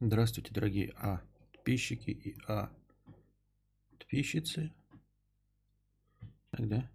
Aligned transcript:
Здравствуйте, 0.00 0.52
дорогие 0.52 0.92
А. 0.96 1.20
Подписчики 1.52 2.10
и 2.10 2.36
А. 2.46 2.70
Подписчицы. 3.90 4.72
Так, 6.50 6.68
да? 6.68 6.90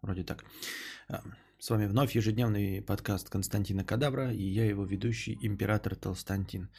Вроде 0.00 0.24
так. 0.24 0.44
А, 1.08 1.22
С 1.58 1.70
вами 1.70 1.86
вновь 1.86 2.14
ежедневный 2.14 2.82
подкаст 2.82 3.28
Константина 3.28 3.84
Кадавра 3.84 4.32
и 4.32 4.42
я 4.42 4.66
его 4.66 4.84
ведущий, 4.84 5.38
император 5.40 5.94
Толстантин. 5.96 6.70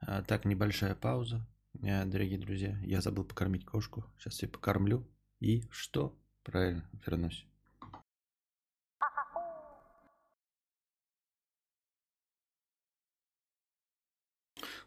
А, 0.00 0.22
Так, 0.22 0.44
небольшая 0.44 0.94
пауза. 0.94 1.46
А, 1.82 2.04
Дорогие 2.04 2.38
друзья, 2.38 2.78
я 2.82 3.00
забыл 3.00 3.24
покормить 3.24 3.64
кошку. 3.64 4.04
Сейчас 4.18 4.42
я 4.42 4.48
покормлю. 4.48 5.06
И 5.40 5.62
что? 5.70 6.18
Правильно, 6.42 6.88
вернусь. 7.06 7.46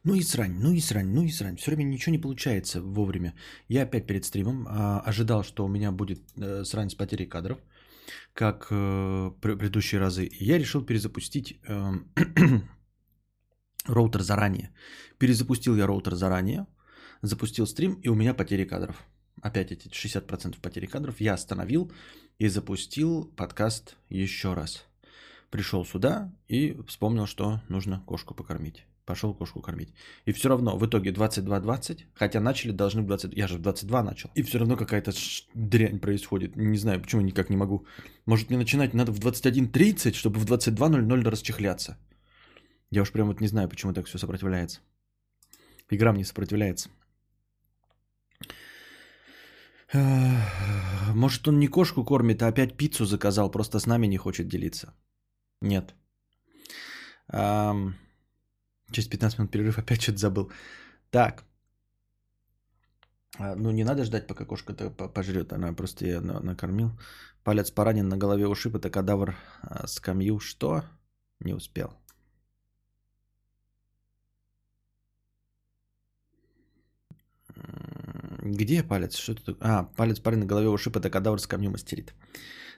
Ну 0.04 0.16
и 0.16 0.22
срань, 0.22 0.54
ну 0.60 0.72
и 0.72 0.80
срань, 0.80 1.08
ну 1.08 1.24
и 1.24 1.30
срань. 1.30 1.58
Все 1.58 1.72
время 1.72 1.84
ничего 1.90 2.12
не 2.12 2.22
получается 2.22 2.82
вовремя. 2.82 3.34
Я 3.68 3.84
опять 3.84 4.08
перед 4.08 4.26
стримом 4.26 4.68
а, 4.70 5.00
ожидал, 5.00 5.44
что 5.44 5.66
у 5.66 5.68
меня 5.68 5.92
будет 5.92 6.20
э, 6.38 6.64
срань 6.64 6.90
с 6.90 6.96
потерей 6.96 7.26
кадров, 7.26 7.58
как 8.34 8.70
пр- 8.70 9.58
предыдущие 9.58 10.00
разы. 10.00 10.26
И 10.26 10.46
я 10.46 10.58
решил 10.58 10.86
перезапустить 10.86 11.60
э, 11.68 11.94
роутер 13.86 14.22
заранее. 14.22 14.72
Перезапустил 15.18 15.76
я 15.76 15.88
роутер 15.88 16.16
заранее, 16.16 16.68
запустил 17.22 17.68
стрим, 17.68 18.00
и 18.04 18.10
у 18.10 18.16
меня 18.16 18.34
потери 18.34 18.66
кадров. 18.66 19.04
Опять 19.42 19.72
эти 19.72 19.88
60% 19.88 20.60
потери 20.62 20.86
кадров. 20.86 21.20
Я 21.22 21.34
остановил 21.34 21.92
и 22.40 22.48
запустил 22.48 23.26
подкаст 23.36 23.96
еще 24.10 24.54
раз. 24.54 24.86
Пришел 25.50 25.86
сюда 25.86 26.34
и 26.48 26.78
вспомнил, 26.88 27.26
что 27.26 27.62
нужно 27.70 28.02
кошку 28.06 28.34
покормить. 28.34 28.86
Пошел 29.08 29.34
кошку 29.34 29.62
кормить. 29.62 29.94
И 30.26 30.34
все 30.34 30.50
равно 30.50 30.78
в 30.78 30.86
итоге 30.86 31.12
22.20, 31.12 32.00
хотя 32.14 32.42
начали 32.42 32.74
должны 32.74 33.02
в 33.02 33.06
20, 33.06 33.34
я 33.38 33.48
же 33.48 33.58
в 33.58 33.62
22 33.62 34.04
начал. 34.04 34.30
И 34.36 34.44
все 34.44 34.60
равно 34.60 34.76
какая-то 34.76 35.12
дрянь 35.54 36.00
происходит. 36.00 36.58
Не 36.58 36.78
знаю, 36.78 37.02
почему 37.02 37.22
никак 37.22 37.50
не 37.50 37.56
могу. 37.56 37.86
Может 38.26 38.50
мне 38.50 38.58
начинать 38.58 38.94
надо 38.94 39.14
в 39.14 39.20
21.30, 39.20 40.14
чтобы 40.14 40.40
в 40.40 40.46
22.00 40.46 41.30
расчехляться. 41.30 41.98
Я 42.92 43.02
уж 43.02 43.12
прям 43.12 43.28
вот 43.28 43.40
не 43.40 43.48
знаю, 43.48 43.70
почему 43.70 43.94
так 43.94 44.08
все 44.08 44.18
сопротивляется. 44.18 44.82
Игра 45.90 46.12
мне 46.12 46.26
сопротивляется. 46.26 46.90
Может 51.14 51.48
он 51.48 51.60
не 51.60 51.68
кошку 51.68 52.04
кормит, 52.04 52.42
а 52.42 52.48
опять 52.48 52.76
пиццу 52.76 53.06
заказал, 53.06 53.52
просто 53.52 53.80
с 53.80 53.86
нами 53.86 54.08
не 54.08 54.18
хочет 54.18 54.50
делиться. 54.50 54.94
Нет. 55.62 55.96
Ам, 57.30 57.96
Через 58.92 59.08
15 59.10 59.40
минут 59.40 59.52
перерыв 59.52 59.78
опять 59.80 60.02
что-то 60.02 60.18
забыл. 60.18 60.52
Так. 61.12 61.44
А, 63.40 63.56
Ну, 63.56 63.72
не 63.72 63.84
надо 63.84 64.04
ждать, 64.04 64.28
пока 64.28 64.46
кошка-то 64.46 64.90
по- 64.90 65.10
пожрет. 65.10 65.54
Она 65.54 65.74
просто 65.74 66.06
на- 66.22 66.40
накормил. 66.40 66.92
Палец 67.44 67.72
поранен, 67.72 68.08
на 68.10 68.18
голове 68.18 68.48
ушиб. 68.48 68.76
Это 68.76 68.90
кадавр 68.90 69.36
а, 69.62 69.88
скамью. 69.88 70.40
Что? 70.40 70.84
Не 71.40 71.54
успел. 71.54 71.90
Где 78.44 78.84
палец? 78.84 79.16
Что 79.18 79.34
это? 79.34 79.56
А, 79.62 79.84
палец 79.96 80.20
парень 80.20 80.40
на 80.40 80.46
голове 80.46 80.68
ушиб. 80.70 80.96
Это 80.98 81.10
кадавр 81.10 81.40
скамью 81.40 81.72
мастерит. 81.72 82.14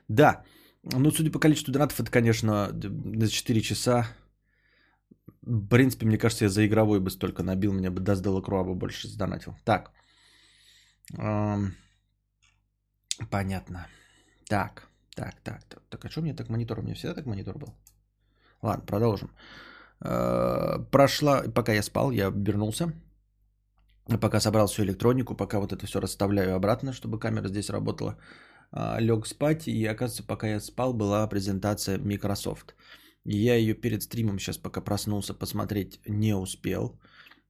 Да. 0.07 0.43
Ну, 0.83 1.11
судя 1.11 1.31
по 1.31 1.39
количеству 1.39 1.71
донатов, 1.73 1.99
это, 1.99 2.09
конечно, 2.11 2.71
на 2.73 3.27
4 3.27 3.61
часа. 3.61 4.07
В 5.41 5.67
принципе, 5.67 6.05
мне 6.05 6.17
кажется, 6.17 6.45
я 6.45 6.49
за 6.49 6.65
игровой 6.65 6.99
бы 6.99 7.09
столько 7.09 7.43
набил, 7.43 7.73
меня 7.73 7.91
бы 7.91 8.01
Даст 8.01 8.23
Делакруа 8.23 8.63
бы 8.63 8.75
больше 8.75 9.07
сдонатил. 9.07 9.55
Так. 9.63 9.91
Понятно. 13.29 13.87
Так, 14.47 14.87
так, 15.15 15.35
так, 15.43 15.63
так. 15.63 15.81
Так, 15.89 16.05
а 16.05 16.09
что 16.09 16.21
меня 16.21 16.35
так 16.35 16.49
монитор? 16.49 16.79
У 16.79 16.81
меня 16.81 16.95
всегда 16.95 17.15
так 17.15 17.25
монитор 17.25 17.57
был? 17.57 17.73
Ладно, 18.61 18.85
продолжим. 18.85 19.29
Э, 20.01 20.79
Прошла, 20.91 21.43
пока 21.53 21.73
я 21.73 21.83
спал, 21.83 22.11
я 22.11 22.29
вернулся. 22.29 22.93
Пока 24.21 24.39
собрал 24.39 24.67
всю 24.67 24.83
электронику, 24.83 25.35
пока 25.35 25.59
вот 25.59 25.71
это 25.71 25.85
все 25.85 25.99
расставляю 25.99 26.55
обратно, 26.55 26.93
чтобы 26.93 27.19
камера 27.19 27.47
здесь 27.47 27.69
работала, 27.69 28.17
а, 28.71 28.99
лег 28.99 29.27
спать. 29.27 29.67
И 29.67 29.85
оказывается, 29.85 30.23
пока 30.23 30.47
я 30.47 30.59
спал, 30.59 30.93
была 30.93 31.27
презентация 31.27 31.99
Microsoft. 31.99 32.75
Я 33.25 33.55
ее 33.55 33.73
перед 33.73 34.03
стримом 34.03 34.39
сейчас, 34.39 34.57
пока 34.57 34.81
проснулся, 34.81 35.33
посмотреть 35.33 35.99
не 36.07 36.35
успел. 36.35 36.99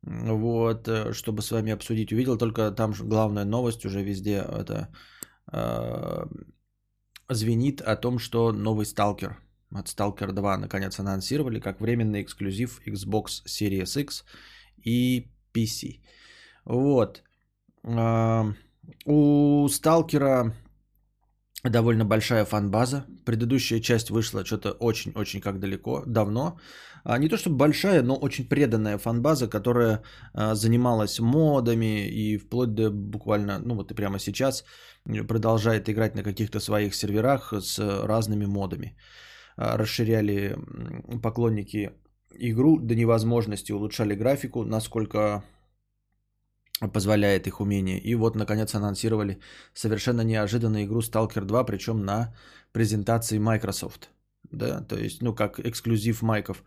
Вот, 0.02 0.88
э, 0.88 1.14
чтобы 1.14 1.42
с 1.42 1.52
вами 1.52 1.72
обсудить. 1.72 2.12
Увидел 2.12 2.38
только 2.38 2.72
там 2.72 2.94
же 2.94 3.04
главная 3.04 3.46
новость 3.46 3.86
уже 3.86 4.02
везде 4.02 4.38
это 4.38 4.88
э, 5.52 6.26
звенит 7.30 7.82
о 7.82 7.96
том, 7.96 8.20
что 8.20 8.52
новый 8.52 8.86
Сталкер 8.86 9.38
от 9.72 9.88
Stalker 9.88 10.32
2 10.32 10.58
наконец 10.58 11.00
анонсировали 11.00 11.60
как 11.60 11.82
временный 11.82 12.22
эксклюзив 12.22 12.82
Xbox 12.88 13.44
Series 13.46 14.02
X 14.02 14.26
и 14.78 15.28
PC. 15.54 16.02
Вот. 16.66 17.24
А, 17.84 18.54
У 19.06 19.68
Сталкера 19.70 20.56
довольно 21.64 22.06
большая 22.06 22.46
фан-база. 22.46 23.06
Предыдущая 23.26 23.80
часть 23.82 24.10
вышла 24.10 24.46
что-то 24.46 24.72
очень-очень 24.72 25.42
как 25.42 25.60
далеко, 25.60 26.04
давно. 26.06 26.60
А, 27.04 27.18
Не 27.18 27.30
то 27.30 27.38
чтобы 27.38 27.58
большая, 27.58 28.04
но 28.04 28.16
очень 28.16 28.48
преданная 28.48 28.98
фан-база, 28.98 29.50
которая 29.50 30.02
а, 30.34 30.56
занималась 30.56 31.20
модами 31.20 32.08
и 32.08 32.38
вплоть 32.38 32.74
до 32.74 32.92
буквально, 32.92 33.60
ну 33.60 33.76
вот 33.76 33.92
и 33.92 33.96
прямо 33.96 34.20
сейчас 34.20 34.64
продолжает 35.28 35.90
играть 35.90 36.16
на 36.16 36.24
каких-то 36.24 36.60
своих 36.60 36.96
серверах 36.96 37.54
с 37.54 37.80
разными 37.80 38.46
модами. 38.46 38.98
А, 39.58 39.78
Расширяли 39.78 40.58
поклонники 41.22 41.92
игру 42.40 42.80
до 42.80 42.96
невозможности, 42.96 43.72
улучшали 43.74 44.16
графику, 44.16 44.64
насколько 44.64 45.44
позволяет 46.88 47.48
их 47.48 47.60
умение. 47.60 48.00
И 48.00 48.16
вот, 48.16 48.36
наконец, 48.36 48.76
анонсировали 48.76 49.40
совершенно 49.74 50.22
неожиданную 50.22 50.86
игру 50.86 51.00
Stalker 51.02 51.42
2, 51.42 51.64
причем 51.66 52.06
на 52.06 52.34
презентации 52.72 53.40
Microsoft. 53.40 54.10
Да, 54.52 54.82
то 54.82 54.98
есть, 54.98 55.22
ну, 55.22 55.36
как 55.36 55.60
эксклюзив 55.60 56.22
майков. 56.22 56.64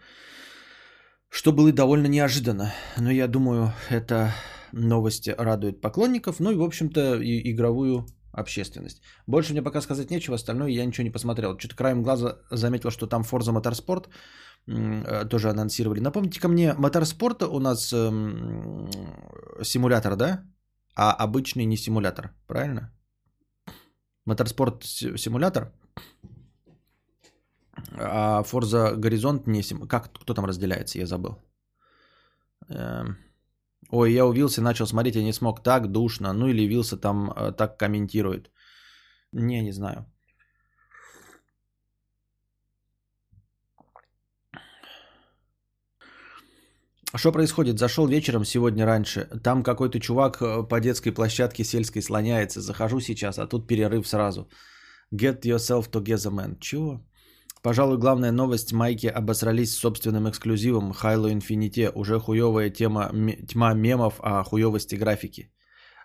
Что 1.28 1.52
было 1.52 1.72
довольно 1.72 2.08
неожиданно. 2.08 2.74
Но 2.98 3.10
я 3.10 3.26
думаю, 3.26 3.72
это 3.90 4.34
новости 4.72 5.34
радует 5.38 5.80
поклонников, 5.80 6.40
ну 6.40 6.52
и, 6.52 6.56
в 6.56 6.62
общем-то, 6.62 7.20
и 7.22 7.50
игровую 7.50 8.06
общественность. 8.32 9.02
Больше 9.26 9.52
мне 9.52 9.62
пока 9.62 9.80
сказать 9.80 10.10
нечего, 10.10 10.34
остальное 10.36 10.70
я 10.70 10.84
ничего 10.84 11.04
не 11.04 11.12
посмотрел. 11.12 11.58
Что-то 11.58 11.76
краем 11.76 12.02
глаза 12.02 12.38
заметил, 12.50 12.90
что 12.90 13.06
там 13.06 13.22
Forza 13.22 13.52
Motorsport 13.52 14.08
э, 14.66 15.28
тоже 15.28 15.50
анонсировали. 15.50 16.00
Напомните 16.00 16.40
ко 16.40 16.48
мне, 16.48 16.74
Motorsport 16.78 17.44
у 17.44 17.60
нас 17.60 17.92
эм, 17.92 18.88
симулятор, 19.62 20.16
да? 20.16 20.44
А 20.94 21.12
обычный 21.12 21.64
не 21.64 21.76
симулятор, 21.76 22.34
правильно? 22.46 22.90
Motorsport 24.28 24.82
си- 24.84 25.16
симулятор, 25.18 25.72
а 27.94 28.42
Forza 28.42 28.94
Horizon 28.94 29.42
не 29.46 29.62
сим... 29.62 29.88
Как, 29.88 30.12
кто 30.12 30.34
там 30.34 30.44
разделяется, 30.44 30.98
я 30.98 31.06
забыл. 31.06 31.38
Эм, 32.68 33.16
Ой, 33.92 34.12
я 34.12 34.24
увился, 34.24 34.62
начал 34.62 34.86
смотреть, 34.86 35.16
я 35.16 35.22
не 35.22 35.32
смог. 35.32 35.62
Так 35.62 35.92
душно. 35.92 36.32
Ну 36.32 36.48
или 36.48 36.66
Вилса 36.66 36.96
там 36.96 37.30
э, 37.30 37.52
так 37.52 37.78
комментирует. 37.78 38.50
Не, 39.32 39.62
не 39.62 39.72
знаю. 39.72 40.06
Что 47.14 47.32
происходит? 47.32 47.78
Зашел 47.78 48.06
вечером 48.06 48.44
сегодня 48.44 48.86
раньше. 48.86 49.28
Там 49.44 49.62
какой-то 49.62 50.00
чувак 50.00 50.40
э, 50.40 50.68
по 50.68 50.80
детской 50.80 51.10
площадке 51.10 51.64
сельской 51.64 52.00
слоняется. 52.00 52.60
Захожу 52.60 53.00
сейчас, 53.00 53.38
а 53.38 53.46
тут 53.46 53.66
перерыв 53.66 54.08
сразу. 54.08 54.48
Get 55.12 55.42
yourself 55.44 55.90
together, 55.90 56.32
man. 56.32 56.56
Чего? 56.60 57.00
Пожалуй, 57.62 57.98
главная 57.98 58.32
новость. 58.32 58.72
Майки 58.72 59.06
обосрались 59.06 59.72
с 59.72 59.78
собственным 59.78 60.28
эксклюзивом 60.28 60.92
Halo 60.92 61.32
Infinite. 61.32 61.92
Уже 61.94 62.18
хуевая 62.18 62.70
тема, 62.70 63.10
тьма 63.48 63.74
мемов 63.74 64.20
о 64.20 64.42
хуевости 64.42 64.96
графики. 64.96 65.52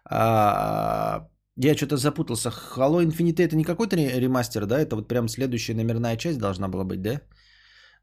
А, 0.09 1.27
я 1.55 1.75
что-то 1.75 1.97
запутался. 1.97 2.49
Halo 2.49 3.03
Infinite 3.03 3.41
это 3.41 3.55
не 3.55 3.63
какой-то 3.63 3.95
ре- 3.95 4.19
ремастер, 4.19 4.65
да? 4.65 4.79
Это 4.79 4.95
вот 4.95 5.07
прям 5.07 5.27
следующая 5.27 5.73
номерная 5.73 6.15
часть 6.15 6.37
должна 6.37 6.67
была 6.67 6.83
быть, 6.83 7.01
да? 7.01 7.21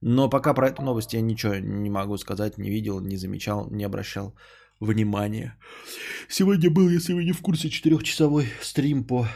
Но 0.00 0.28
пока 0.28 0.52
про 0.52 0.68
эту 0.68 0.82
новость 0.82 1.14
я 1.14 1.20
ничего 1.20 1.54
не 1.54 1.90
могу 1.90 2.18
сказать, 2.18 2.58
не 2.58 2.70
видел, 2.70 3.00
не 3.00 3.16
замечал, 3.16 3.68
не 3.70 3.84
обращал 3.84 4.34
внимания. 4.80 5.56
Сегодня 6.28 6.70
был, 6.70 6.88
если 6.90 7.14
вы 7.14 7.24
не 7.24 7.32
в 7.32 7.40
курсе, 7.40 7.70
четырехчасовой 7.70 8.46
стрим 8.60 9.04
по 9.04 9.28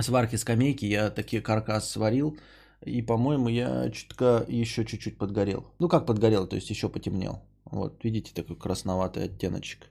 сварке 0.00 0.38
скамейки. 0.38 0.86
Я 0.86 1.10
такие 1.10 1.42
каркас 1.42 1.90
сварил 1.90 2.38
И, 2.86 3.02
по-моему, 3.02 3.48
я 3.48 3.90
чутка 3.90 4.44
еще 4.48 4.84
чуть-чуть 4.84 5.18
подгорел. 5.18 5.64
Ну, 5.78 5.88
как 5.88 6.06
подгорел, 6.06 6.46
то 6.46 6.56
есть 6.56 6.70
еще 6.70 6.88
потемнел. 6.88 7.42
Вот, 7.64 8.04
видите, 8.04 8.32
такой 8.34 8.56
красноватый 8.56 9.24
оттеночек. 9.24 9.90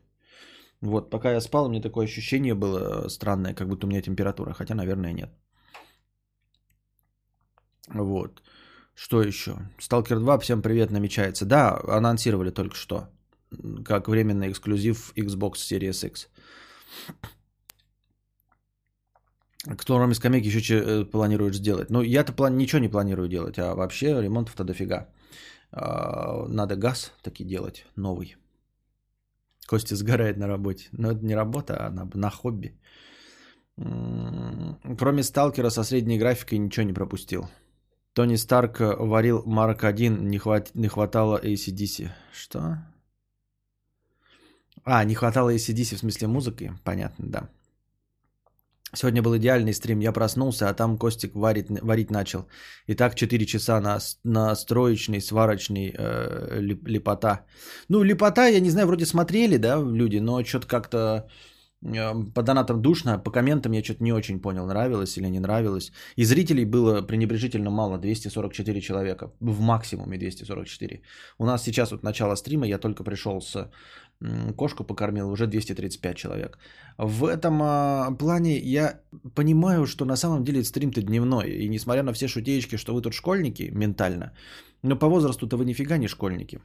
Вот, 0.81 1.09
пока 1.09 1.31
я 1.31 1.41
спал, 1.41 1.65
у 1.65 1.69
меня 1.69 1.81
такое 1.81 2.05
ощущение 2.05 2.53
было 2.55 3.07
странное, 3.07 3.53
как 3.53 3.67
будто 3.67 3.85
у 3.85 3.89
меня 3.89 4.01
температура, 4.01 4.53
хотя, 4.53 4.75
наверное, 4.75 5.13
нет. 5.13 5.29
Вот. 7.87 8.41
Что 8.93 9.21
еще? 9.21 9.55
Сталкер 9.79 10.19
2, 10.19 10.39
всем 10.39 10.61
привет, 10.61 10.91
намечается. 10.91 11.45
Да, 11.45 11.79
анонсировали 11.87 12.51
только 12.51 12.75
что, 12.75 13.09
как 13.85 14.07
временный 14.07 14.49
эксклюзив 14.49 15.13
Xbox 15.15 15.53
Series 15.53 16.07
X. 16.07 16.29
Кроме 19.63 20.15
скамейки 20.15 20.47
еще 20.47 20.79
э, 20.79 21.05
планируешь 21.05 21.57
сделать? 21.57 21.89
Ну, 21.89 22.01
я-то 22.01 22.33
план... 22.33 22.57
ничего 22.57 22.79
не 22.79 22.89
планирую 22.89 23.29
делать, 23.29 23.59
а 23.59 23.75
вообще 23.75 24.21
ремонтов-то 24.21 24.63
дофига. 24.63 25.07
А, 25.71 26.47
надо 26.47 26.75
газ 26.75 27.11
таки 27.21 27.43
делать 27.43 27.85
новый. 27.95 28.35
Костя 29.67 29.95
сгорает 29.95 30.37
на 30.37 30.47
работе. 30.47 30.89
Но 30.91 31.11
это 31.11 31.23
не 31.25 31.35
работа, 31.35 31.85
а 31.85 31.91
на, 31.91 32.09
на 32.13 32.29
хобби. 32.29 32.79
Кроме 34.97 35.23
сталкера 35.23 35.69
со 35.69 35.83
средней 35.83 36.19
графикой 36.19 36.57
ничего 36.57 36.85
не 36.85 36.93
пропустил. 36.93 37.47
Тони 38.13 38.35
Старк 38.35 38.79
варил 38.79 39.43
Марк 39.45 39.83
1, 39.83 40.27
не, 40.27 40.37
хват... 40.37 40.71
не 40.75 40.87
хватало 40.87 41.39
ACDC. 41.41 42.09
Что? 42.33 42.77
А, 44.83 45.03
не 45.05 45.15
хватало 45.15 45.53
ACDC 45.53 45.95
в 45.95 45.99
смысле 45.99 46.27
музыки? 46.27 46.73
Понятно, 46.83 47.25
да. 47.27 47.49
Сегодня 48.93 49.21
был 49.21 49.37
идеальный 49.37 49.73
стрим. 49.73 50.01
Я 50.01 50.11
проснулся, 50.11 50.69
а 50.69 50.73
там 50.73 50.97
Костик 50.97 51.35
варит, 51.35 51.67
варить 51.81 52.11
начал. 52.11 52.47
И 52.87 52.95
так 52.95 53.15
4 53.15 53.45
часа 53.45 53.79
на, 53.81 53.99
на 54.23 54.55
строечный, 54.55 55.21
сварочный 55.21 55.93
э, 55.97 56.59
лепота. 56.61 57.45
Ну, 57.89 58.03
лепота, 58.03 58.47
я 58.47 58.59
не 58.59 58.69
знаю, 58.69 58.87
вроде 58.87 59.05
смотрели, 59.05 59.57
да, 59.57 59.79
люди, 59.79 60.17
но 60.17 60.43
что-то 60.43 60.67
как-то 60.67 61.29
по 61.81 62.43
донатам 62.43 62.81
душно, 62.81 63.17
по 63.17 63.31
комментам 63.31 63.71
я 63.73 63.83
что-то 63.83 64.03
не 64.03 64.13
очень 64.13 64.39
понял, 64.39 64.65
нравилось 64.65 65.17
или 65.17 65.29
не 65.29 65.39
нравилось. 65.39 65.91
И 66.15 66.25
зрителей 66.25 66.65
было 66.65 67.01
пренебрежительно 67.01 67.71
мало, 67.71 67.97
244 67.97 68.81
человека, 68.81 69.31
в 69.39 69.59
максимуме 69.61 70.17
244. 70.17 71.01
У 71.39 71.45
нас 71.45 71.63
сейчас 71.63 71.91
вот 71.91 72.03
начало 72.03 72.35
стрима, 72.35 72.67
я 72.67 72.77
только 72.77 73.03
пришел 73.03 73.41
с 73.41 73.69
кошку 74.55 74.83
покормил, 74.83 75.31
уже 75.31 75.47
235 75.47 76.15
человек. 76.15 76.59
В 76.97 77.25
этом 77.25 77.61
а, 77.63 78.11
плане 78.11 78.59
я 78.59 79.01
понимаю, 79.35 79.87
что 79.87 80.05
на 80.05 80.15
самом 80.15 80.43
деле 80.43 80.63
стрим-то 80.63 81.01
дневной. 81.01 81.49
И 81.49 81.69
несмотря 81.69 82.03
на 82.03 82.13
все 82.13 82.27
шутеечки, 82.27 82.77
что 82.77 82.93
вы 82.93 83.01
тут 83.01 83.13
школьники 83.13 83.71
ментально, 83.73 84.33
но 84.83 84.95
по 84.95 85.07
возрасту-то 85.07 85.57
вы 85.57 85.65
нифига 85.65 85.97
не 85.97 86.07
школьники. 86.07 86.59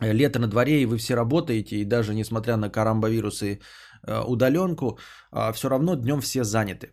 Лето 0.00 0.38
на 0.38 0.48
дворе, 0.48 0.82
и 0.82 0.86
вы 0.86 0.96
все 0.98 1.14
работаете, 1.14 1.76
и 1.76 1.84
даже 1.84 2.14
несмотря 2.14 2.56
на 2.56 2.70
карамбовирус 2.70 3.42
и 3.42 3.60
э, 4.06 4.20
удаленку, 4.26 4.98
э, 5.32 5.52
все 5.52 5.68
равно 5.68 5.94
днем 5.94 6.20
все 6.20 6.44
заняты. 6.44 6.92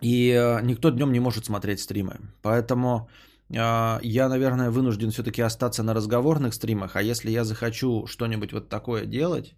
И 0.00 0.30
э, 0.30 0.60
никто 0.62 0.90
днем 0.90 1.12
не 1.12 1.20
может 1.20 1.44
смотреть 1.44 1.80
стримы. 1.80 2.14
Поэтому 2.42 3.08
а, 3.56 4.00
я, 4.02 4.28
наверное, 4.28 4.70
вынужден 4.70 5.10
все-таки 5.10 5.42
остаться 5.42 5.82
на 5.82 5.94
разговорных 5.94 6.54
стримах, 6.54 6.96
а 6.96 7.02
если 7.02 7.30
я 7.30 7.44
захочу 7.44 8.06
что-нибудь 8.06 8.52
вот 8.52 8.68
такое 8.68 9.06
делать, 9.06 9.54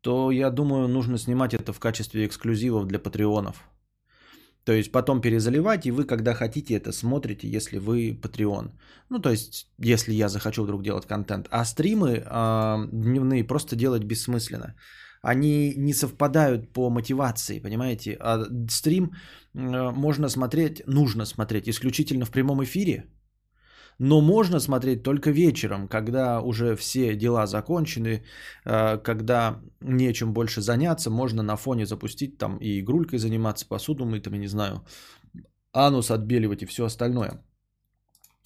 то 0.00 0.30
я 0.30 0.50
думаю, 0.50 0.88
нужно 0.88 1.18
снимать 1.18 1.54
это 1.54 1.72
в 1.72 1.80
качестве 1.80 2.26
эксклюзивов 2.26 2.86
для 2.86 2.98
патреонов. 2.98 3.56
То 4.64 4.72
есть 4.72 4.92
потом 4.92 5.20
перезаливать, 5.20 5.86
и 5.86 5.90
вы, 5.90 6.04
когда 6.04 6.34
хотите, 6.34 6.74
это 6.74 6.92
смотрите, 6.92 7.48
если 7.48 7.78
вы 7.78 8.18
патреон. 8.22 8.70
Ну, 9.08 9.18
то 9.18 9.30
есть, 9.30 9.68
если 9.78 10.14
я 10.14 10.28
захочу 10.28 10.62
вдруг 10.62 10.82
делать 10.82 11.06
контент. 11.06 11.48
А 11.50 11.64
стримы 11.64 12.22
э, 12.24 12.88
дневные 12.92 13.44
просто 13.44 13.76
делать 13.76 14.04
бессмысленно 14.04 14.74
они 15.22 15.74
не 15.76 15.94
совпадают 15.94 16.72
по 16.72 16.90
мотивации, 16.90 17.60
понимаете? 17.60 18.16
А 18.20 18.44
стрим 18.68 19.04
э, 19.54 19.92
можно 19.92 20.28
смотреть, 20.28 20.82
нужно 20.86 21.26
смотреть 21.26 21.68
исключительно 21.68 22.24
в 22.24 22.30
прямом 22.30 22.62
эфире, 22.64 23.04
но 23.98 24.20
можно 24.20 24.60
смотреть 24.60 25.02
только 25.02 25.30
вечером, 25.30 25.88
когда 25.88 26.40
уже 26.40 26.76
все 26.76 27.14
дела 27.14 27.46
закончены, 27.46 28.24
э, 28.64 28.98
когда 28.98 29.60
нечем 29.80 30.32
больше 30.32 30.60
заняться, 30.60 31.10
можно 31.10 31.42
на 31.42 31.56
фоне 31.56 31.86
запустить 31.86 32.38
там 32.38 32.58
и 32.58 32.80
игрулькой 32.80 33.18
заниматься, 33.18 33.66
посуду 33.68 34.04
мыть, 34.04 34.22
там, 34.24 34.34
я 34.34 34.40
не 34.40 34.48
знаю, 34.48 34.84
анус 35.72 36.10
отбеливать 36.10 36.62
и 36.62 36.66
все 36.66 36.84
остальное. 36.84 37.42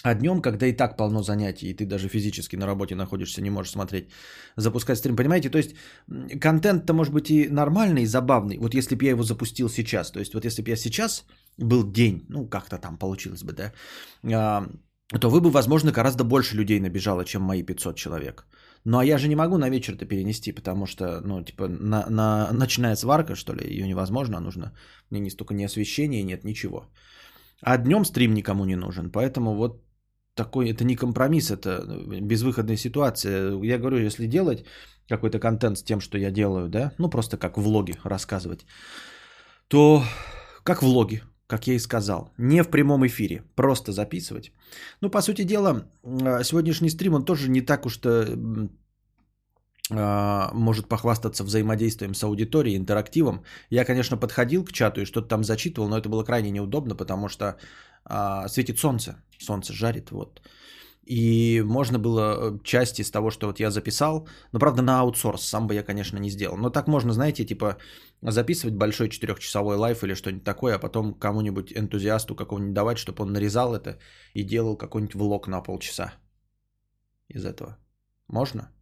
А 0.03 0.15
днем, 0.15 0.41
когда 0.41 0.67
и 0.67 0.77
так 0.77 0.97
полно 0.97 1.23
занятий, 1.23 1.71
и 1.71 1.75
ты 1.75 1.87
даже 1.87 2.09
физически 2.09 2.57
на 2.57 2.67
работе 2.67 2.95
находишься, 2.95 3.43
не 3.43 3.51
можешь 3.51 3.73
смотреть, 3.73 4.09
запускать 4.57 4.99
стрим. 4.99 5.17
Понимаете, 5.17 5.51
то 5.51 5.59
есть 5.59 5.75
контент-то 6.41 6.93
может 6.93 7.13
быть 7.13 7.31
и 7.31 7.49
нормальный, 7.49 8.03
и 8.03 8.07
забавный. 8.07 8.59
Вот 8.59 8.75
если 8.75 8.95
бы 8.95 9.05
я 9.05 9.11
его 9.11 9.23
запустил 9.23 9.69
сейчас, 9.69 10.11
то 10.11 10.21
есть 10.21 10.35
вот 10.35 10.45
если 10.45 10.63
бы 10.63 10.71
я 10.71 10.77
сейчас 10.77 11.25
был 11.59 11.91
день, 11.91 12.25
ну 12.29 12.47
как-то 12.49 12.79
там 12.79 12.99
получилось 12.99 13.43
бы, 13.43 13.53
да, 13.53 13.73
а, 14.33 14.69
то 15.08 15.31
вы 15.31 15.41
бы, 15.41 15.50
возможно, 15.50 15.93
гораздо 15.93 16.25
больше 16.25 16.56
людей 16.56 16.81
набежало, 16.81 17.25
чем 17.25 17.43
мои 17.43 17.62
500 17.62 17.97
человек. 17.97 18.47
Ну 18.85 18.99
а 18.99 19.05
я 19.05 19.19
же 19.19 19.29
не 19.29 19.37
могу 19.37 19.58
на 19.58 19.70
вечер 19.70 19.94
это 19.94 20.05
перенести, 20.05 20.53
потому 20.53 20.87
что, 20.87 21.20
ну, 21.20 21.44
типа, 21.44 21.69
на, 21.69 22.06
на, 22.11 22.53
ночная 22.53 22.97
сварка, 22.97 23.35
что 23.35 23.55
ли, 23.55 23.64
ее 23.64 23.88
невозможно, 23.88 24.38
а 24.38 24.41
нужно, 24.41 24.73
мне 25.11 25.20
не 25.20 25.31
столько 25.31 25.55
не 25.55 25.64
освещения, 25.64 26.23
нет 26.23 26.44
ничего. 26.44 26.88
А 27.62 27.79
днем 27.79 28.05
стрим 28.05 28.35
никому 28.35 28.64
не 28.64 28.76
нужен, 28.76 29.11
поэтому 29.11 29.55
вот 29.55 29.82
такой, 30.35 30.70
это 30.70 30.85
не 30.85 30.97
компромисс, 30.97 31.50
это 31.50 31.85
безвыходная 32.20 32.76
ситуация. 32.76 33.59
Я 33.62 33.79
говорю, 33.79 33.99
если 33.99 34.26
делать 34.26 34.64
какой-то 35.09 35.38
контент 35.38 35.79
с 35.79 35.82
тем, 35.82 36.00
что 36.00 36.19
я 36.19 36.31
делаю, 36.31 36.69
да, 36.69 36.93
ну 36.99 37.11
просто 37.11 37.38
как 37.38 37.56
влоги 37.56 37.94
рассказывать, 38.05 38.67
то 39.69 40.02
как 40.62 40.82
влоги, 40.82 41.23
как 41.47 41.67
я 41.67 41.75
и 41.75 41.79
сказал, 41.79 42.31
не 42.39 42.63
в 42.63 42.71
прямом 42.71 43.07
эфире, 43.07 43.43
просто 43.55 43.93
записывать. 43.93 44.53
Ну, 45.01 45.11
по 45.11 45.23
сути 45.23 45.45
дела, 45.45 45.89
а, 46.05 46.45
сегодняшний 46.45 46.91
стрим, 46.91 47.15
он 47.15 47.25
тоже 47.25 47.51
не 47.51 47.61
так 47.61 47.87
уж 47.87 47.97
то 47.97 48.27
а, 49.91 50.51
может 50.53 50.89
похвастаться 50.89 51.45
взаимодействием 51.45 52.15
с 52.15 52.25
аудиторией, 52.25 52.77
интерактивом. 52.77 53.45
Я, 53.71 53.85
конечно, 53.85 54.17
подходил 54.17 54.65
к 54.65 54.73
чату 54.73 55.01
и 55.01 55.05
что-то 55.05 55.29
там 55.29 55.45
зачитывал, 55.45 55.89
но 55.89 55.99
это 55.99 56.09
было 56.09 56.25
крайне 56.25 56.51
неудобно, 56.51 56.97
потому 56.97 57.29
что 57.29 57.57
а, 58.05 58.49
светит 58.49 58.79
солнце, 58.79 59.23
солнце 59.39 59.73
жарит, 59.73 60.11
вот. 60.11 60.43
И 61.06 61.62
можно 61.64 61.99
было 61.99 62.37
э, 62.37 62.59
часть 62.64 62.99
из 62.99 63.11
того, 63.11 63.31
что 63.31 63.47
вот 63.47 63.61
я 63.61 63.71
записал, 63.71 64.28
но 64.52 64.59
правда 64.59 64.83
на 64.83 65.00
аутсорс, 65.00 65.42
сам 65.42 65.66
бы 65.66 65.75
я, 65.75 65.85
конечно, 65.85 66.19
не 66.19 66.31
сделал. 66.31 66.57
Но 66.57 66.71
так 66.71 66.88
можно, 66.88 67.12
знаете, 67.12 67.45
типа 67.45 67.76
записывать 68.23 68.75
большой 68.75 69.09
четырехчасовой 69.09 69.76
лайф 69.76 70.02
или 70.02 70.14
что-нибудь 70.14 70.45
такое, 70.45 70.75
а 70.75 70.78
потом 70.81 71.14
кому-нибудь 71.14 71.73
энтузиасту 71.73 72.35
какого-нибудь 72.35 72.75
давать, 72.75 72.99
чтобы 72.99 73.23
он 73.23 73.33
нарезал 73.33 73.75
это 73.75 73.99
и 74.35 74.42
делал 74.42 74.76
какой-нибудь 74.76 75.14
влог 75.14 75.49
на 75.49 75.61
полчаса 75.62 76.12
из 77.28 77.45
этого. 77.45 77.78
Можно? 78.28 78.73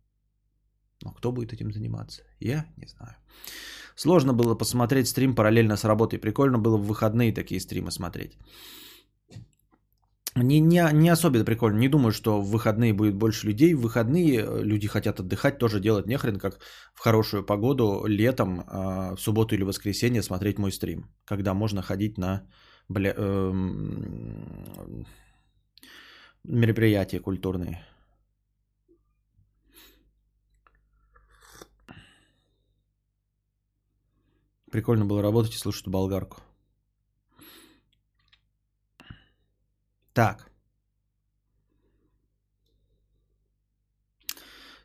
Но 1.03 1.13
кто 1.13 1.33
будет 1.33 1.53
этим 1.53 1.73
заниматься? 1.73 2.23
Я 2.41 2.65
не 2.77 2.87
знаю. 2.87 3.17
Сложно 3.97 4.33
было 4.33 4.55
посмотреть 4.55 5.09
стрим 5.09 5.35
параллельно 5.35 5.77
с 5.77 5.85
работой. 5.85 6.19
Прикольно 6.19 6.59
было 6.59 6.79
в 6.79 6.87
выходные 6.87 7.35
такие 7.35 7.61
стримы 7.61 7.91
смотреть. 7.91 8.39
Не, 10.37 10.61
не, 10.61 10.91
не 10.93 11.09
особенно 11.13 11.45
прикольно. 11.45 11.79
Не 11.79 11.89
думаю, 11.89 12.13
что 12.13 12.41
в 12.41 12.51
выходные 12.51 12.93
будет 12.93 13.15
больше 13.15 13.47
людей. 13.47 13.75
В 13.75 13.83
выходные 13.83 14.41
э, 14.41 14.65
люди 14.65 14.89
хотят 14.89 15.21
отдыхать, 15.21 15.59
тоже 15.59 15.81
делать 15.81 16.07
нехрен, 16.07 16.39
как 16.39 16.59
в 16.95 17.01
хорошую 17.01 17.47
погоду 17.47 18.05
летом, 18.07 18.65
а, 18.67 19.15
в 19.15 19.21
субботу 19.21 19.55
или 19.55 19.63
воскресенье 19.63 20.23
смотреть 20.23 20.59
мой 20.59 20.73
стрим. 20.73 21.05
Когда 21.25 21.55
можно 21.55 21.83
ходить 21.83 22.19
на 22.19 22.49
бля, 22.89 23.15
э, 23.17 23.53
мероприятия 26.45 27.21
культурные. 27.21 27.87
Прикольно 34.73 35.05
было 35.05 35.23
работать 35.23 35.55
и 35.55 35.59
слушать 35.59 35.87
болгарку. 35.87 36.41
Так. 40.15 40.51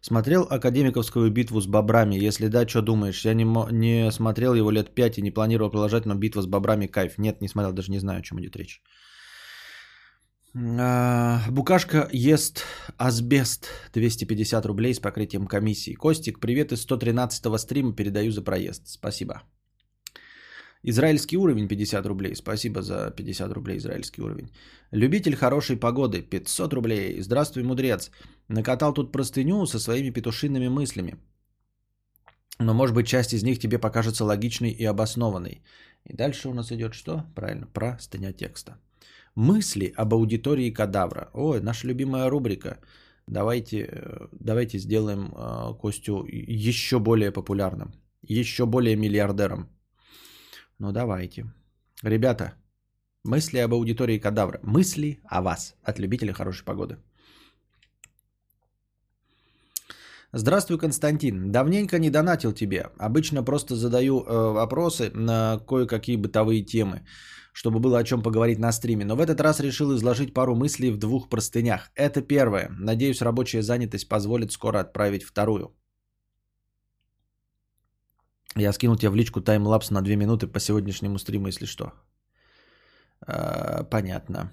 Смотрел 0.02 0.48
Академиковскую 0.50 1.30
битву 1.30 1.62
с 1.62 1.68
бобрами? 1.68 2.16
Если 2.16 2.48
да, 2.48 2.68
что 2.68 2.82
думаешь? 2.82 3.26
Я 3.26 3.34
не, 3.34 3.46
не 3.72 4.12
смотрел 4.12 4.56
его 4.56 4.72
лет 4.72 4.96
пять 4.96 5.18
и 5.18 5.22
не 5.22 5.32
планировал 5.32 5.70
продолжать, 5.70 6.06
но 6.06 6.16
битва 6.16 6.42
с 6.42 6.48
бобрами 6.48 6.88
кайф. 6.88 7.18
Нет, 7.18 7.42
не 7.42 7.48
смотрел, 7.48 7.74
даже 7.74 7.92
не 7.92 8.00
знаю, 8.00 8.20
о 8.20 8.22
чем 8.22 8.40
идет 8.40 8.56
речь. 8.56 8.82
А, 10.56 11.42
Букашка 11.52 12.10
ест 12.12 12.64
асбест 12.98 13.68
250 13.94 14.66
рублей 14.66 14.94
с 14.94 15.00
покрытием 15.00 15.48
комиссии. 15.48 15.94
Костик, 15.94 16.40
привет 16.40 16.72
из 16.72 16.82
113 16.82 17.60
стрима 17.60 17.94
передаю 17.94 18.32
за 18.32 18.42
проезд. 18.42 18.88
Спасибо. 18.88 19.44
Израильский 20.84 21.38
уровень 21.38 21.68
50 21.68 22.06
рублей. 22.06 22.36
Спасибо 22.36 22.82
за 22.82 23.12
50 23.12 23.52
рублей, 23.54 23.78
израильский 23.78 24.22
уровень. 24.22 24.50
Любитель 24.92 25.36
хорошей 25.36 25.76
погоды 25.78 26.22
500 26.22 26.74
рублей. 26.74 27.22
Здравствуй, 27.22 27.64
мудрец. 27.64 28.12
Накатал 28.48 28.94
тут 28.94 29.12
простыню 29.12 29.66
со 29.66 29.80
своими 29.80 30.10
петушиными 30.10 30.70
мыслями. 30.70 31.16
Но 32.60 32.74
может 32.74 32.96
быть 32.96 33.08
часть 33.08 33.34
из 33.34 33.44
них 33.44 33.60
тебе 33.60 33.78
покажется 33.78 34.26
логичной 34.26 34.72
и 34.72 34.86
обоснованной. 34.86 35.62
И 36.06 36.14
дальше 36.14 36.50
у 36.50 36.54
нас 36.54 36.72
идет 36.72 36.94
что? 36.94 37.26
Правильно, 37.36 37.68
простыня 37.68 38.34
текста. 38.34 38.78
Мысли 39.36 39.94
об 39.98 40.14
аудитории 40.14 40.72
кадавра. 40.72 41.30
Ой, 41.34 41.62
наша 41.62 41.88
любимая 41.88 42.30
рубрика. 42.30 42.80
Давайте, 43.28 43.88
э, 43.92 44.28
давайте 44.32 44.80
сделаем 44.80 45.34
э, 45.36 45.74
Костю 45.82 46.26
еще 46.26 47.00
более 47.00 47.32
популярным, 47.32 47.94
еще 48.24 48.66
более 48.66 48.96
миллиардером. 48.96 49.68
Ну 50.80 50.92
давайте. 50.92 51.46
Ребята, 52.04 52.54
мысли 53.26 53.60
об 53.60 53.74
аудитории 53.74 54.20
кадавра. 54.20 54.60
Мысли 54.64 55.20
о 55.26 55.42
вас 55.42 55.76
от 55.84 56.00
любителя 56.00 56.34
хорошей 56.34 56.64
погоды. 56.64 56.98
Здравствуй, 60.32 60.78
Константин. 60.78 61.52
Давненько 61.52 62.00
не 62.00 62.10
донатил 62.10 62.54
тебе. 62.54 62.92
Обычно 62.98 63.44
просто 63.44 63.76
задаю 63.76 64.22
э, 64.22 64.54
вопросы 64.54 65.12
на 65.14 65.60
кое-какие 65.68 66.18
бытовые 66.18 66.64
темы, 66.64 67.02
чтобы 67.52 67.80
было 67.80 67.98
о 68.00 68.04
чем 68.04 68.22
поговорить 68.22 68.60
на 68.60 68.72
стриме. 68.72 69.06
Но 69.06 69.16
в 69.16 69.22
этот 69.22 69.42
раз 69.42 69.60
решил 69.60 69.94
изложить 69.96 70.34
пару 70.34 70.56
мыслей 70.56 70.92
в 70.92 70.98
двух 70.98 71.30
простынях. 71.30 71.92
Это 71.96 72.22
первое. 72.22 72.70
Надеюсь, 72.80 73.22
рабочая 73.22 73.64
занятость 73.64 74.08
позволит 74.08 74.52
скоро 74.52 74.80
отправить 74.80 75.24
вторую. 75.24 75.76
Я 78.56 78.74
скинул 78.74 78.98
тебе 78.98 79.10
в 79.10 79.16
личку 79.16 79.42
таймлапс 79.42 79.92
на 79.92 80.02
2 80.02 80.16
минуты 80.16 80.48
по 80.48 80.60
сегодняшнему 80.60 81.20
стриму, 81.20 81.48
если 81.48 81.66
что. 81.66 81.94
А, 83.28 83.84
понятно. 83.84 84.52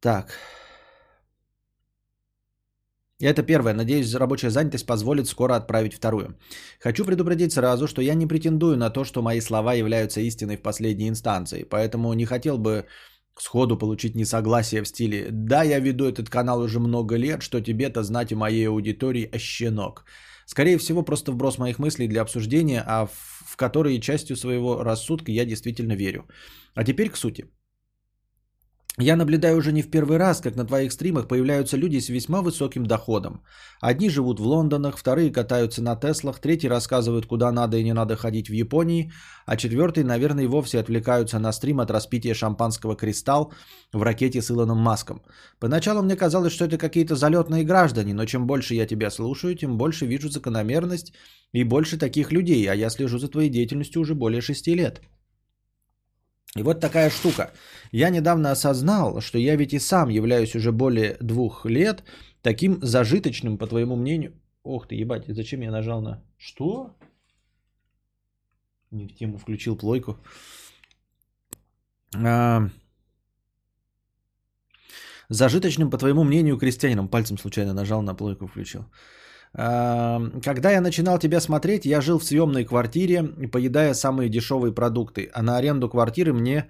Так. 0.00 0.38
Это 3.20 3.42
первое. 3.42 3.74
Надеюсь, 3.74 4.14
рабочая 4.14 4.50
занятость 4.50 4.86
позволит 4.86 5.28
скоро 5.28 5.54
отправить 5.54 5.94
вторую. 5.94 6.36
Хочу 6.80 7.04
предупредить 7.04 7.52
сразу, 7.52 7.86
что 7.86 8.02
я 8.02 8.14
не 8.14 8.26
претендую 8.26 8.76
на 8.76 8.90
то, 8.90 9.04
что 9.04 9.22
мои 9.22 9.40
слова 9.40 9.74
являются 9.74 10.20
истиной 10.20 10.56
в 10.56 10.62
последней 10.62 11.08
инстанции. 11.08 11.64
Поэтому 11.64 12.12
не 12.14 12.26
хотел 12.26 12.58
бы 12.58 12.86
сходу 13.38 13.78
получить 13.78 14.14
несогласие 14.14 14.82
в 14.82 14.88
стиле 14.88 15.28
«Да, 15.30 15.62
я 15.62 15.78
веду 15.80 16.04
этот 16.04 16.28
канал 16.28 16.60
уже 16.60 16.80
много 16.80 17.16
лет, 17.16 17.42
что 17.42 17.60
тебе-то 17.60 18.02
знать 18.02 18.32
о 18.32 18.36
моей 18.36 18.68
аудитории, 18.68 19.30
а 19.32 19.38
щенок». 19.38 20.04
Скорее 20.46 20.78
всего, 20.78 21.02
просто 21.02 21.32
вброс 21.32 21.58
моих 21.58 21.78
мыслей 21.78 22.08
для 22.08 22.22
обсуждения, 22.22 22.82
а 22.86 23.06
в 23.06 23.56
которые 23.56 24.00
частью 24.00 24.36
своего 24.36 24.82
рассудка 24.82 25.30
я 25.32 25.44
действительно 25.44 25.92
верю. 25.92 26.26
А 26.74 26.84
теперь 26.84 27.10
к 27.10 27.16
сути. 27.16 27.46
Я 28.98 29.16
наблюдаю 29.16 29.56
уже 29.56 29.72
не 29.72 29.82
в 29.82 29.90
первый 29.90 30.18
раз, 30.18 30.40
как 30.40 30.54
на 30.54 30.64
твоих 30.64 30.92
стримах 30.92 31.26
появляются 31.26 31.76
люди 31.76 31.98
с 31.98 32.08
весьма 32.08 32.42
высоким 32.42 32.86
доходом. 32.86 33.42
Одни 33.80 34.08
живут 34.08 34.38
в 34.38 34.46
Лондонах, 34.46 34.96
вторые 34.96 35.32
катаются 35.32 35.82
на 35.82 35.96
Теслах, 35.96 36.38
третьи 36.38 36.68
рассказывают, 36.68 37.26
куда 37.26 37.50
надо 37.50 37.76
и 37.76 37.82
не 37.82 37.92
надо 37.92 38.14
ходить 38.14 38.48
в 38.48 38.52
Японии, 38.52 39.10
а 39.46 39.56
четвертые, 39.56 40.04
наверное, 40.04 40.44
и 40.44 40.46
вовсе 40.46 40.78
отвлекаются 40.78 41.40
на 41.40 41.52
стрим 41.52 41.80
от 41.80 41.90
распития 41.90 42.34
шампанского 42.34 42.94
«Кристалл» 42.94 43.52
в 43.92 44.00
ракете 44.02 44.40
с 44.40 44.50
Илоном 44.50 44.78
Маском. 44.78 45.22
Поначалу 45.58 46.02
мне 46.02 46.14
казалось, 46.14 46.52
что 46.52 46.64
это 46.64 46.78
какие-то 46.78 47.16
залетные 47.16 47.64
граждане, 47.64 48.14
но 48.14 48.26
чем 48.26 48.46
больше 48.46 48.74
я 48.74 48.86
тебя 48.86 49.10
слушаю, 49.10 49.56
тем 49.56 49.76
больше 49.76 50.06
вижу 50.06 50.28
закономерность 50.28 51.12
и 51.52 51.64
больше 51.64 51.98
таких 51.98 52.30
людей, 52.30 52.64
а 52.70 52.74
я 52.74 52.90
слежу 52.90 53.18
за 53.18 53.26
твоей 53.26 53.50
деятельностью 53.50 54.02
уже 54.02 54.14
более 54.14 54.40
шести 54.40 54.76
лет. 54.76 55.00
И 56.56 56.62
вот 56.62 56.80
такая 56.80 57.10
штука. 57.10 57.52
Я 57.92 58.10
недавно 58.10 58.52
осознал, 58.52 59.20
что 59.20 59.38
я 59.38 59.56
ведь 59.56 59.72
и 59.72 59.80
сам 59.80 60.08
являюсь 60.08 60.54
уже 60.54 60.70
более 60.70 61.16
двух 61.20 61.66
лет 61.66 62.04
таким 62.42 62.78
зажиточным, 62.82 63.58
по 63.58 63.66
твоему 63.66 63.96
мнению. 63.96 64.32
Ох 64.62 64.86
ты, 64.86 64.94
ебать, 64.94 65.24
зачем 65.26 65.62
я 65.62 65.70
нажал 65.70 66.00
на... 66.00 66.22
Что? 66.38 66.96
Не 68.90 69.08
в 69.08 69.14
тему 69.16 69.38
включил 69.38 69.76
плойку. 69.76 70.16
А... 72.14 72.68
Зажиточным, 75.28 75.90
по 75.90 75.98
твоему 75.98 76.22
мнению, 76.22 76.56
крестьянином. 76.56 77.08
Пальцем 77.08 77.38
случайно 77.38 77.74
нажал 77.74 78.02
на 78.02 78.14
плойку, 78.14 78.46
включил. 78.46 78.84
Когда 79.54 80.72
я 80.72 80.80
начинал 80.80 81.18
тебя 81.18 81.40
смотреть, 81.40 81.86
я 81.86 82.00
жил 82.00 82.18
в 82.18 82.24
съемной 82.24 82.64
квартире, 82.64 83.22
поедая 83.52 83.94
самые 83.94 84.28
дешевые 84.28 84.74
продукты, 84.74 85.30
а 85.32 85.42
на 85.42 85.56
аренду 85.58 85.88
квартиры 85.88 86.32
мне 86.32 86.68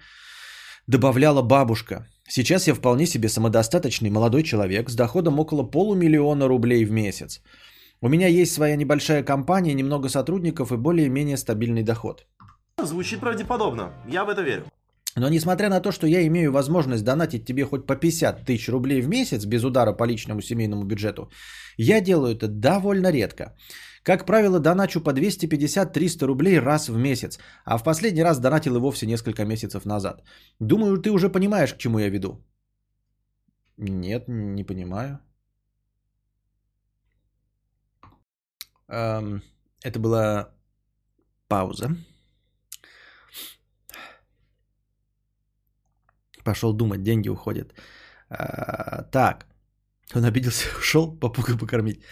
добавляла 0.86 1.40
бабушка. 1.40 2.06
Сейчас 2.28 2.66
я 2.66 2.74
вполне 2.74 3.06
себе 3.06 3.28
самодостаточный 3.28 4.10
молодой 4.10 4.42
человек 4.42 4.90
с 4.90 4.94
доходом 4.94 5.40
около 5.40 5.62
полумиллиона 5.62 6.46
рублей 6.46 6.84
в 6.84 6.90
месяц. 6.90 7.40
У 8.02 8.08
меня 8.08 8.28
есть 8.28 8.52
своя 8.52 8.76
небольшая 8.76 9.22
компания, 9.22 9.72
немного 9.72 10.10
сотрудников 10.10 10.70
и 10.72 10.76
более-менее 10.76 11.38
стабильный 11.38 11.82
доход. 11.82 12.26
Звучит 12.82 13.20
правдеподобно. 13.20 13.92
Я 14.06 14.24
в 14.24 14.28
это 14.28 14.42
верю. 14.42 14.64
Но 15.16 15.28
несмотря 15.28 15.68
на 15.68 15.80
то, 15.80 15.92
что 15.92 16.06
я 16.06 16.26
имею 16.26 16.52
возможность 16.52 17.04
донатить 17.04 17.44
тебе 17.44 17.64
хоть 17.64 17.86
по 17.86 17.96
50 17.96 18.44
тысяч 18.44 18.68
рублей 18.68 19.00
в 19.00 19.08
месяц 19.08 19.46
без 19.46 19.64
удара 19.64 19.92
по 19.92 20.04
личному 20.04 20.42
семейному 20.42 20.84
бюджету, 20.84 21.30
я 21.76 22.00
делаю 22.00 22.34
это 22.34 22.48
довольно 22.48 23.12
редко. 23.12 23.56
Как 24.02 24.26
правило, 24.26 24.60
доначу 24.60 25.00
по 25.00 25.10
250-300 25.10 26.26
рублей 26.26 26.58
раз 26.58 26.88
в 26.88 26.96
месяц, 26.96 27.38
а 27.64 27.78
в 27.78 27.84
последний 27.84 28.22
раз 28.22 28.38
донатил 28.38 28.76
и 28.76 28.80
вовсе 28.80 29.06
несколько 29.06 29.44
месяцев 29.44 29.86
назад. 29.86 30.22
Думаю, 30.60 30.98
ты 30.98 31.10
уже 31.10 31.28
понимаешь, 31.28 31.74
к 31.74 31.78
чему 31.78 31.98
я 31.98 32.10
веду. 32.10 32.44
Нет, 33.78 34.24
не 34.28 34.64
понимаю. 34.64 35.18
Эм, 38.88 39.42
это 39.82 39.98
была 39.98 40.48
пауза. 41.48 41.96
Пошел 46.44 46.72
думать, 46.72 47.02
деньги 47.02 47.28
уходят. 47.30 47.72
А, 48.28 49.02
так. 49.10 49.46
Он 50.14 50.24
обиделся, 50.24 50.66
ушел 50.78 51.18
попугай 51.18 51.58
покормить. 51.58 52.02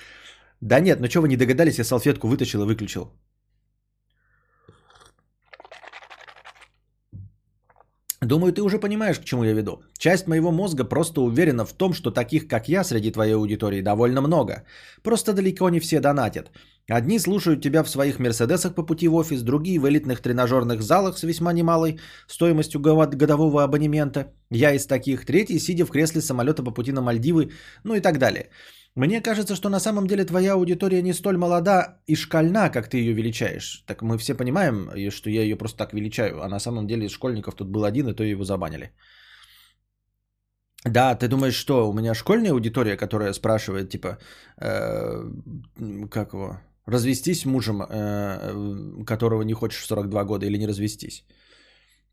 Да 0.61 0.81
нет, 0.81 1.01
ну 1.01 1.09
что 1.09 1.21
вы 1.21 1.29
не 1.29 1.37
догадались, 1.37 1.79
я 1.79 1.85
салфетку 1.85 2.29
вытащил 2.29 2.62
и 2.62 2.67
выключил. 2.67 3.12
Думаю, 8.23 8.52
ты 8.52 8.62
уже 8.62 8.79
понимаешь, 8.79 9.19
к 9.19 9.25
чему 9.25 9.45
я 9.45 9.52
веду. 9.52 9.83
Часть 9.99 10.29
моего 10.29 10.52
мозга 10.52 10.85
просто 10.85 11.21
уверена 11.21 11.64
в 11.64 11.73
том, 11.73 11.93
что 11.93 12.12
таких, 12.12 12.47
как 12.47 12.69
я, 12.69 12.85
среди 12.85 13.11
твоей 13.11 13.35
аудитории 13.35 13.83
довольно 13.83 14.21
много. 14.21 14.62
Просто 15.02 15.33
далеко 15.33 15.69
не 15.71 15.81
все 15.81 16.00
донатят. 16.00 16.52
Одни 16.88 17.19
слушают 17.19 17.62
тебя 17.62 17.83
в 17.83 17.88
своих 17.88 18.21
мерседесах 18.21 18.75
по 18.75 18.85
пути 18.85 19.09
в 19.09 19.14
офис, 19.14 19.43
другие 19.43 19.81
в 19.81 19.88
элитных 19.88 20.21
тренажерных 20.21 20.83
залах 20.83 21.19
с 21.19 21.25
весьма 21.25 21.52
немалой 21.52 21.99
стоимостью 22.29 22.81
годового 22.81 23.64
абонемента. 23.64 24.33
Я 24.50 24.73
из 24.73 24.87
таких. 24.87 25.26
Третий, 25.26 25.59
сидя 25.59 25.85
в 25.85 25.91
кресле 25.91 26.21
самолета 26.21 26.62
по 26.62 26.71
пути 26.71 26.93
на 26.93 27.00
Мальдивы, 27.00 27.50
ну 27.83 27.95
и 27.95 28.00
так 28.00 28.19
далее. 28.19 28.50
Мне 28.95 29.23
кажется, 29.23 29.57
что 29.57 29.71
на 29.71 29.81
самом 29.81 30.07
деле 30.07 30.25
твоя 30.25 30.53
аудитория 30.53 31.03
не 31.03 31.15
столь 31.15 31.37
молода 31.37 32.03
и 32.07 32.15
шкальна, 32.15 32.69
как 32.71 32.89
ты 32.89 32.99
ее 32.99 33.15
величаешь. 33.15 33.85
Так 33.87 34.03
мы 34.03 34.19
все 34.19 34.35
понимаем, 34.35 34.91
что 35.11 35.31
я 35.31 35.43
ее 35.43 35.57
просто 35.57 35.79
так 35.79 35.95
величаю, 35.95 36.43
а 36.43 36.49
на 36.49 36.61
самом 36.61 36.87
деле 36.87 37.09
школьников 37.09 37.55
тут 37.55 37.69
был 37.69 37.85
один, 37.85 38.09
и 38.09 38.15
то 38.15 38.23
его 38.23 38.45
забанили. 38.45 38.93
Да, 40.85 41.15
ты 41.15 41.29
думаешь, 41.29 41.55
что 41.55 41.89
у 41.89 41.93
меня 41.93 42.15
школьная 42.15 42.51
аудитория, 42.51 42.97
которая 42.97 43.33
спрашивает, 43.33 43.89
типа, 43.89 44.19
э, 44.61 45.25
как 46.11 46.33
его, 46.35 46.61
развестись 46.87 47.47
мужем, 47.47 47.83
э, 47.83 49.05
которого 49.07 49.43
не 49.43 49.55
хочешь 49.55 49.81
в 49.81 49.87
42 49.87 50.25
года 50.25 50.47
или 50.47 50.59
не 50.59 50.67
развестись? 50.67 51.25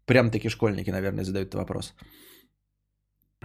Прям 0.06 0.32
таки 0.32 0.50
школьники, 0.50 0.92
наверное, 0.92 1.24
задают 1.24 1.54
вопрос. 1.56 1.94
А, 2.02 2.06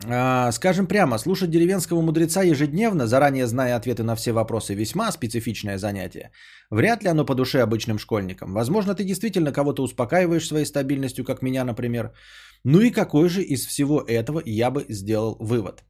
скажем 0.00 0.86
прямо, 0.86 1.18
слушать 1.18 1.50
деревенского 1.50 2.02
мудреца 2.02 2.42
ежедневно, 2.42 3.06
заранее 3.06 3.46
зная 3.46 3.76
ответы 3.76 4.02
на 4.02 4.16
все 4.16 4.32
вопросы, 4.32 4.74
весьма 4.74 5.12
специфичное 5.12 5.78
занятие. 5.78 6.30
Вряд 6.70 7.02
ли 7.04 7.10
оно 7.10 7.24
по 7.24 7.34
душе 7.34 7.62
обычным 7.62 7.98
школьникам. 7.98 8.52
Возможно, 8.54 8.94
ты 8.94 9.04
действительно 9.04 9.52
кого-то 9.52 9.82
успокаиваешь 9.82 10.46
своей 10.46 10.66
стабильностью, 10.66 11.24
как 11.24 11.42
меня, 11.42 11.64
например. 11.64 12.12
Ну 12.64 12.80
и 12.80 12.90
какой 12.90 13.28
же 13.28 13.42
из 13.42 13.66
всего 13.66 14.00
этого 14.00 14.42
я 14.44 14.70
бы 14.70 14.84
сделал 14.88 15.36
вывод? 15.40 15.84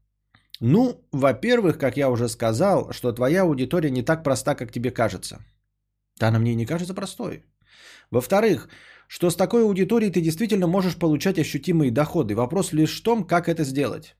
Ну, 0.60 1.08
во-первых, 1.12 1.78
как 1.78 1.96
я 1.96 2.10
уже 2.10 2.28
сказал, 2.28 2.92
что 2.92 3.12
твоя 3.12 3.42
аудитория 3.42 3.90
не 3.90 4.02
так 4.02 4.22
проста, 4.22 4.54
как 4.54 4.72
тебе 4.72 4.90
кажется. 4.90 5.38
Да, 6.20 6.28
она 6.28 6.38
мне 6.38 6.54
не 6.54 6.66
кажется 6.66 6.94
простой. 6.94 7.44
Во-вторых, 8.10 8.68
что 9.14 9.30
с 9.30 9.36
такой 9.36 9.62
аудиторией 9.62 10.12
ты 10.12 10.20
действительно 10.20 10.66
можешь 10.66 10.96
получать 10.96 11.38
ощутимые 11.38 11.92
доходы. 11.92 12.34
Вопрос 12.34 12.72
лишь 12.72 13.00
в 13.00 13.02
том, 13.02 13.24
как 13.24 13.48
это 13.48 13.62
сделать. 13.62 14.16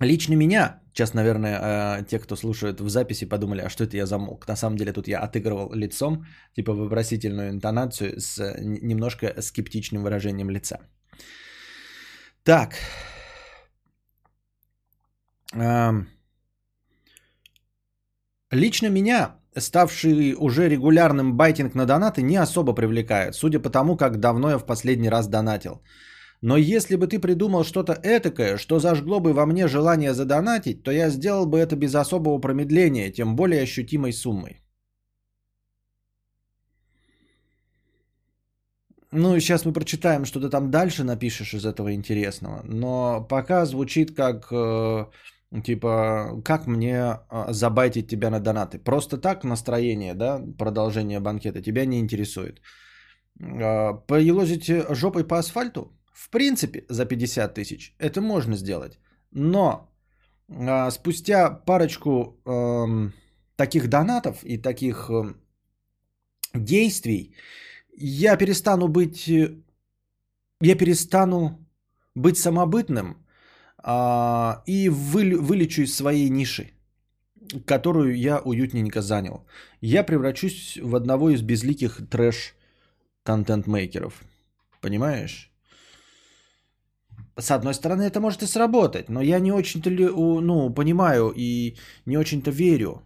Лично 0.00 0.36
меня, 0.36 0.80
сейчас, 0.94 1.14
наверное, 1.14 1.58
э, 2.00 2.04
те, 2.08 2.18
кто 2.18 2.36
слушает 2.36 2.80
в 2.80 2.88
записи, 2.88 3.28
подумали, 3.28 3.60
а 3.60 3.68
что 3.68 3.84
это 3.84 3.96
я 3.96 4.06
замолк. 4.06 4.48
На 4.48 4.56
самом 4.56 4.76
деле 4.76 4.92
тут 4.92 5.08
я 5.08 5.18
отыгрывал 5.18 5.74
лицом, 5.74 6.24
типа 6.54 6.72
вопросительную 6.72 7.50
интонацию 7.50 8.20
с 8.20 8.56
немножко 8.58 9.42
скептичным 9.42 10.02
выражением 10.02 10.48
лица. 10.50 10.78
Так. 12.42 12.76
Лично 18.50 18.88
меня, 18.88 19.36
ставший 19.58 20.34
уже 20.38 20.68
регулярным 20.68 21.36
байтинг 21.36 21.74
на 21.74 21.86
донаты, 21.86 22.22
не 22.22 22.36
особо 22.36 22.74
привлекает, 22.74 23.34
судя 23.34 23.60
по 23.60 23.70
тому, 23.70 23.96
как 23.96 24.20
давно 24.20 24.50
я 24.50 24.58
в 24.58 24.66
последний 24.66 25.10
раз 25.10 25.28
донатил. 25.28 25.82
Но 26.42 26.56
если 26.56 26.96
бы 26.96 27.06
ты 27.06 27.18
придумал 27.18 27.64
что-то 27.64 27.92
этакое, 28.02 28.58
что 28.58 28.78
зажгло 28.78 29.20
бы 29.20 29.32
во 29.32 29.46
мне 29.46 29.68
желание 29.68 30.12
задонатить, 30.12 30.82
то 30.82 30.90
я 30.90 31.10
сделал 31.10 31.46
бы 31.46 31.58
это 31.58 31.76
без 31.76 31.94
особого 31.94 32.38
промедления, 32.38 33.10
тем 33.10 33.36
более 33.36 33.62
ощутимой 33.62 34.12
суммой. 34.12 34.62
Ну, 39.12 39.40
сейчас 39.40 39.64
мы 39.64 39.72
прочитаем, 39.72 40.24
что 40.24 40.40
ты 40.40 40.50
там 40.50 40.70
дальше 40.70 41.04
напишешь 41.04 41.54
из 41.54 41.64
этого 41.64 41.94
интересного. 41.94 42.60
Но 42.64 43.26
пока 43.28 43.64
звучит 43.64 44.14
как, 44.14 44.48
э, 44.52 45.06
типа, 45.64 46.42
как 46.44 46.66
мне 46.66 46.96
э, 47.30 47.52
забайтить 47.52 48.08
тебя 48.08 48.30
на 48.30 48.40
донаты. 48.40 48.78
Просто 48.78 49.18
так 49.18 49.44
настроение, 49.44 50.14
да, 50.14 50.42
продолжение 50.58 51.20
банкета 51.20 51.62
тебя 51.62 51.86
не 51.86 51.98
интересует. 52.00 52.60
Э, 53.40 53.94
поелозить 54.06 54.70
жопой 54.90 55.24
по 55.24 55.38
асфальту? 55.38 55.92
В 56.12 56.30
принципе, 56.30 56.84
за 56.88 57.04
50 57.04 57.54
тысяч 57.54 57.94
это 57.98 58.20
можно 58.20 58.56
сделать. 58.56 58.98
Но 59.30 59.90
э, 60.48 60.90
спустя 60.90 61.50
парочку 61.50 62.40
э, 62.46 63.10
таких 63.56 63.88
донатов 63.88 64.44
и 64.44 64.58
таких 64.58 65.10
э, 65.10 65.34
действий 66.54 67.34
я 67.98 68.36
перестану 68.36 68.88
быть, 68.88 69.28
я 70.60 70.76
перестану 70.76 71.58
быть 72.14 72.38
самобытным 72.38 73.25
и 73.86 74.88
вы, 74.88 75.38
вылечу 75.38 75.82
из 75.82 75.94
своей 75.94 76.28
ниши, 76.28 76.70
которую 77.64 78.18
я 78.18 78.40
уютненько 78.40 79.00
занял. 79.00 79.46
Я 79.80 80.02
превращусь 80.02 80.78
в 80.82 80.96
одного 80.96 81.30
из 81.30 81.42
безликих 81.42 82.00
трэш 82.08 82.54
контент-мейкеров. 83.22 84.22
Понимаешь? 84.80 85.52
с 87.38 87.50
одной 87.50 87.74
стороны, 87.74 88.02
это 88.02 88.20
может 88.20 88.42
и 88.42 88.46
сработать, 88.46 89.08
но 89.08 89.20
я 89.20 89.38
не 89.40 89.52
очень-то 89.52 89.90
ну, 89.90 90.70
понимаю 90.70 91.32
и 91.36 91.76
не 92.06 92.16
очень-то 92.16 92.50
верю 92.50 93.02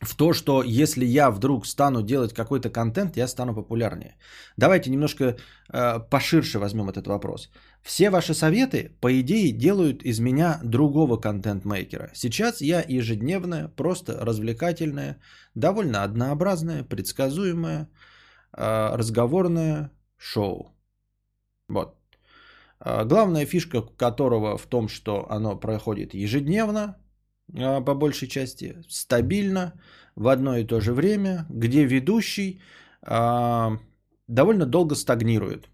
в 0.00 0.14
то, 0.14 0.32
что 0.32 0.62
если 0.62 1.04
я 1.04 1.30
вдруг 1.30 1.66
стану 1.66 2.02
делать 2.02 2.34
какой-то 2.34 2.70
контент, 2.70 3.16
я 3.16 3.28
стану 3.28 3.54
популярнее. 3.54 4.16
Давайте 4.56 4.90
немножко 4.90 5.24
э, 5.24 6.00
поширше 6.10 6.58
возьмем 6.58 6.88
этот 6.88 7.06
вопрос. 7.06 7.50
Все 7.82 8.10
ваши 8.10 8.34
советы, 8.34 8.90
по 9.00 9.20
идее, 9.20 9.52
делают 9.52 10.02
из 10.02 10.20
меня 10.20 10.60
другого 10.62 11.16
контент-мейкера. 11.16 12.10
Сейчас 12.14 12.60
я 12.60 12.84
ежедневное, 12.86 13.68
просто 13.68 14.24
развлекательное, 14.24 15.18
довольно 15.54 16.02
однообразное, 16.02 16.82
предсказуемое, 16.82 17.88
э, 18.52 18.96
разговорное 18.96 19.90
шоу. 20.18 20.76
Вот. 21.68 21.96
А, 22.80 23.04
главная 23.04 23.46
фишка 23.46 23.82
которого 23.82 24.58
в 24.58 24.66
том, 24.66 24.88
что 24.88 25.26
оно 25.30 25.56
проходит 25.56 26.14
ежедневно, 26.14 26.96
по 27.52 27.94
большей 27.94 28.28
части, 28.28 28.76
стабильно, 28.88 29.72
в 30.14 30.28
одно 30.28 30.56
и 30.56 30.64
то 30.64 30.80
же 30.80 30.92
время, 30.92 31.46
где 31.50 31.84
ведущий 31.84 32.60
а, 33.02 33.78
довольно 34.28 34.66
долго 34.66 34.94
стагнирует. 34.94 35.68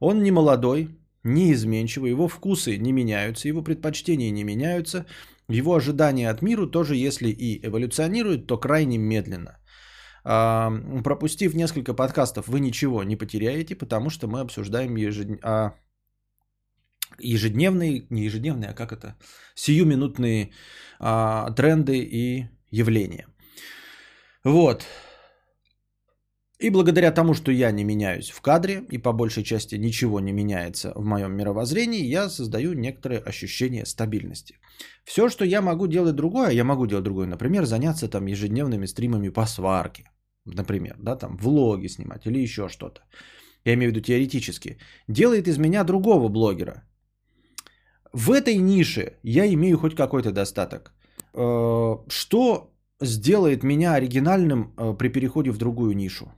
Он 0.00 0.22
не 0.22 0.30
молодой, 0.30 0.88
не 1.22 1.52
изменчивый, 1.52 2.10
его 2.10 2.28
вкусы 2.28 2.76
не 2.76 2.92
меняются, 2.92 3.48
его 3.48 3.62
предпочтения 3.62 4.30
не 4.30 4.44
меняются, 4.44 5.06
его 5.48 5.74
ожидания 5.74 6.30
от 6.30 6.42
мира 6.42 6.66
тоже, 6.66 6.96
если 6.96 7.28
и 7.28 7.66
эволюционируют, 7.66 8.46
то 8.46 8.58
крайне 8.58 8.98
медленно. 8.98 9.58
Пропустив 10.22 11.54
несколько 11.54 11.94
подкастов, 11.94 12.48
вы 12.48 12.60
ничего 12.60 13.02
не 13.04 13.16
потеряете, 13.16 13.74
потому 13.76 14.10
что 14.10 14.26
мы 14.26 14.40
обсуждаем 14.40 14.96
ежедневно 14.96 15.74
ежедневные, 17.18 18.06
не 18.10 18.24
ежедневные, 18.24 18.70
а 18.70 18.74
как 18.74 18.92
это, 18.92 19.16
сиюминутные 19.54 20.50
а, 20.98 21.50
тренды 21.52 21.98
и 21.98 22.46
явления. 22.70 23.26
Вот. 24.44 24.86
И 26.60 26.70
благодаря 26.70 27.10
тому, 27.10 27.34
что 27.34 27.52
я 27.52 27.72
не 27.72 27.84
меняюсь 27.84 28.30
в 28.30 28.40
кадре 28.40 28.84
и 28.90 28.98
по 28.98 29.12
большей 29.12 29.42
части 29.42 29.74
ничего 29.76 30.20
не 30.20 30.32
меняется 30.32 30.92
в 30.94 31.04
моем 31.04 31.36
мировоззрении, 31.36 32.06
я 32.06 32.30
создаю 32.30 32.74
некоторое 32.74 33.18
ощущение 33.18 33.84
стабильности. 33.86 34.58
Все, 35.04 35.28
что 35.28 35.44
я 35.44 35.62
могу 35.62 35.86
делать 35.86 36.14
другое, 36.14 36.50
я 36.52 36.64
могу 36.64 36.86
делать 36.86 37.04
другое, 37.04 37.26
например, 37.26 37.64
заняться 37.64 38.08
там 38.08 38.26
ежедневными 38.26 38.86
стримами 38.86 39.30
по 39.30 39.46
сварке, 39.46 40.04
например, 40.46 40.96
да, 40.98 41.16
там 41.16 41.36
влоги 41.36 41.88
снимать 41.88 42.26
или 42.26 42.38
еще 42.38 42.68
что-то. 42.68 43.02
Я 43.64 43.74
имею 43.74 43.90
в 43.90 43.94
виду 43.94 44.04
теоретически. 44.04 44.78
Делает 45.08 45.48
из 45.48 45.58
меня 45.58 45.84
другого 45.84 46.28
блогера. 46.28 46.82
В 48.14 48.30
этой 48.30 48.58
нише 48.58 49.14
я 49.24 49.44
имею 49.54 49.76
хоть 49.76 49.96
какой-то 49.96 50.30
достаток. 50.30 50.92
Э, 51.34 51.96
что 52.08 52.70
сделает 53.00 53.64
меня 53.64 53.94
оригинальным 53.94 54.72
э, 54.76 54.94
при 54.96 55.08
переходе 55.08 55.50
в 55.50 55.58
другую 55.58 55.96
нишу? 55.96 56.32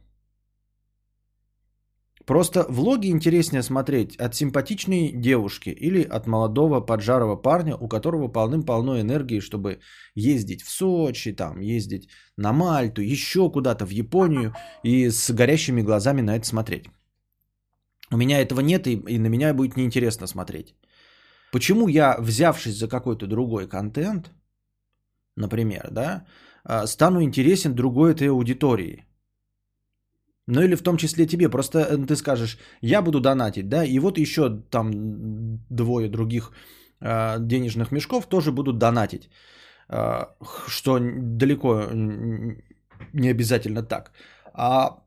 Просто 2.24 2.64
влоги 2.70 3.08
интереснее 3.08 3.62
смотреть 3.62 4.16
от 4.16 4.34
симпатичной 4.34 5.12
девушки 5.12 5.68
или 5.68 6.02
от 6.02 6.26
молодого 6.26 6.80
поджарого 6.80 7.36
парня, 7.36 7.76
у 7.76 7.88
которого 7.88 8.28
полным-полно 8.28 8.98
энергии, 8.98 9.40
чтобы 9.40 9.80
ездить 10.14 10.62
в 10.62 10.70
Сочи, 10.70 11.32
там, 11.32 11.60
ездить 11.60 12.08
на 12.38 12.52
Мальту, 12.52 13.02
еще 13.02 13.50
куда-то 13.50 13.84
в 13.84 13.90
Японию 13.90 14.54
и 14.82 15.10
с 15.10 15.30
горящими 15.30 15.82
глазами 15.82 16.22
на 16.22 16.36
это 16.36 16.46
смотреть. 16.46 16.86
У 18.10 18.16
меня 18.16 18.40
этого 18.40 18.60
нет, 18.60 18.86
и, 18.86 18.94
и 18.94 19.18
на 19.18 19.26
меня 19.26 19.52
будет 19.52 19.76
неинтересно 19.76 20.26
смотреть. 20.26 20.74
Почему 21.57 21.88
я, 21.88 22.16
взявшись 22.19 22.77
за 22.77 22.88
какой-то 22.88 23.27
другой 23.27 23.66
контент, 23.66 24.31
например, 25.37 25.88
да, 25.90 26.27
а, 26.64 26.87
стану 26.87 27.23
интересен 27.23 27.75
другой 27.75 28.12
этой 28.12 28.29
аудитории? 28.29 29.07
Ну 30.47 30.61
или 30.61 30.77
в 30.77 30.83
том 30.83 30.97
числе 30.99 31.27
тебе. 31.27 31.49
Просто 31.49 31.79
э, 31.79 32.07
ты 32.07 32.14
скажешь, 32.14 32.59
я 32.83 33.01
буду 33.01 33.21
донатить, 33.21 33.69
да, 33.69 33.87
и 33.87 33.99
вот 33.99 34.19
еще 34.19 34.51
там 34.71 34.92
двое 35.71 36.11
других 36.11 36.53
э, 37.01 37.37
денежных 37.40 37.90
мешков 37.90 38.27
тоже 38.27 38.53
будут 38.53 38.77
донатить. 38.79 39.31
Э, 39.88 40.27
что 40.69 40.99
далеко 41.01 41.88
не 43.14 43.31
обязательно 43.31 43.83
так. 43.83 44.12
А 44.53 44.99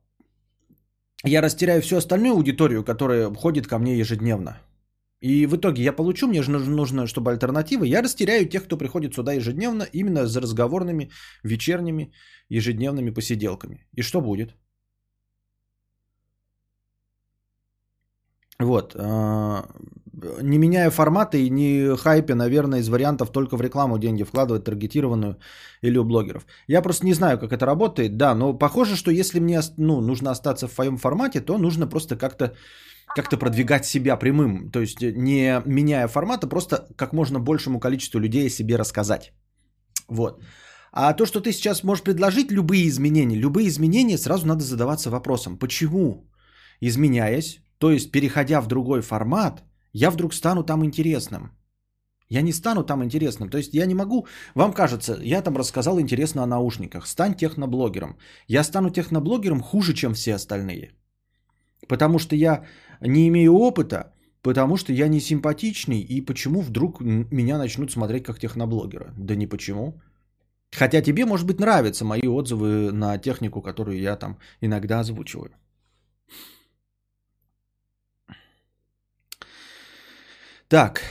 я 1.24 1.42
растеряю 1.44 1.82
всю 1.82 1.98
остальную 1.98 2.34
аудиторию, 2.34 2.84
которая 2.84 3.32
ходит 3.36 3.68
ко 3.68 3.78
мне 3.78 4.00
ежедневно. 4.00 4.58
И 5.22 5.48
в 5.48 5.56
итоге 5.56 5.84
я 5.84 5.94
получу, 5.94 6.28
мне 6.28 6.42
же 6.42 6.52
нужно, 6.52 7.08
чтобы 7.08 7.32
альтернатива. 7.32 7.84
Я 7.84 8.02
растеряю 8.02 8.48
тех, 8.50 8.64
кто 8.64 8.78
приходит 8.78 9.14
сюда 9.14 9.34
ежедневно, 9.34 9.84
именно 9.94 10.26
за 10.26 10.42
разговорными, 10.42 11.12
вечерними, 11.44 12.12
ежедневными 12.50 13.12
посиделками. 13.12 13.86
И 13.96 14.02
что 14.02 14.22
будет? 14.22 14.56
Вот. 18.60 18.96
А, 18.96 19.66
не 20.42 20.58
меняя 20.58 20.90
формата 20.90 21.38
и 21.38 21.50
не 21.50 21.96
хайпе, 21.98 22.36
наверное, 22.36 22.80
из 22.80 22.90
вариантов 22.90 23.32
только 23.32 23.58
в 23.58 23.62
рекламу 23.62 23.98
деньги 23.98 24.24
вкладывать, 24.24 24.64
таргетированную 24.64 25.38
или 25.82 25.98
у 25.98 26.04
блогеров. 26.04 26.46
Я 26.68 26.82
просто 26.82 27.06
не 27.06 27.14
знаю, 27.14 27.40
как 27.40 27.52
это 27.52 27.66
работает, 27.66 28.18
да, 28.18 28.36
но 28.36 28.54
похоже, 28.54 28.96
что 28.96 29.12
если 29.12 29.40
мне 29.40 29.62
ну, 29.78 30.02
нужно 30.02 30.32
остаться 30.32 30.68
в 30.68 30.74
своем 30.74 30.98
формате, 30.98 31.42
то 31.42 31.58
нужно 31.58 31.88
просто 31.88 32.18
как-то 32.18 32.54
как-то 33.16 33.38
продвигать 33.38 33.86
себя 33.86 34.18
прямым, 34.18 34.72
то 34.72 34.80
есть 34.80 35.02
не 35.02 35.62
меняя 35.66 36.08
формата, 36.08 36.48
просто 36.48 36.88
как 36.96 37.14
можно 37.14 37.40
большему 37.40 37.80
количеству 37.80 38.20
людей 38.20 38.48
о 38.48 38.50
себе 38.50 38.78
рассказать. 38.78 39.34
Вот. 40.08 40.42
А 40.92 41.14
то, 41.14 41.26
что 41.26 41.40
ты 41.40 41.52
сейчас 41.52 41.84
можешь 41.84 42.04
предложить 42.04 42.52
любые 42.52 42.88
изменения, 42.88 43.38
любые 43.38 43.68
изменения, 43.68 44.18
сразу 44.18 44.48
надо 44.48 44.64
задаваться 44.64 45.10
вопросом, 45.10 45.58
почему, 45.58 46.30
изменяясь, 46.82 47.60
то 47.78 47.92
есть 47.92 48.12
переходя 48.12 48.62
в 48.62 48.68
другой 48.68 49.02
формат, 49.02 49.64
я 49.94 50.12
вдруг 50.12 50.34
стану 50.34 50.64
там 50.64 50.84
интересным. 50.84 51.52
Я 52.30 52.42
не 52.42 52.54
стану 52.54 52.84
там 52.84 53.04
интересным. 53.04 53.50
То 53.50 53.58
есть 53.58 53.74
я 53.74 53.86
не 53.86 53.96
могу, 53.96 54.28
вам 54.56 54.74
кажется, 54.74 55.18
я 55.24 55.42
там 55.42 55.58
рассказал 55.58 56.00
интересно 56.00 56.44
о 56.44 56.48
наушниках, 56.48 57.08
стань 57.08 57.36
техноблогером. 57.36 58.18
Я 58.48 58.64
стану 58.64 58.90
техноблогером 58.92 59.62
хуже, 59.62 59.94
чем 59.94 60.14
все 60.14 60.36
остальные. 60.36 60.92
Потому 61.88 62.20
что 62.20 62.36
я 62.36 62.66
не 63.02 63.28
имею 63.28 63.54
опыта, 63.54 64.14
потому 64.42 64.78
что 64.78 64.94
я 64.94 65.08
не 65.08 65.20
симпатичный, 65.20 66.00
и 66.00 66.22
почему 66.22 66.62
вдруг 66.62 67.02
меня 67.02 67.58
начнут 67.58 67.92
смотреть 67.92 68.24
как 68.24 68.40
техноблогера? 68.40 69.14
Да 69.18 69.36
не 69.36 69.48
почему. 69.48 70.02
Хотя 70.72 71.02
тебе, 71.02 71.26
может 71.26 71.48
быть, 71.48 71.60
нравятся 71.60 72.06
мои 72.06 72.28
отзывы 72.28 72.92
на 72.92 73.18
технику, 73.18 73.62
которую 73.62 74.00
я 74.00 74.16
там 74.16 74.38
иногда 74.62 75.00
озвучиваю. 75.00 75.52
Так. 80.68 81.02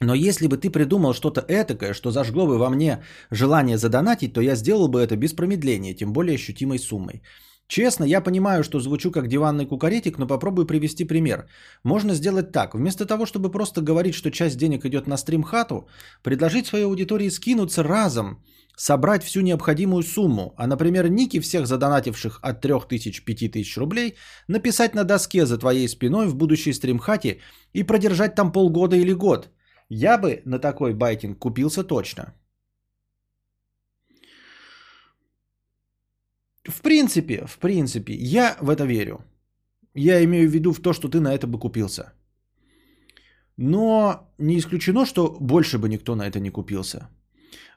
Но 0.00 0.14
если 0.14 0.46
бы 0.46 0.56
ты 0.56 0.70
придумал 0.70 1.12
что-то 1.12 1.44
этакое, 1.48 1.92
что 1.92 2.10
зажгло 2.10 2.46
бы 2.46 2.56
во 2.56 2.70
мне 2.70 3.02
желание 3.30 3.76
задонатить, 3.76 4.32
то 4.32 4.40
я 4.40 4.54
сделал 4.56 4.88
бы 4.88 5.00
это 5.00 5.16
без 5.16 5.34
промедления, 5.34 5.94
тем 5.94 6.12
более 6.12 6.36
ощутимой 6.36 6.78
суммой. 6.78 7.22
Честно, 7.68 8.04
я 8.04 8.22
понимаю, 8.22 8.64
что 8.64 8.80
звучу 8.80 9.10
как 9.10 9.28
диванный 9.28 9.66
кукаретик, 9.66 10.18
но 10.18 10.26
попробую 10.26 10.66
привести 10.66 11.04
пример. 11.04 11.46
Можно 11.84 12.14
сделать 12.14 12.50
так. 12.50 12.74
Вместо 12.74 13.04
того, 13.04 13.26
чтобы 13.26 13.50
просто 13.50 13.82
говорить, 13.82 14.14
что 14.14 14.30
часть 14.30 14.56
денег 14.56 14.86
идет 14.86 15.06
на 15.06 15.18
стрим-хату, 15.18 15.86
предложить 16.22 16.66
своей 16.66 16.84
аудитории 16.84 17.28
скинуться 17.28 17.82
разом, 17.82 18.42
собрать 18.74 19.22
всю 19.22 19.42
необходимую 19.42 20.02
сумму, 20.02 20.54
а, 20.56 20.66
например, 20.66 21.10
ники 21.10 21.40
всех 21.40 21.66
задонативших 21.66 22.40
от 22.42 22.64
3000-5000 22.64 23.78
рублей 23.80 24.16
написать 24.48 24.94
на 24.94 25.04
доске 25.04 25.44
за 25.44 25.58
твоей 25.58 25.88
спиной 25.88 26.26
в 26.26 26.36
будущей 26.36 26.72
стрим-хате 26.72 27.40
и 27.74 27.82
продержать 27.82 28.34
там 28.34 28.50
полгода 28.50 28.96
или 28.96 29.12
год. 29.12 29.50
Я 29.90 30.16
бы 30.16 30.40
на 30.46 30.58
такой 30.58 30.94
байтинг 30.94 31.38
купился 31.38 31.84
точно. 31.84 32.34
В 36.68 36.82
принципе, 36.82 37.46
в 37.46 37.58
принципе, 37.58 38.14
я 38.14 38.56
в 38.60 38.70
это 38.70 38.84
верю. 38.84 39.18
Я 39.94 40.22
имею 40.24 40.48
в 40.48 40.52
виду 40.52 40.72
в 40.72 40.80
то, 40.80 40.92
что 40.92 41.08
ты 41.08 41.18
на 41.20 41.34
это 41.34 41.46
бы 41.46 41.58
купился. 41.58 42.12
Но 43.56 44.30
не 44.38 44.58
исключено, 44.58 45.06
что 45.06 45.36
больше 45.40 45.78
бы 45.78 45.88
никто 45.88 46.14
на 46.14 46.26
это 46.26 46.40
не 46.40 46.50
купился. 46.50 47.08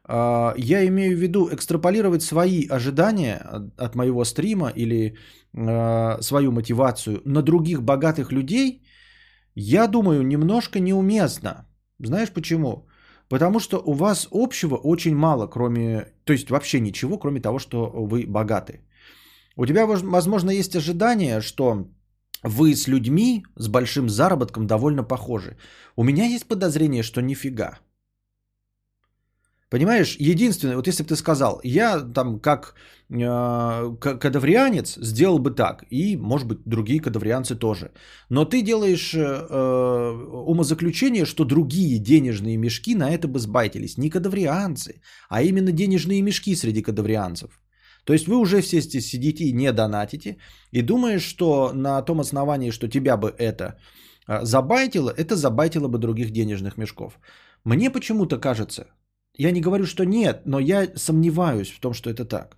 А, 0.03 0.53
я 0.57 0.85
имею 0.87 1.17
в 1.17 1.21
виду 1.21 1.49
экстраполировать 1.51 2.21
свои 2.21 2.67
ожидания 2.67 3.41
от 3.77 3.95
моего 3.95 4.25
стрима 4.25 4.69
или 4.75 5.15
а, 5.57 6.21
свою 6.21 6.51
мотивацию 6.51 7.21
на 7.25 7.41
других 7.41 7.81
богатых 7.81 8.31
людей, 8.31 8.83
я 9.55 9.87
думаю, 9.87 10.21
немножко 10.23 10.79
неуместно. 10.79 11.65
Знаешь 11.99 12.31
почему? 12.31 12.87
Потому 13.31 13.59
что 13.59 13.81
у 13.85 13.93
вас 13.93 14.27
общего 14.31 14.75
очень 14.75 15.15
мало, 15.15 15.47
кроме, 15.47 16.05
то 16.25 16.33
есть 16.33 16.49
вообще 16.49 16.81
ничего, 16.81 17.17
кроме 17.17 17.39
того, 17.39 17.59
что 17.59 17.89
вы 17.93 18.25
богаты. 18.27 18.81
У 19.55 19.65
тебя, 19.65 19.85
возможно, 19.85 20.51
есть 20.51 20.75
ожидание, 20.75 21.41
что 21.41 21.87
вы 22.43 22.75
с 22.75 22.89
людьми 22.89 23.45
с 23.55 23.69
большим 23.69 24.09
заработком 24.09 24.67
довольно 24.67 25.03
похожи. 25.03 25.55
У 25.95 26.03
меня 26.03 26.25
есть 26.25 26.45
подозрение, 26.45 27.03
что 27.03 27.21
нифига. 27.21 27.79
Понимаешь, 29.71 30.17
единственное, 30.19 30.75
вот 30.75 30.87
если 30.87 31.03
бы 31.03 31.09
ты 31.09 31.15
сказал, 31.15 31.61
я 31.63 32.01
там 32.13 32.39
как 32.39 32.75
э, 33.09 33.95
кадаврианец 33.99 34.97
сделал 35.01 35.39
бы 35.39 35.51
так, 35.55 35.85
и, 35.89 36.17
может 36.17 36.47
быть, 36.47 36.57
другие 36.65 36.99
кадаврианцы 36.99 37.55
тоже. 37.55 37.91
Но 38.29 38.43
ты 38.43 38.63
делаешь 38.63 39.13
э, 39.13 40.45
умозаключение, 40.45 41.25
что 41.25 41.45
другие 41.45 41.99
денежные 41.99 42.57
мешки 42.57 42.95
на 42.95 43.11
это 43.11 43.29
бы 43.29 43.39
сбайтились. 43.39 43.97
Не 43.97 44.09
кадаврианцы, 44.09 45.01
а 45.29 45.41
именно 45.41 45.71
денежные 45.71 46.21
мешки 46.21 46.55
среди 46.55 46.81
кадаврианцев. 46.81 47.61
То 48.03 48.13
есть 48.13 48.27
вы 48.27 48.35
уже 48.35 48.61
все 48.61 48.81
сидите 48.81 49.45
и 49.45 49.53
не 49.53 49.71
донатите, 49.71 50.35
и 50.73 50.81
думаешь, 50.81 51.23
что 51.23 51.71
на 51.73 52.01
том 52.01 52.19
основании, 52.19 52.71
что 52.71 52.89
тебя 52.89 53.15
бы 53.15 53.33
это 53.37 53.79
э, 54.27 54.43
забайтило, 54.43 55.11
это 55.11 55.35
забайтило 55.35 55.87
бы 55.87 55.97
других 55.97 56.31
денежных 56.31 56.77
мешков. 56.77 57.19
Мне 57.63 57.89
почему-то 57.89 58.37
кажется, 58.37 58.87
я 59.37 59.51
не 59.51 59.61
говорю, 59.61 59.85
что 59.85 60.05
нет, 60.05 60.41
но 60.45 60.59
я 60.59 60.87
сомневаюсь 60.95 61.71
в 61.71 61.79
том, 61.79 61.93
что 61.93 62.09
это 62.09 62.25
так. 62.25 62.57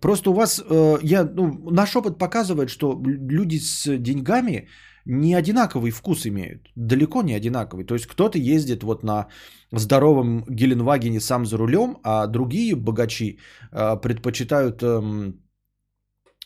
Просто 0.00 0.30
у 0.30 0.34
вас, 0.34 0.62
э, 0.70 0.98
я, 1.02 1.24
ну, 1.24 1.70
наш 1.70 1.96
опыт 1.96 2.18
показывает, 2.18 2.68
что 2.68 3.00
люди 3.04 3.58
с 3.58 3.98
деньгами 3.98 4.68
не 5.06 5.34
одинаковый 5.34 5.90
вкус 5.90 6.26
имеют. 6.26 6.68
Далеко 6.76 7.22
не 7.22 7.34
одинаковый. 7.34 7.86
То 7.86 7.94
есть 7.94 8.06
кто-то 8.06 8.38
ездит 8.38 8.82
вот 8.82 9.04
на 9.04 9.26
здоровом 9.72 10.44
Геленвагене 10.48 11.20
сам 11.20 11.46
за 11.46 11.56
рулем, 11.56 11.96
а 12.02 12.26
другие 12.26 12.74
богачи 12.76 13.38
э, 13.72 13.96
предпочитают 14.02 14.82
э, 14.82 15.32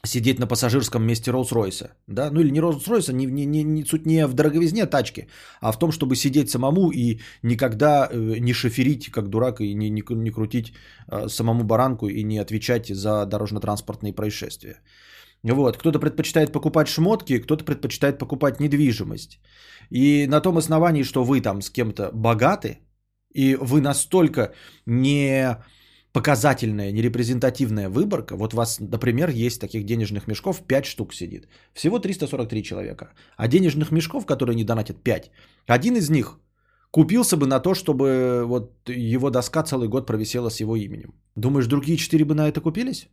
сидеть 0.04 0.38
на 0.38 0.46
пассажирском 0.46 1.02
месте 1.02 1.30
Роллс-Ройса, 1.30 1.90
да, 2.06 2.30
ну 2.30 2.40
или 2.40 2.50
не 2.50 2.60
Роллс-Ройса, 2.60 3.12
не, 3.12 3.26
не, 3.26 3.46
не, 3.46 3.64
не, 3.64 3.84
суть 3.84 4.06
не 4.06 4.26
в 4.26 4.34
дороговизне 4.34 4.86
тачки, 4.86 5.28
а 5.60 5.72
в 5.72 5.78
том, 5.78 5.92
чтобы 5.92 6.16
сидеть 6.16 6.50
самому 6.50 6.90
и 6.90 7.20
никогда 7.42 8.08
э, 8.10 8.38
не 8.40 8.52
шоферить 8.52 9.10
как 9.10 9.28
дурак 9.28 9.60
и 9.60 9.74
не, 9.74 9.90
не, 9.90 10.02
не 10.10 10.30
крутить 10.30 10.72
э, 11.08 11.28
самому 11.28 11.64
баранку 11.64 12.08
и 12.08 12.24
не 12.24 12.38
отвечать 12.38 12.88
за 12.88 13.26
дорожно-транспортные 13.26 14.14
происшествия. 14.14 14.76
Вот, 15.42 15.76
кто-то 15.76 15.98
предпочитает 15.98 16.52
покупать 16.52 16.88
шмотки, 16.88 17.38
кто-то 17.38 17.64
предпочитает 17.64 18.18
покупать 18.18 18.60
недвижимость. 18.60 19.40
И 19.90 20.26
на 20.26 20.40
том 20.40 20.56
основании, 20.56 21.02
что 21.04 21.24
вы 21.24 21.40
там 21.40 21.62
с 21.62 21.70
кем-то 21.70 22.10
богаты, 22.12 22.78
и 23.34 23.56
вы 23.60 23.80
настолько 23.80 24.52
не 24.86 25.56
показательная, 26.12 26.92
нерепрезентативная 26.92 27.88
выборка. 27.88 28.36
Вот 28.36 28.54
у 28.54 28.56
вас, 28.56 28.80
например, 28.80 29.30
есть 29.30 29.60
таких 29.60 29.84
денежных 29.84 30.26
мешков 30.26 30.62
5 30.66 30.86
штук 30.86 31.14
сидит. 31.14 31.48
Всего 31.72 31.98
343 31.98 32.62
человека. 32.62 33.12
А 33.36 33.48
денежных 33.48 33.92
мешков, 33.92 34.26
которые 34.26 34.56
не 34.56 34.64
донатят 34.64 35.02
5, 35.02 35.30
один 35.66 35.96
из 35.96 36.10
них 36.10 36.38
купился 36.90 37.36
бы 37.36 37.46
на 37.46 37.60
то, 37.60 37.74
чтобы 37.74 38.44
вот 38.46 38.88
его 38.88 39.30
доска 39.30 39.62
целый 39.62 39.88
год 39.88 40.06
провисела 40.06 40.50
с 40.50 40.60
его 40.60 40.76
именем. 40.76 41.14
Думаешь, 41.36 41.66
другие 41.66 41.96
4 41.96 42.24
бы 42.24 42.34
на 42.34 42.48
это 42.48 42.60
купились? 42.60 43.08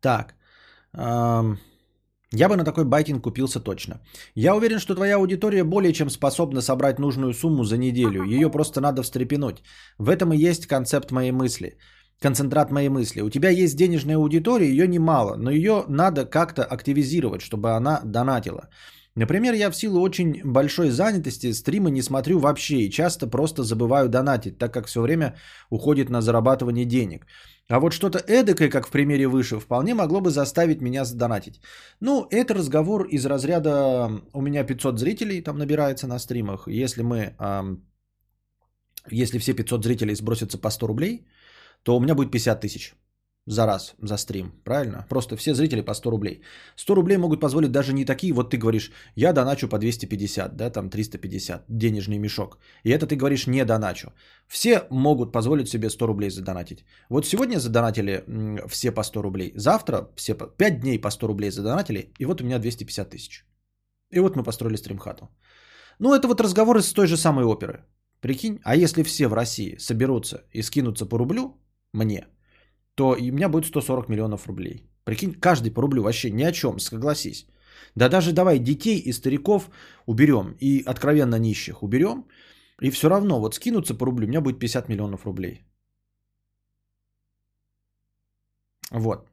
Так. 0.00 0.34
Я 2.30 2.48
бы 2.48 2.56
на 2.56 2.64
такой 2.64 2.84
байтинг 2.84 3.22
купился 3.24 3.60
точно. 3.60 4.00
Я 4.34 4.54
уверен, 4.54 4.78
что 4.78 4.94
твоя 4.94 5.16
аудитория 5.16 5.64
более 5.64 5.92
чем 5.92 6.10
способна 6.10 6.60
собрать 6.60 6.98
нужную 6.98 7.32
сумму 7.32 7.64
за 7.64 7.78
неделю. 7.78 8.22
Ее 8.24 8.50
просто 8.50 8.80
надо 8.80 9.02
встрепенуть. 9.02 9.62
В 9.98 10.10
этом 10.10 10.32
и 10.32 10.48
есть 10.48 10.66
концепт 10.66 11.10
моей 11.10 11.32
мысли. 11.32 11.78
Концентрат 12.20 12.70
моей 12.70 12.88
мысли. 12.88 13.22
У 13.22 13.30
тебя 13.30 13.48
есть 13.48 13.76
денежная 13.76 14.16
аудитория, 14.16 14.68
ее 14.68 14.88
немало, 14.88 15.36
но 15.36 15.50
ее 15.50 15.84
надо 15.88 16.26
как-то 16.26 16.64
активизировать, 16.64 17.40
чтобы 17.40 17.70
она 17.70 18.00
донатила. 18.04 18.68
Например, 19.18 19.54
я 19.54 19.70
в 19.70 19.76
силу 19.76 20.00
очень 20.00 20.40
большой 20.44 20.90
занятости 20.90 21.52
стримы 21.52 21.90
не 21.90 22.02
смотрю 22.02 22.38
вообще 22.38 22.76
и 22.76 22.90
часто 22.90 23.26
просто 23.26 23.62
забываю 23.64 24.08
донатить, 24.08 24.58
так 24.58 24.72
как 24.72 24.86
все 24.86 25.00
время 25.00 25.34
уходит 25.70 26.08
на 26.08 26.20
зарабатывание 26.20 26.84
денег. 26.84 27.26
А 27.68 27.80
вот 27.80 27.92
что-то 27.92 28.18
эдакое, 28.18 28.70
как 28.70 28.86
в 28.86 28.90
примере 28.90 29.26
выше, 29.26 29.58
вполне 29.58 29.94
могло 29.94 30.20
бы 30.20 30.30
заставить 30.30 30.80
меня 30.80 31.04
задонатить. 31.04 31.60
Ну, 32.00 32.28
это 32.30 32.54
разговор 32.54 33.06
из 33.10 33.26
разряда 33.26 34.08
«у 34.32 34.40
меня 34.40 34.64
500 34.64 34.98
зрителей 35.00 35.42
там 35.42 35.58
набирается 35.58 36.06
на 36.06 36.18
стримах». 36.18 36.68
Если 36.68 37.02
мы, 37.02 37.34
если 39.10 39.38
все 39.38 39.52
500 39.52 39.84
зрителей 39.84 40.14
сбросятся 40.14 40.58
по 40.58 40.70
100 40.70 40.86
рублей, 40.86 41.26
то 41.82 41.96
у 41.96 42.00
меня 42.00 42.14
будет 42.14 42.30
50 42.30 42.60
тысяч 42.60 42.94
за 43.48 43.66
раз, 43.66 43.94
за 44.02 44.16
стрим, 44.16 44.52
правильно? 44.64 45.06
Просто 45.08 45.36
все 45.36 45.54
зрители 45.54 45.82
по 45.82 45.94
100 45.94 46.10
рублей. 46.10 46.42
100 46.76 46.94
рублей 46.94 47.18
могут 47.18 47.40
позволить 47.40 47.72
даже 47.72 47.92
не 47.92 48.04
такие, 48.04 48.32
вот 48.32 48.50
ты 48.50 48.58
говоришь, 48.58 48.92
я 49.16 49.32
доначу 49.32 49.68
по 49.68 49.78
250, 49.78 50.56
да, 50.56 50.70
там 50.70 50.90
350, 50.90 51.64
денежный 51.68 52.18
мешок. 52.18 52.58
И 52.84 52.90
это 52.90 53.06
ты 53.06 53.16
говоришь, 53.16 53.46
не 53.46 53.64
доначу. 53.64 54.12
Все 54.46 54.86
могут 54.90 55.32
позволить 55.32 55.68
себе 55.68 55.90
100 55.90 56.06
рублей 56.06 56.30
задонатить. 56.30 56.84
Вот 57.08 57.26
сегодня 57.26 57.58
задонатили 57.58 58.24
все 58.68 58.92
по 58.92 59.02
100 59.02 59.22
рублей, 59.22 59.52
завтра 59.56 60.08
все 60.16 60.34
по 60.34 60.46
5 60.46 60.80
дней 60.80 61.00
по 61.00 61.10
100 61.10 61.26
рублей 61.26 61.50
задонатили, 61.50 62.12
и 62.18 62.26
вот 62.26 62.40
у 62.40 62.44
меня 62.44 62.58
250 62.58 63.10
тысяч. 63.10 63.44
И 64.10 64.20
вот 64.20 64.36
мы 64.36 64.42
построили 64.42 64.76
стримхату. 64.76 65.28
Ну, 65.98 66.14
это 66.14 66.28
вот 66.28 66.40
разговоры 66.40 66.82
с 66.82 66.92
той 66.92 67.06
же 67.06 67.16
самой 67.16 67.44
оперы. 67.44 67.84
Прикинь, 68.20 68.60
а 68.64 68.76
если 68.76 69.02
все 69.02 69.28
в 69.28 69.34
России 69.34 69.76
соберутся 69.78 70.42
и 70.52 70.62
скинутся 70.62 71.06
по 71.06 71.18
рублю 71.18 71.56
мне– 71.92 72.26
то 72.98 73.14
и 73.14 73.30
у 73.30 73.34
меня 73.34 73.48
будет 73.48 73.66
140 73.66 74.08
миллионов 74.08 74.46
рублей. 74.48 74.82
Прикинь, 75.04 75.34
каждый 75.40 75.70
по 75.70 75.82
рублю 75.82 76.02
вообще 76.02 76.30
ни 76.30 76.42
о 76.42 76.52
чем, 76.52 76.80
согласись. 76.80 77.46
Да 77.96 78.08
даже 78.08 78.32
давай 78.32 78.58
детей 78.58 78.98
и 78.98 79.12
стариков 79.12 79.70
уберем, 80.06 80.56
и 80.60 80.82
откровенно 80.86 81.38
нищих 81.38 81.82
уберем, 81.82 82.24
и 82.82 82.90
все 82.90 83.08
равно 83.08 83.40
вот 83.40 83.54
скинуться 83.54 83.94
по 83.94 84.06
рублю, 84.06 84.26
у 84.26 84.28
меня 84.28 84.40
будет 84.40 84.58
50 84.58 84.88
миллионов 84.88 85.26
рублей. 85.26 85.64
Вот. 88.90 89.28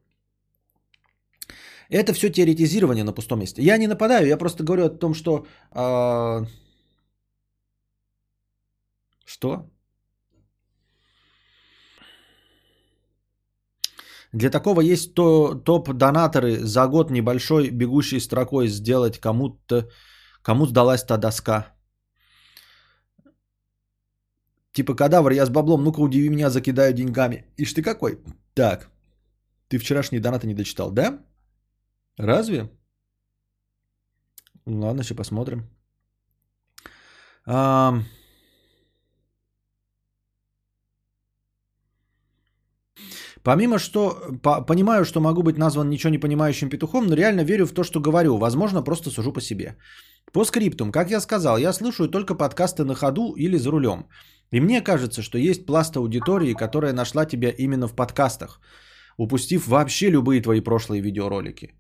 Это 1.90 2.14
все 2.14 2.30
теоретизирование 2.32 3.04
на 3.04 3.14
пустом 3.14 3.40
месте. 3.40 3.62
Я 3.64 3.78
не 3.78 3.88
нападаю, 3.88 4.28
я 4.28 4.38
просто 4.38 4.64
говорю 4.64 4.86
о 4.86 4.90
том, 4.90 5.14
что... 5.14 5.46
э, 5.72 6.46
Что? 9.26 9.70
Для 14.36 14.50
такого 14.50 14.82
есть 14.82 15.14
то, 15.14 15.56
топ-донаторы 15.56 16.58
за 16.66 16.88
год 16.88 17.10
небольшой 17.10 17.70
бегущей 17.70 18.20
строкой 18.20 18.68
сделать 18.68 19.18
кому-то, 19.18 19.90
кому 20.42 20.66
сдалась 20.66 21.06
та 21.06 21.18
доска. 21.18 21.74
Типа 24.74 24.94
кадавр, 24.94 25.32
я 25.32 25.46
с 25.46 25.50
баблом, 25.50 25.84
ну-ка 25.84 26.02
удиви 26.02 26.30
меня, 26.30 26.50
закидаю 26.50 26.94
деньгами. 26.94 27.46
Ишь 27.58 27.74
ты 27.74 27.82
какой? 27.82 28.20
Так, 28.54 28.90
ты 29.70 29.78
вчерашние 29.78 30.22
донаты 30.22 30.48
не 30.48 30.54
дочитал, 30.54 30.92
да? 30.92 31.20
Разве? 32.18 32.70
Ну 34.66 34.82
Ладно, 34.82 35.04
сейчас 35.04 35.18
посмотрим. 35.18 35.64
Ам. 37.46 38.04
Помимо 43.46 43.78
что, 43.78 44.18
по- 44.42 44.66
понимаю, 44.66 45.06
что 45.06 45.22
могу 45.22 45.44
быть 45.44 45.58
назван 45.58 45.90
ничего 45.90 46.10
не 46.10 46.18
понимающим 46.20 46.70
петухом, 46.70 47.06
но 47.06 47.16
реально 47.16 47.44
верю 47.44 47.66
в 47.66 47.74
то, 47.74 47.84
что 47.84 48.00
говорю. 48.00 48.38
Возможно, 48.38 48.84
просто 48.84 49.12
сужу 49.12 49.34
по 49.34 49.42
себе. 49.42 49.76
По 50.34 50.46
скриптум, 50.46 50.92
как 50.92 51.12
я 51.12 51.22
сказал, 51.22 51.58
я 51.58 51.74
слушаю 51.74 52.10
только 52.10 52.34
подкасты 52.34 52.84
на 52.84 52.96
ходу 52.96 53.34
или 53.38 53.58
за 53.58 53.70
рулем. 53.72 54.08
И 54.52 54.60
мне 54.60 54.82
кажется, 54.82 55.22
что 55.22 55.38
есть 55.38 55.66
пласт 55.68 55.96
аудитории, 55.96 56.56
которая 56.56 56.94
нашла 56.94 57.26
тебя 57.26 57.52
именно 57.52 57.88
в 57.88 57.96
подкастах, 57.96 58.60
упустив 59.18 59.68
вообще 59.68 60.10
любые 60.10 60.42
твои 60.42 60.62
прошлые 60.62 61.02
видеоролики. 61.02 61.76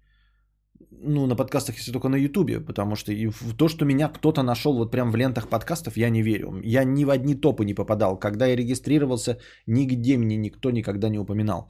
Ну, 1.08 1.28
на 1.28 1.36
подкастах, 1.36 1.78
если 1.78 1.92
только 1.92 2.10
на 2.10 2.18
Ютубе, 2.18 2.60
потому 2.60 2.96
что 2.96 3.12
и 3.12 3.28
в 3.28 3.54
то, 3.58 3.68
что 3.68 3.86
меня 3.86 4.10
кто-то 4.10 4.44
нашел 4.44 4.78
вот 4.78 4.92
прям 4.92 5.12
в 5.12 5.16
лентах 5.16 5.48
подкастов, 5.50 5.98
я 5.98 6.10
не 6.10 6.24
верю. 6.24 6.60
Я 6.64 6.84
ни 6.84 7.06
в 7.06 7.10
одни 7.10 7.36
топы 7.36 7.66
не 7.66 7.76
попадал. 7.76 8.20
Когда 8.20 8.46
я 8.48 8.56
регистрировался, 8.56 9.38
нигде 9.68 10.18
мне 10.18 10.38
никто 10.38 10.72
никогда 10.72 11.10
не 11.10 11.20
упоминал. 11.20 11.70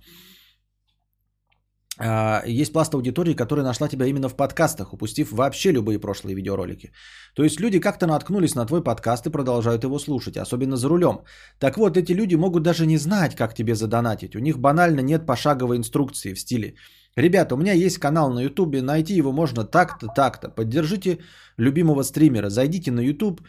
А, 2.00 2.44
Есть 2.46 2.74
пласт 2.74 2.94
аудитории, 2.94 3.36
которая 3.36 3.66
нашла 3.66 3.88
тебя 3.88 4.06
именно 4.06 4.30
в 4.30 4.36
подкастах, 4.36 4.94
упустив 4.94 5.32
вообще 5.32 5.72
любые 5.72 6.00
прошлые 6.00 6.36
видеоролики. 6.36 6.92
То 7.36 7.44
есть 7.44 7.60
люди 7.60 7.80
как-то 7.80 8.08
наткнулись 8.08 8.56
на 8.56 8.66
твой 8.66 8.84
подкаст 8.84 9.28
и 9.28 9.32
продолжают 9.32 9.84
его 9.84 10.00
слушать, 10.00 10.38
особенно 10.38 10.78
за 10.78 10.90
рулем. 10.90 11.20
Так 11.60 11.78
вот, 11.78 11.98
эти 11.98 12.14
люди 12.14 12.36
могут 12.36 12.64
даже 12.64 12.86
не 12.86 12.98
знать, 12.98 13.36
как 13.36 13.54
тебе 13.54 13.76
задонатить. 13.76 14.36
У 14.36 14.40
них 14.40 14.60
банально 14.60 15.02
нет 15.02 15.26
пошаговой 15.26 15.78
инструкции 15.78 16.34
в 16.34 16.40
стиле. 16.40 16.76
Ребята, 17.16 17.56
у 17.56 17.58
меня 17.58 17.74
есть 17.74 17.98
канал 17.98 18.30
на 18.30 18.42
ютубе, 18.42 18.82
найти 18.82 19.16
его 19.16 19.32
можно 19.32 19.64
так-то, 19.64 20.08
так-то. 20.08 20.50
Поддержите 20.50 21.20
любимого 21.58 22.04
стримера, 22.04 22.50
зайдите 22.50 22.92
на 22.92 23.00
ютуб, 23.00 23.42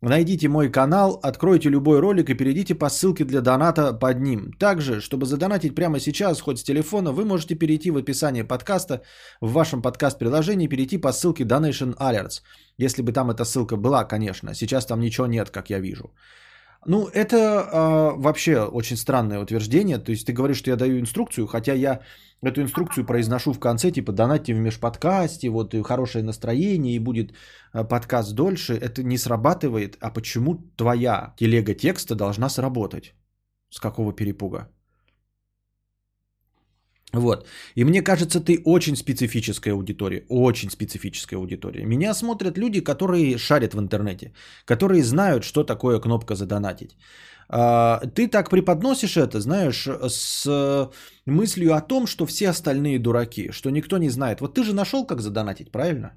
найдите 0.00 0.48
мой 0.48 0.72
канал, 0.72 1.20
откройте 1.22 1.68
любой 1.68 2.00
ролик 2.00 2.30
и 2.30 2.34
перейдите 2.34 2.74
по 2.74 2.88
ссылке 2.88 3.24
для 3.24 3.42
доната 3.42 3.92
под 3.92 4.20
ним. 4.20 4.52
Также, 4.58 5.02
чтобы 5.02 5.26
задонатить 5.26 5.74
прямо 5.74 6.00
сейчас, 6.00 6.40
хоть 6.40 6.58
с 6.58 6.62
телефона, 6.62 7.12
вы 7.12 7.26
можете 7.26 7.54
перейти 7.54 7.90
в 7.90 7.98
описание 7.98 8.44
подкаста, 8.44 9.02
в 9.42 9.52
вашем 9.52 9.82
подкаст-приложении, 9.82 10.68
перейти 10.68 10.96
по 10.96 11.12
ссылке 11.12 11.44
Donation 11.44 11.94
Alerts. 11.98 12.40
Если 12.78 13.02
бы 13.02 13.12
там 13.12 13.30
эта 13.30 13.44
ссылка 13.44 13.76
была, 13.76 14.04
конечно. 14.04 14.54
Сейчас 14.54 14.86
там 14.86 15.00
ничего 15.00 15.26
нет, 15.26 15.50
как 15.50 15.68
я 15.68 15.78
вижу. 15.78 16.10
Ну, 16.86 17.08
это 17.08 17.36
а, 17.72 18.10
вообще 18.16 18.62
очень 18.62 18.96
странное 18.96 19.40
утверждение. 19.40 19.98
То 19.98 20.12
есть 20.12 20.26
ты 20.26 20.32
говоришь, 20.32 20.58
что 20.58 20.70
я 20.70 20.76
даю 20.76 20.98
инструкцию, 20.98 21.46
хотя 21.46 21.74
я 21.74 22.00
эту 22.42 22.62
инструкцию 22.62 23.06
произношу 23.06 23.52
в 23.52 23.60
конце, 23.60 23.90
типа 23.90 24.12
донатьте 24.12 24.54
в 24.54 24.58
межподкасте, 24.58 25.50
вот 25.50 25.74
и 25.74 25.82
хорошее 25.82 26.24
настроение, 26.24 26.96
и 26.96 26.98
будет 26.98 27.34
а, 27.72 27.84
подкаст 27.84 28.34
дольше. 28.34 28.74
Это 28.74 29.02
не 29.02 29.18
срабатывает. 29.18 29.96
А 30.00 30.10
почему 30.10 30.56
твоя 30.76 31.34
телега 31.36 31.74
текста 31.74 32.14
должна 32.14 32.48
сработать? 32.48 33.14
С 33.70 33.78
какого 33.78 34.12
перепуга? 34.12 34.68
Вот. 37.12 37.46
И 37.74 37.84
мне 37.84 38.02
кажется, 38.02 38.40
ты 38.40 38.62
очень 38.64 38.96
специфическая 38.96 39.74
аудитория. 39.74 40.24
Очень 40.28 40.70
специфическая 40.70 41.38
аудитория. 41.38 41.84
Меня 41.84 42.14
смотрят 42.14 42.58
люди, 42.58 42.80
которые 42.80 43.38
шарят 43.38 43.74
в 43.74 43.80
интернете. 43.80 44.32
Которые 44.64 45.02
знают, 45.02 45.44
что 45.44 45.64
такое 45.64 46.00
кнопка 46.00 46.34
задонатить. 46.34 46.96
А, 47.48 48.00
Ты 48.14 48.28
так 48.28 48.50
преподносишь 48.50 49.16
это, 49.16 49.40
знаешь, 49.40 49.86
с 49.86 50.90
мыслью 51.26 51.74
о 51.74 51.80
том, 51.80 52.06
что 52.06 52.26
все 52.26 52.50
остальные 52.50 52.98
дураки, 53.00 53.50
что 53.52 53.70
никто 53.70 53.98
не 53.98 54.10
знает. 54.10 54.40
Вот 54.40 54.54
ты 54.54 54.62
же 54.62 54.72
нашел, 54.72 55.04
как 55.06 55.20
задонатить, 55.20 55.72
правильно? 55.72 56.12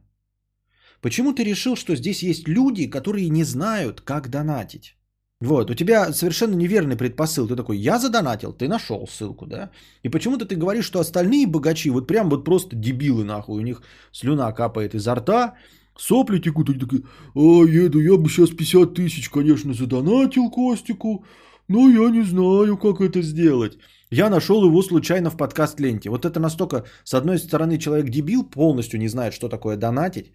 Почему 1.02 1.34
ты 1.34 1.44
решил, 1.44 1.76
что 1.76 1.96
здесь 1.96 2.24
есть 2.24 2.48
люди, 2.48 2.90
которые 2.90 3.30
не 3.30 3.44
знают, 3.44 4.02
как 4.02 4.30
донатить? 4.30 4.96
Вот, 5.44 5.70
у 5.70 5.74
тебя 5.74 6.14
совершенно 6.14 6.56
неверный 6.56 6.96
предпосыл. 6.96 7.48
Ты 7.48 7.58
такой, 7.58 7.78
я 7.78 8.00
задонатил, 8.00 8.54
ты 8.54 8.70
нашел 8.70 9.06
ссылку, 9.08 9.46
да? 9.46 9.72
И 10.02 10.10
почему-то 10.10 10.46
ты 10.46 10.56
говоришь, 10.56 10.86
что 10.86 11.00
остальные 11.00 11.48
богачи, 11.48 11.90
вот 11.90 12.08
прям 12.08 12.30
вот 12.30 12.46
просто 12.46 12.78
дебилы 12.78 13.26
нахуй, 13.26 13.60
у 13.60 13.62
них 13.62 13.82
слюна 14.14 14.54
капает 14.54 14.96
изо 14.96 15.16
рта, 15.16 15.56
сопли 15.98 16.40
текут, 16.40 16.70
они 16.70 16.80
такие, 16.80 17.02
а, 17.36 17.66
еду, 17.66 18.00
я 18.00 18.16
бы 18.16 18.30
сейчас 18.30 18.52
50 18.52 18.94
тысяч, 18.94 19.30
конечно, 19.30 19.74
задонатил 19.74 20.50
Костику, 20.50 21.26
но 21.68 21.90
я 21.90 22.10
не 22.10 22.24
знаю, 22.24 22.78
как 22.78 23.02
это 23.02 23.22
сделать. 23.22 23.78
Я 24.12 24.30
нашел 24.30 24.64
его 24.64 24.82
случайно 24.82 25.30
в 25.30 25.36
подкаст-ленте. 25.36 26.10
Вот 26.10 26.24
это 26.24 26.40
настолько, 26.40 26.86
с 27.04 27.14
одной 27.14 27.38
стороны, 27.38 27.78
человек 27.80 28.10
дебил, 28.10 28.44
полностью 28.44 28.98
не 28.98 29.10
знает, 29.10 29.34
что 29.34 29.50
такое 29.50 29.76
донатить, 29.76 30.32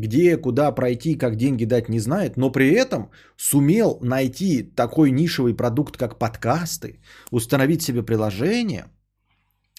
где, 0.00 0.36
куда 0.36 0.72
пройти, 0.72 1.18
как 1.18 1.36
деньги 1.36 1.66
дать, 1.66 1.88
не 1.88 2.00
знает, 2.00 2.36
но 2.36 2.50
при 2.52 2.72
этом 2.72 3.10
сумел 3.36 3.98
найти 4.02 4.62
такой 4.62 5.10
нишевый 5.10 5.54
продукт, 5.54 5.96
как 5.96 6.18
подкасты, 6.18 7.00
установить 7.30 7.82
себе 7.82 8.02
приложение, 8.02 8.84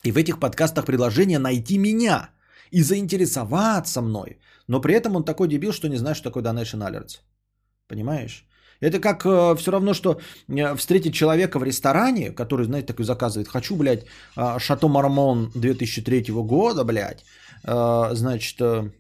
и 0.04 0.12
в 0.12 0.18
этих 0.18 0.40
подкастах 0.40 0.86
приложения 0.86 1.40
найти 1.40 1.78
меня 1.78 2.30
и 2.72 2.82
заинтересоваться 2.82 4.02
мной. 4.02 4.40
Но 4.68 4.82
при 4.82 4.94
этом 4.94 5.16
он 5.16 5.24
такой 5.24 5.48
дебил, 5.48 5.74
что 5.74 5.90
не 5.90 5.98
знает, 5.98 6.18
что 6.18 6.30
такое 6.30 6.44
Donation 6.44 6.82
Alerts. 6.82 7.20
Понимаешь? 7.88 8.46
Это 8.82 9.00
как 9.00 9.26
э, 9.26 9.56
все 9.58 9.72
равно, 9.72 9.94
что 9.94 10.20
э, 10.48 10.76
встретить 10.76 11.14
человека 11.14 11.60
в 11.60 11.64
ресторане, 11.64 12.32
который, 12.32 12.66
знаете, 12.66 12.88
такой 12.88 13.06
заказывает, 13.06 13.48
хочу, 13.48 13.76
блядь, 13.76 14.06
э, 14.36 14.60
Шато 14.60 14.88
Мармон 14.88 15.52
2003 15.54 16.32
года, 16.32 16.84
блядь, 16.84 17.24
э, 17.64 18.10
значит, 18.14 18.60
э, 18.62 18.92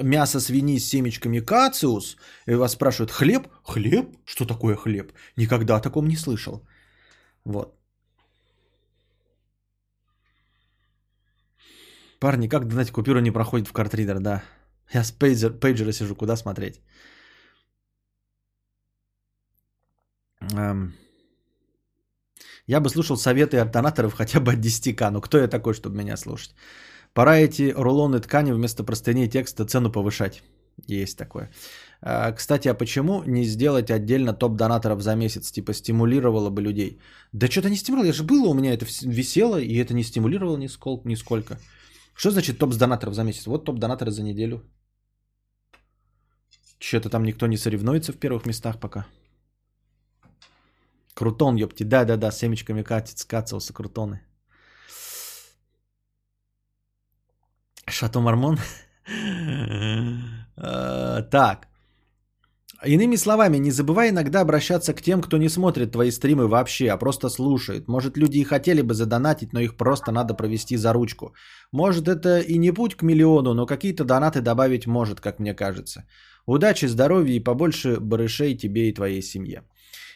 мясо 0.00 0.40
свиньи 0.40 0.78
с 0.78 0.88
семечками 0.88 1.40
кациус, 1.40 2.16
и 2.46 2.54
вас 2.54 2.72
спрашивают, 2.72 3.10
хлеб? 3.10 3.48
Хлеб? 3.64 4.16
Что 4.24 4.46
такое 4.46 4.76
хлеб? 4.76 5.12
Никогда 5.36 5.76
о 5.76 5.80
таком 5.80 6.08
не 6.08 6.16
слышал. 6.16 6.62
Вот. 7.44 7.74
Парни, 12.20 12.48
как 12.48 12.66
донатить 12.68 12.92
купюра 12.92 13.20
не 13.20 13.30
проходит 13.32 13.68
в 13.68 13.72
картридер, 13.72 14.20
да. 14.20 14.42
Я 14.92 15.04
с 15.04 15.10
пейджер, 15.12 15.52
пейджера 15.52 15.92
сижу, 15.92 16.14
куда 16.14 16.36
смотреть? 16.36 16.80
Эм, 20.40 20.92
Я 22.66 22.80
бы 22.80 22.88
слушал 22.88 23.16
советы 23.16 23.58
от 23.58 23.72
донаторов 23.72 24.14
хотя 24.14 24.40
бы 24.40 24.52
от 24.52 24.60
10к, 24.60 25.10
но 25.10 25.20
кто 25.20 25.38
я 25.38 25.48
такой, 25.48 25.74
чтобы 25.74 25.96
меня 25.96 26.16
слушать? 26.16 26.54
Пора 27.14 27.36
эти 27.36 27.72
рулоны 27.76 28.20
ткани 28.20 28.52
вместо 28.52 28.84
простыней 28.84 29.28
текста 29.28 29.64
цену 29.64 29.90
повышать. 29.90 30.42
Есть 30.86 31.18
такое. 31.18 31.50
А, 32.00 32.32
Кстати, 32.32 32.68
а 32.68 32.74
почему 32.74 33.22
не 33.26 33.44
сделать 33.44 33.90
отдельно 33.90 34.32
топ 34.32 34.56
донаторов 34.56 35.02
за 35.02 35.16
месяц? 35.16 35.50
Типа 35.50 35.72
стимулировало 35.72 36.50
бы 36.50 36.62
людей. 36.62 36.98
Да 37.32 37.46
что-то 37.48 37.68
не 37.68 37.76
стимулировало. 37.76 38.06
Я 38.06 38.12
же 38.12 38.24
было 38.24 38.48
у 38.48 38.54
меня 38.54 38.72
это 38.72 38.86
висело, 39.02 39.60
и 39.60 39.74
это 39.76 39.94
не 39.94 40.04
стимулировало 40.04 40.56
нисколько. 40.56 41.08
нисколько. 41.08 41.58
Что 42.14 42.30
значит 42.30 42.58
топ 42.58 42.72
с 42.72 42.76
донаторов 42.76 43.14
за 43.14 43.24
месяц? 43.24 43.46
Вот 43.46 43.64
топ 43.64 43.78
донаторы 43.78 44.10
за 44.10 44.22
неделю. 44.22 44.62
Что-то 46.78 47.10
там 47.10 47.24
никто 47.24 47.46
не 47.46 47.56
соревнуется 47.56 48.12
в 48.12 48.16
первых 48.16 48.46
местах 48.46 48.80
пока. 48.80 49.06
Крутон, 51.14 51.56
ёпти. 51.56 51.84
Да-да-да, 51.84 52.30
семечками 52.30 52.82
катит, 52.82 53.18
скацался 53.18 53.72
крутоны. 53.72 54.20
Шато 57.90 58.20
Мармон. 58.20 58.58
Э, 60.56 61.22
Так. 61.30 61.70
Иными 62.86 63.16
словами, 63.16 63.58
не 63.58 63.70
забывай 63.70 64.08
иногда 64.08 64.40
обращаться 64.40 64.94
к 64.94 65.02
тем, 65.02 65.20
кто 65.20 65.36
не 65.36 65.50
смотрит 65.50 65.92
твои 65.92 66.10
стримы 66.10 66.46
вообще, 66.48 66.90
а 66.90 66.96
просто 66.96 67.28
слушает. 67.28 67.88
Может, 67.88 68.16
люди 68.16 68.38
и 68.38 68.44
хотели 68.44 68.80
бы 68.80 68.94
задонатить, 68.94 69.52
но 69.52 69.60
их 69.60 69.76
просто 69.76 70.12
надо 70.12 70.32
провести 70.34 70.76
за 70.76 70.94
ручку. 70.94 71.34
Может, 71.72 72.08
это 72.08 72.40
и 72.40 72.58
не 72.58 72.72
путь 72.72 72.94
к 72.94 73.02
миллиону, 73.02 73.52
но 73.52 73.66
какие-то 73.66 74.04
донаты 74.04 74.40
добавить 74.40 74.86
может, 74.86 75.20
как 75.20 75.40
мне 75.40 75.54
кажется. 75.54 76.04
Удачи, 76.46 76.86
здоровья 76.86 77.34
и 77.34 77.44
побольше 77.44 78.00
барышей 78.00 78.56
тебе 78.56 78.88
и 78.88 78.94
твоей 78.94 79.22
семье. 79.22 79.62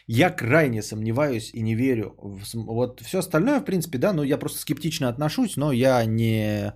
Я 0.07 0.31
крайне 0.31 0.81
сомневаюсь 0.81 1.51
и 1.53 1.61
не 1.61 1.75
верю. 1.75 2.15
Вот 2.53 3.01
все 3.01 3.19
остальное, 3.19 3.59
в 3.59 3.65
принципе, 3.65 3.99
да, 3.99 4.13
но 4.13 4.23
я 4.23 4.37
просто 4.39 4.59
скептично 4.59 5.07
отношусь, 5.07 5.55
но 5.55 5.71
я 5.71 6.03
не, 6.05 6.73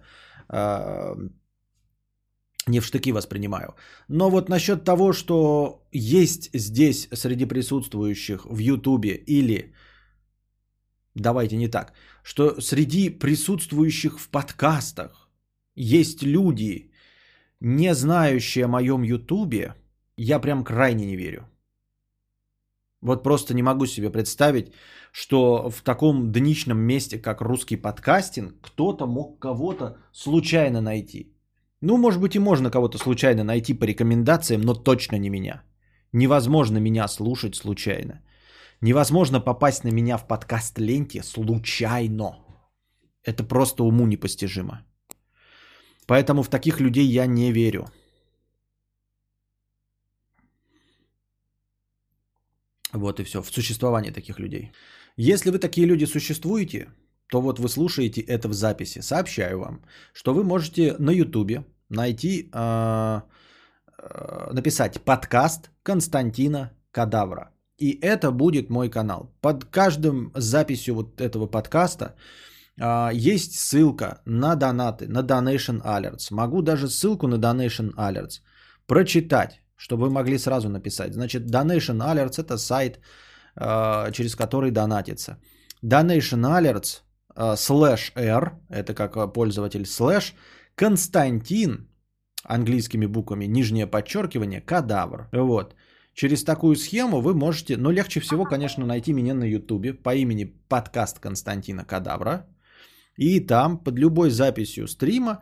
не 2.67 2.79
в 2.79 2.85
штыки 2.85 3.12
воспринимаю. 3.12 3.75
Но 4.07 4.29
вот 4.29 4.49
насчет 4.49 4.83
того, 4.83 5.13
что 5.13 5.88
есть 5.91 6.49
здесь 6.53 7.07
среди 7.13 7.45
присутствующих 7.45 8.45
в 8.45 8.57
Ютубе 8.59 9.15
или, 9.15 9.73
давайте 11.15 11.57
не 11.57 11.67
так, 11.67 11.93
что 12.23 12.62
среди 12.62 13.09
присутствующих 13.09 14.19
в 14.19 14.29
подкастах 14.29 15.29
есть 15.75 16.23
люди, 16.23 16.91
не 17.59 17.93
знающие 17.95 18.65
о 18.65 18.67
моем 18.67 19.03
Ютубе, 19.03 19.75
я 20.17 20.39
прям 20.39 20.63
крайне 20.63 21.05
не 21.05 21.15
верю. 21.15 21.47
Вот 23.01 23.23
просто 23.23 23.53
не 23.53 23.63
могу 23.63 23.85
себе 23.85 24.09
представить, 24.09 24.73
что 25.12 25.69
в 25.69 25.81
таком 25.83 26.31
дничном 26.31 26.79
месте, 26.79 27.17
как 27.17 27.41
русский 27.41 27.77
подкастинг, 27.77 28.53
кто-то 28.62 29.07
мог 29.07 29.39
кого-то 29.39 29.97
случайно 30.12 30.81
найти. 30.81 31.33
Ну, 31.81 31.97
может 31.97 32.19
быть, 32.19 32.35
и 32.35 32.39
можно 32.39 32.71
кого-то 32.71 32.97
случайно 32.97 33.43
найти 33.43 33.73
по 33.73 33.85
рекомендациям, 33.85 34.62
но 34.62 34.73
точно 34.73 35.17
не 35.17 35.29
меня. 35.29 35.63
Невозможно 36.12 36.77
меня 36.79 37.07
слушать 37.07 37.55
случайно. 37.55 38.21
Невозможно 38.81 39.39
попасть 39.39 39.83
на 39.83 39.91
меня 39.91 40.17
в 40.17 40.27
подкаст-ленте 40.27 41.23
случайно. 41.23 42.35
Это 43.23 43.43
просто 43.43 43.83
уму 43.83 44.07
непостижимо. 44.07 44.85
Поэтому 46.05 46.43
в 46.43 46.49
таких 46.49 46.79
людей 46.79 47.05
я 47.05 47.27
не 47.27 47.51
верю. 47.51 47.88
Вот 52.93 53.19
и 53.19 53.23
все. 53.23 53.41
В 53.41 53.52
существование 53.52 54.12
таких 54.12 54.39
людей. 54.39 54.71
Если 55.17 55.52
вы 55.52 55.60
такие 55.60 55.88
люди 55.88 56.06
существуете, 56.06 56.88
то 57.30 57.41
вот 57.41 57.60
вы 57.60 57.69
слушаете 57.69 58.21
это 58.21 58.47
в 58.47 58.54
записи. 58.54 59.02
Сообщаю 59.02 59.60
вам, 59.60 59.82
что 60.13 60.34
вы 60.34 60.43
можете 60.43 60.95
на 60.99 61.12
Ютубе 61.12 61.63
найти, 61.89 62.49
э, 62.54 63.21
э, 63.97 64.54
написать 64.54 65.02
подкаст 65.02 65.69
Константина 65.84 66.71
Кадавра. 66.91 67.52
И 67.78 67.99
это 68.02 68.32
будет 68.32 68.69
мой 68.69 68.89
канал. 68.89 69.32
Под 69.41 69.65
каждым 69.65 70.32
записью 70.36 70.95
вот 70.95 71.21
этого 71.21 71.47
подкаста 71.47 72.15
э, 72.82 73.10
есть 73.13 73.60
ссылка 73.60 74.21
на 74.25 74.56
донаты, 74.56 75.08
на 75.08 75.21
Donation 75.21 75.82
Alerts. 75.84 76.32
Могу 76.32 76.62
даже 76.62 76.88
ссылку 76.88 77.28
на 77.28 77.36
Donation 77.36 77.93
Alerts 77.95 78.41
прочитать 78.88 79.62
чтобы 79.79 80.03
вы 80.03 80.09
могли 80.09 80.37
сразу 80.37 80.69
написать. 80.69 81.13
Значит, 81.13 81.43
Donation 81.43 81.99
Alerts 81.99 82.37
это 82.37 82.57
сайт, 82.57 82.99
э, 83.55 84.11
через 84.11 84.35
который 84.35 84.71
донатится. 84.71 85.37
Donation 85.83 86.43
Alerts 86.43 87.01
э, 87.35 87.55
slash 87.55 88.11
R, 88.15 88.51
это 88.69 88.93
как 88.93 89.33
пользователь 89.33 89.85
слэш, 89.85 90.33
Константин, 90.75 91.87
английскими 92.43 93.07
буквами, 93.07 93.45
нижнее 93.47 93.87
подчеркивание, 93.87 94.61
кадавр. 94.61 95.29
Вот. 95.31 95.75
Через 96.13 96.43
такую 96.43 96.75
схему 96.75 97.21
вы 97.21 97.33
можете, 97.33 97.77
но 97.77 97.91
легче 97.91 98.19
всего, 98.19 98.45
конечно, 98.45 98.85
найти 98.85 99.13
меня 99.13 99.33
на 99.33 99.45
ютубе 99.45 99.93
по 99.93 100.13
имени 100.13 100.45
подкаст 100.67 101.19
Константина 101.19 101.85
Кадавра. 101.85 102.45
И 103.17 103.39
там 103.39 103.77
под 103.77 103.97
любой 103.97 104.29
записью 104.29 104.87
стрима 104.87 105.39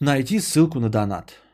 найти 0.00 0.40
ссылку 0.40 0.80
на 0.80 0.88
донат. 0.88 1.45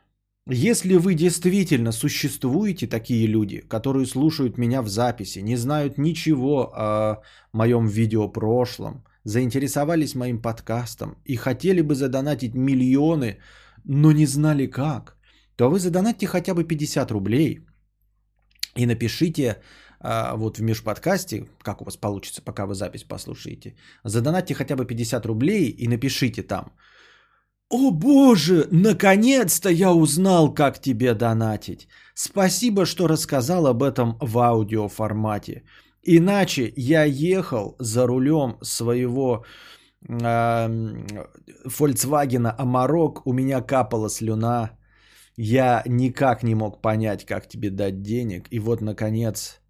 Если 0.51 0.97
вы 0.97 1.15
действительно 1.15 1.93
существуете, 1.93 2.85
такие 2.87 3.27
люди, 3.27 3.61
которые 3.61 4.05
слушают 4.05 4.57
меня 4.57 4.81
в 4.81 4.89
записи, 4.89 5.39
не 5.39 5.55
знают 5.55 5.97
ничего 5.97 6.73
о 6.75 7.21
моем 7.53 7.87
видео 7.87 8.27
прошлом, 8.27 9.05
заинтересовались 9.23 10.15
моим 10.15 10.41
подкастом 10.41 11.15
и 11.23 11.37
хотели 11.37 11.79
бы 11.81 11.95
задонатить 11.95 12.55
миллионы, 12.55 13.37
но 13.85 14.11
не 14.11 14.25
знали 14.25 14.67
как, 14.67 15.15
то 15.55 15.69
вы 15.69 15.79
задонатьте 15.79 16.27
хотя 16.27 16.53
бы 16.53 16.65
50 16.65 17.11
рублей 17.11 17.65
и 18.75 18.85
напишите 18.85 19.61
а, 20.01 20.35
вот 20.35 20.57
в 20.57 20.61
межподкасте, 20.61 21.47
как 21.61 21.81
у 21.81 21.85
вас 21.85 21.95
получится, 21.95 22.41
пока 22.41 22.65
вы 22.65 22.75
запись 22.75 23.05
послушаете, 23.05 23.75
задонатьте 24.03 24.55
хотя 24.55 24.75
бы 24.75 24.85
50 24.85 25.25
рублей 25.25 25.69
и 25.69 25.87
напишите 25.87 26.43
там– 26.43 26.73
«О 27.73 27.91
боже, 27.91 28.67
наконец-то 28.71 29.69
я 29.69 29.91
узнал, 29.93 30.53
как 30.53 30.79
тебе 30.79 31.15
донатить. 31.15 31.87
Спасибо, 32.13 32.85
что 32.85 33.07
рассказал 33.07 33.65
об 33.65 33.81
этом 33.81 34.15
в 34.21 34.37
аудиоформате. 34.37 35.63
Иначе 36.03 36.71
я 36.77 37.03
ехал 37.05 37.75
за 37.79 38.05
рулем 38.05 38.57
своего 38.61 39.43
Volkswagen 41.67 42.55
Amarok, 42.59 43.21
у 43.25 43.33
меня 43.33 43.61
капала 43.61 44.09
слюна. 44.09 44.77
Я 45.35 45.81
никак 45.87 46.43
не 46.43 46.53
мог 46.53 46.81
понять, 46.81 47.25
как 47.25 47.47
тебе 47.47 47.71
дать 47.71 48.03
денег. 48.03 48.47
И 48.51 48.59
вот, 48.59 48.81
наконец, 48.81 49.61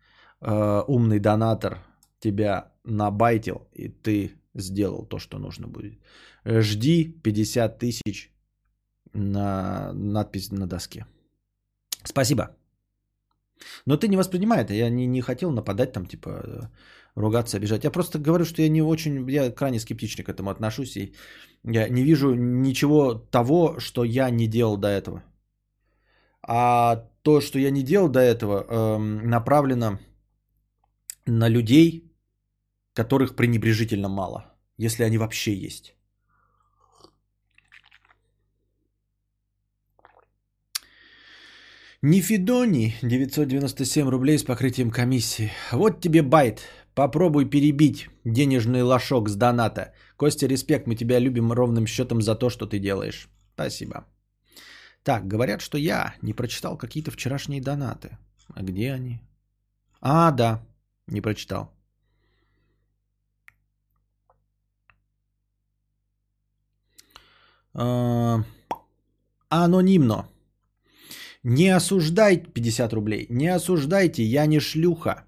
э, 0.41 0.83
умный 0.87 1.19
донатор 1.19 1.77
тебя 2.19 2.73
набайтил, 2.83 3.69
и 3.71 3.87
ты 3.87 4.33
сделал 4.55 5.05
то, 5.05 5.19
что 5.19 5.39
нужно 5.39 5.67
будет. 5.67 5.93
Жди 6.45 7.21
50 7.23 7.79
тысяч 7.79 8.31
на 9.13 9.93
надпись 9.93 10.51
на 10.51 10.67
доске. 10.67 11.05
Спасибо. 12.03 12.55
Но 13.85 13.97
ты 13.97 14.07
не 14.07 14.17
воспринимай 14.17 14.61
это. 14.61 14.73
Я 14.73 14.89
не, 14.89 15.07
не 15.07 15.21
хотел 15.21 15.51
нападать 15.51 15.93
там, 15.93 16.05
типа, 16.05 16.69
ругаться, 17.15 17.57
обижать. 17.57 17.83
Я 17.83 17.91
просто 17.91 18.19
говорю, 18.19 18.45
что 18.45 18.61
я 18.61 18.69
не 18.69 18.81
очень, 18.81 19.29
я 19.29 19.51
крайне 19.51 19.79
скептично 19.79 20.23
к 20.23 20.29
этому 20.29 20.49
отношусь. 20.49 20.97
И 20.97 21.13
я 21.63 21.89
не 21.89 22.03
вижу 22.03 22.33
ничего 22.35 23.13
того, 23.13 23.79
что 23.79 24.03
я 24.03 24.29
не 24.29 24.47
делал 24.47 24.77
до 24.77 24.87
этого. 24.87 25.23
А 26.41 27.07
то, 27.21 27.39
что 27.39 27.59
я 27.59 27.71
не 27.71 27.83
делал 27.83 28.09
до 28.09 28.19
этого, 28.19 28.65
эм, 28.69 29.29
направлено 29.29 29.99
на 31.25 31.47
людей, 31.47 32.11
которых 32.93 33.35
пренебрежительно 33.35 34.09
мало, 34.09 34.53
если 34.77 35.03
они 35.03 35.17
вообще 35.17 35.53
есть. 35.53 35.95
Нефидони, 42.05 42.95
997 43.01 44.09
рублей 44.09 44.37
с 44.37 44.43
покрытием 44.43 44.91
комиссии. 44.91 45.51
Вот 45.71 46.01
тебе 46.01 46.21
байт. 46.21 46.59
Попробуй 46.95 47.45
перебить 47.49 48.09
денежный 48.25 48.83
лошок 48.83 49.29
с 49.29 49.35
доната. 49.35 49.93
Костя, 50.17 50.47
респект, 50.47 50.85
мы 50.85 50.95
тебя 50.95 51.17
любим 51.17 51.53
ровным 51.53 51.87
счетом 51.87 52.21
за 52.21 52.35
то, 52.35 52.49
что 52.49 52.65
ты 52.65 52.79
делаешь. 52.79 53.29
Спасибо. 53.53 54.05
Так, 55.03 55.27
говорят, 55.29 55.61
что 55.61 55.77
я 55.77 56.15
не 56.21 56.33
прочитал 56.33 56.77
какие-то 56.77 57.09
вчерашние 57.09 57.61
донаты. 57.61 58.17
А 58.53 58.63
где 58.63 58.91
они? 58.91 59.21
А, 60.01 60.31
да, 60.31 60.61
не 61.07 61.21
прочитал. 61.21 61.71
А, 67.73 68.43
анонимно. 69.47 70.27
Не 71.43 71.75
осуждайте, 71.75 72.47
50 72.53 72.93
рублей, 72.93 73.27
не 73.29 73.47
осуждайте, 73.47 74.23
я 74.23 74.45
не 74.45 74.59
шлюха. 74.59 75.25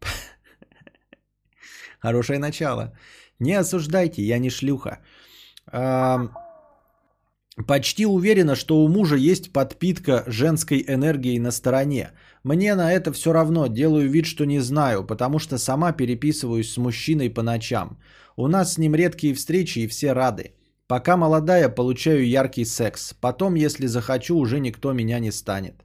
Хорошее 2.00 2.38
начало. 2.38 2.92
Не 3.38 3.54
осуждайте, 3.54 4.22
я 4.22 4.38
не 4.38 4.50
шлюха. 4.50 4.98
Почти 7.66 8.06
уверена, 8.06 8.54
что 8.54 8.84
у 8.84 8.88
мужа 8.88 9.16
есть 9.16 9.52
подпитка 9.52 10.24
женской 10.26 10.84
энергии 10.86 11.38
на 11.38 11.52
стороне. 11.52 12.12
Мне 12.44 12.74
на 12.74 12.92
это 12.92 13.12
все 13.12 13.32
равно, 13.32 13.66
делаю 13.66 14.10
вид, 14.10 14.26
что 14.26 14.44
не 14.44 14.60
знаю, 14.60 15.06
потому 15.06 15.38
что 15.38 15.58
сама 15.58 15.92
переписываюсь 15.92 16.70
с 16.70 16.76
мужчиной 16.76 17.30
по 17.30 17.42
ночам. 17.42 17.98
У 18.36 18.46
нас 18.46 18.74
с 18.74 18.78
ним 18.78 18.94
редкие 18.94 19.34
встречи 19.34 19.80
и 19.80 19.88
все 19.88 20.12
рады. 20.12 20.54
Пока 20.90 21.16
молодая, 21.16 21.68
получаю 21.68 22.26
яркий 22.26 22.64
секс. 22.64 23.14
Потом, 23.20 23.54
если 23.54 23.86
захочу, 23.86 24.36
уже 24.36 24.58
никто 24.58 24.92
меня 24.92 25.20
не 25.20 25.30
станет. 25.30 25.84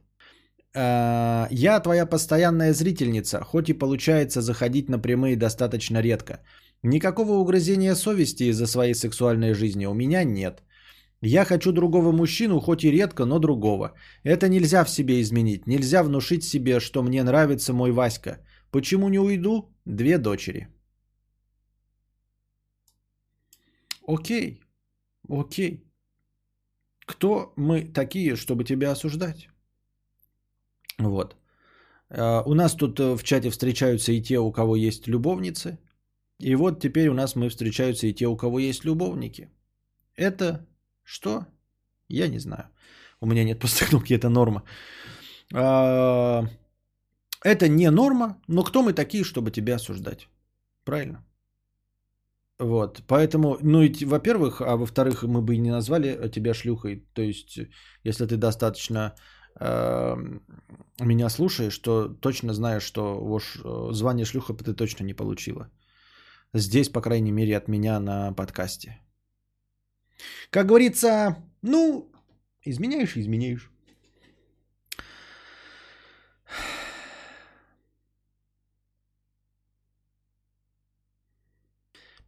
Э, 0.74 1.46
я 1.50 1.80
твоя 1.80 2.06
постоянная 2.06 2.72
зрительница, 2.74 3.38
хоть 3.44 3.68
и 3.68 3.78
получается 3.78 4.40
заходить 4.40 4.88
на 4.88 4.98
прямые 4.98 5.36
достаточно 5.36 6.02
редко. 6.02 6.40
Никакого 6.82 7.34
угрызения 7.34 7.94
совести 7.94 8.50
из-за 8.50 8.66
своей 8.66 8.94
сексуальной 8.94 9.54
жизни 9.54 9.86
у 9.86 9.94
меня 9.94 10.24
нет. 10.24 10.64
Я 11.22 11.44
хочу 11.44 11.72
другого 11.72 12.10
мужчину, 12.10 12.58
хоть 12.58 12.82
и 12.82 12.90
редко, 12.90 13.26
но 13.26 13.38
другого. 13.38 13.92
Это 14.24 14.48
нельзя 14.48 14.84
в 14.84 14.90
себе 14.90 15.20
изменить. 15.20 15.68
Нельзя 15.68 16.02
внушить 16.02 16.42
себе, 16.42 16.80
что 16.80 17.04
мне 17.04 17.22
нравится 17.22 17.72
мой 17.72 17.92
Васька. 17.92 18.38
Почему 18.72 19.08
не 19.08 19.20
уйду? 19.20 19.68
Две 19.84 20.18
дочери. 20.18 20.66
Окей. 24.08 24.65
Окей. 25.28 25.82
Кто 27.06 27.52
мы 27.56 27.84
такие, 27.84 28.36
чтобы 28.36 28.64
тебя 28.64 28.92
осуждать? 28.92 29.48
Вот. 30.98 31.36
Э, 32.10 32.42
у 32.46 32.54
нас 32.54 32.74
тут 32.74 33.00
э, 33.00 33.16
в 33.16 33.22
чате 33.22 33.50
встречаются 33.50 34.12
и 34.12 34.22
те, 34.22 34.38
у 34.38 34.52
кого 34.52 34.76
есть 34.76 35.08
любовницы. 35.08 35.78
И 36.38 36.54
вот 36.56 36.80
теперь 36.80 37.08
у 37.08 37.14
нас 37.14 37.36
мы 37.36 37.48
встречаются 37.48 38.06
и 38.06 38.14
те, 38.14 38.26
у 38.26 38.36
кого 38.36 38.58
есть 38.58 38.84
любовники. 38.84 39.48
Это 40.16 40.66
что? 41.04 41.46
Я 42.08 42.28
не 42.28 42.38
знаю. 42.38 42.68
У 43.20 43.26
меня 43.26 43.44
нет 43.44 43.58
просто 43.60 43.84
кнопки, 43.84 44.14
это 44.14 44.28
норма. 44.28 44.62
А, 45.54 46.44
это 47.44 47.68
не 47.68 47.90
норма, 47.90 48.36
но 48.48 48.64
кто 48.64 48.82
мы 48.82 48.92
такие, 48.92 49.24
чтобы 49.24 49.50
тебя 49.50 49.76
осуждать? 49.76 50.28
Правильно? 50.84 51.24
Вот, 52.58 53.02
поэтому, 53.06 53.58
ну, 53.60 53.82
и, 53.82 54.04
во-первых, 54.04 54.62
а 54.62 54.76
во-вторых, 54.76 55.22
мы 55.22 55.42
бы 55.42 55.54
и 55.54 55.58
не 55.58 55.70
назвали 55.70 56.30
тебя 56.30 56.54
шлюхой. 56.54 57.04
То 57.14 57.22
есть, 57.22 57.58
если 58.02 58.26
ты 58.26 58.36
достаточно 58.36 59.14
э, 59.60 60.16
меня 61.00 61.28
слушаешь, 61.28 61.78
то 61.78 62.08
точно 62.08 62.54
знаешь, 62.54 62.82
что 62.82 63.20
уж 63.20 63.60
э, 63.62 63.92
звание 63.92 64.24
шлюха 64.24 64.54
ты 64.54 64.72
точно 64.72 65.04
не 65.04 65.12
получила. 65.12 65.70
Здесь, 66.54 66.88
по 66.88 67.02
крайней 67.02 67.32
мере, 67.32 67.56
от 67.56 67.68
меня 67.68 68.00
на 68.00 68.32
подкасте. 68.32 69.00
Как 70.50 70.66
говорится, 70.66 71.36
ну, 71.60 72.10
изменяешь, 72.64 73.16
изменяешь. 73.16 73.70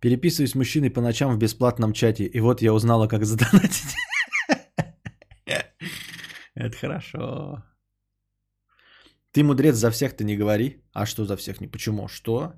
Переписываюсь 0.01 0.53
с 0.53 0.55
мужчиной 0.55 0.90
по 0.90 1.01
ночам 1.01 1.34
в 1.34 1.38
бесплатном 1.38 1.92
чате, 1.92 2.24
и 2.24 2.40
вот 2.40 2.62
я 2.62 2.72
узнала, 2.72 3.09
как 3.09 3.24
задонатить. 3.24 3.94
Это 6.55 6.76
хорошо. 6.76 7.64
Ты 9.32 9.44
мудрец 9.44 9.76
за 9.76 9.90
всех-то 9.90 10.24
не 10.24 10.36
говори. 10.36 10.82
А 10.92 11.07
что 11.07 11.24
за 11.24 11.36
всех? 11.36 11.61
Не 11.61 11.68
почему? 11.68 12.09
Что? 12.09 12.53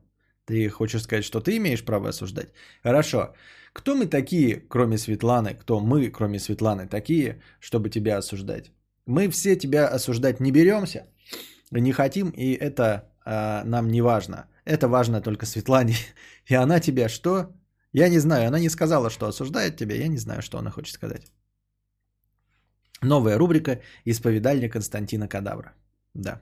Ты 0.47 0.68
хочешь 0.68 1.03
сказать, 1.03 1.24
что 1.24 1.41
ты 1.41 1.57
имеешь 1.57 1.84
право 1.84 2.09
осуждать? 2.09 2.53
Хорошо. 2.82 3.34
Кто 3.72 3.95
мы 3.95 4.07
такие, 4.07 4.61
кроме 4.68 4.99
Светланы? 4.99 5.55
Кто 5.55 5.80
мы, 5.80 6.11
кроме 6.11 6.38
Светланы, 6.38 6.88
такие, 6.88 7.43
чтобы 7.61 7.91
тебя 7.91 8.18
осуждать? 8.18 8.72
Мы 9.07 9.28
все 9.28 9.57
тебя 9.57 9.86
осуждать 9.88 10.41
не 10.41 10.51
беремся, 10.51 11.07
не 11.70 11.93
хотим, 11.93 12.30
и 12.30 12.53
это 12.55 13.12
э, 13.24 13.64
нам 13.64 13.88
не 13.88 14.03
важно. 14.03 14.49
Это 14.71 14.87
важно 14.87 15.21
только 15.21 15.47
Светлане. 15.47 15.95
И 16.51 16.55
она 16.55 16.81
тебя 16.81 17.09
что? 17.09 17.53
Я 17.93 18.09
не 18.09 18.21
знаю. 18.21 18.49
Она 18.49 18.61
не 18.61 18.71
сказала, 18.71 19.11
что 19.11 19.27
осуждает 19.27 19.77
тебя. 19.77 19.95
Я 19.95 20.09
не 20.09 20.18
знаю, 20.18 20.43
что 20.43 20.59
она 20.59 20.71
хочет 20.71 20.95
сказать. 20.95 21.23
Новая 23.03 23.39
рубрика 23.39 23.81
«Исповедальня 24.07 24.71
Константина 24.71 25.29
Кадавра». 25.29 25.73
Да. 26.14 26.41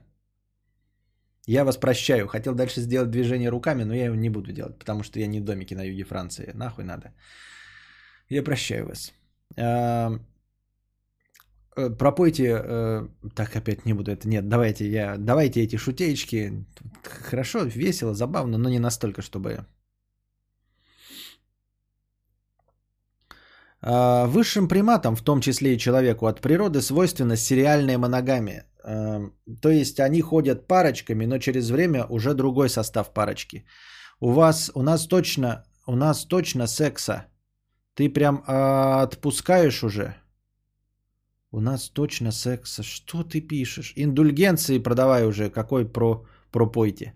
Я 1.47 1.63
вас 1.63 1.77
прощаю. 1.77 2.27
Хотел 2.27 2.53
дальше 2.53 2.81
сделать 2.81 3.09
движение 3.09 3.49
руками, 3.49 3.83
но 3.83 3.95
я 3.95 4.05
его 4.05 4.15
не 4.15 4.29
буду 4.29 4.51
делать, 4.51 4.77
потому 4.77 5.03
что 5.03 5.19
я 5.19 5.27
не 5.27 5.39
в 5.39 5.43
домике 5.43 5.75
на 5.75 5.83
юге 5.83 6.03
Франции. 6.03 6.51
Нахуй 6.53 6.83
надо. 6.83 7.13
Я 8.29 8.43
прощаю 8.43 8.85
вас. 8.85 9.13
Э, 11.75 11.89
пропойте, 11.89 12.61
э, 12.63 13.07
так 13.35 13.55
опять 13.55 13.85
не 13.85 13.93
буду 13.93 14.11
это, 14.11 14.27
нет, 14.27 14.49
давайте 14.49 14.89
я, 14.89 15.17
давайте 15.17 15.61
эти 15.61 15.77
шутеечки, 15.77 16.65
хорошо, 17.03 17.59
весело, 17.63 18.13
забавно, 18.13 18.57
но 18.57 18.69
не 18.69 18.79
настолько, 18.79 19.21
чтобы... 19.21 19.65
А, 23.81 24.25
высшим 24.25 24.67
приматам, 24.67 25.15
в 25.15 25.21
том 25.21 25.41
числе 25.41 25.73
и 25.73 25.77
человеку 25.77 26.25
от 26.25 26.41
природы, 26.41 26.81
свойственна 26.81 27.37
сериальная 27.37 27.97
моногамия. 27.97 28.65
Эм, 28.83 29.33
то 29.61 29.69
есть 29.69 29.99
они 29.99 30.21
ходят 30.21 30.67
парочками, 30.67 31.25
но 31.25 31.39
через 31.39 31.69
время 31.69 32.05
уже 32.09 32.33
другой 32.33 32.69
состав 32.69 33.13
парочки. 33.13 33.65
У 34.19 34.31
вас, 34.31 34.71
у 34.75 34.81
нас 34.81 35.07
точно, 35.07 35.63
у 35.85 35.95
нас 35.95 36.25
точно 36.25 36.67
секса. 36.67 37.25
Ты 37.93 38.09
прям 38.09 38.43
э, 38.47 39.03
отпускаешь 39.03 39.83
уже. 39.83 40.15
У 41.51 41.59
нас 41.59 41.89
точно 41.89 42.31
секса. 42.31 42.83
Что 42.83 43.23
ты 43.23 43.41
пишешь? 43.41 43.93
Индульгенции 43.95 44.83
продавай 44.83 45.27
уже. 45.27 45.49
Какой 45.49 45.85
про 45.85 46.25
пропойте? 46.51 47.13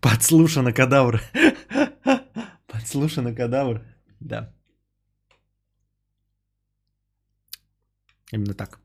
Подслушано 0.00 0.72
кадавр. 0.72 1.20
Подслушано 2.66 3.34
кадавр. 3.34 3.82
Да. 4.20 4.52
Именно 8.32 8.54
так. 8.54 8.80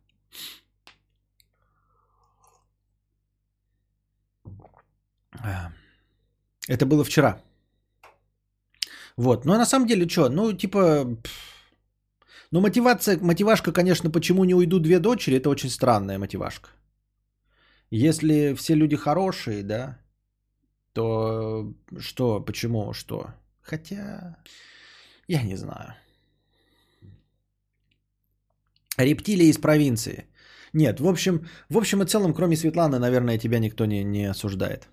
А, 5.43 5.71
это 6.67 6.85
было 6.85 7.03
вчера. 7.03 7.41
Вот. 9.17 9.45
Но 9.45 9.57
на 9.57 9.65
самом 9.65 9.87
деле 9.87 10.07
что? 10.07 10.29
Ну, 10.29 10.53
типа... 10.53 11.05
Ну, 12.55 12.61
мотивация, 12.61 13.19
мотивашка, 13.21 13.73
конечно, 13.73 14.09
почему 14.09 14.45
не 14.45 14.55
уйдут 14.55 14.83
две 14.83 14.99
дочери, 14.99 15.35
это 15.35 15.49
очень 15.49 15.69
странная 15.69 16.17
мотивашка. 16.17 16.69
Если 17.91 18.53
все 18.53 18.75
люди 18.75 18.95
хорошие, 18.95 19.61
да, 19.61 19.99
то 20.93 21.73
что, 21.99 22.39
почему, 22.39 22.93
что? 22.93 23.33
Хотя, 23.61 24.37
я 25.27 25.43
не 25.43 25.57
знаю. 25.57 25.95
Рептилии 28.97 29.49
из 29.49 29.57
провинции. 29.57 30.25
Нет, 30.71 31.01
в 31.01 31.07
общем, 31.07 31.45
в 31.67 31.77
общем 31.77 32.03
и 32.03 32.05
целом, 32.05 32.33
кроме 32.33 32.55
Светланы, 32.55 32.99
наверное, 32.99 33.37
тебя 33.37 33.59
никто 33.59 33.85
не, 33.85 34.03
не 34.05 34.31
осуждает. 34.31 34.87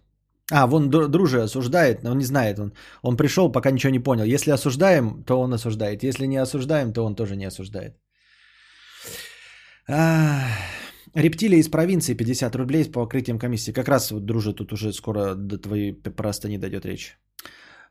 А, 0.50 0.66
вон 0.66 0.90
друже 0.90 1.42
осуждает, 1.42 2.02
но 2.02 2.10
он 2.10 2.18
не 2.18 2.24
знает. 2.24 2.58
Он, 2.58 2.72
он 3.02 3.16
пришел, 3.16 3.52
пока 3.52 3.70
ничего 3.70 3.92
не 3.92 4.02
понял. 4.02 4.24
Если 4.24 4.50
осуждаем, 4.50 5.24
то 5.24 5.40
он 5.40 5.54
осуждает. 5.54 6.02
Если 6.02 6.26
не 6.26 6.42
осуждаем, 6.42 6.92
то 6.92 7.04
он 7.04 7.14
тоже 7.14 7.36
не 7.36 7.46
осуждает. 7.46 7.96
А, 9.88 10.40
рептилия 11.14 11.58
из 11.58 11.68
провинции 11.68 12.14
50 12.14 12.56
рублей 12.56 12.84
с 12.84 12.88
покрытием 12.88 13.38
комиссии. 13.38 13.72
Как 13.72 13.88
раз, 13.88 14.12
друже, 14.12 14.52
тут 14.52 14.72
уже 14.72 14.92
скоро 14.92 15.34
до 15.34 15.58
твоей 15.58 15.92
просто 15.92 16.48
не 16.48 16.58
дойдет 16.58 16.86
речь. 16.86 17.18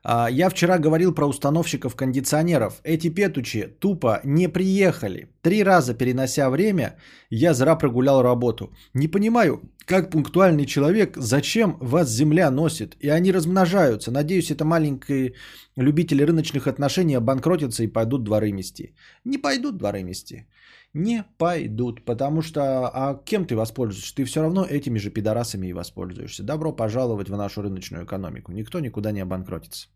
А, 0.04 0.28
я 0.30 0.48
вчера 0.48 0.78
говорил 0.78 1.14
про 1.14 1.26
установщиков 1.26 1.94
кондиционеров. 1.94 2.80
Эти 2.84 3.08
петучи 3.08 3.68
тупо 3.78 4.20
не 4.24 4.48
приехали. 4.48 5.28
Три 5.42 5.62
раза 5.62 5.94
перенося 5.94 6.50
время, 6.50 6.96
я 7.30 7.54
зря 7.54 7.76
прогулял 7.76 8.22
работу. 8.22 8.72
Не 8.94 9.08
понимаю, 9.08 9.62
как 9.86 10.10
пунктуальный 10.10 10.66
человек, 10.66 11.16
зачем 11.16 11.76
вас 11.80 12.10
земля 12.10 12.50
носит? 12.50 12.96
И 13.00 13.08
они 13.08 13.32
размножаются. 13.32 14.10
Надеюсь, 14.10 14.50
это 14.50 14.64
маленькие 14.64 15.34
любители 15.76 16.24
рыночных 16.24 16.66
отношений 16.66 17.14
обанкротятся 17.14 17.84
и 17.84 17.92
пойдут 17.92 18.24
дворы 18.24 18.52
мести. 18.52 18.94
Не 19.24 19.38
пойдут 19.38 19.78
дворы 19.78 20.02
мести. 20.02 20.46
Не 20.94 21.24
пойдут, 21.38 22.04
потому 22.04 22.42
что 22.42 22.88
а 22.88 23.14
кем 23.24 23.46
ты 23.46 23.56
воспользуешься? 23.56 24.14
Ты 24.14 24.24
все 24.24 24.42
равно 24.42 24.64
этими 24.64 24.98
же 24.98 25.10
пидорасами 25.10 25.68
и 25.68 25.72
воспользуешься. 25.72 26.42
Добро 26.42 26.72
пожаловать 26.72 27.30
в 27.30 27.36
нашу 27.36 27.62
рыночную 27.62 28.04
экономику. 28.04 28.52
Никто 28.52 28.78
никуда 28.80 29.10
не 29.12 29.20
обанкротится. 29.20 29.88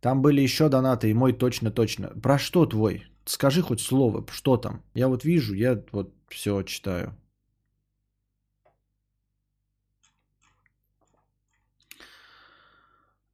Там 0.00 0.22
были 0.22 0.40
еще 0.40 0.68
донаты, 0.68 1.10
и 1.10 1.14
мой 1.14 1.32
точно-точно. 1.32 2.08
Про 2.22 2.38
что 2.38 2.66
твой? 2.66 3.04
Скажи 3.24 3.62
хоть 3.62 3.80
слово, 3.80 4.24
что 4.30 4.56
там? 4.56 4.82
Я 4.94 5.08
вот 5.08 5.24
вижу, 5.24 5.54
я 5.54 5.82
вот 5.92 6.14
все 6.28 6.62
читаю. 6.62 7.16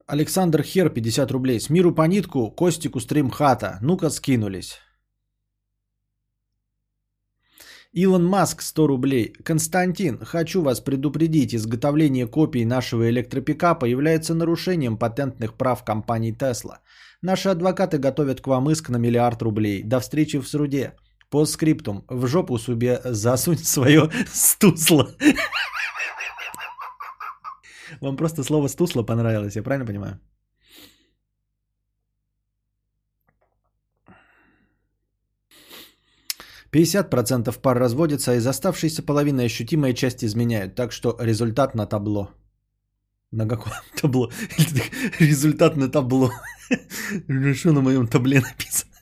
Александр 0.08 0.62
Хер, 0.62 0.88
50 0.88 1.30
рублей. 1.30 1.60
С 1.60 1.68
миру 1.68 1.92
по 1.92 2.06
нитку, 2.06 2.50
Костику 2.50 2.98
стрим 2.98 3.30
хата. 3.30 3.78
Ну-ка 3.82 4.08
скинулись. 4.08 4.78
Илон 7.92 8.24
Маск, 8.24 8.62
100 8.62 8.86
рублей. 8.86 9.34
Константин, 9.44 10.18
хочу 10.24 10.62
вас 10.62 10.80
предупредить, 10.80 11.54
изготовление 11.54 12.26
копий 12.26 12.64
нашего 12.64 13.10
электропикапа 13.10 13.84
является 13.84 14.34
нарушением 14.34 14.96
патентных 14.96 15.54
прав 15.54 15.84
компании 15.84 16.34
Tesla. 16.34 16.78
Наши 17.20 17.50
адвокаты 17.50 17.98
готовят 17.98 18.40
к 18.40 18.46
вам 18.46 18.70
иск 18.70 18.88
на 18.88 18.96
миллиард 18.96 19.42
рублей. 19.42 19.82
До 19.82 20.00
встречи 20.00 20.38
в 20.38 20.48
суде. 20.48 20.94
По 21.28 21.44
скриптум. 21.44 22.06
В 22.08 22.26
жопу 22.26 22.58
себе 22.58 23.02
засунь 23.04 23.58
свое 23.62 24.10
стусло. 24.32 25.10
Вам 28.00 28.16
просто 28.16 28.42
слово 28.42 28.68
стусло 28.68 29.02
понравилось, 29.02 29.56
я 29.56 29.62
правильно 29.62 29.86
понимаю? 29.86 30.20
Пятьдесят 36.70 37.10
процентов 37.10 37.58
пар 37.58 37.78
разводятся, 37.78 38.32
а 38.32 38.34
из 38.34 38.46
оставшейся 38.46 39.02
половины 39.02 39.40
ощутимая 39.40 39.94
часть 39.94 40.22
изменяют. 40.22 40.74
Так 40.74 40.92
что 40.92 41.16
результат 41.18 41.74
на 41.74 41.86
табло. 41.86 42.28
На 43.30 43.48
каком 43.48 43.72
табло? 44.00 44.30
Результат 45.18 45.76
на 45.76 45.88
табло. 45.88 46.30
Что 47.54 47.72
на 47.72 47.80
моем 47.80 48.06
табле 48.06 48.40
написано? 48.40 48.92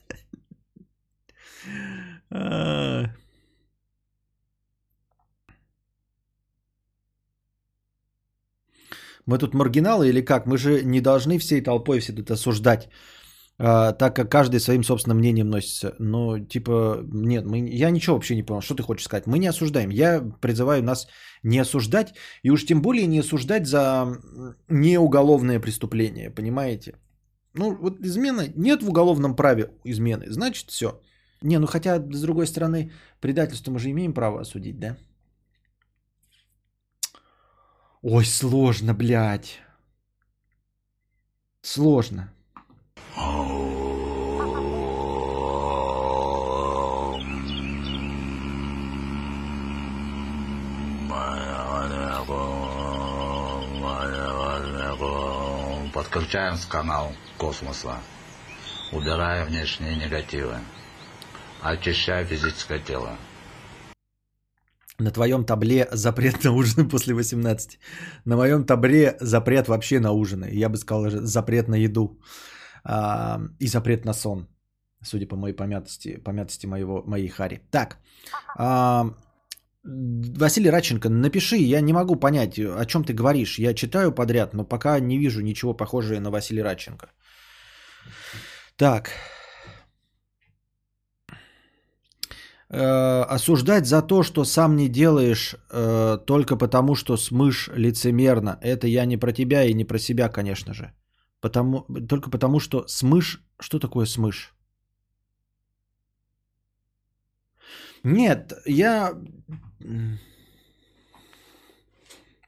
Мы 9.27 9.37
тут 9.37 9.53
маргиналы 9.53 10.09
или 10.09 10.21
как? 10.21 10.47
Мы 10.47 10.57
же 10.57 10.83
не 10.83 11.01
должны 11.01 11.37
всей 11.37 11.61
толпой 11.61 11.99
все 11.99 12.13
тут 12.13 12.31
осуждать, 12.31 12.89
а, 13.59 13.91
так 13.91 14.15
как 14.15 14.31
каждый 14.31 14.59
своим 14.59 14.83
собственным 14.83 15.17
мнением 15.17 15.49
носится. 15.49 15.95
Ну, 15.99 16.39
типа, 16.39 17.01
нет, 17.13 17.45
мы, 17.45 17.67
я 17.69 17.91
ничего 17.91 18.15
вообще 18.15 18.35
не 18.35 18.43
понял. 18.43 18.61
Что 18.61 18.75
ты 18.75 18.83
хочешь 18.83 19.05
сказать? 19.05 19.27
Мы 19.27 19.39
не 19.39 19.47
осуждаем. 19.47 19.89
Я 19.91 20.21
призываю 20.41 20.81
нас 20.81 21.07
не 21.43 21.59
осуждать, 21.59 22.13
и 22.43 22.51
уж 22.51 22.65
тем 22.65 22.81
более 22.81 23.07
не 23.07 23.19
осуждать 23.19 23.67
за 23.67 24.07
неуголовное 24.69 25.59
преступление, 25.59 26.31
понимаете? 26.31 26.93
Ну, 27.53 27.75
вот 27.81 27.99
измена, 28.05 28.47
нет 28.55 28.83
в 28.83 28.89
уголовном 28.89 29.35
праве 29.35 29.71
измены, 29.83 30.25
значит 30.29 30.69
все. 30.69 31.01
Не, 31.41 31.59
ну 31.59 31.67
хотя, 31.67 31.97
с 31.97 32.21
другой 32.21 32.47
стороны, 32.47 32.91
предательство 33.19 33.71
мы 33.71 33.79
же 33.79 33.89
имеем 33.89 34.13
право 34.13 34.39
осудить, 34.41 34.79
да? 34.79 34.97
Ой, 38.01 38.25
сложно, 38.25 38.93
блядь. 38.93 39.59
Сложно. 41.61 42.31
Подключаем 55.93 56.57
канал 56.69 57.11
космоса. 57.37 57.97
Убирая 58.91 59.45
внешние 59.45 59.95
негативы. 59.95 60.59
Очищая 61.61 62.23
физическое 62.25 62.79
тело. 62.79 63.17
На 64.99 65.11
твоем 65.11 65.45
табле 65.45 65.87
запрет 65.91 66.43
на 66.43 66.51
ужин 66.51 66.89
после 66.91 67.13
18. 67.13 67.79
На 68.25 68.35
моем 68.35 68.65
табле 68.65 69.15
запрет 69.21 69.67
вообще 69.67 69.99
на 69.99 70.11
ужины. 70.11 70.49
Я 70.51 70.69
бы 70.69 70.77
сказал, 70.77 71.09
запрет 71.25 71.67
на 71.67 71.75
еду. 71.75 72.19
А, 72.83 73.39
и 73.59 73.67
запрет 73.67 74.05
на 74.05 74.13
сон. 74.13 74.47
Судя 75.03 75.27
по 75.27 75.35
моей 75.35 75.53
помятости, 75.53 76.17
помятости 76.17 76.67
моего, 76.67 77.03
моей 77.05 77.27
хари. 77.27 77.61
Так. 77.71 77.97
А, 78.57 79.13
Василий 79.83 80.71
Радченко, 80.71 81.09
напиши, 81.09 81.57
я 81.57 81.81
не 81.81 81.93
могу 81.93 82.15
понять, 82.15 82.57
о 82.59 82.85
чем 82.85 83.03
ты 83.03 83.13
говоришь. 83.13 83.59
Я 83.59 83.73
читаю 83.73 84.11
подряд, 84.11 84.53
но 84.53 84.63
пока 84.65 84.99
не 84.99 85.19
вижу 85.19 85.41
ничего 85.41 85.73
похожего 85.73 86.19
на 86.19 86.31
Василия 86.31 86.63
Радченко. 86.63 87.09
Так. 88.75 89.11
Э, 92.69 93.23
осуждать 93.35 93.85
за 93.85 94.01
то, 94.01 94.23
что 94.23 94.43
сам 94.43 94.75
не 94.75 94.89
делаешь 94.89 95.55
э, 95.71 96.17
только 96.25 96.57
потому, 96.57 96.95
что 96.95 97.17
смышь 97.17 97.69
лицемерно. 97.73 98.59
Это 98.61 98.87
я 98.87 99.05
не 99.05 99.17
про 99.17 99.31
тебя 99.31 99.63
и 99.63 99.73
не 99.73 99.85
про 99.85 99.99
себя, 99.99 100.29
конечно 100.29 100.73
же. 100.73 100.91
Потому, 101.39 101.85
только 102.09 102.29
потому, 102.29 102.59
что 102.59 102.85
смышь... 102.87 103.41
Что 103.59 103.79
такое 103.79 104.05
смышь? 104.05 104.53
Нет, 108.03 108.53
я... 108.65 109.13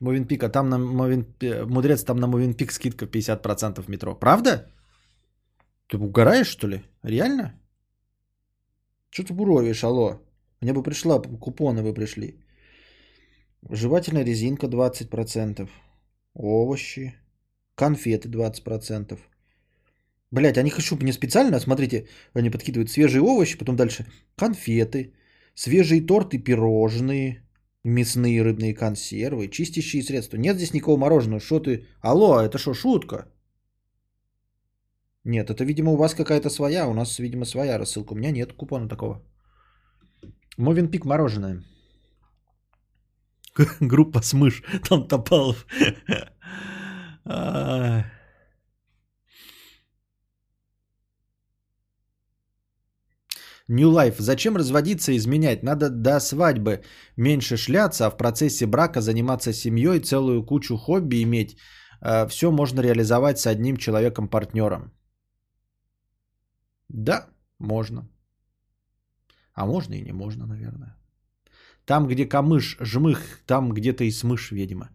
Мовинпик, 0.02 0.44
а 0.44 0.50
там 0.50 0.70
на 0.70 0.78
Мовин... 0.78 1.26
Мудрец, 1.66 2.04
там 2.04 2.18
на 2.18 2.28
Мовинпик 2.28 2.72
скидка 2.72 3.06
50% 3.06 3.82
в 3.82 3.88
метро. 3.90 4.16
Правда? 4.16 4.68
Ты 5.88 5.98
угораешь, 5.98 6.48
что 6.48 6.68
ли? 6.68 6.84
Реально? 7.04 7.59
Что 9.10 9.24
ты 9.24 9.34
буровишь, 9.34 9.84
алло? 9.84 10.20
Мне 10.62 10.74
бы 10.74 10.84
пришла, 10.84 11.20
купоны 11.20 11.82
бы 11.82 11.94
пришли. 11.94 12.36
Жевательная 13.70 14.24
резинка 14.24 14.68
20%. 14.68 15.70
Овощи. 16.34 17.16
Конфеты 17.76 18.30
20%. 18.30 19.20
Блять, 20.32 20.58
они 20.58 20.70
хочу 20.70 20.96
мне 20.98 21.14
специально, 21.14 21.60
смотрите, 21.60 22.08
они 22.36 22.52
подкидывают 22.52 22.92
свежие 22.92 23.22
овощи, 23.22 23.58
потом 23.58 23.76
дальше 23.76 24.06
конфеты, 24.36 25.14
свежие 25.56 26.06
торты, 26.06 26.38
пирожные, 26.38 27.42
мясные 27.84 28.44
рыбные 28.44 28.76
консервы, 28.76 29.48
чистящие 29.48 30.04
средства. 30.04 30.38
Нет 30.38 30.58
здесь 30.58 30.74
никакого 30.74 30.98
мороженого. 30.98 31.40
Что 31.40 31.60
ты? 31.60 31.88
Алло, 32.02 32.42
это 32.42 32.60
что, 32.60 32.74
шутка? 32.76 33.26
Нет, 35.26 35.50
это, 35.50 35.64
видимо, 35.66 35.92
у 35.92 35.98
вас 35.98 36.14
какая-то 36.14 36.50
своя, 36.50 36.88
у 36.88 36.94
нас, 36.94 37.20
видимо, 37.20 37.46
своя 37.46 37.78
рассылка. 37.78 38.14
У 38.14 38.16
меня 38.16 38.32
нет 38.32 38.54
купона 38.54 38.88
такого. 38.88 39.22
Мовинпик 40.58 41.06
мороженое. 41.06 41.64
Группа 43.82 44.22
Смыш, 44.22 44.64
там 44.90 45.08
Топалов. 45.08 45.66
New 53.70 53.92
Life. 53.92 54.16
Зачем 54.20 54.58
разводиться 54.58 55.12
и 55.12 55.18
изменять? 55.18 55.64
Надо 55.64 55.90
до 55.90 56.20
свадьбы 56.20 56.82
меньше 57.18 57.56
шляться, 57.58 58.08
а 58.08 58.10
в 58.10 58.18
процессе 58.18 58.66
брака 58.66 59.02
заниматься 59.02 59.54
семьей, 59.54 60.00
целую 60.00 60.44
кучу 60.46 60.76
хобби 60.78 61.22
иметь. 61.24 61.58
А, 62.02 62.28
Все 62.28 62.52
можно 62.52 62.82
реализовать 62.82 63.40
с 63.40 63.46
одним 63.48 63.78
человеком-партнером. 63.78 64.92
Да, 66.90 67.28
можно. 67.60 68.08
А 69.54 69.66
можно 69.66 69.94
и 69.94 70.02
не 70.02 70.12
можно, 70.12 70.46
наверное. 70.46 70.96
Там, 71.86 72.08
где 72.08 72.26
камыш, 72.26 72.78
жмых, 72.82 73.20
там 73.46 73.74
где-то 73.74 74.04
и 74.04 74.12
смыш, 74.12 74.52
видимо. 74.52 74.90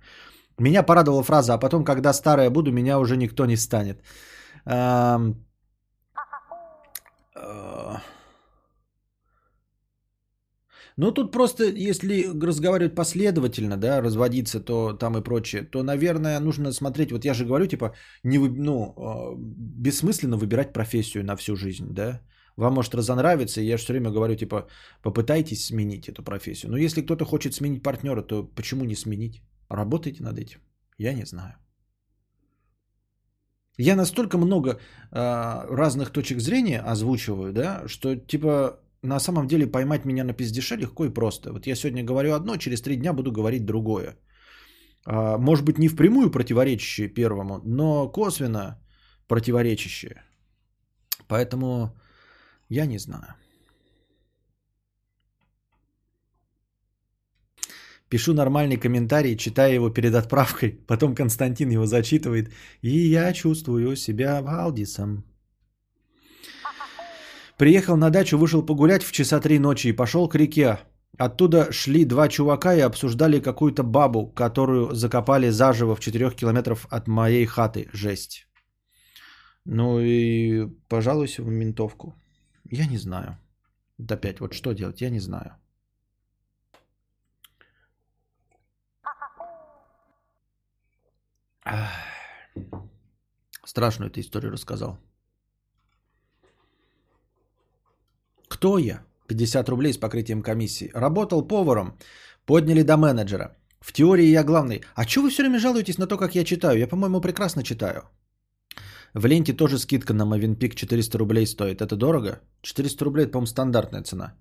Меня 0.59 0.83
порадовала 0.83 1.23
фраза, 1.23 1.55
а 1.55 1.59
потом, 1.59 1.85
когда 1.85 2.13
старая 2.13 2.51
буду, 2.51 2.73
меня 2.73 2.99
уже 2.99 3.17
никто 3.17 3.47
не 3.47 3.57
станет. 3.57 4.03
Эм... 10.97 11.05
Ну, 11.05 11.13
тут 11.13 11.33
просто, 11.33 11.65
если 11.65 12.25
разговаривать 12.47 12.95
последовательно, 12.95 13.77
да, 13.77 14.01
разводиться, 14.01 14.61
то 14.61 14.93
там 14.93 15.17
и 15.17 15.23
прочее, 15.23 15.63
то, 15.63 15.83
наверное, 15.83 16.41
нужно 16.41 16.73
смотреть, 16.73 17.13
вот 17.13 17.25
я 17.25 17.35
же 17.35 17.45
говорю, 17.45 17.67
типа, 17.67 17.95
не, 18.25 18.39
ну, 18.39 18.95
а, 18.97 19.35
бессмысленно 19.37 20.37
выбирать 20.37 20.73
профессию 20.73 21.25
на 21.25 21.37
всю 21.37 21.57
жизнь, 21.57 21.87
да. 21.95 22.21
Вам 22.57 22.75
может 22.75 22.95
разонравиться, 22.95 23.61
и 23.61 23.67
я 23.67 23.77
же 23.77 23.83
все 23.83 23.93
время 23.93 24.11
говорю, 24.11 24.37
типа, 24.37 24.69
попытайтесь 25.03 25.67
сменить 25.67 26.09
эту 26.09 26.23
профессию. 26.23 26.71
Но 26.71 26.77
если 26.77 27.03
кто-то 27.03 27.25
хочет 27.25 27.55
сменить 27.55 27.83
партнера, 27.83 28.23
то 28.23 28.45
почему 28.45 28.85
не 28.85 28.95
сменить? 28.95 29.43
Работайте 29.69 30.23
над 30.23 30.39
этим. 30.39 30.61
Я 30.99 31.15
не 31.15 31.27
знаю. 31.27 31.55
Я 33.77 33.97
настолько 33.97 34.39
много 34.39 34.71
э, 34.71 34.77
разных 35.69 36.11
точек 36.11 36.41
зрения 36.41 36.81
озвучиваю, 36.81 37.53
да, 37.53 37.89
что 37.89 38.15
типа 38.15 38.79
на 39.05 39.21
самом 39.21 39.47
деле 39.47 39.67
поймать 39.67 40.05
меня 40.05 40.25
на 40.25 40.33
пиздеше 40.33 40.77
легко 40.77 41.05
и 41.05 41.15
просто. 41.15 41.53
Вот 41.53 41.67
я 41.67 41.75
сегодня 41.77 42.05
говорю 42.05 42.33
одно, 42.33 42.57
через 42.57 42.83
три 42.83 42.97
дня 42.97 43.13
буду 43.13 43.33
говорить 43.33 43.65
другое. 43.65 44.17
А, 45.07 45.39
может 45.39 45.65
быть, 45.65 45.79
не 45.79 45.89
впрямую 45.89 46.31
противоречащее 46.31 47.09
первому, 47.09 47.61
но 47.65 48.09
косвенно 48.09 48.81
противоречащее. 49.29 50.23
Поэтому 51.29 51.95
я 52.69 52.87
не 52.87 52.99
знаю. 52.99 53.35
Пишу 58.09 58.35
нормальный 58.35 58.77
комментарий, 58.77 59.37
читаю 59.37 59.75
его 59.75 59.91
перед 59.91 60.15
отправкой. 60.15 60.79
Потом 60.87 61.15
Константин 61.15 61.71
его 61.71 61.87
зачитывает. 61.87 62.53
И 62.83 62.91
я 62.91 63.33
чувствую 63.33 63.97
себя 63.97 64.41
Валдисом. 64.41 65.25
Приехал 67.57 67.97
на 67.97 68.11
дачу, 68.11 68.37
вышел 68.37 68.63
погулять 68.67 69.05
в 69.05 69.13
часа 69.13 69.41
три 69.41 69.59
ночи 69.59 69.89
и 69.89 69.93
пошел 69.93 70.29
к 70.29 70.35
реке. 70.35 70.79
Оттуда 71.19 71.71
шли 71.73 72.05
два 72.05 72.29
чувака 72.29 72.75
и 72.75 72.81
обсуждали 72.81 73.39
какую-то 73.39 73.85
бабу, 73.85 74.27
которую 74.27 74.95
закопали 74.95 75.51
заживо 75.51 75.95
в 75.95 76.01
четырех 76.01 76.35
километров 76.35 76.87
от 76.91 77.07
моей 77.07 77.47
хаты. 77.47 77.89
Жесть. 77.93 78.49
Ну 79.65 80.01
и 80.01 80.67
пожалуйся 80.89 81.43
в 81.43 81.49
ментовку. 81.49 82.15
Я 82.65 82.87
не 82.87 82.99
знаю. 82.99 83.39
Опять, 84.11 84.41
вот 84.41 84.55
что 84.55 84.73
делать, 84.73 85.01
я 85.01 85.11
не 85.11 85.21
знаю. 85.21 85.57
Страшную 93.65 94.11
ты 94.11 94.21
историю 94.21 94.53
рассказал. 94.53 94.99
Кто 98.55 98.79
я? 98.79 99.01
50 99.27 99.69
рублей 99.69 99.93
с 99.93 99.99
покрытием 99.99 100.43
комиссии. 100.43 100.91
Работал 100.95 101.43
поваром. 101.49 101.99
Подняли 102.47 102.83
до 102.83 102.97
менеджера. 102.97 103.57
В 103.81 103.93
теории 103.93 104.31
я 104.31 104.45
главный. 104.45 104.83
А 104.95 105.05
что 105.09 105.23
вы 105.23 105.31
все 105.31 105.43
время 105.43 105.59
жалуетесь 105.59 105.99
на 105.99 106.07
то, 106.07 106.17
как 106.17 106.35
я 106.35 106.45
читаю? 106.45 106.79
Я, 106.79 106.87
по-моему, 106.87 107.21
прекрасно 107.21 107.63
читаю. 107.63 108.03
В 109.15 109.27
ленте 109.27 109.53
тоже 109.53 109.79
скидка 109.79 110.15
на 110.15 110.25
Мовинпик 110.25 110.75
400 110.75 111.19
рублей 111.19 111.47
стоит. 111.47 111.81
Это 111.83 111.97
дорого? 111.97 112.41
400 112.63 113.05
рублей, 113.05 113.25
это, 113.25 113.33
по-моему, 113.33 113.47
стандартная 113.47 114.03
цена. 114.03 114.35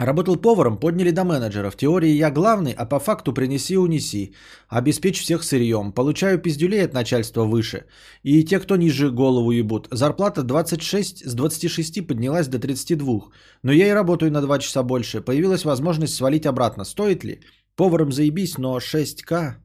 Работал 0.00 0.36
поваром, 0.36 0.78
подняли 0.78 1.10
до 1.10 1.24
менеджера. 1.24 1.70
В 1.70 1.76
теории 1.76 2.16
я 2.16 2.30
главный, 2.30 2.72
а 2.72 2.86
по 2.86 2.98
факту 2.98 3.34
принеси 3.34 3.76
унеси. 3.76 4.34
Обеспечь 4.70 5.20
всех 5.20 5.42
сырьем. 5.44 5.92
Получаю 5.92 6.38
пиздюлей 6.38 6.84
от 6.84 6.94
начальства 6.94 7.44
выше. 7.44 7.84
И 8.22 8.42
те, 8.44 8.60
кто 8.60 8.76
ниже 8.76 9.10
голову 9.10 9.50
ебут. 9.50 9.88
Зарплата 9.90 10.42
26, 10.42 11.26
с 11.26 11.34
26 11.34 12.06
поднялась 12.06 12.48
до 12.48 12.58
32. 12.58 13.20
Но 13.62 13.72
я 13.72 13.88
и 13.88 13.94
работаю 13.94 14.30
на 14.32 14.40
2 14.40 14.58
часа 14.58 14.82
больше. 14.82 15.20
Появилась 15.20 15.64
возможность 15.64 16.14
свалить 16.14 16.46
обратно. 16.46 16.84
Стоит 16.84 17.22
ли? 17.22 17.40
Поваром 17.76 18.10
заебись, 18.10 18.56
но 18.56 18.78
6к. 18.78 19.56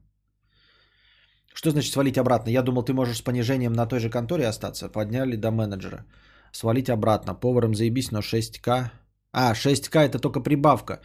Что 1.54 1.70
значит 1.70 1.92
свалить 1.92 2.18
обратно? 2.18 2.50
Я 2.50 2.62
думал, 2.62 2.82
ты 2.82 2.92
можешь 2.92 3.16
с 3.16 3.22
понижением 3.22 3.72
на 3.72 3.86
той 3.86 4.00
же 4.00 4.10
конторе 4.10 4.46
остаться. 4.48 4.90
Подняли 4.92 5.36
до 5.36 5.50
менеджера. 5.50 6.04
Свалить 6.52 6.90
обратно. 6.90 7.32
Поваром 7.32 7.74
заебись, 7.74 8.12
но 8.12 8.20
6к. 8.20 8.90
А, 9.32 9.54
6к 9.54 9.98
это 9.98 10.18
только 10.18 10.40
прибавка. 10.40 11.00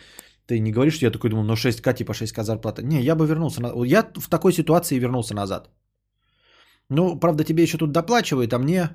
Ты 0.45 0.59
не 0.59 0.71
говоришь, 0.71 0.95
что 0.95 1.05
я 1.05 1.11
такой 1.11 1.29
думал, 1.29 1.43
ну 1.43 1.53
6к 1.53 1.93
типа 1.93 2.13
6к 2.13 2.43
зарплата. 2.43 2.83
Не, 2.83 3.01
я 3.01 3.15
бы 3.15 3.25
вернулся. 3.25 3.61
На... 3.61 3.85
Я 3.85 4.03
в 4.03 4.29
такой 4.29 4.53
ситуации 4.53 4.99
вернулся 4.99 5.33
назад. 5.33 5.69
Ну, 6.89 7.19
правда, 7.19 7.43
тебе 7.43 7.63
еще 7.63 7.77
тут 7.77 7.91
доплачивают, 7.91 8.53
а 8.53 8.59
мне 8.59 8.89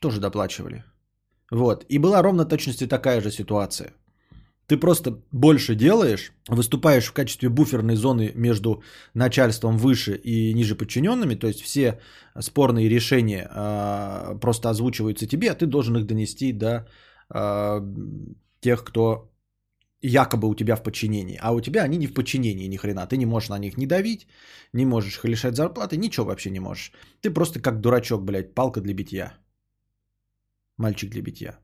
тоже 0.00 0.20
доплачивали. 0.20 0.84
Вот. 1.50 1.84
И 1.88 1.98
была 1.98 2.22
ровно 2.22 2.44
точности 2.44 2.86
такая 2.86 3.20
же 3.20 3.30
ситуация. 3.30 3.94
Ты 4.66 4.76
просто 4.76 5.10
больше 5.32 5.74
делаешь, 5.74 6.32
выступаешь 6.48 7.06
в 7.06 7.12
качестве 7.12 7.48
буферной 7.48 7.96
зоны 7.96 8.32
между 8.36 8.82
начальством 9.14 9.76
выше 9.76 10.14
и 10.14 10.54
ниже 10.54 10.76
подчиненными, 10.76 11.34
то 11.34 11.48
есть 11.48 11.60
все 11.60 11.98
спорные 12.38 12.88
решения 12.88 13.48
э, 13.50 14.38
просто 14.40 14.70
озвучиваются 14.70 15.26
тебе, 15.26 15.50
а 15.50 15.54
ты 15.56 15.66
должен 15.66 15.96
их 15.96 16.06
донести 16.06 16.52
до 16.52 16.86
э, 17.34 17.80
тех, 18.60 18.84
кто 18.84 19.30
якобы 20.02 20.48
у 20.48 20.54
тебя 20.54 20.76
в 20.76 20.82
подчинении, 20.82 21.38
а 21.40 21.52
у 21.52 21.60
тебя 21.60 21.84
они 21.84 21.98
не 21.98 22.06
в 22.06 22.14
подчинении 22.14 22.68
ни 22.68 22.76
хрена. 22.76 23.06
Ты 23.06 23.16
не 23.16 23.26
можешь 23.26 23.50
на 23.50 23.58
них 23.58 23.76
не 23.76 23.86
давить, 23.86 24.26
не 24.72 24.86
можешь 24.86 25.18
их 25.18 25.24
лишать 25.24 25.56
зарплаты, 25.56 25.96
ничего 25.96 26.26
вообще 26.26 26.50
не 26.50 26.60
можешь. 26.60 26.92
Ты 27.20 27.30
просто 27.30 27.60
как 27.60 27.80
дурачок, 27.80 28.22
блядь, 28.24 28.54
палка 28.54 28.80
для 28.80 28.94
битья. 28.94 29.32
Мальчик 30.78 31.10
для 31.10 31.22
битья. 31.22 31.58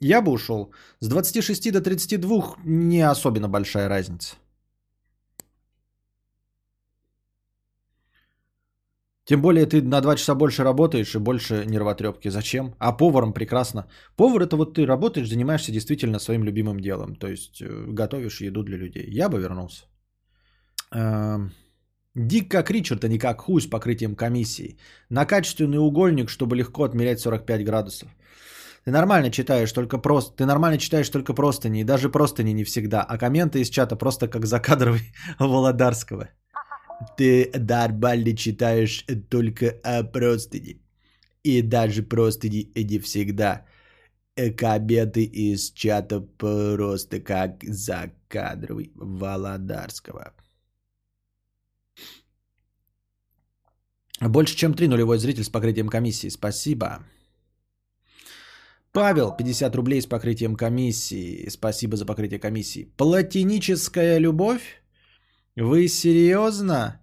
Я 0.00 0.22
бы 0.22 0.32
ушел. 0.32 0.72
С 1.00 1.08
26 1.08 1.72
до 1.72 1.80
32 1.80 2.56
не 2.64 3.02
особенно 3.02 3.48
большая 3.48 3.88
разница. 3.88 4.36
Тем 9.24 9.40
более 9.40 9.66
ты 9.66 9.80
на 9.82 10.00
2 10.00 10.16
часа 10.16 10.34
больше 10.34 10.64
работаешь 10.64 11.14
и 11.14 11.18
больше 11.18 11.64
нервотрепки. 11.66 12.28
Зачем? 12.30 12.74
А 12.78 12.92
поваром 12.92 13.32
прекрасно. 13.32 13.86
Повар 14.16 14.42
это 14.42 14.56
вот 14.56 14.74
ты 14.74 14.86
работаешь, 14.86 15.28
занимаешься 15.28 15.72
действительно 15.72 16.18
своим 16.18 16.44
любимым 16.44 16.80
делом. 16.80 17.16
То 17.16 17.28
есть 17.28 17.62
э, 17.62 17.84
готовишь 17.88 18.40
еду 18.40 18.62
для 18.62 18.76
людей. 18.76 19.06
Я 19.08 19.28
бы 19.28 19.40
вернулся. 19.40 19.84
Эм, 20.92 21.52
Дик 22.14 22.50
как 22.50 22.70
Ричард, 22.70 23.04
а 23.04 23.08
не 23.08 23.18
как 23.18 23.40
хуй 23.40 23.60
с 23.60 23.66
покрытием 23.66 24.14
комиссии. 24.14 24.78
На 25.10 25.24
качественный 25.24 25.78
угольник, 25.78 26.28
чтобы 26.28 26.56
легко 26.56 26.84
отмерять 26.84 27.20
45 27.20 27.64
градусов. 27.64 28.08
Ты 28.84 28.90
нормально 28.90 29.30
читаешь 29.30 29.72
только 29.72 29.96
просто, 29.98 30.36
ты 30.36 30.44
нормально 30.44 30.78
читаешь 30.78 31.08
только 31.08 31.32
простыни, 31.32 31.80
и 31.80 31.84
даже 31.84 32.10
простыни 32.10 32.52
не 32.52 32.64
всегда, 32.64 33.02
а 33.02 33.16
комменты 33.16 33.60
из 33.60 33.70
чата 33.70 33.96
просто 33.96 34.28
как 34.28 34.44
закадровый 34.44 35.14
Володарского. 35.38 36.28
Ты 37.16 37.50
нормально 37.54 38.36
читаешь 38.36 39.04
только 39.28 39.70
о 39.82 40.02
простыни. 40.04 40.80
И 41.42 41.62
даже 41.62 42.02
простыни 42.02 42.72
не 42.74 42.98
всегда. 42.98 43.66
Комменты 44.56 45.24
из 45.24 45.72
чата 45.72 46.20
просто 46.20 47.20
как 47.20 47.62
закадровый 47.64 48.92
Володарского. 48.94 50.32
Больше, 54.20 54.56
чем 54.56 54.74
три 54.74 54.88
нулевой 54.88 55.18
зритель 55.18 55.44
с 55.44 55.50
покрытием 55.50 55.88
комиссии. 55.88 56.30
Спасибо. 56.30 57.04
Павел, 58.92 59.36
50 59.36 59.74
рублей 59.74 60.00
с 60.00 60.06
покрытием 60.06 60.56
комиссии. 60.56 61.48
Спасибо 61.48 61.96
за 61.96 62.06
покрытие 62.06 62.38
комиссии. 62.38 62.92
Платиническая 62.96 64.18
любовь? 64.18 64.83
Вы 65.56 65.88
серьезно? 65.88 67.00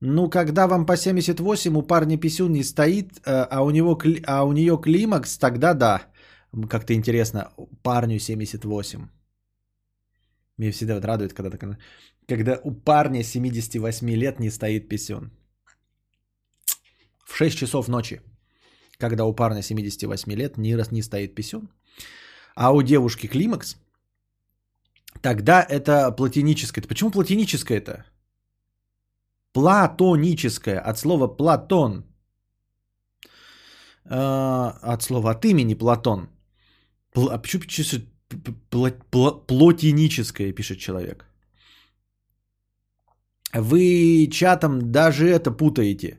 Ну, 0.00 0.30
когда 0.30 0.66
вам 0.66 0.86
по 0.86 0.96
78, 0.96 1.76
у 1.76 1.82
парня 1.82 2.18
писюн 2.18 2.52
не 2.52 2.64
стоит, 2.64 3.12
э, 3.24 3.46
а 3.50 3.62
у, 3.64 3.70
него, 3.70 3.98
а 4.26 4.44
у 4.44 4.52
нее 4.52 4.78
климакс, 4.80 5.38
тогда 5.38 5.74
да. 5.74 6.02
Как-то 6.68 6.94
интересно, 6.94 7.50
парню 7.82 8.18
78. 8.18 9.08
Меня 10.58 10.72
всегда 10.72 10.94
вот 10.94 11.04
радует, 11.04 11.32
когда, 11.32 11.50
так, 11.50 11.78
когда 12.28 12.60
у 12.64 12.72
парня 12.72 13.22
78 13.22 14.10
лет 14.10 14.40
не 14.40 14.50
стоит 14.50 14.88
писюн. 14.88 15.30
В 17.24 17.36
6 17.36 17.58
часов 17.58 17.88
ночи 17.88 18.20
когда 18.98 19.24
у 19.24 19.34
парня 19.34 19.62
78 19.62 20.32
лет 20.32 20.58
раз 20.58 20.92
не 20.92 21.02
стоит 21.02 21.34
писюн, 21.34 21.68
а 22.54 22.72
у 22.72 22.82
девушки 22.82 23.26
климакс, 23.26 23.76
тогда 25.22 25.62
это 25.62 26.12
платоническое. 26.12 26.84
Почему 26.88 27.10
платоническое 27.10 27.78
это? 27.78 28.04
Платоническое, 29.52 30.80
от 30.80 30.98
слова 30.98 31.28
Платон. 31.28 32.04
Э, 34.04 34.72
от 34.82 35.02
слова 35.02 35.30
от 35.30 35.44
имени 35.44 35.74
Платон. 35.74 36.28
А 37.14 37.38
почему 37.38 37.62
пишет 37.62 38.04
плотиническое, 39.46 40.52
пишет 40.52 40.78
человек. 40.78 41.24
Вы 43.54 44.28
чатом 44.30 44.92
даже 44.92 45.26
это 45.28 45.50
путаете 45.50 46.18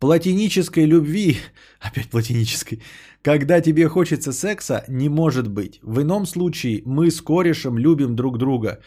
платинической 0.00 0.86
любви, 0.86 1.36
опять 1.80 2.10
платинической, 2.10 2.82
когда 3.22 3.60
тебе 3.60 3.88
хочется 3.88 4.32
секса, 4.32 4.84
не 4.88 5.08
может 5.08 5.48
быть. 5.48 5.80
В 5.82 6.00
ином 6.00 6.26
случае 6.26 6.82
мы 6.86 7.10
с 7.10 7.20
корешем 7.20 7.78
любим 7.78 8.16
друг 8.16 8.38
друга. 8.38 8.80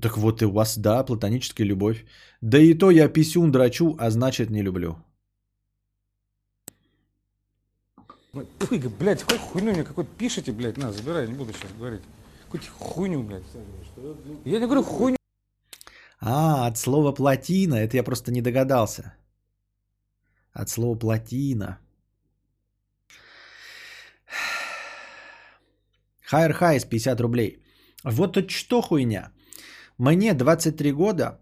Так 0.00 0.16
вот 0.18 0.42
и 0.42 0.46
у 0.46 0.52
вас, 0.52 0.78
да, 0.78 1.04
платоническая 1.04 1.66
любовь. 1.66 2.04
Да 2.40 2.58
и 2.58 2.74
то 2.74 2.90
я 2.90 3.08
писюн 3.08 3.52
драчу, 3.52 3.96
а 3.98 4.10
значит 4.10 4.50
не 4.50 4.62
люблю. 4.62 4.96
Ой, 8.32 8.78
блядь, 8.98 9.22
какой 9.22 9.38
хуйню 9.38 9.72
мне 9.72 9.84
какой-то 9.84 10.10
пишите, 10.18 10.52
блядь, 10.52 10.76
на, 10.76 10.92
забирай, 10.92 11.28
не 11.28 11.34
буду 11.34 11.52
сейчас 11.52 11.72
говорить. 11.78 12.02
Какую-то 12.44 12.66
хуйню, 12.78 13.22
блядь. 13.22 13.44
Я 14.44 14.60
не 14.60 14.66
говорю 14.66 14.82
хуйню. 14.82 15.16
А, 16.20 16.66
от 16.66 16.78
слова 16.78 17.12
плотина, 17.12 17.74
это 17.74 17.96
я 17.96 18.02
просто 18.02 18.32
не 18.32 18.42
догадался. 18.42 19.14
От 20.52 20.68
слова 20.68 20.98
плотина. 20.98 21.78
Хайр 26.30 26.52
Хайс 26.52 26.84
50 26.84 27.20
рублей. 27.20 27.62
Вот 28.04 28.36
это 28.36 28.48
что 28.48 28.82
хуйня. 28.82 29.30
Мне 29.98 30.34
23 30.34 30.92
года, 30.92 31.38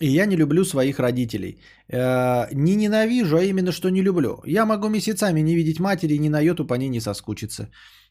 и 0.00 0.08
я 0.08 0.26
не 0.26 0.36
люблю 0.36 0.64
своих 0.64 0.98
родителей. 0.98 1.60
Э, 1.92 2.46
не 2.52 2.76
ненавижу, 2.76 3.36
а 3.36 3.42
именно 3.42 3.72
что 3.72 3.90
не 3.90 4.02
люблю. 4.02 4.40
Я 4.46 4.64
могу 4.64 4.88
месяцами 4.88 5.40
не 5.40 5.54
видеть 5.54 5.80
матери 5.80 6.14
и 6.14 6.18
ни 6.18 6.28
на 6.28 6.40
йоту 6.40 6.66
по 6.66 6.74
ней 6.74 6.88
не 6.88 7.00
соскучиться. 7.00 7.68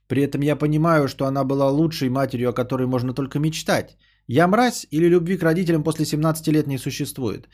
При 0.08 0.22
этом 0.22 0.42
я 0.42 0.56
понимаю, 0.56 1.08
что 1.08 1.26
она 1.26 1.44
была 1.44 1.70
лучшей 1.70 2.10
матерью, 2.10 2.50
о 2.50 2.54
которой 2.54 2.88
можно 2.88 3.14
только 3.14 3.40
мечтать. 3.40 3.98
Я 4.28 4.48
мразь 4.48 4.88
или 4.92 5.10
любви 5.10 5.38
к 5.38 5.44
родителям 5.44 5.84
после 5.84 6.06
17 6.06 6.48
лет 6.48 6.68
не 6.68 6.78
существует 6.78 7.48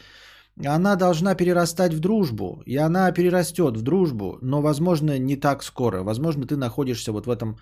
она 0.66 0.96
должна 0.96 1.36
перерастать 1.36 1.94
в 1.94 2.00
дружбу, 2.00 2.62
и 2.66 2.78
она 2.78 3.12
перерастет 3.12 3.78
в 3.78 3.82
дружбу, 3.82 4.38
но, 4.42 4.62
возможно, 4.62 5.18
не 5.18 5.36
так 5.36 5.64
скоро. 5.64 6.04
Возможно, 6.04 6.46
ты 6.46 6.56
находишься 6.56 7.12
вот 7.12 7.26
в 7.26 7.30
этом 7.30 7.58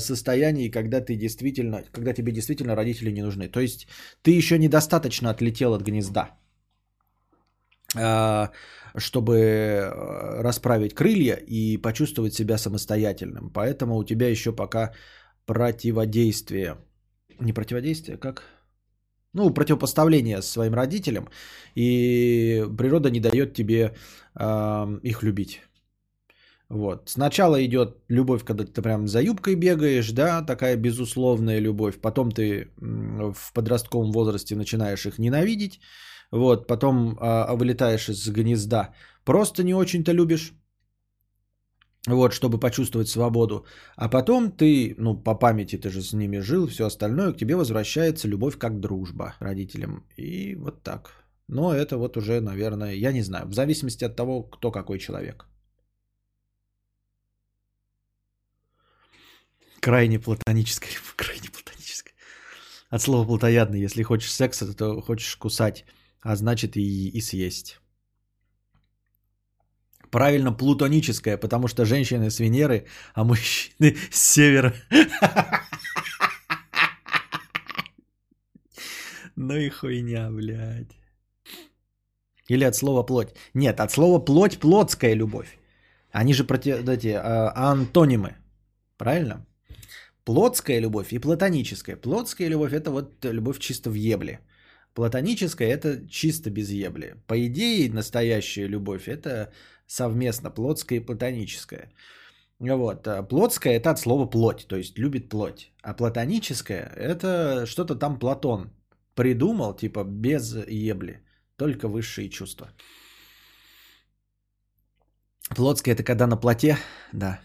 состоянии, 0.00 0.70
когда 0.70 1.00
ты 1.00 1.16
действительно, 1.16 1.82
когда 1.92 2.12
тебе 2.12 2.32
действительно 2.32 2.76
родители 2.76 3.12
не 3.12 3.22
нужны. 3.22 3.48
То 3.48 3.60
есть 3.60 3.86
ты 4.22 4.30
еще 4.38 4.58
недостаточно 4.58 5.30
отлетел 5.30 5.74
от 5.74 5.82
гнезда, 5.82 6.30
а, 7.96 8.50
чтобы 8.96 9.34
э, 9.34 10.42
расправить 10.42 10.94
крылья 10.94 11.34
и 11.34 11.76
почувствовать 11.76 12.34
себя 12.34 12.58
самостоятельным. 12.58 13.50
Поэтому 13.50 13.96
у 13.96 14.04
тебя 14.04 14.28
еще 14.28 14.52
пока 14.52 14.92
противодействие. 15.46 16.76
Не 17.40 17.52
противодействие, 17.52 18.18
как? 18.18 18.44
ну, 19.32 19.50
противопоставление 19.54 20.42
своим 20.42 20.74
родителям, 20.74 21.28
и 21.76 22.64
природа 22.76 23.10
не 23.10 23.20
дает 23.20 23.54
тебе 23.54 23.94
э, 24.34 25.00
их 25.02 25.22
любить. 25.22 25.60
Вот. 26.70 27.08
Сначала 27.10 27.64
идет 27.64 27.96
любовь, 28.08 28.44
когда 28.44 28.64
ты 28.64 28.82
прям 28.82 29.08
за 29.08 29.20
юбкой 29.20 29.56
бегаешь, 29.56 30.12
да, 30.12 30.42
такая 30.42 30.76
безусловная 30.76 31.60
любовь. 31.60 32.00
Потом 32.00 32.30
ты 32.30 32.70
в 32.78 33.52
подростковом 33.52 34.12
возрасте 34.12 34.54
начинаешь 34.56 35.04
их 35.06 35.18
ненавидеть. 35.18 35.80
Вот, 36.32 36.68
потом 36.68 37.18
э, 37.18 37.56
вылетаешь 37.56 38.08
из 38.08 38.28
гнезда. 38.28 38.94
Просто 39.24 39.64
не 39.64 39.74
очень-то 39.74 40.12
любишь. 40.12 40.54
вот, 42.08 42.32
чтобы 42.32 42.60
почувствовать 42.60 43.08
свободу. 43.08 43.66
А 43.96 44.08
потом 44.08 44.50
ты, 44.52 44.94
ну, 44.98 45.22
по 45.22 45.34
памяти 45.34 45.76
ты 45.76 45.90
же 45.90 46.02
с 46.02 46.12
ними 46.12 46.38
жил, 46.40 46.66
все 46.66 46.86
остальное, 46.86 47.32
к 47.32 47.38
тебе 47.38 47.56
возвращается 47.56 48.28
любовь 48.28 48.58
как 48.58 48.80
дружба 48.80 49.34
родителям. 49.40 50.04
И 50.16 50.54
вот 50.56 50.82
так. 50.82 51.10
Но 51.48 51.74
это 51.74 51.98
вот 51.98 52.16
уже, 52.16 52.40
наверное, 52.40 52.94
я 52.94 53.12
не 53.12 53.22
знаю, 53.22 53.48
в 53.48 53.54
зависимости 53.54 54.04
от 54.04 54.16
того, 54.16 54.42
кто 54.44 54.70
какой 54.70 54.98
человек. 54.98 55.49
Крайне 59.80 60.18
платоническое, 60.18 60.90
крайне 61.16 61.48
платоническое. 61.50 62.14
От 62.90 63.02
слова 63.02 63.26
плотоядный, 63.26 63.80
если 63.80 64.02
хочешь 64.02 64.32
секса, 64.32 64.74
то 64.74 65.00
хочешь 65.00 65.36
кусать, 65.36 65.84
а 66.22 66.36
значит 66.36 66.76
и, 66.76 67.08
и 67.08 67.20
съесть. 67.20 67.80
Правильно, 70.10 70.52
плутоническое, 70.52 71.36
потому 71.36 71.68
что 71.68 71.84
женщины 71.84 72.30
с 72.30 72.40
Венеры, 72.40 72.86
а 73.14 73.24
мужчины 73.24 73.96
с 74.10 74.32
Севера. 74.32 74.74
Ну 79.36 79.56
и 79.56 79.70
хуйня, 79.70 80.30
блядь. 80.30 80.98
Или 82.48 82.64
от 82.64 82.76
слова 82.76 83.06
плоть. 83.06 83.34
Нет, 83.54 83.80
от 83.80 83.90
слова 83.90 84.18
плоть 84.18 84.58
плотская 84.58 85.14
любовь. 85.14 85.58
Они 86.12 86.34
же 86.34 86.44
против, 86.44 86.86
эти, 86.86 87.14
а, 87.16 87.50
антонимы. 87.54 88.36
Правильно? 88.98 89.46
Плотская 90.24 90.80
любовь 90.80 91.12
и 91.12 91.18
платоническая. 91.18 91.96
Плотская 91.96 92.48
любовь 92.48 92.72
это 92.72 92.90
вот 92.90 93.24
любовь 93.24 93.58
чисто 93.58 93.90
в 93.90 93.94
ебле. 93.94 94.40
Платоническая 94.94 95.68
это 95.68 96.08
чисто 96.08 96.50
без 96.50 96.70
ебли. 96.70 97.14
По 97.26 97.34
идее, 97.46 97.92
настоящая 97.92 98.68
любовь 98.68 99.08
это 99.08 99.52
совместно 99.86 100.50
плотская 100.50 100.98
и 100.98 101.06
платоническая. 101.06 101.92
Вот. 102.58 103.06
А 103.06 103.22
плотская 103.22 103.76
это 103.76 103.90
от 103.90 103.98
слова 103.98 104.26
плоть, 104.26 104.66
то 104.68 104.76
есть 104.76 104.98
любит 104.98 105.28
плоть. 105.28 105.72
А 105.82 105.94
платоническая 105.94 106.92
это 106.96 107.66
что-то 107.66 107.94
там 107.94 108.18
Платон 108.18 108.70
придумал, 109.14 109.74
типа 109.74 110.04
без 110.04 110.54
ебли, 110.68 111.20
только 111.56 111.88
высшие 111.88 112.28
чувства. 112.28 112.70
Плотская 115.56 115.94
это 115.94 116.04
когда 116.04 116.26
на 116.26 116.36
плоте, 116.36 116.76
да. 117.12 117.40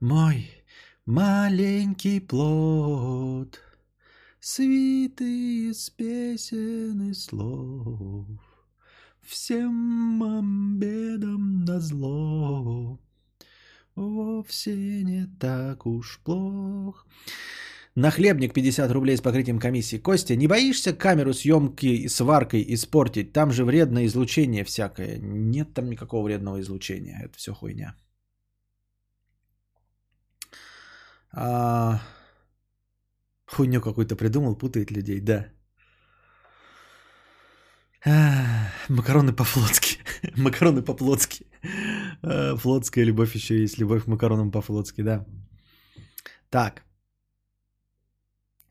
Мой 0.00 0.61
маленький 1.06 2.20
плод, 2.20 3.60
свиты 4.40 5.70
из 5.70 5.90
песен 5.90 7.10
и 7.10 7.14
слов 7.14 8.26
всем 9.22 10.78
бедам 10.78 11.64
на 11.64 11.80
зло. 11.80 12.98
Вовсе 13.94 14.74
не 15.02 15.26
так 15.38 15.86
уж 15.86 16.20
плох. 16.24 17.06
Нахлебник 17.94 18.54
50 18.54 18.90
рублей 18.90 19.16
с 19.16 19.20
покрытием 19.20 19.58
комиссии. 19.58 19.98
Костя, 19.98 20.34
не 20.34 20.46
боишься 20.46 20.94
камеру 20.94 21.34
съемки 21.34 22.06
с 22.06 22.20
варкой 22.20 22.64
испортить? 22.74 23.32
Там 23.32 23.52
же 23.52 23.66
вредное 23.66 24.06
излучение 24.06 24.64
всякое. 24.64 25.18
Нет 25.18 25.74
там 25.74 25.90
никакого 25.90 26.24
вредного 26.24 26.60
излучения. 26.60 27.20
Это 27.22 27.36
все 27.36 27.52
хуйня. 27.52 27.94
А... 31.32 32.00
Хуйню 33.46 33.80
какую-то 33.80 34.16
придумал, 34.16 34.56
путает 34.56 34.90
людей, 34.90 35.20
да. 35.20 35.48
Макароны 38.88 39.32
по-флотски. 39.32 39.98
Макароны 40.36 40.82
по-флотски. 40.82 41.46
А, 42.22 42.56
флотская 42.56 43.04
любовь 43.04 43.34
еще 43.34 43.60
есть. 43.60 43.78
Любовь 43.78 44.04
к 44.04 44.08
макаронам 44.08 44.50
по-флотски, 44.50 45.02
да. 45.02 45.24
Так. 46.50 46.82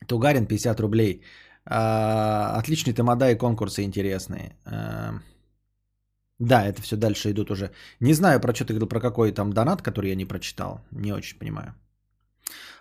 Тугарин 0.06 0.46
50 0.46 0.80
рублей. 0.80 1.22
А, 1.64 2.58
отличные 2.58 2.94
тамада 2.94 3.30
и 3.30 3.38
конкурсы 3.38 3.82
интересные. 3.82 4.56
А, 4.64 5.14
да, 6.38 6.66
это 6.66 6.82
все 6.82 6.96
дальше 6.96 7.30
идут 7.30 7.50
уже. 7.50 7.70
Не 8.00 8.14
знаю, 8.14 8.40
про 8.40 8.54
что 8.54 8.64
ты 8.64 8.74
говорил, 8.74 8.88
про 8.88 9.00
какой 9.00 9.32
там 9.32 9.52
донат, 9.52 9.82
который 9.82 10.10
я 10.10 10.16
не 10.16 10.26
прочитал. 10.26 10.80
Не 10.90 11.12
очень 11.12 11.38
понимаю. 11.38 11.74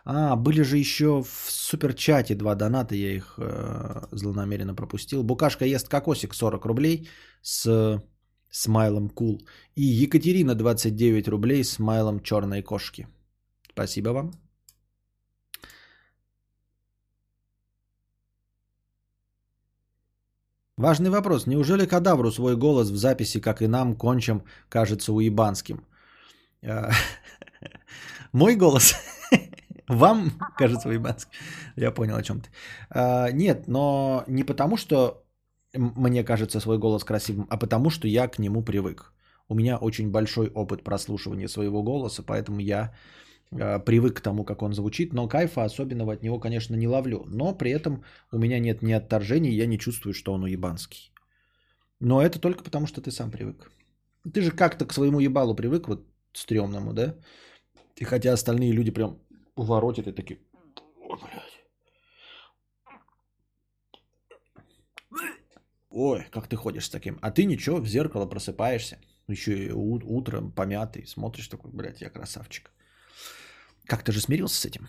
А, 0.05 0.35
были 0.35 0.63
же 0.63 0.77
еще 0.77 1.23
в 1.23 1.51
суперчате 1.51 2.35
два 2.35 2.55
доната, 2.55 2.95
я 2.95 3.15
их 3.15 3.35
э, 3.37 4.07
злонамеренно 4.11 4.75
пропустил. 4.75 5.23
Букашка 5.23 5.65
ест 5.65 5.87
кокосик 5.87 6.33
40 6.33 6.65
рублей 6.65 7.07
с 7.41 8.01
смайлом 8.49 9.09
кул. 9.09 9.41
И 9.75 9.83
Екатерина 9.83 10.55
29 10.55 11.27
рублей 11.27 11.63
с 11.63 11.71
смайлом 11.73 12.19
черной 12.19 12.61
кошки. 12.61 13.07
Спасибо 13.69 14.09
вам. 14.09 14.31
Важный 20.77 21.11
вопрос. 21.11 21.47
Неужели 21.47 21.85
кадавру 21.85 22.31
свой 22.31 22.55
голос 22.55 22.89
в 22.89 22.97
записи, 22.97 23.39
как 23.39 23.61
и 23.61 23.67
нам, 23.67 23.95
кончим, 23.95 24.43
кажется 24.67 25.13
уебанским? 25.13 25.85
Э, 26.63 26.89
мой 28.31 28.55
голос 28.55 28.95
Вам 29.91 30.31
кажется 30.57 30.89
уебанский. 30.89 31.31
Я 31.75 31.91
понял 31.91 32.15
о 32.15 32.23
чем 32.23 32.41
ты. 32.41 32.49
А, 32.89 33.31
нет, 33.31 33.67
но 33.67 34.23
не 34.27 34.45
потому, 34.45 34.77
что 34.77 35.23
мне 35.73 36.23
кажется 36.23 36.59
свой 36.59 36.77
голос 36.77 37.03
красивым, 37.03 37.47
а 37.49 37.57
потому, 37.57 37.89
что 37.89 38.07
я 38.07 38.27
к 38.27 38.39
нему 38.39 38.63
привык. 38.63 39.13
У 39.49 39.55
меня 39.55 39.77
очень 39.77 40.11
большой 40.11 40.47
опыт 40.47 40.83
прослушивания 40.83 41.47
своего 41.49 41.83
голоса, 41.83 42.23
поэтому 42.23 42.61
я 42.61 42.93
а, 43.51 43.79
привык 43.79 44.17
к 44.17 44.21
тому, 44.21 44.45
как 44.45 44.61
он 44.61 44.73
звучит, 44.73 45.13
но 45.13 45.27
кайфа 45.27 45.65
особенного 45.65 46.13
от 46.13 46.23
него, 46.23 46.39
конечно, 46.39 46.75
не 46.75 46.87
ловлю. 46.87 47.25
Но 47.27 47.57
при 47.57 47.71
этом 47.71 48.03
у 48.31 48.37
меня 48.37 48.59
нет 48.59 48.81
ни 48.81 48.93
отторжений, 48.93 49.55
я 49.55 49.65
не 49.65 49.77
чувствую, 49.77 50.13
что 50.13 50.33
он 50.33 50.43
уебанский. 50.43 51.11
Но 51.99 52.21
это 52.21 52.39
только 52.39 52.63
потому, 52.63 52.87
что 52.87 53.01
ты 53.01 53.11
сам 53.11 53.29
привык. 53.29 53.69
Ты 54.33 54.41
же 54.41 54.51
как-то 54.51 54.85
к 54.85 54.93
своему 54.93 55.19
ебалу 55.19 55.53
привык, 55.53 55.87
вот 55.87 56.07
стрёмному, 56.33 56.93
да? 56.93 57.15
И 57.97 58.05
хотя 58.05 58.31
остальные 58.33 58.71
люди 58.71 58.91
прям 58.91 59.17
поворотит 59.61 60.07
и 60.07 60.11
такие... 60.11 60.39
Ой, 61.09 61.17
блядь. 61.21 61.61
Ой, 65.89 66.25
как 66.31 66.47
ты 66.47 66.55
ходишь 66.55 66.85
с 66.85 66.89
таким. 66.89 67.19
А 67.21 67.31
ты 67.31 67.45
ничего, 67.45 67.77
в 67.77 67.87
зеркало 67.87 68.25
просыпаешься. 68.29 68.97
Еще 69.27 69.51
и 69.51 69.71
утром 69.71 70.51
помятый. 70.51 71.05
Смотришь 71.05 71.47
такой, 71.47 71.71
блядь, 71.71 72.01
я 72.01 72.09
красавчик. 72.09 72.71
Как 73.85 74.03
ты 74.03 74.11
же 74.11 74.21
смирился 74.21 74.61
с 74.61 74.65
этим? 74.65 74.87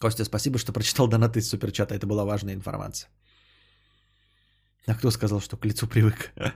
Костя, 0.00 0.24
спасибо, 0.24 0.58
что 0.58 0.72
прочитал 0.72 1.08
донаты 1.08 1.38
из 1.38 1.48
суперчата. 1.48 1.94
Это 1.94 2.06
была 2.06 2.24
важная 2.24 2.54
информация. 2.54 3.10
А 4.86 4.94
кто 4.94 5.10
сказал, 5.10 5.40
что 5.40 5.56
к 5.56 5.64
лицу 5.66 5.86
привык? 5.86 6.32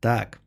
Так. 0.00 0.40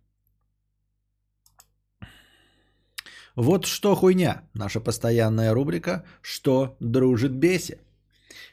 Вот 3.39 3.65
что 3.65 3.95
хуйня, 3.95 4.41
наша 4.53 4.81
постоянная 4.81 5.53
рубрика 5.53 6.03
«Что 6.21 6.75
дружит 6.81 7.31
бесит?». 7.31 7.79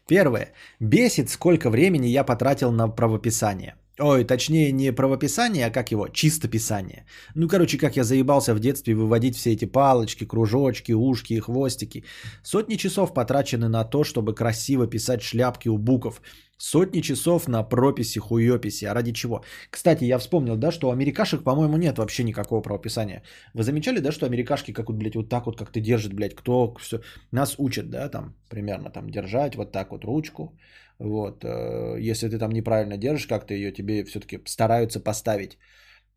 Первое. 0.06 0.52
Бесит, 0.78 1.28
сколько 1.28 1.70
времени 1.70 2.06
я 2.06 2.22
потратил 2.22 2.70
на 2.70 2.86
правописание. 2.86 3.74
Ой, 3.98 4.24
точнее 4.24 4.72
не 4.72 4.92
правописание, 4.92 5.66
а 5.66 5.70
как 5.70 5.90
его? 5.90 6.08
Чистописание. 6.08 7.06
Ну, 7.34 7.48
короче, 7.48 7.78
как 7.78 7.96
я 7.96 8.04
заебался 8.04 8.54
в 8.54 8.60
детстве 8.60 8.94
выводить 8.94 9.36
все 9.36 9.52
эти 9.52 9.64
палочки, 9.64 10.26
кружочки, 10.26 10.92
ушки 10.92 11.32
и 11.34 11.40
хвостики. 11.40 12.04
Сотни 12.42 12.76
часов 12.76 13.14
потрачены 13.14 13.68
на 13.68 13.84
то, 13.84 14.04
чтобы 14.04 14.34
красиво 14.34 14.86
писать 14.86 15.22
шляпки 15.22 15.70
у 15.70 15.78
букв. 15.78 16.20
Сотни 16.58 17.00
часов 17.00 17.48
на 17.48 17.62
прописи, 17.62 18.18
хуёписи. 18.18 18.84
А 18.84 18.94
ради 18.94 19.12
чего? 19.12 19.42
Кстати, 19.70 20.04
я 20.04 20.18
вспомнил, 20.18 20.56
да, 20.56 20.72
что 20.72 20.88
у 20.88 20.92
америкашек, 20.92 21.42
по-моему, 21.42 21.78
нет 21.78 21.96
вообще 21.96 22.22
никакого 22.24 22.60
правописания. 22.60 23.22
Вы 23.54 23.62
замечали, 23.62 24.00
да, 24.00 24.12
что 24.12 24.26
америкашки 24.26 24.72
как 24.72 24.88
вот, 24.88 24.96
блядь, 24.96 25.16
вот 25.16 25.30
так 25.30 25.46
вот 25.46 25.58
как-то 25.58 25.80
держат, 25.80 26.12
блядь, 26.12 26.34
кто 26.34 26.74
все. 26.80 27.00
Нас 27.32 27.54
учат, 27.58 27.88
да, 27.88 28.10
там, 28.10 28.34
примерно, 28.50 28.90
там, 28.90 29.08
держать 29.10 29.56
вот 29.56 29.72
так 29.72 29.90
вот 29.92 30.04
ручку. 30.04 30.58
Вот. 30.98 31.44
Э, 31.44 31.96
если 32.00 32.28
ты 32.28 32.38
там 32.38 32.50
неправильно 32.50 32.96
держишь 32.96 33.26
как-то 33.26 33.54
ее, 33.54 33.72
тебе 33.72 34.04
все-таки 34.04 34.40
стараются 34.46 35.00
поставить 35.00 35.58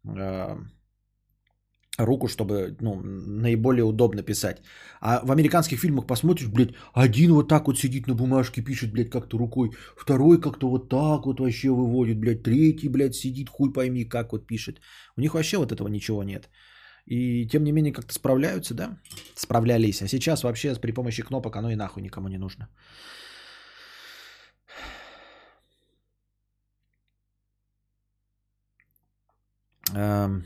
э, 0.05 0.55
руку, 2.05 2.27
чтобы 2.27 2.77
ну, 2.81 3.01
наиболее 3.41 3.83
удобно 3.83 4.23
писать. 4.23 4.61
А 5.01 5.21
в 5.23 5.31
американских 5.31 5.79
фильмах 5.79 6.07
посмотришь, 6.07 6.47
блядь, 6.47 6.73
один 6.93 7.33
вот 7.33 7.47
так 7.47 7.67
вот 7.67 7.79
сидит 7.79 8.07
на 8.07 8.15
бумажке, 8.15 8.61
пишет, 8.61 8.91
блядь, 8.91 9.09
как-то 9.09 9.37
рукой, 9.37 9.71
второй 9.97 10.39
как-то 10.41 10.69
вот 10.69 10.89
так 10.89 11.25
вот 11.25 11.39
вообще 11.39 11.69
выводит, 11.69 12.19
блядь, 12.19 12.43
третий, 12.43 12.89
блядь, 12.89 13.15
сидит, 13.15 13.49
хуй 13.49 13.73
пойми, 13.73 14.05
как 14.05 14.31
вот 14.31 14.47
пишет. 14.47 14.79
У 15.17 15.21
них 15.21 15.33
вообще 15.33 15.57
вот 15.57 15.71
этого 15.71 15.87
ничего 15.87 16.23
нет. 16.23 16.49
И 17.05 17.47
тем 17.47 17.63
не 17.63 17.71
менее 17.71 17.93
как-то 17.93 18.13
справляются, 18.13 18.73
да? 18.73 18.97
Справлялись. 19.35 20.01
А 20.01 20.07
сейчас 20.07 20.43
вообще 20.43 20.75
при 20.75 20.91
помощи 20.91 21.23
кнопок 21.23 21.55
оно 21.55 21.71
и 21.71 21.75
нахуй 21.75 22.03
никому 22.03 22.27
не 22.27 22.37
нужно. 22.37 22.67
Эм. 29.99 30.45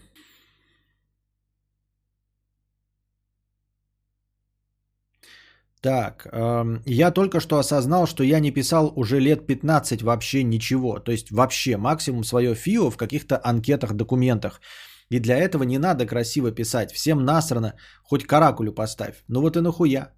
Так, 5.82 6.28
эм, 6.32 6.82
я 6.86 7.12
только 7.12 7.40
что 7.42 7.58
осознал, 7.58 8.08
что 8.08 8.24
я 8.24 8.40
не 8.40 8.52
писал 8.52 8.94
уже 8.96 9.20
лет 9.20 9.48
15 9.48 10.02
вообще 10.02 10.44
ничего. 10.44 11.00
То 11.00 11.12
есть 11.12 11.32
вообще 11.32 11.78
максимум 11.78 12.24
свое 12.24 12.56
фио 12.56 12.90
в 12.90 12.98
каких-то 12.98 13.40
анкетах, 13.44 13.94
документах. 13.94 14.62
И 15.10 15.20
для 15.20 15.36
этого 15.38 15.64
не 15.64 15.78
надо 15.78 16.06
красиво 16.06 16.52
писать. 16.52 16.92
Всем 16.92 17.26
насрано, 17.26 17.74
хоть 18.04 18.26
каракулю 18.26 18.74
поставь. 18.74 19.24
Ну 19.28 19.42
вот 19.42 19.58
и 19.58 19.62
нахуя. 19.62 20.14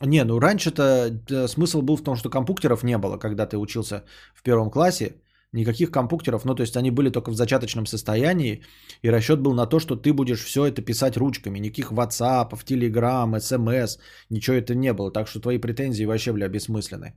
Не, 0.00 0.24
ну 0.24 0.40
раньше-то 0.40 0.82
э, 1.30 1.48
смысл 1.48 1.82
был 1.82 1.96
в 1.96 2.02
том, 2.02 2.16
что 2.16 2.30
компьютеров 2.30 2.82
не 2.82 2.98
было, 2.98 3.18
когда 3.18 3.46
ты 3.46 3.56
учился 3.56 4.04
в 4.34 4.42
первом 4.42 4.70
классе. 4.70 5.14
Никаких 5.52 5.90
компьютеров, 5.90 6.44
ну 6.44 6.54
то 6.54 6.62
есть 6.62 6.76
они 6.76 6.90
были 6.90 7.10
только 7.10 7.30
в 7.30 7.34
зачаточном 7.34 7.86
состоянии, 7.86 8.62
и 9.02 9.10
расчет 9.10 9.40
был 9.40 9.54
на 9.54 9.66
то, 9.66 9.78
что 9.80 9.96
ты 9.96 10.12
будешь 10.12 10.44
все 10.44 10.66
это 10.66 10.82
писать 10.82 11.16
ручками, 11.16 11.58
никаких 11.58 11.90
WhatsApp, 11.90 12.52
Telegram, 12.66 13.34
SMS, 13.34 13.98
ничего 14.30 14.56
это 14.56 14.74
не 14.74 14.92
было, 14.92 15.10
так 15.10 15.26
что 15.26 15.40
твои 15.40 15.58
претензии 15.58 16.04
вообще 16.04 16.32
были 16.32 16.48
бессмысленны. 16.48 17.14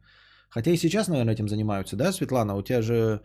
Хотя 0.50 0.72
и 0.72 0.78
сейчас, 0.78 1.08
наверное, 1.08 1.34
этим 1.34 1.50
занимаются, 1.50 1.96
да, 1.96 2.14
Светлана? 2.14 2.56
У 2.56 2.62
тебя 2.62 2.82
же 2.82 3.22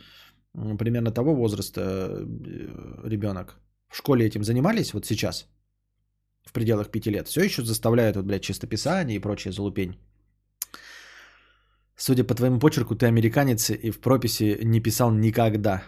примерно 0.79 1.11
того 1.11 1.35
возраста 1.35 1.81
э, 1.81 3.09
ребенок. 3.09 3.61
В 3.89 3.97
школе 3.97 4.27
этим 4.27 4.43
занимались 4.45 4.93
вот 4.93 5.07
сейчас, 5.07 5.49
в 6.45 6.53
пределах 6.53 6.91
пяти 6.91 7.11
лет. 7.11 7.29
Все 7.29 7.45
еще 7.45 7.63
заставляют, 7.63 8.17
вот, 8.17 8.25
блядь, 8.25 8.43
чистописание 8.43 9.17
и 9.17 9.21
прочее 9.21 9.53
залупень. 9.53 9.97
Судя 11.97 12.25
по 12.25 12.35
твоему 12.35 12.59
почерку, 12.59 12.95
ты 12.95 13.07
американец 13.07 13.71
и 13.71 13.91
в 13.91 14.01
прописи 14.01 14.59
не 14.65 14.81
писал 14.81 15.11
никогда. 15.11 15.83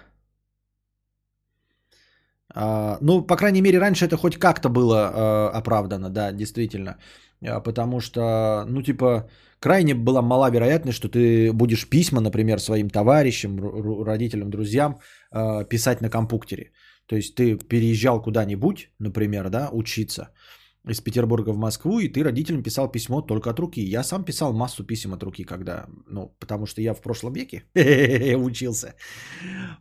А, 2.54 2.98
ну, 3.02 3.26
по 3.26 3.36
крайней 3.36 3.60
мере, 3.60 3.78
раньше 3.78 4.06
это 4.06 4.16
хоть 4.16 4.38
как-то 4.38 4.70
было 4.70 4.96
а, 4.96 5.50
оправдано, 5.58 6.08
да, 6.08 6.32
действительно. 6.32 6.96
А, 7.46 7.60
потому 7.60 8.00
что, 8.00 8.64
ну, 8.68 8.82
типа, 8.82 9.28
крайне 9.60 9.94
была 9.94 10.22
мала 10.22 10.50
вероятность, 10.50 10.96
что 10.96 11.10
ты 11.10 11.52
будешь 11.52 11.88
письма, 11.88 12.20
например, 12.20 12.58
своим 12.58 12.88
товарищам, 12.88 13.58
родителям, 14.02 14.50
друзьям 14.50 15.00
а, 15.30 15.64
писать 15.64 16.00
на 16.00 16.08
компьютере. 16.08 16.72
То 17.06 17.16
есть 17.16 17.34
ты 17.34 17.58
переезжал 17.58 18.22
куда-нибудь, 18.22 18.90
например, 18.98 19.50
да, 19.50 19.68
учиться 19.72 20.30
из 20.86 21.00
Петербурга 21.00 21.52
в 21.52 21.58
Москву, 21.58 21.98
и 22.00 22.08
ты 22.08 22.22
родителям 22.24 22.62
писал 22.62 22.90
письмо 22.90 23.22
только 23.22 23.50
от 23.50 23.58
руки. 23.58 23.80
Я 23.80 24.02
сам 24.02 24.24
писал 24.24 24.52
массу 24.52 24.84
писем 24.84 25.12
от 25.12 25.22
руки, 25.22 25.44
когда, 25.44 25.86
ну, 26.06 26.36
потому 26.38 26.66
что 26.66 26.80
я 26.80 26.94
в 26.94 27.00
прошлом 27.00 27.32
веке 27.32 27.64
учился. 28.36 28.94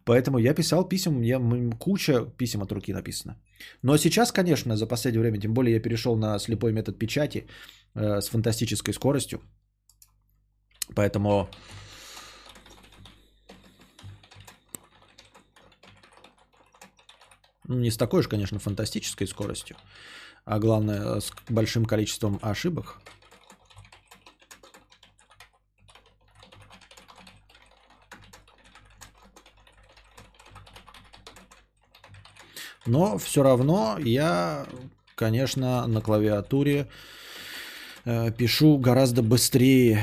Поэтому 0.05 0.39
я 0.39 0.53
писал 0.53 0.87
писем, 0.87 1.15
у 1.15 1.19
меня 1.19 1.39
куча 1.79 2.25
писем 2.37 2.61
от 2.61 2.71
руки 2.71 2.93
написано. 2.93 3.35
Но 3.83 3.97
сейчас, 3.97 4.31
конечно, 4.31 4.75
за 4.75 4.87
последнее 4.87 5.21
время, 5.21 5.39
тем 5.39 5.53
более 5.53 5.75
я 5.75 5.81
перешел 5.81 6.17
на 6.17 6.39
слепой 6.39 6.73
метод 6.73 6.99
печати 6.99 7.47
э, 7.95 8.21
с 8.21 8.29
фантастической 8.29 8.93
скоростью. 8.93 9.39
Поэтому 10.95 11.47
не 17.67 17.91
с 17.91 17.97
такой 17.97 18.23
же, 18.23 18.29
конечно, 18.29 18.59
фантастической 18.59 19.27
скоростью, 19.27 19.75
а 20.47 20.59
главное, 20.59 21.19
с 21.19 21.29
большим 21.49 21.83
количеством 21.83 22.39
ошибок. 22.41 23.01
Но 32.85 33.17
все 33.17 33.43
равно 33.43 33.97
я, 33.99 34.65
конечно, 35.15 35.85
на 35.85 35.99
клавиатуре 35.99 36.87
э, 38.05 38.31
пишу 38.31 38.77
гораздо 38.77 39.21
быстрее, 39.21 40.01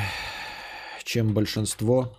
чем 1.05 1.33
большинство 1.33 2.15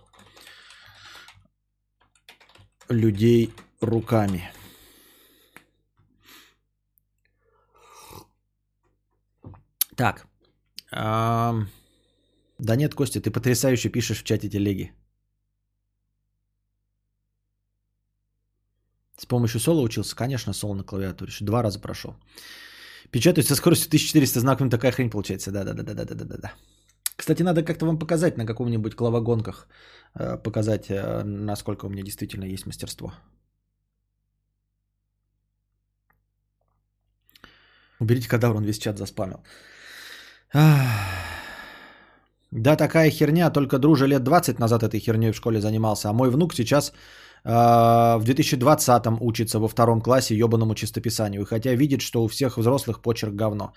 людей 2.88 3.54
руками. 3.80 4.50
Так. 9.96 10.26
Да 10.92 12.76
нет, 12.76 12.94
Костя, 12.94 13.20
ты 13.20 13.30
потрясающе 13.30 13.88
пишешь 13.88 14.20
в 14.20 14.24
чате 14.24 14.48
телеги. 14.48 14.92
С 19.18 19.26
помощью 19.26 19.60
соло 19.60 19.82
учился? 19.82 20.14
Конечно, 20.14 20.52
соло 20.52 20.74
на 20.74 20.84
клавиатуре. 20.84 21.32
Два 21.40 21.62
раза 21.62 21.80
прошел. 21.80 22.14
Печатаю 23.10 23.44
со 23.44 23.56
скоростью 23.56 23.88
1400 23.88 24.40
знаков, 24.40 24.70
такая 24.70 24.92
хрень 24.92 25.10
получается. 25.10 25.50
Да-да-да-да-да-да-да. 25.50 26.52
Кстати, 27.16 27.42
надо 27.42 27.62
как-то 27.62 27.86
вам 27.86 27.98
показать 27.98 28.36
на 28.36 28.46
каком-нибудь 28.46 28.94
клавогонках, 28.94 29.68
э, 30.14 30.36
показать, 30.42 30.90
э, 30.90 31.22
насколько 31.24 31.86
у 31.86 31.88
меня 31.88 32.02
действительно 32.02 32.44
есть 32.44 32.66
мастерство. 32.66 33.14
Уберите 38.00 38.28
кадавр, 38.28 38.56
он 38.56 38.64
весь 38.64 38.78
чат 38.78 38.98
заспамил. 38.98 39.40
Да, 42.52 42.76
такая 42.76 43.10
херня, 43.10 43.50
только 43.50 43.78
друже 43.78 44.06
лет 44.06 44.22
20 44.22 44.58
назад 44.58 44.82
этой 44.82 45.00
херней 45.00 45.32
в 45.32 45.36
школе 45.36 45.60
занимался, 45.60 46.08
а 46.08 46.12
мой 46.12 46.30
внук 46.30 46.54
сейчас 46.54 46.92
э, 47.44 48.18
в 48.18 48.22
2020 48.24 49.06
учится 49.20 49.58
во 49.58 49.68
втором 49.68 50.00
классе 50.00 50.36
ебаному 50.36 50.74
чистописанию, 50.74 51.44
хотя 51.44 51.74
видит, 51.74 52.00
что 52.00 52.24
у 52.24 52.28
всех 52.28 52.56
взрослых 52.56 53.02
почерк 53.02 53.34
говно. 53.34 53.72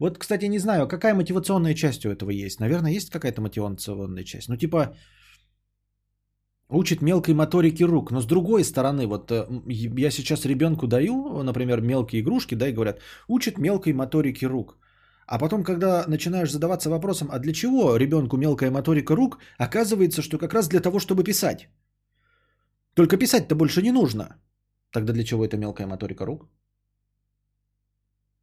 Вот, 0.00 0.18
кстати, 0.18 0.46
не 0.46 0.58
знаю, 0.58 0.88
какая 0.88 1.14
мотивационная 1.14 1.74
часть 1.74 2.04
у 2.04 2.10
этого 2.10 2.30
есть. 2.30 2.60
Наверное, 2.60 2.92
есть 2.92 3.10
какая-то 3.10 3.40
мотивационная 3.40 4.24
часть. 4.24 4.48
Ну, 4.48 4.56
типа, 4.56 4.94
учит 6.68 7.02
мелкой 7.02 7.34
моторике 7.34 7.84
рук. 7.84 8.10
Но 8.10 8.20
с 8.20 8.26
другой 8.26 8.64
стороны, 8.64 9.06
вот 9.06 9.30
э, 9.30 9.46
я 9.98 10.10
сейчас 10.10 10.44
ребенку 10.44 10.86
даю, 10.86 11.42
например, 11.42 11.80
мелкие 11.80 12.22
игрушки, 12.22 12.54
да, 12.54 12.68
и 12.68 12.72
говорят, 12.72 13.00
учит 13.28 13.58
мелкой 13.58 13.92
моторике 13.92 14.46
рук. 14.46 14.78
А 15.26 15.38
потом, 15.38 15.64
когда 15.64 16.04
начинаешь 16.06 16.52
задаваться 16.52 16.88
вопросом, 16.90 17.28
а 17.32 17.38
для 17.38 17.52
чего 17.52 17.96
ребенку 17.96 18.36
мелкая 18.36 18.70
моторика 18.70 19.16
рук, 19.16 19.38
оказывается, 19.58 20.22
что 20.22 20.38
как 20.38 20.54
раз 20.54 20.68
для 20.68 20.80
того, 20.80 20.98
чтобы 21.00 21.24
писать. 21.24 21.68
Только 22.94 23.16
писать-то 23.16 23.54
больше 23.54 23.82
не 23.82 23.92
нужно. 23.92 24.28
Тогда 24.92 25.12
для 25.12 25.24
чего 25.24 25.44
эта 25.44 25.56
мелкая 25.56 25.86
моторика 25.86 26.24
рук? 26.26 26.48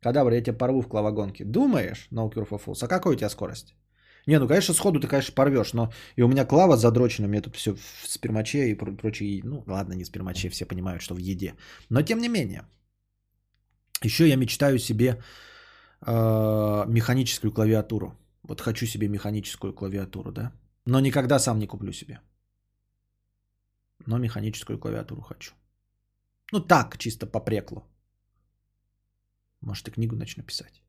Кадавр, 0.03 0.33
я 0.33 0.41
тебя 0.41 0.57
порву 0.57 0.81
в 0.81 0.87
клавогонке. 0.89 1.45
Думаешь, 1.45 2.07
no 2.11 2.29
cure 2.29 2.47
for 2.47 2.59
fools? 2.59 2.83
А 2.83 2.87
какой 2.87 3.13
у 3.13 3.17
тебя 3.17 3.29
скорость? 3.29 3.75
Не, 4.27 4.39
ну, 4.39 4.47
конечно, 4.47 4.73
сходу 4.73 4.99
ты, 4.99 5.07
конечно, 5.07 5.35
порвешь, 5.35 5.73
но 5.73 5.91
и 6.17 6.23
у 6.23 6.27
меня 6.27 6.45
клава 6.45 6.77
задрочена, 6.77 7.27
у 7.27 7.29
меня 7.29 7.41
тут 7.41 7.55
все 7.55 7.73
в 7.73 8.07
спермаче 8.07 8.69
и 8.69 8.75
про- 8.75 8.95
прочее. 8.95 9.41
Ну, 9.43 9.63
ладно, 9.67 9.93
не 9.93 10.05
спермаче, 10.05 10.49
все 10.49 10.65
понимают, 10.65 11.01
что 11.01 11.15
в 11.15 11.17
еде. 11.17 11.55
Но 11.89 12.01
тем 12.01 12.19
не 12.19 12.29
менее. 12.29 12.61
Еще 14.03 14.27
я 14.27 14.35
мечтаю 14.35 14.79
себе 14.79 15.21
э, 16.05 16.85
механическую 16.87 17.51
клавиатуру. 17.51 18.15
Вот 18.43 18.61
хочу 18.61 18.85
себе 18.85 19.07
механическую 19.07 19.73
клавиатуру, 19.73 20.31
да? 20.31 20.51
Но 20.85 20.99
никогда 20.99 21.39
сам 21.39 21.59
не 21.59 21.67
куплю 21.67 21.93
себе. 21.93 22.19
Но 24.05 24.17
механическую 24.17 24.79
клавиатуру 24.79 25.21
хочу. 25.21 25.53
Ну 26.51 26.59
так, 26.59 26.97
чисто 26.97 27.25
попрекло. 27.25 27.83
Может, 29.63 29.87
и 29.87 29.91
книгу 29.91 30.15
начну 30.15 30.43
писать. 30.43 30.81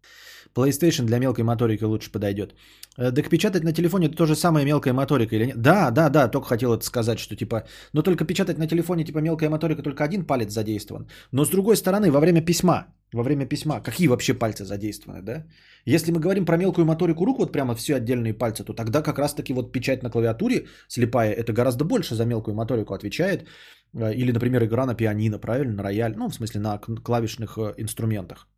PlayStation 0.55 1.05
для 1.07 1.19
мелкой 1.19 1.45
моторики 1.45 1.85
лучше 1.85 2.11
подойдет. 2.13 2.55
Э, 2.99 3.13
Так 3.13 3.29
печатать 3.29 3.65
на 3.65 3.73
телефоне 3.73 4.07
это 4.07 4.17
то 4.17 4.27
же 4.27 4.37
самое 4.37 4.67
мелкая 4.67 4.95
моторика 4.95 5.37
или 5.37 5.47
нет? 5.47 5.63
Да, 5.63 5.91
да, 5.91 6.09
да, 6.09 6.29
только 6.29 6.49
хотел 6.49 6.75
это 6.75 6.85
сказать, 6.85 7.19
что 7.19 7.37
типа, 7.37 7.65
но 7.93 8.03
только 8.03 8.25
печатать 8.25 8.59
на 8.59 8.67
телефоне 8.67 9.05
типа 9.05 9.19
мелкая 9.19 9.51
моторика, 9.51 9.83
только 9.83 10.05
один 10.05 10.27
палец 10.27 10.53
задействован. 10.53 11.07
Но 11.33 11.45
с 11.45 11.51
другой 11.51 11.77
стороны, 11.77 12.11
во 12.11 12.21
время 12.21 12.41
письма, 12.45 12.87
во 13.13 13.23
время 13.23 13.47
письма, 13.47 13.81
какие 13.81 14.09
вообще 14.09 14.35
пальцы 14.35 14.65
задействованы, 14.65 15.23
да? 15.23 15.45
Если 15.87 16.13
мы 16.13 16.21
говорим 16.21 16.45
про 16.47 16.57
мелкую 16.57 16.85
моторику 16.85 17.25
рук, 17.25 17.39
вот 17.39 17.53
прямо 17.53 17.75
все 17.75 17.97
отдельные 17.97 18.35
пальцы, 18.35 18.65
то 18.65 18.73
тогда 18.75 19.03
как 19.03 19.19
раз-таки 19.19 19.53
вот 19.53 19.73
печать 19.73 20.03
на 20.03 20.11
клавиатуре 20.11 20.67
слепая, 20.89 21.33
это 21.33 21.53
гораздо 21.53 21.85
больше 21.85 22.15
за 22.15 22.25
мелкую 22.25 22.55
моторику 22.55 22.95
отвечает. 22.95 23.47
Э, 23.95 24.13
Или, 24.15 24.33
например, 24.33 24.65
игра 24.65 24.87
на 24.87 24.95
пианино, 24.95 25.39
правильно, 25.39 25.75
на 25.75 25.83
рояль, 25.83 26.15
ну, 26.17 26.29
в 26.29 26.35
смысле, 26.35 26.61
на 26.61 26.79
клавишных 26.79 27.59
э, 27.59 27.75
инструментах. 27.79 28.49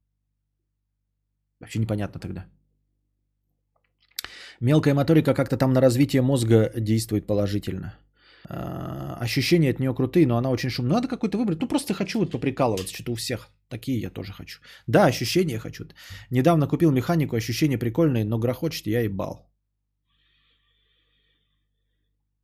Вообще 1.60 1.78
непонятно 1.78 2.20
тогда. 2.20 2.46
Мелкая 4.60 4.94
моторика 4.94 5.34
как-то 5.34 5.56
там 5.56 5.72
на 5.72 5.80
развитие 5.80 6.22
мозга 6.22 6.72
действует 6.76 7.26
положительно. 7.26 7.94
А, 8.48 9.18
Ощущения 9.20 9.70
от 9.70 9.80
нее 9.80 9.94
крутые, 9.94 10.26
но 10.26 10.36
она 10.36 10.50
очень 10.50 10.70
шумная. 10.70 10.94
Надо 10.94 11.08
какой-то 11.08 11.38
выбрать. 11.38 11.60
Ну, 11.60 11.68
просто 11.68 11.94
хочу 11.94 12.18
вот 12.18 12.30
поприкалываться, 12.30 12.94
что-то 12.94 13.12
у 13.12 13.14
всех. 13.14 13.50
Такие 13.68 14.00
я 14.00 14.10
тоже 14.10 14.32
хочу. 14.32 14.60
Да, 14.86 15.06
ощущения 15.06 15.58
хочу. 15.58 15.84
Недавно 16.30 16.68
купил 16.68 16.90
механику, 16.92 17.36
ощущения 17.36 17.78
прикольные, 17.78 18.24
но 18.24 18.38
грохочет, 18.38 18.86
я 18.86 19.00
ебал. 19.00 19.50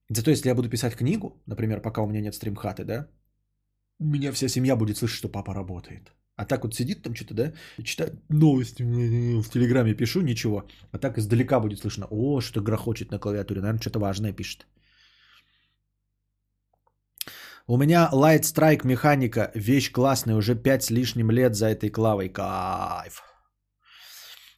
Зато 0.09 0.31
если 0.31 0.49
я 0.49 0.55
буду 0.55 0.69
писать 0.69 0.97
книгу, 0.97 1.43
например, 1.47 1.81
пока 1.81 2.03
у 2.03 2.07
меня 2.07 2.21
нет 2.21 2.35
стримхаты, 2.35 2.85
да, 2.85 3.09
меня 3.99 4.33
вся 4.33 4.49
семья 4.49 4.77
будет 4.77 4.97
слышать, 4.97 5.19
что 5.19 5.29
папа 5.29 5.55
работает. 5.55 6.13
А 6.43 6.45
так 6.45 6.65
вот 6.65 6.75
сидит 6.75 7.03
там 7.03 7.15
что-то, 7.15 7.35
да, 7.35 7.53
читает 7.85 8.15
новости, 8.29 8.83
в 8.83 9.49
Телеграме 9.49 9.95
пишу, 9.95 10.23
ничего. 10.23 10.65
А 10.93 10.99
так 10.99 11.19
издалека 11.19 11.61
будет 11.61 11.79
слышно, 11.79 12.07
о, 12.11 12.41
что 12.41 12.61
грохочет 12.61 13.11
на 13.11 13.19
клавиатуре, 13.19 13.61
наверное, 13.61 13.81
что-то 13.81 14.01
важное 14.01 14.33
пишет. 14.33 14.67
У 17.69 17.77
меня 17.77 18.11
Light 18.13 18.43
Strike 18.43 18.85
механика, 18.85 19.53
вещь 19.55 19.93
классная, 19.93 20.35
уже 20.35 20.57
5 20.57 20.83
с 20.83 20.91
лишним 20.91 21.31
лет 21.31 21.55
за 21.55 21.67
этой 21.67 21.91
клавой. 21.91 22.29
Кайф. 22.29 23.23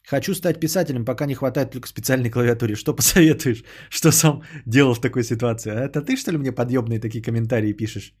Хочу 0.07 0.33
стать 0.33 0.59
писателем, 0.59 1.05
пока 1.05 1.25
не 1.25 1.35
хватает 1.35 1.71
только 1.71 1.87
специальной 1.87 2.31
клавиатуре. 2.31 2.75
Что 2.75 2.95
посоветуешь? 2.95 3.63
Что 3.89 4.11
сам 4.11 4.41
делал 4.65 4.95
в 4.95 5.01
такой 5.01 5.23
ситуации? 5.23 5.71
А 5.71 5.85
это 5.85 6.01
ты, 6.01 6.17
что 6.17 6.31
ли, 6.31 6.37
мне 6.37 6.51
подъемные 6.51 6.99
такие 6.99 7.23
комментарии 7.23 7.73
пишешь 7.73 8.13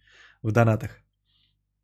в 0.43 0.51
донатах? 0.51 1.04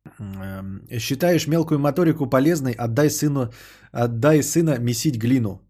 Эм, 0.04 0.82
Считаешь 0.98 1.46
мелкую 1.46 1.78
моторику 1.78 2.30
полезной? 2.30 2.72
Отдай 2.72 3.10
сыну, 3.10 3.52
отдай 3.92 4.42
сына 4.42 4.78
месить 4.78 5.18
глину. 5.18 5.60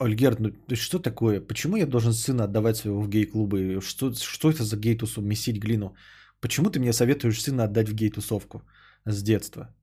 Ольгерт, 0.00 0.40
ну 0.40 0.52
что 0.74 0.98
такое? 0.98 1.40
Почему 1.40 1.76
я 1.76 1.86
должен 1.86 2.12
сына 2.12 2.44
отдавать 2.44 2.76
своего 2.76 3.02
в 3.02 3.08
гей-клубы? 3.08 3.80
Что, 3.80 4.12
что 4.14 4.50
это 4.50 4.64
за 4.64 4.76
гей-тусу 4.76 5.22
месить 5.22 5.58
глину? 5.58 5.94
Почему 6.40 6.70
ты 6.70 6.78
мне 6.78 6.92
советуешь 6.92 7.42
сына 7.42 7.64
отдать 7.64 7.88
в 7.88 7.94
гей-тусовку 7.94 8.62
с 9.04 9.22
детства? 9.22 9.74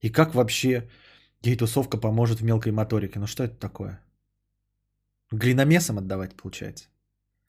И 0.00 0.10
как 0.10 0.34
вообще 0.34 0.90
гей-тусовка 1.42 1.96
поможет 1.96 2.40
в 2.40 2.44
мелкой 2.44 2.72
моторике? 2.72 3.20
Ну 3.20 3.26
что 3.26 3.44
это 3.44 3.56
такое? 3.56 4.00
Глиномесом 5.30 5.98
отдавать 5.98 6.34
получается? 6.36 6.91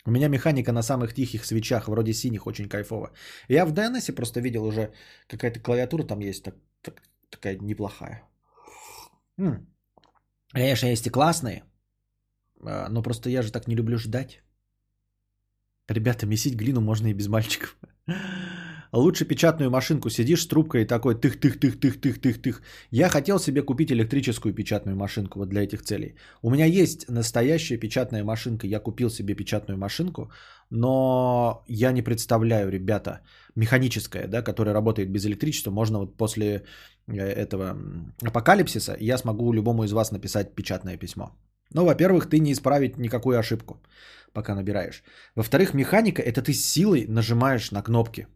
У 0.06 0.12
меня 0.12 0.28
механика 0.28 0.72
на 0.72 0.84
самых 0.84 1.14
тихих 1.14 1.46
свечах, 1.46 1.88
вроде 1.88 2.14
синих, 2.14 2.48
очень 2.48 2.70
кайфово. 2.70 3.12
Я 3.48 3.66
в 3.66 3.74
DNS 3.74 4.16
просто 4.16 4.42
видел 4.42 4.66
уже 4.66 4.92
какая-то 5.28 5.60
клавиатура 5.60 6.04
там 6.04 6.20
есть, 6.20 6.44
так, 6.44 6.56
так, 6.82 7.02
такая 7.30 7.58
неплохая. 7.58 8.24
М. 9.38 9.68
Конечно, 10.54 10.88
есть 10.88 11.08
и 11.08 11.10
классные, 11.10 11.64
а, 12.62 12.90
но 12.90 13.02
просто 13.02 13.30
я 13.30 13.42
же 13.42 13.52
так 13.52 13.68
не 13.68 13.76
люблю 13.76 13.98
ждать. 13.98 14.44
Ребята, 15.88 16.26
месить 16.26 16.56
глину 16.56 16.82
можно 16.82 17.08
и 17.08 17.14
без 17.14 17.28
мальчиков. 17.28 17.78
Лучше 18.94 19.26
печатную 19.26 19.72
машинку. 19.72 20.10
Сидишь 20.10 20.44
с 20.44 20.48
трубкой 20.48 20.84
и 20.84 20.86
такой 20.86 21.16
тых-тых-тых-тых-тых-тых-тых. 21.16 22.62
Я 22.92 23.10
хотел 23.10 23.40
себе 23.40 23.64
купить 23.64 23.92
электрическую 23.92 24.54
печатную 24.54 24.96
машинку 24.96 25.40
вот 25.40 25.50
для 25.50 25.64
этих 25.64 25.82
целей. 25.82 26.16
У 26.44 26.52
меня 26.52 26.66
есть 26.66 27.10
настоящая 27.10 27.78
печатная 27.78 28.24
машинка. 28.24 28.68
Я 28.68 28.80
купил 28.80 29.10
себе 29.10 29.34
печатную 29.34 29.80
машинку, 29.80 30.32
но 30.70 31.64
я 31.68 31.92
не 31.92 32.04
представляю, 32.04 32.70
ребята, 32.70 33.22
механическая, 33.56 34.28
да, 34.28 34.44
которая 34.44 34.76
работает 34.76 35.10
без 35.10 35.26
электричества. 35.26 35.72
Можно 35.72 36.00
вот 36.00 36.18
после 36.18 36.64
э, 37.08 37.18
этого 37.18 37.76
апокалипсиса 38.22 38.96
я 39.00 39.18
смогу 39.18 39.54
любому 39.54 39.84
из 39.86 39.92
вас 39.92 40.12
написать 40.12 40.54
печатное 40.56 40.98
письмо. 40.98 41.32
Ну, 41.74 41.86
во-первых, 41.86 42.30
ты 42.30 42.40
не 42.40 42.52
исправить 42.52 42.98
никакую 43.00 43.40
ошибку, 43.40 43.82
пока 44.34 44.54
набираешь. 44.54 45.04
Во-вторых, 45.36 45.74
механика– 45.74 46.22
это 46.26 46.44
ты 46.44 46.54
силой 46.54 47.08
нажимаешь 47.08 47.72
на 47.72 47.82
кнопки. 47.82 48.28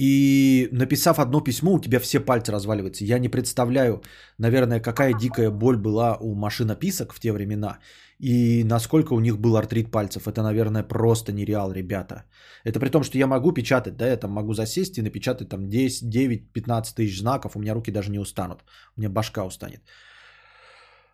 И 0.00 0.68
написав 0.72 1.18
одно 1.18 1.40
письмо, 1.40 1.72
у 1.72 1.80
тебя 1.80 1.98
все 1.98 2.20
пальцы 2.20 2.52
разваливаются. 2.52 3.04
Я 3.04 3.18
не 3.18 3.28
представляю, 3.28 4.00
наверное, 4.38 4.80
какая 4.80 5.12
дикая 5.12 5.50
боль 5.50 5.76
была 5.76 6.16
у 6.20 6.34
машинописок 6.34 7.12
в 7.12 7.20
те 7.20 7.32
времена. 7.32 7.78
И 8.20 8.64
насколько 8.64 9.14
у 9.14 9.20
них 9.20 9.38
был 9.38 9.56
артрит 9.56 9.90
пальцев. 9.90 10.28
Это, 10.28 10.42
наверное, 10.42 10.84
просто 10.84 11.32
нереал, 11.32 11.72
ребята. 11.72 12.22
Это 12.64 12.78
при 12.78 12.90
том, 12.90 13.02
что 13.02 13.18
я 13.18 13.26
могу 13.26 13.52
печатать, 13.52 13.96
да, 13.96 14.06
я 14.06 14.16
там 14.16 14.30
могу 14.30 14.54
засесть 14.54 14.98
и 14.98 15.02
напечатать 15.02 15.48
там 15.48 15.68
10, 15.68 16.08
9, 16.08 16.52
15 16.52 16.94
тысяч 16.94 17.18
знаков. 17.18 17.56
У 17.56 17.60
меня 17.60 17.74
руки 17.74 17.90
даже 17.90 18.10
не 18.10 18.20
устанут. 18.20 18.60
У 18.96 19.00
меня 19.00 19.10
башка 19.10 19.44
устанет. 19.44 19.80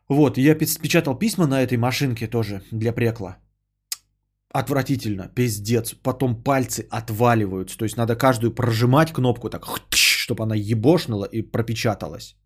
Вот, 0.08 0.36
я 0.36 0.54
печатал 0.54 1.18
письма 1.18 1.46
на 1.46 1.62
этой 1.62 1.78
машинке 1.78 2.26
тоже 2.26 2.60
для 2.70 2.92
прекла. 2.92 3.38
Отвратительно, 4.54 5.28
пиздец. 5.34 5.94
Потом 6.02 6.42
пальцы 6.44 6.86
отваливаются. 6.90 7.76
То 7.76 7.84
есть 7.84 7.96
надо 7.96 8.14
каждую 8.14 8.54
прожимать 8.54 9.12
кнопку 9.12 9.50
так, 9.50 9.64
чтобы 9.90 10.44
она 10.44 10.54
ебошнула 10.54 11.24
и 11.24 11.42
пропечаталась. 11.42 12.36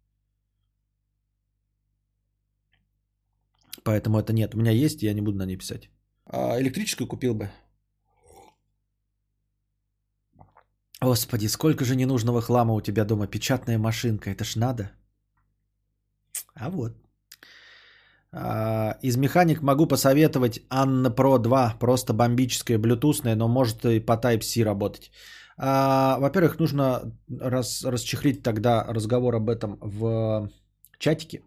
Поэтому 3.85 4.19
это 4.19 4.33
нет. 4.33 4.55
У 4.55 4.59
меня 4.59 4.71
есть, 4.71 5.03
я 5.03 5.13
не 5.13 5.21
буду 5.21 5.37
на 5.37 5.47
ней 5.47 5.59
писать. 5.59 5.91
А 6.25 6.59
электрическую 6.59 7.09
купил 7.09 7.35
бы. 7.35 7.51
Господи, 11.03 11.49
сколько 11.49 11.85
же 11.85 11.95
ненужного 11.95 12.41
хлама 12.41 12.75
у 12.75 12.81
тебя 12.81 13.05
дома. 13.05 13.27
Печатная 13.27 13.79
машинка, 13.79 14.31
это 14.31 14.45
ж 14.45 14.57
надо. 14.57 14.91
А 16.55 16.71
вот. 16.71 16.93
А, 18.33 18.99
из 19.03 19.17
механик 19.17 19.63
могу 19.63 19.87
посоветовать 19.87 20.61
Anna 20.71 21.15
Pro 21.15 21.39
2, 21.39 21.77
просто 21.81 22.13
бомбическая, 22.13 22.79
блютусная, 22.79 23.37
но 23.37 23.49
может 23.49 23.85
и 23.85 24.01
по 24.01 24.13
Type-C 24.13 24.65
работать. 24.65 25.11
А, 25.57 26.19
во-первых, 26.21 26.59
нужно 26.59 27.13
раз, 27.41 27.85
расчехлить 27.85 28.43
тогда 28.43 28.85
разговор 28.89 29.35
об 29.35 29.49
этом 29.49 29.79
в 29.81 30.51
чатике, 30.99 31.43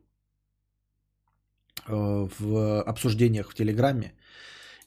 э, 1.88 2.28
в 2.40 2.82
обсуждениях 2.82 3.50
в 3.52 3.56
Телеграме. 3.56 4.14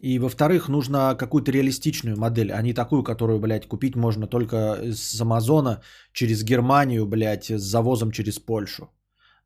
И 0.00 0.18
во-вторых, 0.18 0.68
нужно 0.68 1.14
какую-то 1.16 1.52
реалистичную 1.52 2.18
модель, 2.18 2.52
а 2.52 2.60
не 2.62 2.74
такую, 2.74 3.02
которую, 3.02 3.38
блядь, 3.38 3.66
купить 3.68 3.96
можно 3.96 4.26
только 4.26 4.56
с 4.92 5.20
Амазона 5.20 5.80
через 6.12 6.42
Германию, 6.42 7.06
блядь, 7.06 7.50
с 7.50 7.62
завозом 7.62 8.10
через 8.10 8.38
Польшу. 8.38 8.90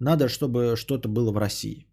Надо, 0.01 0.29
чтобы 0.29 0.77
что-то 0.77 1.09
было 1.09 1.31
в 1.31 1.37
России. 1.37 1.88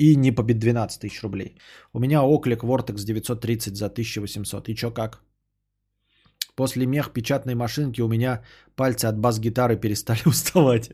И 0.00 0.16
не 0.16 0.32
по 0.32 0.42
12 0.42 1.00
тысяч 1.00 1.22
рублей. 1.22 1.56
У 1.92 2.00
меня 2.00 2.22
Оклик 2.22 2.64
Vortex 2.64 3.04
930 3.04 3.76
за 3.76 3.86
1800. 3.86 4.68
И 4.68 4.74
чё 4.74 4.90
как? 4.90 5.22
После 6.56 6.86
мех 6.86 7.12
печатной 7.12 7.54
машинки 7.54 8.02
у 8.02 8.08
меня 8.08 8.42
пальцы 8.76 9.08
от 9.08 9.18
бас-гитары 9.18 9.76
перестали 9.76 10.20
уставать. 10.26 10.90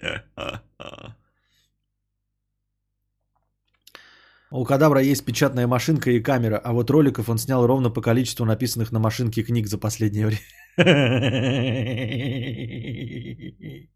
У 4.50 4.64
Кадабра 4.64 5.00
есть 5.00 5.24
печатная 5.24 5.66
машинка 5.68 6.10
и 6.10 6.22
камера, 6.22 6.60
а 6.64 6.72
вот 6.72 6.90
роликов 6.90 7.28
он 7.28 7.38
снял 7.38 7.66
ровно 7.66 7.90
по 7.90 8.02
количеству 8.02 8.44
написанных 8.44 8.92
на 8.92 8.98
машинке 8.98 9.44
книг 9.44 9.68
за 9.68 9.78
последнее 9.78 10.26
время. 10.26 10.40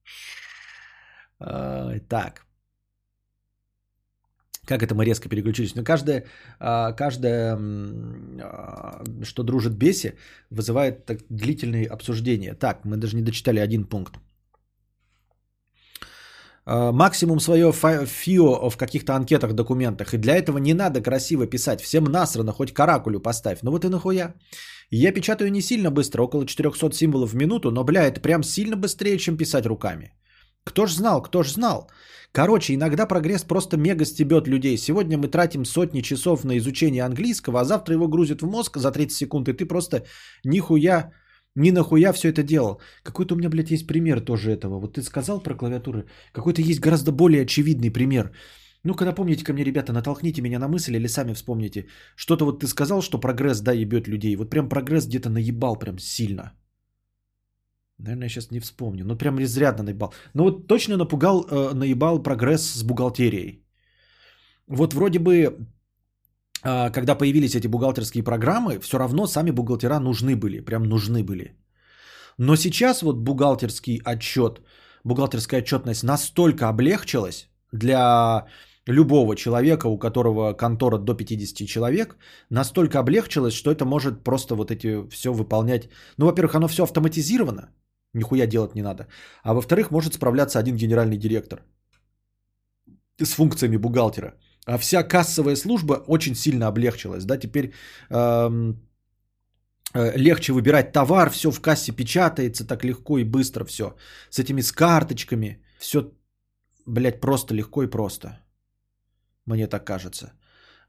Так. 2.09 2.47
Как 4.67 4.83
это 4.83 4.95
мы 4.95 5.05
резко 5.05 5.29
переключились? 5.29 5.75
Но 5.75 5.85
каждое, 5.85 6.25
а, 6.59 6.93
каждое 6.93 7.57
а, 8.41 9.03
что 9.25 9.43
дружит 9.43 9.73
беси, 9.73 10.15
вызывает 10.51 11.07
так 11.07 11.19
длительные 11.29 11.87
обсуждения. 11.87 12.55
Так, 12.55 12.85
мы 12.85 12.97
даже 12.97 13.17
не 13.17 13.23
дочитали 13.23 13.59
один 13.59 13.85
пункт. 13.85 14.21
А, 16.67 16.93
максимум 16.93 17.41
свое 17.41 17.73
фио 17.73 18.71
в 18.71 18.77
каких-то 18.77 19.15
анкетах, 19.15 19.55
документах. 19.55 20.15
И 20.15 20.19
для 20.19 20.37
этого 20.37 20.59
не 20.59 20.75
надо 20.75 21.01
красиво 21.01 21.47
писать. 21.47 21.81
Всем 21.81 22.05
насрано, 22.05 22.53
хоть 22.53 22.73
каракулю 22.73 23.21
поставь. 23.21 23.63
Ну 23.63 23.71
вот 23.71 23.85
и 23.85 23.89
нахуя. 23.89 24.35
Я 24.91 25.13
печатаю 25.13 25.51
не 25.51 25.63
сильно 25.63 25.91
быстро, 25.91 26.23
около 26.23 26.47
400 26.47 26.93
символов 26.93 27.31
в 27.31 27.37
минуту, 27.37 27.71
но, 27.71 27.85
бля, 27.85 28.07
это 28.07 28.21
прям 28.21 28.43
сильно 28.43 28.77
быстрее, 28.77 29.19
чем 29.19 29.37
писать 29.37 29.67
руками. 29.67 30.13
Кто 30.65 30.87
ж 30.87 30.93
знал, 30.93 31.23
кто 31.23 31.43
ж 31.43 31.53
знал. 31.53 31.91
Короче, 32.33 32.75
иногда 32.75 33.07
прогресс 33.07 33.43
просто 33.45 33.77
мега 33.77 34.05
стебет 34.05 34.47
людей. 34.47 34.77
Сегодня 34.77 35.19
мы 35.19 35.29
тратим 35.29 35.65
сотни 35.65 36.01
часов 36.01 36.45
на 36.45 36.59
изучение 36.59 37.05
английского, 37.05 37.61
а 37.61 37.65
завтра 37.65 37.95
его 37.95 38.09
грузят 38.09 38.43
в 38.43 38.47
мозг 38.47 38.77
за 38.79 38.93
30 38.93 39.13
секунд, 39.13 39.49
и 39.49 39.53
ты 39.53 39.67
просто 39.67 40.05
нихуя, 40.45 41.13
ни 41.57 41.73
нахуя 41.73 42.13
все 42.13 42.29
это 42.29 42.43
делал. 42.43 42.81
Какой-то 43.03 43.35
у 43.35 43.39
меня, 43.39 43.49
блядь, 43.49 43.73
есть 43.73 43.87
пример 43.87 44.21
тоже 44.21 44.53
этого. 44.53 44.79
Вот 44.81 44.95
ты 44.95 45.03
сказал 45.03 45.43
про 45.43 45.57
клавиатуры. 45.57 46.07
Какой-то 46.33 46.63
есть 46.63 46.81
гораздо 46.81 47.11
более 47.11 47.43
очевидный 47.43 47.91
пример. 47.91 48.31
Ну-ка 48.85 49.05
напомните 49.05 49.45
ко 49.45 49.53
мне, 49.53 49.65
ребята, 49.65 49.93
натолкните 49.93 50.41
меня 50.41 50.59
на 50.59 50.69
мысль 50.69 50.95
или 50.95 51.09
сами 51.09 51.35
вспомните. 51.35 51.89
Что-то 52.17 52.45
вот 52.45 52.61
ты 52.61 52.69
сказал, 52.69 53.03
что 53.03 53.19
прогресс, 53.19 53.61
да, 53.61 53.73
ебет 53.73 54.07
людей. 54.07 54.37
Вот 54.37 54.51
прям 54.51 54.69
прогресс 54.69 55.07
где-то 55.07 55.31
наебал 55.31 55.77
прям 55.77 55.99
сильно. 55.99 56.53
Наверное, 58.03 58.25
я 58.25 58.29
сейчас 58.29 58.51
не 58.51 58.61
вспомню. 58.61 59.05
Ну, 59.05 59.17
прям 59.17 59.39
изрядно 59.39 59.85
наебал. 59.85 60.13
Ну, 60.35 60.45
вот 60.45 60.67
точно 60.67 60.97
напугал, 60.97 61.45
э, 61.51 61.75
наебал 61.75 62.23
прогресс 62.23 62.63
с 62.63 62.83
бухгалтерией. 62.83 63.65
Вот 64.67 64.95
вроде 64.95 65.19
бы, 65.19 65.35
э, 66.65 66.91
когда 66.91 67.15
появились 67.15 67.55
эти 67.55 67.69
бухгалтерские 67.69 68.23
программы, 68.23 68.79
все 68.81 68.99
равно 68.99 69.27
сами 69.27 69.51
бухгалтера 69.51 69.99
нужны 69.99 70.37
были. 70.37 70.61
Прям 70.61 70.85
нужны 70.85 71.23
были. 71.23 71.57
Но 72.39 72.57
сейчас 72.57 73.03
вот 73.03 73.17
бухгалтерский 73.17 74.01
отчет, 74.05 74.61
бухгалтерская 75.05 75.61
отчетность 75.61 76.03
настолько 76.03 76.69
облегчилась 76.69 77.49
для 77.73 78.47
любого 78.87 79.37
человека, 79.37 79.89
у 79.89 79.99
которого 79.99 80.55
контора 80.55 80.99
до 80.99 81.15
50 81.15 81.69
человек, 81.69 82.17
настолько 82.51 82.99
облегчилось, 82.99 83.55
что 83.55 83.71
это 83.71 83.85
может 83.85 84.25
просто 84.25 84.55
вот 84.55 84.71
эти 84.71 85.07
все 85.11 85.33
выполнять. 85.33 85.89
Ну, 86.17 86.27
во-первых, 86.27 86.55
оно 86.55 86.69
все 86.69 86.85
автоматизировано. 86.85 87.69
Нихуя 88.15 88.47
делать 88.47 88.75
не 88.75 88.83
надо. 88.83 89.07
А 89.43 89.55
во-вторых, 89.55 89.91
может 89.91 90.15
справляться 90.15 90.59
один 90.59 90.77
генеральный 90.77 91.17
директор 91.19 91.63
с 93.25 93.35
функциями 93.35 93.77
бухгалтера. 93.77 94.35
А 94.67 94.79
вся 94.79 95.03
кассовая 95.03 95.57
служба 95.57 96.05
очень 96.07 96.35
сильно 96.35 96.67
облегчилась. 96.67 97.25
Да? 97.25 97.39
Теперь 97.39 97.73
эм, 98.11 98.81
э, 99.95 100.17
легче 100.17 100.53
выбирать 100.53 100.93
товар, 100.93 101.31
все 101.31 101.51
в 101.51 101.61
кассе 101.61 101.93
печатается 101.93 102.67
так 102.67 102.85
легко 102.85 103.19
и 103.19 103.25
быстро 103.25 103.65
все. 103.65 103.95
С 104.31 104.39
этими 104.39 104.63
с 104.63 104.73
карточками. 104.73 105.63
Все, 105.79 106.13
блядь, 106.87 107.21
просто 107.21 107.55
легко 107.55 107.83
и 107.83 107.91
просто. 107.91 108.41
Мне 109.47 109.67
так 109.67 109.85
кажется. 109.87 110.33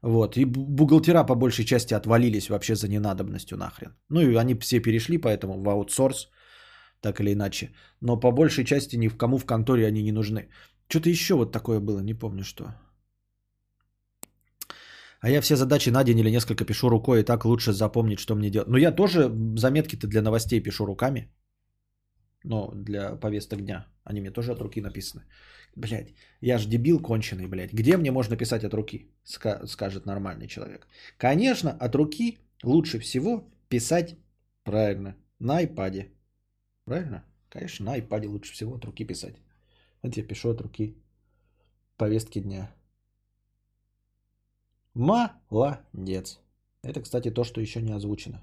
Вот. 0.02 0.36
И 0.36 0.44
бу- 0.44 0.66
бухгалтера 0.68 1.24
по 1.24 1.34
большей 1.34 1.64
части 1.64 1.94
отвалились 1.94 2.50
вообще 2.50 2.74
за 2.74 2.88
ненадобностью 2.88 3.56
нахрен. 3.56 3.96
Ну 4.10 4.20
и 4.20 4.34
они 4.36 4.54
все 4.54 4.80
перешли 4.80 5.18
поэтому 5.18 5.62
в 5.62 5.68
аутсорс, 5.68 6.28
так 7.02 7.20
или 7.20 7.32
иначе. 7.32 7.72
Но 8.00 8.20
по 8.20 8.32
большей 8.32 8.64
части 8.64 8.96
ни 8.96 9.08
в 9.08 9.16
кому 9.16 9.38
в 9.38 9.44
конторе 9.44 9.86
они 9.86 10.02
не 10.02 10.12
нужны. 10.12 10.48
Что-то 10.88 11.10
еще 11.10 11.34
вот 11.34 11.52
такое 11.52 11.80
было, 11.80 12.00
не 12.00 12.14
помню 12.14 12.44
что. 12.44 12.64
А 15.20 15.30
я 15.30 15.40
все 15.40 15.56
задачи 15.56 15.90
на 15.90 16.04
день 16.04 16.18
или 16.18 16.30
несколько 16.30 16.64
пишу 16.64 16.90
рукой, 16.90 17.20
и 17.20 17.24
так 17.24 17.44
лучше 17.44 17.72
запомнить, 17.72 18.18
что 18.18 18.34
мне 18.34 18.50
делать. 18.50 18.68
Ну, 18.68 18.76
я 18.76 18.92
тоже 18.92 19.30
заметки-то 19.56 20.06
для 20.06 20.22
новостей 20.22 20.62
пишу 20.62 20.86
руками. 20.86 21.28
Но 22.44 22.72
для 22.74 23.20
повесток 23.20 23.60
дня. 23.60 23.86
Они 24.04 24.20
мне 24.20 24.32
тоже 24.32 24.52
от 24.52 24.60
руки 24.60 24.80
написаны. 24.80 25.22
Блять, 25.76 26.14
я 26.40 26.58
же 26.58 26.68
дебил 26.68 27.00
конченый, 27.00 27.46
блядь. 27.46 27.72
Где 27.72 27.96
мне 27.96 28.10
можно 28.10 28.36
писать 28.36 28.64
от 28.64 28.74
руки? 28.74 29.10
Ска- 29.24 29.66
скажет 29.66 30.06
нормальный 30.06 30.48
человек. 30.48 30.88
Конечно, 31.18 31.70
от 31.70 31.94
руки 31.94 32.38
лучше 32.64 32.98
всего 32.98 33.48
писать 33.68 34.16
правильно 34.64 35.14
на 35.38 35.58
айпаде. 35.58 36.10
Правильно? 36.84 37.24
Конечно, 37.48 37.86
на 37.86 37.92
айпаде 37.92 38.28
лучше 38.28 38.52
всего 38.52 38.74
от 38.74 38.84
руки 38.84 39.04
писать. 39.04 39.36
Вот 40.02 40.16
я 40.16 40.22
пишу 40.22 40.50
от 40.50 40.60
руки 40.60 40.96
повестки 41.96 42.40
дня. 42.40 42.74
Молодец. 44.94 46.40
Это, 46.82 47.00
кстати, 47.02 47.30
то, 47.30 47.44
что 47.44 47.60
еще 47.60 47.82
не 47.82 47.92
озвучено. 47.92 48.42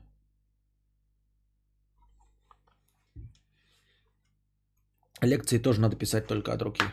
Лекции 5.21 5.59
тоже 5.59 5.81
надо 5.81 5.97
писать 5.97 6.27
только 6.27 6.53
от 6.53 6.61
руки. 6.61 6.83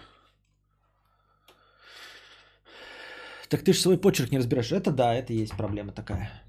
Так 3.49 3.63
ты 3.63 3.73
же 3.73 3.81
свой 3.81 4.01
почерк 4.01 4.33
не 4.33 4.39
разбираешь. 4.39 4.73
Это 4.73 4.91
да, 4.91 5.15
это 5.15 5.33
есть 5.33 5.57
проблема 5.57 5.93
такая. 5.93 6.46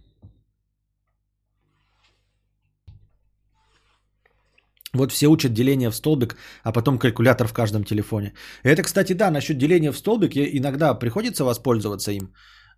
Вот 4.97 5.11
все 5.11 5.27
учат 5.27 5.53
деление 5.53 5.89
в 5.89 5.95
столбик, 5.95 6.35
а 6.63 6.71
потом 6.71 6.99
калькулятор 6.99 7.47
в 7.47 7.53
каждом 7.53 7.83
телефоне. 7.83 8.33
Это, 8.63 8.83
кстати, 8.83 9.13
да, 9.13 9.31
насчет 9.31 9.57
деления 9.57 9.91
в 9.91 9.97
столбик, 9.97 10.31
иногда 10.35 10.93
приходится 10.99 11.43
воспользоваться 11.43 12.11
им, 12.11 12.33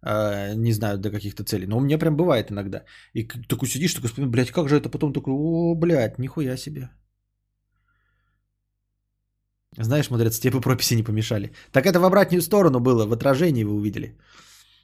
э, 0.05 0.53
не 0.55 0.73
знаю, 0.73 0.97
до 0.97 1.11
каких-то 1.11 1.43
целей, 1.43 1.67
но 1.67 1.77
у 1.77 1.81
меня 1.81 1.97
прям 1.97 2.15
бывает 2.15 2.51
иногда. 2.51 2.83
И 3.13 3.27
такой 3.47 3.67
сидишь, 3.67 3.93
такой, 3.93 4.09
вспоминаешь, 4.09 4.31
блядь, 4.31 4.51
как 4.51 4.69
же 4.69 4.77
это 4.77 4.89
потом 4.89 5.13
такой, 5.13 5.33
о, 5.33 5.75
блядь, 5.75 6.19
нихуя 6.19 6.57
себе. 6.57 6.89
Знаешь, 9.77 10.09
мудрец, 10.09 10.39
тебе 10.39 10.51
бы 10.51 10.61
прописи 10.61 10.95
не 10.95 11.03
помешали. 11.03 11.51
Так 11.71 11.85
это 11.85 11.99
в 11.99 12.05
обратную 12.05 12.41
сторону 12.41 12.79
было, 12.79 13.05
в 13.05 13.13
отражении 13.13 13.63
вы 13.63 13.73
увидели. 13.73 14.17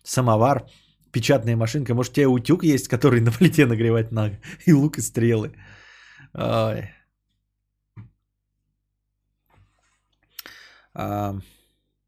Самовар, 0.04 0.66
печатная 1.12 1.56
машинка. 1.56 1.94
Может, 1.94 2.12
у 2.12 2.16
тебя 2.16 2.30
утюг 2.30 2.64
есть, 2.64 2.88
который 2.88 3.22
на 3.26 3.32
плите 3.32 3.66
нагревать 3.66 4.12
надо? 4.12 4.40
И 4.66 4.74
лук, 4.74 4.98
и 4.98 5.02
стрелы. 5.02 5.52
Ой. 6.34 6.90
А, 10.96 11.36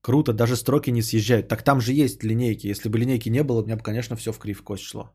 круто, 0.01 0.33
даже 0.33 0.55
строки 0.55 0.91
не 0.91 1.01
съезжают. 1.01 1.47
Так 1.47 1.63
там 1.63 1.81
же 1.81 1.93
есть 1.93 2.23
линейки. 2.23 2.67
Если 2.67 2.89
бы 2.89 2.97
линейки 2.97 3.29
не 3.29 3.43
было, 3.43 3.61
у 3.61 3.65
меня 3.65 3.77
бы, 3.77 3.83
конечно, 3.83 4.15
все 4.15 4.31
в 4.31 4.39
крив 4.39 4.63
кость 4.63 4.83
шло. 4.83 5.11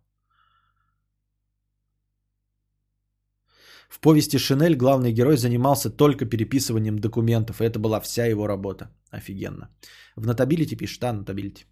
В 3.88 4.00
повести 4.00 4.38
«Шинель» 4.38 4.74
главный 4.74 5.12
герой 5.12 5.36
занимался 5.36 5.90
только 5.90 6.24
переписыванием 6.24 6.98
документов, 6.98 7.60
и 7.60 7.64
это 7.64 7.78
была 7.78 8.00
вся 8.00 8.26
его 8.26 8.46
работа. 8.46 8.90
Офигенно. 9.10 9.68
В 10.16 10.26
нотабилити 10.26 10.76
пишет, 10.76 11.00
да, 11.00 11.12
нотабилити. 11.12 11.66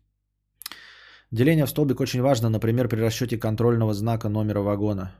Деление 1.30 1.66
в 1.66 1.70
столбик 1.70 2.00
очень 2.00 2.20
важно, 2.20 2.50
например, 2.50 2.88
при 2.88 3.00
расчете 3.00 3.38
контрольного 3.38 3.94
знака 3.94 4.28
номера 4.28 4.60
вагона. 4.60 5.14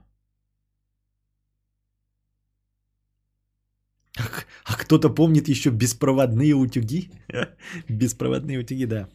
Кто-то 4.90 5.14
помнит 5.14 5.48
еще 5.48 5.70
беспроводные 5.70 6.54
утюги? 6.54 7.10
Беспроводные 7.88 8.58
утюги, 8.58 8.86
да. 8.86 9.08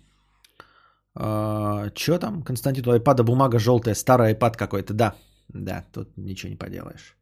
А, 1.16 1.90
Че 1.90 2.18
там, 2.18 2.44
Константин, 2.44 2.88
у 2.88 2.92
айпада 2.92 3.24
бумага 3.24 3.60
желтая, 3.60 3.96
старый 3.96 4.28
айпад 4.28 4.56
какой-то, 4.56 4.94
да. 4.94 5.16
Да, 5.50 5.84
тут 5.92 6.18
ничего 6.18 6.50
не 6.50 6.56
поделаешь. 6.56 7.18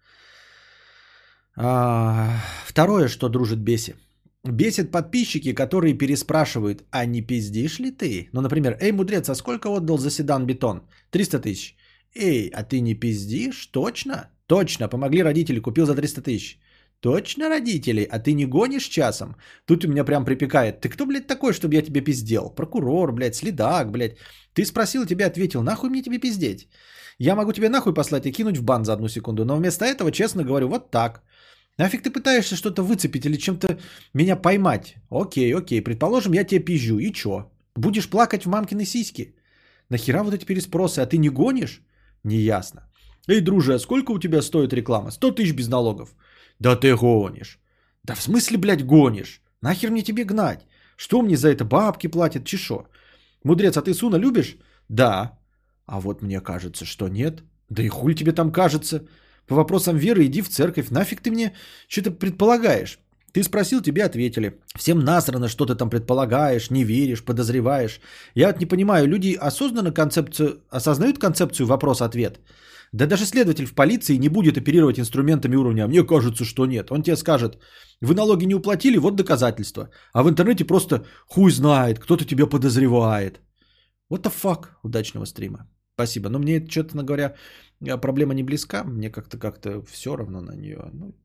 А, 1.55 2.29
второе, 2.67 3.07
что 3.07 3.27
дружит 3.27 3.59
беси. 3.59 3.95
Бесит 4.43 4.91
подписчики, 4.91 5.55
которые 5.55 5.97
переспрашивают, 5.97 6.83
а 6.91 7.05
не 7.05 7.21
пиздишь 7.21 7.79
ли 7.79 7.89
ты? 7.89 8.29
Ну, 8.33 8.41
например, 8.41 8.77
эй, 8.79 8.91
мудрец, 8.91 9.29
а 9.29 9.35
сколько 9.35 9.69
отдал 9.69 9.97
за 9.97 10.11
седан 10.11 10.45
бетон? 10.45 10.81
300 11.09 11.39
тысяч. 11.39 11.75
Эй, 12.13 12.51
а 12.53 12.63
ты 12.63 12.81
не 12.81 12.93
пиздишь? 12.93 13.65
Точно? 13.71 14.29
Точно, 14.45 14.89
помогли 14.89 15.23
родители, 15.23 15.59
купил 15.59 15.87
за 15.87 15.95
300 15.95 16.21
тысяч. 16.21 16.59
Точно, 17.03 17.49
родители? 17.49 18.07
А 18.11 18.19
ты 18.19 18.33
не 18.33 18.45
гонишь 18.45 18.87
часом? 18.87 19.35
Тут 19.65 19.83
у 19.83 19.89
меня 19.89 20.05
прям 20.05 20.23
припекает. 20.23 20.79
Ты 20.79 20.87
кто, 20.87 21.05
блядь, 21.05 21.27
такой, 21.27 21.51
чтобы 21.51 21.75
я 21.75 21.81
тебе 21.81 21.99
пиздел? 21.99 22.49
Прокурор, 22.49 23.11
блядь, 23.11 23.35
следак, 23.35 23.91
блядь. 23.91 24.17
Ты 24.53 24.63
спросил, 24.65 25.05
тебе 25.05 25.25
ответил. 25.25 25.63
Нахуй 25.63 25.89
мне 25.89 26.01
тебе 26.01 26.17
пиздеть? 26.17 26.69
Я 27.19 27.35
могу 27.35 27.51
тебе 27.51 27.67
нахуй 27.67 27.93
послать 27.93 28.25
и 28.25 28.31
кинуть 28.31 28.57
в 28.57 28.63
бан 28.63 28.85
за 28.85 28.93
одну 28.93 29.09
секунду. 29.09 29.43
Но 29.43 29.57
вместо 29.57 29.83
этого, 29.83 30.11
честно 30.11 30.43
говорю, 30.43 30.69
вот 30.69 30.91
так. 30.91 31.23
Нафиг 31.77 32.03
ты 32.03 32.09
пытаешься 32.09 32.55
что-то 32.55 32.83
выцепить 32.83 33.25
или 33.25 33.35
чем-то 33.37 33.77
меня 34.13 34.37
поймать? 34.37 34.95
Окей, 35.09 35.53
окей, 35.53 35.81
предположим, 35.81 36.33
я 36.33 36.45
тебе 36.45 36.63
пизжу. 36.63 36.99
И 36.99 37.11
чё? 37.11 37.51
Будешь 37.75 38.09
плакать 38.09 38.45
в 38.45 38.49
мамкины 38.49 38.85
сиськи? 38.85 39.35
Нахера 39.89 40.23
вот 40.23 40.33
эти 40.33 40.45
переспросы? 40.45 41.01
А 41.01 41.05
ты 41.05 41.17
не 41.17 41.29
гонишь? 41.29 41.81
Неясно. 42.23 42.89
Эй, 43.27 43.41
друже, 43.41 43.73
а 43.73 43.79
сколько 43.79 44.11
у 44.11 44.19
тебя 44.19 44.41
стоит 44.41 44.73
реклама? 44.73 45.11
100 45.11 45.31
тысяч 45.31 45.53
без 45.53 45.67
налогов. 45.67 46.15
Да 46.59 46.75
ты 46.75 46.95
гонишь. 46.95 47.59
Да 48.03 48.15
в 48.15 48.21
смысле, 48.21 48.57
блядь, 48.57 48.85
гонишь? 48.85 49.41
Нахер 49.61 49.91
мне 49.91 50.03
тебе 50.03 50.23
гнать? 50.23 50.65
Что 50.97 51.21
мне 51.21 51.37
за 51.37 51.49
это 51.49 51.65
бабки 51.65 52.07
платят, 52.07 52.45
чешо? 52.45 52.87
Мудрец, 53.43 53.77
а 53.77 53.81
ты 53.81 53.93
Суна 53.93 54.17
любишь? 54.17 54.57
Да. 54.89 55.37
А 55.85 55.99
вот 55.99 56.21
мне 56.21 56.41
кажется, 56.41 56.85
что 56.85 57.07
нет. 57.07 57.43
Да 57.69 57.83
и 57.83 57.89
хуй 57.89 58.15
тебе 58.15 58.31
там 58.31 58.51
кажется. 58.51 59.05
По 59.47 59.55
вопросам 59.55 59.97
веры 59.97 60.25
иди 60.25 60.41
в 60.41 60.49
церковь. 60.49 60.91
Нафиг 60.91 61.21
ты 61.21 61.31
мне 61.31 61.53
что-то 61.87 62.11
предполагаешь? 62.11 62.99
Ты 63.33 63.43
спросил, 63.43 63.81
тебе 63.81 64.03
ответили. 64.03 64.59
Всем 64.75 64.99
насрано, 64.99 65.47
что 65.47 65.65
ты 65.65 65.75
там 65.75 65.89
предполагаешь, 65.89 66.69
не 66.69 66.83
веришь, 66.83 67.25
подозреваешь. 67.25 67.99
Я 68.35 68.47
вот 68.47 68.59
не 68.59 68.67
понимаю, 68.67 69.07
люди 69.07 69.33
осознанно 69.33 69.91
концепцию, 69.91 70.61
осознают 70.69 71.17
концепцию 71.17 71.67
вопрос-ответ? 71.67 72.39
Да 72.93 73.07
даже 73.07 73.25
следователь 73.25 73.65
в 73.65 73.73
полиции 73.73 74.19
не 74.19 74.29
будет 74.29 74.57
оперировать 74.57 74.99
инструментами 74.99 75.55
уровня. 75.55 75.83
«А 75.83 75.87
Мне 75.87 76.03
кажется, 76.05 76.45
что 76.45 76.65
нет. 76.65 76.91
Он 76.91 77.01
тебе 77.01 77.15
скажет, 77.15 77.57
вы 78.01 78.13
налоги 78.13 78.45
не 78.45 78.55
уплатили, 78.55 78.97
вот 78.97 79.15
доказательства. 79.15 79.89
А 80.13 80.23
в 80.23 80.29
интернете 80.29 80.65
просто 80.65 81.05
хуй 81.27 81.51
знает, 81.51 81.99
кто-то 81.99 82.25
тебя 82.25 82.45
подозревает. 82.45 83.41
What 84.11 84.21
the 84.21 84.31
fuck? 84.31 84.65
Удачного 84.83 85.25
стрима. 85.25 85.67
Спасибо. 85.95 86.29
Но 86.29 86.39
мне, 86.39 86.67
честно 86.67 87.03
говоря, 87.03 87.35
проблема 88.01 88.33
не 88.35 88.43
близка. 88.43 88.83
Мне 88.83 89.09
как-то 89.09 89.39
как-то 89.39 89.81
все 89.91 90.15
равно 90.15 90.41
на 90.41 90.55
нее. 90.55 90.89
Ну, 90.93 91.15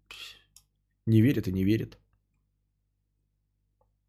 не 1.07 1.21
верит 1.21 1.49
и 1.49 1.53
не 1.53 1.65
верит. 1.65 1.99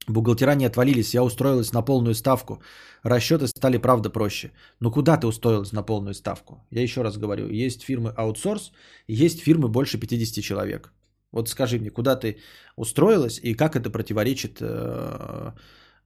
Бухгалтера 0.10 0.56
не 0.56 0.66
отвалились, 0.66 1.14
я 1.14 1.24
устроилась 1.24 1.74
на 1.74 1.82
полную 1.82 2.16
ставку. 2.16 2.62
Расчеты 3.04 3.48
стали, 3.48 3.78
правда, 3.78 4.10
проще. 4.10 4.52
Но 4.80 4.92
куда 4.92 5.18
ты 5.18 5.28
устроилась 5.28 5.72
на 5.72 5.84
полную 5.84 6.14
ставку? 6.14 6.66
Я 6.72 6.82
еще 6.82 7.04
раз 7.04 7.18
говорю, 7.18 7.50
есть 7.50 7.84
фирмы 7.84 8.14
аутсорс, 8.18 8.72
есть 9.08 9.40
фирмы 9.40 9.68
больше 9.68 10.00
50 10.00 10.44
человек. 10.44 10.94
Вот 11.32 11.50
скажи 11.50 11.80
мне, 11.80 11.92
куда 11.92 12.16
ты 12.16 12.38
устроилась 12.76 13.40
и 13.44 13.54
как 13.54 13.76
это 13.76 13.90
противоречит 13.90 14.58
э, 14.62 15.52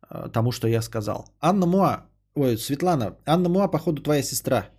э, 0.10 0.30
тому, 0.34 0.52
что 0.52 0.68
я 0.68 0.82
сказал. 0.82 1.30
Анна 1.40 1.66
Муа, 1.66 2.06
ой, 2.36 2.58
Светлана, 2.58 3.16
Анна 3.26 3.50
Муа, 3.50 3.68
походу, 3.68 4.02
твоя 4.02 4.24
сестра 4.24 4.70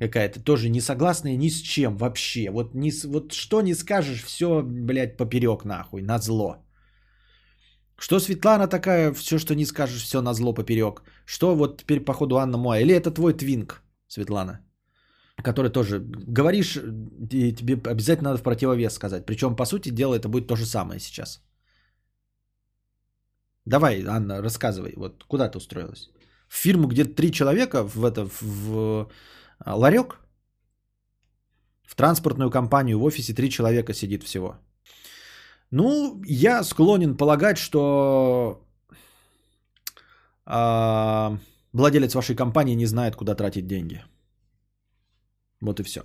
какая-то, 0.00 0.40
тоже 0.40 0.70
не 0.70 0.80
согласная 0.80 1.36
ни 1.36 1.48
с 1.48 1.60
чем 1.60 1.96
вообще. 1.96 2.50
Вот, 2.50 2.74
ни, 2.74 2.90
вот 3.06 3.32
что 3.32 3.60
не 3.60 3.74
скажешь, 3.74 4.24
все, 4.24 4.62
блядь, 4.62 5.16
поперек 5.16 5.64
нахуй, 5.64 6.02
на 6.02 6.18
зло. 6.18 6.63
Что 7.96 8.18
Светлана 8.18 8.66
такая, 8.66 9.12
все, 9.12 9.38
что 9.38 9.54
не 9.54 9.66
скажешь, 9.66 10.02
все 10.02 10.20
на 10.20 10.34
зло 10.34 10.52
поперек. 10.54 11.02
Что 11.24 11.54
вот 11.54 11.82
теперь, 11.82 12.00
походу, 12.00 12.36
Анна 12.36 12.58
Муа. 12.58 12.78
Или 12.78 12.94
это 12.94 13.10
твой 13.10 13.34
твинк, 13.34 13.82
Светлана? 14.08 14.60
который 15.42 15.70
тоже 15.70 15.98
говоришь, 15.98 16.76
и 17.32 17.52
тебе 17.52 17.74
обязательно 17.74 18.30
надо 18.30 18.38
в 18.38 18.42
противовес 18.42 18.94
сказать. 18.94 19.26
Причем, 19.26 19.56
по 19.56 19.66
сути 19.66 19.90
дела, 19.90 20.14
это 20.14 20.28
будет 20.28 20.46
то 20.46 20.56
же 20.56 20.66
самое 20.66 21.00
сейчас. 21.00 21.42
Давай, 23.66 24.04
Анна, 24.04 24.42
рассказывай, 24.42 24.92
вот 24.96 25.24
куда 25.24 25.48
ты 25.48 25.58
устроилась? 25.58 26.10
В 26.48 26.56
фирму, 26.56 26.86
где 26.86 27.04
три 27.04 27.32
человека, 27.32 27.82
в, 27.82 28.04
это, 28.04 28.28
в 28.40 29.10
а, 29.58 29.76
ларек? 29.76 30.20
В 31.82 31.94
транспортную 31.96 32.50
компанию 32.50 32.98
в 32.98 33.04
офисе 33.04 33.34
три 33.34 33.50
человека 33.50 33.94
сидит 33.94 34.22
всего. 34.22 34.56
Ну, 35.76 36.22
я 36.24 36.62
склонен 36.62 37.16
полагать, 37.16 37.58
что 37.58 38.64
а, 40.46 41.36
владелец 41.72 42.14
вашей 42.14 42.36
компании 42.36 42.76
не 42.76 42.86
знает, 42.86 43.16
куда 43.16 43.34
тратить 43.34 43.66
деньги. 43.66 44.04
Вот 45.60 45.80
и 45.80 45.82
все. 45.82 46.00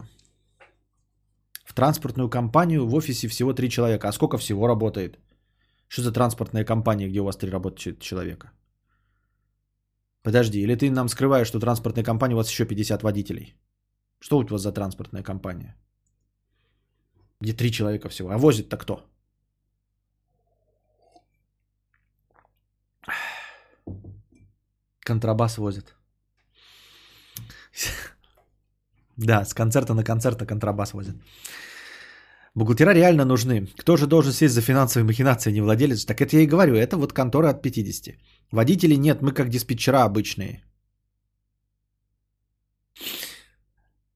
В 1.65 1.73
транспортную 1.73 2.29
компанию 2.29 2.87
в 2.87 2.95
офисе 2.95 3.27
всего 3.27 3.53
три 3.53 3.69
человека. 3.69 4.07
А 4.07 4.11
сколько 4.11 4.37
всего 4.37 4.67
работает? 4.67 5.19
Что 5.87 6.01
за 6.01 6.11
транспортная 6.11 6.65
компания, 6.65 7.07
где 7.07 7.19
у 7.19 7.25
вас 7.25 7.37
три 7.37 7.51
работающих 7.51 7.99
человека? 7.99 8.51
Подожди, 10.23 10.61
или 10.61 10.75
ты 10.75 10.89
нам 10.89 11.09
скрываешь, 11.09 11.47
что 11.47 11.59
транспортная 11.59 12.03
компания 12.03 12.33
у 12.33 12.37
вас 12.37 12.49
еще 12.49 12.65
50 12.65 13.03
водителей? 13.03 13.53
Что 14.19 14.39
у 14.39 14.47
вас 14.47 14.61
за 14.61 14.71
транспортная 14.71 15.21
компания? 15.21 15.75
Где 17.39 17.53
три 17.53 17.71
человека 17.71 18.09
всего. 18.09 18.31
А 18.31 18.37
возит-то 18.37 18.77
кто? 18.77 19.09
Контрабас 25.09 25.57
возит. 25.57 25.95
Да, 29.17 29.43
с 29.45 29.53
концерта 29.53 29.93
на 29.93 30.03
концерт 30.03 30.45
контрабас 30.45 30.93
возят. 30.93 31.15
Бухгалтера 32.55 32.93
реально 32.93 33.25
нужны. 33.25 33.67
Кто 33.77 33.97
же 33.97 34.05
должен 34.05 34.33
сесть 34.33 34.53
за 34.53 34.61
финансовые 34.61 35.05
махинации, 35.05 35.51
не 35.51 35.61
владелец? 35.61 36.05
Так 36.05 36.21
это 36.21 36.35
я 36.35 36.43
и 36.43 36.47
говорю, 36.47 36.75
это 36.75 36.97
вот 36.97 37.13
контора 37.13 37.49
от 37.49 37.61
50. 37.61 38.15
Водителей 38.51 38.97
нет, 38.97 39.21
мы 39.21 39.33
как 39.33 39.49
диспетчера 39.49 40.03
обычные. 40.05 40.63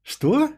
Что? 0.04 0.50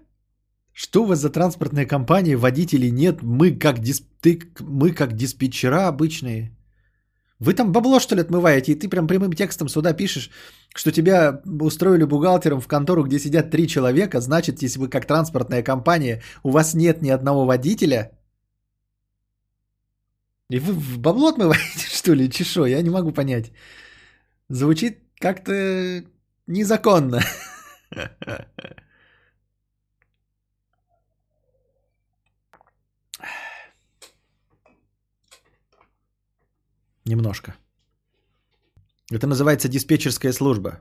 Что 0.74 1.04
у 1.04 1.06
вас 1.06 1.20
за 1.20 1.30
транспортная 1.30 1.88
компания? 1.88 2.38
Водителей 2.38 2.92
нет, 2.92 3.24
мы 3.24 3.60
как, 3.60 3.80
дисп... 3.80 4.06
ты... 4.22 4.40
мы 4.60 4.92
как 4.92 5.14
диспетчера 5.14 5.88
обычные. 5.88 6.52
Вы 7.40 7.54
там 7.54 7.72
бабло, 7.72 8.00
что 8.00 8.16
ли, 8.16 8.22
отмываете, 8.22 8.72
и 8.72 8.76
ты 8.76 8.88
прям 8.88 9.08
прямым 9.08 9.34
текстом 9.34 9.68
сюда 9.68 9.94
пишешь, 9.94 10.32
что 10.74 10.92
тебя 10.92 11.42
устроили 11.46 12.06
бухгалтером 12.06 12.62
в 12.62 12.68
контору, 12.68 13.04
где 13.04 13.20
сидят 13.20 13.52
три 13.52 13.68
человека, 13.68 14.22
значит, 14.22 14.62
если 14.62 14.80
вы 14.80 14.88
как 14.88 15.06
транспортная 15.06 15.62
компания, 15.62 16.22
у 16.44 16.52
вас 16.52 16.74
нет 16.74 17.02
ни 17.02 17.10
одного 17.10 17.46
водителя, 17.46 18.12
и 20.50 20.60
вы 20.60 20.74
в 20.74 21.00
бабло 21.00 21.30
отмываете, 21.30 21.88
что 21.92 22.14
ли, 22.14 22.30
чешо, 22.30 22.66
я 22.66 22.82
не 22.82 22.90
могу 22.90 23.12
понять. 23.12 23.52
Звучит 24.50 25.00
как-то 25.20 26.04
незаконно. 26.48 27.22
Немножко. 37.06 37.56
Это 39.12 39.28
называется 39.28 39.68
диспетчерская 39.68 40.34
служба. 40.34 40.80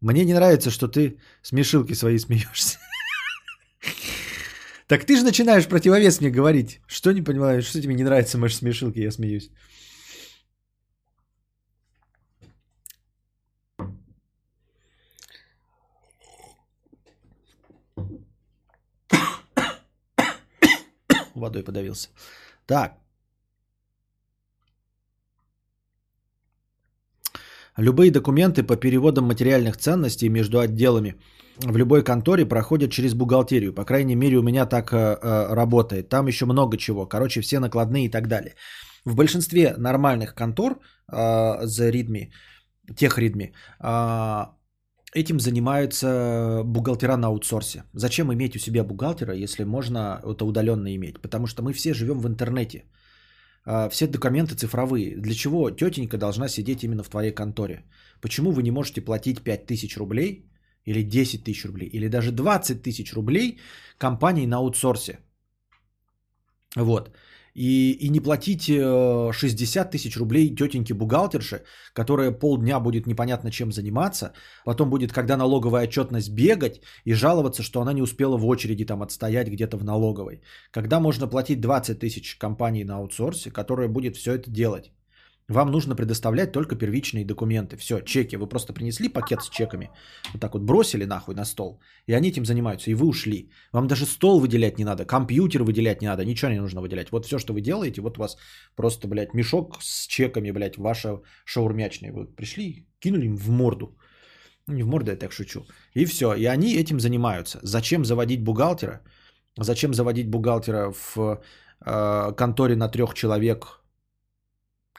Мне 0.00 0.24
не 0.24 0.34
нравится, 0.34 0.70
что 0.70 0.88
ты 0.88 1.18
смешилки 1.42 1.94
свои 1.94 2.18
смеешься. 2.18 2.78
Так 4.86 5.04
ты 5.04 5.16
же 5.16 5.24
начинаешь 5.24 5.66
противовес 5.66 6.20
мне 6.20 6.30
говорить. 6.30 6.80
Что 6.86 7.12
не 7.12 7.22
понимаешь, 7.22 7.64
что 7.64 7.80
тебе 7.80 7.94
не 7.94 8.04
нравится 8.04 8.38
мои 8.38 8.50
смешилки, 8.50 9.00
я 9.00 9.10
смеюсь. 9.10 9.50
Водой 21.34 21.62
подавился. 21.62 22.08
Так, 22.66 22.98
Любые 27.76 28.10
документы 28.10 28.62
по 28.62 28.76
переводам 28.76 29.26
материальных 29.26 29.76
ценностей 29.76 30.30
между 30.30 30.58
отделами 30.58 31.14
в 31.58 31.76
любой 31.76 32.02
конторе 32.02 32.46
проходят 32.46 32.90
через 32.90 33.14
бухгалтерию. 33.14 33.74
По 33.74 33.84
крайней 33.84 34.16
мере, 34.16 34.36
у 34.38 34.42
меня 34.42 34.66
так 34.66 34.92
э, 34.92 34.96
э, 34.96 35.54
работает. 35.54 36.08
Там 36.08 36.26
еще 36.26 36.46
много 36.46 36.76
чего. 36.76 37.06
Короче, 37.06 37.40
все 37.40 37.60
накладные 37.60 38.06
и 38.06 38.10
так 38.10 38.28
далее. 38.28 38.54
В 39.04 39.14
большинстве 39.14 39.74
нормальных 39.76 40.34
контор 40.34 40.78
э, 41.12 41.66
за 41.66 41.90
ритми, 41.90 42.32
тех 42.96 43.18
ритми, 43.18 43.52
э, 43.80 44.46
этим 45.14 45.38
занимаются 45.38 46.62
бухгалтера 46.64 47.16
на 47.16 47.28
аутсорсе. 47.28 47.84
Зачем 47.92 48.32
иметь 48.32 48.56
у 48.56 48.58
себя 48.58 48.84
бухгалтера, 48.84 49.34
если 49.34 49.64
можно 49.64 50.20
это 50.24 50.44
удаленно 50.44 50.94
иметь? 50.94 51.20
Потому 51.20 51.46
что 51.46 51.62
мы 51.62 51.72
все 51.74 51.94
живем 51.94 52.20
в 52.20 52.26
интернете. 52.26 52.84
А, 53.66 53.88
все 53.88 54.06
документы 54.06 54.54
цифровые. 54.54 55.16
Для 55.16 55.34
чего 55.34 55.70
тетенька 55.70 56.18
должна 56.18 56.48
сидеть 56.48 56.84
именно 56.84 57.02
в 57.02 57.08
твоей 57.08 57.34
конторе? 57.34 57.84
Почему 58.20 58.52
вы 58.52 58.62
не 58.62 58.70
можете 58.70 59.00
платить 59.00 59.42
5 59.42 59.66
тысяч 59.66 59.96
рублей 59.96 60.48
или 60.84 61.02
10 61.02 61.44
тысяч 61.44 61.64
рублей 61.64 61.88
или 61.88 62.08
даже 62.08 62.30
20 62.30 62.82
тысяч 62.82 63.12
рублей 63.12 63.58
компании 63.98 64.46
на 64.46 64.56
аутсорсе? 64.58 65.18
Вот 66.76 67.10
и, 67.56 67.92
и 67.92 68.10
не 68.10 68.20
платить 68.20 68.64
60 68.64 69.86
э, 69.86 69.90
тысяч 69.90 70.16
рублей 70.18 70.54
тетеньке 70.54 70.94
бухгалтерше, 70.94 71.62
которая 71.94 72.30
полдня 72.30 72.80
будет 72.80 73.06
непонятно 73.06 73.50
чем 73.50 73.72
заниматься, 73.72 74.32
потом 74.64 74.90
будет, 74.90 75.12
когда 75.12 75.36
налоговая 75.36 75.84
отчетность, 75.84 76.30
бегать 76.30 76.82
и 77.04 77.14
жаловаться, 77.14 77.62
что 77.62 77.80
она 77.80 77.94
не 77.94 78.02
успела 78.02 78.36
в 78.36 78.46
очереди 78.46 78.84
там 78.84 79.02
отстоять 79.02 79.48
где-то 79.48 79.78
в 79.78 79.84
налоговой. 79.84 80.42
Когда 80.70 81.00
можно 81.00 81.28
платить 81.28 81.60
20 81.60 81.98
тысяч 81.98 82.36
компании 82.38 82.84
на 82.84 82.96
аутсорсе, 82.96 83.50
которая 83.50 83.88
будет 83.88 84.16
все 84.16 84.34
это 84.34 84.50
делать. 84.50 84.92
Вам 85.48 85.70
нужно 85.70 85.94
предоставлять 85.94 86.52
только 86.52 86.74
первичные 86.74 87.24
документы. 87.24 87.76
Все, 87.76 88.00
чеки. 88.00 88.36
Вы 88.36 88.48
просто 88.48 88.72
принесли 88.72 89.08
пакет 89.08 89.42
с 89.42 89.48
чеками, 89.48 89.90
вот 90.32 90.40
так 90.40 90.54
вот 90.54 90.62
бросили 90.62 91.04
нахуй 91.04 91.34
на 91.34 91.44
стол, 91.44 91.80
и 92.08 92.14
они 92.14 92.30
этим 92.30 92.44
занимаются, 92.44 92.90
и 92.90 92.94
вы 92.94 93.06
ушли. 93.06 93.50
Вам 93.72 93.86
даже 93.86 94.06
стол 94.06 94.40
выделять 94.40 94.78
не 94.78 94.84
надо, 94.84 95.04
компьютер 95.04 95.62
выделять 95.62 96.02
не 96.02 96.08
надо, 96.08 96.24
ничего 96.24 96.50
не 96.50 96.60
нужно 96.60 96.80
выделять. 96.80 97.12
Вот 97.12 97.26
все, 97.26 97.38
что 97.38 97.52
вы 97.52 97.60
делаете, 97.60 98.00
вот 98.00 98.18
у 98.18 98.20
вас 98.20 98.36
просто, 98.74 99.06
блядь, 99.06 99.34
мешок 99.34 99.76
с 99.80 100.06
чеками, 100.08 100.50
блядь, 100.50 100.78
ваша 100.78 101.20
шаурмячная. 101.44 102.12
Вы 102.12 102.26
пришли, 102.26 102.88
кинули 102.98 103.26
им 103.26 103.36
в 103.36 103.48
морду. 103.50 103.96
Ну, 104.66 104.74
не 104.74 104.82
в 104.82 104.88
морду, 104.88 105.10
я 105.12 105.16
так 105.16 105.32
шучу. 105.32 105.60
И 105.94 106.04
все. 106.06 106.34
И 106.34 106.44
они 106.46 106.74
этим 106.74 106.98
занимаются. 106.98 107.60
Зачем 107.62 108.04
заводить 108.04 108.42
бухгалтера? 108.42 109.00
Зачем 109.56 109.94
заводить 109.94 110.28
бухгалтера 110.28 110.92
в 110.92 111.40
э, 111.86 112.32
конторе 112.36 112.74
на 112.74 112.88
трех 112.88 113.14
человек 113.14 113.85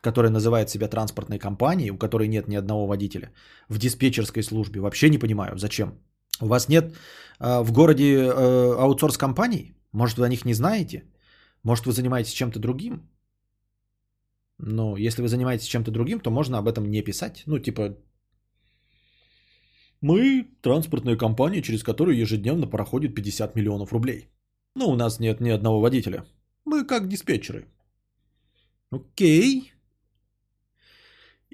которая 0.01 0.31
называет 0.31 0.69
себя 0.69 0.87
транспортной 0.87 1.39
компанией, 1.39 1.91
у 1.91 1.97
которой 1.97 2.27
нет 2.27 2.47
ни 2.47 2.55
одного 2.55 2.87
водителя, 2.87 3.31
в 3.69 3.77
диспетчерской 3.77 4.43
службе. 4.43 4.79
Вообще 4.79 5.09
не 5.09 5.17
понимаю, 5.17 5.57
зачем. 5.57 5.99
У 6.41 6.47
вас 6.47 6.69
нет 6.69 6.95
э, 7.39 7.63
в 7.63 7.71
городе 7.71 8.15
э, 8.15 8.75
аутсорс 8.79 9.17
компаний? 9.17 9.73
Может, 9.91 10.17
вы 10.17 10.25
о 10.25 10.29
них 10.29 10.45
не 10.45 10.53
знаете? 10.53 11.03
Может, 11.63 11.85
вы 11.85 11.91
занимаетесь 11.91 12.33
чем-то 12.33 12.59
другим? 12.59 13.09
Но 14.59 14.97
если 14.97 15.21
вы 15.21 15.27
занимаетесь 15.27 15.67
чем-то 15.67 15.91
другим, 15.91 16.19
то 16.19 16.31
можно 16.31 16.57
об 16.57 16.67
этом 16.67 16.89
не 16.89 17.03
писать. 17.03 17.43
Ну, 17.45 17.59
типа, 17.59 17.97
мы 20.01 20.47
транспортная 20.61 21.17
компания, 21.17 21.61
через 21.61 21.83
которую 21.83 22.17
ежедневно 22.17 22.67
проходит 22.67 23.15
50 23.15 23.55
миллионов 23.55 23.93
рублей. 23.93 24.29
Но 24.75 24.89
у 24.89 24.95
нас 24.95 25.19
нет 25.19 25.41
ни 25.41 25.49
одного 25.49 25.81
водителя. 25.81 26.25
Мы 26.65 26.85
как 26.85 27.07
диспетчеры. 27.07 27.65
Окей. 28.91 29.73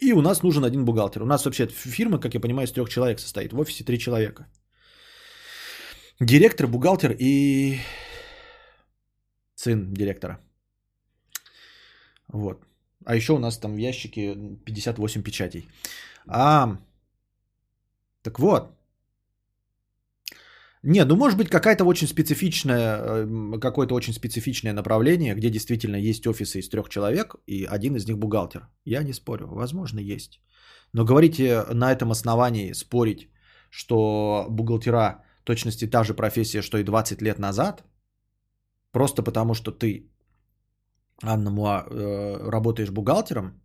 И 0.02 0.14
у 0.14 0.22
нас 0.22 0.44
нужен 0.44 0.64
один 0.64 0.86
бухгалтер. 0.86 1.22
У 1.22 1.26
нас 1.26 1.46
вообще 1.46 1.68
фирма, 1.68 2.20
как 2.20 2.34
я 2.34 2.40
понимаю, 2.40 2.68
из 2.68 2.72
трех 2.72 2.90
человек 2.90 3.20
состоит. 3.20 3.54
В 3.54 3.60
офисе 3.60 3.84
три 3.84 4.00
человека. 4.00 4.48
Директор, 6.20 6.68
бухгалтер 6.68 7.16
и 7.20 7.80
сын 9.56 9.94
директора. 9.94 10.40
Вот. 12.28 12.66
А 13.06 13.16
еще 13.16 13.34
у 13.34 13.40
нас 13.40 13.58
там 13.58 13.76
в 13.76 13.78
ящике 13.78 14.36
58 14.66 15.24
печатей. 15.24 15.68
А, 16.28 16.78
так 18.22 18.40
вот, 18.40 18.72
не, 20.84 21.06
ну 21.06 21.16
может 21.16 21.38
быть 21.38 21.50
какая-то 21.50 21.86
очень 21.86 22.08
специфичная, 22.08 22.98
э, 22.98 23.60
какое-то 23.60 23.96
очень 23.96 24.14
специфичное 24.14 24.74
направление, 24.74 25.34
где 25.34 25.50
действительно 25.50 25.96
есть 25.96 26.28
офисы 26.28 26.60
из 26.60 26.70
трех 26.70 26.90
человек, 26.90 27.36
и 27.48 27.66
один 27.66 27.96
из 27.96 28.06
них 28.08 28.18
бухгалтер. 28.18 28.68
Я 28.86 29.04
не 29.04 29.14
спорю, 29.14 29.48
возможно 29.48 30.00
есть. 30.00 30.42
Но 30.94 31.06
говорите 31.06 31.64
на 31.74 31.92
этом 31.92 32.12
основании 32.12 32.74
спорить, 32.74 33.30
что 33.70 34.46
бухгалтера 34.50 35.24
точности 35.46 35.90
та 35.90 36.04
же 36.04 36.14
профессия, 36.14 36.62
что 36.62 36.78
и 36.78 36.84
20 36.84 37.22
лет 37.22 37.40
назад, 37.40 37.84
просто 38.92 39.24
потому 39.24 39.54
что 39.54 39.72
ты, 39.72 40.12
Анна 41.22 41.50
Муа, 41.50 41.86
э, 41.90 42.50
работаешь 42.50 42.92
бухгалтером, 42.92 43.63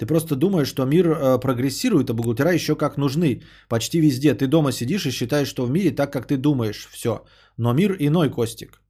ты 0.00 0.06
просто 0.06 0.34
думаешь, 0.34 0.68
что 0.68 0.86
мир 0.86 1.06
э, 1.06 1.38
прогрессирует, 1.40 2.10
а 2.10 2.14
бухгалтера 2.14 2.54
еще 2.54 2.74
как 2.74 2.96
нужны. 2.96 3.42
Почти 3.68 4.00
везде. 4.00 4.34
Ты 4.34 4.46
дома 4.46 4.72
сидишь 4.72 5.06
и 5.06 5.10
считаешь, 5.10 5.48
что 5.48 5.66
в 5.66 5.70
мире 5.70 5.90
так, 5.90 6.10
как 6.12 6.26
ты 6.26 6.38
думаешь. 6.38 6.88
Все. 6.90 7.10
Но 7.58 7.74
мир 7.74 7.96
иной, 7.98 8.30
Костик. 8.30 8.80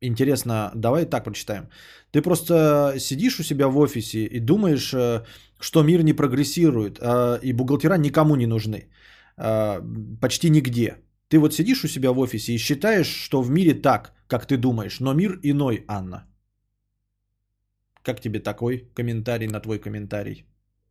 Интересно, 0.00 0.72
давай 0.74 1.06
так 1.06 1.24
прочитаем. 1.24 1.68
Ты 2.10 2.20
просто 2.20 2.96
сидишь 2.98 3.38
у 3.38 3.44
себя 3.44 3.68
в 3.68 3.78
офисе 3.78 4.24
и 4.24 4.40
думаешь, 4.40 4.92
э, 4.92 5.22
что 5.60 5.84
мир 5.84 6.02
не 6.02 6.16
прогрессирует, 6.16 6.98
э, 6.98 7.38
и 7.42 7.52
бухгалтера 7.52 7.96
никому 7.96 8.36
не 8.36 8.46
нужны. 8.46 8.88
Э, 9.38 9.80
почти 10.20 10.50
нигде. 10.50 10.96
Ты 11.28 11.38
вот 11.38 11.54
сидишь 11.54 11.84
у 11.84 11.88
себя 11.88 12.10
в 12.10 12.18
офисе 12.18 12.52
и 12.52 12.58
считаешь, 12.58 13.06
что 13.06 13.40
в 13.40 13.50
мире 13.50 13.74
так, 13.74 14.14
как 14.26 14.46
ты 14.46 14.56
думаешь, 14.56 14.98
но 14.98 15.14
мир 15.14 15.38
иной, 15.44 15.84
Анна. 15.86 16.26
Как 18.06 18.20
тебе 18.20 18.38
такой 18.38 18.88
комментарий 18.94 19.48
на 19.48 19.60
твой 19.60 19.80
комментарий? 19.80 20.44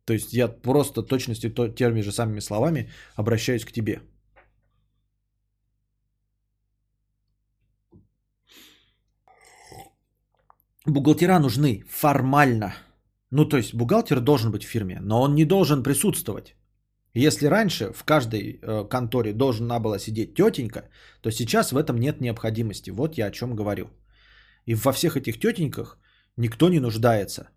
То 0.04 0.12
есть 0.12 0.34
я 0.34 0.48
просто 0.48 1.02
точностью 1.02 1.50
то, 1.50 1.68
теми 1.68 2.02
же 2.02 2.12
самыми 2.12 2.40
словами 2.40 2.90
обращаюсь 3.14 3.64
к 3.64 3.72
тебе. 3.72 4.02
Бухгалтера 10.84 11.38
нужны 11.38 11.84
формально. 11.88 12.74
Ну, 13.30 13.48
то 13.48 13.56
есть 13.56 13.74
бухгалтер 13.74 14.20
должен 14.20 14.52
быть 14.52 14.64
в 14.64 14.68
фирме, 14.68 15.00
но 15.00 15.22
он 15.22 15.34
не 15.34 15.46
должен 15.46 15.82
присутствовать. 15.82 16.54
Если 17.14 17.46
раньше 17.46 17.92
в 17.94 18.04
каждой 18.04 18.60
э, 18.60 18.88
конторе 18.90 19.32
должна 19.32 19.80
была 19.80 19.98
сидеть 19.98 20.34
тетенька, 20.34 20.90
то 21.22 21.30
сейчас 21.30 21.72
в 21.72 21.78
этом 21.78 21.96
нет 21.96 22.20
необходимости. 22.20 22.90
Вот 22.90 23.16
я 23.16 23.28
о 23.28 23.30
чем 23.30 23.56
говорю. 23.56 23.88
И 24.66 24.74
во 24.74 24.92
всех 24.92 25.16
этих 25.16 25.40
тетеньках 25.40 25.98
никто 26.36 26.68
не 26.68 26.80
нуждается. 26.80 27.48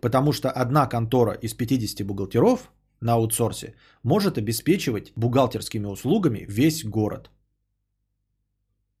Потому 0.00 0.32
что 0.32 0.50
одна 0.50 0.86
контора 0.86 1.32
из 1.32 1.54
50 1.54 2.06
бухгалтеров 2.06 2.70
на 3.00 3.14
аутсорсе 3.14 3.74
может 4.02 4.38
обеспечивать 4.38 5.12
бухгалтерскими 5.16 5.86
услугами 5.86 6.46
весь 6.48 6.84
город. 6.84 7.30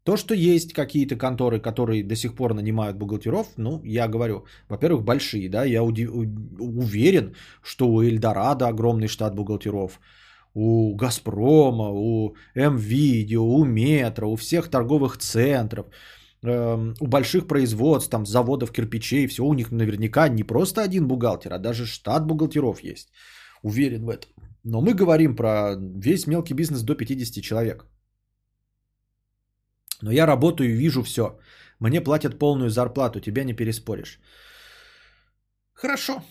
То, 0.02 0.16
что 0.16 0.34
есть 0.34 0.72
какие-то 0.72 1.16
конторы, 1.16 1.60
которые 1.60 2.02
до 2.02 2.16
сих 2.16 2.34
пор 2.34 2.54
нанимают 2.54 2.96
бухгалтеров, 2.96 3.46
ну, 3.56 3.82
я 3.84 4.08
говорю, 4.08 4.46
во-первых, 4.68 5.04
большие, 5.04 5.48
да, 5.50 5.64
я 5.64 5.82
уверен, 5.82 7.34
что 7.62 7.86
у 7.88 8.02
Эльдорадо 8.02 8.66
огромный 8.66 9.08
штат 9.08 9.34
бухгалтеров, 9.34 10.00
у 10.54 10.96
Газпрома, 10.96 11.90
у 11.90 12.34
МВидео, 12.54 13.44
у 13.44 13.64
Метро, 13.64 14.32
у 14.32 14.36
всех 14.36 14.68
торговых 14.68 15.18
центров, 15.18 15.86
у 16.42 17.06
больших 17.06 17.46
производств, 17.46 18.10
там, 18.10 18.26
заводов 18.26 18.72
кирпичей, 18.72 19.26
все, 19.26 19.42
у 19.42 19.54
них 19.54 19.70
наверняка 19.70 20.28
не 20.28 20.44
просто 20.44 20.82
один 20.82 21.06
бухгалтер, 21.06 21.52
а 21.52 21.58
даже 21.58 21.86
штат 21.86 22.26
бухгалтеров 22.26 22.82
есть. 22.82 23.12
Уверен 23.62 24.04
в 24.04 24.08
этом. 24.08 24.30
Но 24.64 24.80
мы 24.80 24.94
говорим 24.94 25.36
про 25.36 25.76
весь 25.76 26.26
мелкий 26.26 26.54
бизнес 26.54 26.82
до 26.82 26.94
50 26.94 27.42
человек. 27.42 27.86
Но 30.02 30.12
я 30.12 30.26
работаю 30.26 30.70
и 30.70 30.76
вижу 30.76 31.02
все. 31.02 31.38
Мне 31.78 32.00
платят 32.00 32.38
полную 32.38 32.70
зарплату, 32.70 33.20
тебя 33.20 33.44
не 33.44 33.54
переспоришь. 33.54 34.20
Хорошо. 35.72 36.22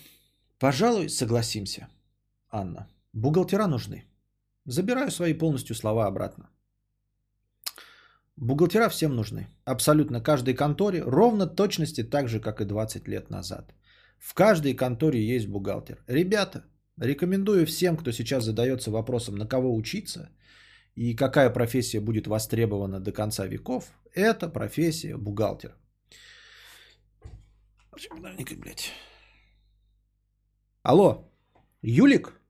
Пожалуй, 0.58 1.08
согласимся, 1.08 1.88
Анна. 2.50 2.88
Бухгалтера 3.12 3.66
нужны. 3.66 4.04
Забираю 4.66 5.10
свои 5.10 5.34
полностью 5.34 5.74
слова 5.74 6.06
обратно. 6.06 6.50
Бухгалтера 8.40 8.88
всем 8.88 9.14
нужны. 9.14 9.46
Абсолютно 9.64 10.20
каждой 10.20 10.54
конторе, 10.54 11.02
ровно 11.02 11.46
точности 11.46 12.02
так 12.02 12.28
же, 12.28 12.40
как 12.40 12.60
и 12.60 12.64
20 12.64 13.08
лет 13.08 13.30
назад. 13.30 13.74
В 14.18 14.34
каждой 14.34 14.74
конторе 14.74 15.20
есть 15.20 15.46
бухгалтер. 15.46 16.02
Ребята, 16.08 16.64
рекомендую 16.98 17.66
всем, 17.66 17.96
кто 17.96 18.12
сейчас 18.12 18.44
задается 18.44 18.90
вопросом, 18.90 19.36
на 19.36 19.46
кого 19.46 19.74
учиться– 19.74 20.30
и 21.00 21.14
какая 21.14 21.50
профессия 21.50 22.00
будет 22.00 22.26
востребована 22.26 23.00
до 23.00 23.12
конца 23.12 23.46
веков, 23.46 23.92
это 24.14 24.48
профессия 24.48 25.16
бухгалтера. 25.16 25.74
блядь? 28.58 28.92
Алло, 30.82 31.32
Юлик? 31.82 32.40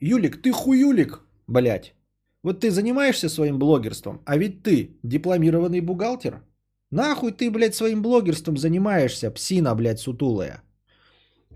Юлик, 0.00 0.42
ты 0.42 0.52
хуюлик, 0.52 1.20
блядь. 1.46 1.94
Вот 2.42 2.60
ты 2.60 2.70
занимаешься 2.70 3.28
своим 3.28 3.58
блогерством, 3.58 4.20
а 4.24 4.36
ведь 4.36 4.62
ты 4.62 4.98
дипломированный 5.02 5.80
бухгалтер. 5.80 6.42
Нахуй 6.90 7.32
ты, 7.32 7.50
блядь, 7.50 7.74
своим 7.74 8.02
блогерством 8.02 8.56
занимаешься, 8.56 9.30
псина, 9.30 9.74
блядь, 9.74 10.00
сутулая. 10.00 10.62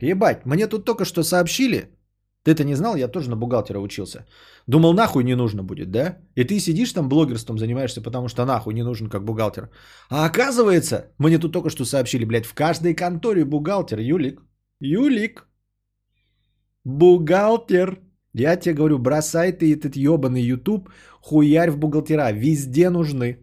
Ебать, 0.01 0.47
мне 0.47 0.67
тут 0.67 0.85
только 0.85 1.05
что 1.05 1.23
сообщили, 1.23 1.97
ты-то 2.47 2.63
не 2.63 2.77
знал, 2.77 2.97
я 2.97 3.09
тоже 3.09 3.29
на 3.29 3.37
бухгалтера 3.37 3.81
учился. 3.81 4.25
Думал, 4.69 4.95
нахуй 4.95 5.25
не 5.25 5.35
нужно 5.35 5.65
будет, 5.65 5.91
да? 5.91 6.19
И 6.37 6.45
ты 6.45 6.61
сидишь 6.61 6.93
там 6.93 7.09
блогерством 7.09 7.59
занимаешься, 7.59 8.01
потому 8.01 8.29
что 8.29 8.45
нахуй 8.45 8.73
не 8.73 8.85
нужен 8.85 9.09
как 9.09 9.25
бухгалтер. 9.25 9.69
А 10.09 10.27
оказывается, 10.27 11.07
мне 11.19 11.39
тут 11.39 11.53
только 11.53 11.71
что 11.71 11.85
сообщили, 11.85 12.25
блядь, 12.25 12.47
в 12.47 12.55
каждой 12.55 12.95
конторе 12.95 13.45
бухгалтер, 13.45 13.99
Юлик. 13.99 14.43
Юлик. 14.81 15.49
Бухгалтер. 16.85 17.99
Я 18.39 18.57
тебе 18.57 18.75
говорю, 18.75 18.99
бросай 18.99 19.53
ты 19.53 19.73
этот 19.73 19.97
ебаный 19.97 20.43
YouTube, 20.43 20.91
хуярь 21.23 21.71
в 21.71 21.79
бухгалтера. 21.79 22.33
Везде 22.33 22.91
нужны. 22.91 23.39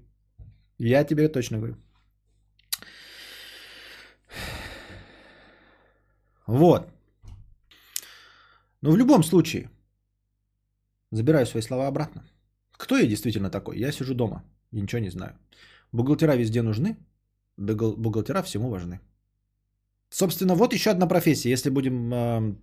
Я 0.78 1.04
тебе 1.04 1.28
точно 1.30 1.58
говорю. 1.58 1.76
Вот. 6.48 6.88
Но 8.82 8.92
в 8.92 8.98
любом 8.98 9.24
случае, 9.24 9.70
забираю 11.12 11.46
свои 11.46 11.62
слова 11.62 11.88
обратно. 11.88 12.22
Кто 12.72 12.98
я 12.98 13.08
действительно 13.08 13.50
такой? 13.50 13.80
Я 13.80 13.92
сижу 13.92 14.14
дома 14.14 14.44
и 14.72 14.82
ничего 14.82 15.02
не 15.02 15.10
знаю. 15.10 15.34
Бухгалтера 15.92 16.36
везде 16.36 16.62
нужны, 16.62 16.98
бухгалтера 17.58 18.44
всему 18.44 18.70
важны. 18.70 19.00
Собственно, 20.10 20.56
вот 20.56 20.74
еще 20.74 20.92
одна 20.92 21.08
профессия. 21.08 21.50
Если 21.50 21.72
будем 21.72 22.14
э, 22.14 22.56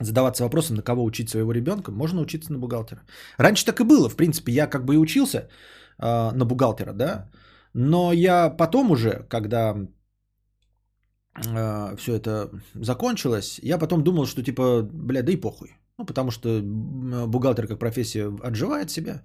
задаваться 0.00 0.44
вопросом, 0.44 0.76
на 0.76 0.82
кого 0.82 1.04
учить 1.04 1.28
своего 1.28 1.52
ребенка, 1.52 1.90
можно 1.90 2.20
учиться 2.20 2.52
на 2.52 2.58
бухгалтера. 2.58 3.02
Раньше 3.38 3.64
так 3.64 3.80
и 3.80 3.84
было. 3.84 4.08
В 4.08 4.16
принципе, 4.16 4.52
я 4.52 4.66
как 4.66 4.84
бы 4.84 4.94
и 4.94 4.98
учился 4.98 5.38
э, 5.38 6.32
на 6.32 6.44
бухгалтера, 6.44 6.92
да. 6.92 7.30
Но 7.74 8.12
я 8.12 8.50
потом 8.50 8.90
уже, 8.90 9.26
когда 9.28 9.76
э, 11.36 11.96
все 11.96 12.14
это 12.14 12.50
закончилось, 12.74 13.60
я 13.62 13.78
потом 13.78 14.02
думал, 14.02 14.26
что 14.26 14.42
типа, 14.42 14.82
бля, 14.82 15.22
да 15.22 15.32
и 15.32 15.36
похуй. 15.36 15.76
Ну, 15.98 16.06
потому 16.06 16.30
что 16.30 16.60
бухгалтер 16.62 17.66
как 17.66 17.78
профессия 17.78 18.30
отживает 18.42 18.90
себя. 18.90 19.22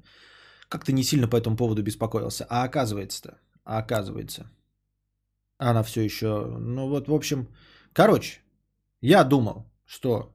Как-то 0.70 0.92
не 0.92 1.04
сильно 1.04 1.28
по 1.28 1.38
этому 1.38 1.56
поводу 1.56 1.84
беспокоился. 1.84 2.46
А 2.50 2.64
оказывается-то, 2.64 3.38
а 3.64 3.78
оказывается, 3.78 4.50
она 5.60 5.84
все 5.84 6.02
еще, 6.02 6.58
ну 6.60 6.90
вот, 6.90 7.08
в 7.08 7.14
общем, 7.14 7.48
короче, 7.94 8.42
я 9.02 9.24
думал, 9.24 9.72
что 9.86 10.33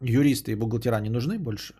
юристы 0.00 0.52
и 0.52 0.56
бухгалтера 0.56 1.00
не 1.00 1.10
нужны 1.10 1.38
больше, 1.38 1.74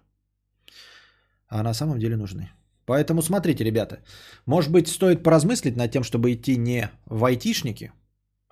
а 1.49 1.63
на 1.63 1.75
самом 1.75 1.99
деле 1.99 2.17
нужны. 2.17 2.51
Поэтому 2.85 3.23
смотрите, 3.23 3.65
ребята, 3.65 3.99
может 4.47 4.73
быть, 4.73 4.89
стоит 4.89 5.23
поразмыслить 5.23 5.77
над 5.77 5.91
тем, 5.93 6.03
чтобы 6.03 6.33
идти 6.33 6.57
не 6.57 6.91
в 7.07 7.25
айтишники, 7.25 7.93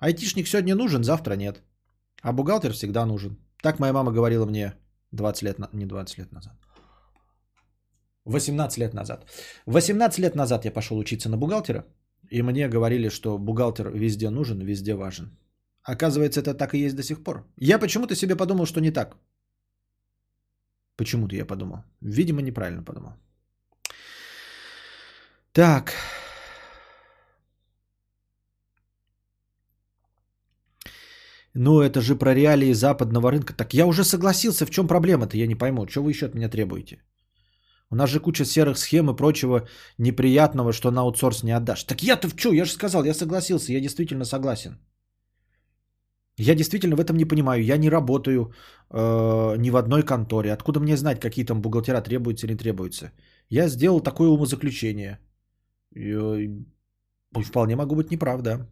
Айтишник 0.01 0.47
сегодня 0.47 0.75
нужен, 0.75 1.03
завтра 1.03 1.35
нет. 1.35 1.61
А 2.23 2.33
бухгалтер 2.33 2.73
всегда 2.73 3.05
нужен. 3.05 3.37
Так 3.61 3.79
моя 3.79 3.93
мама 3.93 4.11
говорила 4.11 4.45
мне 4.45 4.73
20 5.11 5.43
лет, 5.43 5.59
не 5.73 5.85
20 5.85 6.17
лет 6.17 6.31
назад. 6.31 6.53
18 8.25 8.77
лет 8.79 8.93
назад. 8.93 9.25
18 9.67 10.19
лет 10.19 10.35
назад 10.35 10.65
я 10.65 10.71
пошел 10.71 10.97
учиться 10.97 11.29
на 11.29 11.37
бухгалтера, 11.37 11.85
и 12.31 12.41
мне 12.41 12.67
говорили, 12.67 13.09
что 13.09 13.37
бухгалтер 13.37 13.91
везде 13.93 14.29
нужен, 14.29 14.59
везде 14.59 14.95
важен. 14.95 15.37
Оказывается, 15.83 16.39
это 16.41 16.53
так 16.53 16.73
и 16.73 16.79
есть 16.79 16.95
до 16.95 17.03
сих 17.03 17.23
пор. 17.23 17.45
Я 17.57 17.79
почему-то 17.79 18.15
себе 18.15 18.35
подумал, 18.35 18.65
что 18.65 18.81
не 18.81 18.91
так. 18.91 19.17
Почему-то 20.95 21.35
я 21.35 21.45
подумал. 21.45 21.77
Видимо, 22.01 22.41
неправильно 22.41 22.83
подумал. 22.83 23.13
Так. 25.53 25.93
Ну, 31.53 31.81
это 31.81 31.99
же 32.01 32.15
про 32.15 32.33
реалии 32.33 32.73
западного 32.73 33.31
рынка. 33.31 33.53
Так 33.53 33.73
я 33.73 33.85
уже 33.85 34.03
согласился, 34.03 34.65
в 34.65 34.69
чем 34.69 34.87
проблема-то, 34.87 35.37
я 35.37 35.47
не 35.47 35.55
пойму. 35.55 35.87
Что 35.87 36.03
вы 36.03 36.11
еще 36.11 36.27
от 36.27 36.35
меня 36.35 36.49
требуете? 36.49 37.03
У 37.89 37.95
нас 37.95 38.09
же 38.09 38.19
куча 38.19 38.45
серых 38.45 38.77
схем 38.77 39.09
и 39.09 39.15
прочего 39.15 39.67
неприятного, 39.97 40.71
что 40.71 40.91
на 40.91 41.01
аутсорс 41.01 41.43
не 41.43 41.51
отдашь. 41.51 41.83
Так 41.83 42.03
я-то 42.03 42.29
в 42.29 42.35
что? 42.37 42.53
Я 42.53 42.65
же 42.65 42.71
сказал, 42.71 43.03
я 43.03 43.13
согласился, 43.13 43.73
я 43.73 43.81
действительно 43.81 44.25
согласен. 44.25 44.79
Я 46.37 46.55
действительно 46.55 46.95
в 46.95 46.99
этом 46.99 47.17
не 47.17 47.25
понимаю. 47.25 47.63
Я 47.63 47.77
не 47.77 47.89
работаю 47.89 48.53
э, 48.89 49.57
ни 49.57 49.69
в 49.69 49.75
одной 49.75 50.03
конторе. 50.03 50.53
Откуда 50.53 50.79
мне 50.79 50.97
знать, 50.97 51.19
какие 51.19 51.45
там 51.45 51.61
бухгалтера 51.61 52.01
требуются 52.01 52.45
или 52.45 52.53
не 52.53 52.57
требуются? 52.57 53.11
Я 53.49 53.67
сделал 53.67 54.01
такое 54.01 54.29
умозаключение. 54.29 55.19
И, 55.95 56.11
э, 56.11 57.43
вполне 57.43 57.75
могу 57.75 57.95
быть 57.95 58.11
неправ, 58.11 58.41
да. 58.41 58.67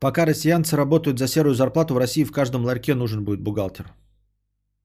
Пока 0.00 0.26
россиянцы 0.26 0.76
работают 0.76 1.18
за 1.18 1.28
серую 1.28 1.54
зарплату, 1.54 1.94
в 1.94 1.98
России 1.98 2.24
в 2.24 2.32
каждом 2.32 2.64
ларьке 2.64 2.94
нужен 2.94 3.24
будет 3.24 3.40
бухгалтер. 3.40 3.92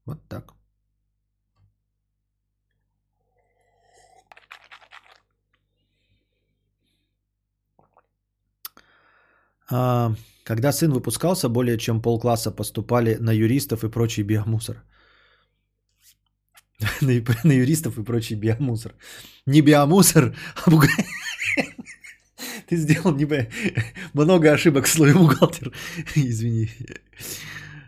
Вот 0.06 0.20
так. 0.30 0.54
А, 9.70 10.12
когда 10.48 10.72
сын 10.72 10.92
выпускался, 10.92 11.50
более 11.50 11.78
чем 11.78 12.02
полкласса 12.02 12.52
поступали 12.52 13.18
на 13.20 13.34
юристов 13.34 13.84
и 13.84 13.90
прочий 13.90 14.24
биомусор. 14.24 14.78
на, 17.02 17.52
юристов 17.52 17.98
и 17.98 18.04
прочий 18.04 18.36
биомусор. 18.36 18.94
Не 19.46 19.62
биомусор, 19.62 20.34
а. 20.66 20.88
Ты 22.70 22.78
сделал 22.78 23.16
не 23.16 23.26
много 24.14 24.54
ошибок 24.54 24.86
в 24.86 24.90
слове 24.90 25.14
бухгалтер. 25.14 25.74
Извини. 26.16 26.70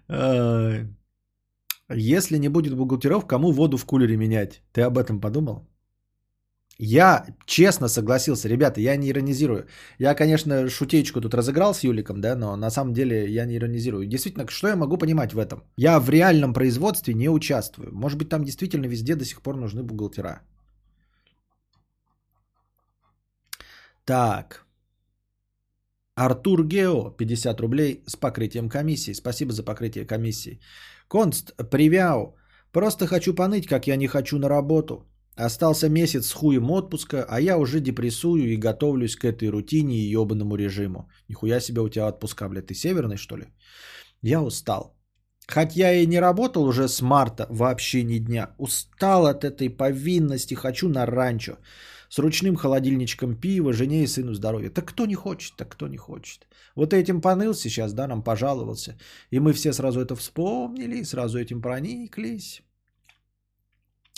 А, 0.10 0.86
если 1.95 2.40
не 2.40 2.49
будет 2.49 2.76
бухгалтеров, 2.76 3.26
кому 3.26 3.53
воду 3.53 3.77
в 3.77 3.86
кулере 3.86 4.18
менять? 4.18 4.61
Ты 4.73 4.81
об 4.81 4.98
этом 4.98 5.22
подумал? 5.22 5.69
Я 6.81 7.26
честно 7.45 7.89
согласился, 7.89 8.47
ребята, 8.47 8.80
я 8.80 8.95
не 8.95 9.10
иронизирую. 9.10 9.68
Я, 9.99 10.15
конечно, 10.15 10.69
шутечку 10.69 11.19
тут 11.19 11.34
разыграл 11.34 11.73
с 11.73 11.84
Юликом, 11.84 12.22
да, 12.22 12.35
но 12.35 12.56
на 12.56 12.69
самом 12.72 12.93
деле 12.93 13.30
я 13.30 13.45
не 13.45 13.57
иронизирую. 13.57 14.07
Действительно, 14.07 14.47
что 14.47 14.68
я 14.69 14.76
могу 14.77 14.97
понимать 14.97 15.34
в 15.34 15.39
этом? 15.39 15.64
Я 15.77 15.99
в 15.99 16.10
реальном 16.10 16.53
производстве 16.53 17.14
не 17.14 17.30
участвую. 17.30 17.89
Может 17.91 18.18
быть, 18.18 18.30
там 18.30 18.45
действительно 18.45 18.85
везде 18.85 19.15
до 19.15 19.26
сих 19.26 19.41
пор 19.41 19.57
нужны 19.57 19.84
бухгалтера. 19.84 20.41
Так. 24.06 24.65
Артур 26.15 26.64
Гео, 26.64 27.11
50 27.11 27.60
рублей 27.60 28.03
с 28.07 28.15
покрытием 28.15 28.69
комиссии. 28.69 29.14
Спасибо 29.14 29.51
за 29.51 29.64
покрытие 29.64 30.06
комиссии. 30.06 30.61
Конст, 31.10 31.51
привяу. 31.69 32.38
Просто 32.72 33.06
хочу 33.06 33.35
поныть, 33.35 33.68
как 33.68 33.88
я 33.88 33.97
не 33.97 34.07
хочу 34.07 34.39
на 34.39 34.47
работу. 34.47 35.10
Остался 35.45 35.89
месяц 35.89 36.27
с 36.27 36.33
хуем 36.33 36.69
отпуска, 36.69 37.25
а 37.29 37.39
я 37.39 37.57
уже 37.57 37.79
депрессую 37.79 38.49
и 38.49 38.57
готовлюсь 38.57 39.15
к 39.15 39.23
этой 39.23 39.47
рутине 39.47 39.95
и 39.95 40.11
ебаному 40.11 40.57
режиму. 40.57 41.09
Нихуя 41.29 41.61
себе 41.61 41.81
у 41.81 41.89
тебя 41.89 42.07
отпуска, 42.07 42.49
блядь. 42.49 42.67
Ты 42.67 42.73
северный, 42.73 43.17
что 43.17 43.37
ли? 43.37 43.45
Я 44.21 44.41
устал. 44.41 44.97
Хоть 45.47 45.77
я 45.77 45.93
и 45.93 46.07
не 46.07 46.19
работал 46.19 46.63
уже 46.63 46.89
с 46.89 47.01
марта 47.01 47.47
вообще 47.49 48.03
ни 48.03 48.19
дня. 48.19 48.49
Устал 48.57 49.27
от 49.27 49.45
этой 49.45 49.69
повинности, 49.69 50.55
хочу 50.55 50.89
на 50.89 51.05
ранчо. 51.05 51.57
С 52.09 52.19
ручным 52.19 52.57
холодильничком 52.57 53.35
пива, 53.35 53.71
жене 53.71 54.03
и 54.03 54.07
сыну 54.07 54.33
здоровья. 54.33 54.69
Так 54.69 54.89
кто 54.89 55.05
не 55.05 55.15
хочет, 55.15 55.55
так 55.55 55.69
кто 55.69 55.87
не 55.87 55.97
хочет. 55.97 56.47
Вот 56.75 56.93
этим 56.93 57.21
поныл 57.21 57.53
сейчас, 57.53 57.93
да, 57.93 58.07
нам 58.07 58.23
пожаловался. 58.23 58.97
И 59.31 59.39
мы 59.39 59.53
все 59.53 59.71
сразу 59.71 60.01
это 60.01 60.17
вспомнили, 60.17 61.03
сразу 61.03 61.39
этим 61.39 61.61
прониклись. 61.61 62.61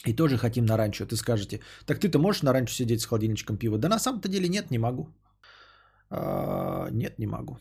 И 0.07 0.13
тоже 0.15 0.37
хотим 0.37 0.65
на 0.65 0.77
ранчо. 0.77 1.05
Ты 1.05 1.15
скажете, 1.15 1.59
так 1.85 1.99
ты-то 1.99 2.19
можешь 2.19 2.43
на 2.43 2.53
ранчо 2.53 2.73
сидеть 2.73 3.01
с 3.01 3.05
холодильничком 3.05 3.57
пива? 3.57 3.77
Да 3.77 3.89
на 3.89 3.99
самом-то 3.99 4.29
деле 4.29 4.49
нет, 4.49 4.71
не 4.71 4.79
могу. 4.79 5.09
А, 6.09 6.89
нет, 6.91 7.19
не 7.19 7.27
могу. 7.27 7.57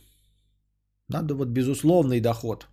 Надо 1.08 1.34
вот 1.34 1.48
безусловный 1.48 2.20
доход 2.20 2.68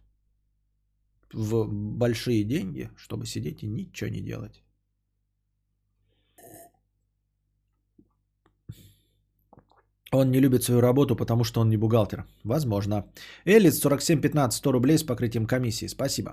в 1.33 1.67
большие 1.67 2.43
деньги, 2.43 2.89
чтобы 2.95 3.25
сидеть 3.25 3.63
и 3.63 3.67
ничего 3.67 4.09
не 4.09 4.21
делать. 4.21 4.63
Он 10.11 10.31
не 10.31 10.39
любит 10.39 10.63
свою 10.63 10.81
работу, 10.81 11.15
потому 11.15 11.43
что 11.43 11.61
он 11.61 11.69
не 11.69 11.77
бухгалтер. 11.77 12.25
Возможно. 12.43 13.03
Элис 13.45 13.81
4715 13.81 14.57
100 14.57 14.71
рублей 14.71 14.97
с 14.97 15.03
покрытием 15.03 15.45
комиссии. 15.45 15.87
Спасибо. 15.87 16.31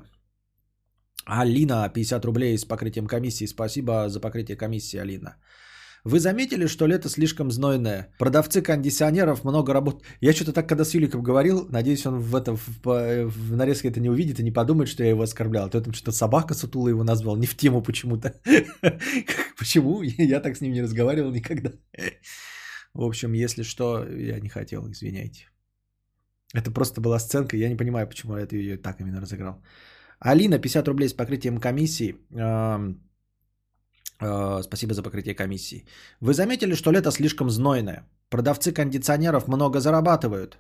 Алина, 1.27 1.89
50 1.89 2.25
рублей 2.25 2.59
с 2.59 2.65
покрытием 2.65 3.07
комиссии. 3.07 3.47
Спасибо 3.47 4.09
за 4.09 4.21
покрытие 4.21 4.57
комиссии, 4.57 5.01
Алина. 5.01 5.37
Вы 6.05 6.21
заметили, 6.21 6.67
что 6.67 6.87
лето 6.87 7.09
слишком 7.09 7.51
знойное? 7.51 8.09
Продавцы 8.19 8.61
кондиционеров 8.61 9.43
много 9.45 9.73
работают. 9.73 10.05
Я 10.21 10.33
что-то 10.35 10.53
так, 10.53 10.69
когда 10.69 10.85
с 10.85 10.95
Юликом 10.95 11.23
говорил, 11.23 11.67
надеюсь, 11.71 12.05
он 12.07 12.19
в, 12.19 12.37
этом, 12.37 12.57
в, 12.57 12.85
в 12.85 13.57
нарезке 13.57 13.89
это 13.89 14.01
не 14.01 14.11
увидит 14.11 14.39
и 14.39 14.43
не 14.43 14.53
подумает, 14.53 14.89
что 14.89 15.03
я 15.03 15.11
его 15.11 15.23
оскорблял. 15.23 15.71
То 15.71 15.81
там 15.81 15.95
что-то 15.95 16.13
собака 16.13 16.55
сутула 16.55 16.91
его 16.91 17.05
назвал, 17.05 17.37
не 17.37 17.47
в 17.47 17.57
тему 17.57 17.83
почему-то. 17.83 18.35
Почему? 19.59 20.03
Я 20.03 20.41
так 20.41 20.57
с 20.57 20.61
ним 20.61 20.73
не 20.73 20.83
разговаривал 20.83 21.33
никогда. 21.33 21.71
В 22.93 23.03
общем, 23.03 23.33
если 23.33 23.63
что, 23.63 24.05
я 24.07 24.41
не 24.41 24.49
хотел, 24.51 24.87
извиняйте. 24.91 25.49
Это 26.55 26.71
просто 26.71 27.01
была 27.01 27.19
сценка, 27.19 27.57
я 27.57 27.69
не 27.69 27.77
понимаю, 27.77 28.07
почему 28.07 28.37
я 28.37 28.47
ее 28.51 28.77
так 28.77 29.01
именно 29.01 29.21
разыграл. 29.21 29.63
Алина, 30.27 30.59
50 30.59 30.89
рублей 30.89 31.09
с 31.09 31.13
покрытием 31.13 31.59
комиссии. 31.59 32.17
Спасибо 34.63 34.95
за 34.95 35.03
покрытие 35.03 35.35
комиссии. 35.35 35.85
Вы 36.21 36.33
заметили, 36.33 36.75
что 36.75 36.93
лето 36.93 37.11
слишком 37.11 37.51
знойное? 37.51 38.09
Продавцы 38.31 38.73
кондиционеров 38.73 39.49
много 39.49 39.81
зарабатывают. 39.81 40.59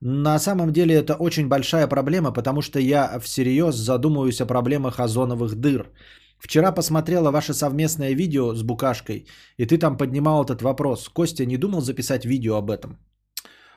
На 0.00 0.38
самом 0.38 0.72
деле 0.72 0.94
это 0.94 1.14
очень 1.14 1.48
большая 1.48 1.86
проблема, 1.88 2.32
потому 2.32 2.60
что 2.60 2.78
я 2.78 3.18
всерьез 3.18 3.76
задумываюсь 3.76 4.40
о 4.40 4.46
проблемах 4.46 5.00
озоновых 5.00 5.54
дыр. 5.54 5.90
Вчера 6.38 6.70
посмотрела 6.70 7.30
ваше 7.30 7.54
совместное 7.54 8.14
видео 8.14 8.54
с 8.54 8.62
Букашкой, 8.62 9.26
и 9.56 9.64
ты 9.64 9.78
там 9.78 9.96
поднимал 9.96 10.44
этот 10.44 10.60
вопрос. 10.60 11.08
Костя 11.08 11.46
не 11.46 11.56
думал 11.56 11.80
записать 11.80 12.26
видео 12.26 12.56
об 12.56 12.70
этом? 12.70 12.98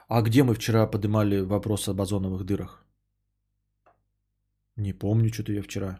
А 0.09 0.21
где 0.21 0.43
мы 0.43 0.55
вчера 0.55 0.87
поднимали 0.87 1.39
вопрос 1.39 1.87
об 1.87 2.01
озоновых 2.01 2.43
дырах? 2.43 2.83
Не 4.79 4.93
помню, 4.93 5.29
что-то 5.33 5.51
я 5.51 5.61
вчера 5.61 5.99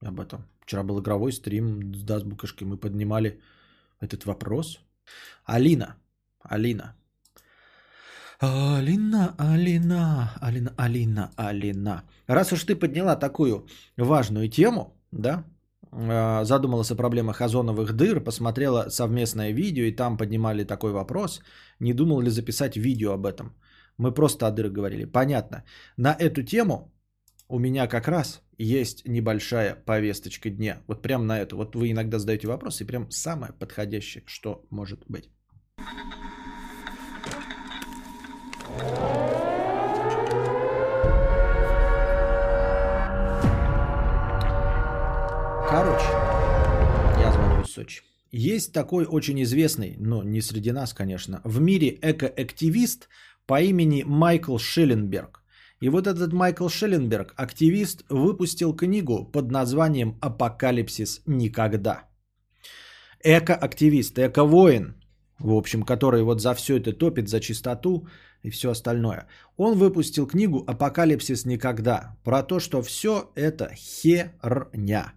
об 0.00 0.18
этом. 0.18 0.48
Вчера 0.60 0.82
был 0.82 1.00
игровой 1.00 1.32
стрим 1.32 1.94
с 1.94 2.02
Дасбукашкой. 2.02 2.66
Мы 2.66 2.78
поднимали 2.78 3.40
этот 4.00 4.24
вопрос. 4.24 4.80
Алина. 5.44 5.96
Алина. 6.40 6.96
Алина, 8.40 9.34
Алина, 9.38 10.32
Алина, 10.40 10.72
Алина, 10.78 11.30
Алина. 11.36 12.02
Раз 12.26 12.52
уж 12.52 12.64
ты 12.64 12.74
подняла 12.74 13.16
такую 13.16 13.66
важную 13.96 14.48
тему, 14.48 14.96
да, 15.12 15.44
а, 15.92 16.44
задумалась 16.44 16.90
о 16.90 16.96
проблемах 16.96 17.40
озоновых 17.40 17.92
дыр, 17.92 18.24
посмотрела 18.24 18.88
совместное 18.88 19.52
видео 19.52 19.84
и 19.84 19.96
там 19.96 20.16
поднимали 20.16 20.64
такой 20.64 20.92
вопрос, 20.92 21.42
не 21.78 21.92
думал 21.92 22.22
ли 22.22 22.30
записать 22.30 22.76
видео 22.76 23.12
об 23.12 23.26
этом. 23.26 23.54
Мы 23.98 24.14
просто 24.14 24.46
о 24.46 24.50
дырах 24.50 24.72
говорили. 24.72 25.04
Понятно. 25.04 25.62
На 25.96 26.16
эту 26.18 26.42
тему 26.42 26.91
у 27.52 27.58
меня 27.58 27.86
как 27.86 28.08
раз 28.08 28.42
есть 28.56 29.06
небольшая 29.06 29.74
повесточка 29.74 30.48
дня. 30.48 30.82
Вот 30.86 31.02
прям 31.02 31.26
на 31.26 31.38
эту. 31.38 31.58
Вот 31.58 31.76
вы 31.76 31.90
иногда 31.90 32.18
задаете 32.18 32.48
вопросы, 32.48 32.82
и 32.82 32.86
прям 32.86 33.10
самое 33.10 33.52
подходящее, 33.52 34.24
что 34.26 34.64
может 34.70 35.04
быть. 35.06 35.28
Короче, 45.68 46.06
я 47.20 47.32
звоню 47.34 47.62
из 47.62 47.70
Сочи. 47.70 48.02
Есть 48.30 48.72
такой 48.72 49.04
очень 49.04 49.42
известный, 49.42 49.96
но 49.98 50.22
не 50.22 50.40
среди 50.40 50.72
нас, 50.72 50.94
конечно, 50.94 51.42
в 51.44 51.60
мире 51.60 51.98
экоактивист 52.00 53.10
по 53.44 53.60
имени 53.60 54.04
Майкл 54.06 54.56
Шелленберг. 54.56 55.41
И 55.82 55.88
вот 55.88 56.06
этот 56.06 56.32
Майкл 56.32 56.68
Шелленберг, 56.68 57.34
активист, 57.36 58.04
выпустил 58.08 58.72
книгу 58.76 59.24
под 59.32 59.50
названием 59.50 60.16
«Апокалипсис 60.20 61.22
никогда». 61.26 62.04
Эко-активист, 63.24 64.16
эко-воин, 64.18 64.94
в 65.40 65.52
общем, 65.52 65.82
который 65.82 66.22
вот 66.22 66.40
за 66.40 66.54
все 66.54 66.76
это 66.76 66.92
топит, 66.92 67.28
за 67.28 67.40
чистоту 67.40 68.06
и 68.44 68.50
все 68.50 68.70
остальное. 68.70 69.26
Он 69.56 69.76
выпустил 69.76 70.28
книгу 70.28 70.62
«Апокалипсис 70.68 71.46
никогда» 71.46 72.16
про 72.22 72.44
то, 72.44 72.60
что 72.60 72.82
все 72.82 73.32
это 73.34 73.74
херня. 73.74 75.14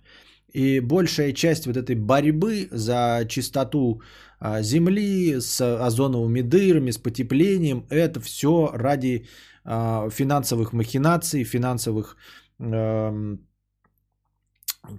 И 0.52 0.80
большая 0.80 1.34
часть 1.34 1.68
вот 1.68 1.78
этой 1.78 1.96
борьбы 1.96 2.70
за 2.72 3.26
чистоту 3.30 4.02
а, 4.40 4.64
Земли 4.64 5.40
с 5.40 5.62
озоновыми 5.62 6.42
дырами, 6.42 6.90
с 6.90 6.98
потеплением, 6.98 7.86
это 7.92 8.20
все 8.20 8.72
ради 8.74 9.28
финансовых 9.66 10.74
махинаций, 10.74 11.44
финансовых 11.44 12.18
эм, 12.60 13.40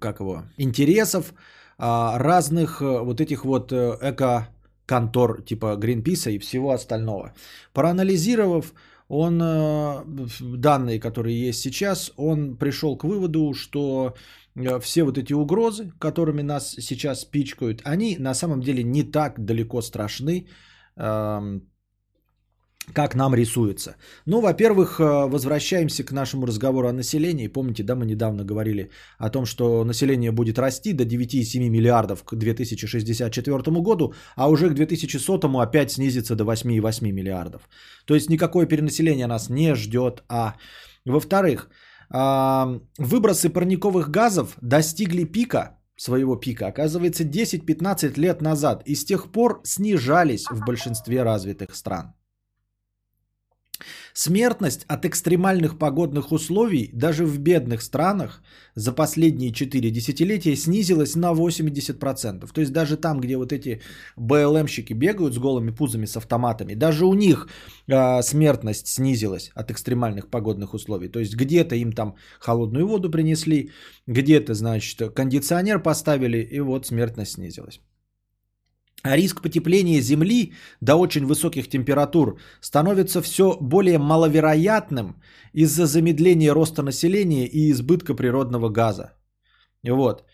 как 0.01 0.21
его, 0.21 0.43
интересов 0.59 1.35
а, 1.79 2.19
разных 2.19 2.81
э, 2.81 3.01
вот 3.01 3.21
этих 3.21 3.45
вот 3.45 3.73
э, 3.73 3.99
эко-контор 4.01 5.43
типа 5.43 5.77
Гринписа 5.77 6.31
и 6.31 6.39
всего 6.39 6.71
остального. 6.71 7.33
Проанализировав 7.73 8.73
он, 9.09 9.41
э, 9.43 10.05
данные, 10.41 11.01
которые 11.01 11.49
есть 11.49 11.61
сейчас, 11.61 12.13
он 12.17 12.57
пришел 12.57 12.97
к 12.97 13.05
выводу, 13.05 13.55
что 13.55 14.15
все 14.81 15.05
вот 15.05 15.19
эти 15.19 15.35
угрозы, 15.35 15.93
которыми 15.99 16.41
нас 16.41 16.71
сейчас 16.81 17.27
пичкают, 17.27 17.83
они 17.85 18.17
на 18.19 18.35
самом 18.35 18.63
деле 18.63 18.83
не 18.83 19.03
так 19.03 19.45
далеко 19.45 19.83
страшны, 19.83 20.49
эм, 20.97 21.63
как 22.93 23.15
нам 23.15 23.35
рисуется. 23.35 23.97
Ну, 24.27 24.41
во-первых, 24.41 25.01
э, 25.01 25.29
возвращаемся 25.29 26.05
к 26.05 26.13
нашему 26.13 26.47
разговору 26.47 26.89
о 26.89 26.93
населении. 26.93 27.49
Помните, 27.49 27.83
да, 27.83 27.95
мы 27.95 28.07
недавно 28.07 28.45
говорили 28.45 28.91
о 29.19 29.31
том, 29.31 29.47
что 29.47 29.85
население 29.85 30.33
будет 30.33 30.59
расти 30.59 30.93
до 30.93 31.05
9,7 31.05 31.69
миллиардов 31.69 32.25
к 32.25 32.35
2064 32.35 33.81
году, 33.83 34.15
а 34.37 34.49
уже 34.49 34.71
к 34.71 34.75
2100 34.75 35.61
опять 35.61 35.93
снизится 35.93 36.35
до 36.37 36.45
8,8 36.45 37.13
миллиардов. 37.13 37.69
То 38.05 38.15
есть 38.15 38.31
никакое 38.31 38.67
перенаселение 38.67 39.27
нас 39.27 39.51
не 39.51 39.75
ждет. 39.75 40.23
А 40.29 40.55
во-вторых, 41.05 41.69
а, 42.11 42.81
выбросы 42.99 43.51
парниковых 43.51 44.11
газов 44.11 44.57
достигли 44.63 45.25
пика, 45.25 45.79
своего 45.97 46.37
пика, 46.37 46.67
оказывается, 46.67 47.25
10-15 47.25 48.19
лет 48.19 48.43
назад 48.43 48.83
и 48.87 48.95
с 48.95 49.05
тех 49.05 49.33
пор 49.33 49.61
снижались 49.65 50.45
в 50.51 50.65
большинстве 50.65 51.23
развитых 51.23 51.75
стран. 51.75 52.16
Смертность 54.13 54.85
от 54.89 55.05
экстремальных 55.05 55.79
погодных 55.79 56.33
условий 56.33 56.91
даже 56.93 57.25
в 57.25 57.39
бедных 57.39 57.83
странах 57.83 58.43
за 58.75 58.93
последние 58.93 59.53
4 59.53 59.91
десятилетия 59.91 60.57
снизилась 60.57 61.17
на 61.17 61.33
80%. 61.33 62.53
То 62.53 62.61
есть 62.61 62.73
даже 62.73 62.97
там, 62.97 63.21
где 63.21 63.37
вот 63.37 63.53
эти 63.53 63.81
БЛМщики 64.17 64.95
бегают 64.95 65.35
с 65.35 65.39
голыми 65.39 65.71
пузами, 65.71 66.07
с 66.07 66.17
автоматами, 66.17 66.75
даже 66.75 67.07
у 67.07 67.15
них 67.15 67.49
э, 67.89 68.23
смертность 68.23 68.87
снизилась 68.87 69.51
от 69.55 69.71
экстремальных 69.71 70.29
погодных 70.31 70.75
условий. 70.75 71.09
То 71.09 71.21
есть 71.21 71.35
где-то 71.35 71.75
им 71.75 71.93
там 71.93 72.17
холодную 72.41 72.87
воду 72.87 73.11
принесли, 73.11 73.71
где-то, 74.07 74.55
значит, 74.55 75.15
кондиционер 75.15 75.83
поставили, 75.83 76.39
и 76.39 76.61
вот 76.61 76.87
смертность 76.87 77.33
снизилась. 77.33 77.81
А 79.03 79.17
риск 79.17 79.43
потепления 79.43 80.01
Земли 80.01 80.53
до 80.81 80.97
очень 80.97 81.27
высоких 81.27 81.69
температур 81.69 82.41
становится 82.61 83.23
все 83.23 83.57
более 83.61 83.99
маловероятным 83.99 85.17
из-за 85.53 85.87
замедления 85.87 86.53
роста 86.53 86.83
населения 86.83 87.47
и 87.47 87.71
избытка 87.71 88.15
природного 88.15 88.69
газа. 88.69 89.13
Вот. 89.89 90.25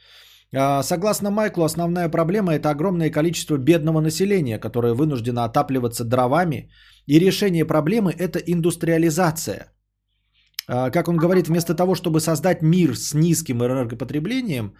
А, 0.54 0.82
согласно 0.82 1.30
Майклу, 1.30 1.64
основная 1.64 2.08
проблема– 2.08 2.52
это 2.54 2.70
огромное 2.70 3.10
количество 3.10 3.56
бедного 3.56 4.00
населения, 4.00 4.58
которое 4.58 4.94
вынуждено 4.94 5.44
отапливаться 5.44 6.04
дровами, 6.04 6.70
и 7.06 7.18
решение 7.18 7.64
проблемы– 7.64 8.12
это 8.18 8.38
индустриализация. 8.38 9.72
А, 10.68 10.90
как 10.90 11.08
он 11.08 11.16
говорит, 11.16 11.48
вместо 11.48 11.74
того, 11.74 11.94
чтобы 11.94 12.20
создать 12.20 12.62
мир 12.62 12.96
с 12.96 13.14
низким 13.14 13.62
энергопотреблением, 13.62 14.74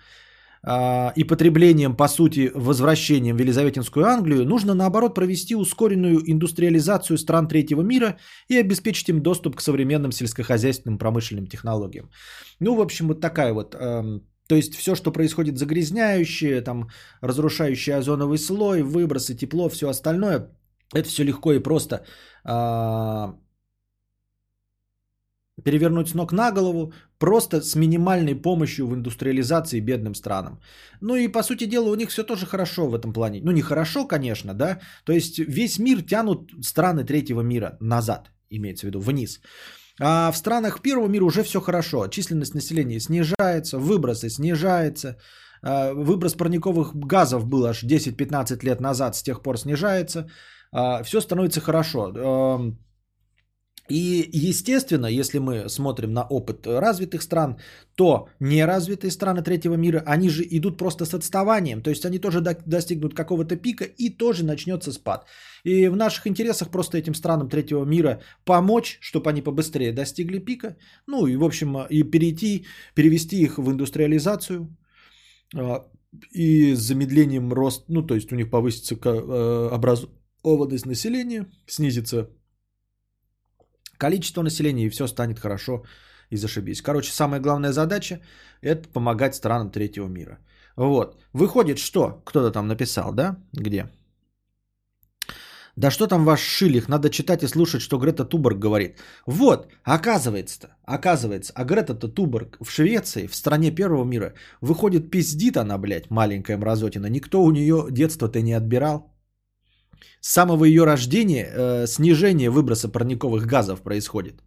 а, 0.64 1.12
и 1.16 1.24
потреблением, 1.24 1.96
по 1.96 2.08
сути, 2.08 2.50
возвращением 2.54 3.36
в 3.36 3.40
Елизаветинскую 3.40 4.06
Англию, 4.06 4.44
нужно, 4.44 4.74
наоборот, 4.74 5.14
провести 5.14 5.56
ускоренную 5.56 6.22
индустриализацию 6.30 7.18
стран 7.18 7.48
третьего 7.48 7.82
мира 7.82 8.16
и 8.48 8.56
обеспечить 8.56 9.08
им 9.08 9.22
доступ 9.22 9.56
к 9.56 9.60
современным 9.60 10.12
сельскохозяйственным 10.12 10.98
промышленным 10.98 11.46
технологиям. 11.46 12.10
Ну, 12.60 12.74
в 12.76 12.80
общем, 12.80 13.08
вот 13.08 13.20
такая 13.20 13.52
вот... 13.52 13.74
Эм, 13.74 14.22
то 14.48 14.56
есть 14.56 14.74
все, 14.74 14.94
что 14.94 15.12
происходит 15.12 15.58
загрязняющее, 15.58 16.60
там, 16.60 16.88
разрушающее 17.22 17.96
озоновый 17.96 18.38
слой, 18.38 18.82
выбросы, 18.82 19.34
тепло, 19.34 19.68
все 19.68 19.88
остальное, 19.88 20.50
это 20.94 21.08
все 21.08 21.24
легко 21.24 21.52
и 21.52 21.62
просто 21.62 22.04
а, 22.44 23.34
перевернуть 25.64 26.08
с 26.08 26.14
ног 26.14 26.32
на 26.32 26.50
голову 26.52 26.92
просто 27.22 27.62
с 27.62 27.76
минимальной 27.76 28.34
помощью 28.34 28.86
в 28.86 28.94
индустриализации 28.94 29.80
бедным 29.80 30.14
странам. 30.14 30.60
Ну 31.00 31.14
и 31.14 31.28
по 31.28 31.42
сути 31.42 31.66
дела 31.66 31.90
у 31.90 31.94
них 31.94 32.10
все 32.10 32.24
тоже 32.24 32.46
хорошо 32.46 32.88
в 32.88 32.98
этом 32.98 33.12
плане. 33.12 33.40
Ну 33.44 33.52
не 33.52 33.62
хорошо, 33.62 34.08
конечно, 34.08 34.54
да. 34.54 34.80
То 35.04 35.12
есть 35.12 35.38
весь 35.38 35.78
мир 35.78 36.02
тянут 36.02 36.50
страны 36.62 37.04
третьего 37.04 37.42
мира 37.42 37.76
назад, 37.80 38.30
имеется 38.50 38.86
в 38.86 38.88
виду, 38.88 39.00
вниз. 39.00 39.40
А 40.00 40.32
в 40.32 40.36
странах 40.36 40.80
первого 40.82 41.08
мира 41.08 41.24
уже 41.24 41.42
все 41.44 41.60
хорошо. 41.60 42.08
Численность 42.08 42.54
населения 42.54 43.00
снижается, 43.00 43.78
выбросы 43.78 44.28
снижаются. 44.28 45.16
А, 45.62 45.92
выброс 45.94 46.34
парниковых 46.34 46.92
газов 46.96 47.44
был 47.44 47.64
аж 47.66 47.84
10-15 47.84 48.64
лет 48.64 48.80
назад, 48.80 49.14
с 49.14 49.22
тех 49.22 49.42
пор 49.42 49.58
снижается. 49.58 50.26
А, 50.72 51.04
все 51.04 51.20
становится 51.20 51.60
хорошо 51.60 52.12
и, 53.88 54.30
естественно, 54.32 55.06
если 55.06 55.38
мы 55.38 55.68
смотрим 55.68 56.12
на 56.12 56.22
опыт 56.22 56.66
развитых 56.66 57.22
стран, 57.22 57.56
то 57.96 58.28
неразвитые 58.40 59.10
страны 59.10 59.42
третьего 59.42 59.74
мира, 59.74 60.02
они 60.06 60.28
же 60.28 60.44
идут 60.50 60.78
просто 60.78 61.04
с 61.04 61.14
отставанием. 61.14 61.82
То 61.82 61.90
есть 61.90 62.04
они 62.04 62.18
тоже 62.18 62.40
достигнут 62.40 63.14
какого-то 63.14 63.56
пика 63.56 63.84
и 63.84 64.08
тоже 64.08 64.44
начнется 64.44 64.92
спад. 64.92 65.26
И 65.64 65.88
в 65.88 65.96
наших 65.96 66.26
интересах 66.26 66.70
просто 66.70 66.96
этим 66.96 67.14
странам 67.14 67.48
третьего 67.48 67.84
мира 67.84 68.20
помочь, 68.44 68.98
чтобы 69.00 69.30
они 69.30 69.42
побыстрее 69.42 69.92
достигли 69.92 70.38
пика. 70.38 70.76
Ну 71.06 71.26
и, 71.26 71.36
в 71.36 71.44
общем, 71.44 71.76
и 71.90 72.04
перейти, 72.04 72.66
перевести 72.94 73.42
их 73.42 73.58
в 73.58 73.70
индустриализацию 73.70 74.76
а, 75.56 75.84
и 76.30 76.74
с 76.74 76.78
замедлением 76.78 77.52
рост, 77.52 77.84
ну 77.88 78.06
то 78.06 78.14
есть 78.14 78.32
у 78.32 78.36
них 78.36 78.50
повысится 78.50 78.94
э, 78.94 79.68
образованность 79.72 80.86
населения, 80.86 81.46
снизится 81.66 82.28
количество 84.02 84.42
населения, 84.42 84.86
и 84.86 84.90
все 84.90 85.06
станет 85.06 85.38
хорошо 85.38 85.84
и 86.32 86.36
зашибись. 86.36 86.82
Короче, 86.82 87.12
самая 87.12 87.40
главная 87.40 87.72
задача– 87.72 88.20
это 88.62 88.88
помогать 88.88 89.34
странам 89.34 89.70
третьего 89.70 90.08
мира. 90.08 90.38
Вот. 90.76 91.16
Выходит, 91.32 91.78
что? 91.78 92.22
Кто-то 92.24 92.50
там 92.50 92.66
написал, 92.68 93.12
да? 93.12 93.36
Где? 93.52 93.86
Да 95.76 95.90
что 95.90 96.06
там 96.06 96.24
ваш 96.24 96.40
шилих? 96.40 96.88
Надо 96.88 97.08
читать 97.10 97.42
и 97.42 97.48
слушать, 97.48 97.80
что 97.80 97.98
Грета 97.98 98.24
Туборг 98.24 98.58
говорит. 98.58 98.98
Вот, 99.26 99.68
оказывается-то, 99.84 100.68
оказывается, 100.84 101.52
а 101.56 101.64
Грета-то 101.64 102.08
Туборг 102.08 102.58
в 102.60 102.70
Швеции, 102.70 103.26
в 103.26 103.34
стране 103.34 103.70
первого 103.70 104.04
мира, 104.04 104.34
выходит 104.60 105.10
пиздит 105.10 105.56
она, 105.56 105.78
блядь, 105.78 106.10
маленькая 106.10 106.58
мразотина. 106.58 107.06
Никто 107.06 107.42
у 107.42 107.50
нее 107.52 107.86
детство-то 107.90 108.42
не 108.42 108.52
отбирал. 108.52 109.11
С 110.20 110.32
самого 110.32 110.64
ее 110.64 110.84
рождения 110.84 111.46
э, 111.46 111.86
снижение 111.86 112.50
выброса 112.50 112.88
парниковых 112.88 113.46
газов 113.46 113.82
происходит. 113.82 114.42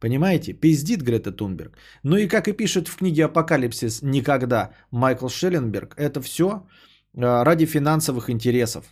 Понимаете? 0.00 0.52
Пиздит 0.52 1.02
Грета 1.02 1.32
Тунберг. 1.32 1.76
Ну 2.04 2.16
и 2.16 2.28
как 2.28 2.48
и 2.48 2.52
пишет 2.52 2.88
в 2.88 2.96
книге 2.96 3.24
«Апокалипсис. 3.24 4.02
Никогда» 4.02 4.70
Майкл 4.90 5.28
Шелленберг, 5.28 5.94
это 5.96 6.20
все 6.20 6.46
э, 7.14 7.44
ради 7.44 7.66
финансовых 7.66 8.30
интересов. 8.30 8.84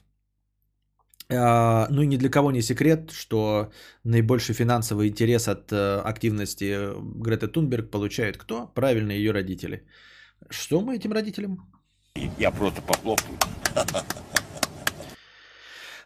Э, 1.28 1.86
ну 1.90 2.02
и 2.02 2.06
ни 2.06 2.16
для 2.16 2.30
кого 2.30 2.50
не 2.50 2.62
секрет, 2.62 3.10
что 3.12 3.70
наибольший 4.04 4.54
финансовый 4.54 5.08
интерес 5.08 5.48
от 5.48 5.72
э, 5.72 6.00
активности 6.04 6.90
Греты 7.22 7.48
Тунберг 7.48 7.90
получают 7.90 8.36
кто? 8.36 8.66
Правильно, 8.74 9.12
ее 9.12 9.32
родители. 9.32 9.86
Что 10.50 10.80
мы 10.80 10.96
этим 10.96 11.12
родителям? 11.12 11.58
Я 12.38 12.50
просто 12.50 12.82
похлопаю. 12.82 13.38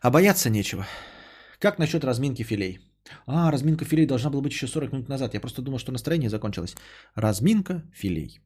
А 0.00 0.10
бояться 0.10 0.48
нечего. 0.48 0.86
Как 1.58 1.78
насчет 1.78 2.04
разминки 2.04 2.42
филей? 2.42 2.80
А, 3.26 3.50
разминка 3.50 3.84
филей 3.84 4.06
должна 4.06 4.30
была 4.30 4.40
быть 4.40 4.52
еще 4.52 4.66
40 4.66 4.92
минут 4.92 5.08
назад. 5.08 5.34
Я 5.34 5.40
просто 5.40 5.60
думал, 5.60 5.78
что 5.78 5.92
настроение 5.92 6.30
закончилось. 6.30 6.74
Разминка 7.14 7.82
филей. 7.92 8.40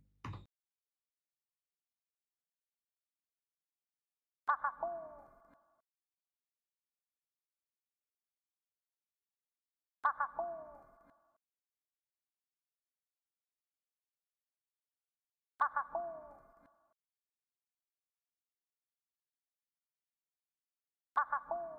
ha, 21.30 21.38
ha, 21.48 21.73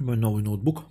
Мой 0.00 0.16
новый 0.16 0.42
ноутбук. 0.42 0.86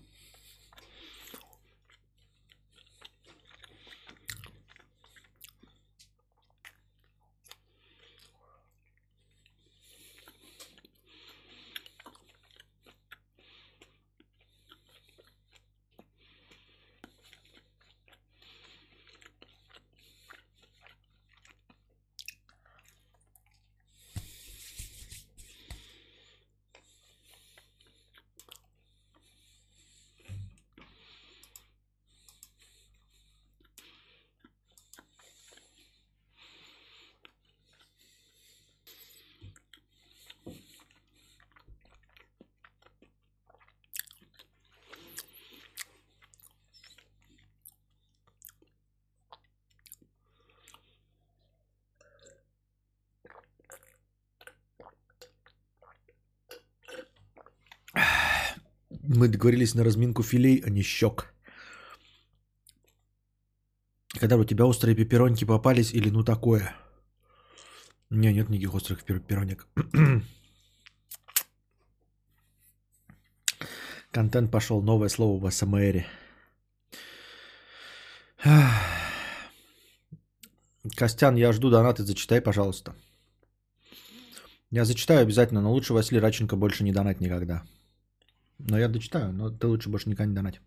Мы 59.11 59.27
договорились 59.27 59.73
на 59.73 59.84
разминку 59.84 60.22
филей, 60.22 60.61
а 60.64 60.69
не 60.69 60.84
щек. 60.84 61.34
Когда 64.19 64.38
у 64.38 64.44
тебя 64.44 64.65
острые 64.65 64.95
пеппероньки 64.95 65.45
попались 65.45 65.94
или 65.94 66.11
ну 66.11 66.23
такое? 66.23 66.76
Не, 68.11 68.34
нет 68.34 68.49
никаких 68.49 68.76
острых 68.76 69.03
пер- 69.03 69.19
пепперонек. 69.19 69.68
Контент 74.11 74.52
пошел, 74.52 74.84
новое 74.84 75.10
слово 75.10 75.40
в 75.40 75.52
СМРе. 75.52 76.06
Костян, 80.95 81.36
я 81.36 81.52
жду 81.52 81.72
донаты, 81.72 82.03
зачитай, 82.03 82.41
пожалуйста. 82.41 82.94
Я 84.69 84.86
зачитаю 84.86 85.22
обязательно, 85.22 85.61
но 85.61 85.72
лучше 85.72 85.94
Василий 85.94 86.22
Раченко 86.22 86.56
больше 86.56 86.84
не 86.84 86.91
донать 86.91 87.22
никогда. 87.22 87.64
Но 88.60 88.77
я 88.77 88.88
дочитаю, 88.88 89.31
но 89.34 89.49
ты 89.49 89.68
лучше 89.68 89.90
больше 89.90 90.10
никогда 90.10 90.26
не 90.26 90.36
донать. 90.36 90.61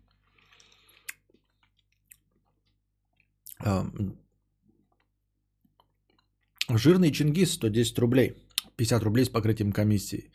Жирный 6.69 7.11
Чингис 7.11 7.53
110 7.53 7.99
рублей. 7.99 8.33
50 8.77 9.03
рублей 9.03 9.25
с 9.25 9.29
покрытием 9.29 9.71
комиссии. 9.71 10.31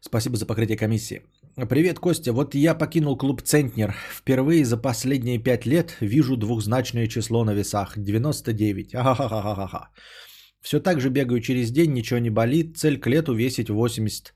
Спасибо 0.00 0.36
за 0.36 0.46
покрытие 0.46 0.76
комиссии. 0.76 1.22
Привет, 1.68 1.98
Костя. 1.98 2.32
Вот 2.32 2.54
я 2.54 2.74
покинул 2.74 3.16
клуб 3.16 3.42
Центнер. 3.42 3.94
Впервые 4.10 4.64
за 4.64 4.76
последние 4.76 5.38
5 5.38 5.66
лет 5.66 5.96
вижу 6.00 6.36
двухзначное 6.36 7.08
число 7.08 7.44
на 7.44 7.54
весах. 7.54 7.98
99. 7.98 8.94
Ахахахаха. 8.94 9.90
Все 10.60 10.80
так 10.80 11.00
же 11.00 11.10
бегаю 11.10 11.40
через 11.40 11.70
день, 11.70 11.92
ничего 11.92 12.20
не 12.20 12.30
болит. 12.30 12.76
Цель 12.78 13.00
к 13.00 13.06
лету 13.08 13.34
весить 13.34 13.68
80 13.68 14.28
э, 14.28 14.32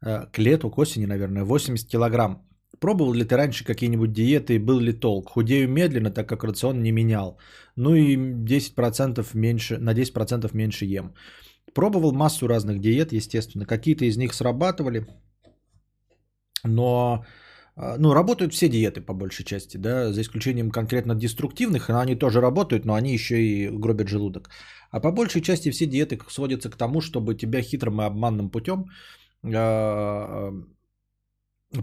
к 0.00 0.38
лету, 0.38 0.70
к 0.70 0.78
осени, 0.78 1.06
наверное, 1.06 1.44
80 1.44 1.88
килограмм. 1.88 2.48
Пробовал 2.80 3.12
ли 3.12 3.24
ты 3.24 3.36
раньше 3.36 3.64
какие-нибудь 3.64 4.12
диеты 4.12 4.54
и 4.54 4.58
был 4.58 4.78
ли 4.78 4.92
толк? 4.92 5.30
Худею 5.30 5.68
медленно, 5.68 6.10
так 6.10 6.28
как 6.28 6.44
рацион 6.44 6.82
не 6.82 6.92
менял. 6.92 7.38
Ну 7.76 7.94
и 7.94 8.16
10% 8.16 9.26
меньше, 9.34 9.78
на 9.78 9.94
10% 9.94 10.50
меньше 10.54 10.84
ем. 10.84 11.14
Пробовал 11.74 12.12
массу 12.12 12.46
разных 12.46 12.80
диет, 12.80 13.12
естественно. 13.12 13.66
Какие-то 13.66 14.04
из 14.04 14.16
них 14.16 14.32
срабатывали. 14.32 15.06
Но 16.64 17.24
э, 17.76 17.96
ну, 17.98 18.14
работают 18.14 18.52
все 18.52 18.68
диеты 18.68 19.00
по 19.00 19.14
большей 19.14 19.44
части, 19.44 19.76
да, 19.76 20.12
за 20.12 20.20
исключением 20.20 20.70
конкретно 20.70 21.14
деструктивных, 21.14 21.88
но 21.88 22.00
они 22.00 22.16
тоже 22.16 22.40
работают, 22.40 22.84
но 22.84 22.94
они 22.94 23.12
еще 23.12 23.42
и 23.42 23.68
гробят 23.68 24.08
желудок. 24.08 24.50
А 24.90 25.00
по 25.00 25.12
большей 25.12 25.42
части 25.42 25.70
все 25.70 25.86
диеты 25.86 26.18
сводятся 26.28 26.70
к 26.70 26.76
тому, 26.76 27.00
чтобы 27.00 27.34
тебя 27.34 27.62
хитрым 27.62 28.00
и 28.00 28.04
обманным 28.04 28.50
путем 28.50 28.82
э, 28.82 29.27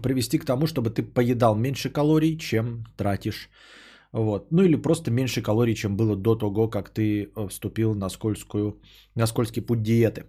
привести 0.02 0.38
к 0.38 0.44
тому, 0.44 0.66
чтобы 0.66 0.90
ты 0.90 1.02
поедал 1.02 1.56
меньше 1.56 1.90
калорий, 1.90 2.38
чем 2.38 2.84
тратишь. 2.96 3.48
Вот. 4.12 4.52
Ну 4.52 4.62
или 4.62 4.76
просто 4.76 5.10
меньше 5.10 5.42
калорий, 5.42 5.74
чем 5.74 5.96
было 5.96 6.16
до 6.16 6.36
того, 6.36 6.68
как 6.68 6.90
ты 6.90 7.24
э, 7.24 7.48
вступил 7.48 7.94
на, 7.94 8.08
скользкую, 8.08 8.80
на 9.14 9.26
скользкий 9.26 9.62
путь 9.62 9.82
диеты. 9.82 10.24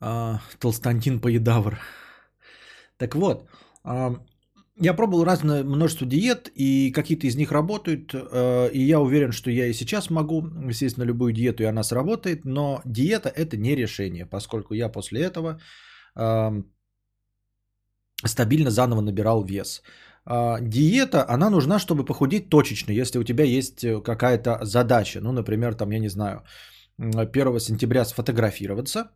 А, 0.00 0.40
Толстантин 0.58 1.20
поедавр. 1.20 1.78
Так 2.96 3.14
вот, 3.14 3.48
а, 3.84 4.16
я 4.78 4.94
пробовал 4.94 5.24
разное 5.24 5.64
множество 5.64 6.06
диет, 6.06 6.50
и 6.54 6.92
какие-то 6.92 7.26
из 7.26 7.36
них 7.36 7.52
работают, 7.52 8.14
э, 8.14 8.70
и 8.72 8.80
я 8.80 9.00
уверен, 9.00 9.32
что 9.32 9.50
я 9.50 9.66
и 9.66 9.72
сейчас 9.72 10.10
могу 10.10 10.72
сесть 10.72 10.98
на 10.98 11.04
любую 11.04 11.32
диету, 11.32 11.62
и 11.62 11.66
она 11.66 11.82
сработает, 11.82 12.44
но 12.44 12.82
диета 12.84 13.28
это 13.28 13.56
не 13.56 13.74
решение, 13.74 14.26
поскольку 14.26 14.74
я 14.74 14.88
после 14.88 15.22
этого 15.22 15.60
ам, 16.14 16.64
стабильно 18.24 18.70
заново 18.70 19.00
набирал 19.00 19.44
вес. 19.44 19.82
А, 20.24 20.58
Диета, 20.60 21.24
она 21.28 21.50
нужна, 21.50 21.78
чтобы 21.78 22.04
похудеть 22.04 22.48
точечно, 22.50 22.92
если 22.92 23.18
у 23.18 23.24
тебя 23.24 23.44
есть 23.44 23.84
э, 23.84 24.00
какая-то 24.02 24.58
задача. 24.64 25.20
Ну, 25.20 25.32
например, 25.32 25.74
там, 25.74 25.90
я 25.90 26.00
не 26.00 26.08
знаю, 26.08 26.42
м, 26.98 27.12
1 27.32 27.60
сентября 27.60 28.04
сфотографироваться, 28.04 29.10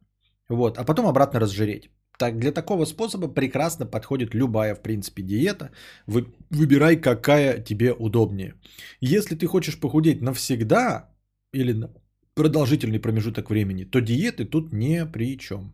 вот, 0.49 0.78
а 0.78 0.85
потом 0.85 1.07
обратно 1.07 1.41
разжиреть. 1.41 1.91
Так, 2.21 2.39
для 2.39 2.53
такого 2.53 2.85
способа 2.85 3.29
прекрасно 3.29 3.87
подходит 3.87 4.35
любая, 4.35 4.75
в 4.75 4.83
принципе, 4.83 5.23
диета. 5.23 5.71
Вы, 6.07 6.27
выбирай, 6.51 7.01
какая 7.01 7.65
тебе 7.65 7.93
удобнее. 7.93 8.53
Если 9.01 9.37
ты 9.37 9.47
хочешь 9.47 9.81
похудеть 9.81 10.21
навсегда 10.21 11.09
или 11.55 11.73
на 11.73 11.89
продолжительный 12.35 13.01
промежуток 13.01 13.49
времени, 13.49 13.85
то 13.85 14.01
диеты 14.01 14.45
тут 14.45 14.73
ни 14.73 15.13
при 15.13 15.39
чем. 15.39 15.73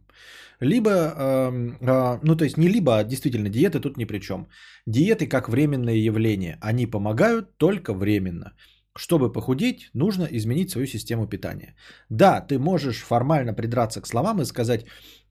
Либо, 0.60 0.90
эм, 0.90 1.78
а, 1.80 2.20
ну 2.22 2.36
то 2.36 2.44
есть 2.44 2.58
не 2.58 2.68
либо, 2.68 2.92
а 2.98 3.04
действительно 3.04 3.48
диеты 3.48 3.80
тут 3.80 3.96
ни 3.96 4.04
при 4.06 4.20
чем. 4.20 4.46
Диеты 4.86 5.26
как 5.26 5.48
временное 5.48 5.96
явление, 5.96 6.58
они 6.60 6.86
помогают 6.86 7.58
только 7.58 7.92
временно. 7.92 8.52
Чтобы 8.96 9.32
похудеть, 9.32 9.90
нужно 9.94 10.28
изменить 10.30 10.70
свою 10.70 10.86
систему 10.86 11.26
питания. 11.26 11.74
Да, 12.08 12.40
ты 12.40 12.58
можешь 12.58 13.02
формально 13.02 13.52
придраться 13.52 14.00
к 14.00 14.06
словам 14.06 14.40
и 14.40 14.46
сказать, 14.46 14.86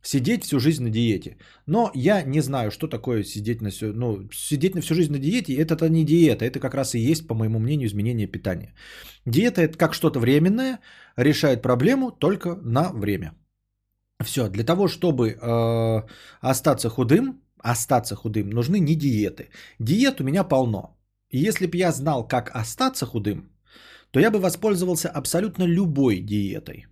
сидеть 0.05 0.43
всю 0.43 0.59
жизнь 0.59 0.83
на 0.83 0.89
диете. 0.89 1.37
Но 1.67 1.91
я 1.95 2.23
не 2.23 2.41
знаю, 2.41 2.71
что 2.71 2.87
такое 2.87 3.23
сидеть 3.23 3.61
на 3.61 3.69
всю, 3.69 3.93
ну, 3.93 4.29
сидеть 4.33 4.75
на 4.75 4.81
всю 4.81 4.95
жизнь 4.95 5.11
на 5.11 5.19
диете. 5.19 5.53
Это 5.55 5.89
не 5.89 6.05
диета, 6.05 6.45
это 6.45 6.59
как 6.59 6.73
раз 6.75 6.95
и 6.95 7.11
есть, 7.11 7.27
по 7.27 7.35
моему 7.35 7.59
мнению, 7.59 7.87
изменение 7.87 8.27
питания. 8.27 8.73
Диета 9.25 9.61
это 9.61 9.77
как 9.77 9.93
что-то 9.93 10.19
временное, 10.19 10.79
решает 11.17 11.61
проблему 11.61 12.11
только 12.11 12.55
на 12.63 12.91
время. 12.93 13.31
Все, 14.23 14.47
для 14.47 14.63
того, 14.63 14.87
чтобы 14.87 15.29
э, 15.29 16.01
остаться 16.41 16.89
худым, 16.89 17.41
остаться 17.59 18.15
худым, 18.15 18.49
нужны 18.49 18.79
не 18.79 18.95
диеты. 18.95 19.49
Диет 19.79 20.21
у 20.21 20.23
меня 20.23 20.43
полно. 20.43 20.97
И 21.31 21.39
если 21.39 21.67
бы 21.67 21.77
я 21.77 21.91
знал, 21.91 22.27
как 22.27 22.51
остаться 22.55 23.05
худым, 23.05 23.49
то 24.11 24.19
я 24.19 24.31
бы 24.31 24.39
воспользовался 24.39 25.09
абсолютно 25.09 25.63
любой 25.65 26.19
диетой, 26.21 26.85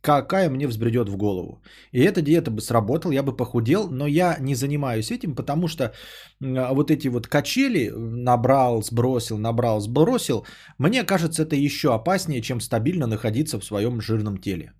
какая 0.00 0.50
мне 0.50 0.66
взбредет 0.66 1.08
в 1.08 1.16
голову. 1.16 1.62
И 1.92 2.00
эта 2.00 2.22
диета 2.22 2.50
бы 2.50 2.60
сработала, 2.60 3.12
я 3.12 3.22
бы 3.22 3.36
похудел, 3.36 3.88
но 3.90 4.06
я 4.06 4.36
не 4.40 4.54
занимаюсь 4.54 5.10
этим, 5.10 5.34
потому 5.34 5.68
что 5.68 5.92
м, 6.40 6.74
вот 6.74 6.90
эти 6.90 7.08
вот 7.08 7.26
качели 7.26 7.90
набрал, 7.94 8.82
сбросил, 8.82 9.38
набрал, 9.38 9.80
сбросил, 9.80 10.46
мне 10.78 11.04
кажется, 11.04 11.42
это 11.42 11.56
еще 11.56 11.94
опаснее, 11.94 12.42
чем 12.42 12.60
стабильно 12.60 13.06
находиться 13.06 13.58
в 13.58 13.64
своем 13.64 14.00
жирном 14.00 14.38
теле. 14.38 14.72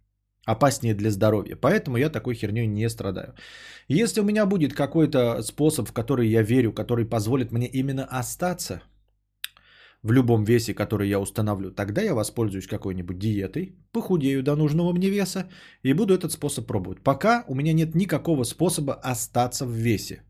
Опаснее 0.47 0.95
для 0.95 1.11
здоровья. 1.11 1.57
Поэтому 1.57 1.99
я 1.99 2.09
такой 2.09 2.35
херней 2.35 2.67
не 2.67 2.89
страдаю. 2.89 3.35
Если 3.89 4.21
у 4.21 4.25
меня 4.25 4.47
будет 4.47 4.73
какой-то 4.73 5.43
способ, 5.43 5.89
в 5.89 5.93
который 5.93 6.29
я 6.29 6.43
верю, 6.43 6.73
который 6.73 7.05
позволит 7.05 7.53
мне 7.53 7.67
именно 7.67 8.05
остаться 8.05 8.81
в 10.03 10.13
любом 10.13 10.45
весе, 10.45 10.75
который 10.75 11.09
я 11.09 11.21
установлю, 11.21 11.71
тогда 11.71 12.03
я 12.03 12.15
воспользуюсь 12.15 12.67
какой-нибудь 12.67 13.19
диетой, 13.19 13.75
похудею 13.93 14.43
до 14.43 14.57
нужного 14.57 14.93
мне 14.93 15.11
веса 15.11 15.49
и 15.83 15.93
буду 15.93 16.15
этот 16.15 16.33
способ 16.33 16.67
пробовать. 16.67 17.03
Пока 17.03 17.45
у 17.49 17.55
меня 17.55 17.73
нет 17.73 17.95
никакого 17.95 18.45
способа 18.45 18.95
остаться 18.95 19.67
в 19.67 19.73
весе. 19.73 20.23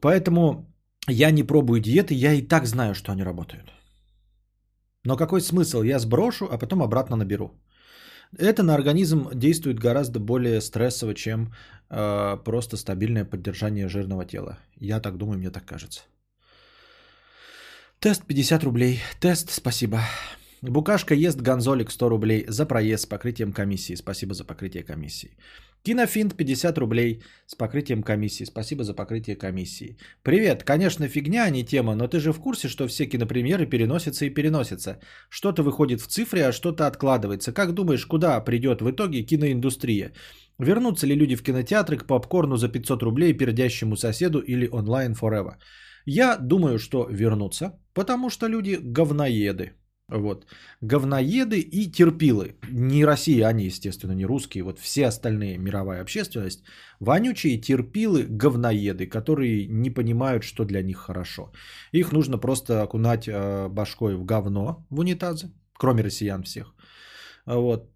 Поэтому 0.00 0.66
я 1.08 1.30
не 1.30 1.42
пробую 1.42 1.80
диеты, 1.80 2.14
я 2.14 2.32
и 2.32 2.42
так 2.42 2.66
знаю, 2.66 2.94
что 2.94 3.12
они 3.12 3.24
работают. 3.24 3.72
Но 5.04 5.16
какой 5.16 5.40
смысл? 5.40 5.82
Я 5.82 5.98
сброшу, 5.98 6.48
а 6.50 6.58
потом 6.58 6.82
обратно 6.82 7.16
наберу. 7.16 7.50
Это 8.38 8.62
на 8.62 8.74
организм 8.74 9.30
действует 9.34 9.78
гораздо 9.78 10.18
более 10.18 10.60
стрессово, 10.60 11.14
чем 11.14 11.52
э, 11.90 12.36
просто 12.44 12.76
стабильное 12.76 13.24
поддержание 13.24 13.88
жирного 13.88 14.24
тела. 14.24 14.58
Я 14.80 15.00
так 15.00 15.16
думаю, 15.16 15.38
мне 15.38 15.50
так 15.50 15.64
кажется. 15.64 16.00
Тест 18.00 18.26
50 18.26 18.64
рублей. 18.64 19.00
Тест, 19.20 19.50
спасибо. 19.50 20.00
Букашка 20.62 21.14
ест 21.14 21.40
гонзолик 21.40 21.90
100 21.90 22.08
рублей 22.08 22.44
за 22.48 22.66
проезд 22.66 23.02
с 23.02 23.06
покрытием 23.06 23.52
комиссии. 23.52 23.96
Спасибо 23.96 24.34
за 24.34 24.44
покрытие 24.44 24.82
комиссии. 24.82 25.30
Кинофинт 25.82 26.36
50 26.36 26.78
рублей 26.78 27.22
с 27.46 27.54
покрытием 27.54 28.02
комиссии. 28.02 28.44
Спасибо 28.44 28.84
за 28.84 28.92
покрытие 28.92 29.36
комиссии. 29.36 29.96
Привет, 30.22 30.62
конечно 30.62 31.08
фигня, 31.08 31.44
а 31.44 31.50
не 31.50 31.64
тема, 31.64 31.94
но 31.94 32.06
ты 32.06 32.20
же 32.20 32.32
в 32.32 32.40
курсе, 32.40 32.68
что 32.68 32.86
все 32.86 33.06
кинопремьеры 33.06 33.66
переносятся 33.66 34.26
и 34.26 34.34
переносятся. 34.34 34.98
Что-то 35.30 35.62
выходит 35.62 36.00
в 36.00 36.06
цифре, 36.06 36.46
а 36.46 36.52
что-то 36.52 36.86
откладывается. 36.86 37.52
Как 37.52 37.72
думаешь, 37.72 38.06
куда 38.06 38.44
придет 38.44 38.82
в 38.82 38.90
итоге 38.90 39.22
киноиндустрия? 39.22 40.12
Вернутся 40.58 41.06
ли 41.06 41.14
люди 41.14 41.36
в 41.36 41.42
кинотеатры 41.42 41.96
к 41.96 42.06
попкорну 42.06 42.56
за 42.56 42.68
500 42.68 43.02
рублей 43.02 43.32
пердящему 43.32 43.96
соседу 43.96 44.40
или 44.40 44.68
онлайн 44.68 45.12
forever? 45.12 45.54
Я 46.06 46.38
думаю, 46.38 46.78
что 46.78 47.08
вернутся, 47.10 47.72
потому 47.94 48.30
что 48.30 48.48
люди 48.48 48.78
говноеды. 48.80 49.72
Вот. 50.08 50.46
Говноеды 50.82 51.58
и 51.58 51.90
терпилы. 51.90 52.54
Не 52.70 53.04
россияне, 53.04 53.66
естественно, 53.66 54.12
не 54.12 54.24
русские. 54.24 54.62
Вот 54.62 54.78
все 54.78 55.06
остальные, 55.06 55.58
мировая 55.58 56.00
общественность. 56.00 56.62
Вонючие 57.00 57.60
терпилы, 57.60 58.26
говноеды, 58.28 59.06
которые 59.08 59.66
не 59.66 59.90
понимают, 59.90 60.44
что 60.44 60.64
для 60.64 60.82
них 60.82 60.98
хорошо. 60.98 61.50
Их 61.92 62.12
нужно 62.12 62.38
просто 62.38 62.82
окунать 62.82 63.26
э, 63.26 63.68
башкой 63.68 64.14
в 64.14 64.24
говно, 64.24 64.86
в 64.90 65.00
унитазы. 65.00 65.50
Кроме 65.72 66.04
россиян 66.04 66.44
всех. 66.44 66.74
Вот. 67.46 67.90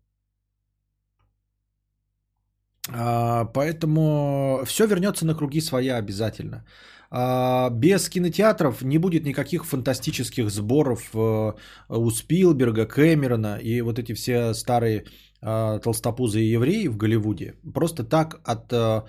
А, 2.92 3.44
поэтому 3.44 4.62
все 4.64 4.86
вернется 4.86 5.24
на 5.26 5.34
круги 5.34 5.60
своя 5.60 5.96
обязательно. 5.98 6.64
А, 7.12 7.70
без 7.70 8.08
кинотеатров 8.08 8.82
не 8.82 8.98
будет 8.98 9.24
никаких 9.24 9.64
фантастических 9.64 10.50
сборов 10.50 11.10
э, 11.14 11.52
у 11.88 12.10
Спилберга, 12.10 12.86
Кэмерона 12.86 13.56
и 13.56 13.80
вот 13.80 13.98
эти 13.98 14.14
все 14.14 14.54
старые 14.54 15.04
а, 15.42 15.78
толстопузые 15.80 16.52
евреи 16.52 16.86
в 16.86 16.96
Голливуде. 16.96 17.54
Просто 17.74 18.04
так 18.04 18.40
от 18.44 18.72
э, 18.72 19.02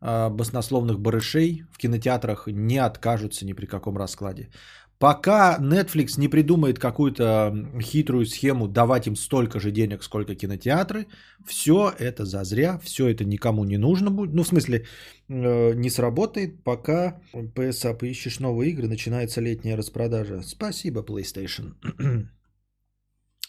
а, 0.00 0.28
баснословных 0.28 1.00
барышей 1.00 1.64
в 1.72 1.78
кинотеатрах 1.78 2.46
не 2.46 2.76
откажутся 2.78 3.46
ни 3.46 3.54
при 3.54 3.66
каком 3.66 3.96
раскладе. 3.96 4.50
Пока 4.98 5.58
Netflix 5.60 6.18
не 6.18 6.28
придумает 6.28 6.78
какую-то 6.78 7.54
хитрую 7.82 8.24
схему 8.24 8.66
давать 8.66 9.06
им 9.06 9.16
столько 9.16 9.60
же 9.60 9.70
денег, 9.70 10.02
сколько 10.02 10.34
кинотеатры, 10.34 11.06
все 11.44 11.92
это 11.98 12.24
зазря, 12.24 12.78
все 12.78 13.08
это 13.08 13.24
никому 13.24 13.64
не 13.64 13.76
нужно 13.76 14.10
будет. 14.10 14.34
Ну, 14.34 14.42
в 14.42 14.48
смысле, 14.48 14.86
э, 15.28 15.74
не 15.74 15.90
сработает, 15.90 16.64
пока 16.64 17.20
PSA 17.34 17.94
поищешь 17.98 18.40
новые 18.40 18.70
игры, 18.70 18.88
начинается 18.88 19.42
летняя 19.42 19.76
распродажа. 19.76 20.42
Спасибо, 20.42 21.02
PlayStation. 21.02 21.74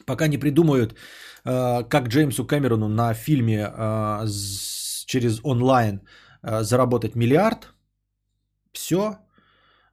Пока 0.06 0.28
не 0.28 0.38
придумают, 0.38 0.95
э, 1.45 1.84
как 1.90 2.07
Джеймсу 2.10 2.45
Кэмерону 2.45 2.90
на 2.90 3.14
фильме 3.14 3.72
э, 3.74 4.28
через 5.06 5.40
онлайн 5.44 6.02
заработать 6.44 7.15
миллиард, 7.15 7.74
все, 8.74 9.18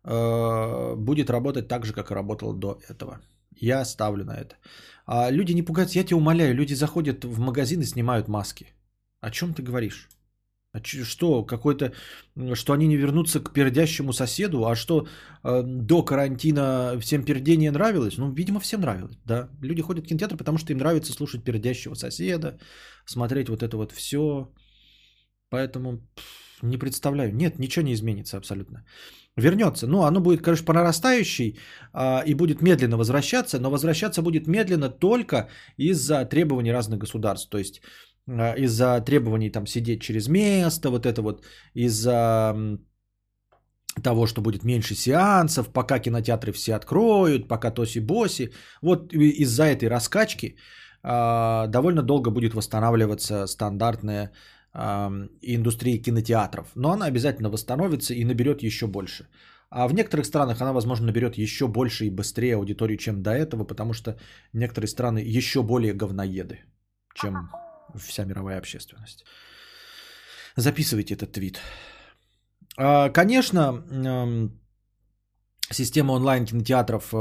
Э, 0.05 0.95
будет 0.97 1.31
работать 1.31 1.69
так 1.69 1.87
же, 1.87 1.93
как 1.93 2.11
и 2.11 2.15
работал 2.15 2.53
до 2.53 2.79
этого. 2.89 3.21
Я 3.57 3.85
ставлю 3.85 4.25
на 4.25 4.37
это. 4.37 4.57
А 5.07 5.31
люди 5.31 5.53
не 5.55 5.63
пугаются, 5.63 5.99
я 5.99 6.05
тебя 6.05 6.17
умоляю, 6.17 6.55
люди 6.55 6.75
заходят 6.75 7.25
в 7.25 7.39
магазин 7.39 7.81
и 7.81 7.87
снимают 7.87 8.29
маски. 8.29 8.67
О 9.21 9.31
чем 9.31 9.55
ты 9.55 9.63
говоришь? 9.63 10.09
А 10.73 10.81
что, 10.83 11.45
какой-то, 11.45 11.93
что 12.55 12.73
они 12.73 12.89
не 12.89 12.97
вернутся 12.97 13.41
к 13.41 13.53
пердящему 13.53 14.13
соседу, 14.13 14.67
а 14.67 14.75
что 14.75 15.07
э, 15.45 15.63
до 15.63 16.03
карантина 16.03 16.99
всем 17.01 17.25
пердение 17.25 17.71
нравилось? 17.71 18.19
Ну, 18.19 18.33
видимо, 18.33 18.59
всем 18.61 18.81
нравилось, 18.81 19.17
да. 19.25 19.49
Люди 19.63 19.83
ходят 19.83 20.05
в 20.05 20.09
кинотеатр, 20.09 20.37
потому 20.37 20.59
что 20.59 20.73
им 20.73 20.79
нравится 20.79 21.13
слушать 21.13 21.45
пердящего 21.45 21.95
соседа, 21.95 22.59
смотреть 23.07 23.49
вот 23.49 23.63
это 23.63 23.77
вот 23.77 23.93
все. 23.93 24.53
Поэтому 25.49 25.99
пфф, 26.17 26.63
не 26.63 26.77
представляю. 26.77 27.33
Нет, 27.35 27.59
ничего 27.59 27.87
не 27.87 27.93
изменится 27.93 28.37
абсолютно 28.37 28.85
вернется. 29.37 29.87
Ну, 29.87 30.03
оно 30.03 30.21
будет, 30.21 30.43
конечно, 30.43 30.67
по 30.67 30.73
нарастающей 30.73 31.59
а, 31.93 32.23
и 32.27 32.35
будет 32.35 32.63
медленно 32.63 32.97
возвращаться, 32.97 33.59
но 33.59 33.71
возвращаться 33.71 34.23
будет 34.23 34.47
медленно 34.47 34.89
только 34.89 35.49
из-за 35.77 36.25
требований 36.25 36.73
разных 36.73 36.99
государств. 36.99 37.51
То 37.51 37.59
есть 37.59 37.81
а, 38.29 38.55
из-за 38.55 39.01
требований 39.01 39.51
там 39.51 39.67
сидеть 39.67 40.03
через 40.03 40.29
место, 40.29 40.91
вот 40.91 41.07
это 41.07 41.23
вот, 41.23 41.45
из-за 41.75 42.79
того, 44.03 44.27
что 44.27 44.41
будет 44.41 44.65
меньше 44.65 44.95
сеансов, 44.95 45.73
пока 45.73 45.99
кинотеатры 45.99 46.53
все 46.53 46.75
откроют, 46.75 47.49
пока 47.49 47.71
тоси-боси. 47.71 48.53
Вот 48.83 49.13
из-за 49.13 49.65
этой 49.65 49.89
раскачки 49.89 50.57
а, 51.03 51.67
довольно 51.67 52.03
долго 52.03 52.31
будет 52.31 52.55
восстанавливаться 52.55 53.47
стандартная 53.47 54.33
индустрии 54.75 56.03
кинотеатров. 56.03 56.67
Но 56.75 56.93
она 56.93 57.07
обязательно 57.07 57.51
восстановится 57.51 58.15
и 58.15 58.25
наберет 58.25 58.63
еще 58.63 58.87
больше. 58.87 59.29
А 59.71 59.89
в 59.89 59.95
некоторых 59.95 60.27
странах 60.27 60.61
она, 60.61 60.73
возможно, 60.73 61.07
наберет 61.07 61.39
еще 61.39 61.67
больше 61.67 62.07
и 62.07 62.11
быстрее 62.11 62.57
аудиторию, 62.57 62.97
чем 62.99 63.23
до 63.23 63.31
этого, 63.31 63.65
потому 63.65 63.93
что 63.93 64.17
некоторые 64.53 64.89
страны 64.89 65.19
еще 65.19 65.63
более 65.63 65.95
говноеды, 65.95 66.61
чем 67.15 67.51
вся 67.97 68.25
мировая 68.25 68.59
общественность. 68.59 69.25
Записывайте 70.57 71.15
этот 71.15 71.33
твит. 71.33 71.61
А, 72.77 73.09
конечно, 73.11 73.85
система 75.71 76.13
онлайн-кинотеатров 76.13 77.13
э, 77.13 77.17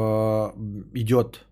идет 0.96 1.46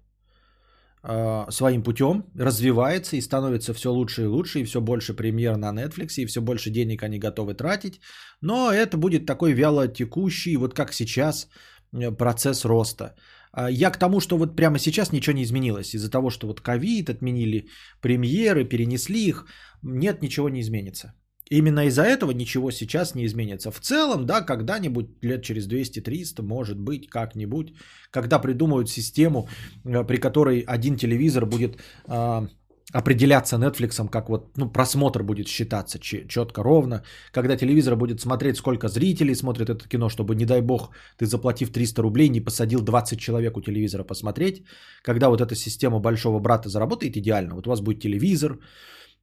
своим 1.49 1.83
путем, 1.83 2.25
развивается 2.35 3.15
и 3.15 3.21
становится 3.21 3.73
все 3.73 3.89
лучше 3.89 4.21
и 4.21 4.27
лучше, 4.27 4.59
и 4.59 4.65
все 4.65 4.81
больше 4.81 5.15
премьер 5.15 5.57
на 5.57 5.73
Netflix, 5.73 6.17
и 6.17 6.25
все 6.27 6.41
больше 6.41 6.69
денег 6.69 7.03
они 7.03 7.17
готовы 7.17 7.55
тратить. 7.55 7.99
Но 8.41 8.71
это 8.71 8.97
будет 8.97 9.25
такой 9.25 9.53
вяло 9.53 9.87
текущий, 9.87 10.57
вот 10.57 10.73
как 10.75 10.93
сейчас, 10.93 11.47
э, 11.93 12.11
процесс 12.11 12.65
роста. 12.65 13.15
А 13.51 13.69
я 13.69 13.91
к 13.91 13.97
тому, 13.97 14.19
что 14.19 14.37
вот 14.37 14.55
прямо 14.55 14.79
сейчас 14.79 15.11
ничего 15.11 15.35
не 15.35 15.43
изменилось. 15.43 15.93
Из-за 15.93 16.09
того, 16.09 16.29
что 16.29 16.47
вот 16.47 16.61
ковид, 16.61 17.09
отменили 17.09 17.67
премьеры, 18.01 18.63
перенесли 18.63 19.27
их, 19.27 19.45
нет, 19.81 20.21
ничего 20.21 20.49
не 20.49 20.61
изменится. 20.61 21.13
Именно 21.51 21.87
из-за 21.87 22.03
этого 22.03 22.31
ничего 22.31 22.71
сейчас 22.71 23.15
не 23.15 23.25
изменится. 23.25 23.71
В 23.71 23.79
целом, 23.79 24.25
да, 24.25 24.41
когда-нибудь, 24.41 25.05
лет 25.21 25.43
через 25.43 25.67
200-300, 25.67 26.41
может 26.41 26.79
быть, 26.79 27.09
как-нибудь, 27.09 27.73
когда 28.09 28.39
придумают 28.39 28.89
систему, 28.89 29.49
э, 29.83 30.07
при 30.07 30.17
которой 30.17 30.63
один 30.65 30.95
телевизор 30.95 31.45
будет 31.45 31.75
э, 32.07 32.47
определяться 32.93 33.57
Netflix, 33.57 34.09
как 34.09 34.29
вот, 34.29 34.57
ну, 34.57 34.71
просмотр 34.71 35.23
будет 35.23 35.47
считаться 35.47 35.99
четко, 35.99 36.63
ровно, 36.63 37.03
когда 37.33 37.57
телевизор 37.57 37.97
будет 37.97 38.21
смотреть, 38.21 38.55
сколько 38.55 38.87
зрителей 38.87 39.35
смотрит 39.35 39.69
это 39.69 39.89
кино, 39.89 40.09
чтобы, 40.09 40.35
не 40.35 40.45
дай 40.45 40.61
бог, 40.61 40.91
ты 41.17 41.25
заплатив 41.25 41.71
300 41.71 42.01
рублей, 42.01 42.29
не 42.29 42.39
посадил 42.39 42.81
20 42.81 43.19
человек 43.19 43.57
у 43.57 43.61
телевизора 43.61 44.05
посмотреть, 44.05 44.63
когда 45.03 45.27
вот 45.27 45.41
эта 45.41 45.55
система 45.55 45.99
большого 45.99 46.39
брата 46.39 46.69
заработает 46.69 47.17
идеально, 47.17 47.55
вот 47.55 47.67
у 47.67 47.69
вас 47.69 47.81
будет 47.81 48.01
телевизор, 48.01 48.57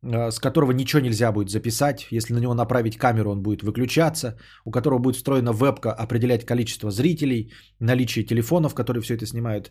с 0.03 0.39
которого 0.39 0.73
ничего 0.73 1.01
нельзя 1.01 1.33
будет 1.33 1.51
записать. 1.51 2.07
Если 2.11 2.35
на 2.35 2.41
него 2.41 2.55
направить 2.55 2.97
камеру, 2.97 3.31
он 3.31 3.43
будет 3.43 3.63
выключаться. 3.63 4.39
У 4.65 4.71
которого 4.71 4.99
будет 4.99 5.17
встроена 5.17 5.53
вебка, 5.53 5.93
определять 5.93 6.45
количество 6.47 6.91
зрителей, 6.91 7.53
наличие 7.81 8.25
телефонов, 8.25 8.75
которые 8.75 9.03
все 9.03 9.15
это 9.15 9.27
снимают. 9.27 9.71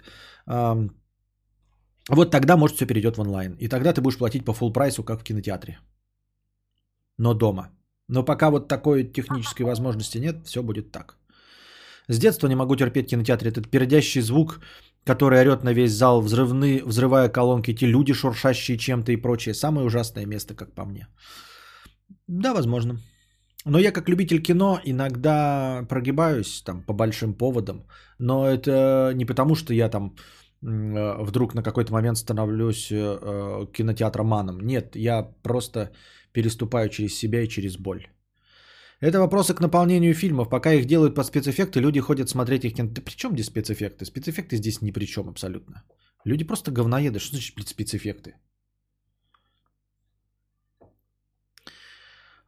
Вот 2.09 2.31
тогда, 2.31 2.57
может, 2.57 2.75
все 2.75 2.85
перейдет 2.85 3.17
в 3.17 3.21
онлайн. 3.21 3.55
И 3.59 3.67
тогда 3.67 3.93
ты 3.93 4.01
будешь 4.01 4.17
платить 4.17 4.45
по 4.45 4.51
full 4.51 4.73
прайсу, 4.73 5.03
как 5.03 5.21
в 5.21 5.23
кинотеатре. 5.23 5.79
Но 7.17 7.33
дома. 7.33 7.69
Но 8.09 8.23
пока 8.23 8.49
вот 8.49 8.67
такой 8.67 9.03
технической 9.03 9.65
возможности 9.65 10.17
нет, 10.19 10.45
все 10.45 10.61
будет 10.63 10.91
так. 10.91 11.17
С 12.09 12.19
детства 12.19 12.47
не 12.47 12.55
могу 12.55 12.75
терпеть 12.75 13.09
кинотеатре. 13.09 13.49
Этот 13.49 13.69
пердящий 13.69 14.21
звук 14.21 14.61
который 15.07 15.39
орет 15.39 15.63
на 15.63 15.73
весь 15.73 15.91
зал, 15.91 16.21
взрывны, 16.21 16.81
взрывая 16.85 17.29
колонки, 17.29 17.71
эти 17.71 17.85
люди, 17.85 18.13
шуршащие 18.13 18.77
чем-то 18.77 19.11
и 19.11 19.21
прочее. 19.21 19.53
Самое 19.53 19.85
ужасное 19.85 20.25
место, 20.25 20.55
как 20.55 20.75
по 20.75 20.85
мне. 20.85 21.07
Да, 22.27 22.53
возможно. 22.53 22.99
Но 23.65 23.79
я 23.79 23.91
как 23.91 24.09
любитель 24.09 24.41
кино 24.41 24.79
иногда 24.85 25.85
прогибаюсь 25.89 26.61
там 26.63 26.83
по 26.83 26.93
большим 26.93 27.33
поводам. 27.33 27.85
Но 28.19 28.45
это 28.45 29.11
не 29.15 29.25
потому, 29.25 29.55
что 29.55 29.73
я 29.73 29.89
там 29.89 30.15
э, 30.61 31.23
вдруг 31.23 31.53
на 31.53 31.63
какой-то 31.63 31.91
момент 31.93 32.17
становлюсь 32.17 32.89
э, 32.91 33.67
кинотеатроманом. 33.73 34.59
Нет, 34.61 34.95
я 34.95 35.23
просто 35.43 35.91
переступаю 36.33 36.89
через 36.89 37.17
себя 37.17 37.41
и 37.41 37.47
через 37.47 37.77
боль. 37.77 38.07
Это 38.99 39.19
вопросы 39.19 39.53
к 39.53 39.61
наполнению 39.61 40.13
фильмов. 40.15 40.49
Пока 40.49 40.73
их 40.73 40.85
делают 40.85 41.15
под 41.15 41.25
спецэффекты, 41.25 41.79
люди 41.79 41.99
ходят 41.99 42.29
смотреть 42.29 42.65
их. 42.65 42.73
Да 42.75 43.01
при 43.01 43.15
чем 43.15 43.33
здесь 43.33 43.47
спецэффекты? 43.47 44.05
Спецэффекты 44.05 44.57
здесь 44.57 44.81
ни 44.81 44.91
при 44.91 45.05
чем 45.05 45.29
абсолютно. 45.29 45.83
Люди 46.25 46.43
просто 46.43 46.71
говноеды. 46.71 47.19
Что 47.19 47.35
значит 47.35 47.67
спецэффекты? 47.67 48.35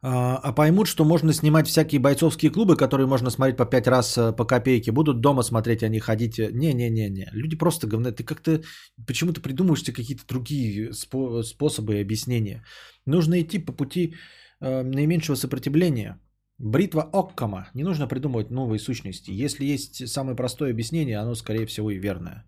А, 0.02 0.40
а 0.42 0.52
поймут, 0.52 0.86
что 0.86 1.04
можно 1.04 1.32
снимать 1.32 1.68
всякие 1.68 2.00
бойцовские 2.00 2.50
клубы, 2.50 2.76
которые 2.76 3.06
можно 3.06 3.30
смотреть 3.30 3.56
по 3.56 3.66
пять 3.66 3.86
раз 3.86 4.16
э, 4.16 4.32
по 4.32 4.46
копейке, 4.46 4.92
будут 4.92 5.20
дома 5.20 5.42
смотреть, 5.42 5.82
а 5.82 5.88
не 5.88 6.00
ходить. 6.00 6.38
Не-не-не-не. 6.38 7.28
Люди 7.32 7.56
просто 7.56 7.86
говно. 7.86 8.10
Ты 8.10 8.24
как-то 8.24 8.62
почему-то 9.06 9.40
придумываешь 9.40 9.82
себе 9.82 9.92
какие-то 9.92 10.26
другие 10.26 10.90
спо- 10.92 11.42
способы 11.42 12.00
объяснения. 12.00 12.64
Нужно 13.06 13.40
идти 13.40 13.58
по 13.58 13.72
пути 13.72 14.14
э, 14.60 14.82
наименьшего 14.82 15.36
сопротивления. 15.36 16.18
Бритва 16.62 17.08
Оккама. 17.12 17.70
Не 17.74 17.84
нужно 17.84 18.06
придумывать 18.06 18.50
новые 18.50 18.78
сущности. 18.78 19.30
Если 19.30 19.64
есть 19.64 20.06
самое 20.08 20.36
простое 20.36 20.70
объяснение, 20.70 21.18
оно, 21.18 21.34
скорее 21.34 21.66
всего, 21.66 21.90
и 21.90 21.98
верное. 21.98 22.44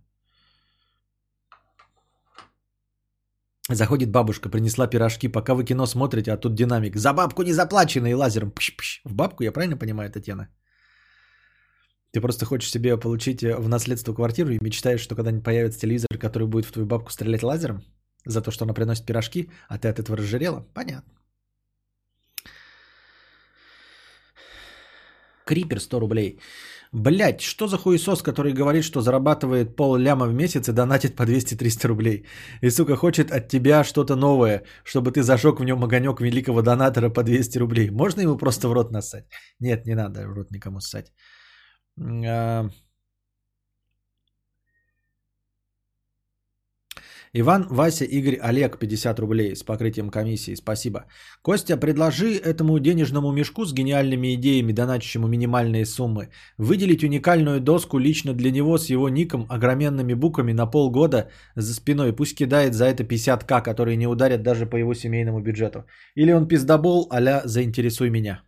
Заходит 3.71 4.11
бабушка, 4.11 4.51
принесла 4.51 4.87
пирожки, 4.87 5.29
пока 5.29 5.55
вы 5.55 5.65
кино 5.65 5.87
смотрите, 5.87 6.31
а 6.33 6.37
тут 6.37 6.55
динамик. 6.55 6.97
За 6.97 7.15
бабку 7.15 7.43
не 7.43 7.53
заплачено 7.53 8.07
и 8.07 8.15
лазером. 8.15 8.51
Пш-пш. 8.51 9.01
В 9.05 9.15
бабку, 9.15 9.45
я 9.45 9.53
правильно 9.53 9.79
понимаю, 9.79 10.11
Татьяна? 10.11 10.49
Ты 12.11 12.21
просто 12.21 12.45
хочешь 12.45 12.71
себе 12.71 13.01
получить 13.01 13.43
э, 13.43 13.57
в 13.57 13.69
наследство 13.69 14.13
квартиру 14.13 14.51
и 14.51 14.59
мечтаешь, 14.61 15.01
что 15.01 15.15
когда-нибудь 15.15 15.45
появится 15.45 15.81
телевизор, 15.81 16.19
который 16.19 16.47
будет 16.47 16.67
в 16.67 16.73
твою 16.73 16.87
бабку 16.87 17.11
стрелять 17.11 17.43
лазером? 17.43 17.83
За 18.27 18.43
то, 18.43 18.51
что 18.51 18.65
она 18.65 18.75
приносит 18.75 19.07
пирожки, 19.07 19.51
а 19.69 19.79
ты 19.79 19.89
от 19.89 19.99
этого 19.99 20.19
разжирела? 20.19 20.67
Понятно. 20.75 21.22
Крипер 25.47 25.81
100 25.81 26.01
рублей. 26.01 26.39
Блять, 26.93 27.41
что 27.41 27.69
за 27.69 27.79
хуесос, 27.79 28.23
который 28.23 28.53
говорит, 28.53 28.85
что 28.85 29.01
зарабатывает 29.01 29.77
пол 29.77 29.97
ляма 29.97 30.27
в 30.27 30.35
месяц 30.35 30.69
и 30.69 30.73
донатит 30.73 31.17
по 31.17 31.23
200-300 31.23 31.87
рублей. 31.87 32.27
И, 32.61 32.71
сука, 32.71 32.97
хочет 32.97 33.31
от 33.31 33.49
тебя 33.49 33.83
что-то 33.83 34.15
новое, 34.15 34.63
чтобы 34.85 35.11
ты 35.11 35.23
зажег 35.23 35.61
в 35.61 35.65
нем 35.65 35.83
огонек 35.83 36.21
великого 36.21 36.63
донатора 36.63 37.09
по 37.09 37.23
200 37.23 37.59
рублей. 37.59 37.91
Можно 37.91 38.23
ему 38.23 38.37
просто 38.37 38.69
в 38.69 38.73
рот 38.75 38.93
насать? 38.93 39.25
Нет, 39.59 39.87
не 39.87 39.95
надо 39.95 40.29
в 40.29 40.35
рот 40.35 40.51
никому 40.51 40.81
ссать. 40.81 41.13
Иван, 47.35 47.67
Вася, 47.71 48.05
Игорь, 48.05 48.39
Олег, 48.43 48.79
50 48.79 49.19
рублей 49.19 49.57
с 49.57 49.63
покрытием 49.63 50.11
комиссии. 50.11 50.55
Спасибо. 50.55 51.07
Костя, 51.43 51.79
предложи 51.79 52.35
этому 52.37 52.79
денежному 52.79 53.33
мешку 53.33 53.65
с 53.65 53.73
гениальными 53.73 54.35
идеями, 54.35 54.73
доначащему 54.73 55.29
минимальные 55.29 55.87
суммы, 55.87 56.29
выделить 56.59 57.03
уникальную 57.03 57.61
доску 57.61 57.99
лично 57.99 58.35
для 58.35 58.51
него 58.51 58.77
с 58.77 58.91
его 58.91 59.09
ником, 59.09 59.47
огроменными 59.49 60.13
буквами 60.13 60.53
на 60.53 60.67
полгода 60.67 61.31
за 61.57 61.73
спиной. 61.73 62.13
Пусть 62.13 62.37
кидает 62.37 62.75
за 62.75 62.85
это 62.85 63.03
50к, 63.03 63.63
которые 63.63 63.97
не 63.97 64.07
ударят 64.07 64.43
даже 64.43 64.67
по 64.67 64.77
его 64.77 64.93
семейному 64.93 65.41
бюджету. 65.41 65.87
Или 66.15 66.33
он 66.33 66.47
пиздобол, 66.47 67.09
аля 67.11 67.41
«заинтересуй 67.47 68.11
меня». 68.11 68.43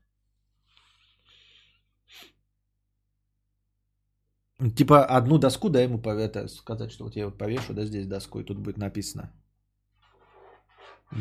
Типа 4.76 5.04
одну 5.04 5.38
доску, 5.38 5.68
да, 5.68 5.82
ему 5.82 5.98
это, 5.98 6.48
сказать, 6.48 6.92
что 6.92 7.04
вот 7.04 7.16
я 7.16 7.26
вот 7.26 7.38
повешу, 7.38 7.74
да, 7.74 7.84
здесь 7.84 8.06
доску, 8.06 8.40
и 8.40 8.44
тут 8.44 8.58
будет 8.58 8.78
написано 8.78 9.32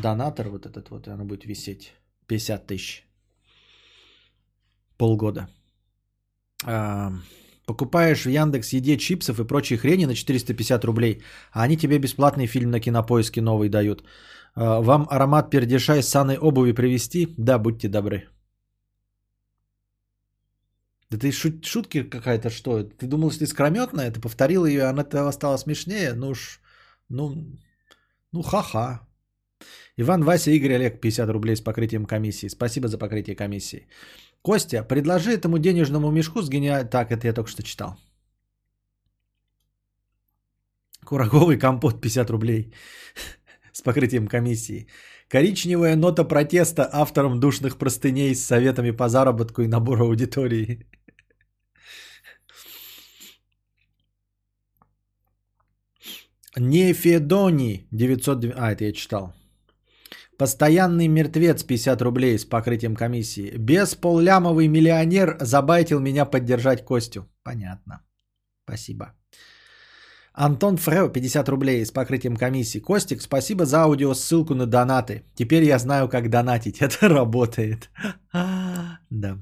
донатор 0.02 0.48
вот 0.48 0.66
этот 0.66 0.90
вот, 0.90 1.06
и 1.06 1.10
оно 1.10 1.24
будет 1.24 1.44
висеть 1.44 1.92
50 2.26 2.66
тысяч. 2.66 3.04
Полгода. 4.96 5.48
А, 6.64 7.12
покупаешь 7.66 8.24
в 8.24 8.30
Яндекс 8.30 8.72
Еде 8.72 8.96
чипсов 8.96 9.40
и 9.40 9.44
прочей 9.44 9.76
хрени 9.76 10.06
на 10.06 10.14
450 10.14 10.84
рублей, 10.84 11.22
а 11.52 11.62
они 11.62 11.76
тебе 11.76 11.98
бесплатный 11.98 12.46
фильм 12.46 12.70
на 12.70 12.80
кинопоиске 12.80 13.40
новый 13.40 13.68
дают. 13.68 14.04
А, 14.54 14.80
вам 14.80 15.06
аромат 15.10 15.50
пердеша 15.50 15.96
из 15.96 16.08
саной 16.08 16.38
обуви 16.38 16.72
привезти? 16.72 17.34
Да, 17.36 17.58
будьте 17.58 17.88
добры. 17.88 18.28
Да 21.14 21.20
ты 21.20 21.30
шут, 21.30 21.64
шутки 21.64 22.02
какая-то 22.02 22.50
что? 22.50 22.82
Ты 22.82 23.06
думал, 23.06 23.30
что 23.30 23.40
ты 23.40 23.46
скрометная? 23.46 24.10
Ты 24.10 24.20
повторила 24.20 24.66
ее, 24.66 24.88
она 24.88 25.02
этого 25.02 25.32
стала 25.32 25.58
смешнее? 25.58 26.12
Ну 26.14 26.30
уж, 26.30 26.60
ну, 27.08 27.46
ну 28.32 28.42
ха-ха. 28.42 29.06
Иван, 29.96 30.24
Вася, 30.24 30.50
Игорь, 30.50 30.74
Олег, 30.74 31.00
50 31.00 31.30
рублей 31.30 31.54
с 31.54 31.60
покрытием 31.60 32.04
комиссии. 32.04 32.48
Спасибо 32.48 32.88
за 32.88 32.98
покрытие 32.98 33.36
комиссии. 33.36 33.86
Костя, 34.42 34.82
предложи 34.82 35.30
этому 35.30 35.58
денежному 35.58 36.10
мешку 36.10 36.42
с 36.42 36.48
гениальным... 36.48 36.88
Так, 36.88 37.12
это 37.12 37.28
я 37.28 37.32
только 37.32 37.50
что 37.50 37.62
читал. 37.62 37.96
Кураговый 41.04 41.58
компот 41.58 42.00
50 42.00 42.30
рублей 42.30 42.74
с 43.72 43.82
покрытием 43.82 44.26
комиссии. 44.26 44.88
Коричневая 45.28 45.94
нота 45.94 46.24
протеста 46.24 46.88
авторам 46.92 47.38
душных 47.38 47.78
простыней 47.78 48.34
с 48.34 48.44
советами 48.44 48.90
по 48.90 49.08
заработку 49.08 49.62
и 49.62 49.68
набору 49.68 50.06
аудитории. 50.06 50.88
Нефедони 56.56 57.86
900... 57.90 58.44
А, 58.56 58.72
это 58.72 58.84
я 58.84 58.92
читал. 58.92 59.32
Постоянный 60.38 61.08
мертвец 61.08 61.62
50 61.62 62.02
рублей 62.02 62.38
с 62.38 62.44
покрытием 62.44 62.96
комиссии. 62.96 63.56
Без 63.56 63.94
поллямовый 63.94 64.68
миллионер 64.68 65.36
забайтил 65.40 66.00
меня 66.00 66.24
поддержать 66.24 66.84
Костю. 66.84 67.28
Понятно. 67.44 68.00
Спасибо. 68.64 69.12
Антон 70.32 70.76
Фрео 70.76 71.08
50 71.08 71.48
рублей 71.48 71.84
с 71.84 71.92
покрытием 71.92 72.36
комиссии. 72.36 72.80
Костик, 72.80 73.22
спасибо 73.22 73.64
за 73.64 73.82
аудио 73.82 74.14
ссылку 74.14 74.54
на 74.54 74.66
донаты. 74.66 75.22
Теперь 75.36 75.62
я 75.62 75.78
знаю, 75.78 76.08
как 76.08 76.28
донатить. 76.28 76.78
Это 76.82 77.08
работает. 77.08 77.90
Да. 79.10 79.38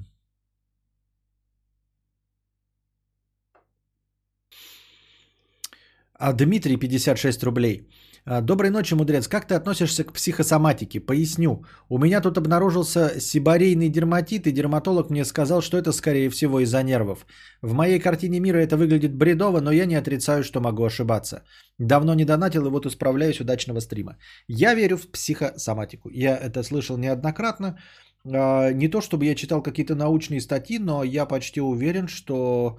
А 6.19 6.33
Дмитрий 6.33 6.77
56 6.77 7.43
рублей. 7.43 7.87
А, 8.25 8.41
Доброй 8.41 8.69
ночи, 8.69 8.93
мудрец. 8.93 9.27
Как 9.27 9.47
ты 9.47 9.55
относишься 9.55 10.03
к 10.03 10.13
психосоматике? 10.13 10.99
Поясню. 10.99 11.65
У 11.89 11.97
меня 11.97 12.21
тут 12.21 12.37
обнаружился 12.37 13.19
сибарейный 13.19 13.89
дерматит, 13.89 14.47
и 14.47 14.51
дерматолог 14.51 15.09
мне 15.09 15.25
сказал, 15.25 15.61
что 15.61 15.77
это 15.77 15.91
скорее 15.91 16.29
всего 16.29 16.59
из-за 16.59 16.83
нервов. 16.83 17.25
В 17.61 17.73
моей 17.73 17.99
картине 17.99 18.39
мира 18.39 18.57
это 18.57 18.77
выглядит 18.77 19.15
бредово, 19.15 19.59
но 19.59 19.71
я 19.71 19.85
не 19.85 19.95
отрицаю, 19.95 20.43
что 20.43 20.61
могу 20.61 20.83
ошибаться. 20.85 21.43
Давно 21.79 22.13
не 22.13 22.25
донатил, 22.25 22.67
и 22.67 22.69
вот 22.69 22.85
исправляюсь 22.85 23.41
удачного 23.41 23.79
стрима. 23.81 24.17
Я 24.47 24.75
верю 24.75 24.97
в 24.97 25.11
психосоматику. 25.11 26.09
Я 26.13 26.37
это 26.37 26.63
слышал 26.63 26.97
неоднократно. 26.97 27.77
А, 28.25 28.71
Не 28.71 28.87
то, 28.87 29.01
чтобы 29.01 29.25
я 29.25 29.35
читал 29.35 29.63
какие-то 29.63 29.95
научные 29.95 30.41
статьи, 30.41 30.79
но 30.79 31.03
я 31.03 31.25
почти 31.25 31.59
уверен, 31.59 32.07
что 32.07 32.77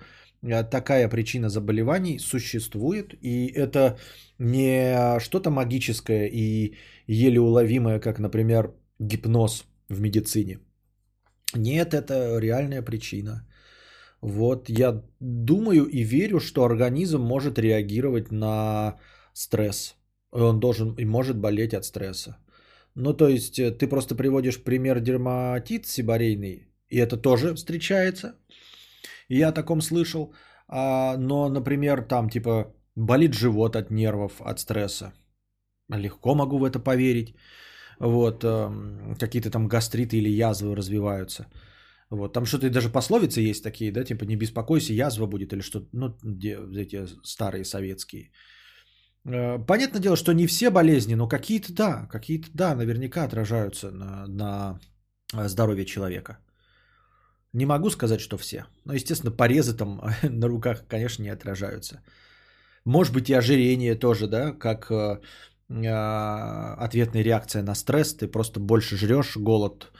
такая 0.70 1.08
причина 1.08 1.48
заболеваний 1.48 2.18
существует, 2.18 3.14
и 3.22 3.46
это 3.46 3.98
не 4.38 5.18
что-то 5.20 5.50
магическое 5.50 6.28
и 6.28 6.76
еле 7.06 7.40
уловимое, 7.40 8.00
как, 8.00 8.18
например, 8.18 8.74
гипноз 8.98 9.64
в 9.88 10.00
медицине. 10.00 10.58
Нет, 11.54 11.94
это 11.94 12.38
реальная 12.40 12.82
причина. 12.82 13.46
Вот 14.20 14.68
я 14.68 15.02
думаю 15.20 15.84
и 15.84 16.02
верю, 16.02 16.40
что 16.40 16.64
организм 16.64 17.20
может 17.20 17.58
реагировать 17.58 18.32
на 18.32 18.98
стресс. 19.34 19.94
Он 20.32 20.60
должен 20.60 20.94
и 20.98 21.04
может 21.04 21.36
болеть 21.36 21.74
от 21.74 21.84
стресса. 21.84 22.36
Ну, 22.94 23.12
то 23.12 23.28
есть 23.28 23.58
э, 23.58 23.70
ты 23.70 23.88
просто 23.88 24.14
приводишь 24.14 24.62
пример 24.62 25.00
дерматит 25.00 25.86
сибарейный, 25.86 26.68
и 26.88 26.98
это 26.98 27.16
тоже 27.16 27.54
встречается. 27.54 28.34
Я 29.28 29.48
о 29.48 29.52
таком 29.52 29.80
слышал. 29.80 30.34
А, 30.68 31.16
но, 31.16 31.48
например, 31.48 32.02
там 32.02 32.30
типа 32.30 32.74
болит 32.96 33.34
живот 33.34 33.76
от 33.76 33.90
нервов, 33.90 34.40
от 34.40 34.60
стресса. 34.60 35.12
Легко 35.88 36.34
могу 36.34 36.58
в 36.58 36.64
это 36.64 36.78
поверить. 36.78 37.34
Вот, 38.00 38.44
эм, 38.44 39.16
какие-то 39.18 39.50
там 39.50 39.68
гастриты 39.68 40.16
или 40.16 40.28
язвы 40.28 40.74
развиваются. 40.76 41.46
Вот, 42.10 42.32
там 42.32 42.46
что-то 42.46 42.70
даже 42.70 42.90
пословицы 42.90 43.40
есть 43.40 43.62
такие, 43.62 43.92
да, 43.92 44.04
типа 44.04 44.24
не 44.24 44.36
беспокойся, 44.36 44.92
язва 44.92 45.26
будет 45.26 45.52
или 45.52 45.62
что, 45.62 45.86
ну, 45.92 46.14
эти 46.76 47.06
старые 47.24 47.64
советские. 47.64 48.30
Э, 49.26 49.58
Понятное 49.66 50.00
дело, 50.00 50.16
что 50.16 50.32
не 50.32 50.46
все 50.46 50.70
болезни, 50.70 51.14
но 51.14 51.28
какие-то 51.28 51.72
да, 51.72 52.06
какие-то 52.10 52.48
да, 52.54 52.74
наверняка 52.74 53.24
отражаются 53.24 53.90
на, 53.90 54.26
на 54.26 54.80
э, 55.34 55.48
здоровье 55.48 55.84
человека. 55.86 56.38
Не 57.54 57.66
могу 57.66 57.90
сказать, 57.90 58.20
что 58.20 58.36
все. 58.36 58.64
Но, 58.84 58.94
естественно, 58.94 59.36
порезы 59.36 59.76
там 59.76 60.00
на 60.22 60.48
руках, 60.48 60.84
конечно, 60.88 61.22
не 61.22 61.32
отражаются. 61.32 62.00
Может 62.84 63.14
быть 63.14 63.30
и 63.30 63.34
ожирение 63.34 63.94
тоже, 63.94 64.26
да, 64.26 64.52
как 64.52 64.90
э, 64.90 65.20
э, 65.68 66.84
ответная 66.84 67.22
реакция 67.22 67.62
на 67.62 67.74
стресс. 67.74 68.14
Ты 68.16 68.26
просто 68.26 68.60
больше 68.60 68.96
жрешь, 68.96 69.36
голод 69.36 69.92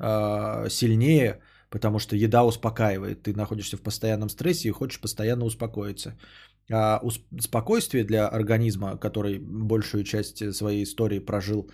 э, 0.00 0.68
сильнее, 0.68 1.40
потому 1.70 2.00
что 2.00 2.16
еда 2.16 2.44
успокаивает. 2.44 3.22
Ты 3.22 3.34
находишься 3.34 3.76
в 3.76 3.82
постоянном 3.82 4.28
стрессе 4.28 4.68
и 4.68 4.72
хочешь 4.72 5.00
постоянно 5.00 5.44
успокоиться. 5.44 6.18
А 6.72 7.00
спокойствие 7.40 8.04
для 8.04 8.26
организма, 8.26 8.98
который 8.98 9.38
большую 9.38 10.02
часть 10.02 10.54
своей 10.54 10.82
истории 10.82 11.20
прожил 11.20 11.70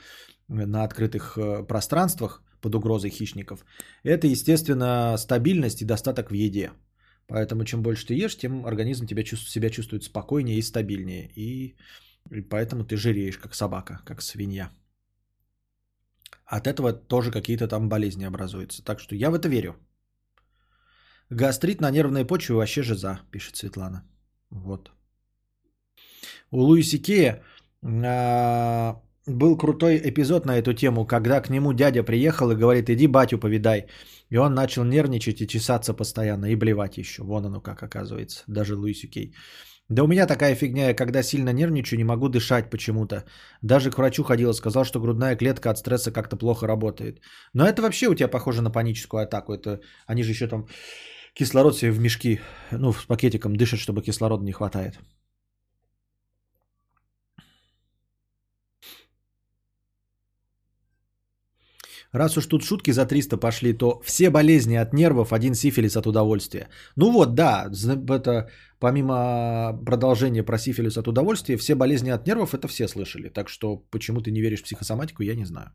на 0.48 0.84
открытых 0.84 1.38
пространствах, 1.66 2.42
под 2.62 2.74
угрозой 2.74 3.10
хищников, 3.10 3.64
это, 4.04 4.26
естественно, 4.26 5.16
стабильность 5.18 5.82
и 5.82 5.84
достаток 5.86 6.30
в 6.30 6.34
еде. 6.34 6.70
Поэтому 7.26 7.64
чем 7.64 7.82
больше 7.82 8.06
ты 8.06 8.24
ешь, 8.24 8.36
тем 8.36 8.66
организм 8.66 9.06
тебя 9.06 9.22
чувствует, 9.22 9.50
себя 9.50 9.70
чувствует 9.70 10.04
спокойнее 10.04 10.58
и 10.58 10.62
стабильнее. 10.62 11.30
И, 11.36 11.76
и 12.30 12.40
поэтому 12.40 12.84
ты 12.84 12.96
жиреешь, 12.96 13.38
как 13.38 13.54
собака, 13.54 14.00
как 14.04 14.22
свинья. 14.22 14.70
От 16.44 16.66
этого 16.66 16.92
тоже 16.92 17.30
какие-то 17.30 17.68
там 17.68 17.88
болезни 17.88 18.24
образуются. 18.24 18.82
Так 18.84 19.00
что 19.00 19.14
я 19.14 19.30
в 19.30 19.34
это 19.34 19.48
верю. 19.48 19.74
Гастрит 21.30 21.80
на 21.80 21.90
нервной 21.90 22.26
почве 22.26 22.54
вообще 22.54 22.82
жиза, 22.82 23.20
пишет 23.30 23.56
Светлана. 23.56 24.02
Вот. 24.50 24.92
У 26.50 26.60
Луиси 26.60 26.98
Кея 26.98 27.42
а, 27.82 29.00
был 29.26 29.56
крутой 29.56 30.00
эпизод 30.04 30.46
на 30.46 30.58
эту 30.58 30.74
тему, 30.74 31.06
когда 31.06 31.40
к 31.40 31.50
нему 31.50 31.72
дядя 31.72 32.02
приехал 32.02 32.50
и 32.50 32.56
говорит, 32.56 32.90
иди 32.90 33.06
батю 33.06 33.38
повидай. 33.38 33.86
И 34.30 34.36
он 34.36 34.54
начал 34.54 34.84
нервничать 34.84 35.40
и 35.40 35.46
чесаться 35.46 35.94
постоянно, 35.94 36.46
и 36.46 36.56
блевать 36.56 36.98
еще. 36.98 37.22
Вон 37.22 37.46
оно 37.46 37.60
как 37.60 37.82
оказывается, 37.82 38.44
даже 38.46 38.76
Луиси 38.76 39.06
Кей. 39.06 39.34
Да 39.88 40.02
у 40.02 40.06
меня 40.06 40.26
такая 40.26 40.54
фигня, 40.54 40.88
я 40.88 40.94
когда 40.94 41.22
сильно 41.22 41.52
нервничаю, 41.52 41.98
не 41.98 42.04
могу 42.04 42.28
дышать 42.28 42.70
почему-то. 42.70 43.24
Даже 43.62 43.90
к 43.90 43.98
врачу 43.98 44.24
ходила, 44.24 44.52
сказал, 44.52 44.84
что 44.84 45.00
грудная 45.00 45.36
клетка 45.36 45.70
от 45.70 45.78
стресса 45.78 46.12
как-то 46.12 46.36
плохо 46.36 46.66
работает. 46.66 47.20
Но 47.52 47.66
это 47.66 47.82
вообще 47.82 48.08
у 48.08 48.14
тебя 48.14 48.28
похоже 48.28 48.62
на 48.62 48.70
паническую 48.70 49.22
атаку. 49.22 49.52
Это 49.52 49.80
они 50.06 50.22
же 50.22 50.30
еще 50.30 50.46
там 50.46 50.66
кислород 51.34 51.76
себе 51.76 51.90
в 51.90 52.00
мешки, 52.00 52.40
ну, 52.70 52.92
с 52.92 53.04
пакетиком 53.04 53.56
дышат, 53.56 53.80
чтобы 53.80 54.02
кислорода 54.02 54.44
не 54.44 54.52
хватает. 54.52 54.98
Раз 62.12 62.36
уж 62.36 62.46
тут 62.46 62.62
шутки 62.62 62.92
за 62.92 63.06
300 63.06 63.38
пошли, 63.38 63.72
то 63.72 64.00
все 64.04 64.30
болезни 64.30 64.76
от 64.76 64.92
нервов, 64.92 65.32
один 65.32 65.54
сифилис 65.54 65.96
от 65.96 66.06
удовольствия. 66.06 66.68
Ну 66.96 67.10
вот, 67.10 67.34
да, 67.34 67.70
это 68.08 68.50
помимо 68.78 69.78
продолжения 69.86 70.42
про 70.42 70.58
сифилис 70.58 70.98
от 70.98 71.08
удовольствия, 71.08 71.56
все 71.56 71.74
болезни 71.74 72.10
от 72.10 72.26
нервов 72.26 72.54
это 72.54 72.68
все 72.68 72.86
слышали. 72.88 73.28
Так 73.28 73.48
что 73.48 73.76
почему 73.90 74.20
ты 74.20 74.30
не 74.30 74.42
веришь 74.42 74.60
в 74.60 74.64
психосоматику, 74.64 75.22
я 75.22 75.34
не 75.34 75.46
знаю. 75.46 75.72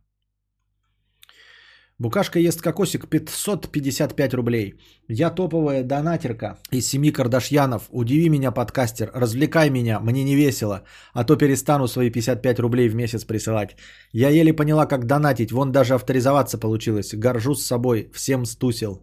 Букашка 1.99 2.39
ест 2.39 2.61
кокосик 2.61 3.07
555 3.09 4.33
рублей. 4.35 4.75
Я 5.07 5.31
топовая 5.31 5.83
донатерка 5.83 6.57
из 6.71 6.87
семи 6.87 7.11
Кардашьянов. 7.11 7.89
Удиви 7.89 8.29
меня, 8.29 8.51
подкастер, 8.51 9.09
развлекай 9.15 9.71
меня, 9.71 9.99
мне 9.99 10.23
не 10.23 10.35
весело, 10.35 10.83
а 11.13 11.23
то 11.23 11.35
перестану 11.35 11.87
свои 11.87 12.11
55 12.11 12.59
рублей 12.59 12.89
в 12.89 12.95
месяц 12.95 13.25
присылать. 13.25 13.75
Я 14.13 14.29
еле 14.29 14.53
поняла, 14.53 14.85
как 14.85 15.05
донатить, 15.05 15.51
вон 15.51 15.71
даже 15.71 15.95
авторизоваться 15.95 16.59
получилось. 16.59 17.15
Горжусь 17.15 17.65
собой, 17.65 18.11
всем 18.13 18.45
стусил. 18.45 19.01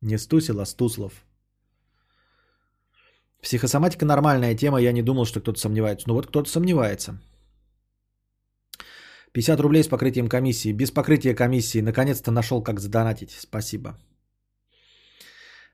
Не 0.00 0.18
стусил, 0.18 0.60
а 0.60 0.66
стуслов. 0.66 1.12
Психосоматика 3.42 4.04
нормальная 4.04 4.56
тема, 4.56 4.80
я 4.80 4.92
не 4.92 5.02
думал, 5.02 5.24
что 5.24 5.40
кто-то 5.40 5.60
сомневается. 5.60 6.08
Ну 6.08 6.14
вот 6.14 6.26
кто-то 6.26 6.50
сомневается. 6.50 7.20
50 9.36 9.60
рублей 9.60 9.82
с 9.82 9.88
покрытием 9.88 10.28
комиссии. 10.28 10.72
Без 10.72 10.90
покрытия 10.90 11.34
комиссии. 11.34 11.82
Наконец-то 11.82 12.30
нашел, 12.30 12.62
как 12.62 12.80
задонатить. 12.80 13.36
Спасибо. 13.38 13.98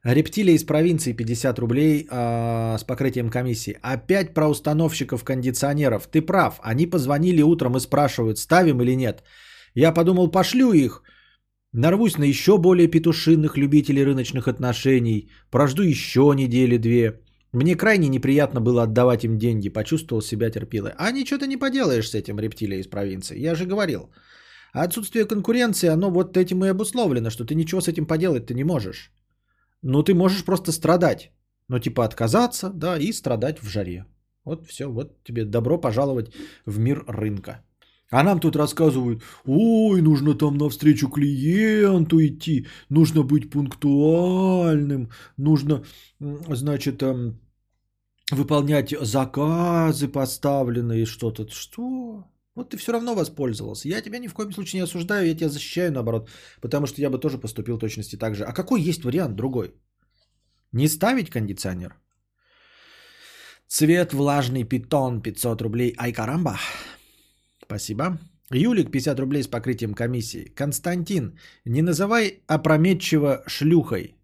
Рептилия 0.04 0.54
из 0.54 0.64
провинции 0.64 1.12
50 1.12 1.58
рублей 1.60 2.08
э, 2.10 2.78
с 2.78 2.84
покрытием 2.84 3.30
комиссии. 3.30 3.78
Опять 3.82 4.34
про 4.34 4.48
установщиков 4.48 5.22
кондиционеров. 5.22 6.08
Ты 6.08 6.22
прав. 6.22 6.58
Они 6.64 6.86
позвонили 6.86 7.42
утром 7.42 7.76
и 7.76 7.80
спрашивают, 7.80 8.38
ставим 8.38 8.82
или 8.82 8.96
нет. 8.96 9.22
Я 9.74 9.92
подумал, 9.92 10.28
пошлю 10.28 10.72
их. 10.72 11.02
Нарвусь 11.72 12.18
на 12.18 12.24
еще 12.24 12.58
более 12.58 12.88
петушинных 12.88 13.56
любителей 13.56 14.02
рыночных 14.04 14.48
отношений. 14.48 15.30
Прожду 15.52 15.82
еще 15.82 16.32
недели-две. 16.34 17.20
Мне 17.52 17.76
крайне 17.76 18.08
неприятно 18.08 18.60
было 18.60 18.82
отдавать 18.82 19.24
им 19.24 19.38
деньги, 19.38 19.68
почувствовал 19.68 20.22
себя 20.22 20.50
терпилой. 20.50 20.92
А 20.96 21.12
ничего 21.12 21.38
ты 21.38 21.46
не 21.46 21.58
поделаешь 21.58 22.08
с 22.08 22.14
этим 22.14 22.38
рептилией 22.38 22.80
из 22.80 22.86
провинции, 22.86 23.38
я 23.38 23.54
же 23.54 23.66
говорил. 23.66 24.10
отсутствие 24.72 25.26
конкуренции, 25.26 25.88
оно 25.88 26.10
вот 26.10 26.36
этим 26.36 26.64
и 26.64 26.68
обусловлено, 26.68 27.30
что 27.30 27.44
ты 27.44 27.54
ничего 27.54 27.80
с 27.80 27.88
этим 27.88 28.06
поделать 28.06 28.46
ты 28.46 28.54
не 28.54 28.64
можешь. 28.64 29.12
Ну, 29.82 30.02
ты 30.02 30.14
можешь 30.14 30.44
просто 30.44 30.72
страдать. 30.72 31.30
Ну, 31.68 31.78
типа 31.78 32.04
отказаться, 32.04 32.70
да, 32.70 32.96
и 32.98 33.12
страдать 33.12 33.60
в 33.60 33.68
жаре. 33.68 34.06
Вот 34.44 34.66
все, 34.66 34.86
вот 34.86 35.22
тебе 35.24 35.44
добро 35.44 35.78
пожаловать 35.78 36.32
в 36.66 36.78
мир 36.78 37.04
рынка. 37.06 37.62
А 38.10 38.22
нам 38.22 38.40
тут 38.40 38.56
рассказывают, 38.56 39.22
ой, 39.46 40.02
нужно 40.02 40.34
там 40.34 40.58
навстречу 40.58 41.08
клиенту 41.08 42.20
идти, 42.20 42.66
нужно 42.90 43.22
быть 43.22 43.50
пунктуальным, 43.50 45.08
нужно, 45.38 45.82
значит, 46.20 47.02
эм, 47.02 47.40
выполнять 48.30 48.94
заказы 49.00 50.08
поставленные, 50.08 51.06
что-то. 51.06 51.48
Что? 51.48 52.24
Вот 52.54 52.70
ты 52.70 52.76
все 52.76 52.92
равно 52.92 53.14
воспользовался. 53.14 53.88
Я 53.88 54.02
тебя 54.02 54.18
ни 54.18 54.28
в 54.28 54.34
коем 54.34 54.52
случае 54.52 54.80
не 54.80 54.84
осуждаю, 54.84 55.26
я 55.26 55.34
тебя 55.34 55.48
защищаю 55.48 55.92
наоборот, 55.92 56.28
потому 56.60 56.86
что 56.86 57.00
я 57.00 57.10
бы 57.10 57.18
тоже 57.18 57.38
поступил 57.38 57.78
точности 57.78 58.16
так 58.16 58.34
же. 58.34 58.44
А 58.44 58.52
какой 58.52 58.82
есть 58.82 59.04
вариант 59.04 59.36
другой? 59.36 59.74
Не 60.72 60.88
ставить 60.88 61.30
кондиционер? 61.30 61.96
Цвет 63.68 64.12
влажный 64.12 64.64
питон 64.64 65.22
500 65.22 65.62
рублей. 65.62 65.94
Ай 65.98 66.12
карамба. 66.12 66.58
Спасибо. 67.62 68.18
Юлик, 68.50 68.90
50 68.90 69.20
рублей 69.20 69.42
с 69.42 69.48
покрытием 69.48 69.94
комиссии. 69.94 70.52
Константин, 70.54 71.38
не 71.64 71.80
называй 71.80 72.42
опрометчиво 72.46 73.42
шлюхой. 73.46 74.16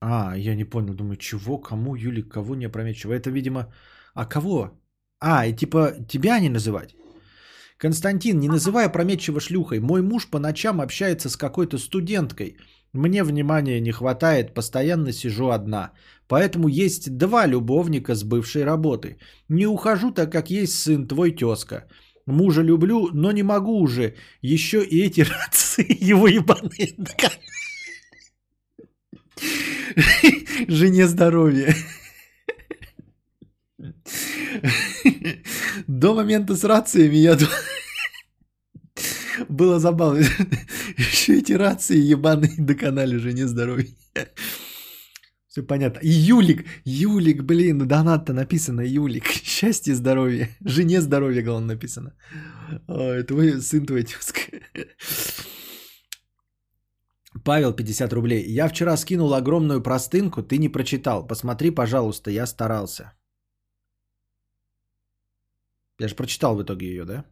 А, 0.00 0.34
я 0.36 0.54
не 0.54 0.64
понял, 0.64 0.94
думаю, 0.94 1.16
чего, 1.16 1.58
кому, 1.58 1.94
Юлик, 1.94 2.32
кого 2.32 2.54
не 2.54 2.66
опрометчиво. 2.66 3.12
Это, 3.12 3.30
видимо, 3.30 3.72
а 4.14 4.24
кого? 4.24 4.70
А, 5.20 5.46
и 5.46 5.52
типа 5.52 5.92
тебя 6.08 6.40
не 6.40 6.48
называть? 6.48 6.94
Константин, 7.76 8.38
не 8.40 8.48
называй 8.48 8.86
опрометчиво 8.86 9.40
шлюхой. 9.40 9.80
Мой 9.80 10.02
муж 10.02 10.28
по 10.30 10.38
ночам 10.38 10.80
общается 10.80 11.28
с 11.28 11.36
какой-то 11.36 11.78
студенткой. 11.78 12.56
Мне 12.92 13.24
внимания 13.24 13.80
не 13.80 13.92
хватает, 13.92 14.54
постоянно 14.54 15.12
сижу 15.12 15.50
одна. 15.50 15.92
Поэтому 16.28 16.68
есть 16.68 17.16
два 17.16 17.46
любовника 17.46 18.14
с 18.14 18.24
бывшей 18.24 18.64
работы. 18.64 19.18
Не 19.48 19.66
ухожу, 19.66 20.12
так 20.12 20.32
как 20.32 20.50
есть 20.50 20.74
сын 20.74 21.06
твой 21.08 21.32
тезка. 21.32 21.88
Мужа 22.26 22.62
люблю, 22.62 23.10
но 23.12 23.32
не 23.32 23.42
могу 23.42 23.80
уже. 23.80 24.14
Еще 24.42 24.82
и 24.82 25.06
эти 25.06 25.20
рации 25.30 26.10
его 26.10 26.28
ебаные. 26.28 26.96
Жене 30.68 31.06
здоровья. 31.06 31.74
До 35.86 36.14
момента 36.14 36.56
с 36.56 36.64
рациями 36.64 37.16
я 37.16 37.36
было 39.48 39.78
забавно. 39.78 40.24
Еще 40.96 41.38
эти 41.38 41.52
рации 41.52 41.96
ебаные 41.96 42.54
доконали 42.58 43.16
жене 43.16 43.46
здоровья. 43.46 43.88
Все 45.48 45.62
понятно. 45.62 45.98
Юлик, 46.02 46.64
Юлик, 46.84 47.42
блин, 47.42 47.78
ну 47.78 47.86
донат-то 47.86 48.32
написано 48.32 48.82
Юлик. 48.82 49.26
Счастье, 49.26 49.94
здоровье. 49.94 50.48
Жене 50.64 51.00
здоровье, 51.00 51.42
главное, 51.42 51.74
написано. 51.74 52.14
Ой, 52.86 53.24
твой 53.24 53.60
сын, 53.60 53.84
твой 53.84 54.04
тезка. 54.04 54.40
Павел, 57.44 57.72
50 57.72 58.12
рублей. 58.12 58.44
Я 58.48 58.68
вчера 58.68 58.96
скинул 58.96 59.34
огромную 59.34 59.82
простынку, 59.82 60.42
ты 60.42 60.58
не 60.58 60.68
прочитал. 60.68 61.26
Посмотри, 61.26 61.70
пожалуйста, 61.70 62.30
я 62.30 62.46
старался. 62.46 63.12
Я 66.00 66.08
же 66.08 66.16
прочитал 66.16 66.56
в 66.56 66.62
итоге 66.62 66.86
ее, 66.86 67.04
да? 67.04 67.24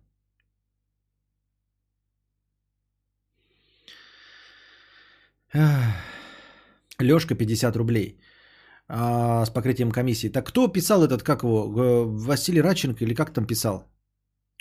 Лешка 6.98 7.34
50 7.34 7.76
рублей 7.76 8.20
а, 8.88 9.44
с 9.46 9.50
покрытием 9.50 9.90
комиссии. 9.90 10.28
Так 10.28 10.46
кто 10.46 10.68
писал 10.68 11.02
этот, 11.02 11.22
как 11.22 11.42
его, 11.42 11.68
Василий 12.06 12.62
Радченко 12.62 13.04
или 13.04 13.14
как 13.14 13.32
там 13.32 13.46
писал? 13.46 13.97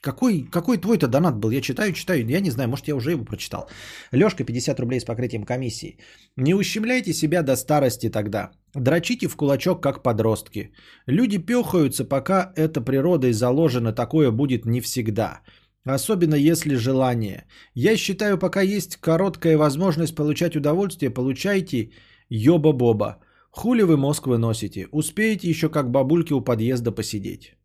Какой, 0.02 0.44
какой 0.52 0.78
твой-то 0.78 1.07
донат 1.07 1.38
был? 1.38 1.49
Я 1.49 1.61
читаю, 1.61 1.91
читаю, 1.94 2.26
я 2.30 2.40
не 2.40 2.52
знаю, 2.52 2.69
может 2.69 2.88
я 2.88 2.95
уже 2.95 3.11
его 3.11 3.26
прочитал. 3.26 3.68
Лешка 4.11 4.44
50 4.44 4.80
рублей 4.80 4.99
с 4.99 5.06
покрытием 5.06 5.44
комиссии. 5.44 5.98
Не 6.36 6.53
ущемляйте 6.53 7.14
себя 7.14 7.41
до 7.41 7.56
старости 7.56 8.10
тогда. 8.10 8.52
Дрочите 8.76 9.28
в 9.28 9.36
кулачок, 9.36 9.82
как 9.82 10.03
подростки. 10.03 10.72
Люди 11.07 11.40
пехаются, 11.40 12.06
пока 12.06 12.53
это 12.56 12.80
природой 12.82 13.34
заложено, 13.34 13.91
такое 13.91 14.32
будет 14.32 14.65
не 14.65 14.82
всегда. 14.82 15.41
Особенно 15.84 16.36
если 16.36 16.76
желание. 16.76 17.45
Я 17.74 17.98
считаю, 17.98 18.38
пока 18.38 18.61
есть 18.61 18.98
короткая 18.98 19.57
возможность 19.57 20.15
получать 20.15 20.56
удовольствие, 20.56 21.10
получайте 21.10 21.91
ёба-боба. 22.30 23.18
Хули 23.49 23.82
вы 23.82 23.98
мозг 23.98 24.28
выносите? 24.28 24.88
Успеете 24.91 25.49
еще 25.49 25.69
как 25.69 25.90
бабульки 25.90 26.34
у 26.34 26.41
подъезда 26.41 26.91
посидеть. 26.91 27.56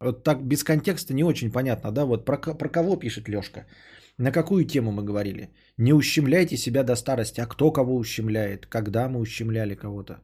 Вот 0.00 0.24
так 0.24 0.44
без 0.44 0.62
контекста 0.62 1.14
не 1.14 1.24
очень 1.24 1.50
понятно, 1.50 1.90
да? 1.90 2.04
Вот 2.04 2.24
про, 2.24 2.36
про 2.36 2.68
кого 2.68 2.96
пишет 2.96 3.28
Лешка? 3.28 3.66
На 4.18 4.32
какую 4.32 4.64
тему 4.64 4.92
мы 4.92 5.02
говорили? 5.02 5.50
Не 5.78 5.92
ущемляйте 5.92 6.56
себя 6.56 6.82
до 6.82 6.96
старости. 6.96 7.40
А 7.40 7.46
кто 7.46 7.72
кого 7.72 7.96
ущемляет? 7.96 8.66
Когда 8.66 9.08
мы 9.08 9.20
ущемляли 9.20 9.74
кого-то? 9.74 10.20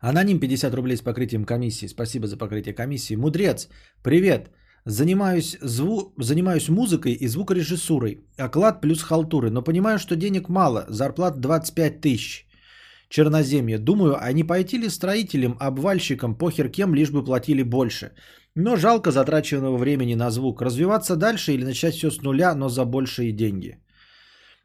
Аноним 0.00 0.40
50 0.40 0.74
рублей 0.74 0.96
с 0.96 1.02
покрытием 1.02 1.44
комиссии. 1.44 1.86
Спасибо 1.86 2.26
за 2.26 2.36
покрытие 2.36 2.74
комиссии. 2.74 3.16
Мудрец, 3.16 3.68
привет. 4.02 4.50
Занимаюсь, 4.84 5.56
зву... 5.60 6.12
Занимаюсь 6.18 6.68
музыкой 6.68 7.12
и 7.12 7.28
звукорежиссурой. 7.28 8.24
Оклад 8.36 8.80
плюс 8.80 9.02
халтуры. 9.02 9.50
Но 9.50 9.62
понимаю, 9.62 9.98
что 9.98 10.16
денег 10.16 10.48
мало. 10.48 10.86
Зарплат 10.88 11.40
25 11.40 12.00
тысяч. 12.00 12.46
Черноземье. 13.12 13.78
Думаю, 13.78 14.16
а 14.18 14.32
не 14.32 14.42
пойти 14.44 14.78
ли 14.78 14.88
строителям, 14.88 15.56
обвальщикам, 15.60 16.34
похер 16.34 16.70
кем, 16.70 16.94
лишь 16.94 17.10
бы 17.10 17.24
платили 17.24 17.62
больше. 17.62 18.12
Но 18.54 18.76
жалко 18.76 19.10
затраченного 19.10 19.76
времени 19.76 20.14
на 20.14 20.30
звук. 20.30 20.62
Развиваться 20.62 21.16
дальше 21.16 21.52
или 21.52 21.64
начать 21.64 21.94
все 21.94 22.10
с 22.10 22.22
нуля, 22.22 22.54
но 22.54 22.68
за 22.68 22.84
большие 22.86 23.32
деньги. 23.32 23.76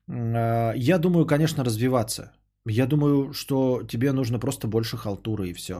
А, 0.09 0.73
Я 0.75 0.97
думаю, 0.97 1.25
конечно, 1.25 1.65
развиваться. 1.65 2.31
Я 2.65 2.85
думаю, 2.87 3.33
что 3.33 3.83
тебе 3.87 4.13
нужно 4.13 4.39
просто 4.39 4.67
больше 4.67 4.95
халтуры 4.97 5.49
и 5.49 5.53
все. 5.53 5.75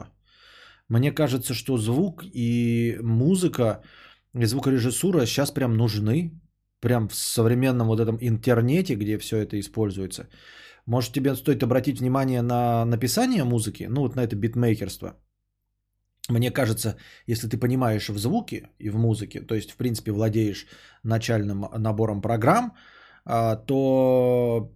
Мне 0.90 1.12
кажется, 1.12 1.54
что 1.54 1.78
звук 1.78 2.22
и 2.34 2.98
музыка, 3.02 3.80
и 4.34 4.44
звукорежиссура 4.44 5.26
сейчас 5.26 5.50
прям 5.52 5.76
нужны. 5.76 6.32
Прям 6.80 7.08
в 7.08 7.14
современном 7.14 7.88
вот 7.88 8.00
этом 8.00 8.18
интернете, 8.20 8.94
где 8.94 9.18
все 9.18 9.38
это 9.38 9.58
используется. 9.58 10.28
Может, 10.88 11.12
тебе 11.12 11.36
стоит 11.36 11.62
обратить 11.62 12.00
внимание 12.00 12.42
на 12.42 12.84
написание 12.86 13.44
музыки, 13.44 13.86
ну 13.90 14.00
вот 14.00 14.16
на 14.16 14.22
это 14.22 14.36
битмейкерство. 14.36 15.12
Мне 16.30 16.50
кажется, 16.50 16.96
если 17.26 17.48
ты 17.48 17.58
понимаешь 17.58 18.08
в 18.08 18.18
звуке 18.18 18.70
и 18.78 18.90
в 18.90 18.96
музыке, 18.96 19.40
то 19.40 19.54
есть, 19.54 19.70
в 19.70 19.76
принципе, 19.76 20.12
владеешь 20.12 20.66
начальным 21.02 21.66
набором 21.78 22.22
программ, 22.22 22.72
а, 23.26 23.56
то 23.56 24.72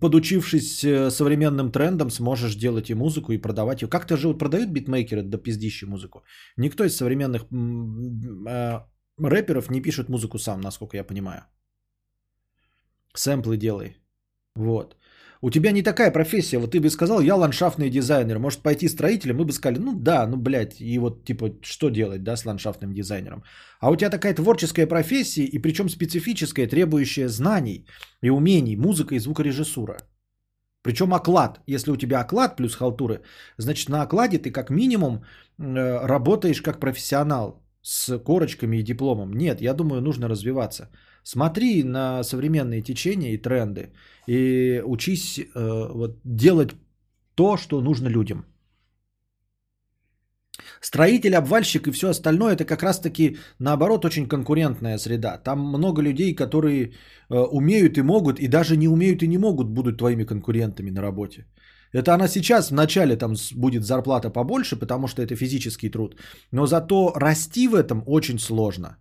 подучившись 0.00 0.84
э, 0.84 1.10
современным 1.10 1.70
трендам, 1.70 2.10
сможешь 2.10 2.56
делать 2.56 2.90
и 2.90 2.94
музыку, 2.94 3.32
и 3.32 3.38
продавать 3.38 3.82
ее. 3.82 3.88
Как-то 3.88 4.16
же 4.16 4.28
вот 4.28 4.38
продают 4.38 4.70
битмейкеры 4.70 5.22
до 5.22 5.38
пиздищи 5.38 5.86
музыку. 5.86 6.24
Никто 6.56 6.84
из 6.84 6.96
современных 6.96 7.42
э, 7.42 8.80
рэперов 9.18 9.70
не 9.70 9.80
пишет 9.80 10.08
музыку 10.08 10.38
сам, 10.38 10.60
насколько 10.60 10.96
я 10.96 11.04
понимаю. 11.04 11.44
Сэмплы 13.14 13.56
делай. 13.56 13.96
Вот. 14.56 14.96
У 15.44 15.50
тебя 15.50 15.72
не 15.72 15.82
такая 15.82 16.12
профессия. 16.12 16.58
Вот 16.58 16.70
ты 16.70 16.80
бы 16.80 16.88
сказал, 16.88 17.20
я 17.20 17.34
ландшафтный 17.34 17.90
дизайнер. 17.90 18.38
Может 18.38 18.62
пойти 18.62 18.88
строителем? 18.88 19.36
Мы 19.36 19.44
бы 19.44 19.52
сказали, 19.52 19.80
ну 19.80 19.92
да, 19.92 20.26
ну 20.26 20.36
блядь. 20.36 20.80
И 20.80 20.98
вот 20.98 21.24
типа, 21.24 21.50
что 21.62 21.90
делать, 21.90 22.22
да, 22.22 22.36
с 22.36 22.46
ландшафтным 22.46 22.94
дизайнером? 22.94 23.42
А 23.80 23.90
у 23.90 23.96
тебя 23.96 24.10
такая 24.10 24.34
творческая 24.34 24.86
профессия, 24.86 25.44
и 25.44 25.58
причем 25.58 25.88
специфическая, 25.88 26.68
требующая 26.68 27.28
знаний 27.28 27.86
и 28.22 28.30
умений, 28.30 28.76
музыка 28.76 29.16
и 29.16 29.18
звукорежиссура. 29.18 29.98
Причем 30.84 31.12
оклад. 31.12 31.60
Если 31.66 31.90
у 31.90 31.96
тебя 31.96 32.20
оклад 32.20 32.56
плюс 32.56 32.76
халтуры, 32.76 33.22
значит 33.58 33.88
на 33.88 34.02
окладе 34.02 34.38
ты 34.38 34.52
как 34.52 34.70
минимум 34.70 35.24
э, 35.58 36.06
работаешь 36.06 36.62
как 36.62 36.78
профессионал 36.78 37.62
с 37.82 38.18
корочками 38.18 38.76
и 38.76 38.84
дипломом. 38.84 39.32
Нет, 39.32 39.60
я 39.60 39.74
думаю, 39.74 40.00
нужно 40.02 40.28
развиваться. 40.28 40.88
Смотри 41.24 41.84
на 41.84 42.24
современные 42.24 42.82
течения 42.82 43.32
и 43.32 43.38
тренды 43.38 43.92
и 44.26 44.82
учись 44.84 45.38
э, 45.38 45.92
вот, 45.94 46.20
делать 46.24 46.70
то, 47.34 47.56
что 47.56 47.80
нужно 47.80 48.08
людям. 48.08 48.44
Строитель, 50.80 51.36
обвальщик 51.36 51.86
и 51.86 51.92
все 51.92 52.08
остальное 52.08 52.54
это 52.54 52.64
как 52.64 52.82
раз-таки 52.82 53.36
наоборот 53.58 54.04
очень 54.04 54.28
конкурентная 54.28 54.98
среда. 54.98 55.38
Там 55.38 55.60
много 55.60 56.02
людей, 56.02 56.34
которые 56.34 56.84
э, 56.84 56.90
умеют 57.30 57.98
и 57.98 58.02
могут, 58.02 58.40
и 58.40 58.48
даже 58.48 58.76
не 58.76 58.88
умеют 58.88 59.22
и 59.22 59.28
не 59.28 59.38
могут 59.38 59.68
будут 59.68 59.98
твоими 59.98 60.24
конкурентами 60.24 60.90
на 60.90 61.02
работе. 61.02 61.46
Это 61.92 62.14
она 62.14 62.28
сейчас 62.28 62.70
в 62.70 62.74
начале 62.74 63.16
там 63.16 63.34
будет 63.54 63.84
зарплата 63.84 64.30
побольше, 64.30 64.76
потому 64.76 65.06
что 65.08 65.22
это 65.22 65.36
физический 65.36 65.90
труд. 65.90 66.16
Но 66.50 66.66
зато 66.66 67.12
расти 67.14 67.68
в 67.68 67.74
этом 67.74 68.02
очень 68.06 68.38
сложно. 68.38 68.96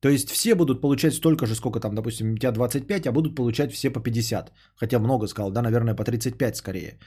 То 0.00 0.08
есть 0.08 0.30
все 0.30 0.54
будут 0.54 0.80
получать 0.80 1.14
столько 1.14 1.46
же, 1.46 1.54
сколько 1.54 1.80
там, 1.80 1.94
допустим, 1.94 2.32
у 2.32 2.38
тебя 2.38 2.52
25, 2.52 3.06
а 3.06 3.12
будут 3.12 3.34
получать 3.34 3.72
все 3.72 3.90
по 3.90 4.00
50. 4.00 4.52
Хотя 4.76 4.98
много 4.98 5.26
сказал, 5.26 5.50
да, 5.50 5.62
наверное, 5.62 5.94
по 5.94 6.04
35 6.04 6.56
скорее. 6.56 6.98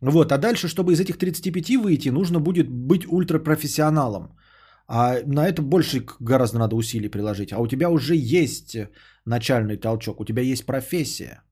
Вот, 0.00 0.32
а 0.32 0.38
дальше, 0.38 0.68
чтобы 0.68 0.92
из 0.92 1.00
этих 1.00 1.18
35 1.18 1.76
выйти, 1.76 2.10
нужно 2.10 2.40
будет 2.40 2.68
быть 2.68 3.06
ультрапрофессионалом. 3.06 4.36
А 4.88 5.20
на 5.26 5.46
это 5.46 5.62
больше 5.62 6.04
гораздо 6.20 6.58
надо 6.58 6.76
усилий 6.76 7.08
приложить. 7.08 7.52
А 7.52 7.58
у 7.58 7.66
тебя 7.66 7.88
уже 7.88 8.14
есть 8.16 8.76
начальный 9.24 9.76
толчок, 9.76 10.20
у 10.20 10.24
тебя 10.24 10.42
есть 10.42 10.66
профессия. 10.66 11.42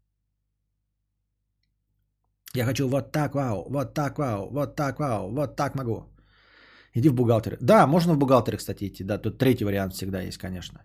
Я 2.55 2.65
хочу 2.65 2.89
вот 2.89 3.13
так, 3.13 3.35
вау, 3.35 3.67
вот 3.71 3.95
так, 3.95 4.19
вау, 4.19 4.51
вот 4.51 4.77
так, 4.77 4.99
вау, 4.99 5.31
вот 5.31 5.57
так 5.57 5.75
могу. 5.75 6.11
Иди 6.95 7.09
в 7.09 7.15
бухгалтеры. 7.15 7.57
Да, 7.61 7.87
можно 7.87 8.15
в 8.15 8.19
бухгалтеры, 8.19 8.57
кстати, 8.57 8.85
идти. 8.85 9.05
Да, 9.05 9.19
тут 9.19 9.39
третий 9.39 9.65
вариант 9.65 9.95
всегда 9.95 10.23
есть, 10.23 10.39
конечно. 10.39 10.81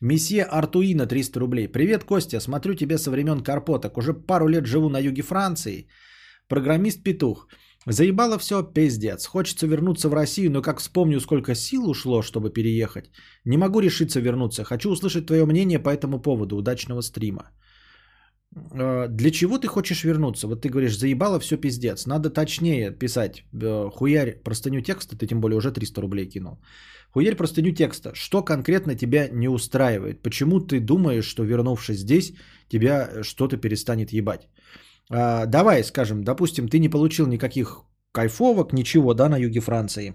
Месье 0.00 0.44
Артуина 0.44 1.06
300 1.06 1.40
рублей. 1.40 1.68
Привет, 1.68 2.04
Костя. 2.04 2.40
Смотрю 2.40 2.74
тебя 2.74 2.98
со 2.98 3.10
времен 3.10 3.40
Карпоток. 3.40 3.98
Уже 3.98 4.14
пару 4.14 4.48
лет 4.48 4.66
живу 4.66 4.88
на 4.88 4.98
юге 4.98 5.22
Франции. 5.22 5.88
Программист-петух. 6.48 7.48
Заебало 7.86 8.38
все, 8.38 8.62
пиздец. 8.62 9.26
Хочется 9.26 9.66
вернуться 9.66 10.08
в 10.08 10.14
Россию, 10.14 10.50
но 10.50 10.62
как 10.62 10.80
вспомню, 10.80 11.20
сколько 11.20 11.54
сил 11.54 11.88
ушло, 11.90 12.22
чтобы 12.22 12.50
переехать. 12.50 13.10
Не 13.44 13.56
могу 13.56 13.80
решиться 13.80 14.20
вернуться. 14.20 14.64
Хочу 14.64 14.90
услышать 14.90 15.26
твое 15.26 15.44
мнение 15.46 15.78
по 15.78 15.88
этому 15.88 16.22
поводу. 16.22 16.56
Удачного 16.56 17.00
стрима. 17.00 17.50
Э, 18.54 19.08
Для 19.08 19.30
чего 19.30 19.58
ты 19.58 19.66
хочешь 19.66 20.04
вернуться? 20.04 20.46
Вот 20.46 20.62
ты 20.62 20.68
говоришь, 20.68 20.98
заебало 20.98 21.40
все 21.40 21.56
пиздец. 21.56 22.06
Надо 22.06 22.30
точнее 22.30 22.90
писать. 22.90 23.44
Э, 23.52 23.90
Хуярь 23.90 24.42
простыню 24.44 24.80
текста, 24.82 25.16
ты 25.16 25.26
тем 25.26 25.40
более 25.40 25.56
уже 25.56 25.72
300 25.72 26.00
рублей 26.00 26.26
кинул. 26.28 26.58
Хуярь 27.12 27.36
простыню 27.36 27.72
текста. 27.72 28.10
Что 28.14 28.42
конкретно 28.42 28.94
тебя 28.94 29.28
не 29.32 29.48
устраивает? 29.48 30.22
Почему 30.22 30.60
ты 30.60 30.80
думаешь, 30.80 31.26
что 31.26 31.44
вернувшись 31.44 32.00
здесь, 32.00 32.32
тебя 32.68 33.22
что-то 33.22 33.56
перестанет 33.56 34.12
ебать? 34.12 34.48
А, 35.10 35.46
Давай, 35.46 35.84
скажем, 35.84 36.24
допустим, 36.24 36.68
ты 36.68 36.78
не 36.78 36.88
получил 36.88 37.26
никаких 37.26 37.84
кайфовок, 38.12 38.72
ничего, 38.72 39.14
да, 39.14 39.28
на 39.28 39.38
юге 39.38 39.60
Франции. 39.60 40.14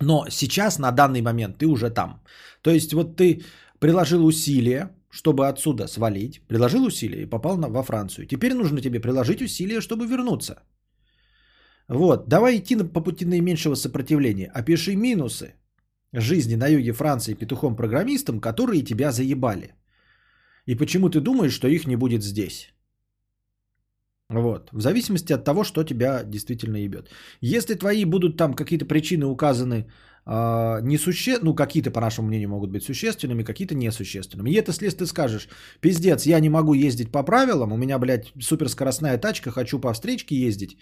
Но 0.00 0.26
сейчас, 0.30 0.78
на 0.78 0.92
данный 0.92 1.22
момент, 1.22 1.58
ты 1.58 1.66
уже 1.66 1.90
там. 1.90 2.22
То 2.62 2.70
есть 2.70 2.92
вот 2.92 3.16
ты 3.16 3.42
приложил 3.78 4.24
усилия, 4.24 4.90
чтобы 5.10 5.48
отсюда 5.48 5.88
свалить, 5.88 6.40
приложил 6.48 6.84
усилия 6.84 7.22
и 7.22 7.30
попал 7.30 7.58
на, 7.58 7.68
во 7.68 7.82
Францию. 7.82 8.26
Теперь 8.26 8.54
нужно 8.54 8.80
тебе 8.80 9.00
приложить 9.00 9.42
усилия, 9.42 9.80
чтобы 9.80 10.06
вернуться. 10.06 10.62
Вот, 11.88 12.28
давай 12.28 12.58
идти 12.58 12.76
по 12.76 13.00
пути 13.00 13.24
наименьшего 13.24 13.74
сопротивления. 13.74 14.50
Опиши 14.54 14.96
минусы 14.96 15.54
жизни 16.12 16.56
на 16.56 16.68
юге 16.68 16.92
Франции 16.92 17.34
петухом-программистом, 17.34 18.40
которые 18.40 18.84
тебя 18.84 19.10
заебали. 19.12 19.74
И 20.66 20.76
почему 20.76 21.10
ты 21.10 21.20
думаешь, 21.20 21.52
что 21.52 21.68
их 21.68 21.86
не 21.86 21.96
будет 21.96 22.22
здесь? 22.22 22.72
Вот. 24.28 24.70
В 24.72 24.80
зависимости 24.80 25.32
от 25.32 25.44
того, 25.44 25.64
что 25.64 25.82
тебя 25.82 26.22
действительно 26.22 26.76
ебет. 26.76 27.10
Если 27.40 27.74
твои 27.74 28.04
будут 28.04 28.36
там 28.36 28.54
какие-то 28.54 28.86
причины 28.86 29.26
указаны 29.26 29.90
несуще... 30.30 31.38
ну, 31.42 31.54
какие-то, 31.54 31.90
по 31.90 32.00
нашему 32.00 32.28
мнению, 32.28 32.50
могут 32.50 32.70
быть 32.70 32.84
существенными, 32.84 33.42
какие-то 33.42 33.74
несущественными. 33.74 34.50
И 34.50 34.54
это, 34.54 34.70
если 34.70 34.98
ты 34.98 35.06
скажешь, 35.06 35.48
пиздец, 35.80 36.26
я 36.26 36.40
не 36.40 36.48
могу 36.48 36.74
ездить 36.74 37.10
по 37.10 37.24
правилам, 37.24 37.72
у 37.72 37.76
меня, 37.76 37.98
блядь, 37.98 38.32
суперскоростная 38.40 39.18
тачка, 39.18 39.50
хочу 39.50 39.80
по 39.80 39.92
встречке 39.92 40.36
ездить, 40.36 40.78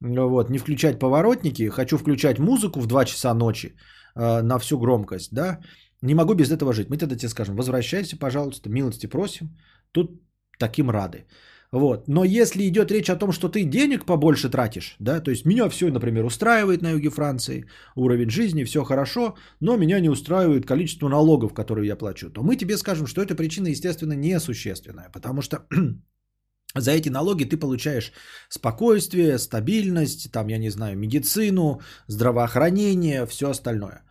вот, 0.00 0.50
не 0.50 0.58
включать 0.58 0.98
поворотники, 0.98 1.68
хочу 1.68 1.98
включать 1.98 2.38
музыку 2.38 2.80
в 2.80 2.86
2 2.86 3.04
часа 3.04 3.34
ночи 3.34 3.76
э, 4.14 4.42
на 4.42 4.58
всю 4.58 4.78
громкость, 4.78 5.32
да, 5.32 5.60
не 6.02 6.14
могу 6.14 6.34
без 6.34 6.50
этого 6.50 6.72
жить. 6.72 6.88
Мы 6.90 6.96
тогда 6.96 7.16
тебе 7.16 7.28
скажем, 7.28 7.56
возвращайся, 7.56 8.16
пожалуйста, 8.18 8.70
милости 8.70 9.06
просим, 9.06 9.58
тут 9.92 10.22
таким 10.58 10.90
рады. 10.90 11.26
Вот. 11.72 12.08
Но 12.08 12.24
если 12.24 12.68
идет 12.68 12.90
речь 12.90 13.10
о 13.10 13.16
том, 13.16 13.32
что 13.32 13.48
ты 13.48 13.64
денег 13.64 14.04
побольше 14.04 14.48
тратишь, 14.48 14.96
да, 15.00 15.20
то 15.20 15.30
есть 15.30 15.44
меня 15.44 15.68
все, 15.68 15.90
например, 15.90 16.24
устраивает 16.24 16.82
на 16.82 16.90
юге 16.90 17.10
Франции, 17.10 17.66
уровень 17.96 18.30
жизни, 18.30 18.64
все 18.64 18.84
хорошо, 18.84 19.34
но 19.60 19.76
меня 19.76 20.00
не 20.00 20.08
устраивает 20.08 20.66
количество 20.66 21.08
налогов, 21.08 21.54
которые 21.54 21.86
я 21.86 21.96
плачу, 21.96 22.30
то 22.30 22.42
мы 22.42 22.56
тебе 22.56 22.76
скажем, 22.76 23.06
что 23.06 23.20
эта 23.20 23.34
причина, 23.34 23.68
естественно, 23.68 24.12
несущественная, 24.12 25.10
потому 25.12 25.42
что 25.42 25.66
за 26.74 26.90
эти 26.92 27.08
налоги 27.08 27.44
ты 27.44 27.56
получаешь 27.56 28.12
спокойствие, 28.48 29.38
стабильность, 29.38 30.30
там, 30.30 30.48
я 30.48 30.58
не 30.58 30.70
знаю, 30.70 30.96
медицину, 30.96 31.80
здравоохранение, 32.08 33.26
все 33.26 33.50
остальное. 33.50 34.02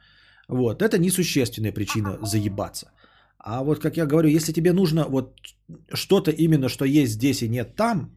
Вот, 0.47 0.81
это 0.81 0.99
несущественная 0.99 1.71
причина 1.71 2.19
заебаться. 2.21 2.91
А 3.45 3.63
вот, 3.63 3.79
как 3.79 3.97
я 3.97 4.07
говорю, 4.07 4.29
если 4.29 4.53
тебе 4.53 4.73
нужно 4.73 5.05
вот 5.07 5.39
что-то 5.93 6.31
именно, 6.31 6.67
что 6.67 6.85
есть 6.85 7.13
здесь 7.13 7.43
и 7.43 7.49
нет 7.49 7.75
там, 7.75 8.09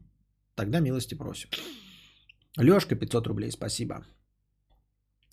тогда 0.55 0.79
милости 0.79 1.13
просим. 1.17 1.49
Лешка 2.57 2.95
500 2.95 3.27
рублей, 3.27 3.51
спасибо. 3.51 4.03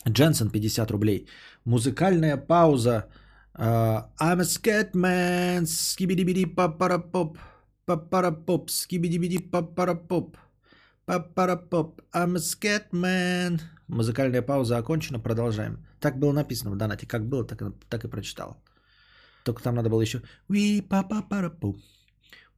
Дженсен 0.06 0.51
50 0.51 0.90
рублей. 0.90 1.27
Музыкальная 1.64 2.36
пауза. 2.36 3.06
Uh, 3.59 4.05
I'm 4.20 4.40
a 4.40 4.44
scat 4.44 4.93
man. 4.94 5.64
Скибиди-биди 5.64 6.44
папарапоп. 6.44 7.39
Папарапоп. 7.86 8.70
Скибиди-биди 8.70 9.39
папарапоп. 9.39 10.36
Папарапоп. 11.06 12.02
I'm 12.12 12.36
a 12.36 12.40
scat 12.40 12.93
man. 12.93 13.60
Музыкальная 13.89 14.43
пауза 14.43 14.77
окончена. 14.77 15.18
Продолжаем. 15.18 15.86
Так 16.01 16.18
было 16.18 16.32
написано 16.32 16.70
в 16.70 16.77
донате. 16.77 17.06
Как 17.06 17.27
было, 17.27 17.47
так, 17.47 17.62
так 17.89 18.05
и 18.05 18.09
прочитал. 18.09 18.59
Только 19.47 19.62
там 19.62 19.74
надо 19.74 19.89
было 19.89 20.02
еще 20.02 20.23
we 20.51 20.82
папа 20.82 21.23
парапу 21.31 21.77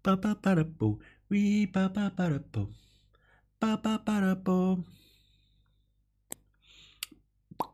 папа 0.03 0.35
парапу 0.43 1.01
we 1.31 1.73
папа 1.73 2.11
парапу 2.17 2.69
папа 3.59 3.99
парапу 4.07 4.85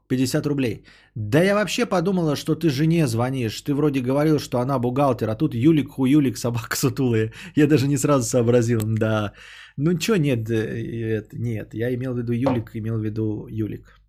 50 0.09 0.47
рублей. 0.47 0.85
Да 1.15 1.43
я 1.43 1.55
вообще 1.55 1.86
подумала, 1.86 2.36
что 2.36 2.55
ты 2.55 2.70
жене 2.70 3.07
звонишь. 3.07 3.62
Ты 3.62 3.74
вроде 3.74 4.01
говорил, 4.01 4.39
что 4.39 4.59
она 4.59 4.78
бухгалтер, 4.78 5.31
а 5.31 5.36
тут 5.36 5.55
Юлик 5.55 5.91
хуюлик, 5.91 6.36
собака 6.36 6.77
сутулая. 6.77 7.32
Я 7.57 7.66
даже 7.66 7.89
не 7.89 7.97
сразу 7.97 8.24
сообразил. 8.24 8.81
Да. 8.85 9.32
Ну 9.77 9.99
чё, 9.99 10.16
нет, 10.16 10.51
э, 10.51 11.27
нет. 11.32 11.74
Я 11.74 11.95
имел 11.95 12.15
в 12.15 12.19
виду 12.19 12.32
Юлик, 12.32 12.70
имел 12.74 12.99
в 12.99 13.05
виду 13.05 13.47
Юлик. 13.49 14.01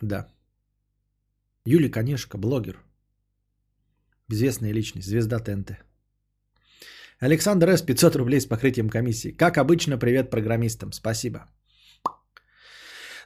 Да. 0.00 0.28
Юлик 1.66 1.96
Онешко, 1.96 2.38
блогер. 2.38 2.76
Известная 4.30 4.72
личность, 4.74 5.08
звезда 5.08 5.38
ТНТ. 5.38 5.70
Александр 7.20 7.68
С. 7.70 7.82
500 7.82 8.16
рублей 8.16 8.40
с 8.40 8.46
покрытием 8.46 8.88
комиссии. 8.90 9.32
Как 9.32 9.58
обычно, 9.58 9.98
привет 9.98 10.30
программистам. 10.30 10.92
Спасибо. 10.92 11.38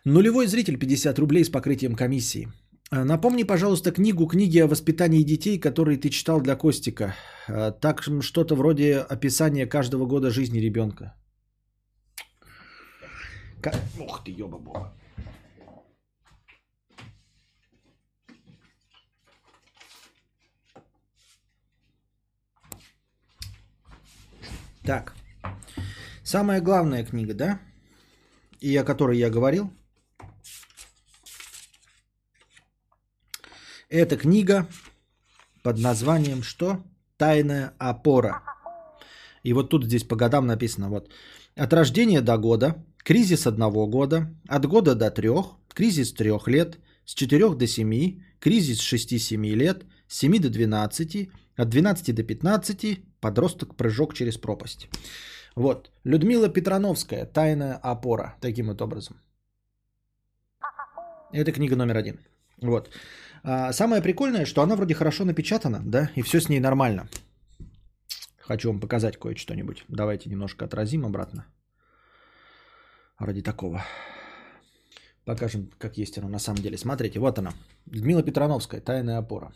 Нулевой 0.05 0.47
зритель 0.47 0.79
50 0.79 1.19
рублей 1.19 1.45
с 1.45 1.51
покрытием 1.51 1.95
комиссии. 1.95 2.49
А, 2.91 3.05
Напомни, 3.05 3.45
пожалуйста, 3.45 3.93
книгу 3.93 4.27
«Книги 4.27 4.59
о 4.59 4.67
воспитании 4.67 5.23
детей», 5.25 5.59
которые 5.61 5.99
ты 5.99 6.09
читал 6.11 6.41
для 6.41 6.57
Костика. 6.57 7.15
А, 7.49 7.71
Так 7.71 8.03
что-то 8.23 8.55
вроде 8.57 8.99
описания 8.99 9.67
каждого 9.67 10.07
года 10.07 10.31
жизни 10.31 10.59
ребенка. 10.61 11.15
Ка- 13.63 13.75
Ух 14.01 14.25
ты, 14.25 14.33
ёба-боба. 14.33 14.93
Так. 24.85 25.15
Самая 26.25 26.61
главная 26.61 27.05
книга, 27.05 27.35
да? 27.35 27.61
И 28.61 28.77
о 28.77 28.85
которой 28.85 29.19
я 29.19 29.31
говорил. 29.31 29.71
Это 33.89 34.17
книга 34.17 34.67
под 35.63 35.79
названием 35.79 36.43
что? 36.43 36.83
Тайная 37.17 37.75
опора. 37.79 38.43
И 39.45 39.53
вот 39.53 39.71
тут 39.71 39.85
здесь 39.85 40.05
по 40.05 40.17
годам 40.17 40.47
написано 40.47 40.89
вот. 40.89 41.11
От 41.55 41.73
рождения 41.73 42.21
до 42.21 42.39
года, 42.39 42.75
кризис 42.97 43.47
одного 43.47 43.87
года, 43.87 44.35
от 44.49 44.67
года 44.67 44.95
до 44.95 45.11
трех, 45.11 45.47
кризис 45.75 46.13
трех 46.13 46.49
лет, 46.49 46.79
с 47.05 47.15
четырех 47.15 47.57
до 47.57 47.67
семи, 47.67 48.25
кризис 48.41 48.81
6-7 48.81 49.55
лет, 49.55 49.85
с 50.09 50.19
7 50.19 50.39
до 50.39 50.51
12, 50.51 51.29
от 51.57 51.69
12 51.69 52.15
до 52.15 52.23
15, 52.23 53.01
подросток 53.23 53.77
прыжок 53.77 54.15
через 54.15 54.37
пропасть. 54.37 54.89
Вот. 55.57 55.91
Людмила 56.05 56.49
Петрановская, 56.49 57.25
«Тайная 57.27 57.79
опора». 57.83 58.35
Таким 58.41 58.67
вот 58.67 58.83
образом. 58.83 59.17
Это 61.33 61.53
книга 61.53 61.77
номер 61.77 61.97
один. 61.97 62.19
Вот. 62.63 62.91
А, 63.43 63.73
самое 63.73 64.03
прикольное, 64.03 64.45
что 64.45 64.63
она 64.63 64.77
вроде 64.77 64.95
хорошо 64.95 65.25
напечатана, 65.25 65.81
да, 65.85 66.11
и 66.17 66.23
все 66.23 66.41
с 66.41 66.49
ней 66.49 66.61
нормально. 66.61 67.09
Хочу 68.39 68.69
вам 68.69 68.81
показать 68.81 69.17
кое-что-нибудь. 69.17 69.85
Давайте 69.89 70.31
немножко 70.31 70.65
отразим 70.65 71.05
обратно. 71.05 71.47
Ради 73.19 73.43
такого. 73.43 73.85
Покажем, 75.25 75.71
как 75.79 75.99
есть 75.99 76.19
оно 76.19 76.29
на 76.29 76.39
самом 76.39 76.59
деле. 76.63 76.77
Смотрите, 76.77 77.21
вот 77.21 77.39
она. 77.39 77.53
Людмила 77.87 78.23
Петрановская, 78.23 78.81
«Тайная 78.81 79.19
опора». 79.19 79.53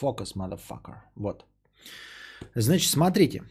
Focus, 0.00 0.34
motherfucker. 0.36 0.96
Вот. 1.14 1.46
Значит, 2.54 2.90
смотрите. 2.90 3.42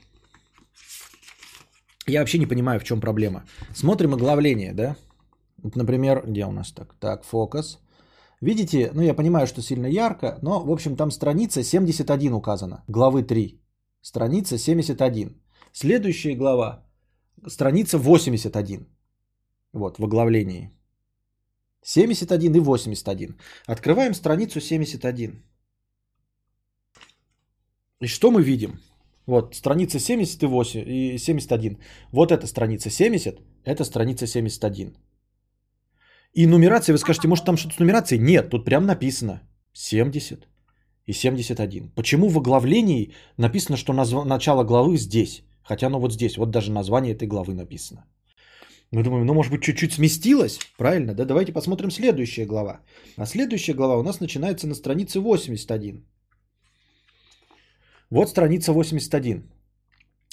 Я 2.07 2.20
вообще 2.20 2.38
не 2.38 2.48
понимаю, 2.48 2.80
в 2.80 2.84
чем 2.84 3.02
проблема. 3.02 3.44
Смотрим 3.74 4.14
оглавление, 4.14 4.74
да? 4.74 4.95
Вот, 5.64 5.76
например, 5.76 6.24
где 6.28 6.45
у 6.45 6.52
нас 6.52 6.72
так? 6.72 6.94
Так, 6.99 7.24
фокус. 7.24 7.80
Видите, 8.41 8.91
ну 8.94 9.02
я 9.02 9.14
понимаю, 9.16 9.48
что 9.48 9.62
сильно 9.62 9.88
ярко, 9.88 10.38
но, 10.41 10.64
в 10.64 10.72
общем, 10.72 10.95
там 10.95 11.12
страница 11.12 11.64
71 11.64 12.34
указана, 12.34 12.84
главы 12.88 13.24
3. 13.24 13.62
Страница 14.02 14.57
71. 14.57 15.41
Следующая 15.72 16.36
глава, 16.36 16.86
страница 17.48 17.98
81. 17.98 18.88
Вот, 19.74 19.98
в 19.98 20.03
оглавлении. 20.03 20.72
71 21.84 22.56
и 22.56 22.60
81. 22.60 23.36
Открываем 23.68 24.14
страницу 24.14 24.60
71. 24.62 25.44
И 28.02 28.08
что 28.08 28.32
мы 28.32 28.44
видим? 28.44 28.80
Вот, 29.26 29.56
страница 29.56 30.00
78 30.00 30.84
и 30.88 31.18
71. 31.18 31.78
Вот 32.12 32.32
эта 32.32 32.46
страница 32.48 32.90
70, 32.90 33.40
это 33.64 33.84
страница 33.86 34.28
71. 34.28 34.94
И 36.34 36.48
нумерация, 36.48 36.94
вы 36.94 37.00
скажете, 37.00 37.28
может 37.28 37.46
там 37.46 37.58
что-то 37.58 37.76
с 37.76 37.80
нумерацией? 37.80 38.22
Нет, 38.22 38.50
тут 38.50 38.66
прям 38.66 38.86
написано 38.86 39.42
70 39.74 40.48
и 41.08 41.14
71. 41.14 41.92
Почему 41.96 42.30
в 42.30 42.38
оглавлении 42.38 43.14
написано, 43.38 43.78
что 43.78 43.94
назв... 43.94 44.26
начало 44.26 44.64
главы 44.64 44.98
здесь? 44.98 45.44
Хотя 45.64 45.88
оно 45.88 46.00
вот 46.00 46.14
здесь, 46.14 46.38
вот 46.38 46.52
даже 46.52 46.72
название 46.72 47.14
этой 47.14 47.28
главы 47.28 47.54
написано. 47.54 48.06
Мы 48.92 49.04
думаем, 49.04 49.26
ну 49.26 49.34
может 49.34 49.52
быть 49.52 49.64
чуть-чуть 49.64 49.94
сместилось? 49.94 50.60
Правильно, 50.78 51.14
да? 51.14 51.26
Давайте 51.26 51.54
посмотрим 51.54 51.90
следующая 51.90 52.46
глава. 52.46 52.82
А 53.18 53.26
следующая 53.26 53.74
глава 53.74 53.98
у 53.98 54.04
нас 54.04 54.20
начинается 54.20 54.68
на 54.68 54.76
странице 54.76 55.20
81. 55.20 56.06
Вот 58.11 58.30
страница 58.30 58.72
81. 58.72 59.44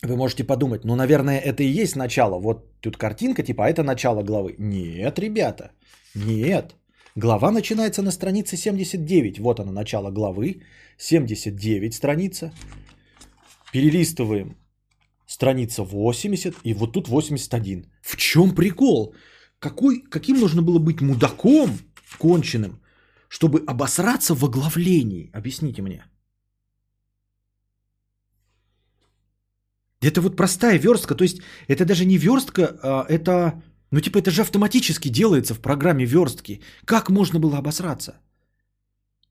Вы 0.02 0.16
можете 0.16 0.44
подумать, 0.44 0.84
ну, 0.84 0.96
наверное, 0.96 1.38
это 1.38 1.62
и 1.62 1.82
есть 1.82 1.96
начало. 1.96 2.38
Вот 2.40 2.80
тут 2.80 2.96
картинка, 2.96 3.42
типа, 3.42 3.64
а 3.64 3.70
это 3.70 3.82
начало 3.82 4.22
главы. 4.22 4.54
Нет, 4.58 5.18
ребята, 5.18 5.70
нет. 6.14 6.74
Глава 7.16 7.50
начинается 7.50 8.02
на 8.02 8.10
странице 8.10 8.56
79. 8.56 9.38
Вот 9.38 9.60
она, 9.60 9.72
начало 9.72 10.10
главы. 10.10 10.62
79 10.98 11.94
страница. 11.94 12.52
Перелистываем. 13.72 14.56
Страница 15.26 15.82
80. 15.82 16.54
И 16.64 16.74
вот 16.74 16.92
тут 16.92 17.08
81. 17.08 17.86
В 18.02 18.16
чем 18.16 18.54
прикол? 18.54 19.14
Какой, 19.58 20.02
каким 20.10 20.40
нужно 20.40 20.62
было 20.62 20.78
быть 20.78 21.00
мудаком 21.00 21.78
конченым, 22.18 22.80
чтобы 23.28 23.62
обосраться 23.66 24.34
в 24.34 24.44
оглавлении? 24.44 25.30
Объясните 25.32 25.82
мне. 25.82 26.04
Это 30.02 30.20
вот 30.20 30.36
простая 30.36 30.78
верстка, 30.78 31.14
то 31.14 31.24
есть 31.24 31.40
это 31.68 31.84
даже 31.84 32.04
не 32.04 32.18
верстка, 32.18 32.78
а 32.82 33.06
это, 33.08 33.62
ну 33.90 34.00
типа 34.00 34.18
это 34.18 34.30
же 34.30 34.42
автоматически 34.42 35.08
делается 35.08 35.54
в 35.54 35.60
программе 35.60 36.04
верстки. 36.04 36.60
Как 36.84 37.10
можно 37.10 37.38
было 37.38 37.58
обосраться? 37.58 38.12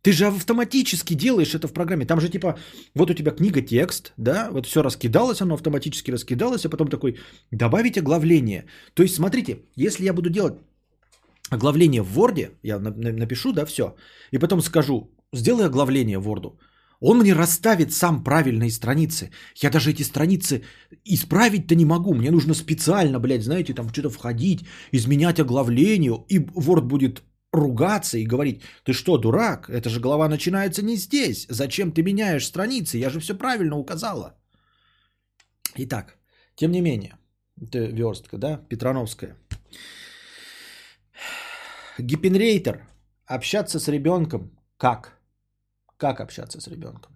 Ты 0.04 0.14
же 0.14 0.26
автоматически 0.26 1.14
делаешь 1.14 1.54
это 1.54 1.68
в 1.68 1.74
программе. 1.74 2.06
Там 2.06 2.20
же 2.20 2.30
типа, 2.30 2.58
вот 2.96 3.12
у 3.12 3.14
тебя 3.14 3.32
книга 3.32 3.62
текст, 3.62 4.14
да, 4.18 4.50
вот 4.52 4.66
все 4.66 4.82
раскидалось, 4.82 5.42
оно 5.42 5.54
автоматически 5.54 6.12
раскидалось, 6.12 6.66
а 6.66 6.70
потом 6.70 6.88
такой, 6.88 7.20
добавить 7.52 7.98
оглавление. 7.98 8.66
То 8.94 9.04
есть 9.04 9.16
смотрите, 9.16 9.60
если 9.76 10.06
я 10.06 10.14
буду 10.14 10.30
делать 10.30 10.56
оглавление 11.52 12.02
в 12.02 12.18
Word, 12.18 12.52
я 12.64 12.80
на- 12.80 12.90
на- 12.90 13.12
напишу, 13.12 13.54
да, 13.54 13.66
все, 13.66 13.96
и 14.32 14.40
потом 14.40 14.62
скажу, 14.62 15.12
сделай 15.34 15.66
оглавление 15.66 16.18
в 16.18 16.28
Word, 16.28 16.58
он 17.02 17.18
мне 17.18 17.34
расставит 17.34 17.92
сам 17.92 18.24
правильные 18.24 18.70
страницы. 18.70 19.32
Я 19.56 19.70
даже 19.70 19.90
эти 19.90 20.04
страницы 20.04 20.64
исправить-то 21.04 21.76
не 21.76 21.86
могу. 21.86 22.14
Мне 22.14 22.32
нужно 22.32 22.54
специально, 22.54 23.20
блядь, 23.20 23.44
знаете, 23.44 23.74
там 23.74 23.90
что-то 23.90 24.10
входить, 24.10 24.66
изменять 24.94 25.40
оглавление. 25.40 26.24
И 26.30 26.40
Word 26.40 26.82
будет 26.82 27.24
ругаться 27.52 28.18
и 28.18 28.28
говорить, 28.28 28.62
ты 28.86 28.94
что, 28.94 29.18
дурак? 29.18 29.70
Эта 29.70 29.90
же 29.90 30.00
глава 30.00 30.30
начинается 30.30 30.84
не 30.84 30.96
здесь. 30.96 31.48
Зачем 31.50 31.92
ты 31.92 32.04
меняешь 32.04 32.46
страницы? 32.46 32.98
Я 32.98 33.10
же 33.10 33.20
все 33.20 33.34
правильно 33.34 33.78
указала. 33.78 34.36
Итак, 35.76 36.18
тем 36.56 36.72
не 36.72 36.82
менее, 36.82 37.18
это 37.60 37.80
верстка, 37.80 38.38
да, 38.38 38.58
Петрановская. 38.70 39.36
Гиппенрейтер. 41.98 42.88
Общаться 43.26 43.80
с 43.80 43.88
ребенком. 43.88 44.52
Как? 44.78 45.21
Как 46.02 46.20
общаться 46.20 46.60
с 46.60 46.68
ребенком? 46.68 47.12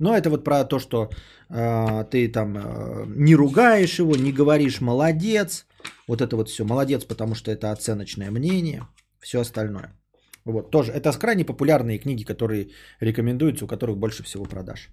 Но 0.00 0.16
это 0.16 0.30
вот 0.30 0.44
про 0.44 0.64
то, 0.64 0.80
что 0.80 1.10
э, 1.48 2.04
ты 2.10 2.32
там 2.32 2.56
э, 2.56 3.04
не 3.06 3.36
ругаешь 3.36 3.98
его, 4.00 4.16
не 4.16 4.32
говоришь 4.32 4.80
молодец. 4.80 5.66
Вот 6.08 6.20
это 6.20 6.36
вот 6.36 6.48
все 6.48 6.64
молодец, 6.64 7.04
потому 7.04 7.34
что 7.34 7.50
это 7.50 7.70
оценочное 7.70 8.30
мнение. 8.30 8.82
Все 9.20 9.38
остальное. 9.38 9.94
Вот 10.44 10.70
тоже. 10.70 10.90
Это 10.92 11.12
крайне 11.12 11.44
популярные 11.44 11.98
книги, 11.98 12.24
которые 12.24 12.70
рекомендуются, 13.00 13.64
у 13.64 13.68
которых 13.68 13.96
больше 13.96 14.22
всего 14.24 14.44
продаж. 14.44 14.90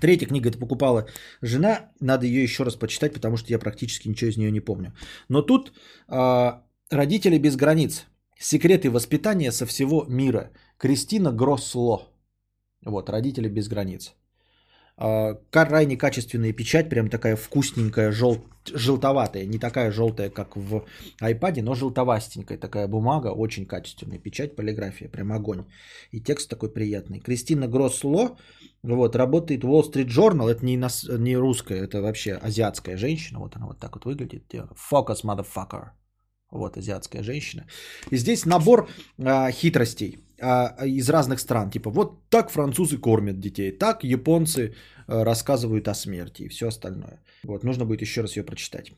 Третья 0.00 0.26
книга 0.26 0.48
это 0.48 0.58
покупала 0.58 1.06
жена. 1.42 1.90
Надо 2.00 2.24
ее 2.24 2.42
еще 2.42 2.64
раз 2.64 2.76
почитать, 2.76 3.12
потому 3.12 3.36
что 3.36 3.52
я 3.52 3.58
практически 3.58 4.08
ничего 4.08 4.30
из 4.30 4.38
нее 4.38 4.50
не 4.50 4.60
помню. 4.60 4.92
Но 5.28 5.42
тут 5.42 5.72
э, 6.08 6.52
родители 6.90 7.38
без 7.38 7.56
границ. 7.56 8.06
Секреты 8.40 8.90
воспитания 8.90 9.52
со 9.52 9.66
всего 9.66 10.06
мира. 10.08 10.50
Кристина 10.78 11.30
Гросло. 11.30 12.08
Вот, 12.84 13.10
родители 13.10 13.48
без 13.48 13.68
границ. 13.68 14.14
А, 15.00 15.34
крайне 15.50 15.96
качественная 15.96 16.52
печать, 16.52 16.88
прям 16.88 17.08
такая 17.08 17.36
вкусненькая, 17.36 18.10
жел... 18.10 18.44
желтоватая. 18.66 19.46
Не 19.46 19.58
такая 19.58 19.92
желтая, 19.92 20.28
как 20.28 20.56
в 20.56 20.84
iPad, 21.22 21.62
но 21.62 21.74
желтовастенькая 21.74 22.58
такая 22.58 22.88
бумага, 22.88 23.28
очень 23.28 23.64
качественная 23.66 24.18
печать, 24.18 24.56
полиграфия, 24.56 25.08
прям 25.08 25.32
огонь. 25.32 25.64
И 26.10 26.20
текст 26.20 26.50
такой 26.50 26.72
приятный. 26.72 27.20
Кристина 27.20 27.68
Гросло, 27.68 28.36
вот, 28.82 29.14
работает 29.14 29.62
в 29.62 29.68
Wall 29.68 29.84
Street 29.88 30.08
Journal, 30.08 30.48
это 30.48 30.64
не, 30.64 30.76
нас... 30.76 31.06
не 31.08 31.36
русская, 31.36 31.84
это 31.84 32.02
вообще 32.02 32.32
азиатская 32.34 32.96
женщина, 32.96 33.38
вот 33.38 33.56
она 33.56 33.66
вот 33.66 33.78
так 33.78 33.94
вот 33.94 34.04
выглядит. 34.04 34.52
Focus, 34.52 35.24
motherfucker. 35.24 35.90
Вот 36.50 36.76
азиатская 36.76 37.22
женщина. 37.22 37.66
И 38.10 38.16
здесь 38.16 38.46
набор 38.46 38.88
а, 39.18 39.50
хитростей 39.52 40.18
а, 40.40 40.86
из 40.86 41.08
разных 41.10 41.40
стран. 41.40 41.70
Типа 41.70 41.90
вот 41.90 42.28
так 42.30 42.50
французы 42.50 42.98
кормят 42.98 43.40
детей, 43.40 43.72
так 43.78 44.04
японцы 44.04 44.74
а, 45.06 45.24
рассказывают 45.24 45.88
о 45.88 45.94
смерти 45.94 46.42
и 46.42 46.48
все 46.48 46.68
остальное. 46.68 47.20
Вот 47.44 47.64
нужно 47.64 47.84
будет 47.84 48.02
еще 48.02 48.22
раз 48.22 48.36
ее 48.36 48.44
прочитать. 48.44 48.92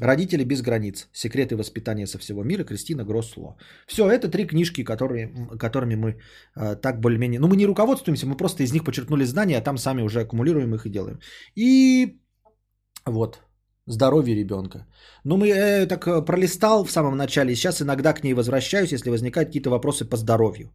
Родители 0.00 0.44
без 0.44 0.62
границ. 0.62 1.08
Секреты 1.12 1.54
воспитания 1.56 2.06
со 2.06 2.18
всего 2.18 2.42
мира. 2.42 2.64
Кристина 2.64 3.04
Гросло. 3.04 3.58
Все, 3.86 4.10
это 4.10 4.30
три 4.30 4.46
книжки, 4.46 4.84
которые, 4.84 5.28
которыми 5.58 5.96
мы 5.96 6.16
э, 6.56 6.76
так 6.76 7.00
более-менее... 7.00 7.40
Ну, 7.40 7.48
мы 7.48 7.56
не 7.56 7.66
руководствуемся, 7.66 8.26
мы 8.26 8.36
просто 8.36 8.62
из 8.62 8.72
них 8.72 8.84
подчеркнули 8.84 9.24
знания, 9.24 9.58
а 9.58 9.62
там 9.62 9.76
сами 9.76 10.00
уже 10.00 10.20
аккумулируем 10.20 10.74
их 10.74 10.86
и 10.86 10.90
делаем. 10.90 11.20
И 11.54 12.18
вот, 13.04 13.42
здоровье 13.86 14.34
ребенка. 14.34 14.86
Ну, 15.24 15.36
мы 15.36 15.48
э, 15.48 15.86
так 15.86 16.06
э, 16.06 16.22
пролистал 16.24 16.84
в 16.84 16.90
самом 16.90 17.16
начале, 17.16 17.54
сейчас 17.54 17.80
иногда 17.82 18.12
к 18.12 18.24
ней 18.24 18.34
возвращаюсь, 18.34 18.92
если 18.92 19.10
возникают 19.10 19.48
какие-то 19.48 19.70
вопросы 19.70 20.04
по 20.04 20.16
здоровью. 20.16 20.70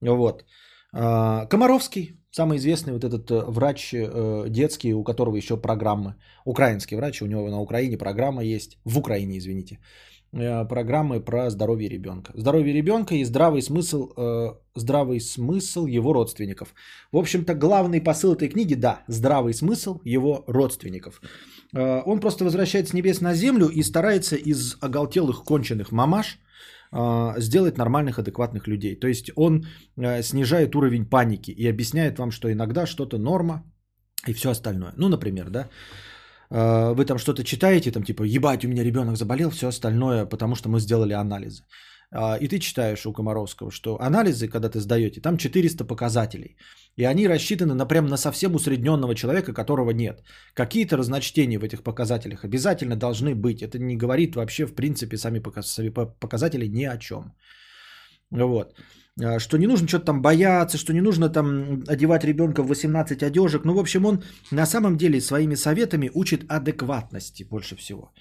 Вот. 0.00 0.44
А, 0.92 1.46
Комаровский, 1.46 2.18
самый 2.30 2.58
известный 2.58 2.92
вот 2.92 3.04
этот 3.04 3.30
э, 3.30 3.44
врач 3.48 3.92
э, 3.92 4.44
детский, 4.48 4.94
у 4.94 5.04
которого 5.04 5.36
еще 5.36 5.56
программы, 5.56 6.14
украинский 6.44 6.96
врач, 6.96 7.22
у 7.22 7.26
него 7.26 7.50
на 7.50 7.60
Украине 7.60 7.98
программа 7.98 8.42
есть, 8.44 8.78
в 8.84 8.98
Украине, 8.98 9.38
извините, 9.38 9.78
программы 10.30 11.20
про 11.20 11.50
здоровье 11.50 11.88
ребенка. 11.88 12.32
Здоровье 12.34 12.72
ребенка 12.74 13.14
и 13.14 13.24
здравый 13.24 13.62
смысл, 13.62 14.12
здравый 14.74 15.20
смысл 15.20 15.86
его 15.86 16.12
родственников. 16.12 16.74
В 17.12 17.16
общем-то, 17.16 17.54
главный 17.54 18.00
посыл 18.00 18.34
этой 18.34 18.48
книги, 18.48 18.74
да, 18.74 19.04
здравый 19.08 19.54
смысл 19.54 20.00
его 20.04 20.44
родственников. 20.46 21.20
Он 21.74 22.20
просто 22.20 22.44
возвращается 22.44 22.90
с 22.90 22.94
небес 22.94 23.20
на 23.20 23.34
землю 23.34 23.68
и 23.68 23.82
старается 23.82 24.36
из 24.36 24.76
оголтелых 24.80 25.44
конченых 25.44 25.92
мамаш– 25.92 26.38
а, 26.90 27.34
сделать 27.38 27.78
нормальных, 27.78 28.18
адекватных 28.18 28.66
людей. 28.66 28.96
То 28.96 29.08
есть 29.08 29.30
он 29.36 29.66
э, 29.96 30.22
снижает 30.22 30.74
уровень 30.74 31.04
паники 31.04 31.50
и 31.50 31.68
объясняет 31.68 32.18
вам, 32.18 32.30
что 32.30 32.50
иногда 32.50 32.86
что-то 32.86 33.18
норма 33.18 33.62
и 34.26 34.32
все 34.32 34.50
остальное. 34.50 34.92
Ну, 34.96 35.08
например, 35.08 35.50
да, 35.50 35.68
вы 36.50 37.04
там 37.04 37.18
что-то 37.18 37.44
читаете, 37.44 37.90
там 37.90 38.02
типа, 38.02 38.22
ебать, 38.22 38.64
у 38.64 38.68
меня 38.68 38.84
ребенок 38.84 39.16
заболел, 39.16 39.50
все 39.50 39.68
остальное, 39.68 40.26
потому 40.26 40.54
что 40.54 40.68
мы 40.68 40.80
сделали 40.80 41.12
анализы. 41.12 41.62
А, 42.10 42.38
и 42.40 42.48
ты 42.48 42.58
читаешь 42.58 43.06
у 43.06 43.12
Комаровского, 43.12 43.70
что 43.70 44.00
анализы, 44.00 44.48
когда 44.48 44.68
ты 44.70 44.80
сдаете, 44.80 45.20
там 45.20 45.36
400 45.36 45.84
показателей. 45.84 46.56
И 46.96 47.04
они 47.04 47.28
рассчитаны 47.28 47.74
на 47.74 47.86
прям 47.86 48.06
на 48.06 48.16
совсем 48.16 48.54
усредненного 48.54 49.14
человека, 49.14 49.52
которого 49.52 49.90
нет. 49.90 50.22
Какие-то 50.54 50.96
разночтения 50.96 51.58
в 51.58 51.64
этих 51.64 51.82
показателях 51.82 52.44
обязательно 52.44 52.96
должны 52.96 53.34
быть. 53.34 53.62
Это 53.62 53.78
не 53.78 53.96
говорит 53.96 54.36
вообще, 54.36 54.66
в 54.66 54.74
принципе, 54.74 55.16
сами 55.16 55.40
показатели 55.40 56.66
ни 56.66 56.84
о 56.84 56.96
чем. 56.98 57.34
Вот. 58.30 58.74
А, 59.22 59.38
что 59.38 59.58
не 59.58 59.66
нужно 59.66 59.88
что-то 59.88 60.06
там 60.06 60.22
бояться, 60.22 60.78
что 60.78 60.92
не 60.92 61.00
нужно 61.00 61.28
там 61.28 61.82
одевать 61.88 62.24
ребенка 62.24 62.62
в 62.62 62.68
18 62.68 63.22
одежек. 63.22 63.64
Ну, 63.64 63.74
в 63.74 63.78
общем, 63.78 64.06
он 64.06 64.22
на 64.50 64.66
самом 64.66 64.96
деле 64.96 65.20
своими 65.20 65.56
советами 65.56 66.10
учит 66.14 66.44
адекватности 66.48 67.44
больше 67.50 67.76
всего. 67.76 68.12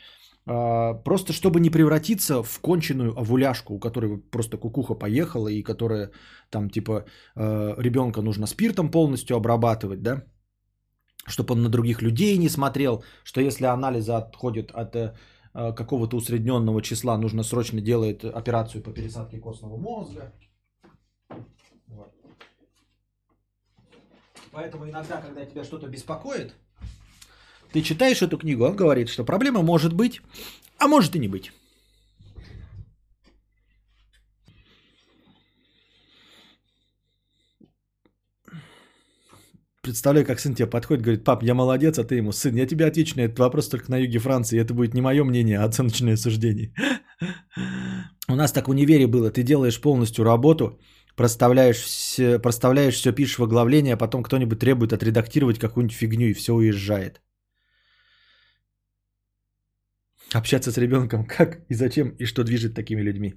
А, 0.46 0.94
просто 0.94 1.34
чтобы 1.34 1.60
не 1.60 1.70
превратиться 1.70 2.42
в 2.44 2.60
конченую 2.62 3.14
овуляшку, 3.18 3.74
у 3.74 3.80
которой 3.80 4.18
просто 4.18 4.58
кукуха 4.58 4.96
поехала 4.96 5.50
и 5.50 5.64
которая 5.64 6.12
там 6.50 6.70
типа 6.70 7.06
а, 7.36 7.76
ребенка 7.78 8.22
нужно 8.22 8.48
спиртом 8.48 8.92
полностью 8.92 9.36
обрабатывать, 9.36 10.02
да, 10.02 10.24
чтобы 11.28 11.54
он 11.54 11.64
на 11.64 11.70
других 11.70 12.02
людей 12.02 12.38
не 12.38 12.50
смотрел, 12.50 13.04
что 13.24 13.42
если 13.42 13.66
анализы 13.66 14.14
отходят 14.14 14.72
от 14.72 14.96
э, 14.96 15.14
какого-то 15.54 16.16
усредненного 16.16 16.82
числа, 16.82 17.18
нужно 17.18 17.44
срочно 17.44 17.82
делать 17.82 18.24
операцию 18.24 18.82
по 18.82 18.92
пересадке 18.92 19.38
костного 19.38 19.78
мозга. 19.78 20.34
Вот. 21.88 22.14
Поэтому 24.52 24.90
иногда, 24.90 25.22
когда 25.22 25.46
тебя 25.46 25.64
что-то 25.64 25.88
беспокоит, 25.88 26.54
ты 27.72 27.82
читаешь 27.82 28.22
эту 28.22 28.38
книгу, 28.38 28.66
он 28.66 28.76
говорит, 28.76 29.10
что 29.10 29.24
проблема 29.24 29.62
может 29.62 29.94
быть, 29.94 30.22
а 30.78 30.88
может 30.88 31.16
и 31.16 31.20
не 31.20 31.28
быть. 31.28 31.52
Представляю, 39.88 40.26
как 40.26 40.40
сын 40.40 40.54
тебе 40.54 40.68
подходит, 40.68 41.04
говорит, 41.04 41.24
пап, 41.24 41.44
я 41.44 41.54
молодец, 41.54 41.98
а 41.98 42.04
ты 42.04 42.16
ему, 42.16 42.34
сын, 42.34 42.56
я 42.56 42.68
тебе 42.68 42.86
отвечу 42.86 43.16
на 43.16 43.22
этот 43.22 43.40
вопрос 43.40 43.70
только 43.70 43.90
на 43.90 43.98
юге 43.98 44.20
Франции, 44.20 44.60
это 44.60 44.74
будет 44.74 44.94
не 44.94 45.02
мое 45.02 45.24
мнение, 45.24 45.60
а 45.60 45.64
оценочное 45.64 46.18
суждение. 46.18 46.74
У 48.28 48.36
нас 48.36 48.52
так 48.52 48.68
в 48.68 48.72
универе 48.72 49.08
было, 49.08 49.32
ты 49.32 49.44
делаешь 49.44 49.80
полностью 49.80 50.26
работу, 50.26 50.78
проставляешь 51.18 51.78
все, 51.78 52.40
проставляешь 52.40 52.96
все, 52.96 53.12
пишешь 53.12 53.40
в 53.40 53.44
оглавление, 53.44 53.94
а 53.94 53.98
потом 53.98 54.24
кто-нибудь 54.24 54.60
требует 54.60 54.94
отредактировать 54.94 55.60
какую-нибудь 55.60 55.98
фигню, 55.98 56.28
и 56.28 56.34
все 56.34 56.54
уезжает. 56.54 57.22
Общаться 60.34 60.72
с 60.72 60.78
ребенком, 60.78 61.26
как 61.38 61.66
и 61.70 61.76
зачем, 61.76 62.10
и 62.20 62.26
что 62.26 62.44
движет 62.44 62.76
такими 62.76 63.02
людьми. 63.02 63.34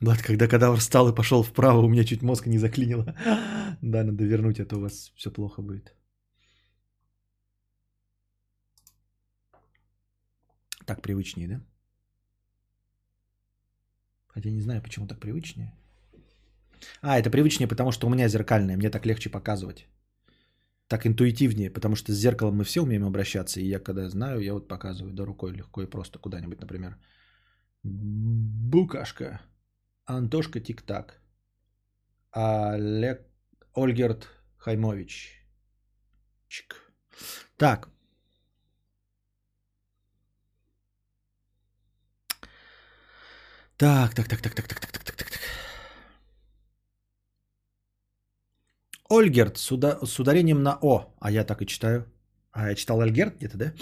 Влад, 0.00 0.22
когда 0.22 0.48
кадавр 0.48 0.78
встал 0.78 1.08
и 1.08 1.14
пошел 1.14 1.42
вправо, 1.42 1.78
у 1.78 1.88
меня 1.88 2.04
чуть 2.04 2.22
мозг 2.22 2.46
не 2.46 2.58
заклинило. 2.58 3.14
Да, 3.82 4.04
надо 4.04 4.24
вернуть, 4.24 4.60
а 4.60 4.64
то 4.64 4.76
у 4.76 4.80
вас 4.80 5.12
все 5.16 5.30
плохо 5.30 5.62
будет. 5.62 5.94
Так 10.86 11.02
привычнее, 11.02 11.48
да? 11.48 11.60
Хотя 14.28 14.50
не 14.50 14.60
знаю, 14.60 14.82
почему 14.82 15.06
так 15.06 15.20
привычнее. 15.20 15.72
А, 17.02 17.18
это 17.18 17.30
привычнее, 17.30 17.68
потому 17.68 17.92
что 17.92 18.06
у 18.06 18.10
меня 18.10 18.28
зеркальное, 18.28 18.76
мне 18.76 18.90
так 18.90 19.06
легче 19.06 19.30
показывать 19.30 19.86
так 20.88 21.06
интуитивнее, 21.06 21.70
потому 21.70 21.96
что 21.96 22.12
с 22.12 22.16
зеркалом 22.16 22.56
мы 22.56 22.64
все 22.64 22.80
умеем 22.80 23.04
обращаться, 23.04 23.60
и 23.60 23.66
я 23.66 23.80
когда 23.80 24.08
знаю, 24.08 24.40
я 24.40 24.52
вот 24.52 24.68
показываю, 24.68 25.14
да, 25.14 25.24
рукой 25.24 25.52
легко 25.52 25.82
и 25.82 25.90
просто 25.90 26.18
куда-нибудь, 26.18 26.60
например. 26.60 26.96
Букашка, 27.82 29.40
Антошка 30.06 30.60
Тик-Так, 30.60 31.20
Олег 32.32 33.20
Ольгерт 33.74 34.28
Хаймович. 34.58 35.44
Чик. 36.48 36.92
Так. 37.56 37.88
Так, 43.76 44.14
так, 44.14 44.28
так, 44.28 44.40
так, 44.40 44.54
так, 44.54 44.68
так, 44.68 44.80
так, 44.80 44.92
так, 44.92 45.04
так, 45.04 45.16
так. 45.16 45.40
Ольгерт 49.14 49.58
с, 49.58 49.72
уда- 49.72 49.98
с 50.06 50.18
ударением 50.18 50.62
на 50.62 50.78
О. 50.82 51.14
А 51.20 51.30
я 51.30 51.44
так 51.44 51.62
и 51.62 51.66
читаю. 51.66 52.04
А 52.52 52.68
я 52.68 52.74
читал 52.74 53.00
Ольгерт 53.00 53.36
где-то, 53.38 53.56
да? 53.58 53.72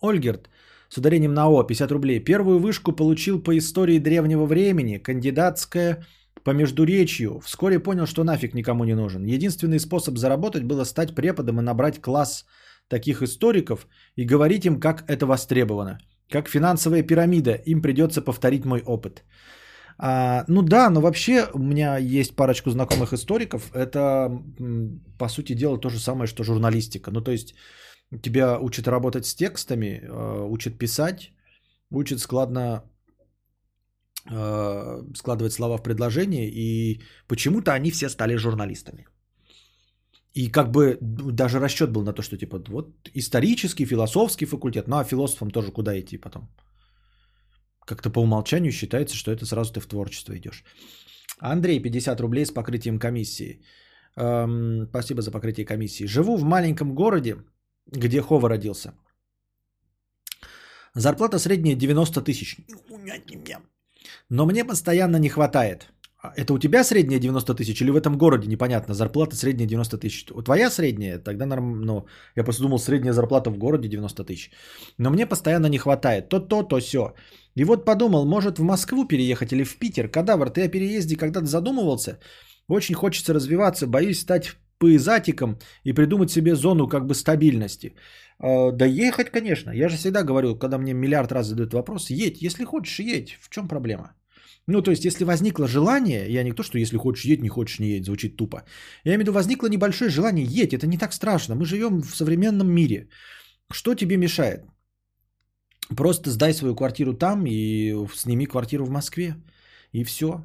Ольгерт 0.00 0.48
с 0.88 0.98
ударением 0.98 1.34
на 1.34 1.48
О. 1.48 1.64
50 1.64 1.92
рублей. 1.92 2.24
Первую 2.24 2.58
вышку 2.58 2.92
получил 2.92 3.42
по 3.42 3.56
истории 3.56 3.98
древнего 3.98 4.46
времени. 4.46 4.98
Кандидатская 4.98 6.04
по 6.44 6.50
междуречью. 6.50 7.40
Вскоре 7.40 7.80
понял, 7.80 8.06
что 8.06 8.24
нафиг 8.24 8.54
никому 8.54 8.84
не 8.84 8.94
нужен. 8.94 9.24
Единственный 9.24 9.80
способ 9.80 10.18
заработать 10.18 10.62
было 10.62 10.84
стать 10.84 11.14
преподом 11.14 11.58
и 11.60 11.62
набрать 11.62 12.00
класс 12.00 12.44
таких 12.88 13.22
историков 13.22 13.86
и 14.16 14.24
говорить 14.24 14.64
им, 14.66 14.80
как 14.80 15.04
это 15.08 15.26
востребовано. 15.26 15.98
Как 16.30 16.48
финансовая 16.48 17.02
пирамида, 17.02 17.52
им 17.66 17.82
придется 17.82 18.22
повторить 18.22 18.64
мой 18.64 18.82
опыт. 18.86 19.24
А, 19.98 20.44
ну 20.48 20.62
да, 20.62 20.90
но 20.90 21.00
вообще 21.00 21.48
у 21.54 21.58
меня 21.58 21.96
есть 21.98 22.36
парочку 22.36 22.70
знакомых 22.70 23.12
историков. 23.12 23.70
Это, 23.74 24.30
по 25.18 25.28
сути 25.28 25.54
дела, 25.54 25.78
то 25.78 25.88
же 25.88 25.98
самое, 25.98 26.26
что 26.26 26.44
журналистика. 26.44 27.10
Ну 27.10 27.20
то 27.20 27.30
есть 27.30 27.54
тебя 28.22 28.58
учат 28.60 28.88
работать 28.88 29.26
с 29.26 29.34
текстами, 29.34 30.00
э, 30.02 30.48
учат 30.48 30.78
писать, 30.78 31.32
учат 31.90 32.20
складно 32.20 32.82
э, 34.30 35.02
складывать 35.14 35.52
слова 35.52 35.78
в 35.78 35.82
предложение, 35.82 36.48
и 36.50 37.02
почему-то 37.28 37.72
они 37.72 37.90
все 37.90 38.08
стали 38.08 38.36
журналистами. 38.36 39.06
И 40.34 40.50
как 40.50 40.70
бы 40.70 40.98
даже 41.00 41.58
расчет 41.58 41.90
был 41.90 42.02
на 42.02 42.12
то, 42.12 42.22
что 42.22 42.36
типа 42.36 42.62
вот 42.68 43.08
исторический, 43.14 43.86
философский 43.86 44.46
факультет, 44.46 44.88
ну 44.88 44.96
а 44.96 45.04
философам 45.04 45.50
тоже 45.50 45.72
куда 45.72 45.98
идти 45.98 46.18
потом? 46.18 46.50
Как-то 47.86 48.10
по 48.10 48.20
умолчанию 48.20 48.72
считается, 48.72 49.16
что 49.16 49.30
это 49.30 49.46
сразу 49.46 49.72
ты 49.72 49.80
в 49.80 49.86
творчество 49.86 50.36
идешь. 50.36 50.64
Андрей, 51.38 51.82
50 51.82 52.20
рублей 52.20 52.44
с 52.44 52.50
покрытием 52.50 52.98
комиссии. 52.98 53.60
Эм, 54.16 54.86
спасибо 54.88 55.22
за 55.22 55.30
покрытие 55.30 55.66
комиссии. 55.66 56.06
Живу 56.06 56.36
в 56.36 56.44
маленьком 56.44 56.94
городе, 56.94 57.36
где 57.86 58.20
Хова 58.20 58.48
родился. 58.48 58.92
Зарплата 60.94 61.38
средняя 61.38 61.76
90 61.76 62.22
тысяч. 62.22 62.56
Но 64.30 64.46
мне 64.46 64.64
постоянно 64.64 65.18
не 65.18 65.28
хватает. 65.28 65.92
А 66.22 66.32
Это 66.36 66.54
у 66.54 66.58
тебя 66.58 66.84
средняя 66.84 67.20
90 67.20 67.54
тысяч 67.54 67.82
или 67.82 67.90
в 67.90 67.96
этом 67.96 68.16
городе? 68.18 68.48
Непонятно. 68.48 68.94
Зарплата 68.94 69.36
средняя 69.36 69.68
90 69.68 69.98
тысяч. 69.98 70.24
Твоя 70.44 70.70
средняя? 70.70 71.18
Тогда 71.18 71.46
норм... 71.46 71.82
Ну, 71.82 72.06
я 72.36 72.44
просто 72.44 72.62
думал, 72.62 72.78
средняя 72.78 73.12
зарплата 73.12 73.50
в 73.50 73.58
городе 73.58 73.88
90 73.88 74.24
тысяч. 74.24 74.50
Но 74.98 75.10
мне 75.10 75.26
постоянно 75.26 75.66
не 75.66 75.78
хватает. 75.78 76.28
То 76.28 76.40
то, 76.40 76.62
то 76.62 76.80
все. 76.80 77.14
И 77.56 77.64
вот 77.64 77.84
подумал, 77.84 78.26
может 78.26 78.58
в 78.58 78.62
Москву 78.62 79.06
переехать 79.08 79.52
или 79.52 79.64
в 79.64 79.76
Питер. 79.78 80.08
Кадавр, 80.08 80.50
ты 80.50 80.64
о 80.64 80.68
переезде 80.68 81.16
когда-то 81.16 81.46
задумывался? 81.46 82.18
Очень 82.68 82.94
хочется 82.94 83.34
развиваться. 83.34 83.86
Боюсь 83.86 84.20
стать 84.20 84.56
пызатиком 84.78 85.58
и 85.84 85.92
придумать 85.94 86.30
себе 86.30 86.54
зону 86.54 86.86
как 86.88 87.06
бы 87.06 87.14
стабильности. 87.14 87.94
Э, 88.42 88.72
Да 88.72 88.84
ехать, 88.84 89.30
конечно. 89.30 89.70
Я 89.70 89.88
же 89.88 89.96
всегда 89.96 90.22
говорю, 90.22 90.58
когда 90.58 90.78
мне 90.78 90.92
миллиард 90.94 91.32
раз 91.32 91.46
задают 91.46 91.72
вопрос, 91.72 92.10
едь, 92.10 92.42
если 92.42 92.64
хочешь, 92.64 93.00
едь. 93.00 93.38
В 93.40 93.48
чем 93.48 93.68
проблема? 93.68 94.12
Ну, 94.68 94.82
то 94.82 94.90
есть, 94.90 95.04
если 95.04 95.24
возникло 95.24 95.66
желание, 95.66 96.26
я 96.28 96.42
не 96.42 96.52
то, 96.52 96.62
что 96.62 96.78
если 96.78 96.98
хочешь 96.98 97.24
едь, 97.24 97.42
не 97.42 97.48
хочешь 97.48 97.78
не 97.78 97.88
едь, 97.88 98.04
звучит 98.04 98.36
тупо. 98.36 98.64
Я 99.04 99.12
имею 99.12 99.18
в 99.18 99.20
виду, 99.20 99.32
возникло 99.32 99.68
небольшое 99.68 100.10
желание, 100.10 100.44
едь, 100.44 100.74
это 100.74 100.86
не 100.86 100.98
так 100.98 101.12
страшно. 101.12 101.54
Мы 101.54 101.64
живем 101.64 102.02
в 102.02 102.16
современном 102.16 102.68
мире. 102.68 103.08
Что 103.72 103.94
тебе 103.94 104.16
мешает? 104.16 104.64
Просто 105.96 106.30
сдай 106.30 106.52
свою 106.54 106.74
квартиру 106.74 107.14
там 107.14 107.46
и 107.46 107.94
сними 108.14 108.46
квартиру 108.46 108.84
в 108.84 108.90
Москве. 108.90 109.34
И 109.92 110.04
все. 110.04 110.44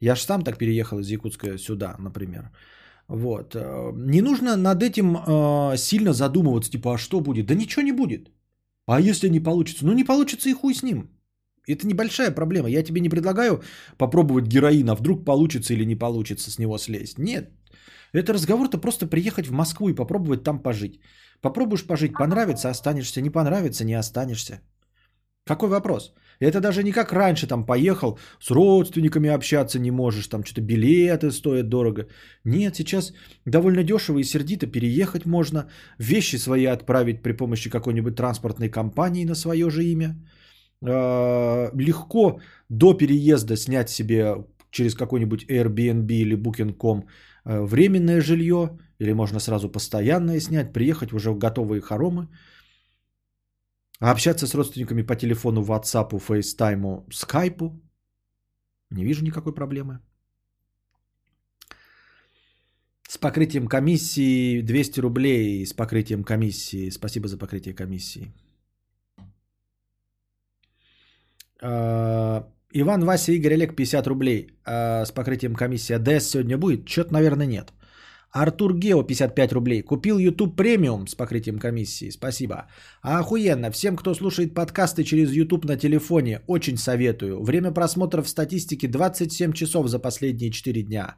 Я 0.00 0.14
ж 0.14 0.20
сам 0.20 0.42
так 0.42 0.58
переехал 0.58 0.98
из 0.98 1.08
Якутска 1.10 1.58
сюда, 1.58 1.96
например. 1.98 2.50
Вот. 3.08 3.54
Э, 3.54 3.92
Не 3.94 4.22
нужно 4.22 4.56
над 4.56 4.82
этим 4.82 5.16
э, 5.16 5.76
сильно 5.76 6.12
задумываться, 6.12 6.70
типа, 6.70 6.94
а 6.94 6.98
что 6.98 7.20
будет? 7.20 7.46
Да 7.46 7.54
ничего 7.54 7.82
не 7.82 7.92
будет. 7.92 8.30
А 8.86 9.00
если 9.00 9.28
не 9.28 9.40
получится? 9.40 9.86
Ну 9.86 9.92
не 9.92 10.04
получится 10.04 10.48
и 10.48 10.54
хуй 10.54 10.74
с 10.74 10.82
ним. 10.82 11.08
Это 11.68 11.86
небольшая 11.86 12.30
проблема. 12.34 12.68
Я 12.68 12.82
тебе 12.82 13.00
не 13.00 13.08
предлагаю 13.08 13.62
попробовать 13.98 14.46
героин, 14.46 14.88
а 14.90 14.94
вдруг 14.94 15.24
получится 15.24 15.74
или 15.74 15.84
не 15.84 15.96
получится 15.96 16.50
с 16.50 16.58
него 16.58 16.78
слезть. 16.78 17.18
Нет. 17.18 17.50
Это 18.12 18.32
разговор-то 18.32 18.78
просто 18.78 19.06
приехать 19.06 19.46
в 19.46 19.52
Москву 19.52 19.88
и 19.88 19.94
попробовать 19.94 20.44
там 20.44 20.58
пожить. 20.62 21.00
Попробуешь 21.40 21.86
пожить, 21.86 22.12
понравится, 22.12 22.70
останешься, 22.70 23.20
не 23.20 23.30
понравится, 23.30 23.84
не 23.84 23.94
останешься. 23.94 24.60
Какой 25.46 25.68
вопрос? 25.68 26.12
Это 26.40 26.60
даже 26.60 26.82
не 26.82 26.92
как 26.92 27.12
раньше, 27.12 27.46
там 27.46 27.64
поехал, 27.64 28.18
с 28.40 28.50
родственниками 28.50 29.30
общаться 29.30 29.78
не 29.78 29.90
можешь, 29.90 30.26
там 30.26 30.44
что-то 30.44 30.60
билеты 30.60 31.30
стоят 31.30 31.68
дорого. 31.68 32.08
Нет, 32.44 32.76
сейчас 32.76 33.12
довольно 33.46 33.82
дешево 33.84 34.18
и 34.18 34.24
сердито 34.24 34.66
переехать 34.66 35.26
можно, 35.26 35.68
вещи 35.98 36.36
свои 36.36 36.66
отправить 36.66 37.22
при 37.22 37.32
помощи 37.32 37.70
какой-нибудь 37.70 38.16
транспортной 38.16 38.68
компании 38.68 39.24
на 39.24 39.34
свое 39.34 39.70
же 39.70 39.84
имя. 39.84 40.16
Э, 40.82 41.70
Легко 41.74 42.40
до 42.68 42.94
переезда 42.94 43.56
снять 43.56 43.88
себе 43.88 44.44
через 44.70 44.94
какой-нибудь 44.94 45.46
Airbnb 45.48 46.12
или 46.12 46.36
Booking.com 46.36 47.04
э, 47.44 47.60
временное 47.60 48.20
жилье, 48.20 48.78
или 48.98 49.12
можно 49.12 49.40
сразу 49.40 49.68
постоянное 49.68 50.40
снять, 50.40 50.72
приехать 50.72 51.12
уже 51.12 51.30
в 51.30 51.38
готовые 51.38 51.80
хоромы, 51.80 52.28
а 54.00 54.10
общаться 54.10 54.46
с 54.46 54.54
родственниками 54.54 55.02
по 55.02 55.16
телефону, 55.16 55.62
WhatsApp, 55.62 56.10
FaceTime, 56.10 57.06
Skype. 57.08 57.72
Не 58.90 59.04
вижу 59.04 59.24
никакой 59.24 59.54
проблемы. 59.54 60.00
С 63.08 63.18
покрытием 63.18 63.68
комиссии 63.68 64.60
200 64.60 65.00
рублей 65.00 65.64
с 65.64 65.72
покрытием 65.72 66.24
комиссии. 66.24 66.90
Спасибо 66.90 67.28
за 67.28 67.38
покрытие 67.38 67.74
комиссии. 67.74 68.32
А, 71.62 72.46
Иван, 72.72 73.04
Вася, 73.04 73.32
Игорь, 73.32 73.54
Олег 73.54 73.76
50 73.76 74.06
рублей 74.06 74.58
а, 74.64 75.04
с 75.04 75.12
покрытием 75.12 75.54
комиссии. 75.54 75.94
А 75.94 75.98
ДС 75.98 76.30
сегодня 76.30 76.58
будет? 76.58 76.88
Что-то, 76.88 77.12
наверное, 77.12 77.46
нет. 77.46 77.72
Артур 78.30 78.74
Гео 78.74 79.02
55 79.02 79.52
рублей. 79.52 79.82
Купил 79.82 80.18
YouTube 80.18 80.56
премиум 80.56 81.06
с 81.06 81.14
покрытием 81.14 81.58
комиссии. 81.58 82.10
Спасибо. 82.10 82.66
Охуенно. 83.02 83.70
Всем, 83.70 83.96
кто 83.96 84.14
слушает 84.14 84.54
подкасты 84.54 85.04
через 85.04 85.32
YouTube 85.32 85.64
на 85.64 85.76
телефоне, 85.76 86.40
очень 86.46 86.76
советую. 86.76 87.42
Время 87.42 87.72
просмотра 87.72 88.22
в 88.22 88.28
статистике 88.28 88.88
27 88.88 89.52
часов 89.52 89.88
за 89.88 89.98
последние 89.98 90.50
4 90.50 90.82
дня. 90.82 91.16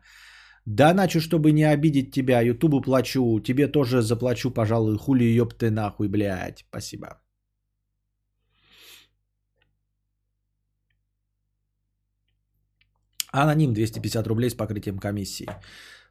Доначу, 0.67 1.21
чтобы 1.21 1.53
не 1.53 1.65
обидеть 1.65 2.13
тебя. 2.13 2.41
Ютубу 2.41 2.81
плачу. 2.81 3.41
Тебе 3.41 3.69
тоже 3.69 4.03
заплачу, 4.03 4.51
пожалуй. 4.51 4.97
Хули 4.99 5.25
ёб 5.25 5.55
ты 5.55 5.71
нахуй, 5.71 6.09
блядь. 6.09 6.65
Спасибо. 6.69 7.07
Аноним 13.33 13.75
250 13.75 14.27
рублей 14.27 14.51
с 14.51 14.55
покрытием 14.55 14.99
комиссии. 14.99 15.49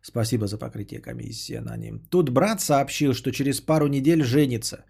Спасибо 0.07 0.47
за 0.47 0.57
покрытие 0.57 1.01
комиссии, 1.01 1.57
аноним. 1.57 1.99
Тут 2.09 2.29
брат 2.29 2.61
сообщил, 2.61 3.13
что 3.13 3.31
через 3.31 3.59
пару 3.59 3.87
недель 3.87 4.23
женится. 4.23 4.85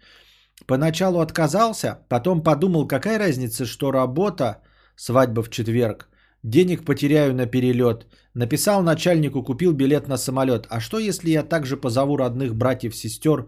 Поначалу 0.66 1.18
отказался, 1.18 1.98
потом 2.08 2.42
подумал, 2.42 2.86
какая 2.86 3.18
разница, 3.18 3.66
что 3.66 3.90
работа, 3.90 4.62
свадьба 4.96 5.42
в 5.42 5.50
четверг, 5.50 6.08
денег 6.44 6.84
потеряю 6.84 7.34
на 7.34 7.46
перелет. 7.46 8.06
Написал 8.34 8.82
начальнику, 8.82 9.42
купил 9.42 9.72
билет 9.72 10.08
на 10.08 10.18
самолет. 10.18 10.66
А 10.70 10.80
что, 10.80 11.00
если 11.00 11.30
я 11.30 11.42
также 11.42 11.76
позову 11.76 12.16
родных 12.16 12.54
братьев, 12.54 12.94
сестер, 12.94 13.46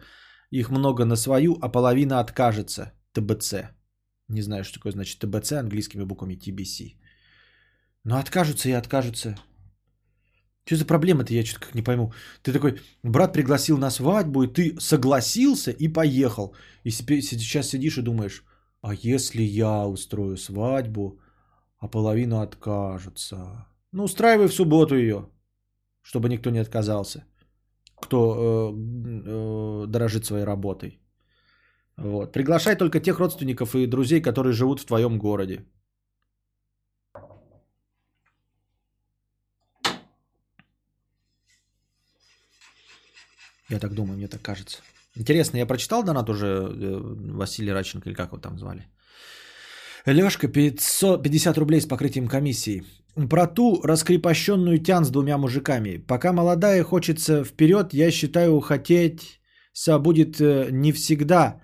их 0.51 0.71
много 0.71 1.05
на 1.05 1.17
свою, 1.17 1.57
а 1.63 1.69
половина 1.69 2.19
откажется? 2.19 2.93
ТБЦ. 3.13 3.55
Не 4.29 4.43
знаю, 4.43 4.65
что 4.65 4.79
такое 4.79 4.93
значит 4.93 5.21
ТБЦ 5.21 5.53
английскими 5.53 6.03
буквами 6.03 6.35
TBC. 6.35 6.97
Но 8.03 8.19
откажутся 8.19 8.69
и 8.69 8.73
откажутся. 8.73 9.37
Что 10.71 10.77
за 10.77 10.87
проблема-то, 10.87 11.35
я 11.35 11.45
что-то 11.45 11.67
как 11.67 11.75
не 11.75 11.83
пойму. 11.83 12.13
Ты 12.43 12.53
такой, 12.53 12.81
брат 13.03 13.33
пригласил 13.33 13.77
на 13.77 13.91
свадьбу, 13.91 14.45
и 14.45 14.47
ты 14.47 14.81
согласился 14.81 15.73
и 15.73 15.89
поехал. 15.89 16.55
И 16.85 16.91
сейчас 16.91 17.67
сидишь 17.67 17.99
и 17.99 18.03
думаешь, 18.03 18.45
а 18.81 18.95
если 18.95 19.43
я 19.43 19.89
устрою 19.89 20.37
свадьбу, 20.37 21.19
а 21.81 21.89
половина 21.89 22.43
откажутся? 22.43 23.67
Ну, 23.93 24.05
устраивай 24.05 24.47
в 24.47 24.53
субботу 24.53 24.95
ее, 24.95 25.29
чтобы 26.03 26.29
никто 26.29 26.51
не 26.51 26.61
отказался, 26.61 27.25
кто 28.01 28.19
э, 28.19 28.73
э, 29.27 29.87
дорожит 29.89 30.25
своей 30.25 30.45
работой. 30.45 31.01
Вот. 31.97 32.33
Приглашай 32.33 32.77
только 32.77 33.01
тех 33.01 33.19
родственников 33.19 33.75
и 33.75 33.87
друзей, 33.87 34.23
которые 34.23 34.53
живут 34.53 34.81
в 34.81 34.87
твоем 34.87 35.19
городе. 35.19 35.65
Я 43.71 43.79
так 43.79 43.95
думаю, 43.95 44.17
мне 44.17 44.29
так 44.29 44.43
кажется. 44.43 44.79
Интересно, 45.17 45.59
я 45.59 45.67
прочитал 45.67 46.03
донат 46.03 46.29
уже 46.31 46.47
э, 46.47 47.01
Василий 47.37 47.73
Раченко, 47.73 48.09
или 48.09 48.17
как 48.17 48.33
его 48.33 48.39
там 48.39 48.59
звали? 48.59 48.87
Лешка, 50.07 50.49
550 50.49 51.59
рублей 51.59 51.81
с 51.81 51.87
покрытием 51.87 52.29
комиссии. 52.29 52.83
Про 53.29 53.47
ту 53.47 53.81
раскрепощенную 53.83 54.79
тян 54.79 55.05
с 55.05 55.11
двумя 55.11 55.37
мужиками. 55.39 55.99
Пока 56.07 56.33
молодая 56.33 56.85
хочется 56.85 57.45
вперед, 57.45 57.93
я 57.95 58.11
считаю, 58.11 58.61
хотеть 58.61 59.41
будет 60.01 60.41
э, 60.41 60.69
не 60.71 60.93
всегда. 60.93 61.61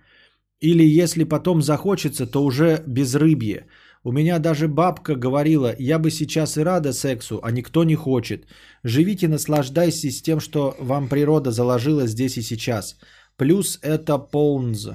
Или 0.60 0.84
если 0.84 1.24
потом 1.24 1.62
захочется, 1.62 2.26
то 2.26 2.44
уже 2.44 2.82
без 2.86 3.14
рыбье. 3.14 3.66
У 4.06 4.12
меня 4.12 4.38
даже 4.38 4.68
бабка 4.68 5.16
говорила, 5.16 5.74
я 5.78 5.98
бы 5.98 6.10
сейчас 6.10 6.56
и 6.56 6.62
рада 6.62 6.92
сексу, 6.92 7.40
а 7.42 7.50
никто 7.50 7.82
не 7.82 7.96
хочет. 7.96 8.46
Живите, 8.84 9.26
наслаждайтесь 9.26 10.22
тем, 10.22 10.38
что 10.38 10.76
вам 10.78 11.08
природа 11.08 11.50
заложила 11.50 12.06
здесь 12.06 12.36
и 12.36 12.42
сейчас. 12.42 12.96
Плюс 13.36 13.80
это 13.82 14.18
полнз. 14.18 14.90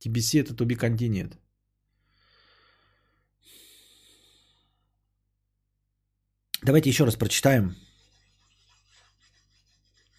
TBC 0.00 0.42
это 0.42 0.54
continued. 0.54 1.36
Давайте 6.62 6.88
еще 6.88 7.04
раз 7.04 7.16
прочитаем. 7.16 7.74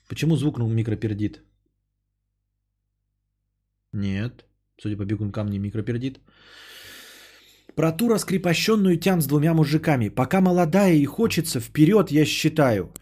Почему 0.10 0.36
звук 0.36 0.58
ну, 0.58 0.68
микропердит? 0.68 1.42
Нет. 3.94 4.46
Судя 4.82 4.98
по 4.98 5.06
бегункам, 5.06 5.48
не 5.48 5.60
микропердит. 5.60 6.20
Про 7.76 7.92
ту 7.92 8.10
раскрепощенную 8.10 8.98
тян 8.98 9.22
с 9.22 9.28
двумя 9.28 9.54
мужиками. 9.54 10.10
Пока 10.10 10.42
молодая 10.42 10.94
и 10.94 11.06
хочется, 11.06 11.60
вперед, 11.60 12.12
я 12.12 12.26
считаю. 12.26 12.94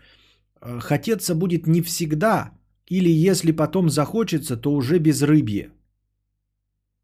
Э, 0.61 0.79
Хотеться 0.79 1.35
будет 1.35 1.67
не 1.67 1.81
всегда, 1.81 2.51
или 2.87 3.09
если 3.09 3.51
потом 3.51 3.89
захочется, 3.89 4.57
то 4.57 4.73
уже 4.73 4.99
без 4.99 5.21
рыбье. 5.21 5.71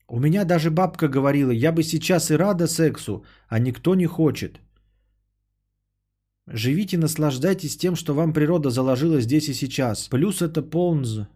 У 0.09 0.19
меня 0.19 0.45
даже 0.45 0.71
бабка 0.71 1.09
говорила, 1.09 1.51
я 1.51 1.71
бы 1.73 1.83
сейчас 1.83 2.31
и 2.31 2.37
рада 2.37 2.67
сексу, 2.67 3.25
а 3.49 3.59
никто 3.59 3.95
не 3.95 4.05
хочет. 4.05 4.61
Живите, 6.49 6.97
наслаждайтесь 6.97 7.77
тем, 7.77 7.95
что 7.95 8.13
вам 8.13 8.31
природа 8.33 8.69
заложила 8.69 9.19
здесь 9.19 9.49
и 9.49 9.53
сейчас. 9.53 10.07
Плюс 10.07 10.41
это 10.41 10.61
полнз. 10.61 11.27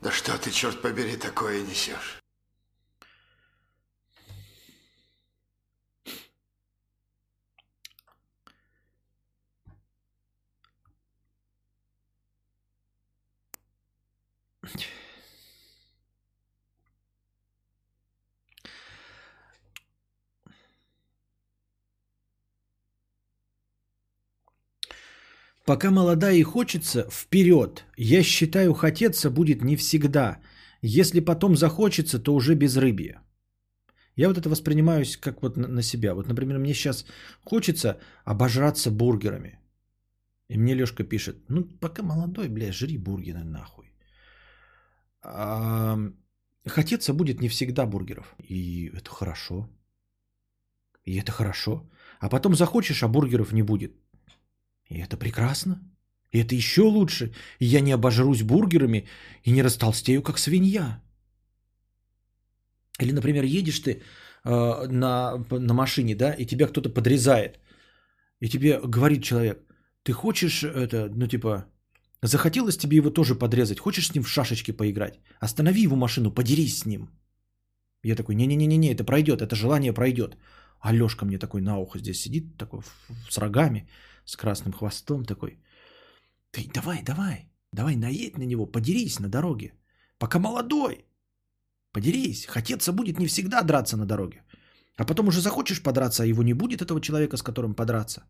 Да 0.00 0.12
что 0.12 0.38
ты, 0.38 0.50
черт 0.50 0.80
побери, 0.80 1.16
такое 1.16 1.62
несешь? 1.62 2.17
Пока 25.68 25.90
молода 25.90 26.32
и 26.32 26.42
хочется, 26.42 27.06
вперед. 27.10 27.84
Я 27.98 28.22
считаю, 28.22 28.72
хотеться 28.72 29.30
будет 29.30 29.62
не 29.62 29.76
всегда. 29.76 30.40
Если 30.80 31.20
потом 31.20 31.56
захочется, 31.56 32.18
то 32.18 32.34
уже 32.34 32.54
без 32.54 32.76
рыбья. 32.76 33.20
Я 34.16 34.28
вот 34.28 34.38
это 34.38 34.48
воспринимаю 34.48 35.04
как 35.20 35.42
вот 35.42 35.56
на 35.58 35.82
себя. 35.82 36.14
Вот, 36.14 36.26
например, 36.26 36.58
мне 36.58 36.72
сейчас 36.74 37.04
хочется 37.44 38.00
обожраться 38.24 38.90
бургерами. 38.90 39.58
И 40.48 40.56
мне 40.56 40.74
Лешка 40.74 41.04
пишет, 41.04 41.36
ну, 41.50 41.64
пока 41.80 42.02
молодой, 42.02 42.48
бля, 42.48 42.72
жри 42.72 42.96
бургеры 42.96 43.44
нахуй. 43.44 43.92
А, 45.22 45.98
хотеться 46.66 47.12
будет 47.12 47.42
не 47.42 47.48
всегда 47.48 47.84
бургеров. 47.84 48.34
И 48.48 48.90
это 48.96 49.10
хорошо. 49.10 49.68
И 51.04 51.18
это 51.18 51.30
хорошо. 51.30 51.90
А 52.20 52.30
потом 52.30 52.54
захочешь, 52.54 53.02
а 53.02 53.08
бургеров 53.08 53.52
не 53.52 53.62
будет. 53.62 53.92
И 54.88 54.98
это 54.98 55.16
прекрасно. 55.16 55.80
И 56.32 56.38
это 56.38 56.54
еще 56.54 56.82
лучше. 56.82 57.32
И 57.60 57.66
я 57.66 57.80
не 57.80 57.92
обожрусь 57.92 58.42
бургерами 58.42 59.06
и 59.44 59.52
не 59.52 59.62
растолстею, 59.62 60.22
как 60.22 60.38
свинья. 60.38 61.02
Или, 63.00 63.12
например, 63.12 63.44
едешь 63.44 63.80
ты 63.80 64.02
э, 64.44 64.86
на, 64.88 65.44
на 65.50 65.74
машине, 65.74 66.14
да, 66.14 66.32
и 66.32 66.46
тебя 66.46 66.66
кто-то 66.66 66.90
подрезает. 66.90 67.58
И 68.40 68.48
тебе 68.48 68.80
говорит 68.80 69.22
человек, 69.22 69.58
ты 70.02 70.12
хочешь 70.12 70.64
это, 70.64 71.08
ну 71.14 71.26
типа, 71.26 71.66
захотелось 72.22 72.76
тебе 72.76 72.96
его 72.96 73.10
тоже 73.10 73.34
подрезать, 73.34 73.80
хочешь 73.80 74.08
с 74.08 74.14
ним 74.14 74.22
в 74.22 74.28
шашечки 74.28 74.72
поиграть? 74.72 75.20
Останови 75.40 75.82
его 75.82 75.96
машину, 75.96 76.30
подерись 76.30 76.78
с 76.78 76.86
ним. 76.86 77.08
Я 78.04 78.16
такой, 78.16 78.34
не-не-не-не, 78.34 78.94
это 78.94 79.04
пройдет, 79.04 79.42
это 79.42 79.56
желание 79.56 79.92
пройдет. 79.92 80.36
А 80.80 80.92
Лешка 80.92 81.24
мне 81.24 81.38
такой 81.38 81.60
на 81.60 81.78
ухо 81.78 81.98
здесь 81.98 82.20
сидит, 82.20 82.56
такой 82.56 82.80
с 83.28 83.38
рогами, 83.38 83.88
с 84.28 84.36
красным 84.36 84.72
хвостом 84.72 85.24
такой. 85.24 85.58
Ты 86.50 86.70
давай, 86.74 87.02
давай, 87.02 87.50
давай 87.72 87.96
наедь 87.96 88.38
на 88.38 88.46
него, 88.46 88.66
подерись 88.66 89.20
на 89.20 89.28
дороге. 89.28 89.72
Пока 90.18 90.38
молодой. 90.38 91.04
Подерись. 91.92 92.46
Хотеться 92.46 92.92
будет 92.92 93.18
не 93.18 93.26
всегда 93.26 93.62
драться 93.62 93.96
на 93.96 94.06
дороге. 94.06 94.42
А 94.96 95.04
потом 95.04 95.28
уже 95.28 95.40
захочешь 95.40 95.82
подраться, 95.82 96.22
а 96.22 96.26
его 96.26 96.42
не 96.42 96.54
будет, 96.54 96.82
этого 96.82 97.00
человека, 97.00 97.36
с 97.36 97.42
которым 97.42 97.74
подраться. 97.74 98.22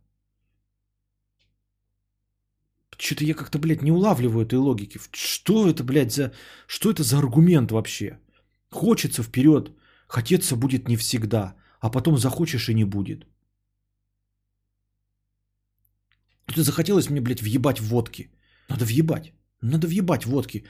Что-то 2.96 3.24
я 3.24 3.34
как-то, 3.34 3.58
блядь, 3.58 3.82
не 3.82 3.92
улавливаю 3.92 4.46
этой 4.46 4.58
логики. 4.58 5.00
Что 5.12 5.68
это, 5.68 5.84
блядь, 5.84 6.12
за... 6.12 6.32
Что 6.66 6.90
это 6.90 7.02
за 7.02 7.18
аргумент 7.18 7.70
вообще? 7.70 8.18
Хочется 8.70 9.22
вперед. 9.22 9.72
Хотеться 10.08 10.56
будет 10.56 10.88
не 10.88 10.96
всегда. 10.96 11.54
А 11.80 11.90
потом 11.90 12.18
захочешь 12.18 12.68
и 12.68 12.74
не 12.74 12.84
будет. 12.84 13.26
Тут 16.54 16.64
захотелось 16.64 17.10
мне, 17.10 17.20
блядь, 17.20 17.42
въебать 17.42 17.80
водки. 17.80 18.30
Надо 18.68 18.84
въебать. 18.84 19.32
Надо 19.62 19.86
въебать 19.86 20.24
водки. 20.26 20.64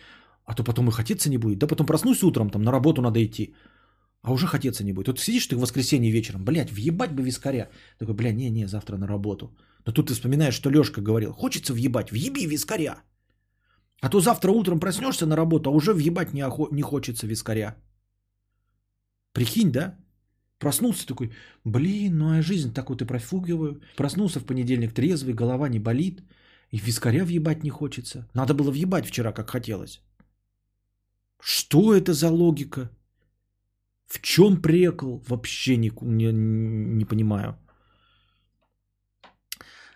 А 0.44 0.54
то 0.54 0.64
потом 0.64 0.88
и 0.88 0.92
хотеться 0.92 1.30
не 1.30 1.38
будет. 1.38 1.58
Да 1.58 1.66
потом 1.66 1.86
проснусь 1.86 2.22
утром, 2.22 2.50
там 2.50 2.62
на 2.62 2.72
работу 2.72 3.02
надо 3.02 3.24
идти. 3.24 3.54
А 4.22 4.32
уже 4.32 4.46
хотеться 4.46 4.84
не 4.84 4.92
будет. 4.92 5.08
Вот 5.08 5.20
сидишь 5.20 5.46
ты 5.46 5.56
в 5.56 5.60
воскресенье 5.60 6.10
вечером, 6.12 6.44
блядь, 6.44 6.72
въебать 6.72 7.12
бы 7.12 7.22
вискаря. 7.22 7.68
Такой, 7.98 8.14
бля, 8.14 8.32
не-не, 8.32 8.66
завтра 8.66 8.96
на 8.96 9.06
работу. 9.06 9.56
Но 9.86 9.92
тут 9.92 10.08
ты 10.08 10.14
вспоминаешь, 10.14 10.54
что 10.54 10.70
Лешка 10.70 11.00
говорил, 11.00 11.32
хочется 11.32 11.72
въебать, 11.72 12.10
въеби 12.10 12.46
вискаря. 12.46 13.02
А 14.00 14.08
то 14.08 14.20
завтра 14.20 14.50
утром 14.50 14.80
проснешься 14.80 15.26
на 15.26 15.36
работу, 15.36 15.70
а 15.70 15.72
уже 15.72 15.92
въебать 15.92 16.34
не, 16.34 16.40
охо- 16.40 16.68
не 16.72 16.82
хочется 16.82 17.26
вискаря. 17.26 17.76
Прикинь, 19.32 19.72
да? 19.72 19.96
Проснулся 20.58 21.06
такой, 21.06 21.30
блин, 21.64 22.18
ну 22.18 22.30
а 22.30 22.42
жизнь 22.42 22.72
так 22.72 22.90
вот 22.90 23.02
и 23.02 23.06
профугиваю. 23.06 23.80
Проснулся 23.96 24.40
в 24.40 24.44
понедельник 24.44 24.92
трезвый, 24.92 25.34
голова 25.34 25.68
не 25.68 25.78
болит. 25.78 26.22
И 26.72 26.78
вискаря 26.78 27.24
въебать 27.24 27.64
не 27.64 27.70
хочется. 27.70 28.28
Надо 28.34 28.54
было 28.54 28.70
въебать 28.70 29.06
вчера, 29.06 29.32
как 29.32 29.50
хотелось. 29.50 30.02
Что 31.40 31.94
это 31.94 32.12
за 32.12 32.28
логика? 32.30 32.90
В 34.06 34.20
чем 34.20 34.60
прикол? 34.60 35.22
Вообще 35.28 35.76
не, 35.76 35.90
не, 36.02 36.32
не 36.32 37.04
понимаю. 37.04 37.56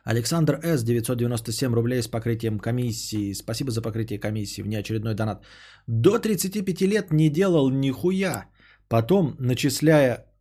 Александр 0.04 0.60
С. 0.62 0.82
997 0.84 1.74
рублей 1.74 2.02
с 2.02 2.08
покрытием 2.08 2.58
комиссии. 2.58 3.34
Спасибо 3.34 3.70
за 3.70 3.82
покрытие 3.82 4.18
комиссии. 4.18 4.62
Внеочередной 4.62 5.14
донат. 5.14 5.44
До 5.86 6.18
35 6.18 6.82
лет 6.82 7.12
не 7.12 7.30
делал 7.30 7.70
нихуя. 7.70 8.48
Потом, 8.88 9.36
начисляя 9.38 10.31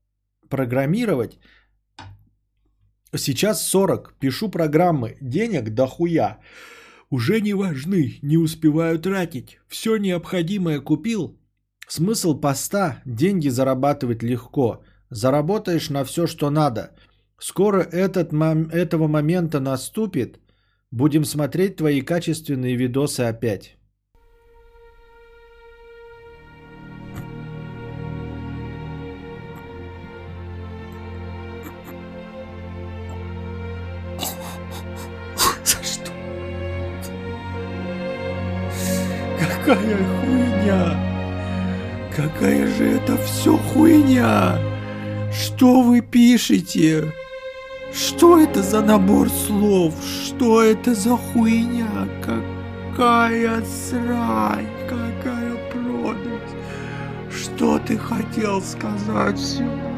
программировать, 0.52 1.40
сейчас 3.18 3.68
40. 3.69 4.14
Пишу 4.19 4.49
программы. 4.49 5.18
Денег 5.22 5.69
дохуя. 5.73 6.38
Уже 7.10 7.41
не 7.41 7.53
важны, 7.53 8.19
не 8.22 8.38
успеваю 8.38 8.99
тратить. 8.99 9.60
Все 9.68 9.98
необходимое 9.98 10.80
купил. 10.80 11.38
Смысл 11.88 12.40
поста– 12.40 13.02
деньги 13.06 13.49
зарабатывать 13.49 14.23
легко. 14.23 14.84
Заработаешь 15.10 15.90
на 15.90 16.06
все, 16.06 16.26
что 16.28 16.49
надо. 16.49 16.91
Скоро 17.38 17.82
этот 17.82 18.32
мом- 18.32 18.69
этого 18.72 19.07
момента 19.07 19.60
наступит. 19.60 20.40
Будем 20.91 21.26
смотреть 21.26 21.78
твои 21.78 22.02
качественные 22.02 22.78
видосы 22.78 23.22
опять. 23.22 23.78
Какая 39.72 40.06
хуйня! 40.19 40.98
Какая 42.14 42.68
же 42.68 42.89
это 42.89 43.15
все 43.19 43.56
хуйня! 43.56 44.60
Что 45.31 45.81
вы 45.81 46.02
пишете? 46.02 47.14
Что 47.93 48.38
это 48.38 48.64
за 48.64 48.81
набор 48.81 49.30
слов? 49.30 49.93
Что 50.26 50.61
это 50.61 50.93
за 50.93 51.15
хуйня? 51.15 51.88
Какая 52.22 53.64
срань? 53.64 54.68
Какая 54.89 55.56
продать? 55.72 56.52
Что 57.34 57.80
ты 57.80 57.98
хотел 57.98 58.61
сказать 58.61 59.39
сегодня? 59.39 59.90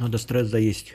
Надо 0.00 0.16
стресс 0.16 0.48
заесть. 0.48 0.94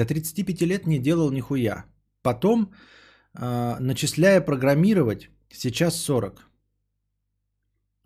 До 0.00 0.06
35 0.06 0.62
лет 0.62 0.86
не 0.86 0.98
делал 0.98 1.30
нихуя. 1.30 1.84
Потом, 2.22 2.72
э, 3.34 3.76
начисляя 3.80 4.40
программировать, 4.40 5.28
сейчас 5.50 5.96
40. 5.96 6.48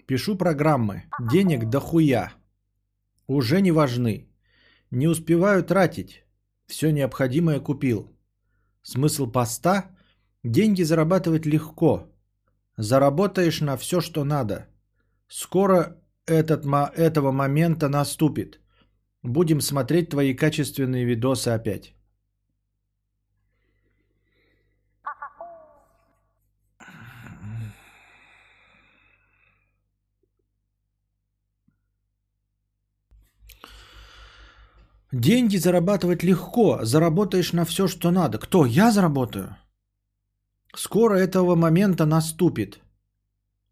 Пишу 0.06 0.36
программы. 0.36 1.04
Денег 1.32 1.70
дохуя. 1.70 2.32
Уже 3.28 3.60
не 3.60 3.70
важны. 3.70 4.26
Не 4.90 5.06
успеваю 5.06 5.62
тратить. 5.62 6.24
Все 6.66 6.90
необходимое 6.90 7.60
купил. 7.60 8.10
Смысл 8.82 9.30
поста– 9.30 9.96
деньги 10.42 10.82
зарабатывать 10.82 11.46
легко. 11.46 12.08
Заработаешь 12.76 13.60
на 13.60 13.76
все, 13.76 14.00
что 14.00 14.24
надо. 14.24 14.66
Скоро 15.28 15.96
этот, 16.26 16.64
этого 16.96 17.30
момента 17.30 17.88
наступит. 17.88 18.60
Будем 19.24 19.62
смотреть 19.62 20.10
твои 20.10 20.34
качественные 20.34 21.06
видосы 21.06 21.48
опять. 21.48 21.94
Деньги 35.10 35.56
зарабатывать 35.56 36.22
легко. 36.22 36.84
Заработаешь 36.84 37.52
на 37.54 37.64
все, 37.64 37.88
что 37.88 38.10
надо. 38.10 38.38
Кто? 38.38 38.66
Я 38.66 38.90
заработаю. 38.90 39.56
Скоро 40.76 41.14
этого 41.14 41.56
момента 41.56 42.04
наступит. 42.04 42.80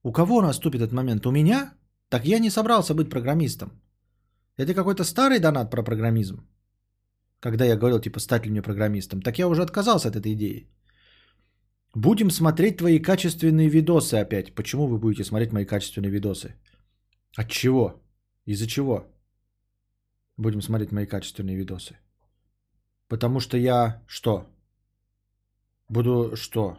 У 0.03 0.13
кого 0.13 0.41
наступит 0.41 0.81
этот 0.81 0.93
момент? 0.95 1.27
У 1.27 1.31
меня? 1.31 1.75
Так 2.09 2.25
я 2.25 2.39
не 2.39 2.49
собрался 2.49 2.95
быть 2.95 3.11
программистом. 3.11 3.83
Это 4.57 4.75
какой-то 4.75 5.05
старый 5.05 5.41
донат 5.41 5.71
про 5.71 5.83
программизм. 5.83 6.47
Когда 7.41 7.65
я 7.65 7.77
говорил, 7.77 8.01
типа, 8.01 8.21
стать 8.21 8.45
ли 8.45 8.51
мне 8.51 8.63
программистом. 8.63 9.23
Так 9.23 9.39
я 9.39 9.49
уже 9.49 9.63
отказался 9.63 10.09
от 10.09 10.17
этой 10.17 10.33
идеи. 10.35 10.69
Будем 11.95 12.31
смотреть 12.31 12.79
твои 12.79 12.99
качественные 12.99 13.69
видосы 13.69 14.15
опять. 14.15 14.55
Почему 14.55 14.87
вы 14.87 14.99
будете 14.99 15.25
смотреть 15.25 15.53
мои 15.53 15.65
качественные 15.65 16.11
видосы? 16.11 16.55
От 17.37 17.51
чего? 17.51 18.03
Из-за 18.47 18.67
чего? 18.67 19.07
Будем 20.37 20.63
смотреть 20.63 20.93
мои 20.93 21.07
качественные 21.07 21.57
видосы. 21.57 21.99
Потому 23.09 23.41
что 23.41 23.57
я 23.57 24.03
что? 24.07 24.47
Буду 25.89 26.37
что? 26.37 26.79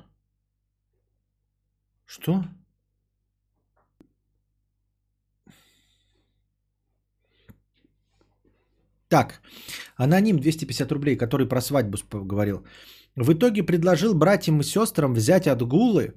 Что? 2.06 2.44
Так, 9.14 9.42
аноним 9.96 10.40
250 10.40 10.92
рублей, 10.92 11.16
который 11.16 11.48
про 11.48 11.62
свадьбу 11.62 11.98
говорил. 12.26 12.66
В 13.16 13.34
итоге 13.34 13.64
предложил 13.64 14.16
братьям 14.16 14.60
и 14.60 14.64
сестрам 14.64 15.14
взять 15.14 15.48
отгулы 15.48 16.14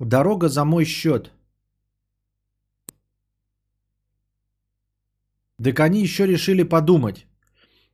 дорога 0.00 0.48
за 0.48 0.64
мой 0.64 0.84
счет. 0.84 1.30
Так 5.62 5.78
они 5.78 6.02
еще 6.02 6.26
решили 6.26 6.64
подумать. 6.64 7.26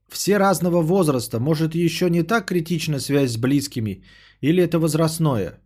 Все 0.09 0.39
разного 0.39 0.81
возраста. 0.81 1.39
Может, 1.39 1.75
еще 1.75 2.09
не 2.09 2.23
так 2.23 2.47
критична 2.47 2.99
связь 2.99 3.33
с 3.33 3.37
близкими? 3.37 4.05
Или 4.41 4.63
это 4.63 4.79
возрастное? 4.79 5.61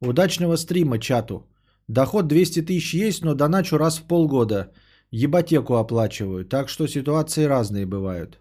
Удачного 0.00 0.56
стрима 0.56 0.98
чату. 0.98 1.46
Доход 1.86 2.26
200 2.26 2.62
тысяч 2.62 2.94
есть, 2.94 3.24
но 3.24 3.34
доначу 3.34 3.78
раз 3.78 3.98
в 3.98 4.08
полгода. 4.08 4.72
Ебатеку 5.12 5.74
оплачиваю. 5.74 6.44
Так 6.44 6.68
что 6.68 6.86
ситуации 6.88 7.44
разные 7.44 7.86
бывают. 7.86 8.38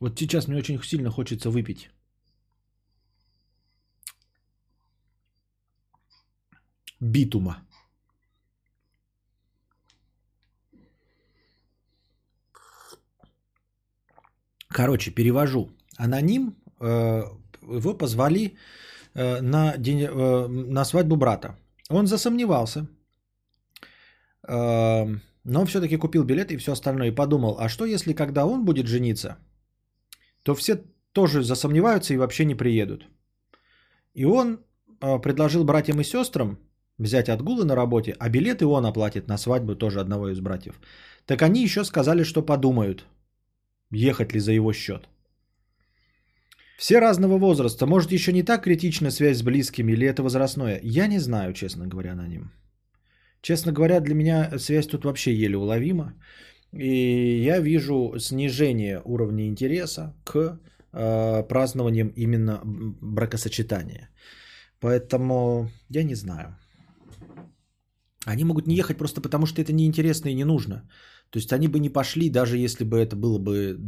Вот 0.00 0.18
сейчас 0.18 0.48
мне 0.48 0.58
очень 0.58 0.82
сильно 0.82 1.10
хочется 1.10 1.50
выпить. 1.50 1.88
Битума. 7.00 7.56
Короче, 14.68 15.10
перевожу. 15.10 15.70
Аноним, 15.96 16.56
э, 16.80 17.22
его 17.62 17.94
позвали 17.94 18.56
э, 19.14 19.40
на, 19.40 19.76
день, 19.78 20.02
э, 20.02 20.46
на 20.48 20.84
свадьбу 20.84 21.16
брата. 21.16 21.56
Он 21.88 22.06
засомневался, 22.06 22.86
но 24.48 25.64
все-таки 25.66 25.96
купил 25.96 26.24
билет 26.24 26.50
и 26.50 26.56
все 26.56 26.72
остальное. 26.72 27.08
И 27.08 27.14
подумал, 27.14 27.56
а 27.58 27.68
что 27.68 27.84
если 27.84 28.12
когда 28.12 28.46
он 28.46 28.64
будет 28.64 28.86
жениться, 28.86 29.36
то 30.42 30.54
все 30.54 30.76
тоже 31.12 31.42
засомневаются 31.42 32.14
и 32.14 32.18
вообще 32.18 32.44
не 32.44 32.54
приедут. 32.54 33.08
И 34.14 34.24
он 34.24 34.58
э, 35.00 35.18
предложил 35.18 35.64
братьям 35.64 36.00
и 36.00 36.04
сестрам 36.04 36.58
взять 36.98 37.28
отгулы 37.28 37.64
на 37.64 37.74
работе, 37.76 38.14
а 38.18 38.28
билеты 38.28 38.66
он 38.66 38.86
оплатит 38.86 39.28
на 39.28 39.38
свадьбу 39.38 39.76
тоже 39.76 40.00
одного 40.00 40.28
из 40.28 40.40
братьев. 40.40 40.80
Так 41.26 41.42
они 41.42 41.62
еще 41.62 41.84
сказали, 41.84 42.24
что 42.24 42.42
подумают, 42.42 43.04
ехать 43.90 44.34
ли 44.34 44.40
за 44.40 44.52
его 44.52 44.72
счет. 44.72 45.08
Все 46.78 47.00
разного 47.00 47.38
возраста. 47.38 47.86
Может, 47.86 48.12
еще 48.12 48.32
не 48.32 48.42
так 48.42 48.64
критична 48.64 49.10
связь 49.10 49.38
с 49.38 49.42
близкими 49.42 49.92
или 49.92 50.06
это 50.06 50.22
возрастное? 50.22 50.80
Я 50.82 51.06
не 51.06 51.18
знаю, 51.18 51.54
честно 51.54 51.86
говоря, 51.86 52.14
на 52.14 52.28
ним. 52.28 52.52
Честно 53.46 53.72
говоря, 53.72 54.00
для 54.00 54.14
меня 54.14 54.58
связь 54.58 54.88
тут 54.88 55.04
вообще 55.04 55.32
еле 55.32 55.56
уловима. 55.56 56.14
И 56.72 57.44
я 57.44 57.60
вижу 57.60 58.18
снижение 58.18 59.00
уровня 59.04 59.46
интереса 59.46 60.14
к 60.24 60.58
э, 60.92 61.44
празднованиям 61.48 62.08
именно 62.16 62.60
бракосочетания. 62.64 64.10
Поэтому 64.80 65.70
я 65.90 66.02
не 66.02 66.16
знаю. 66.16 66.56
Они 68.24 68.44
могут 68.44 68.66
не 68.66 68.74
ехать 68.74 68.98
просто 68.98 69.20
потому, 69.20 69.46
что 69.46 69.62
это 69.62 69.72
неинтересно 69.72 70.30
и 70.30 70.34
не 70.34 70.44
нужно. 70.44 70.82
То 71.30 71.38
есть 71.38 71.52
они 71.52 71.68
бы 71.68 71.78
не 71.78 71.92
пошли, 71.92 72.30
даже 72.30 72.58
если 72.58 72.82
бы 72.82 72.98
это 72.98 73.14
было 73.14 73.38
бы 73.38 73.78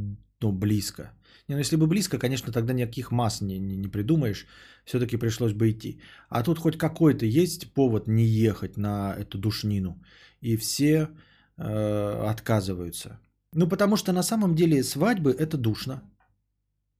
ну, 0.40 0.52
близко. 0.52 1.10
Не, 1.48 1.54
ну, 1.54 1.60
если 1.60 1.76
бы 1.76 1.86
близко, 1.86 2.18
конечно, 2.18 2.52
тогда 2.52 2.74
никаких 2.74 3.10
масс 3.10 3.40
не, 3.40 3.58
не, 3.58 3.76
не 3.76 3.88
придумаешь. 3.88 4.46
Все-таки 4.84 5.16
пришлось 5.16 5.52
бы 5.52 5.70
идти. 5.70 6.00
А 6.28 6.42
тут 6.42 6.58
хоть 6.58 6.76
какой-то 6.76 7.24
есть 7.24 7.72
повод 7.72 8.06
не 8.06 8.24
ехать 8.24 8.76
на 8.76 9.14
эту 9.18 9.38
душнину. 9.38 9.96
И 10.42 10.56
все 10.56 11.08
э, 11.56 12.30
отказываются. 12.30 13.18
Ну, 13.54 13.66
потому 13.66 13.96
что 13.96 14.12
на 14.12 14.22
самом 14.22 14.54
деле 14.54 14.82
свадьбы 14.82 15.30
это 15.30 15.56
душно. 15.56 16.02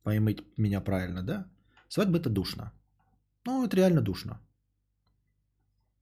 Поймите 0.03 0.43
меня 0.57 0.81
правильно, 0.81 1.23
да? 1.23 1.47
Свадьба 1.89 2.17
это 2.17 2.31
душно. 2.31 2.73
Ну, 3.45 3.67
это 3.67 3.77
реально 3.77 4.01
душно. 4.01 4.41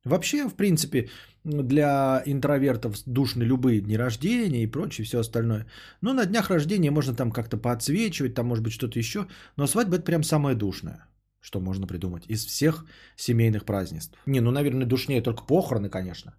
Вообще, 0.06 0.48
в 0.48 0.54
принципе, 0.54 1.08
для 1.44 2.22
интровертов 2.26 2.96
душны 3.06 3.44
любые 3.44 3.80
дни 3.80 3.96
рождения 3.96 4.62
и 4.62 4.70
прочее, 4.70 5.04
все 5.04 5.18
остальное. 5.18 5.66
Но 6.00 6.12
на 6.12 6.26
днях 6.26 6.50
рождения 6.50 6.90
можно 6.90 7.14
там 7.14 7.32
как-то 7.32 7.56
поотсвечивать, 7.56 8.34
там 8.34 8.46
может 8.46 8.64
быть 8.64 8.72
что-то 8.72 8.98
еще. 8.98 9.26
Но 9.56 9.66
свадьба 9.66 9.96
это 9.96 10.04
прям 10.04 10.22
самое 10.22 10.54
душное, 10.54 11.08
что 11.40 11.60
можно 11.60 11.86
придумать 11.86 12.24
из 12.28 12.46
всех 12.46 12.84
семейных 13.16 13.64
празднеств. 13.64 14.16
Не, 14.26 14.40
ну, 14.40 14.50
наверное, 14.52 14.86
душнее 14.86 15.22
только 15.22 15.44
похороны, 15.44 15.88
конечно. 15.90 16.34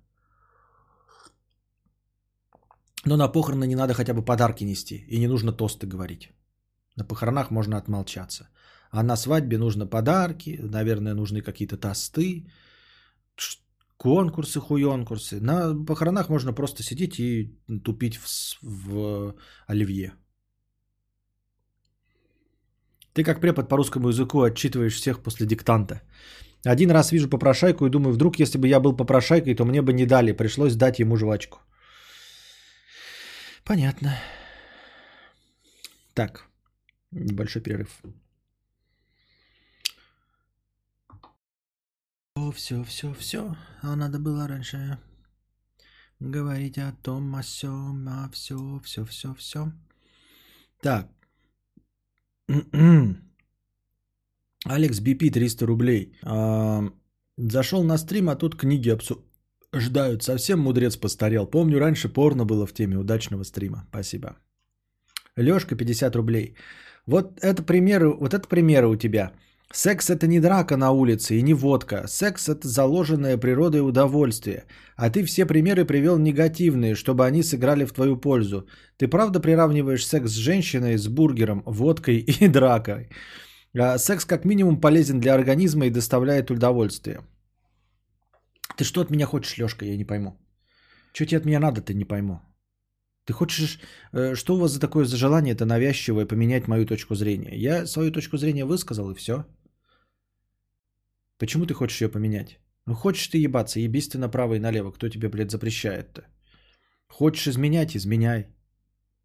Но 3.05 3.17
на 3.17 3.27
похороны 3.27 3.67
не 3.67 3.75
надо 3.75 3.93
хотя 3.93 4.13
бы 4.13 4.23
подарки 4.23 4.63
нести. 4.63 5.05
И 5.09 5.19
не 5.19 5.27
нужно 5.27 5.51
тосты 5.51 5.87
говорить. 5.87 6.29
На 6.95 7.03
похоронах 7.03 7.51
можно 7.51 7.77
отмолчаться. 7.77 8.47
А 8.91 9.03
на 9.03 9.17
свадьбе 9.17 9.57
нужно 9.57 9.87
подарки, 9.87 10.57
наверное, 10.61 11.13
нужны 11.13 11.41
какие-то 11.41 11.77
тосты, 11.77 12.45
Конкурсы, 13.97 14.59
хуёнкурсы. 14.59 15.39
На 15.41 15.73
похоронах 15.85 16.29
можно 16.29 16.53
просто 16.53 16.83
сидеть 16.83 17.19
и 17.19 17.51
тупить 17.83 18.17
в, 18.17 18.59
в 18.61 19.35
оливье. 19.67 20.13
Ты 23.13 23.23
как 23.23 23.41
препод 23.41 23.69
по 23.69 23.77
русскому 23.77 24.09
языку 24.09 24.41
отчитываешь 24.41 24.95
всех 24.95 25.23
после 25.23 25.47
диктанта. 25.47 26.01
Один 26.63 26.91
раз 26.91 27.11
вижу 27.11 27.29
попрошайку 27.29 27.85
и 27.85 27.89
думаю, 27.89 28.13
вдруг 28.13 28.39
если 28.39 28.59
бы 28.59 28.67
я 28.67 28.79
был 28.79 28.95
попрошайкой, 28.95 29.55
то 29.55 29.65
мне 29.65 29.81
бы 29.81 29.93
не 29.93 30.05
дали. 30.05 30.33
Пришлось 30.33 30.75
дать 30.75 30.99
ему 30.99 31.17
жвачку. 31.17 31.57
Понятно. 33.63 34.15
Так, 36.13 36.47
небольшой 37.11 37.61
перерыв. 37.61 38.01
Все, 42.55 42.83
все, 42.83 43.13
все. 43.13 43.55
А 43.81 43.95
надо 43.95 44.19
было 44.19 44.47
раньше 44.47 44.97
говорить 46.19 46.77
о 46.77 46.91
том, 47.03 47.35
о 47.35 47.43
сём, 47.43 48.07
о 48.07 48.29
все, 48.31 48.79
все, 48.83 49.05
все, 49.05 49.33
все. 49.33 49.71
Так. 50.81 51.07
Алекс 54.65 55.01
BP 55.01 55.31
300 55.31 55.65
рублей. 55.65 56.11
А, 56.23 56.83
зашел 57.37 57.83
на 57.83 57.97
стрим, 57.97 58.29
а 58.29 58.35
тут 58.35 58.55
книги 58.55 58.89
обсуждают. 58.89 60.23
Совсем 60.23 60.59
мудрец 60.59 60.97
постарел. 60.97 61.47
Помню, 61.47 61.79
раньше 61.79 62.09
порно 62.09 62.45
было 62.45 62.65
в 62.67 62.73
теме 62.73 62.97
удачного 62.97 63.43
стрима. 63.43 63.85
Спасибо. 63.89 64.37
Лешка 65.35 65.75
50 65.75 66.15
рублей. 66.15 66.55
Вот 67.05 67.39
это 67.41 67.63
примеры, 67.63 68.09
вот 68.09 68.33
это 68.33 68.47
примеры 68.47 68.87
у 68.87 68.95
тебя. 68.95 69.31
Секс 69.73 70.09
это 70.09 70.27
не 70.27 70.39
драка 70.39 70.77
на 70.77 70.91
улице 70.91 71.37
и 71.37 71.41
не 71.41 71.53
водка. 71.53 72.07
Секс 72.07 72.47
это 72.47 72.67
заложенное 72.67 73.37
природой 73.37 73.81
удовольствие. 73.81 74.65
А 74.95 75.09
ты 75.09 75.23
все 75.25 75.45
примеры 75.45 75.85
привел 75.85 76.17
негативные, 76.17 76.95
чтобы 76.95 77.25
они 77.25 77.43
сыграли 77.43 77.85
в 77.85 77.93
твою 77.93 78.17
пользу. 78.17 78.67
Ты 78.97 79.07
правда 79.07 79.39
приравниваешь 79.39 80.07
секс 80.07 80.31
с 80.31 80.35
женщиной, 80.35 80.97
с 80.97 81.07
бургером, 81.07 81.63
водкой 81.65 82.19
и 82.19 82.47
дракой? 82.49 83.09
А, 83.77 83.97
Секс 83.97 84.25
как 84.25 84.45
минимум 84.45 84.79
полезен 84.79 85.19
для 85.19 85.33
организма 85.33 85.85
и 85.85 85.91
доставляет 85.91 86.49
удовольствие. 86.49 87.19
Ты 88.77 88.83
что 88.85 89.01
от 89.01 89.11
меня 89.11 89.25
хочешь, 89.25 89.57
Лешка, 89.57 89.85
я 89.85 89.97
не 89.97 90.05
пойму. 90.05 90.37
Что 91.13 91.25
тебе 91.25 91.37
от 91.39 91.45
меня 91.45 91.59
надо, 91.59 91.81
ты 91.81 91.93
не 91.93 92.05
пойму. 92.05 92.39
Ты 93.27 93.33
хочешь, 93.33 93.79
э, 94.13 94.35
что 94.35 94.55
у 94.55 94.59
вас 94.59 94.71
за 94.71 94.79
такое 94.79 95.05
за 95.05 95.17
желание 95.17 95.53
это 95.53 95.65
навязчивое 95.65 96.25
поменять 96.25 96.67
мою 96.67 96.85
точку 96.85 97.15
зрения? 97.15 97.51
Я 97.55 97.85
свою 97.85 98.11
точку 98.11 98.37
зрения 98.37 98.65
высказал 98.65 99.11
и 99.11 99.15
все. 99.15 99.43
Почему 101.37 101.65
ты 101.65 101.73
хочешь 101.73 102.01
ее 102.01 102.09
поменять? 102.09 102.59
Ну 102.85 102.95
хочешь 102.95 103.27
ты 103.27 103.37
ебаться, 103.37 103.79
ебись 103.79 104.07
ты 104.07 104.17
направо 104.17 104.53
и 104.53 104.59
налево. 104.59 104.91
Кто 104.91 105.09
тебе, 105.09 105.27
блядь, 105.27 105.51
запрещает-то? 105.51 106.21
Хочешь 107.07 107.47
изменять, 107.47 107.97
изменяй. 107.97 108.47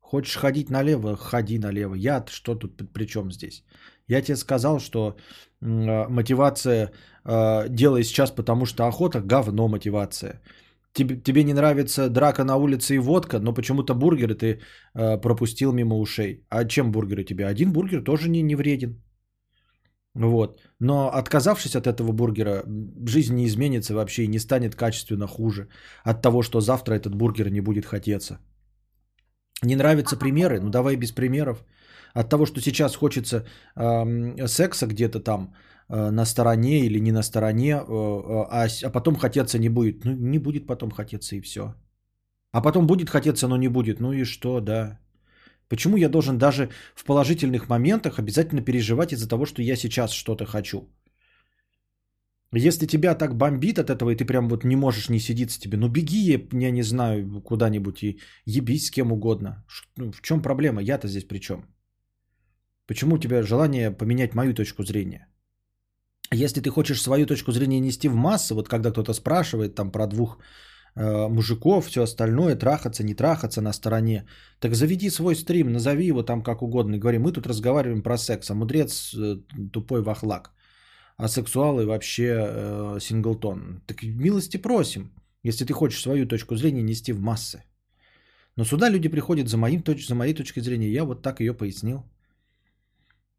Хочешь 0.00 0.36
ходить 0.36 0.70
налево, 0.70 1.16
ходи 1.16 1.58
налево. 1.58 1.94
Я 1.94 2.24
что 2.28 2.56
тут 2.56 2.82
при 2.92 3.06
чем 3.06 3.30
здесь? 3.30 3.64
Я 4.08 4.20
тебе 4.20 4.36
сказал, 4.36 4.80
что 4.80 5.16
э, 5.60 6.08
мотивация 6.08 6.90
э, 7.24 7.68
делай 7.68 8.02
сейчас, 8.02 8.32
потому 8.32 8.66
что 8.66 8.88
охота 8.88 9.20
говно 9.20 9.68
мотивация. 9.68 10.40
Тебе, 10.94 11.16
тебе 11.16 11.44
не 11.44 11.54
нравится 11.54 12.08
драка 12.08 12.44
на 12.44 12.56
улице 12.56 12.94
и 12.94 12.98
водка, 12.98 13.38
но 13.38 13.54
почему-то 13.54 13.94
бургеры 13.94 14.34
ты 14.34 14.60
э, 14.94 15.20
пропустил 15.20 15.72
мимо 15.72 15.96
ушей. 15.96 16.44
А 16.50 16.64
чем 16.64 16.92
бургеры 16.92 17.24
тебе? 17.24 17.46
Один 17.46 17.72
бургер 17.72 18.04
тоже 18.04 18.28
не, 18.28 18.42
не 18.42 18.56
вреден. 18.56 19.02
Вот. 20.14 20.60
Но 20.80 21.08
отказавшись 21.08 21.76
от 21.76 21.86
этого 21.86 22.12
бургера, 22.12 22.62
жизнь 23.06 23.34
не 23.34 23.46
изменится 23.46 23.94
вообще 23.94 24.24
и 24.24 24.28
не 24.28 24.38
станет 24.38 24.74
качественно 24.74 25.26
хуже 25.26 25.68
от 26.04 26.22
того, 26.22 26.42
что 26.42 26.60
завтра 26.60 26.94
этот 26.94 27.14
бургер 27.14 27.50
не 27.50 27.60
будет 27.60 27.86
хотеться. 27.86 28.38
Не 29.64 29.76
нравятся 29.76 30.18
примеры? 30.18 30.60
Ну 30.60 30.70
давай 30.70 30.96
без 30.96 31.12
примеров. 31.12 31.64
От 32.14 32.28
того, 32.28 32.44
что 32.46 32.60
сейчас 32.60 32.96
хочется 32.96 33.46
эм, 33.76 34.46
секса 34.46 34.86
где-то 34.86 35.20
там 35.20 35.42
э, 35.44 35.71
на 35.92 36.24
стороне 36.24 36.86
или 36.86 37.00
не 37.00 37.12
на 37.12 37.22
стороне, 37.22 37.72
э, 37.72 37.76
э, 37.76 38.46
а, 38.50 38.68
а 38.84 38.90
потом 38.90 39.16
хотеться 39.16 39.58
не 39.58 39.68
будет. 39.68 40.04
Ну 40.04 40.12
не 40.12 40.38
будет 40.38 40.66
потом 40.66 40.90
хотеться 40.90 41.36
и 41.36 41.40
все. 41.40 41.74
А 42.52 42.62
потом 42.62 42.86
будет 42.86 43.10
хотеться, 43.10 43.48
но 43.48 43.56
не 43.56 43.68
будет. 43.68 44.00
Ну 44.00 44.12
и 44.12 44.24
что, 44.24 44.60
да. 44.60 44.98
Почему 45.68 45.96
я 45.96 46.08
должен 46.08 46.38
даже 46.38 46.70
в 46.94 47.04
положительных 47.04 47.68
моментах 47.68 48.18
обязательно 48.18 48.62
переживать 48.62 49.12
из-за 49.12 49.28
того, 49.28 49.46
что 49.46 49.62
я 49.62 49.76
сейчас 49.76 50.12
что-то 50.12 50.46
хочу? 50.46 50.88
Если 52.54 52.86
тебя 52.86 53.14
так 53.14 53.36
бомбит 53.36 53.78
от 53.78 53.88
этого, 53.88 54.10
и 54.10 54.16
ты 54.16 54.26
прям 54.26 54.48
вот 54.48 54.64
не 54.64 54.76
можешь 54.76 55.08
не 55.08 55.20
сидеться 55.20 55.60
тебе, 55.60 55.78
ну 55.78 55.88
беги, 55.88 56.48
я 56.52 56.70
не 56.70 56.82
знаю, 56.82 57.40
куда-нибудь 57.42 58.02
и 58.02 58.20
ебись 58.44 58.86
с 58.86 58.90
кем 58.90 59.12
угодно. 59.12 59.64
Ну, 59.96 60.12
в 60.12 60.20
чем 60.20 60.42
проблема? 60.42 60.82
Я-то 60.82 61.08
здесь 61.08 61.24
при 61.24 61.38
чем? 61.38 61.64
Почему 62.86 63.14
у 63.14 63.18
тебя 63.18 63.42
желание 63.42 63.90
поменять 63.90 64.34
мою 64.34 64.54
точку 64.54 64.84
зрения? 64.84 65.31
Если 66.34 66.60
ты 66.60 66.70
хочешь 66.70 67.02
свою 67.02 67.26
точку 67.26 67.52
зрения 67.52 67.80
нести 67.80 68.08
в 68.08 68.14
массы, 68.14 68.54
вот 68.54 68.68
когда 68.68 68.90
кто-то 68.90 69.12
спрашивает 69.12 69.74
там 69.74 69.90
про 69.90 70.06
двух 70.06 70.38
э, 70.96 71.28
мужиков, 71.28 71.86
все 71.86 72.02
остальное, 72.02 72.56
трахаться, 72.56 73.04
не 73.04 73.14
трахаться 73.14 73.60
на 73.60 73.72
стороне, 73.72 74.26
так 74.58 74.74
заведи 74.74 75.10
свой 75.10 75.36
стрим, 75.36 75.72
назови 75.72 76.06
его 76.06 76.22
там 76.22 76.42
как 76.42 76.62
угодно 76.62 76.94
и 76.94 76.98
говори, 76.98 77.18
мы 77.18 77.32
тут 77.32 77.46
разговариваем 77.46 78.02
про 78.02 78.16
секс, 78.16 78.50
а 78.50 78.54
мудрец 78.54 79.14
э, 79.14 79.36
тупой 79.72 80.02
вахлак, 80.02 80.52
а 81.18 81.28
сексуалы 81.28 81.84
вообще 81.86 82.22
э, 82.24 82.98
синглтон. 83.00 83.82
Так 83.86 84.02
милости 84.02 84.56
просим, 84.56 85.10
если 85.44 85.66
ты 85.66 85.74
хочешь 85.74 86.00
свою 86.00 86.26
точку 86.26 86.56
зрения 86.56 86.82
нести 86.82 87.12
в 87.12 87.20
массы. 87.20 87.62
Но 88.56 88.64
сюда 88.64 88.90
люди 88.90 89.08
приходят 89.08 89.48
за, 89.48 89.58
моим, 89.58 89.82
за 90.08 90.14
моей 90.14 90.34
точкой 90.34 90.60
зрения, 90.60 90.92
я 90.92 91.04
вот 91.04 91.22
так 91.22 91.40
ее 91.40 91.52
пояснил. 91.52 92.04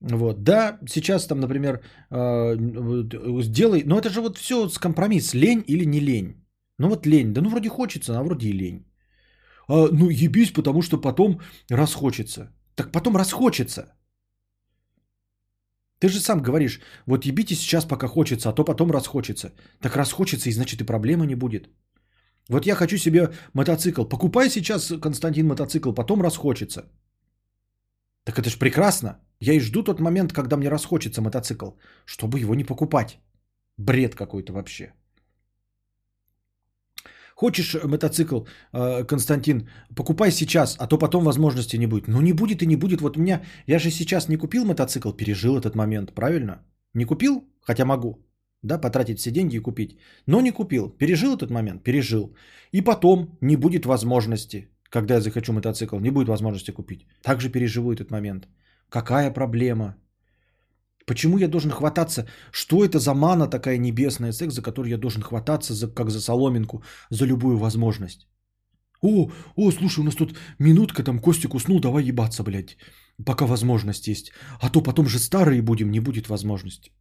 Вот, 0.03 0.43
да, 0.43 0.79
сейчас 0.89 1.27
там, 1.27 1.39
например, 1.39 1.79
э, 2.11 2.55
вот, 2.57 3.43
сделай, 3.45 3.83
но 3.85 3.97
это 3.97 4.09
же 4.09 4.21
вот 4.21 4.37
все 4.37 4.67
с 4.67 4.77
компромисс, 4.77 5.33
лень 5.33 5.63
или 5.67 5.85
не 5.85 6.01
лень. 6.01 6.35
Ну 6.77 6.89
вот 6.89 7.05
лень, 7.05 7.33
да 7.33 7.41
ну 7.41 7.49
вроде 7.49 7.69
хочется, 7.69 8.19
а 8.19 8.23
вроде 8.23 8.49
и 8.49 8.53
лень. 8.53 8.85
А, 9.69 9.87
ну 9.91 10.09
ебись, 10.09 10.51
потому 10.51 10.81
что 10.81 11.01
потом 11.01 11.39
расхочется. 11.71 12.51
Так 12.75 12.91
потом 12.91 13.15
расхочется. 13.15 13.93
Ты 15.99 16.09
же 16.09 16.19
сам 16.19 16.41
говоришь, 16.41 16.81
вот 17.05 17.25
ебите 17.25 17.55
сейчас, 17.55 17.85
пока 17.85 18.07
хочется, 18.07 18.49
а 18.49 18.53
то 18.53 18.65
потом 18.65 18.91
расхочется. 18.91 19.53
Так 19.79 19.95
расхочется, 19.95 20.49
и 20.49 20.53
значит 20.53 20.81
и 20.81 20.85
проблемы 20.85 21.25
не 21.25 21.35
будет. 21.35 21.69
Вот 22.49 22.65
я 22.65 22.75
хочу 22.75 22.97
себе 22.97 23.29
мотоцикл. 23.53 24.03
Покупай 24.03 24.49
сейчас, 24.49 24.91
Константин, 25.01 25.47
мотоцикл, 25.47 25.93
потом 25.93 26.21
расхочется. 26.21 26.91
Так 28.23 28.39
это 28.39 28.49
же 28.49 28.57
прекрасно. 28.57 29.19
Я 29.39 29.53
и 29.53 29.59
жду 29.59 29.83
тот 29.83 29.99
момент, 29.99 30.33
когда 30.33 30.57
мне 30.57 30.69
расхочется 30.69 31.21
мотоцикл, 31.21 31.71
чтобы 32.05 32.39
его 32.39 32.55
не 32.55 32.63
покупать. 32.63 33.19
Бред 33.77 34.15
какой-то 34.15 34.53
вообще. 34.53 34.93
Хочешь 37.35 37.75
мотоцикл, 37.83 38.45
э, 38.73 39.03
Константин, 39.03 39.67
покупай 39.95 40.31
сейчас, 40.31 40.77
а 40.79 40.87
то 40.87 40.97
потом 40.97 41.23
возможности 41.23 41.77
не 41.77 41.87
будет. 41.87 42.07
Ну 42.07 42.21
не 42.21 42.33
будет 42.33 42.61
и 42.61 42.67
не 42.67 42.75
будет. 42.75 43.01
Вот 43.01 43.17
у 43.17 43.21
меня, 43.21 43.41
я 43.67 43.79
же 43.79 43.91
сейчас 43.91 44.29
не 44.29 44.37
купил 44.37 44.65
мотоцикл, 44.65 45.11
пережил 45.11 45.57
этот 45.57 45.75
момент, 45.75 46.13
правильно? 46.13 46.63
Не 46.93 47.05
купил, 47.05 47.43
хотя 47.61 47.85
могу, 47.85 48.25
да, 48.61 48.77
потратить 48.77 49.19
все 49.19 49.31
деньги 49.31 49.57
и 49.57 49.59
купить. 49.59 49.97
Но 50.27 50.41
не 50.41 50.51
купил. 50.51 50.89
Пережил 50.89 51.35
этот 51.35 51.49
момент? 51.49 51.83
Пережил. 51.83 52.35
И 52.71 52.81
потом 52.81 53.37
не 53.41 53.57
будет 53.57 53.85
возможности, 53.85 54.69
когда 54.93 55.15
я 55.15 55.21
захочу 55.21 55.53
мотоцикл, 55.53 55.99
не 55.99 56.11
будет 56.11 56.27
возможности 56.27 56.71
купить. 56.71 57.07
Также 57.23 57.49
переживу 57.49 57.91
этот 57.91 58.11
момент. 58.11 58.47
Какая 58.89 59.33
проблема? 59.33 59.95
Почему 61.07 61.37
я 61.39 61.47
должен 61.47 61.71
хвататься? 61.71 62.27
Что 62.51 62.85
это 62.85 62.99
за 62.99 63.13
мана 63.13 63.47
такая 63.47 63.77
небесная 63.77 64.33
секс, 64.33 64.53
за 64.53 64.61
которую 64.61 64.91
я 64.91 64.97
должен 64.97 65.23
хвататься, 65.23 65.73
за, 65.73 65.87
как 65.87 66.09
за 66.11 66.21
соломинку, 66.21 66.83
за 67.09 67.25
любую 67.25 67.57
возможность? 67.57 68.27
О, 69.01 69.31
о, 69.55 69.71
слушай, 69.71 69.99
у 69.99 70.03
нас 70.03 70.15
тут 70.15 70.37
минутка, 70.59 71.03
там 71.03 71.19
Костик 71.19 71.55
уснул, 71.55 71.79
давай 71.79 72.03
ебаться, 72.03 72.43
блядь, 72.43 72.77
пока 73.25 73.45
возможность 73.45 74.07
есть. 74.07 74.31
А 74.61 74.69
то 74.69 74.83
потом 74.83 75.07
же 75.07 75.17
старые 75.17 75.61
будем, 75.61 75.91
не 75.91 76.01
будет 76.01 76.29
возможности. 76.29 76.91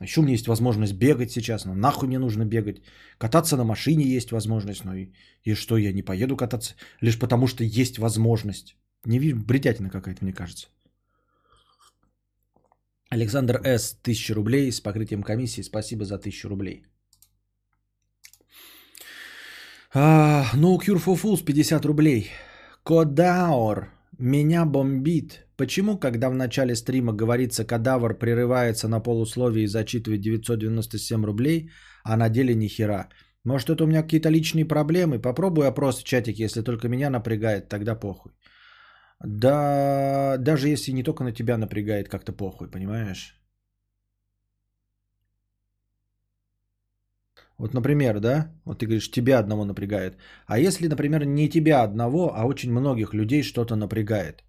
А 0.00 0.04
Еще 0.04 0.20
у 0.20 0.22
меня 0.22 0.32
есть 0.32 0.48
возможность 0.48 0.94
бегать 0.94 1.30
сейчас, 1.30 1.66
но 1.66 1.74
нахуй 1.74 2.08
мне 2.08 2.18
нужно 2.18 2.46
бегать. 2.46 2.82
Кататься 3.18 3.56
на 3.56 3.64
машине 3.64 4.04
есть 4.06 4.32
возможность, 4.32 4.84
ну 4.84 4.94
и, 4.94 5.12
и 5.44 5.54
что, 5.54 5.76
я 5.76 5.92
не 5.92 6.02
поеду 6.02 6.36
кататься, 6.36 6.74
лишь 7.02 7.18
потому 7.18 7.46
что 7.46 7.64
есть 7.64 7.98
возможность. 7.98 8.76
Не 9.04 9.18
вижу, 9.18 9.36
бредятина 9.36 9.90
какая-то, 9.90 10.24
мне 10.24 10.32
кажется. 10.32 10.68
Александр 13.10 13.60
С. 13.62 13.94
1000 14.02 14.34
рублей 14.34 14.72
с 14.72 14.80
покрытием 14.80 15.22
комиссии. 15.22 15.62
Спасибо 15.62 16.04
за 16.04 16.14
1000 16.14 16.48
рублей. 16.48 16.86
А, 19.92 20.44
No 20.54 20.78
Cure 20.78 21.04
for 21.04 21.20
Fools 21.20 21.44
50 21.44 21.84
рублей. 21.84 22.30
Кодаор. 22.84 23.90
Меня 24.18 24.64
бомбит. 24.64 25.46
Почему, 25.60 25.98
когда 25.98 26.30
в 26.30 26.34
начале 26.34 26.74
стрима 26.74 27.12
говорится 27.12 27.66
«кадавр 27.66 28.14
прерывается 28.18 28.88
на 28.88 29.00
полусловие 29.00 29.64
и 29.64 29.68
зачитывает 29.68 30.22
997 30.22 31.26
рублей», 31.26 31.70
а 32.02 32.16
на 32.16 32.30
деле 32.30 32.54
ни 32.54 32.66
хера? 32.68 33.08
Может, 33.44 33.68
это 33.68 33.84
у 33.84 33.86
меня 33.86 34.02
какие-то 34.02 34.30
личные 34.30 34.64
проблемы? 34.64 35.18
Попробуй 35.18 35.68
опрос 35.68 36.00
в 36.00 36.04
чатике, 36.04 36.44
если 36.44 36.62
только 36.62 36.88
меня 36.88 37.10
напрягает, 37.10 37.68
тогда 37.68 37.94
похуй. 37.94 38.32
Да, 39.22 40.38
даже 40.38 40.68
если 40.68 40.92
не 40.92 41.02
только 41.02 41.24
на 41.24 41.32
тебя 41.32 41.58
напрягает, 41.58 42.08
как-то 42.08 42.32
похуй, 42.32 42.70
понимаешь? 42.70 43.36
Вот, 47.58 47.74
например, 47.74 48.20
да, 48.20 48.50
вот 48.64 48.78
ты 48.78 48.86
говоришь, 48.86 49.10
тебя 49.10 49.38
одного 49.38 49.66
напрягает. 49.66 50.16
А 50.46 50.58
если, 50.58 50.88
например, 50.88 51.26
не 51.26 51.50
тебя 51.50 51.82
одного, 51.82 52.32
а 52.34 52.46
очень 52.46 52.72
многих 52.72 53.12
людей 53.12 53.42
что-то 53.42 53.76
напрягает, 53.76 54.42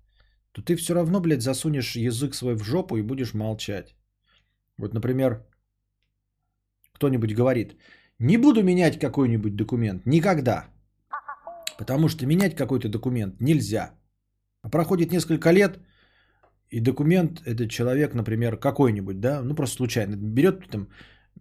то 0.51 0.61
ты 0.61 0.75
все 0.75 0.93
равно, 0.93 1.19
блядь, 1.19 1.41
засунешь 1.41 1.95
язык 1.95 2.35
свой 2.35 2.55
в 2.55 2.63
жопу 2.63 2.97
и 2.97 3.01
будешь 3.01 3.33
молчать. 3.33 3.95
Вот, 4.77 4.93
например, 4.93 5.45
кто-нибудь 6.93 7.35
говорит, 7.35 7.75
не 8.19 8.37
буду 8.37 8.63
менять 8.63 8.99
какой-нибудь 8.99 9.55
документ 9.55 10.05
никогда, 10.05 10.67
потому 11.77 12.09
что 12.09 12.25
менять 12.25 12.55
какой-то 12.55 12.89
документ 12.89 13.41
нельзя. 13.41 13.91
А 14.61 14.69
проходит 14.69 15.11
несколько 15.11 15.51
лет, 15.51 15.79
и 16.69 16.79
документ 16.79 17.41
этот 17.45 17.69
человек, 17.69 18.13
например, 18.13 18.57
какой-нибудь, 18.57 19.19
да, 19.19 19.41
ну 19.41 19.55
просто 19.55 19.75
случайно 19.77 20.15
берет 20.15 20.67
там 20.69 20.87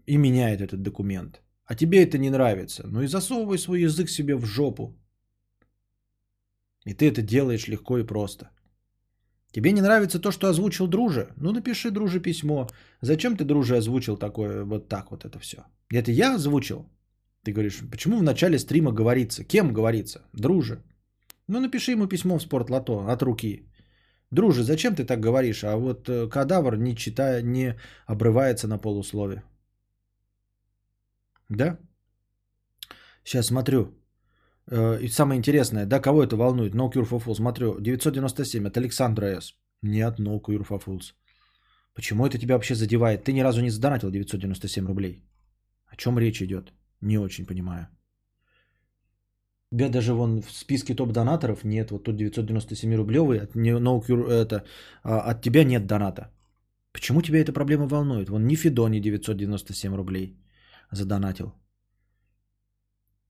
и 0.07 0.17
меняет 0.17 0.61
этот 0.61 0.83
документ. 0.83 1.43
А 1.67 1.75
тебе 1.75 2.03
это 2.03 2.19
не 2.19 2.31
нравится. 2.31 2.83
Ну 2.87 3.03
и 3.03 3.07
засовывай 3.07 3.59
свой 3.59 3.81
язык 3.83 4.09
себе 4.09 4.35
в 4.37 4.45
жопу. 4.45 4.97
И 6.85 6.95
ты 6.95 7.09
это 7.09 7.23
делаешь 7.23 7.69
легко 7.69 7.99
и 7.99 8.07
просто. 8.07 8.51
Тебе 9.53 9.73
не 9.73 9.81
нравится 9.81 10.20
то, 10.20 10.31
что 10.31 10.49
озвучил 10.49 10.87
друже? 10.87 11.29
Ну 11.37 11.53
напиши 11.53 11.91
друже 11.91 12.20
письмо. 12.20 12.69
Зачем 13.01 13.37
ты 13.37 13.45
друже 13.45 13.77
озвучил 13.77 14.17
такое, 14.17 14.65
вот 14.65 14.89
так 14.89 15.11
вот 15.11 15.25
это 15.25 15.39
все? 15.39 15.57
Это 15.93 16.12
я 16.12 16.35
озвучил? 16.35 16.89
Ты 17.43 17.53
говоришь, 17.53 17.81
почему 17.91 18.19
в 18.19 18.23
начале 18.23 18.59
стрима 18.59 18.93
говорится? 18.93 19.45
Кем 19.45 19.73
говорится? 19.73 20.20
Друже. 20.33 20.83
Ну 21.49 21.61
напиши 21.61 21.93
ему 21.93 22.07
письмо 22.07 22.39
в 22.39 22.43
спортлото 22.43 23.12
от 23.12 23.23
руки. 23.23 23.67
Друже, 24.31 24.62
зачем 24.62 24.95
ты 24.95 25.05
так 25.05 25.19
говоришь? 25.20 25.65
А 25.65 25.77
вот 25.77 26.09
э, 26.09 26.29
кадавр 26.29 26.77
не 26.77 26.95
читая, 26.95 27.43
не 27.43 27.75
обрывается 28.07 28.69
на 28.69 28.79
полуслове. 28.79 29.43
Да? 31.49 31.79
Сейчас 33.25 33.47
смотрю. 33.47 34.00
Э, 34.70 34.99
И 35.02 35.08
самое 35.08 35.39
интересное, 35.39 35.86
да, 35.86 36.00
кого 36.00 36.23
это 36.23 36.36
волнует? 36.36 36.74
No 36.74 36.90
Cure 36.90 37.08
for 37.08 37.23
Fools. 37.23 37.36
Смотрю, 37.36 37.81
997 37.81 38.66
от 38.66 38.76
Александра 38.76 39.26
С. 39.40 39.55
Нет, 39.82 40.18
No 40.18 40.40
Cure 40.40 40.66
for 40.66 40.82
Fools. 40.84 41.15
Почему 41.94 42.26
это 42.26 42.39
тебя 42.39 42.55
вообще 42.55 42.74
задевает? 42.74 43.24
Ты 43.24 43.32
ни 43.32 43.42
разу 43.42 43.60
не 43.62 43.70
задонатил 43.70 44.10
997 44.10 44.86
рублей. 44.86 45.24
О 45.92 45.97
чем 45.97 46.18
речь 46.18 46.40
идет? 46.42 46.73
Не 47.00 47.18
очень 47.18 47.47
понимаю. 47.47 47.89
Тебя 49.73 49.89
даже 49.89 50.15
вон 50.15 50.42
в 50.42 50.50
списке 50.50 50.94
топ-донаторов 50.94 51.65
нет. 51.65 51.90
Вот 51.90 52.05
тут 52.05 52.16
997 52.16 52.94
рублевый, 52.97 53.40
от, 53.40 53.55
no 53.55 54.00
Cure, 54.00 54.28
это, 54.28 54.65
а, 55.02 55.31
от 55.31 55.42
тебя 55.42 55.65
нет 55.65 55.86
доната. 55.86 56.31
Почему 56.92 57.23
тебя 57.23 57.39
эта 57.40 57.52
проблема 57.52 57.86
волнует? 57.86 58.28
Вон 58.28 58.47
ни 58.47 58.57
Федони 58.57 59.00
997 59.00 59.94
рублей 59.94 60.36
задонатил. 60.90 61.52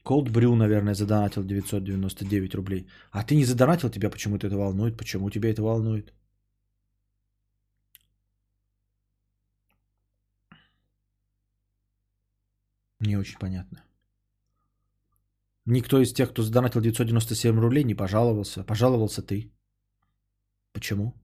Cold 0.04 0.30
Brew, 0.30 0.54
наверное, 0.54 0.94
задонатил 0.94 1.44
999 1.44 2.54
рублей. 2.54 2.86
А 3.10 3.22
ты 3.22 3.36
не 3.36 3.44
задонатил, 3.44 3.90
тебя 3.90 4.10
почему-то 4.10 4.46
это 4.46 4.56
волнует? 4.56 4.96
Почему 4.96 5.30
тебя 5.30 5.50
это 5.50 5.62
волнует? 5.62 6.12
Не 13.00 13.16
очень 13.16 13.38
понятно. 13.38 13.82
Никто 15.66 16.00
из 16.00 16.12
тех, 16.12 16.30
кто 16.30 16.42
задонатил 16.42 16.80
997 16.80 17.60
рублей, 17.60 17.84
не 17.84 17.94
пожаловался. 17.94 18.64
Пожаловался 18.64 19.22
ты. 19.22 19.52
Почему? 20.72 21.14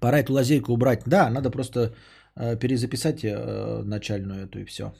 Пора 0.00 0.18
эту 0.20 0.32
лазейку 0.32 0.72
убрать. 0.72 1.02
Да, 1.06 1.30
надо 1.30 1.50
просто 1.50 1.94
перезаписать 2.38 3.24
э, 3.24 3.82
начальную 3.84 4.46
эту 4.46 4.58
и 4.60 4.64
все. 4.64 4.92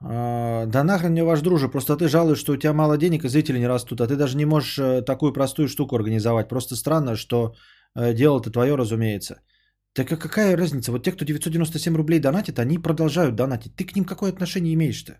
Да 0.00 0.84
нахрен 0.84 1.10
мне 1.10 1.24
ваш 1.24 1.40
друже, 1.40 1.68
просто 1.68 1.96
ты 1.96 2.08
жалуешь, 2.08 2.38
что 2.38 2.52
у 2.52 2.56
тебя 2.56 2.72
мало 2.72 2.96
денег 2.96 3.24
и 3.24 3.28
зрители 3.28 3.58
не 3.58 3.66
растут, 3.66 4.00
а 4.00 4.06
ты 4.06 4.16
даже 4.16 4.36
не 4.36 4.44
можешь 4.44 4.78
э, 4.78 5.02
такую 5.02 5.32
простую 5.32 5.68
штуку 5.68 5.96
организовать. 5.96 6.48
Просто 6.48 6.76
странно, 6.76 7.16
что 7.16 7.54
э, 7.96 8.14
дело 8.14 8.40
ты 8.40 8.50
твое, 8.50 8.76
разумеется. 8.76 9.40
Так 9.94 10.12
а 10.12 10.16
какая 10.16 10.56
разница? 10.56 10.92
Вот 10.92 11.02
те, 11.02 11.12
кто 11.12 11.24
997 11.24 11.96
рублей 11.96 12.20
донатит, 12.20 12.58
они 12.58 12.78
продолжают 12.78 13.34
донатить. 13.34 13.74
Ты 13.74 13.84
к 13.86 13.96
ним 13.96 14.04
какое 14.04 14.30
отношение 14.30 14.74
имеешь-то? 14.74 15.18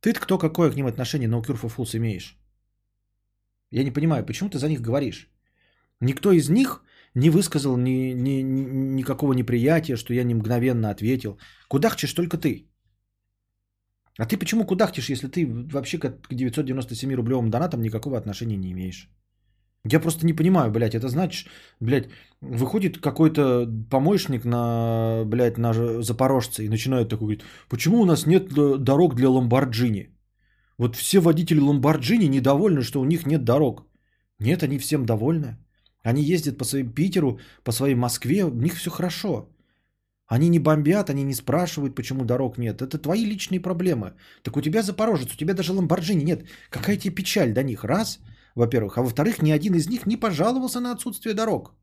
ты 0.00 0.12
кто 0.14 0.38
какое 0.38 0.70
к 0.70 0.76
ним 0.76 0.86
отношение 0.86 1.28
No 1.28 1.42
Cure 1.42 1.60
for 1.60 1.70
Fools 1.76 1.96
имеешь? 1.96 2.36
Я 3.70 3.84
не 3.84 3.92
понимаю, 3.92 4.26
почему 4.26 4.50
ты 4.50 4.58
за 4.58 4.68
них 4.68 4.80
говоришь? 4.80 5.29
Никто 6.00 6.32
из 6.32 6.48
них 6.48 6.82
не 7.14 7.30
высказал 7.30 7.76
ни, 7.76 8.12
ни, 8.12 8.42
ни- 8.42 8.96
никакого 8.96 9.32
неприятия, 9.32 9.96
что 9.96 10.14
я 10.14 10.24
не 10.24 10.34
мгновенно 10.34 10.90
ответил. 10.90 11.38
Кудахчешь 11.68 12.14
только 12.14 12.38
ты. 12.38 12.66
А 14.18 14.26
ты 14.26 14.36
почему 14.36 14.66
кудахтишь, 14.66 15.10
если 15.10 15.28
ты 15.28 15.46
вообще 15.72 15.98
к 15.98 16.34
997 16.34 17.14
рублевым 17.14 17.50
донатам 17.50 17.82
никакого 17.82 18.18
отношения 18.18 18.56
не 18.56 18.70
имеешь? 18.72 19.08
Я 19.88 20.00
просто 20.00 20.26
не 20.26 20.34
понимаю, 20.34 20.70
блядь, 20.70 20.94
это 20.94 21.08
значит, 21.08 21.48
блядь, 21.80 22.10
выходит 22.42 22.98
какой-то 22.98 23.66
помощник 23.90 24.44
на, 24.44 25.24
блядь, 25.24 25.58
на 25.58 26.02
запорожце 26.02 26.64
и 26.64 26.68
начинает 26.68 27.08
такой 27.08 27.26
говорить, 27.26 27.44
почему 27.68 28.00
у 28.00 28.04
нас 28.04 28.26
нет 28.26 28.52
э, 28.52 28.76
дорог 28.78 29.14
для 29.14 29.30
Ламборджини? 29.30 30.10
Вот 30.76 30.96
все 30.96 31.20
водители 31.20 31.60
Ламборджини 31.60 32.26
недовольны, 32.26 32.82
что 32.82 33.00
у 33.00 33.06
них 33.06 33.26
нет 33.26 33.44
дорог. 33.44 33.86
Нет, 34.38 34.62
они 34.62 34.78
всем 34.78 35.06
довольны. 35.06 35.56
Они 36.02 36.22
ездят 36.22 36.58
по 36.58 36.64
своему 36.64 36.92
Питеру, 36.92 37.38
по 37.64 37.72
своей 37.72 37.94
Москве, 37.94 38.44
у 38.44 38.50
них 38.50 38.74
все 38.74 38.90
хорошо. 38.90 39.48
Они 40.26 40.48
не 40.48 40.60
бомбят, 40.60 41.10
они 41.10 41.24
не 41.24 41.34
спрашивают, 41.34 41.94
почему 41.94 42.24
дорог 42.24 42.56
нет. 42.56 42.82
Это 42.82 42.98
твои 42.98 43.24
личные 43.24 43.60
проблемы. 43.60 44.14
Так 44.42 44.56
у 44.56 44.60
тебя 44.60 44.82
Запорожец, 44.82 45.32
у 45.34 45.36
тебя 45.36 45.54
даже 45.54 45.72
Ламборджини 45.72 46.22
нет. 46.22 46.44
Какая 46.70 46.96
тебе 46.96 47.14
печаль 47.14 47.52
до 47.52 47.62
них? 47.62 47.84
Раз, 47.84 48.20
во-первых. 48.54 48.96
А 48.96 49.02
во-вторых, 49.02 49.42
ни 49.42 49.50
один 49.50 49.74
из 49.74 49.88
них 49.88 50.06
не 50.06 50.16
пожаловался 50.16 50.80
на 50.80 50.92
отсутствие 50.92 51.34
дорог. 51.34 51.74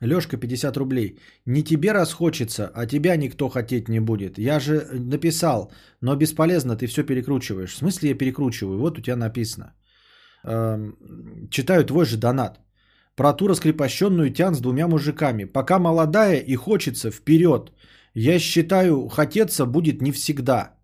Лешка, 0.00 0.36
50 0.36 0.76
рублей. 0.76 1.18
Не 1.46 1.62
тебе 1.62 1.92
расхочется, 1.92 2.70
а 2.74 2.86
тебя 2.86 3.16
никто 3.16 3.48
хотеть 3.48 3.88
не 3.88 4.00
будет. 4.00 4.38
Я 4.38 4.60
же 4.60 4.86
написал, 4.92 5.72
но 6.02 6.16
бесполезно, 6.16 6.76
ты 6.76 6.86
все 6.86 7.02
перекручиваешь. 7.02 7.74
В 7.74 7.78
смысле 7.78 8.10
я 8.10 8.18
перекручиваю? 8.18 8.78
Вот 8.78 8.98
у 8.98 9.02
тебя 9.02 9.16
написано. 9.16 9.72
Эм, 10.44 10.96
Читаю 11.50 11.84
твой 11.84 12.04
же 12.04 12.16
донат. 12.16 12.60
Про 13.14 13.32
ту 13.32 13.48
раскрепощенную 13.48 14.30
тян 14.32 14.54
с 14.54 14.60
двумя 14.60 14.86
мужиками. 14.86 15.44
Пока 15.44 15.78
молодая 15.78 16.36
и 16.36 16.54
хочется, 16.56 17.10
вперед. 17.10 17.72
Я 18.14 18.38
считаю, 18.38 19.08
хотеться 19.08 19.66
будет 19.66 20.02
не 20.02 20.12
всегда. 20.12 20.76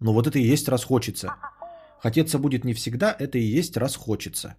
Ну 0.00 0.12
вот 0.12 0.26
это 0.26 0.38
и 0.38 0.52
есть 0.52 0.68
расхочется. 0.68 1.28
Хотеться 2.02 2.38
будет 2.38 2.64
не 2.64 2.74
всегда, 2.74 3.16
это 3.18 3.38
и 3.38 3.58
есть 3.58 3.76
расхочется. 3.76 4.56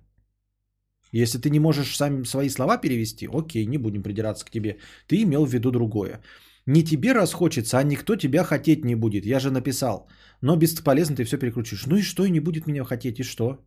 Если 1.14 1.38
ты 1.38 1.50
не 1.50 1.59
можешь 1.59 1.95
сам 1.95 2.25
свои 2.25 2.50
слова 2.50 2.77
перевести, 2.77 3.30
окей, 3.32 3.67
не 3.67 3.77
будем 3.77 4.03
придираться 4.03 4.45
к 4.45 4.50
тебе. 4.50 4.77
Ты 5.08 5.22
имел 5.22 5.45
в 5.45 5.53
виду 5.53 5.72
другое. 5.72 6.22
Не 6.66 6.83
тебе 6.83 7.14
расхочется, 7.14 7.77
а 7.77 7.83
никто 7.83 8.16
тебя 8.16 8.43
хотеть 8.43 8.83
не 8.83 8.95
будет. 8.95 9.25
Я 9.25 9.40
же 9.40 9.51
написал. 9.51 10.08
Но 10.42 10.56
бесполезно 10.56 11.16
ты 11.16 11.24
все 11.24 11.38
перекручиваешь. 11.38 11.85
Ну 11.85 11.98
и 11.98 12.01
что, 12.01 12.25
и 12.25 12.32
не 12.32 12.40
будет 12.40 12.67
меня 12.67 12.83
хотеть, 12.83 13.19
и 13.19 13.24
что? 13.24 13.64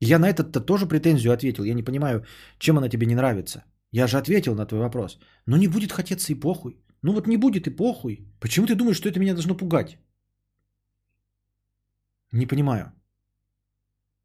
Я 0.00 0.18
на 0.18 0.28
этот-то 0.28 0.60
тоже 0.60 0.86
претензию 0.86 1.32
ответил. 1.32 1.64
Я 1.64 1.74
не 1.74 1.82
понимаю, 1.82 2.24
чем 2.58 2.76
она 2.76 2.88
тебе 2.88 3.06
не 3.06 3.14
нравится. 3.14 3.64
Я 3.92 4.06
же 4.06 4.18
ответил 4.18 4.54
на 4.54 4.66
твой 4.66 4.80
вопрос. 4.80 5.18
Но 5.46 5.56
не 5.56 5.68
будет 5.68 5.92
хотеться 5.92 6.32
и 6.32 6.40
похуй. 6.40 6.76
Ну 7.02 7.12
вот 7.12 7.26
не 7.26 7.38
будет 7.38 7.66
и 7.66 7.70
похуй. 7.70 8.26
Почему 8.40 8.66
ты 8.66 8.74
думаешь, 8.74 8.96
что 8.96 9.08
это 9.08 9.20
меня 9.20 9.32
должно 9.34 9.54
пугать? 9.54 9.96
Не 12.32 12.46
понимаю. 12.46 12.92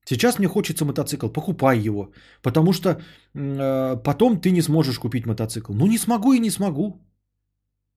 Сейчас 0.05 0.39
мне 0.39 0.47
хочется 0.47 0.85
мотоцикл, 0.85 1.29
покупай 1.29 1.79
его, 1.79 2.11
потому 2.41 2.73
что 2.73 2.89
э, 2.89 4.03
потом 4.03 4.39
ты 4.39 4.51
не 4.51 4.61
сможешь 4.61 4.99
купить 4.99 5.25
мотоцикл. 5.25 5.73
Ну 5.73 5.87
не 5.87 5.97
смогу 5.97 6.33
и 6.33 6.39
не 6.39 6.51
смогу. 6.51 7.01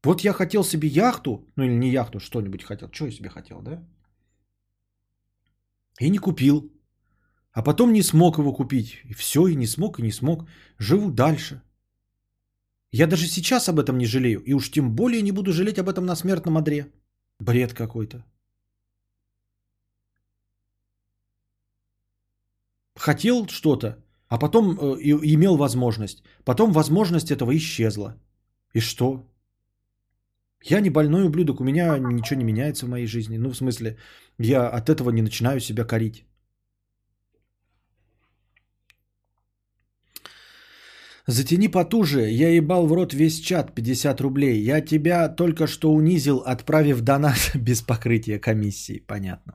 Вот 0.04 0.24
я 0.24 0.32
хотел 0.32 0.64
себе 0.64 0.88
яхту, 0.88 1.46
ну 1.56 1.64
или 1.64 1.74
не 1.74 1.90
яхту, 1.90 2.18
что-нибудь 2.18 2.62
хотел. 2.62 2.88
Что 2.90 3.06
я 3.06 3.12
себе 3.12 3.28
хотел, 3.28 3.60
да? 3.60 3.82
И 6.00 6.10
не 6.10 6.18
купил. 6.18 6.72
А 7.52 7.62
потом 7.62 7.92
не 7.92 8.02
смог 8.02 8.38
его 8.38 8.54
купить. 8.54 9.00
И 9.04 9.14
все, 9.14 9.48
и 9.48 9.56
не 9.56 9.66
смог, 9.66 9.98
и 9.98 10.02
не 10.02 10.12
смог. 10.12 10.48
Живу 10.78 11.10
дальше. 11.10 11.60
Я 12.92 13.06
даже 13.06 13.26
сейчас 13.26 13.68
об 13.68 13.78
этом 13.78 13.98
не 13.98 14.06
жалею. 14.06 14.40
И 14.46 14.54
уж 14.54 14.70
тем 14.70 14.94
более 14.94 15.22
не 15.22 15.32
буду 15.32 15.52
жалеть 15.52 15.78
об 15.78 15.88
этом 15.88 16.06
на 16.06 16.16
смертном 16.16 16.56
одре. 16.56 16.86
Бред 17.40 17.74
какой-то. 17.74 18.24
Хотел 22.98 23.46
что-то, 23.46 23.96
а 24.28 24.38
потом 24.38 24.70
э, 24.70 24.98
имел 25.34 25.56
возможность. 25.56 26.22
Потом 26.44 26.72
возможность 26.72 27.30
этого 27.30 27.56
исчезла. 27.56 28.16
И 28.74 28.80
что? 28.80 29.24
Я 30.64 30.80
не 30.80 30.90
больной 30.90 31.24
ублюдок, 31.26 31.60
у 31.60 31.64
меня 31.64 31.98
ничего 31.98 32.40
не 32.40 32.44
меняется 32.44 32.86
в 32.86 32.88
моей 32.88 33.06
жизни. 33.06 33.38
Ну, 33.38 33.50
в 33.50 33.56
смысле, 33.56 33.96
я 34.38 34.68
от 34.68 34.88
этого 34.88 35.10
не 35.10 35.22
начинаю 35.22 35.60
себя 35.60 35.84
корить. 35.84 36.24
Затяни 41.26 41.68
потуже, 41.68 42.30
я 42.30 42.48
ебал 42.48 42.86
в 42.86 42.92
рот 42.92 43.12
весь 43.12 43.40
чат 43.40 43.74
50 43.74 44.20
рублей. 44.20 44.60
Я 44.60 44.80
тебя 44.80 45.28
только 45.28 45.66
что 45.66 45.92
унизил, 45.92 46.38
отправив 46.38 47.02
донат 47.02 47.52
без 47.54 47.82
покрытия 47.82 48.40
комиссии. 48.40 49.04
Понятно. 49.06 49.52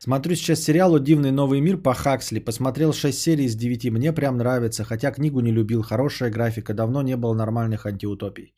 Смотрю 0.00 0.36
сейчас 0.36 0.62
сериал 0.62 0.94
«О 0.94 1.00
дивный 1.00 1.32
новый 1.32 1.60
мир» 1.60 1.76
по 1.76 1.92
Хаксли. 1.92 2.38
Посмотрел 2.38 2.92
6 2.92 3.18
серий 3.18 3.46
из 3.46 3.56
9. 3.56 3.90
Мне 3.90 4.12
прям 4.12 4.36
нравится, 4.36 4.84
хотя 4.84 5.10
книгу 5.10 5.40
не 5.40 5.52
любил. 5.52 5.82
Хорошая 5.82 6.30
графика, 6.30 6.72
давно 6.72 7.02
не 7.02 7.16
было 7.16 7.34
нормальных 7.34 7.84
антиутопий. 7.84 8.54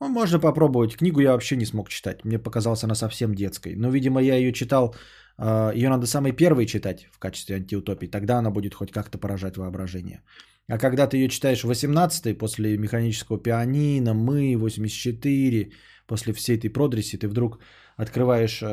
Ну, 0.00 0.08
можно 0.08 0.38
попробовать. 0.38 0.96
Книгу 0.96 1.20
я 1.20 1.32
вообще 1.32 1.56
не 1.56 1.66
смог 1.66 1.88
читать. 1.88 2.24
Мне 2.24 2.38
показалась 2.38 2.84
она 2.84 2.94
совсем 2.94 3.34
детской. 3.34 3.74
Но, 3.74 3.90
видимо, 3.90 4.20
я 4.20 4.36
ее 4.36 4.52
читал... 4.52 4.94
э, 5.38 5.72
Ее 5.74 5.88
надо 5.88 6.06
самой 6.06 6.32
первой 6.32 6.66
читать 6.66 7.08
в 7.12 7.18
качестве 7.18 7.56
антиутопии. 7.56 8.06
Тогда 8.06 8.38
она 8.38 8.50
будет 8.50 8.74
хоть 8.74 8.92
как-то 8.92 9.18
поражать 9.18 9.56
воображение. 9.56 10.22
А 10.68 10.78
когда 10.78 11.08
ты 11.08 11.16
ее 11.16 11.28
читаешь 11.28 11.64
в 11.64 11.70
18-й, 11.70 12.34
после 12.34 12.78
механического 12.78 13.42
пианино, 13.42 14.14
мы, 14.14 14.56
84, 14.56 15.72
после 16.06 16.32
всей 16.32 16.58
этой 16.58 16.70
продреси, 16.70 17.16
ты 17.18 17.28
вдруг 17.28 17.58
открываешь 18.02 18.62
э, 18.62 18.66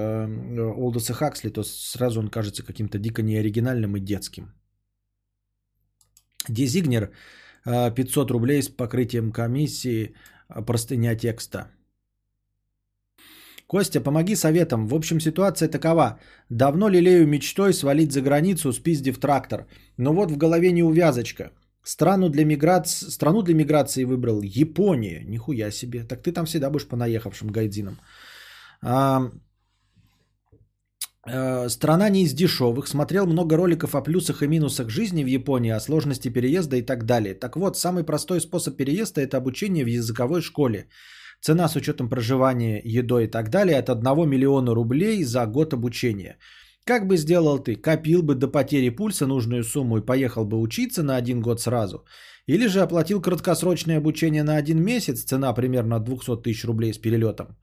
Олдоса 0.78 1.14
Хаксли, 1.14 1.50
то 1.50 1.64
сразу 1.64 2.20
он 2.20 2.30
кажется 2.30 2.64
каким-то 2.64 2.98
дико 2.98 3.22
неоригинальным 3.22 3.96
и 3.98 4.00
детским. 4.00 4.54
Дезигнер 6.50 7.12
э, 7.66 7.92
500 7.96 8.32
рублей 8.32 8.62
с 8.62 8.70
покрытием 8.70 9.32
комиссии, 9.32 10.14
э, 10.50 10.66
простыня 10.66 11.16
текста. 11.16 11.68
Костя, 13.68 14.00
помоги 14.00 14.36
советом. 14.36 14.88
В 14.88 14.96
общем, 14.96 15.20
ситуация 15.20 15.68
такова. 15.68 16.20
Давно 16.50 16.90
лелею 16.90 17.28
мечтой 17.28 17.74
свалить 17.74 18.14
за 18.14 18.22
границу, 18.22 18.72
спиздив 18.72 19.20
трактор. 19.20 19.66
Но 19.98 20.14
вот 20.14 20.32
в 20.32 20.38
голове 20.38 20.72
неувязочка. 20.72 21.52
Страну 21.84 22.30
для, 22.30 22.46
миграции, 22.46 23.10
страну 23.10 23.42
для 23.42 23.56
миграции 23.56 24.06
выбрал 24.06 24.42
Япония. 24.42 25.24
Нихуя 25.26 25.72
себе. 25.72 26.04
Так 26.04 26.22
ты 26.22 26.32
там 26.32 26.46
всегда 26.46 26.70
будешь 26.70 26.88
понаехавшим 26.88 27.50
гайдзином. 27.50 27.98
Э, 31.30 31.70
страна 31.70 32.10
не 32.10 32.24
из 32.24 32.34
дешевых. 32.34 32.88
Смотрел 32.88 33.28
много 33.28 33.58
роликов 33.58 33.96
о 33.96 34.02
плюсах 34.02 34.42
и 34.42 34.48
минусах 34.48 34.90
жизни 34.90 35.24
в 35.24 35.28
Японии, 35.28 35.72
о 35.72 35.80
сложности 35.80 36.30
переезда 36.30 36.78
и 36.78 36.82
так 36.82 37.06
далее. 37.06 37.34
Так 37.34 37.58
вот, 37.58 37.78
самый 37.78 38.04
простой 38.04 38.40
способ 38.40 38.78
переезда– 38.78 39.22
это 39.28 39.38
обучение 39.38 39.84
в 39.84 39.88
языковой 39.88 40.42
школе. 40.42 40.88
Цена 41.42 41.68
с 41.68 41.76
учетом 41.76 42.10
проживания, 42.10 42.82
едой 42.84 43.26
и 43.26 43.28
так 43.28 43.50
далее 43.50 43.78
от 43.78 43.90
1 43.90 44.28
миллиона 44.30 44.74
рублей 44.74 45.24
за 45.24 45.46
год 45.46 45.74
обучения. 45.74 46.38
Как 46.86 47.06
бы 47.08 47.18
сделал 47.18 47.60
ты? 47.60 47.76
Копил 47.76 48.24
бы 48.24 48.36
до 48.36 48.48
потери 48.48 48.90
пульса 48.90 49.28
нужную 49.28 49.64
сумму 49.64 49.98
и 49.98 50.06
поехал 50.06 50.46
бы 50.46 50.58
учиться 50.58 51.04
на 51.04 51.18
один 51.18 51.42
год 51.42 51.60
сразу? 51.60 52.06
Или 52.48 52.68
же 52.68 52.80
оплатил 52.80 53.22
краткосрочное 53.22 53.98
обучение 53.98 54.44
на 54.44 54.56
один 54.56 54.82
месяц, 54.82 55.24
цена 55.24 55.54
примерно 55.54 55.98
от 55.98 56.06
200 56.06 56.42
тысяч 56.44 56.64
рублей 56.64 56.94
с 56.94 56.98
перелетом? 56.98 57.58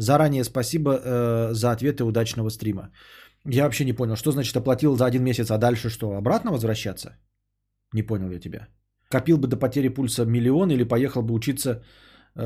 Заранее 0.00 0.44
спасибо 0.44 0.90
э, 0.90 1.52
за 1.52 1.72
ответы 1.72 2.04
удачного 2.04 2.50
стрима. 2.50 2.90
Я 3.44 3.64
вообще 3.64 3.84
не 3.84 3.92
понял, 3.92 4.16
что 4.16 4.32
значит 4.32 4.56
оплатил 4.56 4.96
за 4.96 5.04
один 5.04 5.22
месяц, 5.22 5.50
а 5.50 5.58
дальше 5.58 5.90
что, 5.90 6.16
обратно 6.16 6.52
возвращаться? 6.52 7.18
Не 7.92 8.02
понял 8.02 8.30
я 8.30 8.40
тебя. 8.40 8.68
Копил 9.10 9.36
бы 9.36 9.46
до 9.46 9.58
потери 9.58 9.88
пульса 9.88 10.24
миллион 10.24 10.70
или 10.70 10.84
поехал 10.84 11.22
бы 11.22 11.34
учиться 11.34 11.70
э, 11.70 12.42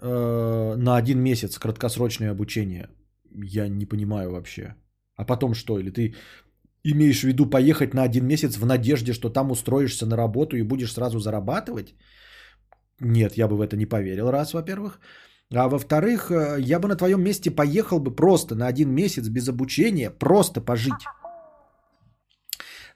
э, 0.00 0.76
на 0.76 0.96
один 0.96 1.20
месяц 1.20 1.58
краткосрочное 1.58 2.30
обучение? 2.30 2.88
Я 3.32 3.68
не 3.68 3.86
понимаю 3.86 4.30
вообще. 4.30 4.76
А 5.16 5.24
потом 5.24 5.54
что? 5.54 5.80
Или 5.80 5.90
ты 5.90 6.14
имеешь 6.84 7.20
в 7.20 7.26
виду 7.26 7.50
поехать 7.50 7.94
на 7.94 8.04
один 8.04 8.26
месяц 8.26 8.56
в 8.56 8.66
надежде, 8.66 9.12
что 9.12 9.28
там 9.28 9.50
устроишься 9.50 10.06
на 10.06 10.16
работу 10.16 10.56
и 10.56 10.62
будешь 10.62 10.92
сразу 10.92 11.18
зарабатывать? 11.18 11.94
Нет, 13.00 13.36
я 13.36 13.48
бы 13.48 13.56
в 13.56 13.60
это 13.60 13.76
не 13.76 13.86
поверил, 13.86 14.30
раз, 14.30 14.54
во-первых. 14.54 15.00
А 15.54 15.68
во-вторых, 15.68 16.30
э, 16.30 16.56
я 16.60 16.78
бы 16.78 16.88
на 16.88 16.96
твоем 16.96 17.22
месте 17.22 17.50
поехал 17.50 18.00
бы 18.00 18.14
просто 18.14 18.54
на 18.54 18.66
один 18.66 18.90
месяц 18.90 19.28
без 19.28 19.48
обучения, 19.48 20.10
просто 20.10 20.60
пожить. 20.60 21.04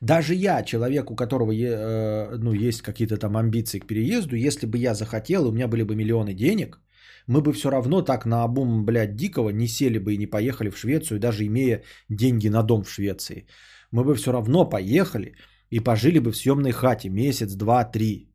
Даже 0.01 0.35
я, 0.35 0.62
человек, 0.62 1.11
у 1.11 1.17
которого 1.17 1.53
э, 1.53 2.37
ну, 2.39 2.53
есть 2.53 2.83
какие-то 2.83 3.19
там 3.19 3.37
амбиции 3.37 3.79
к 3.79 3.87
переезду, 3.87 4.35
если 4.35 4.67
бы 4.67 4.79
я 4.79 4.95
захотел, 4.95 5.47
у 5.47 5.53
меня 5.53 5.69
были 5.69 5.83
бы 5.83 5.95
миллионы 5.95 6.35
денег, 6.35 6.81
мы 7.27 7.43
бы 7.43 7.53
все 7.53 7.70
равно 7.70 8.03
так 8.03 8.27
на 8.27 8.43
обум, 8.43 8.85
блядь, 8.85 9.15
дикого 9.15 9.51
не 9.51 9.69
сели 9.69 9.99
бы 9.99 10.15
и 10.15 10.19
не 10.19 10.27
поехали 10.27 10.70
в 10.70 10.79
Швецию, 10.79 11.20
даже 11.20 11.47
имея 11.47 11.83
деньги 12.09 12.49
на 12.49 12.62
дом 12.62 12.83
в 12.83 12.91
Швеции. 12.91 13.47
Мы 13.93 14.05
бы 14.05 14.15
все 14.15 14.33
равно 14.33 14.69
поехали 14.69 15.35
и 15.70 15.81
пожили 15.81 16.19
бы 16.19 16.33
в 16.33 16.37
съемной 16.37 16.73
хате 16.73 17.11
месяц, 17.11 17.55
два, 17.55 17.85
три. 17.85 18.30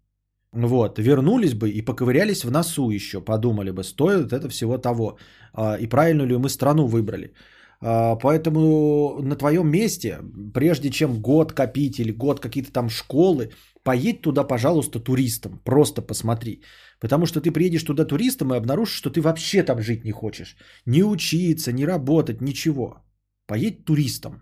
Вот, 0.55 0.99
вернулись 0.99 1.53
бы 1.53 1.69
и 1.69 1.81
поковырялись 1.81 2.45
в 2.45 2.51
носу 2.51 2.89
еще, 2.89 3.19
подумали 3.19 3.71
бы, 3.71 3.83
стоит 3.83 4.31
это 4.31 4.47
всего 4.49 4.77
того, 4.77 5.17
а, 5.53 5.75
и 5.75 5.87
правильно 5.87 6.23
ли 6.23 6.37
мы 6.37 6.49
страну 6.49 6.87
выбрали. 6.87 7.33
А, 7.81 8.15
Поэтому 8.15 9.19
на 9.21 9.35
твоем 9.35 9.67
месте, 9.67 10.19
прежде 10.53 10.89
чем 10.89 11.21
год 11.21 11.51
копить 11.51 11.99
или 11.99 12.11
год 12.11 12.39
какие-то 12.39 12.71
там 12.71 12.89
школы, 12.89 13.51
поедь 13.83 14.21
туда, 14.21 14.45
пожалуйста, 14.45 14.99
туристом, 14.99 15.59
просто 15.65 16.01
посмотри. 16.01 16.61
Потому 17.01 17.25
что 17.25 17.41
ты 17.41 17.51
приедешь 17.51 17.83
туда 17.83 18.05
туристом 18.05 18.53
и 18.53 18.57
обнаружишь, 18.57 18.95
что 18.95 19.09
ты 19.09 19.21
вообще 19.21 19.61
там 19.61 19.81
жить 19.81 20.05
не 20.05 20.11
хочешь. 20.11 20.55
Не 20.85 21.03
учиться, 21.03 21.73
не 21.73 21.85
работать, 21.85 22.41
ничего. 22.41 23.03
Поедь 23.45 23.83
туристом 23.83 24.41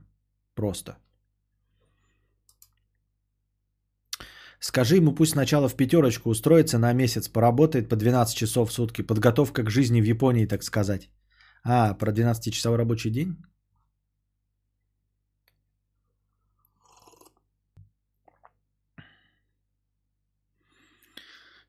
просто. 0.55 0.97
Скажи 4.63 4.95
ему, 4.95 5.13
пусть 5.13 5.33
сначала 5.33 5.67
в 5.67 5.75
пятерочку 5.75 6.29
устроится 6.29 6.77
на 6.79 6.93
месяц, 6.93 7.27
поработает 7.27 7.89
по 7.89 7.95
12 7.97 8.35
часов 8.37 8.69
в 8.69 8.73
сутки. 8.73 9.01
Подготовка 9.01 9.61
к 9.63 9.69
жизни 9.69 10.01
в 10.01 10.05
Японии, 10.05 10.47
так 10.47 10.63
сказать. 10.63 11.09
А, 11.65 11.93
про 11.93 12.11
12-часовой 12.13 12.77
рабочий 12.77 13.11
день? 13.11 13.35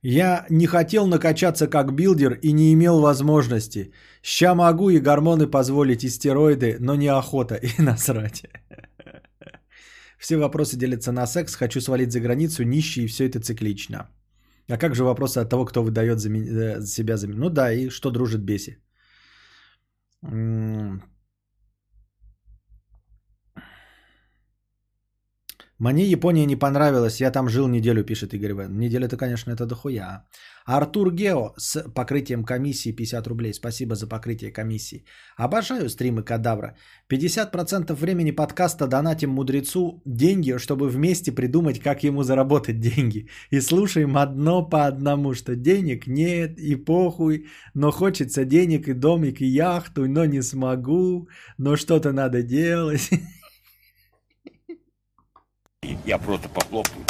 Я 0.02 0.46
не 0.48 0.66
хотел 0.66 1.08
накачаться 1.08 1.66
как 1.66 1.92
билдер 1.92 2.38
и 2.42 2.52
не 2.52 2.72
имел 2.74 3.00
возможности. 3.00 3.92
Ща 4.22 4.54
могу 4.54 4.90
и 4.90 5.00
гормоны 5.00 5.50
позволить, 5.50 6.04
и 6.04 6.10
стероиды, 6.10 6.76
но 6.78 6.94
не 6.94 7.08
охота 7.08 7.54
и 7.62 7.82
насрать. 7.82 8.44
Все 10.24 10.36
вопросы 10.38 10.76
делятся 10.78 11.12
на 11.12 11.26
секс, 11.26 11.54
хочу 11.54 11.80
свалить 11.80 12.10
за 12.12 12.20
границу, 12.20 12.64
нищий, 12.64 13.04
и 13.04 13.06
все 13.08 13.26
это 13.28 13.40
циклично. 13.40 14.08
А 14.70 14.78
как 14.78 14.94
же 14.94 15.04
вопросы 15.04 15.36
от 15.42 15.50
того, 15.50 15.66
кто 15.66 15.82
выдает 15.82 16.18
за, 16.18 16.30
э, 16.30 16.86
себя 16.86 17.16
за... 17.16 17.26
ми- 17.28 17.34
Ну 17.36 17.50
да, 17.50 17.72
и 17.72 17.90
что 17.90 18.10
дружит 18.10 18.40
беси. 18.40 18.78
Мне 25.84 26.06
Япония 26.06 26.46
не 26.46 26.56
понравилась, 26.56 27.20
я 27.20 27.30
там 27.30 27.48
жил 27.48 27.68
неделю, 27.68 28.04
пишет 28.04 28.32
Игорь 28.32 28.54
В. 28.54 28.68
Неделя-то, 28.70 29.18
конечно, 29.18 29.52
это 29.52 29.66
дохуя. 29.66 30.24
Артур 30.64 31.12
Гео 31.12 31.52
с 31.58 31.82
покрытием 31.94 32.44
комиссии 32.44 32.96
50 32.96 33.26
рублей. 33.26 33.52
Спасибо 33.52 33.94
за 33.94 34.06
покрытие 34.06 34.50
комиссии. 34.50 35.04
Обожаю 35.36 35.90
стримы 35.90 36.22
Кадавра. 36.22 36.74
50% 37.10 37.92
времени 37.92 38.30
подкаста 38.30 38.86
донатим 38.86 39.30
мудрецу 39.30 40.00
деньги, 40.06 40.56
чтобы 40.58 40.88
вместе 40.88 41.32
придумать, 41.32 41.80
как 41.80 42.02
ему 42.02 42.22
заработать 42.22 42.80
деньги. 42.80 43.28
И 43.50 43.60
слушаем 43.60 44.16
одно 44.16 44.62
по 44.62 44.86
одному, 44.86 45.34
что 45.34 45.54
денег 45.54 46.06
нет 46.06 46.58
и 46.58 46.76
похуй, 46.76 47.46
но 47.74 47.90
хочется 47.90 48.46
денег 48.46 48.88
и 48.88 48.94
домик 48.94 49.42
и 49.42 49.46
яхту, 49.46 50.08
но 50.08 50.24
не 50.24 50.42
смогу, 50.42 51.28
но 51.58 51.76
что-то 51.76 52.12
надо 52.12 52.42
делать. 52.42 53.10
Я 56.04 56.18
просто 56.18 56.48
похлопаю. 56.48 57.04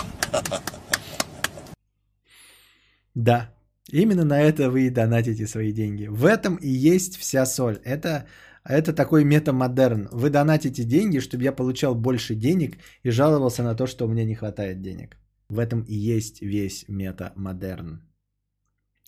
Да, 3.14 3.54
именно 3.90 4.24
на 4.24 4.40
это 4.40 4.70
вы 4.70 4.86
и 4.86 4.90
донатите 4.90 5.46
свои 5.46 5.72
деньги. 5.72 6.06
В 6.08 6.24
этом 6.24 6.56
и 6.56 6.68
есть 6.68 7.16
вся 7.16 7.46
соль. 7.46 7.80
Это, 7.84 8.26
это 8.64 8.92
такой 8.92 9.24
метамодерн. 9.24 10.08
Вы 10.12 10.30
донатите 10.30 10.84
деньги, 10.84 11.20
чтобы 11.20 11.44
я 11.44 11.52
получал 11.52 11.94
больше 11.94 12.34
денег 12.34 12.78
и 13.04 13.10
жаловался 13.10 13.62
на 13.62 13.74
то, 13.74 13.86
что 13.86 14.08
мне 14.08 14.24
не 14.24 14.34
хватает 14.34 14.82
денег. 14.82 15.16
В 15.48 15.58
этом 15.58 15.82
и 15.82 15.94
есть 15.94 16.42
весь 16.42 16.84
метамодерн. 16.88 18.02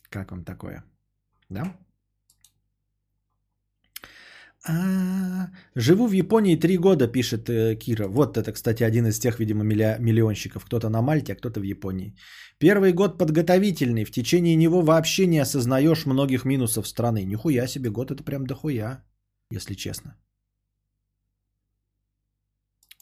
Как 0.08 0.30
вам 0.30 0.44
такое? 0.44 0.84
Да? 1.48 1.76
А, 4.68 5.50
живу 5.76 6.08
в 6.08 6.12
Японии 6.12 6.56
три 6.56 6.76
года, 6.76 7.06
пишет 7.06 7.48
э, 7.48 7.76
Кира. 7.76 8.08
Вот 8.08 8.36
это, 8.36 8.52
кстати, 8.52 8.82
один 8.82 9.06
из 9.06 9.18
тех, 9.18 9.38
видимо, 9.38 9.64
милля- 9.64 9.98
миллионщиков. 10.00 10.64
Кто-то 10.64 10.88
на 10.88 11.02
Мальте, 11.02 11.32
а 11.32 11.36
кто-то 11.36 11.60
в 11.60 11.62
Японии. 11.62 12.14
Первый 12.58 12.92
год 12.92 13.18
подготовительный. 13.18 14.04
В 14.04 14.10
течение 14.10 14.56
него 14.56 14.82
вообще 14.82 15.26
не 15.26 15.38
осознаешь 15.38 16.06
многих 16.06 16.44
минусов 16.44 16.88
страны. 16.88 17.24
Нихуя 17.24 17.66
себе, 17.68 17.90
год 17.90 18.10
это 18.10 18.24
прям 18.24 18.46
дохуя, 18.46 19.04
если 19.52 19.74
честно. 19.74 20.16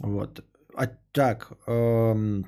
Вот. 0.00 0.44
А 0.76 0.86
так, 1.12 1.52
эм, 1.66 2.44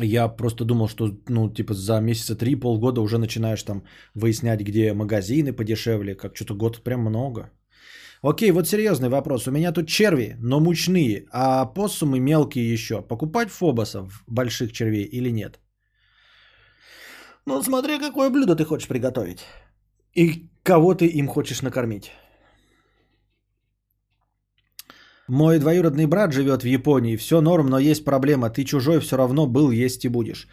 я 0.00 0.28
просто 0.28 0.64
думал, 0.64 0.88
что, 0.88 1.18
ну, 1.28 1.52
типа, 1.52 1.74
за 1.74 2.00
месяца 2.00 2.36
три, 2.36 2.54
полгода 2.54 3.00
уже 3.00 3.18
начинаешь 3.18 3.62
там 3.62 3.82
выяснять, 4.14 4.60
где 4.60 4.92
магазины 4.92 5.52
подешевле, 5.52 6.14
как 6.14 6.36
что-то 6.36 6.54
год 6.54 6.84
прям 6.84 7.00
много. 7.00 7.50
Окей, 8.22 8.50
вот 8.50 8.66
серьезный 8.66 9.08
вопрос. 9.08 9.46
У 9.46 9.52
меня 9.52 9.72
тут 9.72 9.88
черви, 9.88 10.36
но 10.40 10.60
мучные, 10.60 11.26
а 11.30 11.66
поссумы 11.66 12.20
мелкие 12.20 12.72
еще. 12.72 13.02
Покупать 13.02 13.50
фобосов, 13.50 14.24
больших 14.26 14.72
червей 14.72 15.04
или 15.04 15.30
нет? 15.30 15.60
Ну, 17.46 17.62
смотри, 17.62 17.98
какое 17.98 18.30
блюдо 18.30 18.56
ты 18.56 18.64
хочешь 18.64 18.88
приготовить. 18.88 19.44
И 20.14 20.48
кого 20.62 20.94
ты 20.94 21.06
им 21.06 21.28
хочешь 21.28 21.62
накормить. 21.62 22.10
Мой 25.28 25.58
двоюродный 25.58 26.06
брат 26.06 26.32
живет 26.32 26.62
в 26.62 26.66
Японии, 26.66 27.16
все 27.16 27.40
норм, 27.40 27.66
но 27.66 27.78
есть 27.78 28.04
проблема. 28.04 28.50
Ты 28.50 28.64
чужой 28.64 28.98
все 29.00 29.16
равно 29.16 29.46
был, 29.46 29.70
есть 29.70 30.04
и 30.04 30.08
будешь. 30.08 30.48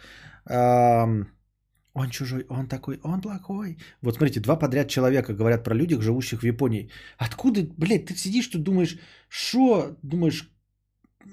Он 1.96 2.10
чужой, 2.10 2.44
он 2.50 2.68
такой, 2.68 3.00
он 3.02 3.22
плохой. 3.22 3.78
Вот 4.02 4.16
смотрите, 4.16 4.40
два 4.40 4.56
подряд 4.56 4.88
человека 4.88 5.32
говорят 5.32 5.64
про 5.64 5.74
людей, 5.74 6.00
живущих 6.00 6.42
в 6.42 6.46
Японии. 6.46 6.90
Откуда, 7.16 7.66
блядь, 7.78 8.06
ты 8.06 8.14
сидишь 8.14 8.48
тут 8.48 8.62
думаешь, 8.62 8.98
что, 9.28 9.96
думаешь, 10.02 10.50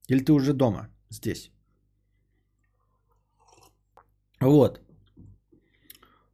Или 0.10 0.24
ты 0.24 0.32
уже 0.32 0.54
дома 0.54 0.88
здесь? 1.10 1.52
Вот. 4.40 4.80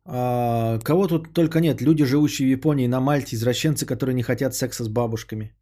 А, 0.05 0.79
кого 0.79 1.07
тут 1.07 1.33
только 1.33 1.59
нет. 1.59 1.81
Люди, 1.81 2.05
живущие 2.05 2.47
в 2.47 2.51
Японии, 2.51 2.87
на 2.87 2.99
Мальте, 2.99 3.35
извращенцы, 3.35 3.85
которые 3.85 4.13
не 4.13 4.23
хотят 4.23 4.53
секса 4.53 4.83
с 4.83 4.87
бабушками. 4.87 5.55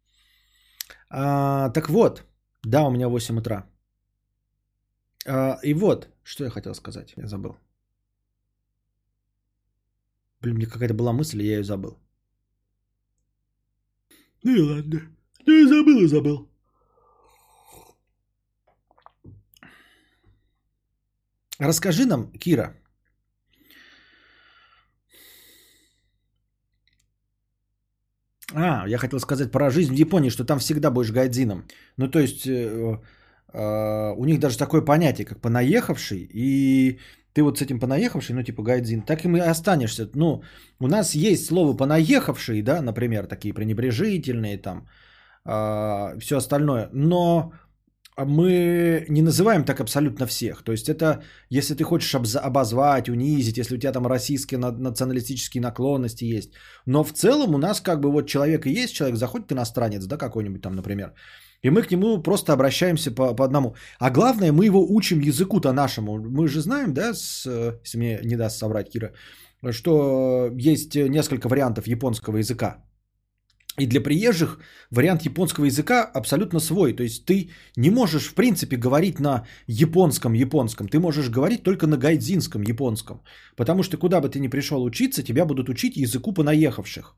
А, 1.08 1.70
так 1.70 1.88
вот, 1.88 2.24
да, 2.64 2.84
у 2.84 2.90
меня 2.90 3.08
8 3.08 3.38
утра. 3.38 3.66
А, 5.26 5.58
и 5.62 5.74
вот, 5.74 6.08
что 6.24 6.44
я 6.44 6.50
хотел 6.50 6.74
сказать, 6.74 7.14
я 7.16 7.26
забыл. 7.26 7.56
Блин, 10.42 10.56
мне 10.56 10.66
какая-то 10.66 10.94
была 10.94 11.12
мысль, 11.12 11.42
я 11.42 11.56
ее 11.56 11.64
забыл. 11.64 11.98
Ну 14.42 14.56
и 14.56 14.60
ладно. 14.60 15.00
Ну 15.52 15.58
и 15.58 15.66
забыл, 15.66 16.00
и 16.00 16.06
забыл. 16.06 16.48
Расскажи 21.58 22.06
нам, 22.06 22.32
Кира, 22.38 22.74
А, 28.54 28.86
я 28.88 28.98
хотел 28.98 29.20
сказать 29.20 29.50
про 29.50 29.70
жизнь 29.70 29.94
в 29.94 29.98
Японии, 29.98 30.30
что 30.30 30.44
там 30.44 30.58
всегда 30.58 30.90
будешь 30.90 31.12
гайдзином. 31.12 31.64
Ну, 31.96 32.08
то 32.08 32.18
есть, 32.18 32.46
э, 32.46 32.98
э, 33.52 34.14
у 34.16 34.24
них 34.24 34.40
даже 34.40 34.58
такое 34.58 34.82
понятие, 34.82 35.26
как 35.26 35.40
понаехавший, 35.40 36.28
и 36.34 36.98
ты 37.32 37.42
вот 37.42 37.58
с 37.58 37.62
этим 37.62 37.80
понаехавший, 37.80 38.34
ну, 38.34 38.42
типа 38.42 38.62
гайдзин, 38.62 39.02
так 39.02 39.24
и 39.24 39.28
мы 39.28 39.40
останешься. 39.40 40.10
Ну, 40.14 40.42
у 40.80 40.86
нас 40.86 41.14
есть 41.14 41.46
слово 41.46 41.74
понаехавший, 41.76 42.62
да, 42.62 42.82
например, 42.82 43.26
такие 43.26 43.54
пренебрежительные 43.54 44.58
там, 44.58 44.86
э, 45.44 46.18
все 46.20 46.36
остальное, 46.36 46.88
но 46.92 47.52
мы 48.16 49.06
не 49.08 49.22
называем 49.22 49.64
так 49.64 49.80
абсолютно 49.80 50.26
всех. 50.26 50.62
То 50.62 50.72
есть 50.72 50.88
это, 50.88 51.22
если 51.50 51.74
ты 51.74 51.84
хочешь 51.84 52.14
обозвать, 52.14 53.08
унизить, 53.08 53.56
если 53.56 53.74
у 53.76 53.78
тебя 53.78 53.92
там 53.92 54.06
российские 54.06 54.58
на- 54.58 54.72
националистические 54.72 55.62
наклонности 55.62 56.24
есть. 56.24 56.52
Но 56.86 57.04
в 57.04 57.12
целом 57.12 57.54
у 57.54 57.58
нас 57.58 57.80
как 57.80 58.00
бы 58.00 58.10
вот 58.10 58.26
человек 58.26 58.66
и 58.66 58.82
есть, 58.82 58.94
человек 58.94 59.16
заходит 59.16 59.52
иностранец, 59.52 60.06
да, 60.06 60.18
какой-нибудь 60.18 60.62
там, 60.62 60.74
например. 60.74 61.14
И 61.62 61.70
мы 61.70 61.82
к 61.82 61.90
нему 61.90 62.22
просто 62.22 62.52
обращаемся 62.52 63.10
по, 63.14 63.34
по 63.34 63.44
одному. 63.44 63.76
А 63.98 64.10
главное, 64.10 64.52
мы 64.52 64.66
его 64.66 64.84
учим 64.94 65.20
языку-то 65.20 65.72
нашему. 65.72 66.18
Мы 66.18 66.48
же 66.48 66.60
знаем, 66.60 66.92
да, 66.92 67.14
с, 67.14 67.46
если 67.82 67.98
мне 67.98 68.20
не 68.24 68.36
даст 68.36 68.58
соврать 68.58 68.90
Кира, 68.90 69.12
что 69.70 70.50
есть 70.58 70.94
несколько 70.94 71.48
вариантов 71.48 71.86
японского 71.86 72.38
языка. 72.38 72.84
И 73.78 73.86
для 73.86 74.02
приезжих 74.02 74.58
вариант 74.90 75.22
японского 75.22 75.64
языка 75.64 76.04
абсолютно 76.04 76.60
свой. 76.60 76.92
То 76.92 77.02
есть 77.02 77.24
ты 77.24 77.50
не 77.76 77.90
можешь, 77.90 78.26
в 78.28 78.34
принципе, 78.34 78.76
говорить 78.76 79.18
на 79.18 79.46
японском 79.66 80.34
японском. 80.34 80.88
Ты 80.88 80.98
можешь 80.98 81.30
говорить 81.30 81.62
только 81.62 81.86
на 81.86 81.96
гайдзинском 81.96 82.62
японском. 82.62 83.22
Потому 83.56 83.82
что 83.82 83.96
куда 83.96 84.20
бы 84.20 84.28
ты 84.28 84.40
ни 84.40 84.48
пришел 84.48 84.84
учиться, 84.84 85.22
тебя 85.22 85.46
будут 85.46 85.68
учить 85.68 85.96
языку 85.96 86.32
понаехавших. 86.34 87.16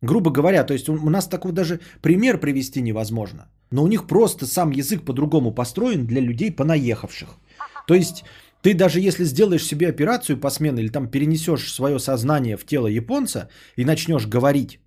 Грубо 0.00 0.30
говоря, 0.30 0.64
то 0.64 0.74
есть 0.74 0.88
у 0.88 1.10
нас 1.10 1.28
такой 1.28 1.52
даже 1.52 1.80
пример 2.00 2.40
привести 2.40 2.82
невозможно. 2.82 3.48
Но 3.70 3.82
у 3.82 3.86
них 3.86 4.06
просто 4.06 4.46
сам 4.46 4.70
язык 4.70 5.04
по-другому 5.04 5.52
построен 5.52 6.06
для 6.06 6.22
людей 6.22 6.50
понаехавших. 6.50 7.28
То 7.86 7.94
есть 7.94 8.24
ты 8.62 8.72
даже 8.74 9.00
если 9.00 9.24
сделаешь 9.24 9.66
себе 9.66 9.88
операцию 9.88 10.40
посменно 10.40 10.80
или 10.80 10.88
там 10.88 11.08
перенесешь 11.08 11.70
свое 11.72 11.98
сознание 11.98 12.56
в 12.56 12.64
тело 12.64 12.86
японца 12.86 13.48
и 13.76 13.84
начнешь 13.84 14.26
говорить, 14.26 14.80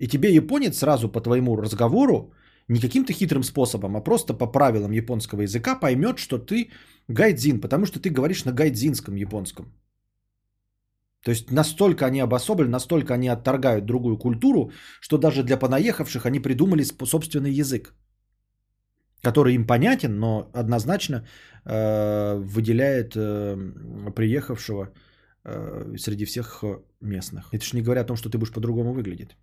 и 0.00 0.08
тебе 0.08 0.34
японец 0.34 0.78
сразу 0.78 1.08
по 1.08 1.20
твоему 1.20 1.56
разговору, 1.56 2.32
не 2.68 2.80
каким-то 2.80 3.12
хитрым 3.12 3.42
способом, 3.42 3.96
а 3.96 4.00
просто 4.00 4.34
по 4.34 4.46
правилам 4.46 4.92
японского 4.92 5.42
языка 5.42 5.80
поймет, 5.80 6.18
что 6.18 6.38
ты 6.38 6.70
гайдзин, 7.08 7.60
потому 7.60 7.84
что 7.86 8.00
ты 8.00 8.10
говоришь 8.10 8.44
на 8.44 8.52
гайдзинском 8.52 9.16
японском. 9.16 9.64
То 11.24 11.30
есть 11.30 11.50
настолько 11.50 12.06
они 12.06 12.20
обособлены, 12.20 12.70
настолько 12.70 13.14
они 13.14 13.28
отторгают 13.28 13.84
другую 13.84 14.16
культуру, 14.16 14.72
что 15.00 15.18
даже 15.18 15.42
для 15.42 15.58
понаехавших 15.58 16.24
они 16.24 16.40
придумали 16.40 16.84
собственный 17.04 17.60
язык, 17.60 17.94
который 19.22 19.54
им 19.54 19.66
понятен, 19.66 20.18
но 20.18 20.50
однозначно 20.54 21.26
э, 21.66 22.36
выделяет 22.38 23.16
э, 23.16 23.56
приехавшего 24.16 24.94
э, 25.44 25.96
среди 25.98 26.24
всех 26.24 26.64
местных. 27.02 27.52
Это 27.52 27.64
же 27.64 27.76
не 27.76 27.82
говоря 27.82 28.00
о 28.00 28.06
том, 28.06 28.16
что 28.16 28.30
ты 28.30 28.38
будешь 28.38 28.52
по-другому 28.52 28.94
выглядеть. 28.94 29.36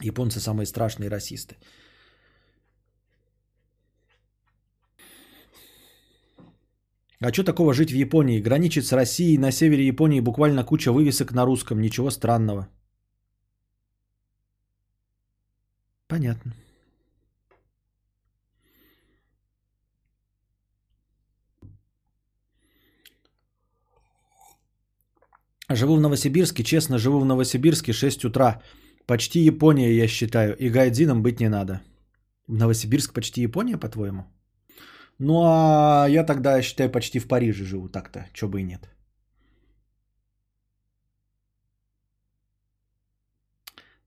Японцы 0.00 0.40
самые 0.40 0.66
страшные 0.66 1.08
расисты. 1.08 1.56
А 7.20 7.32
что 7.32 7.44
такого 7.44 7.72
жить 7.72 7.90
в 7.90 7.94
Японии? 7.94 8.42
Граничит 8.42 8.84
с 8.84 8.92
Россией, 8.92 9.38
на 9.38 9.50
севере 9.50 9.86
Японии 9.86 10.20
буквально 10.20 10.64
куча 10.64 10.92
вывесок 10.92 11.32
на 11.32 11.46
русском, 11.46 11.80
ничего 11.80 12.10
странного. 12.10 12.68
Понятно. 16.06 16.52
Живу 25.70 25.96
в 25.96 26.00
Новосибирске, 26.00 26.62
честно, 26.62 26.98
живу 26.98 27.20
в 27.20 27.24
Новосибирске 27.24 27.92
6 27.92 28.24
утра. 28.24 28.60
Почти 29.06 29.40
Япония, 29.40 29.92
я 29.92 30.08
считаю, 30.08 30.56
и 30.56 30.70
гайдзином 30.70 31.22
быть 31.22 31.40
не 31.40 31.48
надо. 31.48 31.80
Новосибирск 32.48 33.12
почти 33.12 33.42
Япония, 33.42 33.76
по-твоему? 33.76 34.24
Ну, 35.18 35.42
а 35.44 36.06
я 36.08 36.24
тогда, 36.24 36.62
считаю, 36.62 36.90
почти 36.90 37.18
в 37.18 37.28
Париже 37.28 37.64
живу 37.64 37.88
так-то, 37.88 38.26
чё 38.32 38.48
бы 38.48 38.60
и 38.60 38.64
нет. 38.64 38.88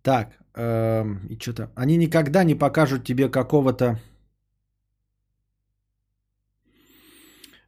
Так, 0.02 0.38
эм, 0.56 1.28
и 1.30 1.38
что-то... 1.40 1.72
Они 1.76 1.98
никогда 1.98 2.44
не 2.44 2.56
покажут 2.56 3.04
тебе 3.04 3.30
какого-то 3.30 4.00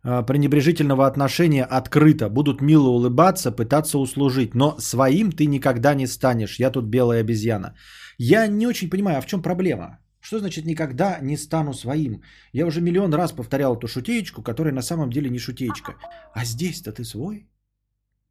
пренебрежительного 0.01 1.07
отношения 1.07 1.65
открыто, 1.65 2.29
будут 2.29 2.61
мило 2.61 2.89
улыбаться, 2.89 3.51
пытаться 3.51 3.97
услужить, 3.97 4.55
но 4.55 4.75
своим 4.79 5.31
ты 5.31 5.45
никогда 5.45 5.93
не 5.93 6.07
станешь. 6.07 6.59
Я 6.59 6.71
тут 6.71 6.85
белая 6.85 7.21
обезьяна. 7.21 7.75
Я 8.17 8.47
не 8.47 8.67
очень 8.67 8.89
понимаю, 8.89 9.17
а 9.17 9.21
в 9.21 9.25
чем 9.25 9.41
проблема? 9.41 9.99
Что 10.21 10.39
значит 10.39 10.65
никогда 10.65 11.19
не 11.21 11.37
стану 11.37 11.73
своим? 11.73 12.21
Я 12.53 12.65
уже 12.65 12.81
миллион 12.81 13.13
раз 13.13 13.31
повторял 13.31 13.75
эту 13.75 13.87
шутеечку, 13.87 14.43
которая 14.43 14.73
на 14.73 14.81
самом 14.81 15.09
деле 15.09 15.29
не 15.29 15.39
шутеечка. 15.39 15.95
А 16.33 16.45
здесь-то 16.45 16.91
ты 16.91 17.03
свой? 17.03 17.47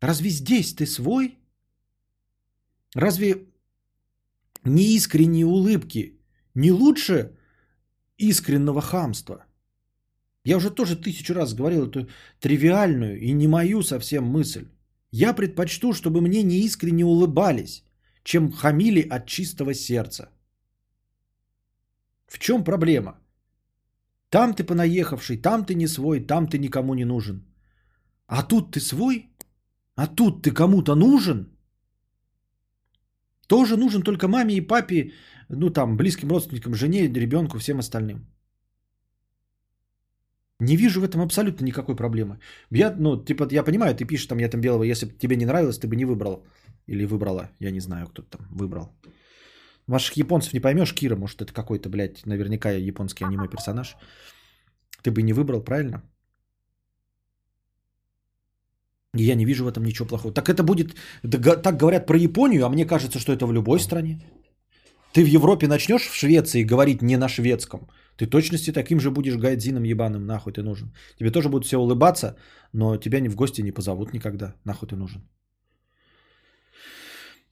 Разве 0.00 0.30
здесь 0.30 0.74
ты 0.74 0.86
свой? 0.86 1.38
Разве 2.94 3.48
неискренние 4.64 5.46
улыбки 5.46 6.20
не 6.54 6.72
лучше 6.72 7.36
искреннего 8.18 8.80
хамства? 8.80 9.47
Я 10.48 10.56
уже 10.56 10.70
тоже 10.70 10.96
тысячу 10.96 11.34
раз 11.34 11.54
говорил 11.54 11.86
эту 11.86 12.08
тривиальную 12.40 13.20
и 13.20 13.32
не 13.32 13.48
мою 13.48 13.82
совсем 13.82 14.24
мысль. 14.24 14.64
Я 15.12 15.34
предпочту, 15.34 15.92
чтобы 15.92 16.20
мне 16.20 16.42
неискренне 16.42 17.04
улыбались, 17.04 17.84
чем 18.22 18.50
хамили 18.50 19.02
от 19.10 19.26
чистого 19.26 19.74
сердца. 19.74 20.28
В 22.26 22.38
чем 22.38 22.64
проблема? 22.64 23.12
Там 24.30 24.54
ты 24.54 24.64
понаехавший, 24.64 25.36
там 25.36 25.66
ты 25.66 25.74
не 25.74 25.86
свой, 25.86 26.26
там 26.26 26.46
ты 26.46 26.58
никому 26.58 26.94
не 26.94 27.04
нужен. 27.04 27.42
А 28.26 28.42
тут 28.42 28.72
ты 28.72 28.80
свой? 28.80 29.28
А 29.96 30.06
тут 30.06 30.42
ты 30.42 30.54
кому-то 30.54 30.94
нужен? 30.94 31.46
Тоже 33.48 33.76
нужен 33.76 34.02
только 34.02 34.28
маме 34.28 34.54
и 34.54 34.66
папе, 34.66 35.12
ну 35.50 35.70
там, 35.70 35.96
близким 35.96 36.30
родственникам, 36.30 36.74
жене, 36.74 37.06
ребенку, 37.08 37.58
всем 37.58 37.78
остальным. 37.78 38.37
Не 40.60 40.76
вижу 40.76 41.00
в 41.00 41.04
этом 41.04 41.20
абсолютно 41.20 41.64
никакой 41.64 41.94
проблемы. 41.94 42.40
Я, 42.70 42.94
ну, 42.98 43.24
типа, 43.24 43.48
я 43.50 43.62
понимаю, 43.62 43.94
ты 43.94 44.04
пишешь 44.04 44.26
там, 44.26 44.38
я 44.38 44.48
там 44.48 44.60
белого, 44.60 44.82
если 44.82 45.06
бы 45.06 45.12
тебе 45.12 45.36
не 45.36 45.46
нравилось, 45.46 45.78
ты 45.78 45.86
бы 45.86 45.96
не 45.96 46.04
выбрал. 46.04 46.44
Или 46.88 47.06
выбрала, 47.06 47.50
я 47.60 47.70
не 47.70 47.80
знаю, 47.80 48.06
кто 48.08 48.22
там 48.22 48.40
выбрал. 48.50 48.88
Ваших 49.86 50.16
японцев 50.16 50.52
не 50.52 50.60
поймешь, 50.60 50.94
Кира, 50.94 51.16
может, 51.16 51.40
это 51.40 51.52
какой-то, 51.52 51.88
блядь, 51.88 52.26
наверняка 52.26 52.70
японский 52.70 53.24
аниме-персонаж. 53.24 53.96
Ты 55.02 55.10
бы 55.10 55.22
не 55.22 55.32
выбрал, 55.32 55.62
правильно? 55.62 56.02
И 59.14 59.22
я 59.22 59.34
не 59.34 59.46
вижу 59.46 59.64
в 59.64 59.68
этом 59.68 59.84
ничего 59.84 60.08
плохого. 60.08 60.34
Так 60.34 60.48
это 60.48 60.62
будет, 60.62 60.96
так 61.62 61.76
говорят 61.76 62.06
про 62.06 62.18
Японию, 62.18 62.66
а 62.66 62.68
мне 62.68 62.84
кажется, 62.84 63.18
что 63.18 63.32
это 63.32 63.46
в 63.46 63.52
любой 63.52 63.80
стране. 63.80 64.20
Ты 65.12 65.24
в 65.24 65.28
Европе 65.28 65.68
начнешь 65.68 66.08
в 66.08 66.14
Швеции 66.14 66.64
говорить 66.64 67.02
не 67.02 67.16
на 67.16 67.28
шведском. 67.28 67.88
Ты 68.18 68.26
точности 68.26 68.72
таким 68.72 69.00
же 69.00 69.10
будешь 69.10 69.36
гайдзином 69.36 69.84
ебаным, 69.84 70.26
нахуй 70.26 70.52
ты 70.52 70.62
нужен. 70.62 70.92
Тебе 71.18 71.30
тоже 71.30 71.48
будут 71.48 71.66
все 71.66 71.76
улыбаться, 71.78 72.36
но 72.72 72.96
тебя 72.96 73.20
ни 73.20 73.28
в 73.28 73.36
гости 73.36 73.62
не 73.62 73.72
позовут 73.72 74.12
никогда, 74.12 74.54
нахуй 74.64 74.88
ты 74.88 74.96
нужен. 74.96 75.22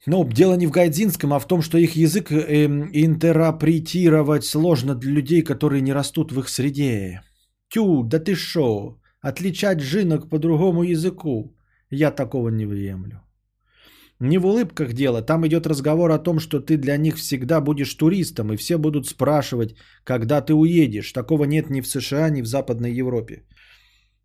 Но 0.05 0.25
дело 0.25 0.57
не 0.57 0.67
в 0.67 0.71
гайдзинском, 0.71 1.33
а 1.33 1.39
в 1.39 1.47
том, 1.47 1.61
что 1.61 1.77
их 1.77 1.95
язык 1.95 2.31
э, 2.31 2.65
интерпретировать 2.93 4.43
сложно 4.43 4.95
для 4.95 5.11
людей, 5.11 5.41
которые 5.41 5.81
не 5.81 5.93
растут 5.93 6.31
в 6.31 6.39
их 6.39 6.49
среде. 6.49 7.21
Тю, 7.69 8.03
да 8.03 8.19
ты 8.19 8.35
шо? 8.35 8.99
Отличать 9.21 9.79
жинок 9.79 10.29
по 10.29 10.37
другому 10.39 10.83
языку. 10.83 11.55
Я 11.89 12.11
такого 12.11 12.49
не 12.49 12.65
выемлю. 12.65 13.21
Не 14.19 14.39
в 14.39 14.45
улыбках 14.45 14.93
дело, 14.93 15.21
там 15.21 15.45
идет 15.45 15.67
разговор 15.67 16.11
о 16.11 16.23
том, 16.23 16.39
что 16.39 16.59
ты 16.59 16.77
для 16.77 16.97
них 16.97 17.17
всегда 17.17 17.61
будешь 17.61 17.93
туристом, 17.93 18.51
и 18.51 18.57
все 18.57 18.77
будут 18.77 19.05
спрашивать, 19.05 19.75
когда 20.03 20.41
ты 20.41 20.53
уедешь. 20.53 21.11
Такого 21.11 21.43
нет 21.45 21.69
ни 21.69 21.81
в 21.81 21.87
США, 21.87 22.29
ни 22.29 22.41
в 22.41 22.47
Западной 22.47 22.91
Европе. 22.99 23.43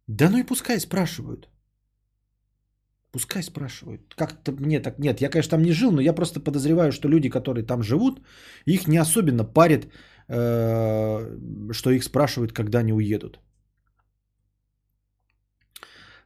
Да 0.07 0.31
ну 0.31 0.39
и 0.39 0.47
пускай 0.47 0.81
спрашивают. 0.81 1.49
Пускай 3.13 3.43
спрашивают. 3.43 4.15
Как-то 4.15 4.53
мне 4.53 4.81
так 4.81 4.99
нет. 4.99 5.21
Я, 5.21 5.29
конечно, 5.29 5.51
там 5.51 5.63
не 5.63 5.73
жил, 5.73 5.93
но 5.93 6.01
я 6.01 6.15
просто 6.15 6.41
подозреваю, 6.41 6.93
что 6.93 7.09
люди, 7.09 7.29
которые 7.29 7.67
там 7.67 7.83
живут, 7.83 8.23
их 8.65 8.89
не 8.89 8.97
особенно 8.97 9.45
парит, 9.45 9.93
э, 10.29 11.73
что 11.73 11.91
их 11.91 12.05
спрашивают, 12.05 12.53
когда 12.53 12.79
они 12.79 12.93
уедут. 12.95 13.39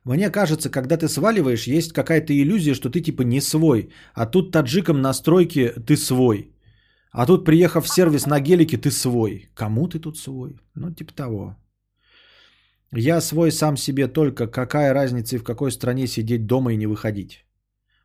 Мне 0.07 0.31
кажется, 0.31 0.71
когда 0.71 0.97
ты 0.97 1.09
сваливаешь, 1.09 1.67
есть 1.67 1.93
какая-то 1.93 2.33
иллюзия, 2.33 2.75
что 2.75 2.91
ты 2.91 3.01
типа 3.01 3.23
не 3.23 3.41
свой. 3.41 3.89
А 4.15 4.27
тут 4.27 4.53
таджиком 4.53 5.03
на 5.03 5.13
стройке 5.13 5.73
ты 5.87 5.97
свой. 5.97 6.53
А 7.11 7.27
тут, 7.27 7.45
приехав 7.45 7.85
в 7.85 7.89
сервис 7.89 8.27
на 8.27 8.41
гелике, 8.41 8.77
ты 8.77 8.91
свой. 8.93 9.49
Кому 9.55 9.89
ты 9.89 9.99
тут 9.99 10.17
свой? 10.17 10.61
Ну, 10.77 10.95
типа 10.95 11.13
того. 11.13 11.57
Я 12.93 13.21
свой 13.21 13.51
сам 13.51 13.77
себе 13.77 14.07
только. 14.07 14.47
Какая 14.47 14.95
разница 14.95 15.39
в 15.39 15.43
какой 15.43 15.73
стране 15.73 16.07
сидеть 16.07 16.47
дома 16.47 16.73
и 16.73 16.77
не 16.77 16.87
выходить? 16.87 17.45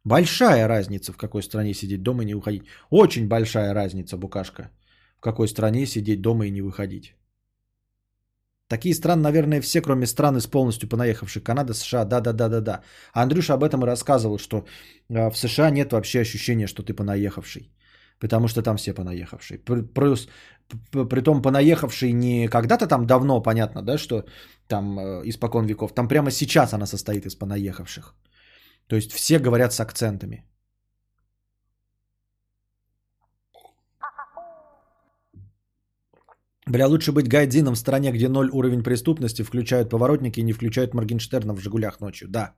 Большая 0.04 0.68
разница, 0.68 1.14
в 1.14 1.18
какой 1.18 1.44
стране 1.44 1.76
сидеть 1.76 2.02
дома 2.02 2.24
и 2.24 2.26
не 2.26 2.34
выходить. 2.34 2.64
Очень 2.90 3.28
большая 3.28 3.76
разница, 3.76 4.18
Букашка. 4.18 4.72
В 5.18 5.22
какой 5.22 5.48
стране 5.48 5.86
сидеть 5.86 6.22
дома 6.22 6.48
и 6.48 6.52
не 6.52 6.64
выходить. 6.64 7.14
Такие 8.72 8.96
страны, 8.96 9.22
наверное, 9.22 9.62
все, 9.62 9.82
кроме 9.82 10.06
страны 10.06 10.40
с 10.40 10.48
полностью 10.48 10.88
понаехавших. 10.88 11.44
Канада, 11.44 11.74
США, 11.74 12.06
да-да-да-да-да. 12.06 12.80
Андрюша 13.14 13.54
об 13.54 13.64
этом 13.64 13.84
и 13.84 13.86
рассказывал, 13.86 14.38
что 14.38 14.66
а, 15.10 15.30
в 15.30 15.38
США 15.38 15.72
нет 15.72 15.92
вообще 15.92 16.22
ощущения, 16.22 16.68
что 16.68 16.82
ты 16.82 16.94
понаехавший. 16.94 17.70
Потому 18.20 18.48
что 18.48 18.62
там 18.62 18.78
все 18.78 18.94
понаехавшие. 18.94 19.60
Плюс, 19.94 20.30
притом 21.10 21.42
понаехавший 21.42 22.14
не 22.14 22.48
когда-то 22.48 22.88
там 22.88 23.06
давно, 23.06 23.42
понятно, 23.42 23.82
да, 23.82 23.98
что 23.98 24.24
там 24.68 25.00
э, 25.00 25.22
испокон 25.26 25.66
веков. 25.66 25.94
Там 25.94 26.08
прямо 26.08 26.32
сейчас 26.32 26.74
она 26.74 26.86
состоит 26.86 27.26
из 27.26 27.36
понаехавших. 27.36 28.16
То 28.88 28.96
есть 28.96 29.12
все 29.12 29.40
говорят 29.40 29.74
с 29.74 29.82
акцентами. 29.82 30.46
Бля, 36.72 36.88
лучше 36.88 37.12
быть 37.12 37.28
гайдзином 37.28 37.76
в 37.76 37.78
стране, 37.78 38.12
где 38.14 38.30
ноль 38.30 38.50
уровень 38.50 38.82
преступности, 38.82 39.44
включают 39.44 39.90
поворотники 39.90 40.40
и 40.40 40.44
не 40.44 40.54
включают 40.54 40.94
Моргенштерна 40.94 41.54
в 41.54 41.60
«Жигулях» 41.60 42.00
ночью. 42.00 42.30
Да. 42.30 42.56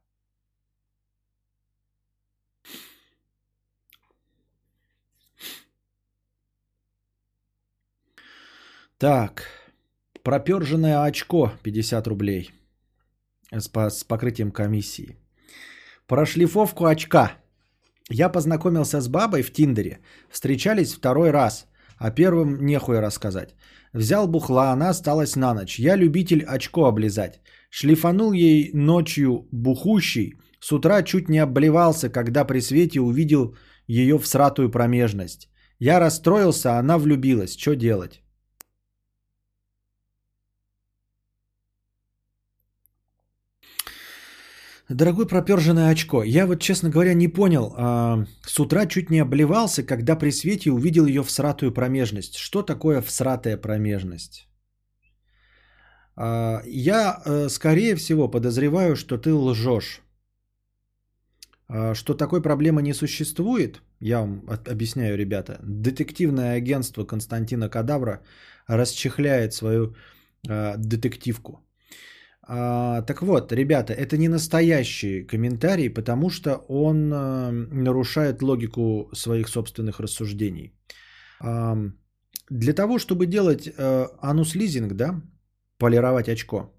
Так. 9.00 9.48
Проперженное 10.24 11.04
очко 11.04 11.52
50 11.64 12.08
рублей. 12.08 12.52
С, 13.52 13.68
с 13.90 14.04
покрытием 14.04 14.52
комиссии. 14.52 15.18
Прошлифовку 16.06 16.86
очка. 16.86 17.32
Я 18.12 18.30
познакомился 18.30 19.02
с 19.02 19.08
бабой 19.08 19.42
в 19.42 19.52
Тиндере. 19.52 20.02
Встречались 20.30 20.94
второй 20.94 21.32
раз. 21.32 21.68
А 22.04 22.12
первым 22.12 22.66
нехуй 22.66 23.00
рассказать. 23.00 23.56
Взял 23.94 24.28
бухла, 24.28 24.72
она 24.74 24.90
осталась 24.90 25.38
на 25.38 25.54
ночь. 25.54 25.80
Я 25.80 25.96
любитель 25.96 26.44
очко 26.44 26.86
облизать. 26.86 27.40
Шлифанул 27.70 28.34
ей 28.34 28.72
ночью 28.74 29.48
бухущий. 29.52 30.34
С 30.60 30.74
утра 30.74 31.02
чуть 31.04 31.30
не 31.30 31.40
обливался, 31.40 32.10
когда 32.10 32.44
при 32.44 32.60
свете 32.60 33.00
увидел 33.00 33.56
ее 33.88 34.20
всратую 34.20 34.70
промежность. 34.70 35.48
Я 35.80 36.00
расстроился, 36.02 36.78
она 36.78 36.98
влюбилась. 36.98 37.58
Что 37.58 37.74
делать? 37.74 38.23
Дорогой 44.90 45.28
проперженное 45.28 45.90
очко, 45.92 46.24
я 46.24 46.46
вот, 46.46 46.62
честно 46.62 46.90
говоря, 46.90 47.14
не 47.14 47.28
понял. 47.30 47.74
А, 47.78 48.26
с 48.42 48.60
утра 48.60 48.86
чуть 48.86 49.10
не 49.10 49.20
обливался, 49.20 49.84
когда 49.84 50.16
при 50.16 50.32
свете 50.32 50.72
увидел 50.72 51.06
ее 51.06 51.24
всратую 51.24 51.72
промежность. 51.72 52.36
Что 52.36 52.64
такое 52.64 53.02
всратая 53.02 53.58
промежность? 53.58 54.48
А, 56.16 56.62
я, 56.66 57.22
э, 57.26 57.50
скорее 57.50 57.96
всего, 57.96 58.28
подозреваю, 58.28 58.96
что 58.96 59.18
ты 59.18 59.34
лжешь. 59.34 60.02
А, 61.70 61.96
что 61.96 62.14
такой 62.14 62.42
проблемы 62.42 62.82
не 62.82 62.94
существует, 62.94 63.82
я 64.02 64.20
вам 64.20 64.44
объясняю, 64.68 65.18
ребята. 65.18 65.60
Детективное 65.64 66.58
агентство 66.58 67.06
Константина 67.06 67.70
Кадавра 67.70 68.22
расчехляет 68.68 69.54
свою 69.54 69.96
а, 70.48 70.76
детективку. 70.78 71.62
А, 72.46 73.02
так 73.02 73.22
вот, 73.22 73.52
ребята, 73.52 73.94
это 73.94 74.18
не 74.18 74.28
настоящий 74.28 75.24
комментарий, 75.24 75.90
потому 75.90 76.30
что 76.30 76.56
он 76.68 77.12
а, 77.14 77.52
нарушает 77.52 78.42
логику 78.42 79.10
своих 79.14 79.48
собственных 79.48 80.00
рассуждений. 80.00 80.74
А, 81.40 81.78
для 82.50 82.74
того, 82.74 83.00
чтобы 83.00 83.26
делать 83.28 83.70
а, 83.78 84.08
анус-лизинг, 84.22 84.94
да, 84.94 85.22
полировать 85.78 86.28
очко, 86.28 86.74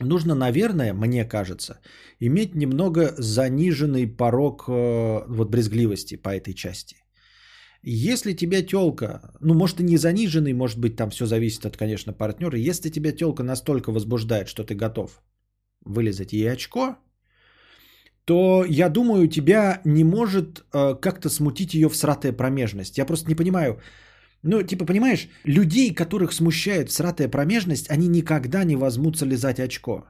нужно, 0.00 0.34
наверное, 0.34 0.92
мне 0.92 1.24
кажется, 1.24 1.78
иметь 2.18 2.54
немного 2.56 3.14
заниженный 3.16 4.08
порог 4.08 4.64
а, 4.68 5.24
вот 5.28 5.50
брезгливости 5.50 6.16
по 6.16 6.30
этой 6.30 6.54
части. 6.54 7.03
Если 7.86 8.32
тебя 8.32 8.62
телка, 8.62 9.20
ну, 9.40 9.54
может, 9.54 9.80
и 9.80 9.84
не 9.84 9.98
заниженный, 9.98 10.54
может 10.54 10.78
быть, 10.78 10.96
там 10.96 11.10
все 11.10 11.26
зависит 11.26 11.66
от, 11.66 11.76
конечно, 11.76 12.14
партнера. 12.14 12.56
Если 12.56 12.88
тебя 12.88 13.12
телка 13.12 13.42
настолько 13.42 13.92
возбуждает, 13.92 14.48
что 14.48 14.64
ты 14.64 14.74
готов 14.74 15.22
вылезать 15.84 16.32
ей 16.32 16.50
очко, 16.50 16.96
то, 18.24 18.64
я 18.64 18.88
думаю, 18.88 19.28
тебя 19.28 19.82
не 19.84 20.02
может 20.02 20.64
э, 20.72 20.94
как-то 20.94 21.28
смутить 21.28 21.74
ее 21.74 21.90
всратая 21.90 22.32
промежность. 22.32 22.96
Я 22.96 23.04
просто 23.04 23.28
не 23.28 23.34
понимаю, 23.34 23.78
ну, 24.42 24.62
типа, 24.62 24.86
понимаешь, 24.86 25.28
людей, 25.44 25.94
которых 25.94 26.32
смущает 26.32 26.88
всратая 26.88 27.28
промежность, 27.28 27.90
они 27.90 28.08
никогда 28.08 28.64
не 28.64 28.76
возьмутся 28.76 29.26
лизать 29.26 29.60
очко. 29.60 30.06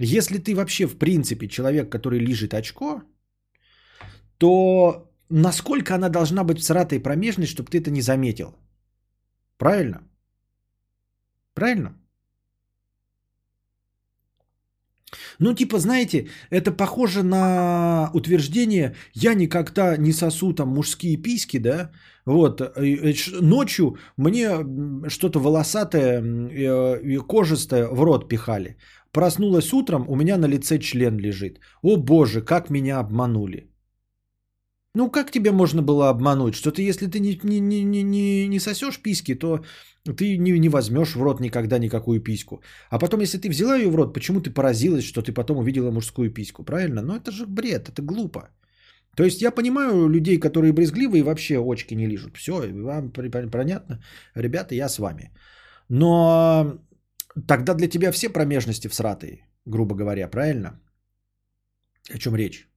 Если 0.00 0.38
ты 0.38 0.56
вообще, 0.56 0.86
в 0.86 0.98
принципе, 0.98 1.46
человек, 1.46 1.88
который 1.88 2.18
лежит 2.18 2.52
очко, 2.52 3.02
то 4.38 5.07
насколько 5.30 5.94
она 5.94 6.08
должна 6.08 6.44
быть 6.44 6.60
всратой 6.60 7.00
промежность, 7.00 7.52
чтобы 7.52 7.70
ты 7.70 7.78
это 7.78 7.90
не 7.90 8.02
заметил? 8.02 8.56
Правильно? 9.56 10.00
Правильно? 11.54 11.94
Ну, 15.38 15.54
типа, 15.54 15.78
знаете, 15.78 16.28
это 16.50 16.72
похоже 16.72 17.22
на 17.22 18.10
утверждение 18.14 18.94
«я 19.14 19.34
никогда 19.34 19.96
не 19.96 20.12
сосу 20.12 20.52
там 20.52 20.68
мужские 20.68 21.16
письки», 21.16 21.58
да? 21.58 21.90
Вот, 22.26 22.60
ночью 23.40 23.96
мне 24.16 24.48
что-то 25.08 25.40
волосатое 25.40 26.22
и 27.02 27.18
кожистое 27.26 27.88
в 27.88 28.02
рот 28.02 28.28
пихали. 28.28 28.76
Проснулась 29.12 29.72
утром, 29.72 30.04
у 30.08 30.16
меня 30.16 30.36
на 30.36 30.46
лице 30.46 30.78
член 30.78 31.18
лежит. 31.18 31.60
О 31.82 31.96
боже, 31.96 32.42
как 32.42 32.70
меня 32.70 32.98
обманули. 32.98 33.67
Ну, 34.98 35.10
как 35.10 35.30
тебе 35.30 35.52
можно 35.52 35.82
было 35.82 36.08
обмануть? 36.08 36.54
Что 36.54 36.70
ты, 36.72 36.90
если 36.90 37.06
ты 37.06 37.20
не, 37.20 37.38
не, 37.44 37.60
не, 37.60 38.02
не, 38.02 38.48
не, 38.48 38.60
сосешь 38.60 39.00
письки, 39.00 39.34
то 39.34 39.60
ты 40.16 40.38
не, 40.38 40.58
не 40.58 40.68
возьмешь 40.68 41.14
в 41.14 41.22
рот 41.22 41.40
никогда 41.40 41.78
никакую 41.78 42.20
письку. 42.20 42.62
А 42.90 42.98
потом, 42.98 43.20
если 43.20 43.38
ты 43.38 43.48
взяла 43.48 43.76
ее 43.76 43.90
в 43.90 43.94
рот, 43.94 44.12
почему 44.12 44.40
ты 44.40 44.50
поразилась, 44.50 45.04
что 45.04 45.22
ты 45.22 45.32
потом 45.32 45.58
увидела 45.58 45.92
мужскую 45.92 46.34
письку? 46.34 46.64
Правильно? 46.64 47.02
Ну, 47.02 47.14
это 47.14 47.30
же 47.30 47.46
бред, 47.46 47.88
это 47.88 48.02
глупо. 48.02 48.40
То 49.16 49.22
есть 49.22 49.40
я 49.40 49.52
понимаю 49.52 50.08
людей, 50.08 50.40
которые 50.40 50.72
брезгливые 50.72 51.20
и 51.20 51.24
вообще 51.24 51.58
очки 51.58 51.94
не 51.94 52.08
лижут. 52.08 52.36
Все, 52.36 52.52
вам 52.52 53.12
понятно? 53.52 54.02
Ребята, 54.34 54.74
я 54.74 54.88
с 54.88 54.98
вами. 54.98 55.30
Но 55.88 56.76
тогда 57.46 57.74
для 57.74 57.88
тебя 57.88 58.10
все 58.10 58.32
промежности 58.32 58.88
всратые, 58.88 59.46
грубо 59.64 59.94
говоря, 59.94 60.28
правильно? 60.28 60.80
О 62.14 62.18
чем 62.18 62.34
речь? 62.34 62.67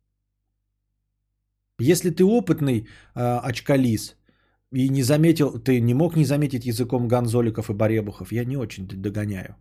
Если 1.82 2.12
ты 2.12 2.24
опытный 2.24 2.88
э, 3.16 3.40
очкалис 3.50 4.16
и 4.72 4.90
не 4.90 5.04
заметил, 5.04 5.60
ты 5.60 5.82
не 5.82 5.94
мог 5.94 6.16
не 6.16 6.26
заметить 6.26 6.66
языком 6.66 7.08
гонзоликов 7.08 7.70
и 7.70 7.74
баребухов, 7.74 8.32
я 8.32 8.46
не 8.46 8.58
очень 8.58 8.88
догоняю. 8.88 9.56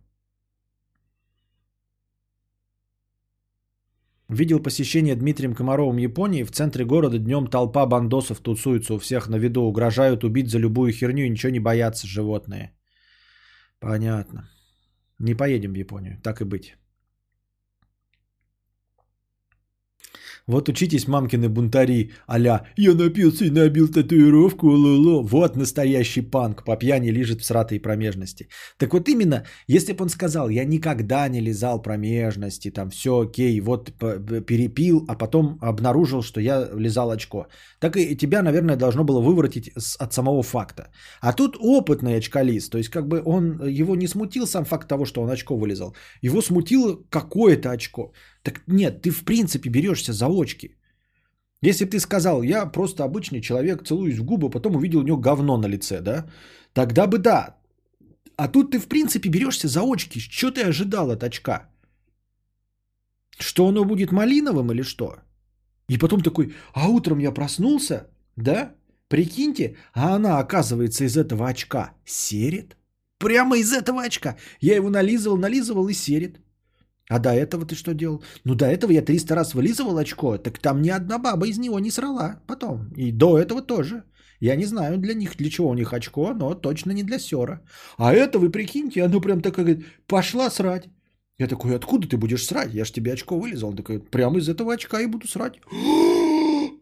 Видел 4.29 4.59
посещение 4.59 5.15
Дмитрием 5.15 5.55
Комаровым 5.55 5.97
Японии. 5.97 6.43
В 6.43 6.51
центре 6.51 6.85
города 6.85 7.17
днем 7.17 7.47
толпа 7.47 7.85
бандосов 7.85 8.39
тусуется 8.39 8.93
у 8.93 8.99
всех 8.99 9.27
на 9.27 9.37
виду. 9.37 9.63
Угрожают 9.63 10.23
убить 10.23 10.49
за 10.49 10.59
любую 10.59 10.93
херню 10.93 11.25
и 11.25 11.29
ничего 11.29 11.51
не 11.51 11.59
боятся 11.59 12.07
животные. 12.07 12.71
Понятно. 13.79 14.49
Не 15.19 15.33
поедем 15.33 15.73
в 15.73 15.77
Японию, 15.77 16.21
так 16.23 16.41
и 16.41 16.45
быть. 16.45 16.77
Вот 20.51 20.67
учитесь, 20.67 21.07
мамкины 21.07 21.47
бунтари, 21.47 22.11
аля 22.29 22.67
«Я 22.75 22.93
напился 22.93 23.45
и 23.45 23.49
набил 23.49 23.87
татуировку, 23.87 24.67
лоло». 24.67 25.23
Вот 25.23 25.55
настоящий 25.55 26.21
панк, 26.21 26.65
по 26.65 26.75
пьяни 26.75 27.11
лежит 27.11 27.41
в 27.41 27.45
сратой 27.45 27.79
промежности. 27.79 28.49
Так 28.77 28.93
вот 28.93 29.07
именно, 29.07 29.45
если 29.67 29.93
бы 29.93 30.03
он 30.03 30.09
сказал 30.09 30.49
«Я 30.49 30.65
никогда 30.65 31.29
не 31.29 31.39
лизал 31.39 31.81
промежности, 31.81 32.69
там 32.69 32.89
все 32.89 33.21
окей, 33.21 33.61
вот 33.61 33.93
перепил, 34.45 35.05
а 35.07 35.15
потом 35.15 35.57
обнаружил, 35.61 36.21
что 36.21 36.41
я 36.41 36.69
лизал 36.75 37.11
очко», 37.11 37.47
так 37.79 37.95
и 37.95 38.17
тебя, 38.17 38.41
наверное, 38.41 38.75
должно 38.75 39.03
было 39.05 39.21
выворотить 39.21 39.71
от 39.99 40.13
самого 40.13 40.43
факта. 40.43 40.91
А 41.21 41.31
тут 41.33 41.55
опытный 41.59 42.17
очколист, 42.17 42.71
то 42.71 42.77
есть 42.77 42.89
как 42.89 43.07
бы 43.07 43.21
он, 43.25 43.65
его 43.65 43.95
не 43.95 44.07
смутил 44.07 44.45
сам 44.45 44.65
факт 44.65 44.87
того, 44.89 45.05
что 45.05 45.21
он 45.21 45.29
очко 45.29 45.55
вылезал, 45.55 45.95
его 46.21 46.41
смутило 46.41 46.97
какое-то 47.09 47.71
очко. 47.71 48.11
Так 48.43 48.61
нет, 48.67 49.01
ты 49.01 49.11
в 49.11 49.23
принципе 49.23 49.69
берешься 49.69 50.13
за 50.13 50.27
очки. 50.27 50.75
Если 51.63 51.85
бы 51.85 51.91
ты 51.91 51.99
сказал, 51.99 52.43
я 52.43 52.71
просто 52.71 53.03
обычный 53.03 53.41
человек, 53.41 53.83
целуюсь 53.83 54.17
в 54.17 54.23
губы, 54.23 54.49
потом 54.49 54.75
увидел 54.75 54.99
у 54.99 55.03
него 55.03 55.17
говно 55.17 55.57
на 55.57 55.67
лице, 55.67 56.01
да, 56.01 56.25
тогда 56.73 57.07
бы 57.07 57.19
да. 57.19 57.57
А 58.35 58.47
тут 58.47 58.71
ты 58.71 58.79
в 58.79 58.87
принципе 58.87 59.29
берешься 59.29 59.67
за 59.67 59.81
очки. 59.81 60.19
Что 60.19 60.51
ты 60.51 60.63
ожидал 60.63 61.11
от 61.11 61.23
очка? 61.23 61.69
Что 63.39 63.67
оно 63.67 63.85
будет 63.85 64.11
малиновым 64.11 64.71
или 64.71 64.83
что? 64.83 65.15
И 65.87 65.97
потом 65.97 66.21
такой, 66.21 66.53
а 66.73 66.87
утром 66.87 67.19
я 67.19 67.31
проснулся, 67.31 68.07
да? 68.35 68.73
Прикиньте, 69.07 69.75
а 69.93 70.15
она, 70.15 70.39
оказывается, 70.39 71.03
из 71.03 71.17
этого 71.17 71.47
очка 71.47 71.93
серит. 72.05 72.77
Прямо 73.17 73.57
из 73.57 73.73
этого 73.73 74.01
очка. 74.01 74.37
Я 74.61 74.75
его 74.75 74.89
нализывал, 74.89 75.37
нализывал 75.37 75.89
и 75.89 75.93
серит. 75.93 76.39
А 77.11 77.19
до 77.19 77.29
этого 77.29 77.65
ты 77.65 77.75
что 77.75 77.93
делал? 77.93 78.23
Ну, 78.45 78.55
до 78.55 78.65
этого 78.65 78.93
я 78.93 79.01
300 79.01 79.35
раз 79.35 79.53
вылизывал 79.53 79.97
очко, 79.97 80.37
так 80.37 80.59
там 80.59 80.81
ни 80.81 80.89
одна 80.89 81.19
баба 81.19 81.45
из 81.45 81.57
него 81.57 81.79
не 81.79 81.91
срала 81.91 82.39
потом. 82.47 82.87
И 82.97 83.11
до 83.11 83.37
этого 83.37 83.61
тоже. 83.61 84.03
Я 84.39 84.55
не 84.55 84.65
знаю 84.65 84.97
для 84.97 85.13
них, 85.13 85.35
для 85.35 85.49
чего 85.49 85.69
у 85.69 85.73
них 85.73 85.91
очко, 85.93 86.33
но 86.33 86.55
точно 86.55 86.93
не 86.93 87.03
для 87.03 87.19
сера. 87.19 87.59
А 87.97 88.13
это, 88.13 88.39
вы 88.39 88.49
прикиньте, 88.49 89.03
оно 89.03 89.19
прям 89.19 89.41
так 89.41 89.55
говорит, 89.55 89.85
пошла 90.07 90.49
срать. 90.49 90.87
Я 91.37 91.47
такой, 91.47 91.75
откуда 91.75 92.07
ты 92.07 92.17
будешь 92.17 92.45
срать? 92.45 92.73
Я 92.73 92.85
ж 92.85 92.91
тебе 92.91 93.11
очко 93.11 93.37
вылезал. 93.37 93.69
Он 93.69 93.75
такой, 93.75 93.99
прямо 93.99 94.37
из 94.37 94.47
этого 94.47 94.73
очка 94.73 95.01
и 95.01 95.07
буду 95.07 95.27
срать. 95.27 95.59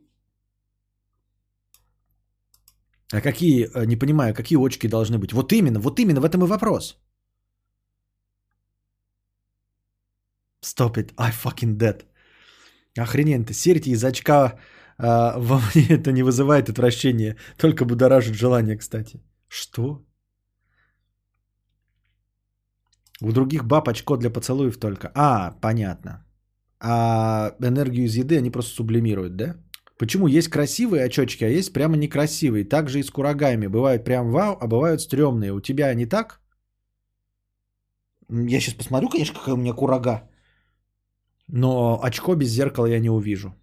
А 3.12 3.22
какие, 3.22 3.68
э, 3.74 3.86
не 3.88 3.96
понимаю, 3.96 4.36
какие 4.36 4.60
очки 4.60 4.88
должны 4.88 5.18
быть? 5.18 5.34
Вот 5.34 5.52
именно, 5.52 5.80
вот 5.80 6.00
именно, 6.00 6.22
в 6.22 6.26
этом 6.26 6.44
и 6.44 6.48
вопрос. 6.48 7.00
Stop 10.62 10.98
it, 10.98 11.14
I 11.18 11.32
fucking 11.32 11.78
dead. 11.78 12.04
Охрененно, 12.98 13.54
серьте 13.54 13.92
из 13.92 14.04
очка 14.04 14.60
а, 14.98 15.34
во 15.40 15.60
мне 15.60 15.88
это 15.90 16.12
не 16.12 16.24
вызывает 16.24 16.70
отвращения, 16.70 17.38
только 17.58 17.86
будоражит 17.86 18.36
желание, 18.36 18.78
кстати. 18.78 19.22
Что? 19.48 20.06
У 23.22 23.32
других 23.32 23.66
баб 23.66 23.90
очко 23.90 24.18
для 24.18 24.30
поцелуев 24.30 24.78
только. 24.78 25.12
А, 25.16 25.52
понятно. 25.62 26.26
А 26.80 27.56
энергию 27.60 28.06
из 28.06 28.16
еды 28.16 28.38
они 28.38 28.52
просто 28.52 28.76
сублимируют, 28.76 29.36
да? 29.36 29.56
Почему 29.98 30.28
есть 30.28 30.48
красивые 30.48 31.04
очечки, 31.04 31.44
а 31.44 31.50
есть 31.50 31.74
прямо 31.74 31.98
некрасивые? 31.98 32.64
Так 32.64 32.90
же 32.90 33.00
и 33.00 33.04
с 33.04 33.10
курагами. 33.10 33.68
Бывают 33.68 34.06
прям 34.06 34.32
вау, 34.32 34.58
а 34.62 34.68
бывают 34.68 35.02
стрёмные. 35.02 35.52
У 35.52 35.60
тебя 35.60 35.94
не 35.94 36.06
так? 36.06 36.40
Я 38.30 38.60
сейчас 38.62 38.76
посмотрю, 38.76 39.10
конечно, 39.10 39.38
какая 39.40 39.56
у 39.56 39.58
меня 39.58 39.74
курага. 39.74 40.29
Но 41.52 42.00
очко 42.04 42.36
без 42.36 42.50
зеркала 42.50 42.86
я 42.86 43.00
не 43.00 43.10
увижу. 43.10 43.54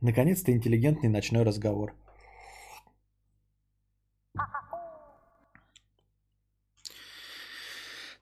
Наконец-то 0.00 0.50
интеллигентный 0.50 1.08
ночной 1.08 1.44
разговор. 1.44 1.94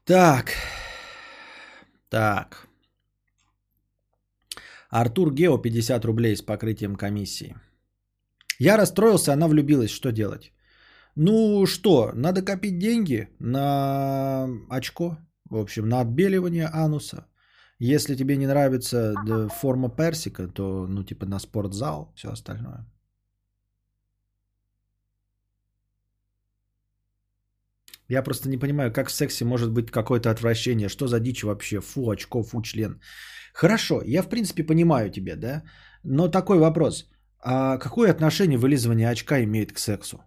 Так. 0.04 0.52
Так. 2.10 2.68
Артур 4.90 5.32
Гео 5.32 5.58
50 5.58 6.04
рублей 6.04 6.36
с 6.36 6.42
покрытием 6.42 6.96
комиссии. 6.96 7.56
Я 8.58 8.76
расстроился, 8.76 9.32
она 9.32 9.48
влюбилась. 9.48 9.90
Что 9.90 10.12
делать? 10.12 10.52
Ну 11.16 11.66
что, 11.66 12.12
надо 12.14 12.42
копить 12.42 12.78
деньги 12.78 13.28
на 13.38 14.48
очко. 14.68 15.16
В 15.50 15.56
общем, 15.56 15.88
на 15.88 16.00
отбеливание 16.00 16.68
ануса. 16.72 17.26
Если 17.78 18.16
тебе 18.16 18.36
не 18.36 18.46
нравится 18.46 19.14
форма 19.60 19.88
персика, 19.88 20.48
то, 20.48 20.86
ну, 20.86 21.04
типа 21.04 21.26
на 21.26 21.38
спортзал, 21.38 22.12
все 22.16 22.30
остальное. 22.30 22.86
Я 28.08 28.22
просто 28.22 28.48
не 28.48 28.58
понимаю, 28.58 28.92
как 28.92 29.08
в 29.08 29.12
сексе 29.12 29.44
может 29.44 29.72
быть 29.72 29.90
какое-то 29.90 30.30
отвращение. 30.30 30.88
Что 30.88 31.06
за 31.06 31.20
дичь 31.20 31.42
вообще? 31.42 31.80
Фу, 31.80 32.10
очко, 32.10 32.42
фу, 32.42 32.62
член. 32.62 33.00
Хорошо, 33.54 34.02
я 34.04 34.22
в 34.22 34.28
принципе 34.28 34.62
понимаю 34.62 35.10
тебя, 35.10 35.36
да? 35.36 35.62
Но 36.02 36.28
такой 36.28 36.58
вопрос. 36.58 37.10
А 37.38 37.78
какое 37.78 38.10
отношение 38.10 38.58
вылизывание 38.58 39.10
очка 39.10 39.42
имеет 39.42 39.72
к 39.72 39.78
сексу? 39.78 40.18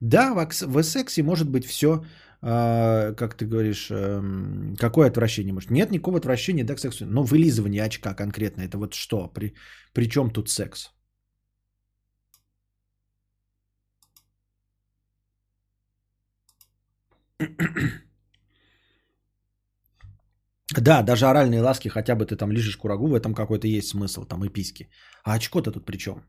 Да, 0.00 0.34
в, 0.34 0.82
сексе 0.82 1.22
может 1.22 1.48
быть 1.50 1.66
все, 1.66 2.04
как 2.40 3.34
ты 3.36 3.46
говоришь, 3.46 3.90
эм, 3.90 4.76
какое 4.78 5.08
отвращение 5.08 5.52
может. 5.52 5.70
Нет 5.70 5.90
никакого 5.90 6.18
отвращения 6.18 6.64
да, 6.64 6.74
к 6.74 6.80
сексу. 6.80 7.06
Но 7.06 7.22
вылизывание 7.22 7.84
очка 7.84 8.14
конкретно, 8.14 8.62
это 8.62 8.78
вот 8.78 8.94
что? 8.94 9.28
При, 9.28 9.54
при 9.92 10.08
чем 10.08 10.30
тут 10.30 10.48
секс? 10.48 10.90
Да, 20.80 21.02
даже 21.02 21.26
оральные 21.26 21.60
ласки, 21.62 21.88
хотя 21.88 22.14
бы 22.14 22.26
ты 22.26 22.36
там 22.36 22.52
лежишь 22.52 22.76
курагу, 22.76 23.08
в 23.08 23.14
этом 23.14 23.34
какой-то 23.34 23.66
есть 23.66 23.88
смысл, 23.88 24.24
там 24.24 24.44
и 24.44 24.48
письки. 24.48 24.88
А 25.24 25.34
очко-то 25.34 25.72
тут 25.72 25.84
при 25.84 25.96
чем? 25.98 26.22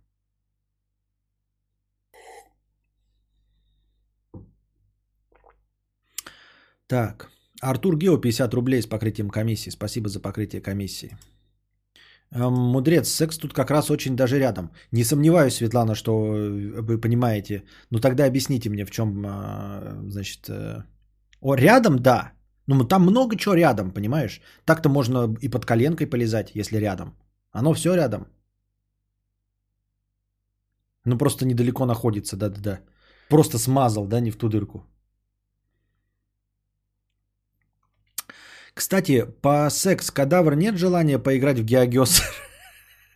Так, 6.92 7.30
Артур 7.62 7.96
Гео 7.98 8.18
50 8.18 8.54
рублей 8.54 8.82
с 8.82 8.86
покрытием 8.86 9.30
комиссии. 9.30 9.72
Спасибо 9.72 10.10
за 10.10 10.20
покрытие 10.20 10.62
комиссии. 10.62 11.16
Эм, 12.32 12.54
Мудрец, 12.54 13.08
секс 13.08 13.38
тут 13.38 13.54
как 13.54 13.72
раз 13.72 13.90
очень 13.90 14.16
даже 14.16 14.40
рядом. 14.40 14.72
Не 14.92 15.06
сомневаюсь, 15.06 15.54
Светлана, 15.54 15.96
что 15.96 16.12
вы 16.12 17.02
понимаете. 17.02 17.64
Но 17.92 18.00
тогда 18.00 18.26
объясните 18.26 18.70
мне, 18.70 18.86
в 18.86 18.92
чем, 18.92 19.26
а, 19.26 20.02
значит... 20.10 20.50
э, 20.50 20.84
О, 21.42 21.56
рядом, 21.56 21.96
да. 22.00 22.34
Ну, 22.68 22.84
там 22.84 23.04
много 23.04 23.38
чего 23.38 23.56
рядом, 23.56 23.92
понимаешь? 23.92 24.42
Так-то 24.66 24.90
можно 24.90 25.34
и 25.42 25.48
под 25.48 25.66
коленкой 25.66 26.08
полезать, 26.08 26.52
если 26.56 26.78
рядом. 26.78 27.16
Оно 27.54 27.74
все 27.74 27.96
рядом. 27.96 28.28
Ну, 31.06 31.18
просто 31.18 31.46
недалеко 31.46 31.86
находится, 31.86 32.36
да-да-да. 32.36 32.80
Просто 33.30 33.58
смазал, 33.58 34.08
да, 34.08 34.20
не 34.20 34.32
в 34.32 34.38
ту 34.38 34.50
дырку. 34.50 34.86
Кстати, 38.74 39.26
по 39.42 39.70
секс-кадавр 39.70 40.56
нет 40.56 40.78
желания 40.78 41.20
поиграть 41.20 41.60
в 41.60 41.66
Геогесер? 41.66 42.26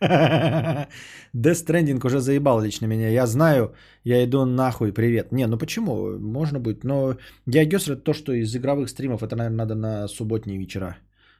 Death 0.00 0.88
Stranding 1.34 2.06
уже 2.06 2.20
заебал 2.20 2.60
лично 2.60 2.86
меня. 2.86 3.08
Я 3.08 3.26
знаю, 3.26 3.74
я 4.04 4.24
иду 4.24 4.44
нахуй, 4.44 4.92
привет. 4.92 5.32
Не, 5.32 5.46
ну 5.46 5.58
почему? 5.58 6.18
Можно 6.18 6.60
будет. 6.60 6.84
Но 6.84 7.16
Геогесер 7.46 7.94
это 7.94 8.02
то, 8.02 8.12
что 8.12 8.32
из 8.32 8.54
игровых 8.54 8.88
стримов. 8.88 9.22
Это, 9.22 9.36
наверное, 9.36 9.56
надо 9.56 9.74
на 9.74 10.08
субботние 10.08 10.58
вечера. 10.58 10.96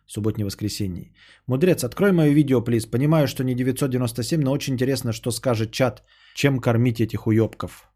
Субботние 0.07 0.47
воскресенье. 0.47 1.12
Мудрец, 1.47 1.85
открой 1.85 2.12
мое 2.12 2.31
видео, 2.31 2.62
плиз. 2.62 2.86
Понимаю, 2.86 3.27
что 3.27 3.45
не 3.45 3.55
997, 3.55 4.41
но 4.41 4.53
очень 4.53 4.75
интересно, 4.75 5.12
что 5.12 5.31
скажет 5.31 5.73
чат. 5.73 6.03
Чем 6.35 6.61
кормить 6.61 7.01
этих 7.01 7.27
уебков? 7.27 7.89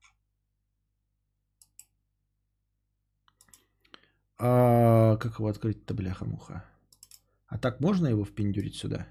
А, 4.42 5.18
как 5.18 5.38
его 5.38 5.48
открыть-то, 5.48 5.92
бляха-муха? 5.92 6.64
А 7.46 7.58
так 7.58 7.80
можно 7.80 8.06
его 8.06 8.24
впендюрить 8.24 8.74
сюда? 8.74 9.06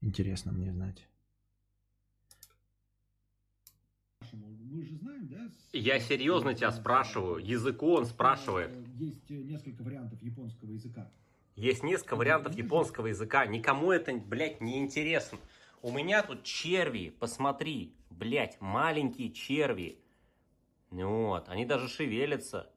Интересно 0.00 0.50
мне 0.50 0.72
знать. 0.72 1.06
Я 5.72 6.00
серьезно 6.00 6.54
тебя 6.54 6.72
спрашиваю. 6.72 7.36
Языку 7.38 7.92
он 7.92 8.06
спрашивает. 8.06 8.72
Есть 8.96 9.30
несколько 9.30 9.82
вариантов 9.82 10.20
японского 10.20 10.72
языка. 10.72 11.08
Есть 11.54 11.84
несколько 11.84 12.16
вариантов 12.16 12.56
японского 12.56 13.06
языка. 13.06 13.46
Никому 13.46 13.92
это, 13.92 14.12
блядь, 14.16 14.60
не 14.60 14.78
интересно. 14.78 15.38
У 15.80 15.92
меня 15.92 16.24
тут 16.24 16.42
черви, 16.42 17.14
посмотри. 17.20 17.94
Блядь, 18.10 18.60
маленькие 18.60 19.30
черви. 19.30 20.00
Вот, 20.90 21.48
они 21.48 21.64
даже 21.66 21.86
шевелятся. 21.86 22.68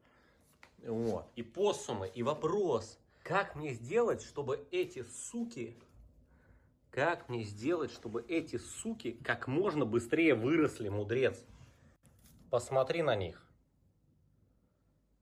Вот. 0.82 1.30
И 1.36 1.42
посумы, 1.42 2.08
и 2.08 2.22
вопрос. 2.22 2.98
Как 3.22 3.54
мне 3.54 3.72
сделать, 3.72 4.22
чтобы 4.22 4.66
эти 4.70 5.02
суки... 5.04 5.76
Как 6.90 7.30
мне 7.30 7.42
сделать, 7.42 7.90
чтобы 7.90 8.22
эти 8.28 8.56
суки 8.58 9.12
как 9.24 9.46
можно 9.46 9.86
быстрее 9.86 10.34
выросли, 10.34 10.90
мудрец? 10.90 11.42
Посмотри 12.50 13.02
на 13.02 13.16
них. 13.16 13.42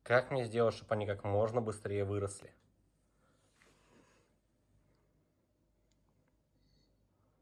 Как 0.03 0.33
мне 0.33 0.45
сделать, 0.45 0.75
чтобы 0.75 0.95
они 0.95 1.07
как 1.07 1.23
можно 1.23 1.61
быстрее 1.61 2.05
выросли? 2.05 2.53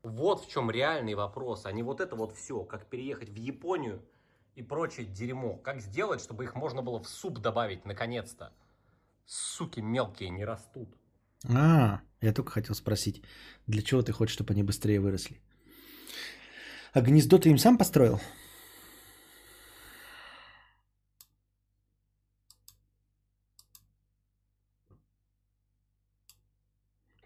Вот 0.03 0.45
в 0.45 0.51
чем 0.51 0.71
реальный 0.71 1.15
вопрос, 1.15 1.65
а 1.65 1.73
не 1.73 1.83
вот 1.83 2.01
это 2.01 2.15
вот 2.15 2.33
все, 2.33 2.65
как 2.65 2.87
переехать 2.87 3.31
в 3.31 3.37
Японию 3.37 4.03
и 4.59 4.63
прочее 4.63 5.07
дерьмо. 5.07 5.57
Как 5.57 5.81
сделать, 5.81 6.21
чтобы 6.21 6.43
их 6.43 6.57
можно 6.57 6.83
было 6.83 6.99
в 6.99 7.09
суп 7.09 7.39
добавить 7.39 7.85
наконец-то? 7.85 8.53
Суки 9.25 9.81
мелкие 9.81 10.31
не 10.31 10.45
растут. 10.45 10.89
А, 11.49 12.01
я 12.21 12.33
только 12.33 12.51
хотел 12.51 12.75
спросить, 12.75 13.23
для 13.69 13.83
чего 13.83 14.03
ты 14.03 14.13
хочешь, 14.13 14.35
чтобы 14.35 14.55
они 14.55 14.65
быстрее 14.65 15.01
выросли? 15.01 15.41
А 16.93 17.01
гнездо 17.01 17.39
ты 17.39 17.51
им 17.51 17.59
сам 17.59 17.79
построил? 17.79 18.21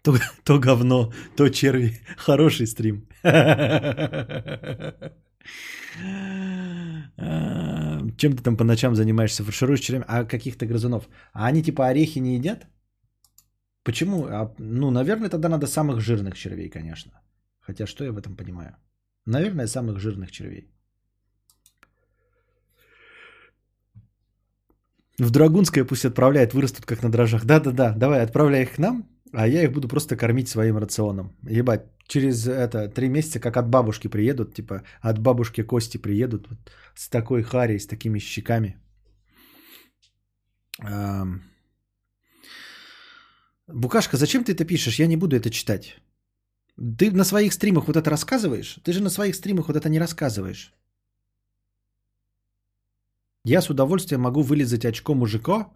То, 0.03 0.17
то 0.43 0.59
говно, 0.59 1.11
то 1.35 1.49
черви. 1.49 1.99
Хороший 2.17 2.67
стрим. 2.67 3.07
А, 7.17 7.99
Чем 8.17 8.35
ты 8.35 8.43
там 8.43 8.57
по 8.57 8.63
ночам 8.63 8.95
занимаешься? 8.95 9.43
Фаршируешь 9.43 9.81
червями? 9.81 10.05
А 10.07 10.25
каких-то 10.25 10.65
грызунов? 10.65 11.07
А 11.33 11.47
они 11.47 11.63
типа 11.63 11.87
орехи 11.87 12.19
не 12.19 12.35
едят? 12.35 12.67
Почему? 13.83 14.25
А, 14.25 14.53
ну, 14.59 14.91
наверное, 14.91 15.29
тогда 15.29 15.49
надо 15.49 15.67
самых 15.67 15.99
жирных 15.99 16.35
червей, 16.35 16.69
конечно. 16.69 17.11
Хотя 17.59 17.85
что 17.87 18.03
я 18.03 18.11
в 18.11 18.17
этом 18.17 18.35
понимаю? 18.35 18.75
Наверное, 19.25 19.67
самых 19.67 19.99
жирных 19.99 20.31
червей. 20.31 20.69
В 25.19 25.29
Драгунское 25.29 25.85
пусть 25.85 26.05
отправляет, 26.05 26.53
вырастут 26.53 26.85
как 26.85 27.03
на 27.03 27.11
дрожжах. 27.11 27.45
Да-да-да, 27.45 27.93
давай, 27.95 28.23
отправляй 28.23 28.63
их 28.63 28.75
к 28.75 28.79
нам, 28.79 29.12
а 29.33 29.47
я 29.47 29.63
их 29.63 29.71
буду 29.71 29.87
просто 29.87 30.15
кормить 30.15 30.47
своим 30.47 30.77
рационом. 30.77 31.35
Ебать, 31.49 31.85
через 32.07 32.47
это 32.47 32.87
три 32.87 33.09
месяца, 33.09 33.39
как 33.39 33.57
от 33.57 33.67
бабушки 33.67 34.07
приедут, 34.07 34.53
типа 34.53 34.83
от 35.01 35.19
бабушки 35.19 35.63
кости 35.63 35.97
приедут 35.97 36.47
вот, 36.49 36.59
с 36.95 37.09
такой 37.09 37.43
харей, 37.43 37.79
с 37.79 37.87
такими 37.87 38.19
щеками. 38.19 38.77
Ам. 40.79 41.41
Букашка, 43.67 44.17
зачем 44.17 44.43
ты 44.43 44.51
это 44.51 44.65
пишешь? 44.65 44.99
Я 44.99 45.07
не 45.07 45.17
буду 45.17 45.35
это 45.35 45.49
читать. 45.49 45.97
Ты 46.97 47.11
на 47.11 47.23
своих 47.23 47.53
стримах 47.53 47.87
вот 47.87 47.97
это 47.97 48.09
рассказываешь? 48.09 48.79
Ты 48.83 48.93
же 48.93 49.01
на 49.01 49.09
своих 49.09 49.35
стримах 49.35 49.67
вот 49.67 49.77
это 49.77 49.89
не 49.89 49.99
рассказываешь. 49.99 50.73
Я 53.45 53.61
с 53.61 53.69
удовольствием 53.69 54.21
могу 54.21 54.41
вылезать 54.41 54.85
очко 54.85 55.15
мужика, 55.15 55.69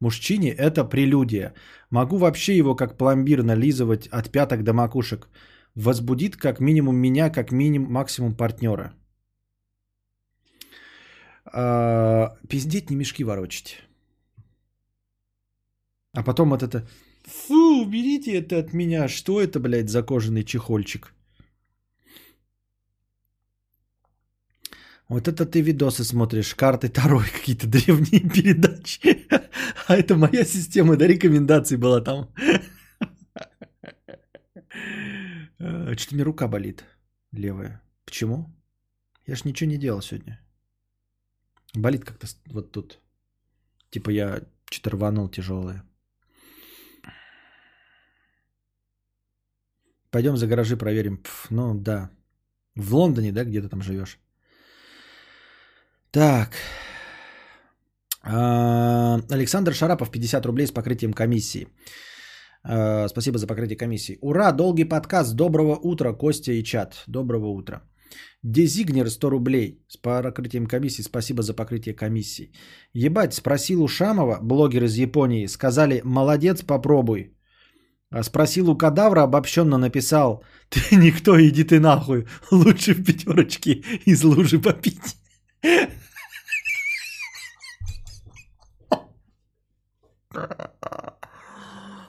мужчине, 0.00 0.50
это 0.50 0.84
прелюдия. 0.84 1.54
Могу 1.90 2.16
вообще 2.16 2.56
его 2.56 2.74
как 2.74 2.98
пломбир 2.98 3.42
нализывать 3.42 4.08
от 4.08 4.30
пяток 4.30 4.64
до 4.64 4.72
макушек. 4.72 5.28
Возбудит 5.74 6.36
как 6.36 6.60
минимум 6.60 6.96
меня, 6.96 7.30
как 7.30 7.52
минимум 7.52 7.92
максимум 7.92 8.34
партнера. 8.34 8.92
А, 11.52 12.36
пиздеть 12.48 12.90
не 12.90 12.96
мешки 12.96 13.24
ворочить. 13.24 13.78
А 16.12 16.22
потом 16.22 16.50
вот 16.50 16.62
это... 16.62 16.88
Фу, 17.24 17.82
уберите 17.82 18.32
это 18.38 18.58
от 18.58 18.72
меня. 18.72 19.08
Что 19.08 19.40
это, 19.40 19.60
блядь, 19.60 19.90
за 19.90 20.02
кожаный 20.02 20.42
чехольчик? 20.42 21.14
Вот 25.10 25.26
это 25.26 25.44
ты 25.44 25.60
видосы 25.60 26.04
смотришь, 26.04 26.54
карты 26.54 26.88
Таро, 26.88 27.18
какие-то 27.18 27.66
древние 27.66 28.20
передачи. 28.34 29.26
А 29.88 29.96
это 29.96 30.14
моя 30.14 30.44
система, 30.44 30.96
да, 30.96 31.08
рекомендаций 31.08 31.76
была 31.78 32.00
там. 32.00 32.28
Э, 35.58 35.96
Что-то 35.96 36.14
мне 36.14 36.24
рука 36.24 36.48
болит 36.48 36.84
левая. 37.32 37.82
Почему? 38.04 38.46
Я 39.26 39.34
ж 39.34 39.44
ничего 39.44 39.70
не 39.70 39.78
делал 39.78 40.00
сегодня. 40.00 40.38
Болит 41.74 42.04
как-то 42.04 42.28
вот 42.46 42.70
тут. 42.70 43.00
Типа 43.90 44.10
я 44.10 44.42
что-то 44.70 44.90
рванул 44.90 45.28
тяжелое. 45.28 45.82
Пойдем 50.10 50.36
за 50.36 50.46
гаражи 50.46 50.76
проверим. 50.76 51.16
Пф, 51.16 51.50
ну 51.50 51.74
да. 51.74 52.10
В 52.76 52.94
Лондоне, 52.94 53.32
да, 53.32 53.44
где 53.44 53.60
ты 53.60 53.68
там 53.68 53.82
живешь? 53.82 54.20
Так. 56.12 56.56
А, 58.22 59.20
Александр 59.30 59.74
Шарапов, 59.74 60.10
50 60.10 60.46
рублей 60.46 60.66
с 60.66 60.72
покрытием 60.72 61.12
комиссии. 61.12 61.68
А, 62.64 63.08
Спасибо 63.08 63.38
за 63.38 63.46
покрытие 63.46 63.76
комиссии. 63.76 64.18
Ура, 64.20 64.52
долгий 64.52 64.84
подкаст. 64.84 65.36
Доброго 65.36 65.76
утра, 65.76 66.12
Костя 66.12 66.52
и 66.52 66.64
чат. 66.64 67.04
Доброго 67.06 67.46
утра. 67.46 67.82
Дезигнер 68.42 69.08
100 69.08 69.30
рублей 69.30 69.84
с 69.88 69.96
покрытием 69.96 70.66
комиссии. 70.66 71.02
Спасибо 71.02 71.42
за 71.42 71.54
покрытие 71.54 71.94
комиссии. 71.94 72.52
Ебать, 72.92 73.34
спросил 73.34 73.82
у 73.82 73.88
Шамова, 73.88 74.40
блогер 74.42 74.84
из 74.84 74.96
Японии, 74.96 75.46
сказали, 75.46 76.00
молодец, 76.04 76.62
попробуй. 76.62 77.36
А 78.10 78.24
Спросил 78.24 78.68
у 78.68 78.76
кадавра, 78.76 79.22
обобщенно 79.22 79.78
написал, 79.78 80.42
ты 80.70 80.96
никто, 80.96 81.40
иди 81.40 81.62
ты 81.62 81.78
нахуй, 81.78 82.26
лучше 82.50 82.94
в 82.94 83.04
пятерочке 83.04 83.84
из 84.06 84.24
лужи 84.24 84.58
попить. 84.58 85.16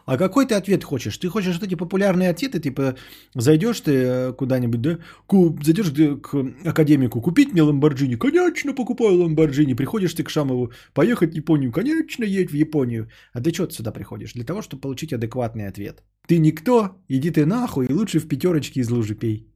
А 0.05 0.17
какой 0.17 0.45
ты 0.45 0.55
ответ 0.55 0.83
хочешь? 0.83 1.17
Ты 1.17 1.29
хочешь 1.29 1.55
вот 1.55 1.63
эти 1.63 1.75
популярные 1.75 2.29
ответы, 2.29 2.59
типа 2.59 2.95
зайдешь 3.35 3.81
ты 3.81 3.91
э, 3.91 4.33
куда-нибудь, 4.33 4.81
да, 4.81 4.97
Ку- 5.27 5.57
зайдешь 5.63 5.89
ты 5.89 6.17
к 6.17 6.33
академику, 6.65 7.21
купить 7.21 7.53
мне 7.53 7.61
Ламборджини, 7.61 8.15
конечно, 8.15 8.73
покупаю 8.73 9.21
Ламборджини, 9.21 9.75
приходишь 9.75 10.13
ты 10.13 10.23
к 10.23 10.29
Шамову, 10.29 10.71
поехать 10.93 11.33
в 11.33 11.37
Японию, 11.37 11.71
конечно, 11.71 12.25
едь 12.25 12.51
в 12.51 12.55
Японию. 12.55 13.09
А 13.33 13.41
ты 13.41 13.53
что 13.53 13.67
ты 13.67 13.73
сюда 13.73 13.91
приходишь? 13.91 14.33
Для 14.33 14.43
того, 14.43 14.61
чтобы 14.61 14.81
получить 14.81 15.13
адекватный 15.13 15.67
ответ. 15.67 16.03
Ты 16.27 16.39
никто, 16.39 16.89
иди 17.07 17.31
ты 17.31 17.45
нахуй, 17.45 17.85
и 17.85 17.93
лучше 17.93 18.19
в 18.19 18.27
пятерочке 18.27 18.81
из 18.81 18.89
лужи 18.89 19.15
пей. 19.15 19.47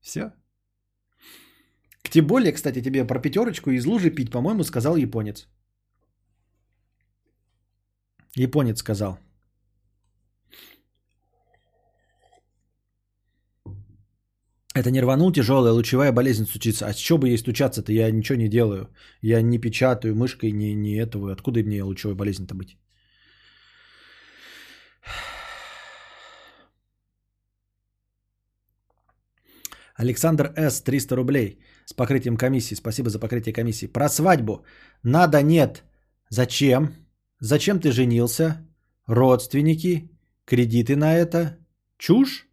Все. 0.00 0.32
Тем 2.10 2.26
более, 2.26 2.52
кстати, 2.52 2.82
тебе 2.82 3.04
про 3.04 3.20
пятерочку 3.20 3.70
из 3.70 3.86
лужи 3.86 4.10
пить, 4.10 4.30
по-моему, 4.30 4.64
сказал 4.64 4.96
японец. 4.96 5.46
Японец 8.36 8.78
сказал. 8.78 9.18
Это 14.74 14.90
не 14.90 15.00
рванул 15.00 15.32
тяжелая 15.32 15.72
лучевая 15.72 16.12
болезнь 16.12 16.46
стучится. 16.46 16.86
А 16.86 16.92
с 16.92 16.96
чего 16.96 17.18
бы 17.18 17.28
ей 17.28 17.38
стучаться-то? 17.38 17.92
Я 17.92 18.10
ничего 18.10 18.38
не 18.38 18.48
делаю. 18.48 18.88
Я 19.20 19.42
не 19.42 19.58
печатаю 19.58 20.14
мышкой, 20.14 20.52
не, 20.52 20.74
не 20.74 20.96
этого. 20.96 21.32
Откуда 21.32 21.60
мне 21.62 21.82
лучевой 21.82 22.14
болезнь-то 22.14 22.54
быть? 22.54 22.76
Александр 29.96 30.52
С. 30.56 30.82
300 30.82 31.16
рублей 31.16 31.58
с 31.84 31.92
покрытием 31.92 32.36
комиссии. 32.36 32.76
Спасибо 32.76 33.10
за 33.10 33.18
покрытие 33.18 33.52
комиссии. 33.52 33.86
Про 33.86 34.08
свадьбу. 34.08 34.64
Надо, 35.02 35.42
нет. 35.42 35.82
Зачем? 36.30 37.09
Зачем 37.40 37.80
ты 37.80 37.90
женился? 37.90 38.66
Родственники? 39.06 40.10
Кредиты 40.44 40.96
на 40.96 41.14
это? 41.14 41.56
Чушь? 41.96 42.46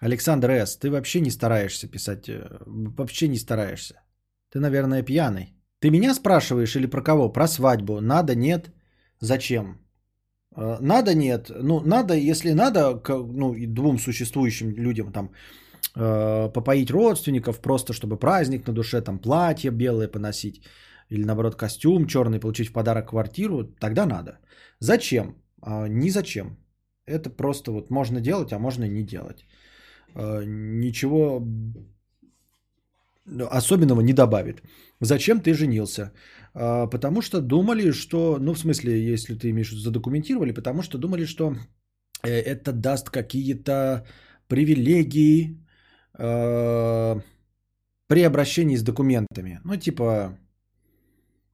Александр 0.00 0.50
С., 0.50 0.76
ты 0.76 0.90
вообще 0.90 1.20
не 1.20 1.30
стараешься 1.30 1.88
писать, 1.88 2.28
э, 2.28 2.46
вообще 2.66 3.28
не 3.28 3.38
стараешься. 3.38 3.94
Ты, 4.50 4.60
наверное, 4.60 5.02
пьяный. 5.02 5.54
Ты 5.80 5.90
меня 5.90 6.14
спрашиваешь 6.14 6.76
или 6.76 6.86
про 6.86 7.02
кого? 7.02 7.32
Про 7.32 7.48
свадьбу. 7.48 8.00
Надо, 8.00 8.34
нет? 8.34 8.70
Зачем? 9.20 9.78
Э, 10.56 10.78
Надо, 10.80 11.14
нет? 11.14 11.50
Ну, 11.50 11.80
надо, 11.80 12.14
если 12.14 12.52
надо, 12.52 13.02
ну, 13.08 13.54
двум 13.66 13.98
существующим 13.98 14.70
людям 14.76 15.12
там 15.12 15.30
э, 15.96 16.52
попоить 16.52 16.90
родственников, 16.90 17.60
просто 17.60 17.92
чтобы 17.92 18.18
праздник 18.18 18.66
на 18.66 18.74
душе, 18.74 19.00
там 19.00 19.18
платье 19.18 19.70
белое 19.70 20.08
поносить, 20.08 20.62
или 21.10 21.24
наоборот 21.24 21.56
костюм 21.56 22.06
черный, 22.06 22.40
получить 22.40 22.68
в 22.68 22.72
подарок 22.72 23.08
квартиру, 23.10 23.64
тогда 23.80 24.06
надо. 24.06 24.38
Зачем? 24.80 25.34
А, 25.62 25.88
Ни 25.88 26.10
зачем. 26.10 26.56
Это 27.06 27.30
просто 27.30 27.72
вот 27.72 27.90
можно 27.90 28.20
делать, 28.20 28.52
а 28.52 28.58
можно 28.58 28.84
и 28.84 28.88
не 28.90 29.04
делать. 29.04 29.46
Э, 30.14 30.44
Ничего 30.44 31.42
особенного 33.50 34.00
не 34.02 34.12
добавит. 34.12 34.62
Зачем 35.00 35.40
ты 35.40 35.54
женился? 35.54 36.12
А, 36.54 36.86
Потому 36.86 37.22
что 37.22 37.40
думали, 37.40 37.92
что, 37.92 38.38
ну 38.40 38.52
в 38.52 38.58
смысле, 38.58 39.12
если 39.12 39.34
ты 39.34 39.50
имеешь 39.50 39.72
задокументировали, 39.72 40.52
потому 40.52 40.82
что 40.82 40.98
думали, 40.98 41.24
что 41.26 41.54
э, 42.22 42.30
это 42.30 42.72
даст 42.72 43.10
какие-то 43.10 44.06
привилегии 44.48 45.56
при 48.08 48.22
обращении 48.22 48.76
с 48.76 48.82
документами. 48.82 49.60
Ну 49.64 49.76
типа, 49.76 50.36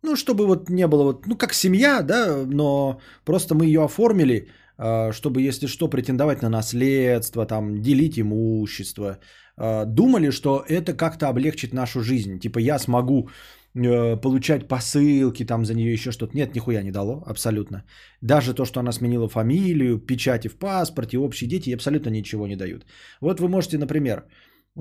ну 0.05 0.17
чтобы 0.17 0.47
вот 0.47 0.71
не 0.71 0.87
было 0.87 1.05
вот, 1.05 1.27
ну 1.27 1.37
как 1.37 1.55
семья, 1.55 2.03
да, 2.03 2.45
но 2.47 3.01
просто 3.25 3.55
мы 3.55 3.67
ее 3.67 3.83
оформили, 3.85 4.49
э, 4.79 5.13
чтобы 5.13 5.49
если 5.49 5.67
что 5.67 5.89
претендовать 5.89 6.43
на 6.43 6.49
наследство, 6.49 7.47
там 7.47 7.83
делить 7.83 8.19
имущество. 8.19 9.19
Э, 9.59 9.85
Думали, 9.87 10.31
что 10.31 10.65
это 10.69 10.93
как-то 10.97 11.29
облегчит 11.29 11.73
нашу 11.73 12.01
жизнь. 12.01 12.39
Типа 12.39 12.59
я 12.59 12.79
смогу 12.79 13.29
э, 13.75 14.17
получать 14.21 14.69
посылки 14.69 15.47
там 15.47 15.65
за 15.65 15.75
нее 15.75 15.93
еще 15.93 16.13
что-то. 16.13 16.37
Нет, 16.37 16.55
нихуя 16.55 16.83
не 16.83 16.93
дало, 16.93 17.23
абсолютно. 17.27 17.85
Даже 18.21 18.55
то, 18.55 18.65
что 18.65 18.81
она 18.81 18.93
сменила 18.93 19.29
фамилию, 19.29 19.99
печати 19.99 20.49
в 20.49 20.59
паспорте, 20.59 21.19
общие 21.19 21.49
дети, 21.49 21.75
абсолютно 21.75 22.11
ничего 22.11 22.47
не 22.47 22.57
дают. 22.57 22.87
Вот 23.21 23.41
вы 23.41 23.49
можете, 23.49 23.79
например, 23.79 24.25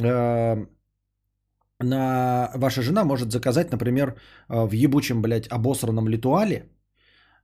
э, 0.02 0.66
на 1.80 2.52
ваша 2.56 2.82
жена 2.82 3.04
может 3.04 3.32
заказать, 3.32 3.72
например, 3.72 4.16
э, 4.50 4.66
в 4.66 4.72
ебучем, 4.72 5.22
блядь, 5.22 5.48
обосранном 5.48 6.08
литуале 6.08 6.70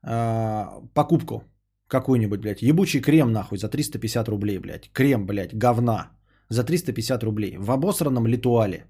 э, 0.04 0.66
покупку 0.94 1.44
какую-нибудь, 1.88 2.40
блядь, 2.40 2.62
ебучий 2.62 3.02
крем 3.02 3.32
нахуй 3.32 3.58
за 3.58 3.70
350 3.70 4.30
рублей, 4.30 4.60
блядь, 4.60 4.90
крем, 4.94 5.26
блядь, 5.26 5.54
говна 5.54 6.12
за 6.50 6.64
350 6.64 7.24
рублей 7.24 7.58
в 7.58 7.72
обосранном 7.72 8.28
литуале. 8.28 8.86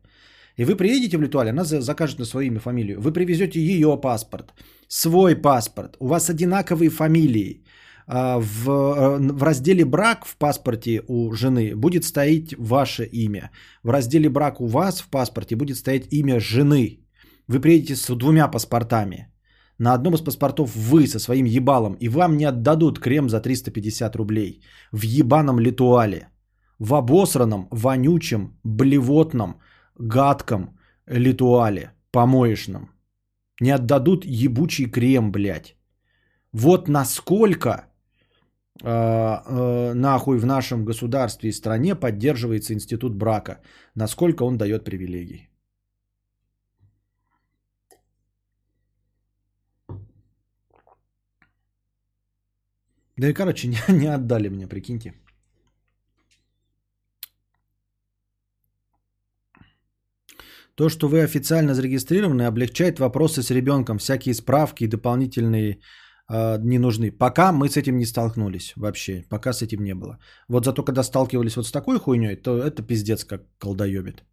И 0.59 0.65
вы 0.65 0.75
приедете 0.75 1.17
в 1.17 1.21
Литуале, 1.21 1.51
она 1.51 1.63
за- 1.63 1.81
закажет 1.81 2.19
на 2.19 2.25
свое 2.25 2.47
имя 2.47 2.59
фамилию. 2.59 2.99
Вы 2.99 3.13
привезете 3.13 3.59
ее 3.61 3.97
паспорт, 4.01 4.53
свой 4.89 5.35
паспорт. 5.41 5.95
У 5.99 6.07
вас 6.07 6.29
одинаковые 6.29 6.89
фамилии. 6.89 7.63
А, 8.11 8.39
В, 8.39 8.69
э, 8.69 9.33
в 9.33 9.43
разделе 9.43 9.85
брак 9.85 10.25
в 10.25 10.35
паспорте 10.35 11.03
у 11.07 11.31
жены 11.31 11.75
будет 11.75 12.03
стоять 12.03 12.55
ваше 12.57 13.03
имя. 13.03 13.51
В 13.83 13.91
разделе 13.91 14.29
брак 14.29 14.61
у 14.61 14.67
вас 14.67 15.01
в 15.01 15.09
паспорте 15.09 15.55
будет 15.55 15.77
стоять 15.77 16.07
имя 16.11 16.39
жены. 16.39 16.99
Вы 17.47 17.59
приедете 17.59 17.95
с 17.95 18.15
двумя 18.15 18.47
паспортами. 18.47 19.27
На 19.77 19.93
одном 19.93 20.15
из 20.15 20.21
паспортов 20.21 20.75
вы 20.75 21.07
со 21.07 21.19
своим 21.19 21.45
ебалом. 21.45 21.97
И 21.99 22.09
вам 22.09 22.37
не 22.37 22.45
отдадут 22.45 22.99
крем 22.99 23.29
за 23.29 23.41
350 23.41 24.15
рублей. 24.15 24.61
В 24.91 25.03
ебаном 25.03 25.59
литуале. 25.59 26.29
В 26.79 26.95
обосранном, 26.95 27.67
вонючем, 27.71 28.57
блевотном, 28.63 29.59
гадком 29.99 30.79
литуале. 31.05 31.91
Помоечном. 32.11 32.89
Не 33.61 33.69
отдадут 33.75 34.25
ебучий 34.25 34.89
крем, 34.89 35.31
блядь. 35.31 35.75
Вот 36.51 36.87
насколько 36.87 37.88
нахуй 38.81 40.39
в 40.39 40.45
нашем 40.45 40.85
государстве 40.85 41.49
и 41.49 41.53
стране 41.53 41.95
поддерживается 41.95 42.73
институт 42.73 43.15
брака. 43.15 43.61
Насколько 43.95 44.43
он 44.43 44.57
дает 44.57 44.83
привилегий. 44.83 45.49
Да 53.19 53.27
и, 53.27 53.33
короче, 53.33 53.67
не, 53.69 53.77
не 53.89 54.07
отдали 54.07 54.49
мне, 54.49 54.67
прикиньте. 54.67 55.13
То, 60.75 60.87
что 60.89 61.09
вы 61.09 61.23
официально 61.23 61.73
зарегистрированы, 61.73 62.43
облегчает 62.47 62.99
вопросы 62.99 63.43
с 63.43 63.51
ребенком. 63.51 63.97
Всякие 63.97 64.33
справки 64.33 64.85
и 64.85 64.87
дополнительные 64.87 65.71
э, 65.71 65.77
не 66.29 66.79
нужны. 66.79 67.11
Пока 67.11 67.51
мы 67.51 67.69
с 67.69 67.77
этим 67.77 67.97
не 67.97 68.05
столкнулись 68.05 68.73
вообще. 68.75 69.25
Пока 69.29 69.53
с 69.53 69.61
этим 69.61 69.83
не 69.83 69.95
было. 69.95 70.19
Вот 70.47 70.65
зато 70.65 70.83
когда 70.83 71.03
сталкивались 71.03 71.55
вот 71.55 71.65
с 71.67 71.71
такой 71.71 71.99
хуйней, 71.99 72.35
то 72.35 72.57
это 72.57 72.83
пиздец 72.83 73.23
как 73.25 73.41
колдоебит. 73.57 74.23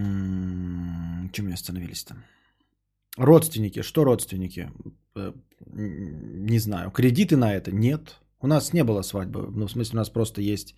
М, 0.00 1.30
Чем 1.32 1.46
мы 1.46 1.52
остановились 1.54 2.04
там? 2.04 2.24
Родственники. 3.18 3.82
Что 3.82 4.04
родственники? 4.04 4.70
Э, 5.16 5.32
Не 6.46 6.58
знаю. 6.58 6.90
Кредиты 6.90 7.36
на 7.36 7.52
это? 7.54 7.70
Нет. 7.72 8.20
У 8.42 8.46
нас 8.46 8.72
не 8.72 8.84
было 8.84 9.02
свадьбы. 9.02 9.46
Ну, 9.56 9.66
в 9.66 9.70
смысле, 9.70 9.92
у 9.92 9.96
нас 9.96 10.10
просто 10.10 10.40
есть 10.40 10.74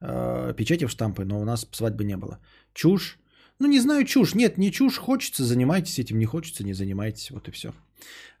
э, 0.00 0.54
печати 0.56 0.86
в 0.86 0.90
штампы, 0.90 1.24
но 1.24 1.40
у 1.40 1.44
нас 1.44 1.66
свадьбы 1.72 2.04
не 2.04 2.16
было. 2.16 2.38
Чушь? 2.74 3.18
Ну, 3.60 3.68
не 3.68 3.80
знаю, 3.80 4.04
чушь. 4.04 4.34
Нет, 4.34 4.58
не 4.58 4.72
чушь. 4.72 4.98
Хочется, 4.98 5.44
занимайтесь 5.44 5.98
этим. 5.98 6.18
Не 6.18 6.24
хочется, 6.24 6.64
не 6.64 6.72
занимайтесь. 6.72 7.30
Вот 7.30 7.48
и 7.48 7.50
все. 7.50 7.72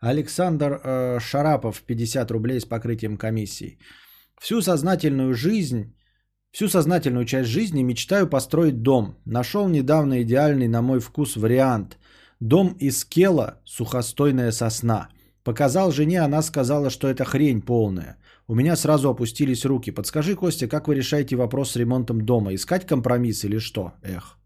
Александр 0.00 0.80
э, 0.82 1.20
Шарапов, 1.20 1.82
50 1.82 2.30
рублей 2.30 2.58
с 2.58 2.64
покрытием 2.64 3.18
комиссии. 3.18 3.78
Всю 4.40 4.62
сознательную 4.62 5.34
жизнь, 5.34 5.94
всю 6.52 6.68
сознательную 6.68 7.26
часть 7.26 7.50
жизни 7.50 7.82
мечтаю 7.82 8.26
построить 8.26 8.82
дом. 8.82 9.18
Нашел 9.26 9.68
недавно 9.68 10.22
идеальный, 10.22 10.68
на 10.68 10.80
мой 10.80 11.00
вкус, 11.00 11.36
вариант. 11.36 11.98
Дом 12.40 12.76
из 12.80 13.04
кела, 13.04 13.60
сухостойная 13.66 14.52
сосна. 14.52 15.08
Показал 15.44 15.92
жене, 15.92 16.22
она 16.22 16.42
сказала, 16.42 16.88
что 16.88 17.08
это 17.08 17.24
хрень 17.24 17.60
полная. 17.60 18.16
У 18.46 18.54
меня 18.54 18.76
сразу 18.76 19.10
опустились 19.10 19.66
руки. 19.66 19.90
Подскажи, 19.90 20.34
Костя, 20.34 20.66
как 20.66 20.88
вы 20.88 20.94
решаете 20.94 21.36
вопрос 21.36 21.72
с 21.72 21.76
ремонтом 21.76 22.24
дома? 22.24 22.54
Искать 22.54 22.86
компромисс 22.86 23.44
или 23.44 23.58
что? 23.58 23.92
Эх. 24.02 24.39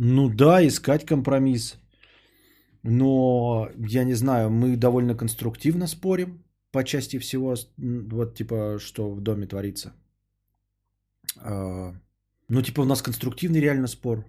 Ну 0.00 0.28
да, 0.28 0.66
искать 0.66 1.04
компромисс. 1.04 1.76
Но, 2.84 3.68
я 3.88 4.04
не 4.04 4.14
знаю, 4.14 4.50
мы 4.50 4.76
довольно 4.76 5.16
конструктивно 5.16 5.88
спорим 5.88 6.44
по 6.70 6.84
части 6.84 7.18
всего, 7.18 7.56
вот 7.76 8.34
типа, 8.36 8.78
что 8.78 9.10
в 9.10 9.20
доме 9.20 9.46
творится. 9.46 9.92
А, 11.36 11.94
Ну, 12.48 12.62
типа, 12.62 12.82
у 12.82 12.84
нас 12.84 13.02
конструктивный 13.02 13.60
реально 13.60 13.88
спор. 13.88 14.24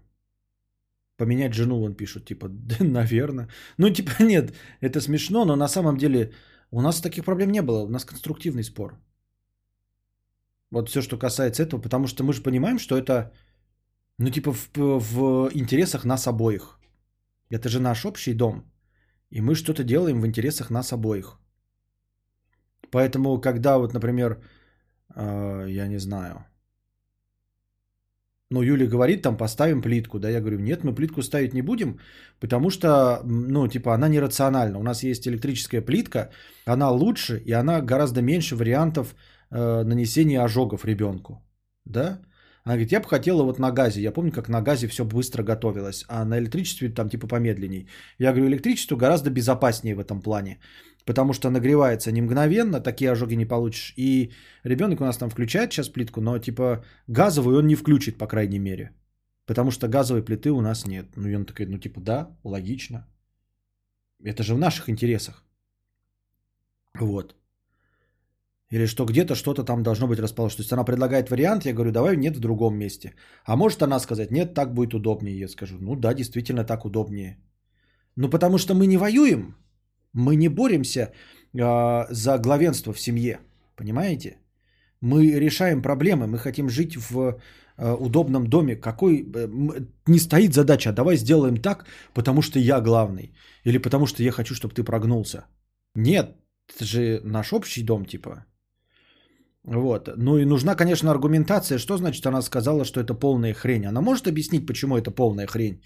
Поменять 1.17 1.53
жену, 1.53 1.83
он 1.83 1.95
пишет, 1.95 2.25
типа, 2.25 2.47
да, 2.49 2.77
наверное. 2.79 3.47
Ну, 3.77 3.89
типа, 3.89 4.11
нет, 4.23 4.53
это 4.81 5.01
смешно, 5.01 5.45
но 5.45 5.55
на 5.55 5.67
самом 5.67 5.97
деле 5.97 6.33
у 6.71 6.81
нас 6.81 7.01
таких 7.01 7.25
проблем 7.25 7.51
не 7.51 7.61
было. 7.61 7.83
У 7.85 7.89
нас 7.89 8.05
конструктивный 8.05 8.63
спор. 8.63 8.97
Вот 10.71 10.89
все, 10.89 11.01
что 11.01 11.17
касается 11.17 11.63
этого, 11.63 11.81
потому 11.81 12.07
что 12.07 12.23
мы 12.23 12.33
же 12.33 12.41
понимаем, 12.43 12.79
что 12.79 12.97
это, 12.97 13.31
ну, 14.19 14.29
типа, 14.29 14.51
в, 14.51 14.69
в 14.75 15.49
интересах 15.53 16.05
нас 16.05 16.27
обоих. 16.27 16.79
Это 17.49 17.69
же 17.69 17.79
наш 17.79 18.05
общий 18.05 18.33
дом. 18.33 18.63
И 19.31 19.41
мы 19.41 19.55
что-то 19.55 19.83
делаем 19.83 20.21
в 20.21 20.25
интересах 20.25 20.69
нас 20.69 20.93
обоих. 20.93 21.39
Поэтому, 22.91 23.41
когда 23.41 23.77
вот, 23.77 23.93
например, 23.93 24.43
э, 25.15 25.65
я 25.69 25.87
не 25.87 25.99
знаю, 25.99 26.45
ну, 28.51 28.61
Юля 28.61 28.87
говорит, 28.87 29.21
там, 29.21 29.37
поставим 29.37 29.81
плитку, 29.81 30.19
да, 30.19 30.29
я 30.29 30.41
говорю, 30.41 30.59
нет, 30.59 30.83
мы 30.83 30.95
плитку 30.95 31.21
ставить 31.21 31.53
не 31.53 31.61
будем, 31.61 31.99
потому 32.39 32.71
что, 32.71 33.21
ну, 33.23 33.67
типа, 33.67 33.93
она 33.93 34.09
нерациональна. 34.09 34.79
У 34.79 34.83
нас 34.83 35.03
есть 35.03 35.27
электрическая 35.27 35.81
плитка, 35.81 36.29
она 36.65 36.89
лучше, 36.89 37.37
и 37.45 37.51
она 37.51 37.81
гораздо 37.81 38.21
меньше 38.21 38.55
вариантов 38.55 39.15
э, 39.51 39.83
нанесения 39.83 40.43
ожогов 40.43 40.85
ребенку, 40.85 41.41
да. 41.85 42.19
Она 42.69 42.75
говорит, 42.75 42.91
я 42.91 42.99
бы 42.99 43.07
хотела 43.07 43.41
вот 43.41 43.59
на 43.59 43.71
газе, 43.71 43.99
я 43.99 44.11
помню, 44.11 44.31
как 44.31 44.47
на 44.47 44.61
газе 44.61 44.87
все 44.87 45.03
быстро 45.03 45.41
готовилось, 45.41 46.05
а 46.07 46.23
на 46.23 46.37
электричестве 46.37 46.89
там 46.89 47.09
типа 47.09 47.27
помедленней. 47.27 47.87
Я 48.19 48.31
говорю, 48.31 48.47
электричество 48.47 48.95
гораздо 48.95 49.31
безопаснее 49.31 49.95
в 49.95 49.99
этом 49.99 50.21
плане, 50.21 50.59
потому 51.03 51.33
что 51.33 51.49
нагревается 51.49 52.11
не 52.11 52.21
мгновенно, 52.21 52.79
такие 52.79 53.11
ожоги 53.11 53.33
не 53.35 53.47
получишь. 53.47 53.93
И 53.97 54.31
ребенок 54.63 55.01
у 55.01 55.03
нас 55.03 55.17
там 55.17 55.31
включает 55.31 55.73
сейчас 55.73 55.89
плитку, 55.89 56.21
но 56.21 56.37
типа 56.37 56.85
газовую 57.07 57.57
он 57.57 57.65
не 57.65 57.75
включит, 57.75 58.19
по 58.19 58.27
крайней 58.27 58.59
мере. 58.59 58.91
Потому 59.47 59.71
что 59.71 59.87
газовой 59.87 60.23
плиты 60.23 60.51
у 60.51 60.61
нас 60.61 60.85
нет. 60.85 61.07
Ну 61.15 61.27
и 61.27 61.35
он 61.35 61.45
такой, 61.45 61.65
ну 61.65 61.79
типа 61.79 61.99
да, 61.99 62.37
логично. 62.43 63.07
Это 64.23 64.43
же 64.43 64.53
в 64.53 64.59
наших 64.59 64.89
интересах. 64.89 65.43
Вот. 66.93 67.35
Или 68.71 68.85
что 68.85 69.05
где-то 69.05 69.35
что-то 69.35 69.63
там 69.63 69.83
должно 69.83 70.07
быть 70.07 70.19
расположено. 70.19 70.57
То 70.57 70.61
есть 70.61 70.73
она 70.73 70.83
предлагает 70.83 71.29
вариант, 71.29 71.65
я 71.65 71.73
говорю, 71.73 71.91
давай 71.91 72.17
нет 72.17 72.37
в 72.37 72.39
другом 72.39 72.77
месте. 72.77 73.13
А 73.45 73.55
может 73.55 73.81
она 73.81 73.99
сказать, 73.99 74.31
нет, 74.31 74.53
так 74.53 74.73
будет 74.73 74.93
удобнее. 74.93 75.39
Я 75.39 75.47
скажу, 75.47 75.77
ну 75.79 75.95
да, 75.95 76.13
действительно 76.13 76.63
так 76.63 76.85
удобнее. 76.85 77.37
Ну 78.15 78.29
потому 78.29 78.57
что 78.57 78.73
мы 78.75 78.87
не 78.87 78.97
воюем. 78.97 79.55
Мы 80.13 80.35
не 80.35 80.49
боремся 80.49 80.99
э, 81.53 82.05
за 82.09 82.37
главенство 82.37 82.93
в 82.93 82.99
семье. 82.99 83.39
Понимаете? 83.75 84.37
Мы 85.01 85.39
решаем 85.39 85.81
проблемы, 85.81 86.27
мы 86.27 86.37
хотим 86.37 86.69
жить 86.69 86.95
в 86.95 87.39
э, 87.77 87.95
удобном 87.99 88.47
доме. 88.47 88.75
Какой 88.75 89.23
э, 89.23 89.47
не 90.07 90.19
стоит 90.19 90.53
задача, 90.53 90.91
давай 90.91 91.17
сделаем 91.17 91.57
так, 91.57 91.85
потому 92.13 92.41
что 92.41 92.59
я 92.59 92.81
главный. 92.81 93.33
Или 93.65 93.79
потому 93.79 94.05
что 94.05 94.23
я 94.23 94.31
хочу, 94.31 94.53
чтобы 94.53 94.75
ты 94.75 94.83
прогнулся. 94.83 95.45
Нет, 95.95 96.35
это 96.75 96.85
же 96.85 97.21
наш 97.23 97.53
общий 97.53 97.83
дом, 97.83 98.05
типа. 98.05 98.45
Вот. 99.69 100.09
Ну 100.17 100.37
и 100.37 100.45
нужна, 100.45 100.75
конечно, 100.75 101.11
аргументация. 101.11 101.77
Что 101.77 101.97
значит 101.97 102.25
она 102.25 102.41
сказала, 102.41 102.85
что 102.85 102.99
это 102.99 103.13
полная 103.13 103.53
хрень? 103.53 103.85
Она 103.85 104.01
может 104.01 104.27
объяснить, 104.27 104.65
почему 104.65 104.97
это 104.97 105.11
полная 105.11 105.47
хрень, 105.47 105.83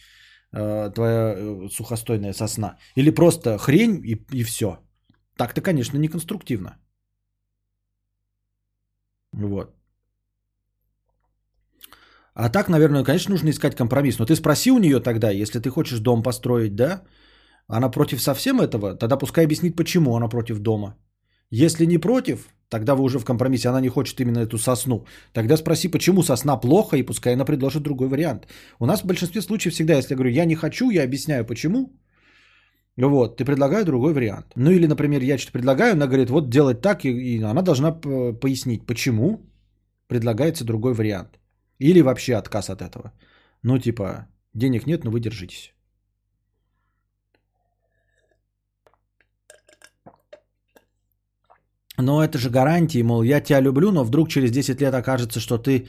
э, 0.53 0.91
твоя 0.95 1.35
э, 1.35 1.69
сухостойная 1.69 2.33
сосна? 2.33 2.77
Или 2.95 3.11
просто 3.11 3.57
хрень 3.57 4.01
и, 4.05 4.15
и 4.31 4.43
все? 4.43 4.77
Так-то, 5.37 5.61
конечно, 5.61 5.97
не 5.97 6.07
конструктивно. 6.07 6.77
Вот. 9.33 9.75
А 12.35 12.49
так, 12.49 12.69
наверное, 12.69 13.03
конечно, 13.03 13.31
нужно 13.31 13.49
искать 13.49 13.75
компромисс. 13.75 14.19
Но 14.19 14.25
ты 14.25 14.35
спроси 14.35 14.71
у 14.71 14.79
нее 14.79 15.01
тогда, 15.01 15.29
если 15.29 15.59
ты 15.59 15.69
хочешь 15.69 15.99
дом 15.99 16.23
построить, 16.23 16.75
да? 16.75 17.03
Она 17.67 17.91
против 17.91 18.21
совсем 18.21 18.61
этого? 18.61 18.95
Тогда 18.95 19.17
пускай 19.17 19.43
объяснит, 19.43 19.75
почему 19.75 20.15
она 20.15 20.29
против 20.29 20.59
дома. 20.59 20.95
Если 21.51 21.85
не 21.85 21.97
против, 21.97 22.47
тогда 22.73 22.95
вы 22.95 23.03
уже 23.03 23.19
в 23.19 23.25
компромиссе, 23.25 23.69
она 23.69 23.81
не 23.81 23.89
хочет 23.89 24.19
именно 24.19 24.39
эту 24.39 24.57
сосну. 24.57 25.05
Тогда 25.33 25.57
спроси, 25.57 25.91
почему 25.91 26.23
сосна 26.23 26.57
плохо, 26.57 26.97
и 26.97 27.03
пускай 27.03 27.33
она 27.33 27.45
предложит 27.45 27.83
другой 27.83 28.07
вариант. 28.07 28.47
У 28.79 28.85
нас 28.85 29.01
в 29.01 29.07
большинстве 29.07 29.41
случаев 29.41 29.73
всегда, 29.73 29.93
если 29.93 30.13
я 30.13 30.17
говорю, 30.17 30.31
я 30.31 30.45
не 30.45 30.55
хочу, 30.55 30.91
я 30.91 31.03
объясняю, 31.03 31.45
почему. 31.45 31.91
Вот, 32.97 33.37
ты 33.37 33.45
предлагаю 33.45 33.85
другой 33.85 34.13
вариант. 34.13 34.45
Ну 34.55 34.71
или, 34.71 34.87
например, 34.87 35.21
я 35.21 35.37
что-то 35.37 35.51
предлагаю, 35.53 35.93
она 35.93 36.07
говорит, 36.07 36.29
вот 36.29 36.49
делать 36.49 36.81
так, 36.81 37.05
и, 37.05 37.09
и 37.09 37.43
она 37.43 37.61
должна 37.61 37.91
пояснить, 38.41 38.85
почему 38.85 39.37
предлагается 40.07 40.65
другой 40.65 40.93
вариант. 40.93 41.39
Или 41.79 42.01
вообще 42.01 42.35
отказ 42.35 42.69
от 42.69 42.81
этого. 42.81 43.11
Ну 43.63 43.77
типа, 43.77 44.27
денег 44.55 44.87
нет, 44.87 45.03
но 45.03 45.11
вы 45.11 45.19
держитесь. 45.19 45.73
Но 51.97 52.23
это 52.23 52.37
же 52.37 52.49
гарантии, 52.49 53.03
мол, 53.03 53.23
я 53.23 53.41
тебя 53.41 53.61
люблю, 53.61 53.91
но 53.91 54.03
вдруг 54.03 54.29
через 54.29 54.51
10 54.51 54.81
лет 54.81 54.93
окажется, 54.93 55.39
что 55.39 55.57
ты 55.57 55.87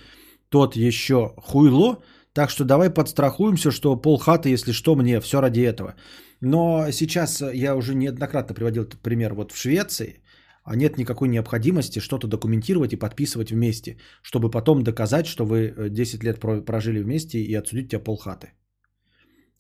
тот 0.51 0.77
еще 0.77 1.33
хуйло, 1.37 2.03
так 2.33 2.51
что 2.51 2.65
давай 2.65 2.91
подстрахуемся, 2.91 3.71
что 3.71 3.97
полхаты, 3.97 4.51
если 4.51 4.73
что, 4.73 4.97
мне, 4.97 5.21
все 5.21 5.41
ради 5.41 5.61
этого. 5.61 5.95
Но 6.41 6.91
сейчас 6.91 7.43
я 7.55 7.75
уже 7.75 7.95
неоднократно 7.95 8.55
приводил 8.55 8.83
этот 8.83 9.01
пример 9.01 9.35
вот 9.35 9.53
в 9.53 9.57
Швеции, 9.57 10.21
а 10.65 10.77
нет 10.77 10.99
никакой 10.99 11.29
необходимости 11.29 12.01
что-то 12.01 12.27
документировать 12.27 12.93
и 12.93 12.97
подписывать 12.97 13.51
вместе, 13.51 13.97
чтобы 14.23 14.51
потом 14.51 14.83
доказать, 14.83 15.27
что 15.27 15.45
вы 15.45 15.73
э, 15.77 15.89
10 15.91 16.25
лет 16.25 16.41
про- 16.41 16.61
прожили 16.63 17.03
вместе 17.03 17.39
и 17.39 17.55
отсудить 17.55 17.91
тебя 17.91 18.01
полхаты. 18.05 18.53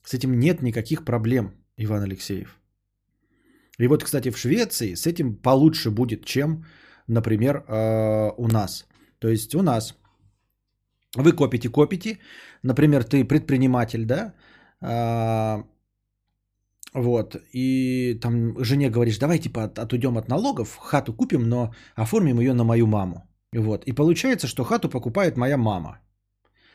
С 0.04 0.14
этим 0.14 0.38
нет 0.38 0.62
никаких 0.62 1.04
проблем, 1.04 1.52
Иван 1.78 2.02
Алексеев. 2.02 2.58
И 3.80 3.88
вот, 3.88 4.04
кстати, 4.04 4.30
в 4.30 4.38
Швеции 4.38 4.94
с 4.94 5.06
этим 5.06 5.36
получше 5.36 5.90
будет, 5.90 6.24
чем, 6.24 6.64
например, 7.08 7.56
э, 7.56 8.30
у 8.36 8.48
нас. 8.48 8.86
То 9.18 9.28
есть 9.28 9.54
у 9.54 9.62
нас 9.62 9.94
вы 11.16 11.32
копите, 11.32 11.68
копите, 11.68 12.18
например, 12.62 13.04
ты 13.04 13.24
предприниматель, 13.24 14.04
да, 14.04 14.34
А, 14.86 15.64
вот, 16.94 17.36
и 17.52 18.18
там 18.20 18.62
жене 18.64 18.90
говоришь, 18.90 19.18
давай 19.18 19.38
типа 19.38 19.64
от- 19.64 19.78
отуйдем 19.78 20.16
от 20.18 20.28
налогов, 20.28 20.76
хату 20.76 21.14
купим, 21.14 21.48
но 21.48 21.74
оформим 21.96 22.40
ее 22.40 22.54
на 22.54 22.64
мою 22.64 22.86
маму. 22.86 23.22
Вот, 23.56 23.84
и 23.86 23.92
получается, 23.92 24.46
что 24.46 24.64
хату 24.64 24.90
покупает 24.90 25.36
моя 25.36 25.56
мама. 25.56 26.00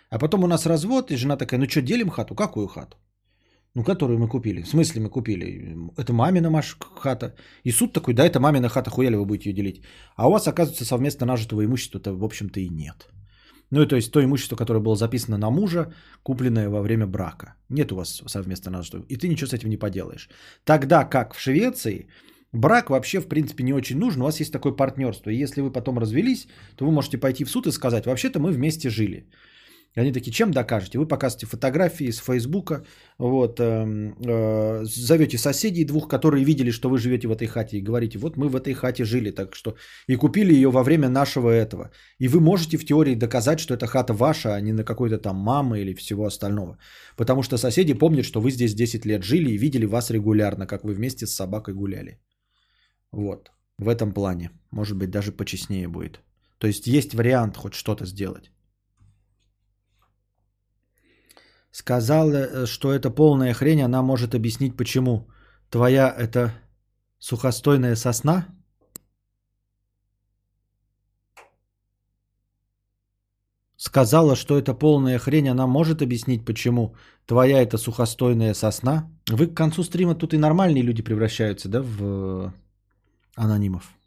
А 0.10 0.18
потом 0.20 0.44
у 0.44 0.48
нас 0.48 0.66
развод, 0.66 1.12
и 1.12 1.18
жена 1.18 1.38
такая, 1.38 1.60
ну 1.60 1.70
что, 1.70 1.82
делим 1.82 2.10
хату? 2.10 2.36
Какую 2.36 2.68
хату? 2.68 2.98
Ну, 3.76 3.84
которую 3.84 4.20
мы 4.20 4.28
купили. 4.28 4.64
В 4.64 4.68
смысле 4.68 5.02
мы 5.02 5.10
купили? 5.10 5.78
Это 5.98 6.12
мамина 6.12 6.50
маш 6.50 6.76
хата. 6.80 7.36
И 7.64 7.72
суд 7.72 7.94
такой, 7.94 8.14
да, 8.14 8.26
это 8.26 8.40
мамина 8.40 8.70
хата, 8.70 8.90
хуяли 8.90 9.16
вы 9.16 9.26
будете 9.26 9.50
ее 9.50 9.56
делить. 9.56 9.84
А 10.16 10.28
у 10.28 10.32
вас, 10.32 10.48
оказывается, 10.48 10.86
совместно 10.86 11.26
нажитого 11.26 11.64
имущества-то, 11.64 12.14
в 12.14 12.24
общем-то, 12.24 12.60
и 12.60 12.70
нет. 12.70 13.08
Ну, 13.72 13.84
и 13.84 13.88
то 13.88 13.96
есть 13.96 14.12
то 14.12 14.24
имущество, 14.24 14.56
которое 14.56 14.80
было 14.80 14.96
записано 14.96 15.38
на 15.38 15.52
мужа, 15.52 15.94
купленное 16.24 16.70
во 16.70 16.82
время 16.82 17.06
брака. 17.06 17.54
Нет 17.70 17.92
у 17.92 17.96
вас 17.96 18.24
совместно 18.28 18.72
нажитого. 18.72 19.06
И 19.10 19.18
ты 19.18 19.28
ничего 19.28 19.48
с 19.48 19.54
этим 19.54 19.70
не 19.70 19.78
поделаешь. 19.78 20.30
Тогда 20.64 21.06
как 21.06 21.36
в 21.36 21.40
Швеции, 21.40 22.08
брак 22.52 22.90
вообще, 22.90 23.20
в 23.20 23.28
принципе, 23.28 23.64
не 23.64 23.74
очень 23.74 24.00
нужен. 24.00 24.22
У 24.22 24.26
вас 24.26 24.40
есть 24.40 24.52
такое 24.52 24.76
партнерство. 24.76 25.30
И 25.30 25.44
если 25.44 25.62
вы 25.62 25.72
потом 25.72 26.00
развелись, 26.00 26.48
то 26.76 26.86
вы 26.86 26.92
можете 26.92 27.20
пойти 27.20 27.46
в 27.46 27.52
суд 27.52 27.68
и 27.68 27.72
сказать, 27.72 28.06
вообще-то 28.06 28.40
мы 28.40 28.52
вместе 28.52 28.90
жили. 28.90 29.30
И 29.96 30.00
они 30.00 30.12
такие, 30.12 30.32
чем 30.32 30.52
докажете? 30.52 31.00
Вы 31.00 31.08
показываете 31.08 31.48
фотографии 31.48 32.12
с 32.12 32.20
Фейсбука, 32.20 32.84
вот, 33.18 33.60
эм, 33.60 34.16
э, 34.26 34.84
зовете 34.84 35.38
соседей 35.38 35.84
двух, 35.86 36.08
которые 36.08 36.46
видели, 36.46 36.72
что 36.72 36.90
вы 36.90 37.00
живете 37.00 37.28
в 37.28 37.32
этой 37.32 37.48
хате, 37.48 37.78
и 37.78 37.82
говорите, 37.82 38.20
вот 38.20 38.38
мы 38.38 38.50
в 38.50 38.56
этой 38.56 38.74
хате 38.74 39.04
жили, 39.04 39.32
так 39.32 39.56
что 39.56 39.76
и 40.08 40.16
купили 40.16 40.54
ее 40.54 40.70
во 40.70 40.84
время 40.84 41.10
нашего 41.10 41.50
этого. 41.50 41.90
И 42.20 42.28
вы 42.28 42.40
можете 42.40 42.78
в 42.78 42.86
теории 42.86 43.16
доказать, 43.16 43.60
что 43.60 43.74
эта 43.74 43.88
хата 43.88 44.14
ваша, 44.14 44.54
а 44.54 44.62
не 44.62 44.74
на 44.74 44.84
какой-то 44.84 45.18
там 45.18 45.38
мамы 45.38 45.80
или 45.80 45.96
всего 45.96 46.26
остального. 46.26 46.78
Потому 47.18 47.44
что 47.44 47.58
соседи 47.58 47.94
помнят, 47.94 48.26
что 48.26 48.42
вы 48.42 48.52
здесь 48.52 48.76
10 48.76 49.06
лет 49.06 49.24
жили 49.24 49.50
и 49.50 49.58
видели 49.58 49.86
вас 49.86 50.12
регулярно, 50.12 50.68
как 50.68 50.84
вы 50.84 50.94
вместе 50.94 51.26
с 51.26 51.34
собакой 51.34 51.74
гуляли. 51.74 52.20
Вот, 53.12 53.52
в 53.80 53.88
этом 53.88 54.14
плане. 54.14 54.52
Может 54.72 54.98
быть, 54.98 55.10
даже 55.10 55.32
почестнее 55.32 55.88
будет. 55.88 56.22
То 56.60 56.68
есть 56.68 56.88
есть 56.88 57.14
вариант 57.14 57.58
хоть 57.58 57.74
что-то 57.74 58.06
сделать. 58.06 58.52
сказала, 61.72 62.38
э, 62.38 62.66
что 62.66 62.94
это 62.94 63.10
полная 63.10 63.54
хрень, 63.54 63.82
она 63.82 64.02
может 64.02 64.36
объяснить 64.36 64.78
почему. 64.78 65.28
Твоя 65.70 66.14
это 66.18 66.54
сухостойная 67.20 67.96
сосна? 67.96 68.48
Сказала, 73.78 74.36
что 74.36 74.58
это 74.58 74.74
полная 74.74 75.20
хрень, 75.20 75.50
она 75.50 75.68
может 75.68 76.02
объяснить 76.02 76.46
почему. 76.46 76.96
Твоя 77.26 77.62
это 77.62 77.78
сухостойная 77.78 78.54
сосна? 78.54 79.10
Вы 79.30 79.48
к 79.48 79.56
концу 79.56 79.84
стрима 79.84 80.16
тут 80.16 80.34
и 80.34 80.38
нормальные 80.38 80.84
люди 80.84 81.02
превращаются, 81.02 81.70
да, 81.70 81.82
в 81.82 82.04
э, 82.04 82.52
анонимов? 83.36 83.99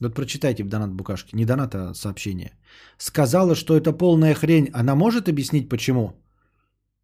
Вот 0.00 0.14
прочитайте 0.14 0.62
в 0.62 0.68
донат 0.68 0.92
букашки. 0.92 1.34
Не 1.34 1.44
донат, 1.44 1.74
а 1.74 1.94
сообщение. 1.94 2.52
Сказала, 2.98 3.54
что 3.54 3.76
это 3.76 3.92
полная 3.92 4.34
хрень. 4.34 4.70
Она 4.72 4.94
может 4.94 5.28
объяснить, 5.28 5.68
почему? 5.68 6.12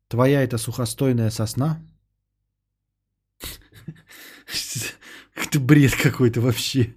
Твоя 0.09 0.43
это 0.43 0.59
сухостойная 0.59 1.31
сосна? 1.31 1.81
Это 5.35 5.59
бред 5.59 5.97
какой-то 5.97 6.41
вообще. 6.41 6.95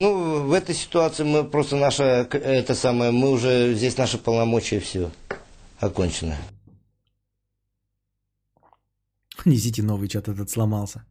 Ну, 0.00 0.46
в 0.46 0.52
этой 0.52 0.74
ситуации 0.74 1.22
мы 1.22 1.44
просто 1.44 1.76
наша, 1.76 2.26
это 2.32 2.74
самое, 2.74 3.12
мы 3.12 3.30
уже, 3.30 3.74
здесь 3.74 3.96
наши 3.96 4.18
полномочия, 4.18 4.80
все, 4.80 5.12
окончено. 5.78 6.36
Несите 9.46 9.82
новый 9.82 10.08
чат, 10.08 10.28
этот 10.28 10.50
сломался. 10.50 11.04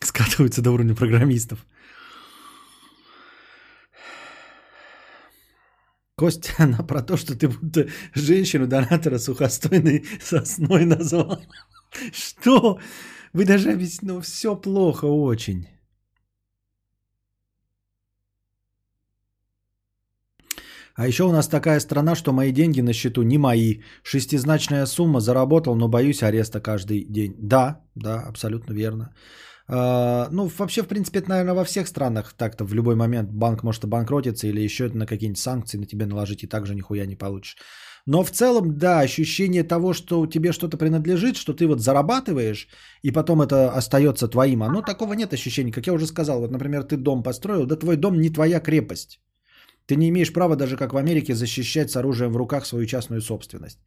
Скатываются 0.00 0.62
до 0.62 0.70
уровня 0.70 0.94
программистов. 0.94 1.66
Костя, 6.16 6.52
она 6.58 6.78
про 6.78 7.02
то, 7.02 7.16
что 7.16 7.36
ты 7.36 7.48
будто 7.48 7.88
женщину-донатора 8.14 9.18
сухостойной 9.18 10.04
сосной 10.20 10.84
назвал. 10.84 11.42
Что? 12.12 12.80
Вы 13.32 13.44
даже 13.44 13.72
объяснили, 13.72 14.12
ну 14.12 14.20
все 14.20 14.56
плохо 14.56 15.04
очень. 15.04 15.68
А 20.98 21.06
еще 21.06 21.22
у 21.24 21.32
нас 21.32 21.48
такая 21.48 21.80
страна, 21.80 22.16
что 22.16 22.32
мои 22.32 22.50
деньги 22.52 22.82
на 22.82 22.92
счету 22.92 23.22
не 23.22 23.38
мои. 23.38 23.82
Шестизначная 24.02 24.86
сумма 24.86 25.20
заработал, 25.20 25.76
но 25.76 25.88
боюсь 25.88 26.24
ареста 26.24 26.60
каждый 26.60 27.04
день. 27.08 27.36
Да, 27.38 27.80
да, 27.94 28.24
абсолютно 28.28 28.74
верно. 28.74 29.14
А, 29.68 30.28
ну, 30.32 30.50
вообще, 30.58 30.82
в 30.82 30.88
принципе, 30.88 31.20
это, 31.20 31.28
наверное, 31.28 31.54
во 31.54 31.64
всех 31.64 31.86
странах 31.86 32.34
так-то 32.36 32.64
в 32.64 32.74
любой 32.74 32.96
момент 32.96 33.30
банк 33.30 33.62
может 33.62 33.84
обанкротиться 33.84 34.48
или 34.48 34.60
еще 34.60 34.88
на 34.88 35.06
какие-нибудь 35.06 35.38
санкции 35.38 35.78
на 35.78 35.86
тебя 35.86 36.06
наложить, 36.06 36.42
и 36.42 36.48
также 36.48 36.74
нихуя 36.74 37.06
не 37.06 37.16
получишь. 37.16 37.56
Но 38.06 38.24
в 38.24 38.30
целом, 38.30 38.76
да, 38.76 38.98
ощущение 38.98 39.62
того, 39.62 39.92
что 39.92 40.26
тебе 40.26 40.50
что-то 40.52 40.76
принадлежит, 40.78 41.36
что 41.36 41.52
ты 41.52 41.68
вот 41.68 41.80
зарабатываешь, 41.80 42.66
и 43.04 43.12
потом 43.12 43.40
это 43.40 43.70
остается 43.70 44.26
твоим, 44.26 44.64
оно 44.64 44.82
такого 44.82 45.14
нет 45.14 45.32
ощущения. 45.32 45.72
Как 45.72 45.86
я 45.86 45.92
уже 45.92 46.06
сказал, 46.06 46.40
вот, 46.40 46.50
например, 46.50 46.82
ты 46.82 46.96
дом 46.96 47.22
построил, 47.22 47.66
да 47.66 47.76
твой 47.76 47.96
дом 47.96 48.20
не 48.20 48.30
твоя 48.30 48.58
крепость. 48.58 49.20
Ты 49.88 49.96
не 49.96 50.08
имеешь 50.08 50.32
права 50.32 50.56
даже 50.56 50.76
как 50.76 50.92
в 50.92 50.96
Америке 50.96 51.34
защищать 51.34 51.90
с 51.90 51.96
оружием 51.96 52.32
в 52.32 52.36
руках 52.36 52.66
свою 52.66 52.86
частную 52.86 53.20
собственность. 53.20 53.78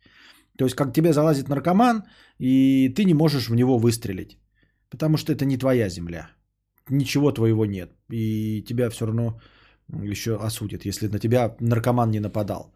То 0.58 0.66
есть 0.66 0.76
как 0.76 0.94
тебе 0.94 1.14
залазит 1.14 1.48
наркоман, 1.48 2.04
и 2.40 2.90
ты 2.96 3.06
не 3.06 3.14
можешь 3.14 3.50
в 3.50 3.56
него 3.56 3.78
выстрелить. 3.78 4.40
Потому 4.90 5.18
что 5.18 5.32
это 5.32 5.46
не 5.46 5.58
твоя 5.58 5.90
земля. 5.90 6.32
Ничего 6.90 7.32
твоего 7.32 7.66
нет. 7.66 7.92
И 8.12 8.64
тебя 8.68 8.90
все 8.90 9.06
равно 9.06 9.40
еще 10.04 10.32
осудят, 10.36 10.86
если 10.86 11.08
на 11.08 11.20
тебя 11.20 11.56
наркоман 11.60 12.12
не 12.12 12.20
нападал. 12.20 12.74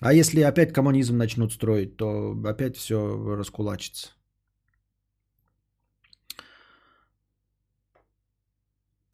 А 0.00 0.12
если 0.12 0.42
опять 0.42 0.72
коммунизм 0.72 1.16
начнут 1.16 1.52
строить, 1.52 1.96
то 1.96 2.34
опять 2.44 2.76
все 2.76 2.96
раскулачится. 3.36 4.08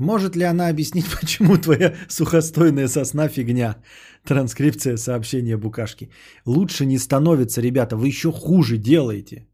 Может 0.00 0.34
ли 0.34 0.44
она 0.44 0.68
объяснить, 0.68 1.06
почему 1.20 1.58
твоя 1.58 1.94
сухостойная 2.08 2.88
сосна 2.88 3.28
фигня? 3.28 3.76
Транскрипция 4.24 4.96
сообщения 4.96 5.56
букашки. 5.56 6.10
Лучше 6.46 6.86
не 6.86 6.98
становится, 6.98 7.60
ребята, 7.60 7.96
вы 7.96 8.08
еще 8.08 8.32
хуже 8.32 8.78
делаете. 8.78 9.46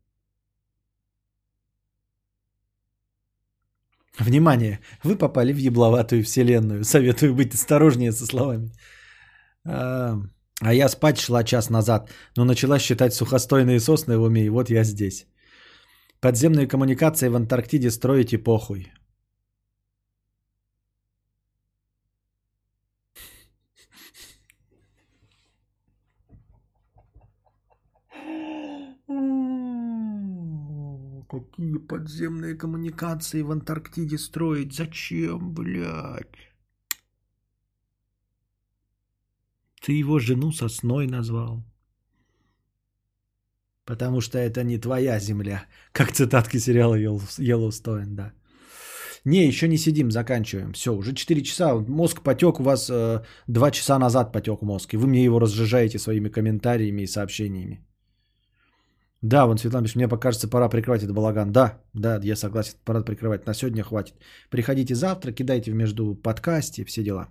Внимание, 4.18 4.80
вы 5.04 5.16
попали 5.16 5.52
в 5.52 5.58
ебловатую 5.58 6.22
вселенную. 6.22 6.84
Советую 6.84 7.34
быть 7.34 7.54
осторожнее 7.54 8.12
со 8.12 8.24
словами. 8.24 8.70
А, 9.64 10.20
я 10.62 10.88
спать 10.88 11.18
шла 11.18 11.44
час 11.44 11.70
назад, 11.70 12.10
но 12.36 12.44
начала 12.44 12.78
считать 12.78 13.14
сухостойные 13.14 13.80
сосны 13.80 14.16
в 14.16 14.22
уме, 14.22 14.46
и 14.46 14.50
вот 14.50 14.70
я 14.70 14.84
здесь. 14.84 15.26
Подземные 16.20 16.66
коммуникации 16.66 17.28
в 17.28 17.36
Антарктиде 17.36 17.90
строите 17.90 18.38
похуй. 18.38 18.92
Какие 31.28 31.78
подземные 31.78 32.54
коммуникации 32.56 33.42
в 33.42 33.50
Антарктиде 33.50 34.18
строить? 34.18 34.72
Зачем, 34.72 35.54
блядь? 35.54 36.52
Ты 39.82 39.92
его 39.92 40.18
жену 40.18 40.52
сосной 40.52 41.06
назвал. 41.06 41.64
Потому 43.84 44.20
что 44.20 44.38
это 44.38 44.64
не 44.64 44.78
твоя 44.78 45.18
земля. 45.20 45.66
Как 45.92 46.12
цитатки 46.12 46.58
сериала 46.58 46.98
Yellowstone, 46.98 48.14
да. 48.14 48.32
Не, 49.24 49.46
еще 49.46 49.68
не 49.68 49.78
сидим, 49.78 50.10
заканчиваем. 50.10 50.72
Все, 50.72 50.94
уже 50.94 51.12
4 51.12 51.42
часа. 51.42 51.74
Мозг 51.88 52.22
потек 52.22 52.60
у 52.60 52.62
вас 52.62 52.88
э, 52.90 53.22
2 53.48 53.70
часа 53.70 53.98
назад 53.98 54.32
потек 54.32 54.62
мозг. 54.62 54.94
И 54.94 54.96
вы 54.96 55.06
мне 55.06 55.24
его 55.24 55.40
разжижаете 55.40 55.98
своими 55.98 56.28
комментариями 56.28 57.02
и 57.02 57.06
сообщениями. 57.06 57.84
Да, 59.22 59.46
вон 59.46 59.58
Светлана 59.58 59.84
пишет, 59.84 59.96
мне 59.96 60.08
покажется, 60.08 60.48
пора 60.48 60.68
прикрывать 60.68 61.02
этот 61.02 61.14
балаган. 61.14 61.52
Да, 61.52 61.82
да, 61.94 62.20
я 62.22 62.36
согласен, 62.36 62.74
пора 62.84 63.02
прикрывать. 63.02 63.46
На 63.46 63.54
сегодня 63.54 63.82
хватит. 63.82 64.14
Приходите 64.50 64.94
завтра, 64.94 65.32
кидайте 65.32 65.70
в 65.70 65.74
между 65.74 66.14
подкасте, 66.14 66.84
все 66.84 67.02
дела. 67.02 67.28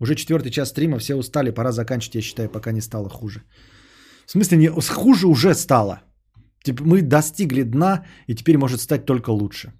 Уже 0.00 0.14
четвертый 0.14 0.50
час 0.50 0.68
стрима, 0.68 0.98
все 0.98 1.14
устали, 1.14 1.50
пора 1.50 1.72
заканчивать, 1.72 2.14
я 2.14 2.22
считаю, 2.22 2.48
пока 2.48 2.72
не 2.72 2.80
стало 2.80 3.08
хуже. 3.08 3.42
В 4.26 4.30
смысле, 4.30 4.58
не, 4.58 4.68
хуже 4.68 5.26
уже 5.26 5.54
стало. 5.54 6.02
Типа 6.62 6.84
мы 6.84 7.02
достигли 7.02 7.62
дна, 7.62 8.04
и 8.26 8.34
теперь 8.34 8.58
может 8.58 8.80
стать 8.80 9.06
только 9.06 9.30
лучше. 9.30 9.72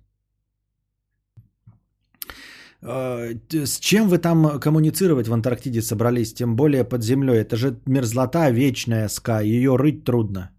А, 2.81 3.29
с 3.53 3.79
чем 3.79 4.09
вы 4.09 4.19
там 4.19 4.59
коммуницировать 4.61 5.29
в 5.29 5.33
Антарктиде 5.33 5.83
собрались, 5.83 6.35
тем 6.35 6.57
более 6.57 6.85
под 6.85 7.03
землей? 7.03 7.41
Это 7.41 7.57
же 7.57 7.81
мерзлота 7.87 8.51
вечная, 8.51 9.09
ска, 9.09 9.41
ее 9.41 9.77
рыть 9.77 10.05
трудно 10.05 10.51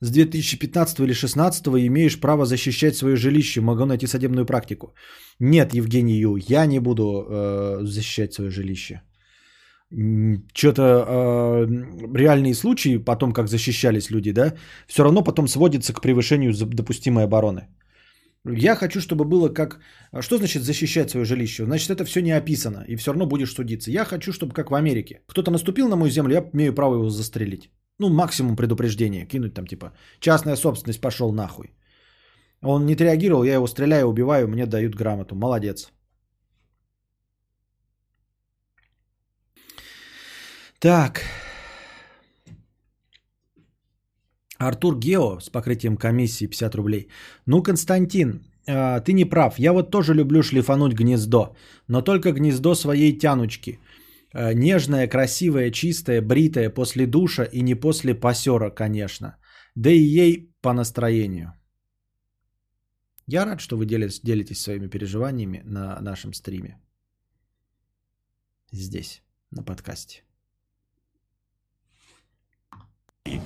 с 0.00 0.10
2015 0.10 1.00
или 1.00 1.12
2016 1.12 1.66
имеешь 1.66 2.20
право 2.20 2.44
защищать 2.44 2.96
свое 2.96 3.16
жилище, 3.16 3.60
могу 3.60 3.84
найти 3.84 4.06
судебную 4.06 4.46
практику. 4.46 4.94
Нет, 5.40 5.74
Евгений 5.74 6.18
Ю, 6.20 6.36
я 6.36 6.66
не 6.66 6.80
буду 6.80 7.02
э, 7.04 7.78
защищать 7.84 8.32
свое 8.32 8.50
жилище. 8.50 9.02
Что-то 10.54 10.82
э, 10.82 11.66
реальные 12.14 12.54
случаи, 12.54 12.98
потом 12.98 13.32
как 13.32 13.48
защищались 13.48 14.10
люди, 14.10 14.32
да, 14.32 14.54
все 14.86 15.02
равно 15.02 15.22
потом 15.22 15.48
сводится 15.48 15.92
к 15.92 16.00
превышению 16.00 16.52
допустимой 16.52 17.24
обороны. 17.24 17.68
Я 18.44 18.76
хочу, 18.76 19.00
чтобы 19.00 19.24
было 19.24 19.48
как... 19.48 19.80
Что 20.20 20.38
значит 20.38 20.62
защищать 20.62 21.10
свое 21.10 21.24
жилище? 21.24 21.64
Значит, 21.64 21.90
это 21.90 22.04
все 22.04 22.20
не 22.22 22.32
описано, 22.32 22.84
и 22.88 22.96
все 22.96 23.12
равно 23.12 23.26
будешь 23.26 23.52
судиться. 23.52 23.90
Я 23.90 24.04
хочу, 24.04 24.32
чтобы 24.32 24.54
как 24.54 24.70
в 24.70 24.74
Америке. 24.74 25.22
Кто-то 25.26 25.50
наступил 25.50 25.88
на 25.88 25.96
мою 25.96 26.10
землю, 26.10 26.32
я 26.34 26.50
имею 26.52 26.74
право 26.74 26.94
его 26.94 27.10
застрелить. 27.10 27.70
Ну, 27.98 28.08
максимум 28.08 28.56
предупреждения. 28.56 29.26
Кинуть 29.26 29.54
там 29.54 29.66
типа, 29.66 29.92
частная 30.20 30.56
собственность 30.56 31.00
пошел 31.00 31.32
нахуй. 31.32 31.72
Он 32.62 32.86
не 32.86 32.94
отреагировал, 32.94 33.44
я 33.44 33.54
его 33.54 33.66
стреляю, 33.66 34.06
убиваю, 34.08 34.48
мне 34.48 34.66
дают 34.66 34.94
грамоту. 34.94 35.34
Молодец. 35.34 35.92
Так. 40.80 41.22
Артур 44.58 44.98
Гео 44.98 45.38
с 45.40 45.50
покрытием 45.50 45.96
комиссии 45.96 46.46
50 46.46 46.74
рублей. 46.74 47.08
Ну, 47.46 47.62
Константин, 47.62 48.40
а, 48.68 49.00
ты 49.00 49.12
не 49.12 49.24
прав. 49.24 49.58
Я 49.58 49.72
вот 49.72 49.90
тоже 49.90 50.14
люблю 50.14 50.42
шлифануть 50.42 50.94
гнездо. 50.94 51.56
Но 51.88 52.02
только 52.02 52.32
гнездо 52.32 52.74
своей 52.74 53.18
тянучки. 53.18 53.78
Э, 54.34 54.54
нежная, 54.54 55.08
красивая, 55.08 55.70
чистая, 55.70 56.22
бритая 56.22 56.70
после 56.70 57.06
душа 57.06 57.44
и 57.44 57.62
не 57.62 57.74
после 57.74 58.14
пасера, 58.14 58.70
конечно. 58.70 59.36
Да 59.74 59.90
и 59.90 59.98
ей 59.98 60.54
по 60.60 60.72
настроению. 60.72 61.52
Я 63.26 63.44
рад, 63.44 63.60
что 63.60 63.76
вы 63.76 63.86
делитесь, 63.86 64.20
делитесь 64.20 64.60
своими 64.62 64.88
переживаниями 64.88 65.62
на 65.64 66.00
нашем 66.00 66.32
стриме. 66.32 66.80
Здесь, 68.72 69.22
на 69.50 69.62
подкасте. 69.62 70.22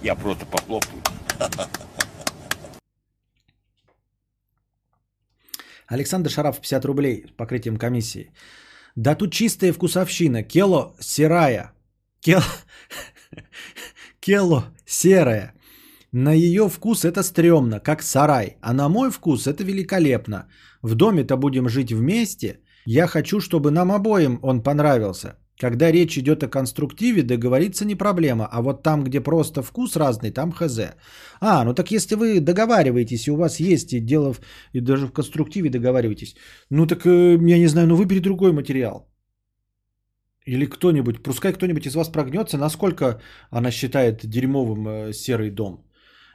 Я 0.02 0.14
просто 0.14 0.46
похлопаю. 0.46 1.02
Александр 5.88 6.30
Шараф, 6.30 6.60
50 6.60 6.84
рублей 6.84 7.26
с 7.28 7.30
покрытием 7.36 7.76
комиссии. 7.76 8.32
Да 8.96 9.14
тут 9.14 9.32
чистая 9.32 9.72
вкусовщина. 9.72 10.42
Кело 10.42 10.94
серая. 11.00 11.72
Кело, 12.20 12.44
кело 14.20 14.64
серая. 14.86 15.54
На 16.12 16.32
ее 16.32 16.68
вкус 16.68 17.04
это 17.04 17.22
стрёмно, 17.22 17.80
как 17.80 18.02
сарай. 18.02 18.56
А 18.60 18.72
на 18.74 18.88
мой 18.88 19.10
вкус 19.10 19.46
это 19.46 19.64
великолепно. 19.64 20.48
В 20.82 20.94
доме-то 20.94 21.36
будем 21.36 21.68
жить 21.68 21.92
вместе. 21.92 22.60
Я 22.84 23.06
хочу, 23.06 23.40
чтобы 23.40 23.70
нам 23.70 23.90
обоим 23.92 24.38
он 24.42 24.62
понравился. 24.62 25.36
Когда 25.62 25.92
речь 25.92 26.18
идет 26.18 26.42
о 26.42 26.48
конструктиве, 26.48 27.22
договориться 27.22 27.84
не 27.84 27.94
проблема, 27.94 28.48
а 28.50 28.62
вот 28.62 28.82
там, 28.82 29.04
где 29.04 29.20
просто 29.20 29.62
вкус 29.62 29.96
разный, 29.96 30.32
там 30.32 30.50
хз. 30.52 30.78
А, 31.40 31.64
ну 31.64 31.72
так 31.74 31.92
если 31.92 32.16
вы 32.16 32.40
договариваетесь, 32.40 33.26
и 33.26 33.30
у 33.30 33.36
вас 33.36 33.60
есть 33.60 33.92
и 33.92 34.00
дело, 34.00 34.32
в, 34.32 34.40
и 34.72 34.80
даже 34.80 35.06
в 35.06 35.12
конструктиве 35.12 35.70
договариваетесь, 35.70 36.34
ну 36.70 36.86
так, 36.86 37.06
э, 37.06 37.38
я 37.48 37.58
не 37.58 37.68
знаю, 37.68 37.86
ну 37.86 37.94
выбери 37.94 38.18
другой 38.18 38.52
материал. 38.52 39.08
Или 40.46 40.66
кто-нибудь, 40.66 41.22
пускай 41.22 41.52
кто-нибудь 41.52 41.86
из 41.86 41.94
вас 41.94 42.08
прогнется, 42.08 42.58
насколько 42.58 43.20
она 43.50 43.70
считает 43.70 44.26
дерьмовым 44.26 44.88
э, 44.88 45.12
серый 45.12 45.50
дом. 45.50 45.84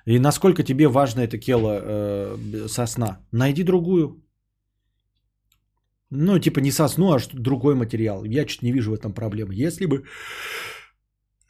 И 0.06 0.20
насколько 0.20 0.64
тебе 0.64 0.88
важно 0.88 1.20
это 1.20 1.38
кело 1.38 1.82
э, 1.82 2.68
сосна. 2.70 3.18
Найди 3.34 3.64
другую. 3.64 4.24
Ну, 6.10 6.40
типа 6.40 6.60
не 6.60 6.72
сосну, 6.72 7.12
а 7.14 7.20
другой 7.34 7.76
материал. 7.76 8.24
Я 8.24 8.46
чуть 8.46 8.64
не 8.64 8.72
вижу 8.72 8.92
в 8.92 8.94
этом 8.94 9.14
проблемы. 9.14 9.54
Если 9.54 9.86
бы 9.86 10.04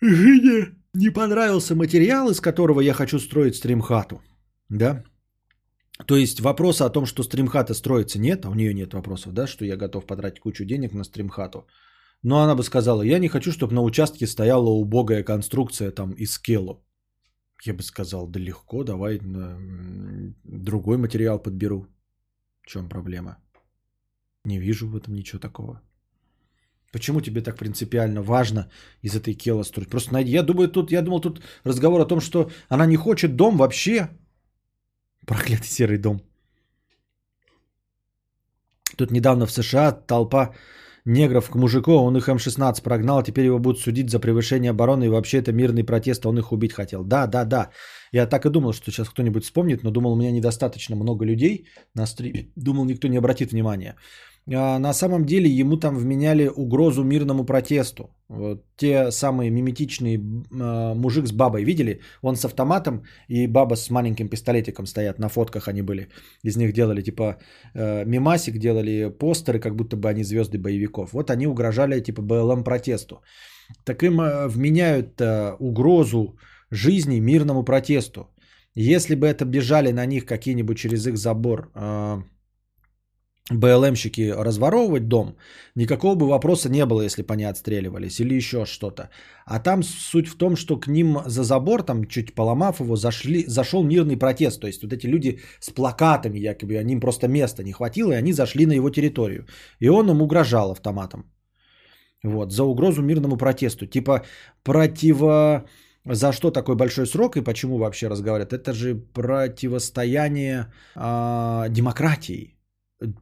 жене 0.01 0.75
не 0.93 1.09
понравился 1.09 1.75
материал, 1.75 2.29
из 2.29 2.41
которого 2.41 2.81
я 2.81 2.93
хочу 2.93 3.19
строить 3.19 3.55
стримхату, 3.55 4.21
да, 4.69 5.03
то 6.05 6.15
есть 6.15 6.39
вопроса 6.39 6.85
о 6.85 6.89
том, 6.89 7.05
что 7.05 7.23
стримхата 7.23 7.73
строится, 7.73 8.19
нет, 8.19 8.45
а 8.45 8.49
у 8.49 8.53
нее 8.53 8.73
нет 8.73 8.93
вопросов, 8.93 9.33
да, 9.33 9.47
что 9.47 9.65
я 9.65 9.77
готов 9.77 10.05
потратить 10.05 10.39
кучу 10.39 10.65
денег 10.65 10.93
на 10.93 11.03
стримхату. 11.03 11.67
Но 12.23 12.39
она 12.39 12.55
бы 12.55 12.63
сказала, 12.63 13.03
я 13.03 13.19
не 13.19 13.29
хочу, 13.29 13.51
чтобы 13.51 13.73
на 13.73 13.81
участке 13.81 14.27
стояла 14.27 14.69
убогая 14.69 15.23
конструкция 15.23 15.91
там 15.91 16.11
из 16.11 16.33
скелу. 16.33 16.83
Я 17.63 17.73
бы 17.73 17.83
сказал, 17.83 18.27
да 18.27 18.39
легко, 18.39 18.83
давай 18.83 19.19
другой 20.43 20.97
материал 20.97 21.39
подберу. 21.39 21.87
В 22.61 22.67
чем 22.67 22.89
проблема? 22.89 23.37
Не 24.47 24.59
вижу 24.59 24.87
в 24.87 24.95
этом 24.95 25.13
ничего 25.13 25.39
такого. 25.39 25.81
Почему 26.91 27.21
тебе 27.21 27.41
так 27.41 27.57
принципиально 27.57 28.21
важно 28.21 28.69
из 29.03 29.15
этой 29.15 29.33
кела 29.33 29.63
строить? 29.63 29.89
Просто 29.89 30.13
найди. 30.13 30.31
Я 30.31 30.43
думаю, 30.43 30.69
тут, 30.69 30.91
я 30.91 31.01
думал, 31.01 31.19
тут 31.19 31.41
разговор 31.65 32.01
о 32.01 32.05
том, 32.05 32.21
что 32.21 32.49
она 32.69 32.85
не 32.85 32.95
хочет 32.97 33.35
дом 33.35 33.57
вообще. 33.57 34.07
Проклятый 35.25 35.67
серый 35.67 35.97
дом. 35.97 36.21
Тут 38.97 39.11
недавно 39.11 39.45
в 39.45 39.51
США 39.51 39.91
толпа 39.91 40.55
негров 41.05 41.49
к 41.49 41.55
мужику, 41.55 41.91
он 41.91 42.17
их 42.17 42.29
М-16 42.29 42.81
прогнал, 42.81 43.23
теперь 43.23 43.45
его 43.45 43.59
будут 43.59 43.79
судить 43.81 44.09
за 44.09 44.19
превышение 44.19 44.71
обороны, 44.71 45.05
и 45.05 45.09
вообще 45.09 45.37
это 45.37 45.51
мирный 45.51 45.83
протест, 45.83 46.25
он 46.25 46.37
их 46.37 46.51
убить 46.51 46.73
хотел. 46.73 47.03
Да, 47.03 47.27
да, 47.27 47.45
да. 47.45 47.69
Я 48.13 48.27
так 48.27 48.45
и 48.45 48.49
думал, 48.49 48.73
что 48.73 48.91
сейчас 48.91 49.09
кто-нибудь 49.09 49.43
вспомнит, 49.43 49.83
но 49.83 49.91
думал, 49.91 50.13
у 50.13 50.15
меня 50.15 50.31
недостаточно 50.31 50.95
много 50.95 51.25
людей 51.25 51.67
на 51.95 52.07
стриме. 52.07 52.51
Думал, 52.55 52.85
никто 52.85 53.07
не 53.07 53.17
обратит 53.17 53.51
внимания. 53.51 53.95
А 54.53 54.79
на 54.79 54.93
самом 54.93 55.25
деле 55.25 55.49
ему 55.49 55.77
там 55.77 55.97
вменяли 55.97 56.47
угрозу 56.47 57.03
мирному 57.03 57.45
протесту. 57.45 58.03
Вот 58.29 58.63
те 58.77 59.11
самые 59.11 59.49
миметичные 59.49 60.17
э, 60.17 60.93
мужик 60.95 61.27
с 61.27 61.31
бабой, 61.31 61.63
видели? 61.63 61.99
Он 62.21 62.35
с 62.35 62.45
автоматом 62.45 63.03
и 63.27 63.47
баба 63.47 63.75
с 63.75 63.89
маленьким 63.89 64.29
пистолетиком 64.29 64.85
стоят, 64.85 65.19
на 65.19 65.29
фотках 65.29 65.67
они 65.67 65.81
были. 65.81 66.07
Из 66.43 66.55
них 66.55 66.71
делали 66.73 67.01
типа 67.01 67.37
э, 67.73 68.05
мимасик, 68.05 68.57
делали 68.57 69.09
постеры, 69.09 69.59
как 69.59 69.75
будто 69.75 69.97
бы 69.97 70.09
они 70.09 70.23
звезды 70.23 70.57
боевиков. 70.57 71.13
Вот 71.13 71.29
они 71.29 71.47
угрожали 71.47 71.99
типа 71.99 72.21
БЛМ 72.21 72.63
протесту. 72.63 73.21
Так 73.83 74.03
им 74.03 74.21
э, 74.21 74.47
вменяют 74.47 75.19
э, 75.19 75.55
угрозу 75.59 76.37
жизни 76.71 77.19
мирному 77.19 77.63
протесту. 77.63 78.29
Если 78.75 79.15
бы 79.15 79.27
это 79.27 79.45
бежали 79.45 79.91
на 79.91 80.05
них 80.05 80.25
какие-нибудь 80.25 80.77
через 80.77 81.07
их 81.07 81.17
забор 81.17 81.71
э, 81.75 82.21
БЛМщики 83.51 84.33
разворовывать 84.35 85.07
дом, 85.07 85.37
никакого 85.75 86.15
бы 86.15 86.27
вопроса 86.27 86.69
не 86.69 86.85
было, 86.85 87.01
если 87.01 87.21
бы 87.21 87.33
они 87.33 87.45
отстреливались 87.45 88.19
или 88.19 88.35
еще 88.35 88.65
что-то. 88.65 89.09
А 89.45 89.59
там 89.59 89.83
суть 89.83 90.27
в 90.27 90.37
том, 90.37 90.55
что 90.55 90.79
к 90.79 90.87
ним 90.87 91.19
за 91.25 91.43
забор, 91.43 91.83
там 91.83 92.07
чуть 92.07 92.35
поломав 92.35 92.81
его, 92.81 92.95
зашли, 92.95 93.45
зашел 93.47 93.83
мирный 93.83 94.17
протест. 94.17 94.59
То 94.59 94.67
есть 94.67 94.83
вот 94.83 94.91
эти 94.91 95.07
люди 95.07 95.39
с 95.61 95.69
плакатами 95.69 96.39
якобы, 96.39 96.77
они 96.77 96.93
им 96.93 96.99
просто 96.99 97.27
места 97.27 97.63
не 97.63 97.71
хватило, 97.71 98.11
и 98.11 98.15
они 98.15 98.33
зашли 98.33 98.65
на 98.65 98.73
его 98.73 98.89
территорию. 98.89 99.45
И 99.79 99.89
он 99.89 100.09
им 100.09 100.21
угрожал 100.21 100.71
автоматом. 100.71 101.31
Вот, 102.23 102.51
за 102.51 102.63
угрозу 102.63 103.01
мирному 103.01 103.37
протесту. 103.37 103.85
Типа 103.85 104.25
противо... 104.63 105.65
За 106.09 106.31
что 106.31 106.51
такой 106.51 106.75
большой 106.75 107.05
срок 107.05 107.35
и 107.35 107.43
почему 107.43 107.77
вообще 107.77 108.07
разговаривают? 108.07 108.53
Это 108.53 108.71
же 108.71 108.95
противостояние 108.95 110.71
э, 110.95 111.65
демократии 111.69 112.56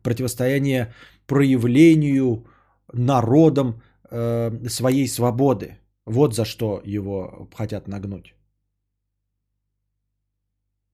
противостояние 0.04 0.94
проявлению 1.28 2.46
народом 2.94 3.82
э, 4.12 4.70
своей 4.70 5.08
свободы. 5.08 5.80
Вот 6.06 6.36
за 6.36 6.46
что 6.46 6.82
его 6.86 7.50
хотят 7.54 7.88
нагнуть. 7.88 8.36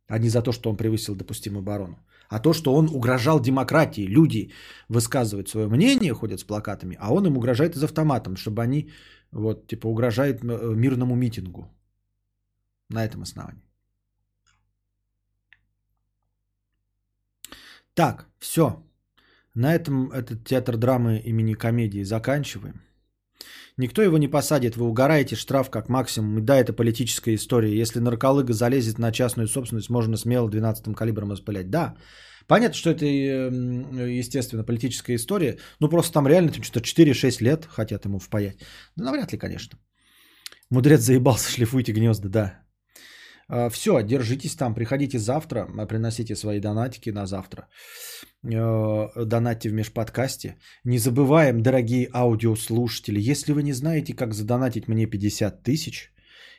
А 0.07 0.19
не 0.19 0.29
за 0.29 0.41
то, 0.41 0.51
что 0.51 0.69
он 0.69 0.77
превысил 0.77 1.15
допустимую 1.15 1.61
оборону. 1.61 1.97
А 2.29 2.39
то, 2.39 2.53
что 2.53 2.73
он 2.73 2.89
угрожал 2.89 3.39
демократии. 3.41 4.07
Люди 4.07 4.51
высказывают 4.89 5.49
свое 5.49 5.67
мнение, 5.67 6.13
ходят 6.13 6.39
с 6.39 6.43
плакатами, 6.43 6.97
а 6.99 7.13
он 7.13 7.25
им 7.25 7.37
угрожает 7.37 7.75
из 7.75 7.83
автоматом, 7.83 8.35
чтобы 8.35 8.61
они 8.61 8.91
вот, 9.31 9.67
типа, 9.67 9.87
угрожает 9.87 10.43
э, 10.43 10.75
мирному 10.75 11.15
митингу. 11.15 11.69
На 12.89 13.05
этом 13.05 13.21
основании. 13.21 13.70
Так, 17.93 18.25
все. 18.39 18.83
На 19.53 19.75
этом 19.75 20.11
этот 20.11 20.45
театр 20.45 20.77
драмы 20.77 21.19
имени 21.19 21.53
комедии 21.53 22.03
заканчиваем. 22.03 22.81
Никто 23.77 24.01
его 24.01 24.17
не 24.17 24.27
посадит, 24.27 24.75
вы 24.75 24.85
угораете, 24.85 25.35
штраф 25.35 25.69
как 25.69 25.89
максимум. 25.89 26.39
И 26.39 26.41
да, 26.41 26.57
это 26.57 26.73
политическая 26.73 27.33
история. 27.35 27.81
Если 27.81 27.99
нарколыга 27.99 28.53
залезет 28.53 28.99
на 28.99 29.11
частную 29.11 29.47
собственность, 29.47 29.89
можно 29.89 30.17
смело 30.17 30.49
12-м 30.49 30.93
калибром 30.93 31.31
распылять. 31.31 31.69
Да, 31.69 31.95
понятно, 32.47 32.75
что 32.75 32.89
это, 32.91 33.05
э, 33.05 34.19
естественно, 34.19 34.63
политическая 34.63 35.15
история. 35.15 35.57
Ну, 35.79 35.89
просто 35.89 36.13
там 36.13 36.27
реально 36.27 36.51
что-то 36.53 36.81
4-6 36.81 37.41
лет 37.41 37.65
хотят 37.65 38.05
ему 38.05 38.19
впаять. 38.19 38.57
Да 38.95 39.05
навряд 39.05 39.31
ли, 39.31 39.37
конечно. 39.39 39.79
Мудрец 40.69 41.01
заебался, 41.01 41.49
шлифуйте 41.55 41.93
гнезда, 41.93 42.29
да. 42.29 42.61
Все, 43.69 44.01
держитесь 44.01 44.55
там, 44.55 44.73
приходите 44.73 45.19
завтра, 45.19 45.67
а, 45.77 45.85
приносите 45.85 46.35
свои 46.35 46.59
донатики 46.59 47.09
на 47.09 47.25
завтра. 47.25 47.67
Э, 48.43 49.25
донатьте 49.25 49.69
в 49.69 49.73
межподкасте. 49.73 50.55
Не 50.83 50.97
забываем, 50.97 51.61
дорогие 51.61 52.09
аудиослушатели, 52.13 53.31
если 53.31 53.53
вы 53.53 53.63
не 53.63 53.73
знаете, 53.73 54.13
как 54.13 54.33
задонатить 54.33 54.87
мне 54.87 55.05
50 55.05 55.63
тысяч, 55.63 56.11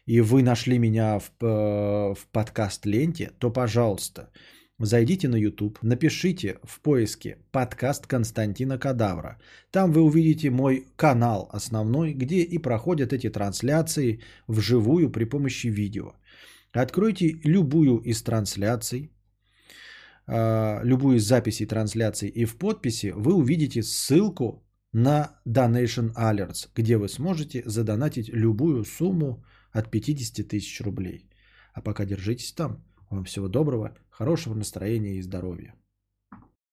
и 0.06 0.20
вы 0.20 0.42
нашли 0.42 0.78
меня 0.78 1.18
в, 1.18 1.30
э, 1.40 2.14
в 2.14 2.26
подкаст-ленте, 2.32 3.32
то, 3.38 3.50
пожалуйста, 3.50 4.30
зайдите 4.78 5.28
на 5.28 5.36
YouTube, 5.36 5.78
напишите 5.82 6.58
в 6.62 6.80
поиске 6.80 7.38
подкаст 7.50 8.06
Константина 8.06 8.78
Кадавра. 8.78 9.40
Там 9.72 9.92
вы 9.92 10.02
увидите 10.02 10.50
мой 10.50 10.86
канал 10.96 11.48
основной, 11.52 12.12
где 12.12 12.42
и 12.42 12.58
проходят 12.58 13.12
эти 13.12 13.28
трансляции 13.28 14.20
вживую 14.46 15.10
при 15.10 15.24
помощи 15.24 15.66
видео. 15.66 16.12
Откройте 16.72 17.40
любую 17.44 17.98
из 17.98 18.22
трансляций, 18.22 19.12
а, 20.26 20.80
любую 20.84 21.16
из 21.16 21.24
записей 21.24 21.66
трансляций, 21.66 22.28
и 22.28 22.46
в 22.46 22.56
подписи 22.56 23.12
вы 23.14 23.34
увидите 23.34 23.82
ссылку 23.82 24.64
на 24.92 25.40
Donation 25.46 26.12
Alerts, 26.14 26.68
где 26.74 26.96
вы 26.96 27.08
сможете 27.08 27.62
задонатить 27.66 28.28
любую 28.28 28.84
сумму 28.84 29.44
от 29.72 29.90
50 29.90 30.48
тысяч 30.48 30.80
рублей. 30.80 31.28
А 31.74 31.82
пока 31.82 32.04
держитесь 32.04 32.52
там. 32.52 32.84
Вам 33.10 33.24
всего 33.24 33.48
доброго, 33.48 33.94
хорошего 34.10 34.54
настроения 34.54 35.16
и 35.16 35.22
здоровья. 35.22 35.74